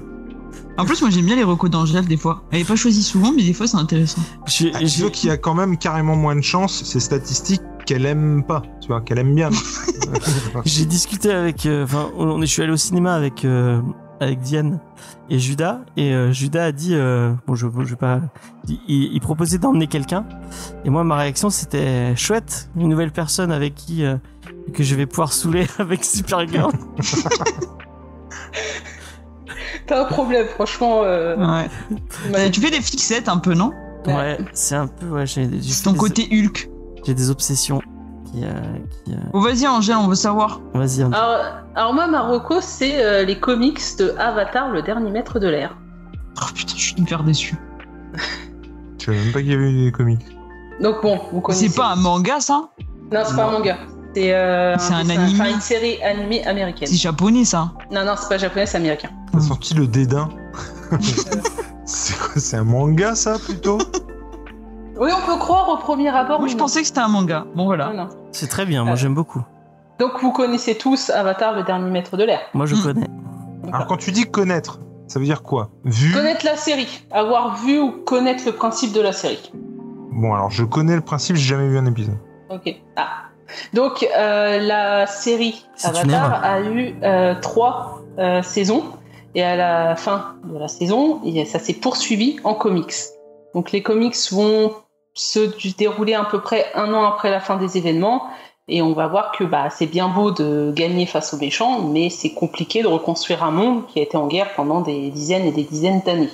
En 0.78 0.84
plus, 0.84 1.00
moi, 1.00 1.10
j'aime 1.10 1.24
bien 1.24 1.36
les 1.36 1.44
recos 1.44 1.70
d'Angèle 1.70 2.06
des 2.06 2.16
fois. 2.16 2.42
Elle 2.52 2.60
est 2.60 2.64
pas 2.64 2.76
choisie 2.76 3.02
souvent, 3.02 3.32
mais 3.34 3.42
des 3.42 3.52
fois, 3.54 3.66
c'est 3.66 3.78
intéressant. 3.78 4.20
J'ai- 4.46 4.70
Ah, 4.74 4.78
j'ai- 4.80 4.84
Disons 4.86 5.10
qu'il 5.10 5.28
y 5.28 5.32
a 5.32 5.36
quand 5.38 5.54
même 5.54 5.78
carrément 5.78 6.16
moins 6.16 6.36
de 6.36 6.42
chances, 6.42 6.82
c'est 6.84 7.00
statistique, 7.00 7.62
qu'elle 7.86 8.04
aime 8.04 8.42
pas, 8.46 8.62
tu 8.80 8.88
vois, 8.88 9.00
qu'elle 9.00 9.18
aime 9.18 9.34
bien. 9.34 9.48
J'ai 10.64 10.84
discuté 10.84 11.30
avec, 11.32 11.66
euh, 11.66 11.84
enfin, 11.84 12.08
on 12.16 12.42
est, 12.42 12.46
je 12.46 12.52
suis 12.52 12.62
allé 12.62 12.72
au 12.72 12.76
cinéma 12.76 13.14
avec 13.14 13.44
euh, 13.44 13.80
avec 14.20 14.40
Diane 14.40 14.80
et 15.28 15.38
Judas 15.38 15.80
et 15.96 16.12
euh, 16.14 16.32
Judas 16.32 16.64
a 16.66 16.72
dit, 16.72 16.94
euh, 16.94 17.32
bon, 17.46 17.54
je, 17.54 17.66
je 17.80 17.90
vais 17.90 17.96
pas, 17.96 18.20
il, 18.66 18.78
il 18.88 19.20
proposait 19.20 19.58
d'emmener 19.58 19.88
quelqu'un 19.88 20.24
et 20.86 20.90
moi 20.90 21.04
ma 21.04 21.16
réaction 21.16 21.50
c'était 21.50 22.16
chouette, 22.16 22.70
une 22.76 22.88
nouvelle 22.88 23.12
personne 23.12 23.52
avec 23.52 23.74
qui 23.74 24.04
euh, 24.04 24.16
que 24.72 24.82
je 24.82 24.94
vais 24.94 25.04
pouvoir 25.06 25.32
saouler 25.34 25.66
avec 25.78 26.02
Supergirl. 26.04 26.72
T'as 29.86 30.02
un 30.02 30.04
problème, 30.04 30.46
franchement. 30.48 31.02
euh, 31.04 31.36
Ouais. 31.36 32.50
tu 32.50 32.60
fais 32.60 32.70
des 32.70 32.80
fixettes 32.80 33.28
un 33.28 33.38
peu, 33.38 33.54
non 33.54 33.70
ouais, 34.06 34.38
c'est 34.52 34.74
un 34.74 34.86
peu, 34.86 35.06
ouais, 35.06 35.26
j'ai 35.26 35.48
C'est 35.62 35.82
ton 35.84 35.92
des- 35.92 35.98
côté 35.98 36.28
Hulk. 36.30 36.68
j'ai 37.04 37.14
des 37.14 37.30
obsessions 37.30 37.80
qui, 38.32 38.44
euh, 38.44 38.48
qui 39.04 39.12
euh, 39.12 39.16
Bon, 39.32 39.40
vas-y, 39.40 39.66
Angèle, 39.66 39.96
on 39.96 40.08
veut 40.08 40.14
savoir. 40.16 40.60
vas-y. 40.74 41.02
Alors, 41.02 41.40
alors 41.74 41.94
moi, 41.94 42.06
Marocco, 42.06 42.60
c'est 42.60 43.02
euh, 43.04 43.24
les 43.24 43.38
comics 43.38 43.80
de 43.98 44.14
Avatar, 44.18 44.70
le 44.70 44.82
dernier 44.82 45.10
maître 45.10 45.38
de 45.38 45.48
l'air. 45.48 45.76
Oh 46.40 46.46
putain, 46.54 46.74
je 46.76 46.82
suis 46.82 46.94
hyper 46.98 47.22
déçu. 47.22 47.56
Je 48.98 49.04
savais 49.06 49.18
même 49.18 49.32
pas 49.32 49.40
qu'il 49.40 49.50
y 49.50 49.54
avait 49.54 49.70
eu 49.70 49.84
des 49.86 49.92
comics? 49.92 50.26
Donc 50.80 50.96
bon, 51.02 51.18
vous 51.32 51.40
connaissez. 51.40 51.68
C'est 51.68 51.76
pas 51.76 51.88
un 51.92 51.96
manga, 51.96 52.40
ça? 52.40 52.68
Non, 53.12 53.20
c'est 53.24 53.36
pas 53.36 53.44
un 53.46 53.52
manga. 53.52 53.76
C'est 54.16 54.32
euh, 54.32 54.74
un 54.76 55.10
animé. 55.10 55.18
enfin, 55.42 55.50
une 55.52 55.60
série 55.60 56.02
animée 56.02 56.42
américaine. 56.46 56.88
C'est 56.88 56.96
japonais, 56.96 57.44
ça. 57.44 57.72
Non, 57.90 58.02
non, 58.02 58.14
c'est 58.18 58.30
pas 58.30 58.38
japonais, 58.38 58.64
c'est 58.64 58.78
américain. 58.78 59.10
T'as 59.30 59.40
senti 59.40 59.74
le 59.74 59.86
dédain 59.86 60.30
C'est 61.84 62.16
quoi 62.18 62.32
C'est 62.40 62.56
un 62.56 62.64
manga, 62.64 63.14
ça, 63.14 63.38
plutôt? 63.38 63.76
Oui, 64.98 65.10
on 65.14 65.26
peut 65.26 65.38
croire 65.38 65.68
au 65.68 65.76
premier 65.76 66.08
abord. 66.08 66.38
Moi, 66.40 66.48
je 66.48 66.54
non. 66.54 66.60
pensais 66.60 66.80
que 66.80 66.86
c'était 66.86 67.00
un 67.00 67.08
manga. 67.08 67.44
Bon, 67.54 67.66
voilà. 67.66 68.08
C'est 68.32 68.46
très 68.46 68.64
bien, 68.64 68.84
moi 68.84 68.94
Euh, 68.94 68.96
j'aime 68.96 69.14
beaucoup. 69.14 69.42
Donc 69.98 70.12
vous 70.22 70.32
connaissez 70.32 70.76
tous 70.78 71.10
Avatar, 71.10 71.54
le 71.54 71.62
dernier 71.64 71.90
maître 71.90 72.16
de 72.16 72.24
l'air. 72.24 72.40
Moi 72.54 72.64
je 72.64 72.74
Hmm. 72.74 72.82
connais. 72.82 73.06
Alors, 73.70 73.86
quand 73.86 73.96
tu 73.98 74.12
dis 74.12 74.24
connaître, 74.24 74.78
ça 75.08 75.18
veut 75.18 75.24
dire 75.26 75.42
quoi? 75.42 75.68
Vu? 75.84 76.12
Connaître 76.14 76.44
la 76.46 76.56
série, 76.56 77.04
avoir 77.10 77.56
vu 77.62 77.78
ou 77.78 77.92
connaître 78.04 78.44
le 78.46 78.52
principe 78.52 78.92
de 78.94 79.00
la 79.02 79.12
série. 79.12 79.52
Bon, 80.12 80.32
alors, 80.34 80.50
je 80.50 80.64
connais 80.64 80.94
le 80.94 81.00
principe, 81.02 81.36
j'ai 81.36 81.44
jamais 81.48 81.68
vu 81.68 81.76
un 81.76 81.84
épisode. 81.86 82.16
Ok. 82.48 82.74
Ah. 82.96 83.24
Donc 83.72 84.06
euh, 84.16 84.58
la 84.58 85.06
série 85.06 85.64
Avatar 85.82 86.44
a 86.44 86.60
eu 86.60 86.94
euh, 87.02 87.34
trois 87.40 88.00
euh, 88.18 88.42
saisons 88.42 88.84
et 89.34 89.42
à 89.42 89.56
la 89.56 89.96
fin 89.96 90.36
de 90.44 90.58
la 90.58 90.68
saison, 90.68 91.20
ça 91.46 91.58
s'est 91.58 91.74
poursuivi 91.74 92.38
en 92.44 92.54
comics. 92.54 92.94
Donc 93.54 93.72
les 93.72 93.82
comics 93.82 94.16
vont 94.32 94.72
se 95.14 95.40
dérouler 95.76 96.14
à 96.14 96.24
peu 96.24 96.40
près 96.40 96.66
un 96.74 96.92
an 96.94 97.04
après 97.04 97.30
la 97.30 97.40
fin 97.40 97.56
des 97.56 97.76
événements 97.76 98.28
et 98.68 98.82
on 98.82 98.92
va 98.92 99.06
voir 99.06 99.32
que 99.32 99.44
bah, 99.44 99.68
c'est 99.70 99.86
bien 99.86 100.08
beau 100.08 100.30
de 100.30 100.72
gagner 100.74 101.06
face 101.06 101.32
aux 101.32 101.36
méchants, 101.36 101.82
mais 101.82 102.10
c'est 102.10 102.32
compliqué 102.32 102.82
de 102.82 102.88
reconstruire 102.88 103.44
un 103.44 103.52
monde 103.52 103.86
qui 103.86 104.00
a 104.00 104.02
été 104.02 104.16
en 104.16 104.26
guerre 104.26 104.54
pendant 104.54 104.80
des 104.80 105.10
dizaines 105.10 105.46
et 105.46 105.52
des 105.52 105.62
dizaines 105.62 106.00
d'années. 106.04 106.30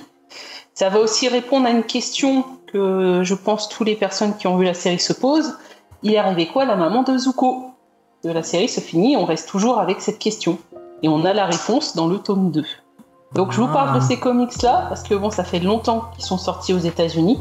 Ça 0.73 0.89
va 0.89 0.99
aussi 0.99 1.27
répondre 1.27 1.67
à 1.67 1.69
une 1.69 1.83
question 1.83 2.43
que 2.67 3.21
je 3.23 3.35
pense 3.35 3.69
toutes 3.69 3.85
les 3.85 3.95
personnes 3.95 4.35
qui 4.35 4.47
ont 4.47 4.57
vu 4.57 4.65
la 4.65 4.73
série 4.73 4.99
se 4.99 5.13
posent. 5.13 5.55
Il 6.03 6.13
est 6.13 6.17
arrivé 6.17 6.47
quoi 6.47 6.63
à 6.63 6.65
la 6.65 6.75
maman 6.75 7.03
de 7.03 7.17
Zuko? 7.17 7.71
De 8.25 8.31
la 8.31 8.43
série 8.43 8.67
se 8.67 8.81
finit, 8.81 9.15
on 9.15 9.23
reste 9.23 9.47
toujours 9.47 9.79
avec 9.79 10.01
cette 10.01 10.19
question. 10.19 10.57
Et 11.01 11.07
on 11.07 11.23
a 11.23 11.33
la 11.33 11.45
réponse 11.45 11.95
dans 11.95 12.07
le 12.07 12.17
tome 12.17 12.51
2. 12.51 12.65
Donc 13.33 13.53
je 13.53 13.61
vous 13.61 13.67
parle 13.67 13.95
de 13.95 14.01
ces 14.01 14.19
comics-là, 14.19 14.85
parce 14.89 15.03
que 15.03 15.15
bon, 15.15 15.31
ça 15.31 15.45
fait 15.45 15.59
longtemps 15.59 16.03
qu'ils 16.13 16.25
sont 16.25 16.37
sortis 16.37 16.73
aux 16.73 16.79
États-Unis. 16.79 17.39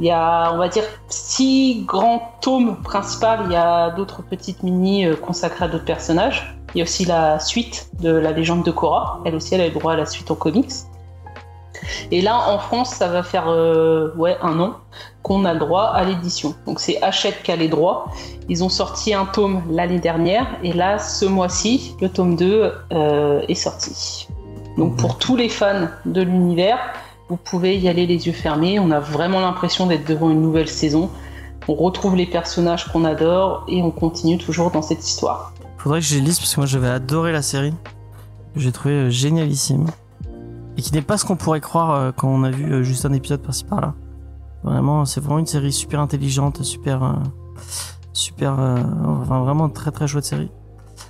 Il 0.00 0.06
y 0.06 0.10
a, 0.10 0.52
on 0.52 0.58
va 0.58 0.68
dire, 0.68 0.84
six 1.08 1.82
grands 1.86 2.32
tomes 2.42 2.76
principaux. 2.82 3.44
Il 3.46 3.52
y 3.52 3.56
a 3.56 3.90
d'autres 3.90 4.22
petites 4.22 4.62
mini 4.62 5.06
euh, 5.06 5.16
consacrées 5.16 5.64
à 5.64 5.68
d'autres 5.68 5.84
personnages. 5.84 6.56
Il 6.74 6.78
y 6.78 6.80
a 6.82 6.84
aussi 6.84 7.06
la 7.06 7.38
suite 7.38 7.88
de 8.00 8.10
la 8.10 8.32
légende 8.32 8.64
de 8.64 8.70
Korra. 8.70 9.20
Elle 9.24 9.34
aussi, 9.34 9.54
elle 9.54 9.62
a 9.62 9.68
le 9.68 9.72
droit 9.72 9.92
à 9.92 9.96
la 9.96 10.06
suite 10.06 10.30
en 10.30 10.34
comics. 10.34 10.72
Et 12.10 12.20
là, 12.20 12.38
en 12.48 12.58
France, 12.58 12.90
ça 12.90 13.08
va 13.08 13.22
faire 13.22 13.48
euh, 13.48 14.12
ouais, 14.16 14.36
un 14.42 14.58
an 14.60 14.76
qu'on 15.22 15.44
a 15.44 15.52
le 15.52 15.58
droit 15.58 15.84
à 15.84 16.04
l'édition. 16.04 16.54
Donc 16.66 16.80
c'est 16.80 17.02
Hachette 17.02 17.42
qui 17.42 17.50
a 17.50 17.56
les 17.56 17.68
droits. 17.68 18.10
Ils 18.48 18.62
ont 18.62 18.68
sorti 18.68 19.14
un 19.14 19.24
tome 19.24 19.62
l'année 19.70 19.98
dernière 19.98 20.46
et 20.62 20.72
là, 20.72 20.98
ce 20.98 21.24
mois-ci, 21.24 21.96
le 22.00 22.08
tome 22.08 22.36
2 22.36 22.72
euh, 22.92 23.42
est 23.48 23.54
sorti. 23.54 24.28
Donc 24.76 24.96
pour 24.96 25.18
tous 25.18 25.36
les 25.36 25.48
fans 25.48 25.88
de 26.04 26.20
l'univers, 26.20 26.78
vous 27.28 27.36
pouvez 27.36 27.78
y 27.78 27.88
aller 27.88 28.06
les 28.06 28.26
yeux 28.26 28.32
fermés. 28.32 28.78
On 28.78 28.90
a 28.90 29.00
vraiment 29.00 29.40
l'impression 29.40 29.86
d'être 29.86 30.06
devant 30.06 30.30
une 30.30 30.42
nouvelle 30.42 30.68
saison. 30.68 31.10
On 31.68 31.74
retrouve 31.74 32.16
les 32.16 32.26
personnages 32.26 32.92
qu'on 32.92 33.04
adore 33.04 33.64
et 33.68 33.82
on 33.82 33.90
continue 33.90 34.36
toujours 34.36 34.70
dans 34.70 34.82
cette 34.82 35.06
histoire. 35.06 35.54
Faudrait 35.78 36.00
que 36.00 36.06
je 36.06 36.16
les 36.16 36.20
lise 36.20 36.38
parce 36.38 36.54
que 36.54 36.60
moi 36.60 36.66
j'avais 36.66 36.88
adoré 36.88 37.32
la 37.32 37.42
série. 37.42 37.72
J'ai 38.56 38.72
trouvé 38.72 38.94
euh, 38.94 39.10
génialissime. 39.10 39.86
Et 40.76 40.82
qui 40.82 40.92
n'est 40.92 41.02
pas 41.02 41.16
ce 41.18 41.24
qu'on 41.24 41.36
pourrait 41.36 41.60
croire 41.60 41.90
euh, 41.92 42.10
quand 42.12 42.28
on 42.28 42.42
a 42.44 42.50
vu 42.50 42.72
euh, 42.72 42.82
juste 42.82 43.06
un 43.06 43.12
épisode 43.12 43.40
par-ci 43.42 43.64
par-là. 43.64 43.94
Vraiment, 44.62 45.04
c'est 45.04 45.20
vraiment 45.20 45.38
une 45.38 45.46
série 45.46 45.72
super 45.72 46.00
intelligente, 46.00 46.62
super. 46.62 47.02
euh, 47.02 47.12
super. 48.12 48.58
euh, 48.58 48.76
enfin, 49.22 49.40
vraiment 49.42 49.68
très 49.68 49.90
très 49.90 50.06
chouette 50.06 50.24
série. 50.24 50.50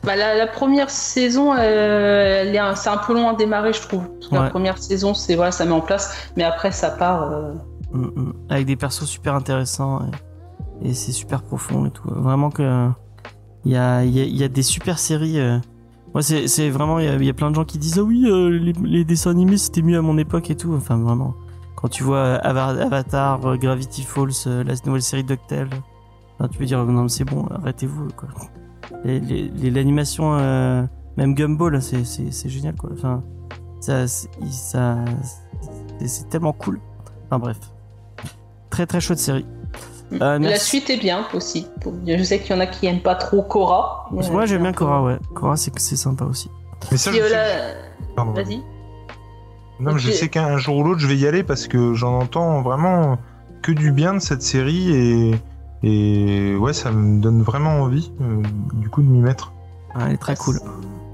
Bah, 0.02 0.16
la, 0.16 0.34
la 0.34 0.46
première 0.46 0.90
saison, 0.90 1.54
euh, 1.56 2.74
c'est 2.74 2.88
un 2.90 2.96
peu 2.98 3.14
long 3.14 3.28
à 3.28 3.34
démarrer, 3.34 3.72
je 3.72 3.80
trouve. 3.80 4.02
Ouais. 4.32 4.38
La 4.38 4.50
première 4.50 4.76
saison, 4.78 5.14
c'est 5.14 5.34
voilà, 5.34 5.50
ça 5.52 5.64
met 5.64 5.72
en 5.72 5.80
place, 5.80 6.30
mais 6.36 6.42
après 6.44 6.72
ça 6.72 6.90
part. 6.90 7.30
euh, 7.32 7.52
Mm, 7.92 8.06
mm. 8.16 8.32
Avec 8.50 8.66
des 8.66 8.74
persos 8.74 9.04
super 9.06 9.34
intéressants 9.36 10.00
et, 10.82 10.88
et 10.88 10.94
c'est 10.94 11.12
super 11.12 11.42
profond 11.42 11.86
et 11.86 11.90
tout. 11.90 12.02
Vraiment 12.08 12.50
que 12.50 12.88
il 13.64 13.70
y 13.72 13.76
a, 13.76 14.02
y, 14.04 14.20
a, 14.20 14.24
y 14.24 14.42
a 14.42 14.48
des 14.48 14.62
super 14.64 14.98
séries. 14.98 15.38
euh. 15.38 15.58
Moi, 16.14 16.22
c'est 16.22 16.46
c'est 16.46 16.70
vraiment 16.70 17.00
il 17.00 17.24
y, 17.24 17.28
a, 17.28 17.34
plein 17.34 17.50
de 17.50 17.56
gens 17.56 17.64
qui 17.64 17.76
disent 17.76 17.98
ah 17.98 18.04
oui 18.04 18.24
euh, 18.26 18.72
les, 18.84 19.04
dessins 19.04 19.32
animés 19.32 19.56
c'était 19.56 19.82
mieux 19.82 19.98
à 19.98 20.02
mon 20.02 20.16
époque 20.16 20.48
et 20.48 20.56
tout. 20.56 20.72
Enfin 20.72 20.96
vraiment. 20.96 21.34
Quand 21.74 21.88
tu 21.88 22.04
vois 22.04 22.36
Ava- 22.36 22.80
Avatar, 22.80 23.44
euh, 23.44 23.56
Gravity 23.56 24.02
Falls, 24.02 24.30
euh, 24.46 24.62
la 24.62 24.74
nouvelle 24.86 25.02
série 25.02 25.24
DuckTales, 25.24 25.68
enfin, 26.38 26.48
tu 26.48 26.58
peux 26.58 26.66
dire 26.66 26.84
non 26.84 27.02
mais 27.02 27.08
c'est 27.08 27.24
bon, 27.24 27.46
arrêtez-vous 27.46 28.08
quoi. 28.16 28.28
L'animation, 29.04 30.36
même 31.16 31.34
Gumball, 31.34 31.82
c'est 31.82 32.48
génial 32.48 32.76
quoi. 32.76 32.90
Enfin 32.92 33.24
ça 33.80 34.06
c'est 34.06 34.28
tellement 36.28 36.52
cool. 36.52 36.78
Enfin 37.26 37.40
bref. 37.40 37.58
Très 38.70 38.86
très 38.86 39.00
chouette 39.00 39.18
série. 39.18 39.46
Euh, 40.12 40.38
La 40.38 40.58
suite 40.58 40.90
est 40.90 40.98
bien 40.98 41.26
aussi. 41.34 41.66
Je 42.06 42.22
sais 42.22 42.38
qu'il 42.38 42.54
y 42.54 42.58
en 42.58 42.60
a 42.60 42.66
qui 42.66 42.86
aiment 42.86 43.02
pas 43.02 43.14
trop 43.14 43.42
Cora. 43.42 44.06
Moi 44.10 44.46
j'aime 44.46 44.62
bien 44.62 44.72
Cora, 44.72 45.02
ouais. 45.02 45.18
Cora 45.34 45.56
c'est 45.56 45.76
c'est 45.78 45.96
sympa 45.96 46.24
aussi. 46.24 46.50
Mais 46.90 46.98
ça, 46.98 47.10
je 47.12 47.18
euh, 47.20 47.28
sais-. 47.28 48.42
Vas-y. 48.42 48.62
Non, 49.80 49.92
mais 49.92 49.98
je 49.98 50.10
sais 50.12 50.28
qu'un 50.28 50.56
jour 50.58 50.76
ou 50.76 50.84
l'autre, 50.84 51.00
je 51.00 51.08
vais 51.08 51.16
y 51.16 51.26
aller 51.26 51.42
parce 51.42 51.66
que 51.66 51.94
j'en 51.94 52.18
entends 52.20 52.62
vraiment 52.62 53.18
que 53.62 53.72
du 53.72 53.90
bien 53.90 54.14
de 54.14 54.18
cette 54.20 54.42
série 54.42 54.90
et, 54.94 55.34
et 55.82 56.54
ouais, 56.56 56.72
ça 56.72 56.92
me 56.92 57.20
donne 57.20 57.42
vraiment 57.42 57.80
envie 57.80 58.12
euh, 58.20 58.42
du 58.74 58.88
coup 58.88 59.02
de 59.02 59.08
m'y 59.08 59.20
mettre. 59.20 59.52
Ouais, 59.96 60.02
elle 60.06 60.12
est 60.12 60.18
très 60.18 60.36
cool. 60.36 60.60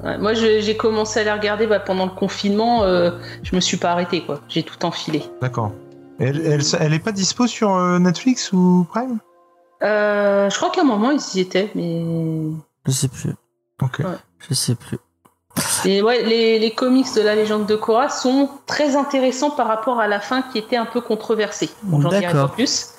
Ouais, 0.03 0.19
moi, 0.19 0.35
j'ai 0.35 0.77
commencé 0.77 1.21
à 1.21 1.25
la 1.25 1.35
regarder 1.35 1.67
bah, 1.67 1.81
pendant 1.81 2.05
le 2.07 2.11
confinement. 2.11 2.83
euh, 2.85 3.13
je 3.43 3.55
me 3.55 3.61
suis 3.61 3.77
pas 3.77 3.93
arrêté, 3.93 4.25
quoi. 4.25 4.41
J'ai 4.49 4.63
tout 4.63 4.85
enfilé. 4.85 5.23
D'accord. 5.41 5.73
Elle, 6.21 6.41
elle, 6.47 6.63
elle 6.79 6.95
est 6.95 6.99
pas 6.99 7.13
dispo 7.13 7.47
sur 7.47 7.75
euh, 7.75 7.99
Netflix 7.99 8.53
ou 8.53 8.87
Prime? 8.89 9.19
Euh, 9.83 10.51
je 10.51 10.57
crois 10.57 10.71
qu'à 10.71 10.83
un 10.83 10.85
moment, 10.85 11.11
ils 11.11 11.37
y 11.39 11.41
étaient, 11.41 11.71
mais. 11.75 12.05
Je 12.87 12.93
sais 12.93 13.09
plus. 13.09 13.35
Ok. 13.83 14.03
Je 14.49 14.55
sais 14.55 14.75
plus. 14.75 14.99
Et 15.85 16.03
ouais, 16.03 16.23
les, 16.23 16.59
les 16.59 16.71
comics 16.73 17.13
de 17.17 17.23
la 17.23 17.35
légende 17.35 17.67
de 17.67 17.75
Korra 17.75 18.09
sont 18.09 18.49
très 18.67 18.97
intéressants 18.97 19.51
par 19.51 19.67
rapport 19.67 19.99
à 19.99 20.07
la 20.07 20.21
fin 20.21 20.43
qui 20.43 20.59
était 20.59 20.77
un 20.77 20.87
peu 20.87 21.01
controversée. 21.01 21.71
Bon, 21.83 22.01
J'en 22.01 22.11
dirai 22.11 22.33
pas 22.33 22.49
plus. 22.49 22.91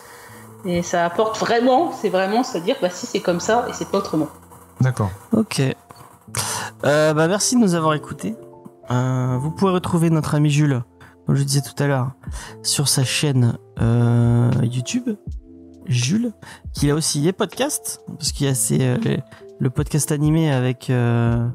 Et 0.65 0.83
ça 0.83 1.05
apporte 1.05 1.39
vraiment, 1.39 1.91
c'est 1.91 2.09
vraiment 2.09 2.43
se 2.43 2.57
dire, 2.57 2.75
bah 2.81 2.89
si 2.89 3.05
c'est 3.05 3.19
comme 3.19 3.39
ça 3.39 3.65
et 3.69 3.73
c'est 3.73 3.89
pas 3.89 3.99
autrement. 3.99 4.27
D'accord. 4.79 5.09
Ok. 5.31 5.61
Euh, 6.83 7.13
bah 7.13 7.27
merci 7.27 7.55
de 7.55 7.61
nous 7.61 7.73
avoir 7.73 7.93
écoutés. 7.93 8.35
Euh, 8.91 9.37
vous 9.39 9.51
pouvez 9.51 9.71
retrouver 9.71 10.09
notre 10.09 10.35
ami 10.35 10.49
Jules, 10.49 10.83
comme 11.25 11.35
je 11.35 11.43
disais 11.43 11.61
tout 11.61 11.81
à 11.81 11.87
l'heure, 11.87 12.11
sur 12.63 12.87
sa 12.87 13.03
chaîne 13.03 13.57
euh, 13.81 14.51
YouTube. 14.63 15.09
Jules, 15.87 16.31
qui 16.73 16.91
a 16.91 16.95
aussi 16.95 17.21
les 17.21 17.33
podcasts, 17.33 18.01
parce 18.07 18.31
qu'il 18.31 18.45
y 18.45 18.49
a 18.49 18.53
ses, 18.53 18.81
euh, 18.81 18.97
le 19.59 19.69
podcast 19.71 20.11
animé 20.11 20.51
avec 20.51 20.89
euh, 20.91 21.49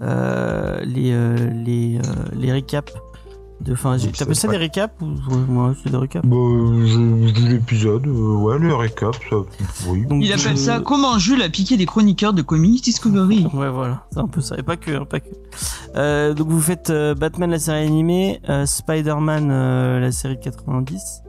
les, 0.00 1.10
les, 1.50 1.98
les 2.32 2.52
recaps. 2.52 2.92
De, 3.62 3.72
enfin, 3.72 3.96
t'appelles 3.98 4.36
ça 4.36 4.48
des 4.48 4.58
recaps 4.58 4.94
ou 5.00 5.06
ouais, 5.06 5.40
moi 5.48 5.74
c'est 5.82 5.90
des 5.90 5.96
recaps? 5.96 6.26
Bah, 6.26 6.36
je, 6.36 6.86
je 7.26 7.32
dis 7.32 7.48
l'épisode, 7.48 8.06
euh, 8.06 8.36
ouais, 8.36 8.58
le 8.58 8.74
récap, 8.74 9.16
ça, 9.30 9.36
oui. 9.88 10.04
Donc, 10.06 10.22
Il 10.22 10.30
appelle 10.30 10.56
je- 10.56 10.62
ça 10.62 10.80
comment 10.80 11.18
Jules 11.18 11.40
a 11.40 11.48
piqué 11.48 11.76
des 11.78 11.86
chroniqueurs 11.86 12.34
de 12.34 12.42
Comics 12.42 12.84
Discovery. 12.84 13.46
Ouais, 13.54 13.70
voilà, 13.70 14.04
c'est 14.12 14.18
un 14.20 14.28
peu 14.28 14.40
ça. 14.42 14.56
Et 14.58 14.62
pas 14.62 14.76
que, 14.76 14.90
hein, 14.90 15.06
pas 15.08 15.20
que. 15.20 15.28
Euh, 15.96 16.34
donc 16.34 16.48
vous 16.48 16.60
faites 16.60 16.90
euh, 16.90 17.14
Batman 17.14 17.50
la 17.50 17.58
série 17.58 17.86
animée, 17.86 18.40
euh, 18.50 18.66
Spider-Man 18.66 19.48
euh, 19.50 20.00
la 20.00 20.12
série 20.12 20.36
de 20.36 20.42
90, 20.42 21.22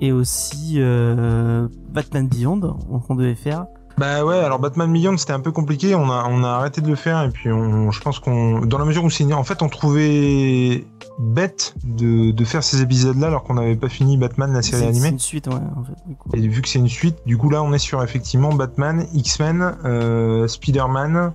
et 0.00 0.10
aussi 0.10 0.74
euh, 0.78 1.68
Batman 1.92 2.26
Beyond, 2.28 2.60
qu'on 3.06 3.14
devait 3.14 3.34
faire. 3.36 3.66
Bah 4.00 4.24
ouais, 4.24 4.38
alors 4.38 4.58
Batman 4.58 4.90
Million 4.90 5.14
c'était 5.18 5.34
un 5.34 5.40
peu 5.40 5.52
compliqué, 5.52 5.94
on 5.94 6.10
a, 6.10 6.26
on 6.30 6.42
a 6.42 6.48
arrêté 6.48 6.80
de 6.80 6.88
le 6.88 6.94
faire 6.94 7.22
et 7.22 7.28
puis 7.28 7.52
on, 7.52 7.90
je 7.90 8.00
pense 8.00 8.18
qu'on, 8.18 8.60
dans 8.60 8.78
la 8.78 8.86
mesure 8.86 9.04
où 9.04 9.10
c'est, 9.10 9.30
en 9.30 9.44
fait 9.44 9.60
on 9.60 9.68
trouvait 9.68 10.86
bête 11.18 11.74
de, 11.84 12.30
de 12.30 12.44
faire 12.46 12.62
ces 12.64 12.80
épisodes-là 12.80 13.26
alors 13.26 13.42
qu'on 13.44 13.52
n'avait 13.54 13.76
pas 13.76 13.90
fini 13.90 14.16
Batman 14.16 14.54
la 14.54 14.62
série 14.62 14.78
C'est 14.78 14.84
c'est 14.84 14.88
animée. 14.88 15.08
une 15.10 15.18
suite, 15.18 15.48
ouais, 15.48 15.52
en 15.76 15.84
fait. 15.84 15.92
du 16.08 16.14
coup. 16.16 16.30
Et 16.32 16.40
vu 16.40 16.62
que 16.62 16.68
c'est 16.70 16.78
une 16.78 16.88
suite, 16.88 17.18
du 17.26 17.36
coup 17.36 17.50
là 17.50 17.62
on 17.62 17.74
est 17.74 17.78
sur 17.78 18.02
effectivement 18.02 18.54
Batman, 18.54 19.06
X-Men, 19.12 19.76
euh, 19.84 20.48
Spider-Man 20.48 21.34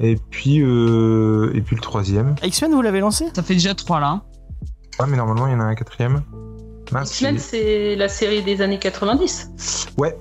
et 0.00 0.16
puis 0.30 0.60
euh, 0.62 1.52
et 1.54 1.60
puis 1.60 1.76
le 1.76 1.82
troisième. 1.82 2.34
X-Men, 2.42 2.72
vous 2.74 2.82
l'avez 2.82 2.98
lancé? 2.98 3.26
Ça 3.32 3.44
fait 3.44 3.54
déjà 3.54 3.76
trois 3.76 4.00
là. 4.00 4.22
Ah 4.98 5.06
mais 5.06 5.16
normalement 5.16 5.46
il 5.46 5.52
y 5.52 5.54
en 5.56 5.60
a 5.60 5.64
un 5.64 5.76
quatrième. 5.76 6.22
X-Men, 6.90 7.38
c'est 7.38 7.94
la 7.96 8.08
série 8.08 8.42
des 8.42 8.60
années 8.60 8.78
90. 8.80 9.86
ouais, 9.98 10.16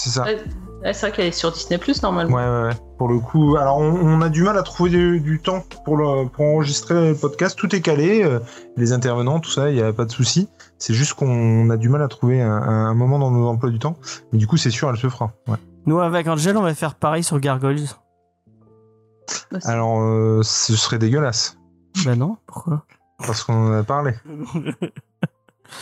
c'est 0.00 0.10
ça. 0.10 0.24
Ouais, 0.24 0.94
c'est 0.94 1.00
vrai 1.00 1.12
qu'elle 1.12 1.26
est 1.26 1.32
sur 1.32 1.52
Disney 1.52 1.78
Plus 1.78 2.02
normalement. 2.02 2.36
Ouais, 2.36 2.42
ouais, 2.42 2.68
ouais. 2.68 2.76
Pour 2.96 3.08
le 3.08 3.18
coup, 3.18 3.56
alors 3.56 3.78
on, 3.78 3.92
on 3.92 4.22
a 4.22 4.28
du 4.30 4.42
mal 4.42 4.56
à 4.56 4.62
trouver 4.62 4.90
du, 4.90 5.20
du 5.20 5.40
temps 5.40 5.62
pour, 5.84 5.96
le, 5.96 6.26
pour 6.28 6.44
enregistrer 6.46 7.10
le 7.10 7.14
podcast. 7.14 7.58
Tout 7.58 7.74
est 7.74 7.82
calé, 7.82 8.24
euh, 8.24 8.40
les 8.76 8.92
intervenants, 8.92 9.40
tout 9.40 9.50
ça, 9.50 9.68
il 9.70 9.76
n'y 9.76 9.82
a 9.82 9.92
pas 9.92 10.06
de 10.06 10.10
souci. 10.10 10.48
C'est 10.78 10.94
juste 10.94 11.14
qu'on 11.14 11.68
a 11.68 11.76
du 11.76 11.90
mal 11.90 12.02
à 12.02 12.08
trouver 12.08 12.40
un, 12.40 12.50
un 12.50 12.94
moment 12.94 13.18
dans 13.18 13.30
nos 13.30 13.46
emplois 13.46 13.68
du 13.70 13.78
temps. 13.78 13.96
Mais 14.32 14.38
du 14.38 14.46
coup, 14.46 14.56
c'est 14.56 14.70
sûr, 14.70 14.88
elle 14.88 14.96
se 14.96 15.08
fera. 15.08 15.32
Ouais. 15.48 15.56
Nous, 15.86 15.98
avec 16.00 16.26
Angel, 16.28 16.56
on 16.56 16.62
va 16.62 16.74
faire 16.74 16.94
pareil 16.94 17.22
sur 17.22 17.38
Gargoyles. 17.40 17.88
Bah, 19.52 19.58
Alors, 19.64 20.00
euh, 20.00 20.40
ce 20.42 20.76
serait 20.76 20.98
dégueulasse, 20.98 21.58
bah 22.04 22.16
non, 22.16 22.36
pourquoi? 22.46 22.84
Parce 23.18 23.42
qu'on 23.42 23.68
en 23.68 23.72
a 23.72 23.82
parlé. 23.82 24.14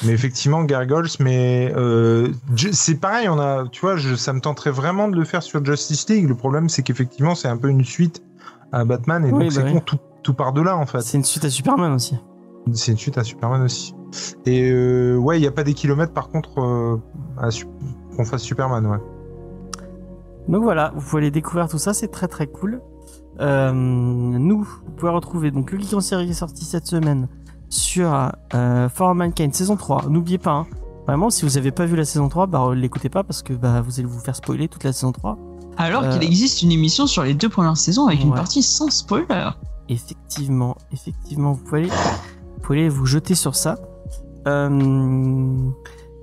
Mais 0.05 0.13
effectivement, 0.13 0.63
Gargoyles, 0.65 1.09
mais 1.19 1.73
euh, 1.77 2.29
c'est 2.73 3.01
pareil, 3.01 3.29
on 3.29 3.39
a, 3.39 3.67
tu 3.69 3.81
vois, 3.81 3.97
je, 3.97 4.15
ça 4.15 4.33
me 4.33 4.41
tenterait 4.41 4.71
vraiment 4.71 5.09
de 5.09 5.17
le 5.17 5.25
faire 5.25 5.43
sur 5.43 5.65
Justice 5.65 6.09
League. 6.09 6.29
Le 6.29 6.35
problème, 6.35 6.69
c'est 6.69 6.83
qu'effectivement, 6.83 7.35
c'est 7.35 7.49
un 7.49 7.57
peu 7.57 7.69
une 7.69 7.85
suite 7.85 8.23
à 8.71 8.85
Batman, 8.85 9.25
et 9.25 9.33
Oui, 9.33 9.33
donc 9.33 9.43
bah 9.43 9.49
c'est 9.51 9.63
oui. 9.65 9.73
con, 9.73 9.81
tout, 9.81 9.99
tout 10.23 10.35
part 10.35 10.53
de 10.53 10.61
là, 10.61 10.77
en 10.77 10.87
fait. 10.87 11.01
C'est 11.01 11.17
une 11.19 11.25
suite 11.25 11.45
à 11.45 11.51
Superman 11.51 11.93
aussi. 11.93 12.17
C'est 12.75 12.93
une 12.93 12.99
suite 12.99 13.19
à 13.19 13.25
Superman 13.25 13.63
aussi. 13.63 13.95
Et 14.47 14.71
euh, 14.71 15.17
ouais, 15.17 15.39
il 15.39 15.41
n'y 15.41 15.47
a 15.47 15.53
pas 15.53 15.65
des 15.65 15.75
kilomètres 15.75 16.13
par 16.13 16.29
contre 16.29 16.61
euh, 16.61 16.97
qu'on 18.17 18.25
fasse 18.25 18.43
Superman, 18.43 18.87
ouais. 18.87 18.99
Donc 20.49 20.63
voilà, 20.63 20.93
vous 20.95 21.01
pouvez 21.03 21.23
aller 21.23 21.31
découvrir 21.31 21.69
tout 21.69 21.79
ça, 21.79 21.93
c'est 21.93 22.09
très 22.09 22.29
très 22.29 22.47
cool. 22.47 22.81
Nous, 23.41 24.63
vous 24.63 24.91
pouvez 24.97 25.13
retrouver 25.13 25.51
donc 25.51 25.71
le 25.71 25.79
Geek 25.79 25.95
en 25.95 26.01
série 26.01 26.25
qui 26.27 26.33
est 26.33 26.35
sorti 26.35 26.65
cette 26.65 26.87
semaine 26.87 27.29
sur 27.71 28.31
euh, 28.55 28.89
For 28.89 29.15
Mankind 29.15 29.55
saison 29.55 29.77
3. 29.77 30.07
N'oubliez 30.09 30.39
pas, 30.39 30.53
hein, 30.53 30.67
vraiment, 31.07 31.31
si 31.31 31.45
vous 31.45 31.53
n'avez 31.53 31.71
pas 31.71 31.85
vu 31.87 31.97
la 31.97 32.05
saison 32.05 32.29
3, 32.29 32.47
bah 32.47 32.71
l'écoutez 32.75 33.09
pas 33.09 33.23
parce 33.25 33.43
que 33.43 33.53
bah, 33.53 33.81
vous 33.81 33.99
allez 34.01 34.09
vous 34.09 34.21
faire 34.21 34.37
spoiler 34.37 34.69
toute 34.69 34.85
la 34.85 34.93
saison 34.93 35.13
3. 35.13 35.37
Alors 35.77 36.03
Euh. 36.03 36.13
qu'il 36.13 36.25
existe 36.25 36.63
une 36.63 36.73
émission 36.73 37.07
sur 37.07 37.23
les 37.23 37.35
deux 37.35 37.49
premières 37.49 37.77
saisons 37.77 38.07
avec 38.07 38.23
une 38.23 38.35
partie 38.35 38.63
sans 38.63 38.91
spoiler. 38.91 39.51
Effectivement, 39.89 40.77
effectivement, 40.93 41.53
vous 41.53 41.65
pouvez 41.65 41.81
aller, 41.83 41.89
vous, 41.91 42.61
pouvez 42.63 42.79
aller 42.81 42.89
vous 42.89 43.07
jeter 43.07 43.35
sur 43.35 43.55
ça. 43.55 43.77
Euh, 44.47 45.71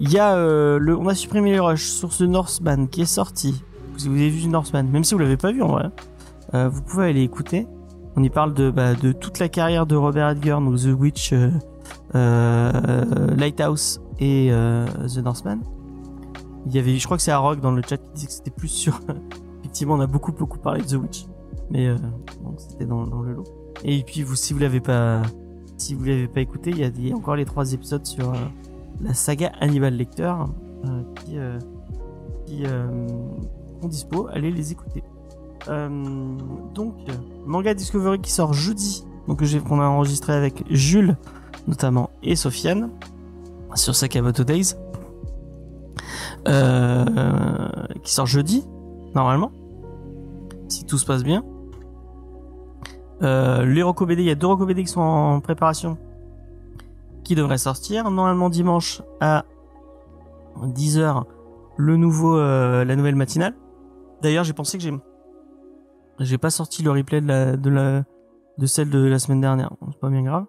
Il 0.01 0.11
y 0.11 0.19
a 0.19 0.35
euh, 0.35 0.77
le, 0.77 0.97
on 0.97 1.07
a 1.07 1.15
supprimé 1.15 1.51
les 1.51 1.59
rushs 1.59 1.89
sur 1.89 2.11
ce 2.11 2.25
Northman 2.25 2.87
qui 2.89 3.01
est 3.01 3.05
sorti. 3.05 3.63
Si 3.97 4.09
vous 4.09 4.15
avez 4.15 4.29
vu 4.29 4.47
Northman, 4.49 4.83
même 4.91 5.05
si 5.05 5.13
vous 5.13 5.21
l'avez 5.21 5.37
pas 5.37 5.53
vu 5.53 5.61
en 5.61 5.69
vrai, 5.69 5.89
euh, 6.53 6.67
vous 6.67 6.81
pouvez 6.81 7.05
aller 7.05 7.21
écouter. 7.21 7.65
On 8.17 8.23
y 8.23 8.29
parle 8.29 8.53
de, 8.53 8.71
bah, 8.71 8.95
de 8.95 9.11
toute 9.11 9.39
la 9.39 9.49
carrière 9.49 9.85
de 9.85 9.95
Robert 9.95 10.29
Edgar, 10.29 10.61
donc 10.61 10.77
The 10.77 10.97
Witch, 10.97 11.33
euh, 11.33 11.49
euh, 12.15 13.35
Lighthouse 13.35 14.01
et 14.19 14.49
euh, 14.51 14.85
The 15.13 15.17
Northman. 15.17 15.59
Il 16.65 16.73
y 16.73 16.79
avait, 16.79 16.97
je 16.97 17.05
crois 17.05 17.17
que 17.17 17.23
c'est 17.23 17.33
Rock 17.33 17.59
dans 17.59 17.71
le 17.71 17.81
chat 17.81 17.97
qui 17.97 18.13
disait 18.13 18.27
que 18.27 18.33
c'était 18.33 18.51
plus 18.51 18.69
sur. 18.69 19.01
Effectivement, 19.59 19.95
on 19.95 19.99
a 19.99 20.07
beaucoup 20.07 20.31
beaucoup 20.31 20.57
parlé 20.57 20.81
de 20.81 20.87
The 20.87 20.93
Witch, 20.93 21.25
mais 21.69 21.89
c'était 22.57 22.85
dans, 22.85 23.05
dans 23.05 23.21
le 23.21 23.33
lot. 23.33 23.43
Et 23.83 24.01
puis 24.03 24.23
vous, 24.23 24.35
si 24.35 24.53
vous 24.53 24.59
l'avez 24.59 24.79
pas, 24.79 25.21
si 25.77 25.93
vous 25.93 26.05
l'avez 26.05 26.27
pas 26.27 26.39
écouté, 26.39 26.71
il 26.71 27.07
y 27.07 27.11
a 27.11 27.15
encore 27.15 27.35
les 27.35 27.45
trois 27.45 27.73
épisodes 27.73 28.05
sur 28.05 28.33
la 29.01 29.13
saga 29.13 29.51
Hannibal 29.59 29.95
Lecter 29.95 30.33
qui, 31.15 31.37
qui 32.45 32.63
sont 32.65 33.87
dispo. 33.87 34.27
Allez 34.31 34.51
les 34.51 34.71
écouter. 34.71 35.03
Euh, 35.67 35.89
donc 36.73 36.95
manga 37.45 37.73
Discovery 37.73 38.19
qui 38.21 38.31
sort 38.31 38.53
jeudi, 38.53 39.05
donc 39.27 39.41
qu'on 39.67 39.81
a 39.81 39.85
enregistré 39.85 40.33
avec 40.33 40.63
Jules 40.69 41.17
notamment 41.67 42.09
et 42.21 42.35
Sofiane 42.35 42.91
sur 43.73 43.95
Sakamoto 43.95 44.43
Days, 44.43 44.75
euh, 46.47 47.69
qui 48.03 48.13
sort 48.13 48.27
jeudi 48.27 48.63
normalement. 49.13 49.51
si 50.67 50.85
tout 50.85 50.97
se 50.97 51.05
passe 51.05 51.23
bien. 51.23 51.43
Euh, 53.21 53.65
les 53.65 53.81
Rocco 53.81 54.05
BD, 54.05 54.23
il 54.23 54.25
y 54.25 54.31
a 54.31 54.35
deux 54.35 54.47
Rocco 54.47 54.65
BD 54.65 54.83
qui 54.83 54.89
sont 54.89 55.01
en 55.01 55.39
préparation, 55.39 55.97
qui 57.23 57.35
devraient 57.35 57.57
sortir. 57.57 58.09
Normalement 58.11 58.49
dimanche 58.49 59.01
à 59.21 59.45
10h, 60.61 61.23
le 61.77 61.97
nouveau, 61.97 62.37
euh, 62.37 62.83
la 62.83 62.95
nouvelle 62.95 63.15
matinale. 63.15 63.53
D'ailleurs, 64.21 64.43
j'ai 64.43 64.53
pensé 64.53 64.77
que 64.77 64.83
j'ai, 64.83 64.93
j'ai 66.19 66.37
pas 66.37 66.49
sorti 66.49 66.83
le 66.83 66.91
replay 66.91 67.21
de 67.21 67.27
la, 67.27 67.57
de 67.57 67.69
la, 67.69 68.03
de 68.57 68.65
celle 68.65 68.89
de 68.89 68.99
la 68.99 69.19
semaine 69.19 69.41
dernière. 69.41 69.71
C'est 69.91 69.99
pas 69.99 70.09
bien 70.09 70.23
grave. 70.23 70.45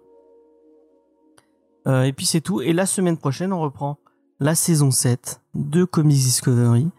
Euh, 1.87 2.03
et 2.03 2.13
puis 2.13 2.25
c'est 2.25 2.41
tout. 2.41 2.61
Et 2.61 2.73
la 2.73 2.85
semaine 2.85 3.17
prochaine, 3.17 3.53
on 3.53 3.59
reprend 3.59 3.97
la 4.39 4.55
saison 4.55 4.91
7 4.91 5.41
de 5.55 5.83
Comics 5.83 6.17
Discovery 6.17 6.89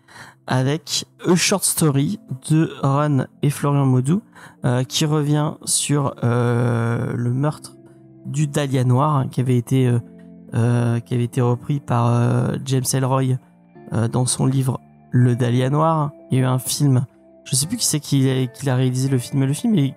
avec 0.46 1.04
A 1.26 1.34
Short 1.36 1.62
Story 1.62 2.18
de 2.50 2.72
Ron 2.82 3.26
et 3.42 3.50
Florian 3.50 3.86
Modou 3.86 4.22
euh, 4.64 4.82
qui 4.82 5.04
revient 5.04 5.54
sur 5.64 6.14
euh, 6.24 7.12
le 7.14 7.32
meurtre 7.32 7.76
du 8.24 8.46
Dahlia 8.46 8.84
Noir 8.84 9.16
hein, 9.16 9.28
qui 9.28 9.40
avait 9.40 9.58
été 9.58 9.86
euh, 9.86 9.98
euh, 10.54 10.98
qui 11.00 11.12
avait 11.12 11.24
été 11.24 11.42
repris 11.42 11.78
par 11.78 12.06
euh, 12.06 12.56
James 12.64 12.84
Ellroy 12.94 13.36
euh, 13.92 14.08
dans 14.08 14.24
son 14.24 14.46
livre 14.46 14.80
Le 15.10 15.36
Dahlia 15.36 15.68
Noir. 15.68 16.12
Il 16.30 16.38
y 16.38 16.40
a 16.40 16.44
eu 16.44 16.46
un 16.46 16.58
film. 16.58 17.04
Je 17.50 17.56
sais 17.56 17.66
plus 17.66 17.76
qui 17.78 17.86
c'est 17.86 18.00
qui, 18.00 18.28
a- 18.28 18.46
qui 18.46 18.68
a 18.68 18.74
réalisé 18.74 19.08
le 19.08 19.18
film. 19.18 19.40
Mais 19.40 19.46
le 19.46 19.52
film, 19.54 19.74
est... 19.76 19.94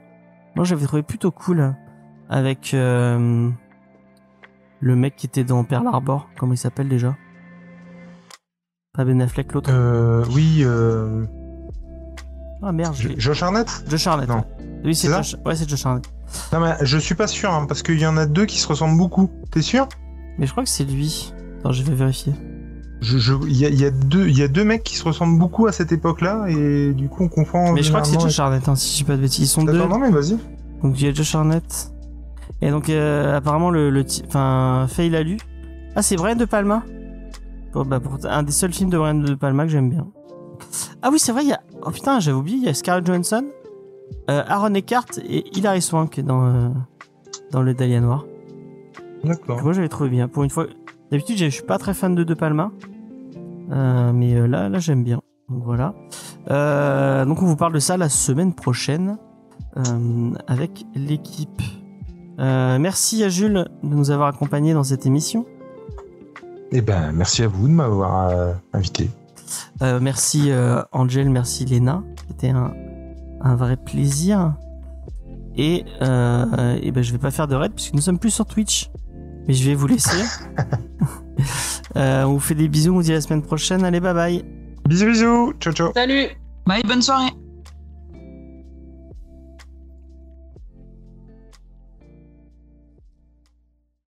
moi 0.56 0.64
j'avais 0.66 0.86
trouvé 0.86 1.04
plutôt 1.04 1.32
cool 1.32 1.76
avec 2.30 2.74
euh, 2.74 3.50
le 4.80 4.96
mec 4.96 5.16
qui 5.18 5.26
était 5.28 5.44
dans 5.44 5.64
Pearl 5.64 5.86
Harbor. 5.88 6.30
Comment 6.38 6.54
il 6.54 6.58
s'appelle 6.58 6.88
déjà? 6.88 7.16
Pas 8.94 9.06
Ben 9.06 9.22
Affleck, 9.22 9.52
l'autre? 9.54 9.70
Euh, 9.74 10.24
oui, 10.34 10.60
euh, 10.62 11.26
Ah 12.62 12.72
merde, 12.72 12.96
je 12.96 13.10
Josh 13.18 13.42
Arnett? 13.44 13.84
Josh 13.88 14.08
Hartnett. 14.08 14.30
Non. 14.30 14.44
Oui, 14.84 14.96
c'est 14.96 15.08
Josh... 15.10 15.36
Ouais, 15.46 15.56
c'est 15.56 15.68
Josh 15.70 15.86
Hartnett. 15.86 16.12
Non, 16.54 16.60
mais 16.62 16.76
je 16.82 16.98
suis 16.98 17.16
pas 17.16 17.28
sûr, 17.28 17.52
hein, 17.54 17.66
parce 17.68 17.84
qu'il 17.84 18.00
y 18.00 18.06
en 18.06 18.16
a 18.18 18.26
deux 18.26 18.46
qui 18.46 18.60
se 18.60 18.68
ressemblent 18.68 18.98
beaucoup. 18.98 19.30
T'es 19.52 19.62
sûr? 19.62 19.88
Mais 20.38 20.46
je 20.46 20.52
crois 20.52 20.64
que 20.64 20.70
c'est 20.70 20.86
lui. 20.86 21.34
Attends, 21.60 21.72
je 21.74 21.84
vais 21.84 21.94
vérifier. 21.94 22.34
Je- 23.02 23.18
je- 23.18 23.34
Il 23.48 23.58
y, 23.58 23.66
a, 23.66 23.70
y 23.70 23.84
a 23.86 23.90
deux, 23.92 24.28
il 24.28 24.38
y 24.38 24.44
a 24.44 24.48
deux 24.48 24.64
mecs 24.64 24.84
qui 24.84 24.96
se 24.96 25.04
ressemblent 25.04 25.40
beaucoup 25.40 25.66
à 25.68 25.72
cette 25.72 25.92
époque-là, 25.92 26.46
et 26.50 26.94
du 26.94 27.10
coup 27.10 27.24
on 27.24 27.30
confond. 27.30 27.74
Mais 27.74 27.82
je 27.84 27.90
crois 27.90 28.02
que 28.02 28.08
c'est 28.08 28.20
Josh 28.20 28.40
Hartnett, 28.40 28.68
hein, 28.70 28.76
si 28.76 28.92
je 28.94 28.98
dis 28.98 29.04
pas 29.04 29.16
de 29.18 29.22
bêtises. 29.22 29.46
Ils 29.46 29.48
sont 29.48 29.64
deux. 29.64 29.74
Non 29.88 29.98
mais 29.98 30.12
vas-y. 30.12 30.38
Donc 30.84 31.00
il 31.00 31.06
y 31.06 31.10
a 31.10 31.14
Josh 31.14 31.34
Hartnett. 31.36 31.92
Et 32.62 32.70
donc 32.70 32.90
euh, 32.90 33.38
apparemment 33.38 33.72
le, 33.72 34.06
enfin 34.28 34.86
Faye 34.88 35.10
l'a 35.10 35.24
lu. 35.24 35.38
Ah 35.96 36.02
c'est 36.04 36.16
Brian 36.16 36.36
de 36.36 36.46
Palma. 36.46 36.84
Bah, 37.74 38.00
pour 38.00 38.18
un 38.26 38.44
des 38.44 38.52
seuls 38.52 38.74
films 38.74 38.90
de 38.90 38.98
Brian 38.98 39.16
de 39.16 39.34
Palma 39.34 39.64
que 39.66 39.72
j'aime 39.72 39.90
bien. 39.90 40.06
Ah 41.02 41.10
oui 41.12 41.18
c'est 41.18 41.32
vrai 41.32 41.44
il 41.44 41.50
y 41.50 41.54
a 41.54 41.62
oh 41.84 41.90
putain 41.90 42.20
j'avais 42.20 42.38
oublié 42.38 42.58
il 42.58 42.64
y 42.66 42.70
a 42.70 42.74
Scarlett 42.76 43.06
Johansson, 43.08 43.46
euh, 44.30 44.44
Aaron 44.48 44.76
Eckhart 44.76 45.06
et 45.28 45.44
Hilary 45.58 45.82
Swank 45.82 46.20
dans 46.20 46.46
euh, 46.46 46.70
dans 47.52 47.64
le 47.64 47.74
Dahlia 47.74 48.00
Noir. 48.00 48.26
D'accord. 49.24 49.64
Moi 49.64 49.74
j'avais 49.74 49.90
trouvé 49.90 50.10
bien 50.10 50.28
pour 50.28 50.44
une 50.44 50.50
fois. 50.52 50.68
D'habitude 51.12 51.38
je 51.38 51.48
suis 51.48 51.64
pas 51.64 51.78
très 51.80 51.94
fan 51.94 52.14
de 52.14 52.24
De 52.24 52.34
Palma, 52.34 52.72
mais 53.72 54.36
euh, 54.36 54.48
là 54.48 54.70
là 54.70 54.80
j'aime 54.80 55.04
bien. 55.04 55.22
Donc 55.50 55.64
voilà. 55.64 55.94
Euh, 56.50 57.26
donc 57.26 57.42
on 57.42 57.46
vous 57.46 57.56
parle 57.56 57.74
de 57.74 57.80
ça 57.80 57.98
la 57.98 58.10
semaine 58.10 58.54
prochaine 58.54 59.18
euh, 59.78 60.32
avec 60.48 60.86
l'équipe. 60.96 61.62
Euh, 62.40 62.80
merci 62.80 63.24
à 63.24 63.30
Jules 63.30 63.68
de 63.84 63.96
nous 63.96 64.12
avoir 64.12 64.28
accompagnés 64.30 64.74
dans 64.74 64.84
cette 64.84 65.06
émission. 65.06 65.46
Eh 66.72 66.82
ben, 66.82 67.12
merci 67.12 67.44
à 67.44 67.48
vous 67.48 67.68
de 67.68 67.74
m'avoir 67.74 68.30
euh, 68.30 68.54
invité. 68.74 69.10
Euh, 69.82 70.00
merci 70.02 70.52
euh, 70.52 70.82
Angel, 70.94 71.30
merci 71.30 71.66
Léna. 71.66 72.04
C'était 72.30 72.50
un, 72.50 72.74
un 73.42 73.56
vrai 73.56 73.76
plaisir. 73.76 74.54
Et, 75.58 75.84
euh, 76.02 76.80
et 76.82 76.92
ben 76.92 77.04
je 77.04 77.12
vais 77.12 77.18
pas 77.18 77.30
faire 77.32 77.48
de 77.48 77.56
raid 77.56 77.74
puisque 77.74 77.94
nous 77.94 78.02
sommes 78.02 78.20
plus 78.20 78.32
sur 78.32 78.46
Twitch. 78.46 78.90
Mais 79.48 79.54
je 79.54 79.70
vais 79.70 79.76
vous 79.76 79.88
laisser. 79.88 80.18
Euh, 81.98 82.24
on 82.24 82.34
vous 82.34 82.40
fait 82.40 82.56
des 82.56 82.70
bisous, 82.70 82.92
on 82.92 82.96
vous 82.96 83.04
dit 83.04 83.12
à 83.12 83.16
la 83.16 83.22
semaine 83.22 83.42
prochaine. 83.42 83.84
Allez, 83.84 84.00
bye 84.00 84.14
bye. 84.14 84.46
Bisous, 84.88 85.08
bisous. 85.08 85.54
Ciao, 85.60 85.74
ciao. 85.74 85.92
Salut 85.94 86.30
Bye, 86.66 86.84
bonne 86.84 87.02
soirée. 87.02 87.32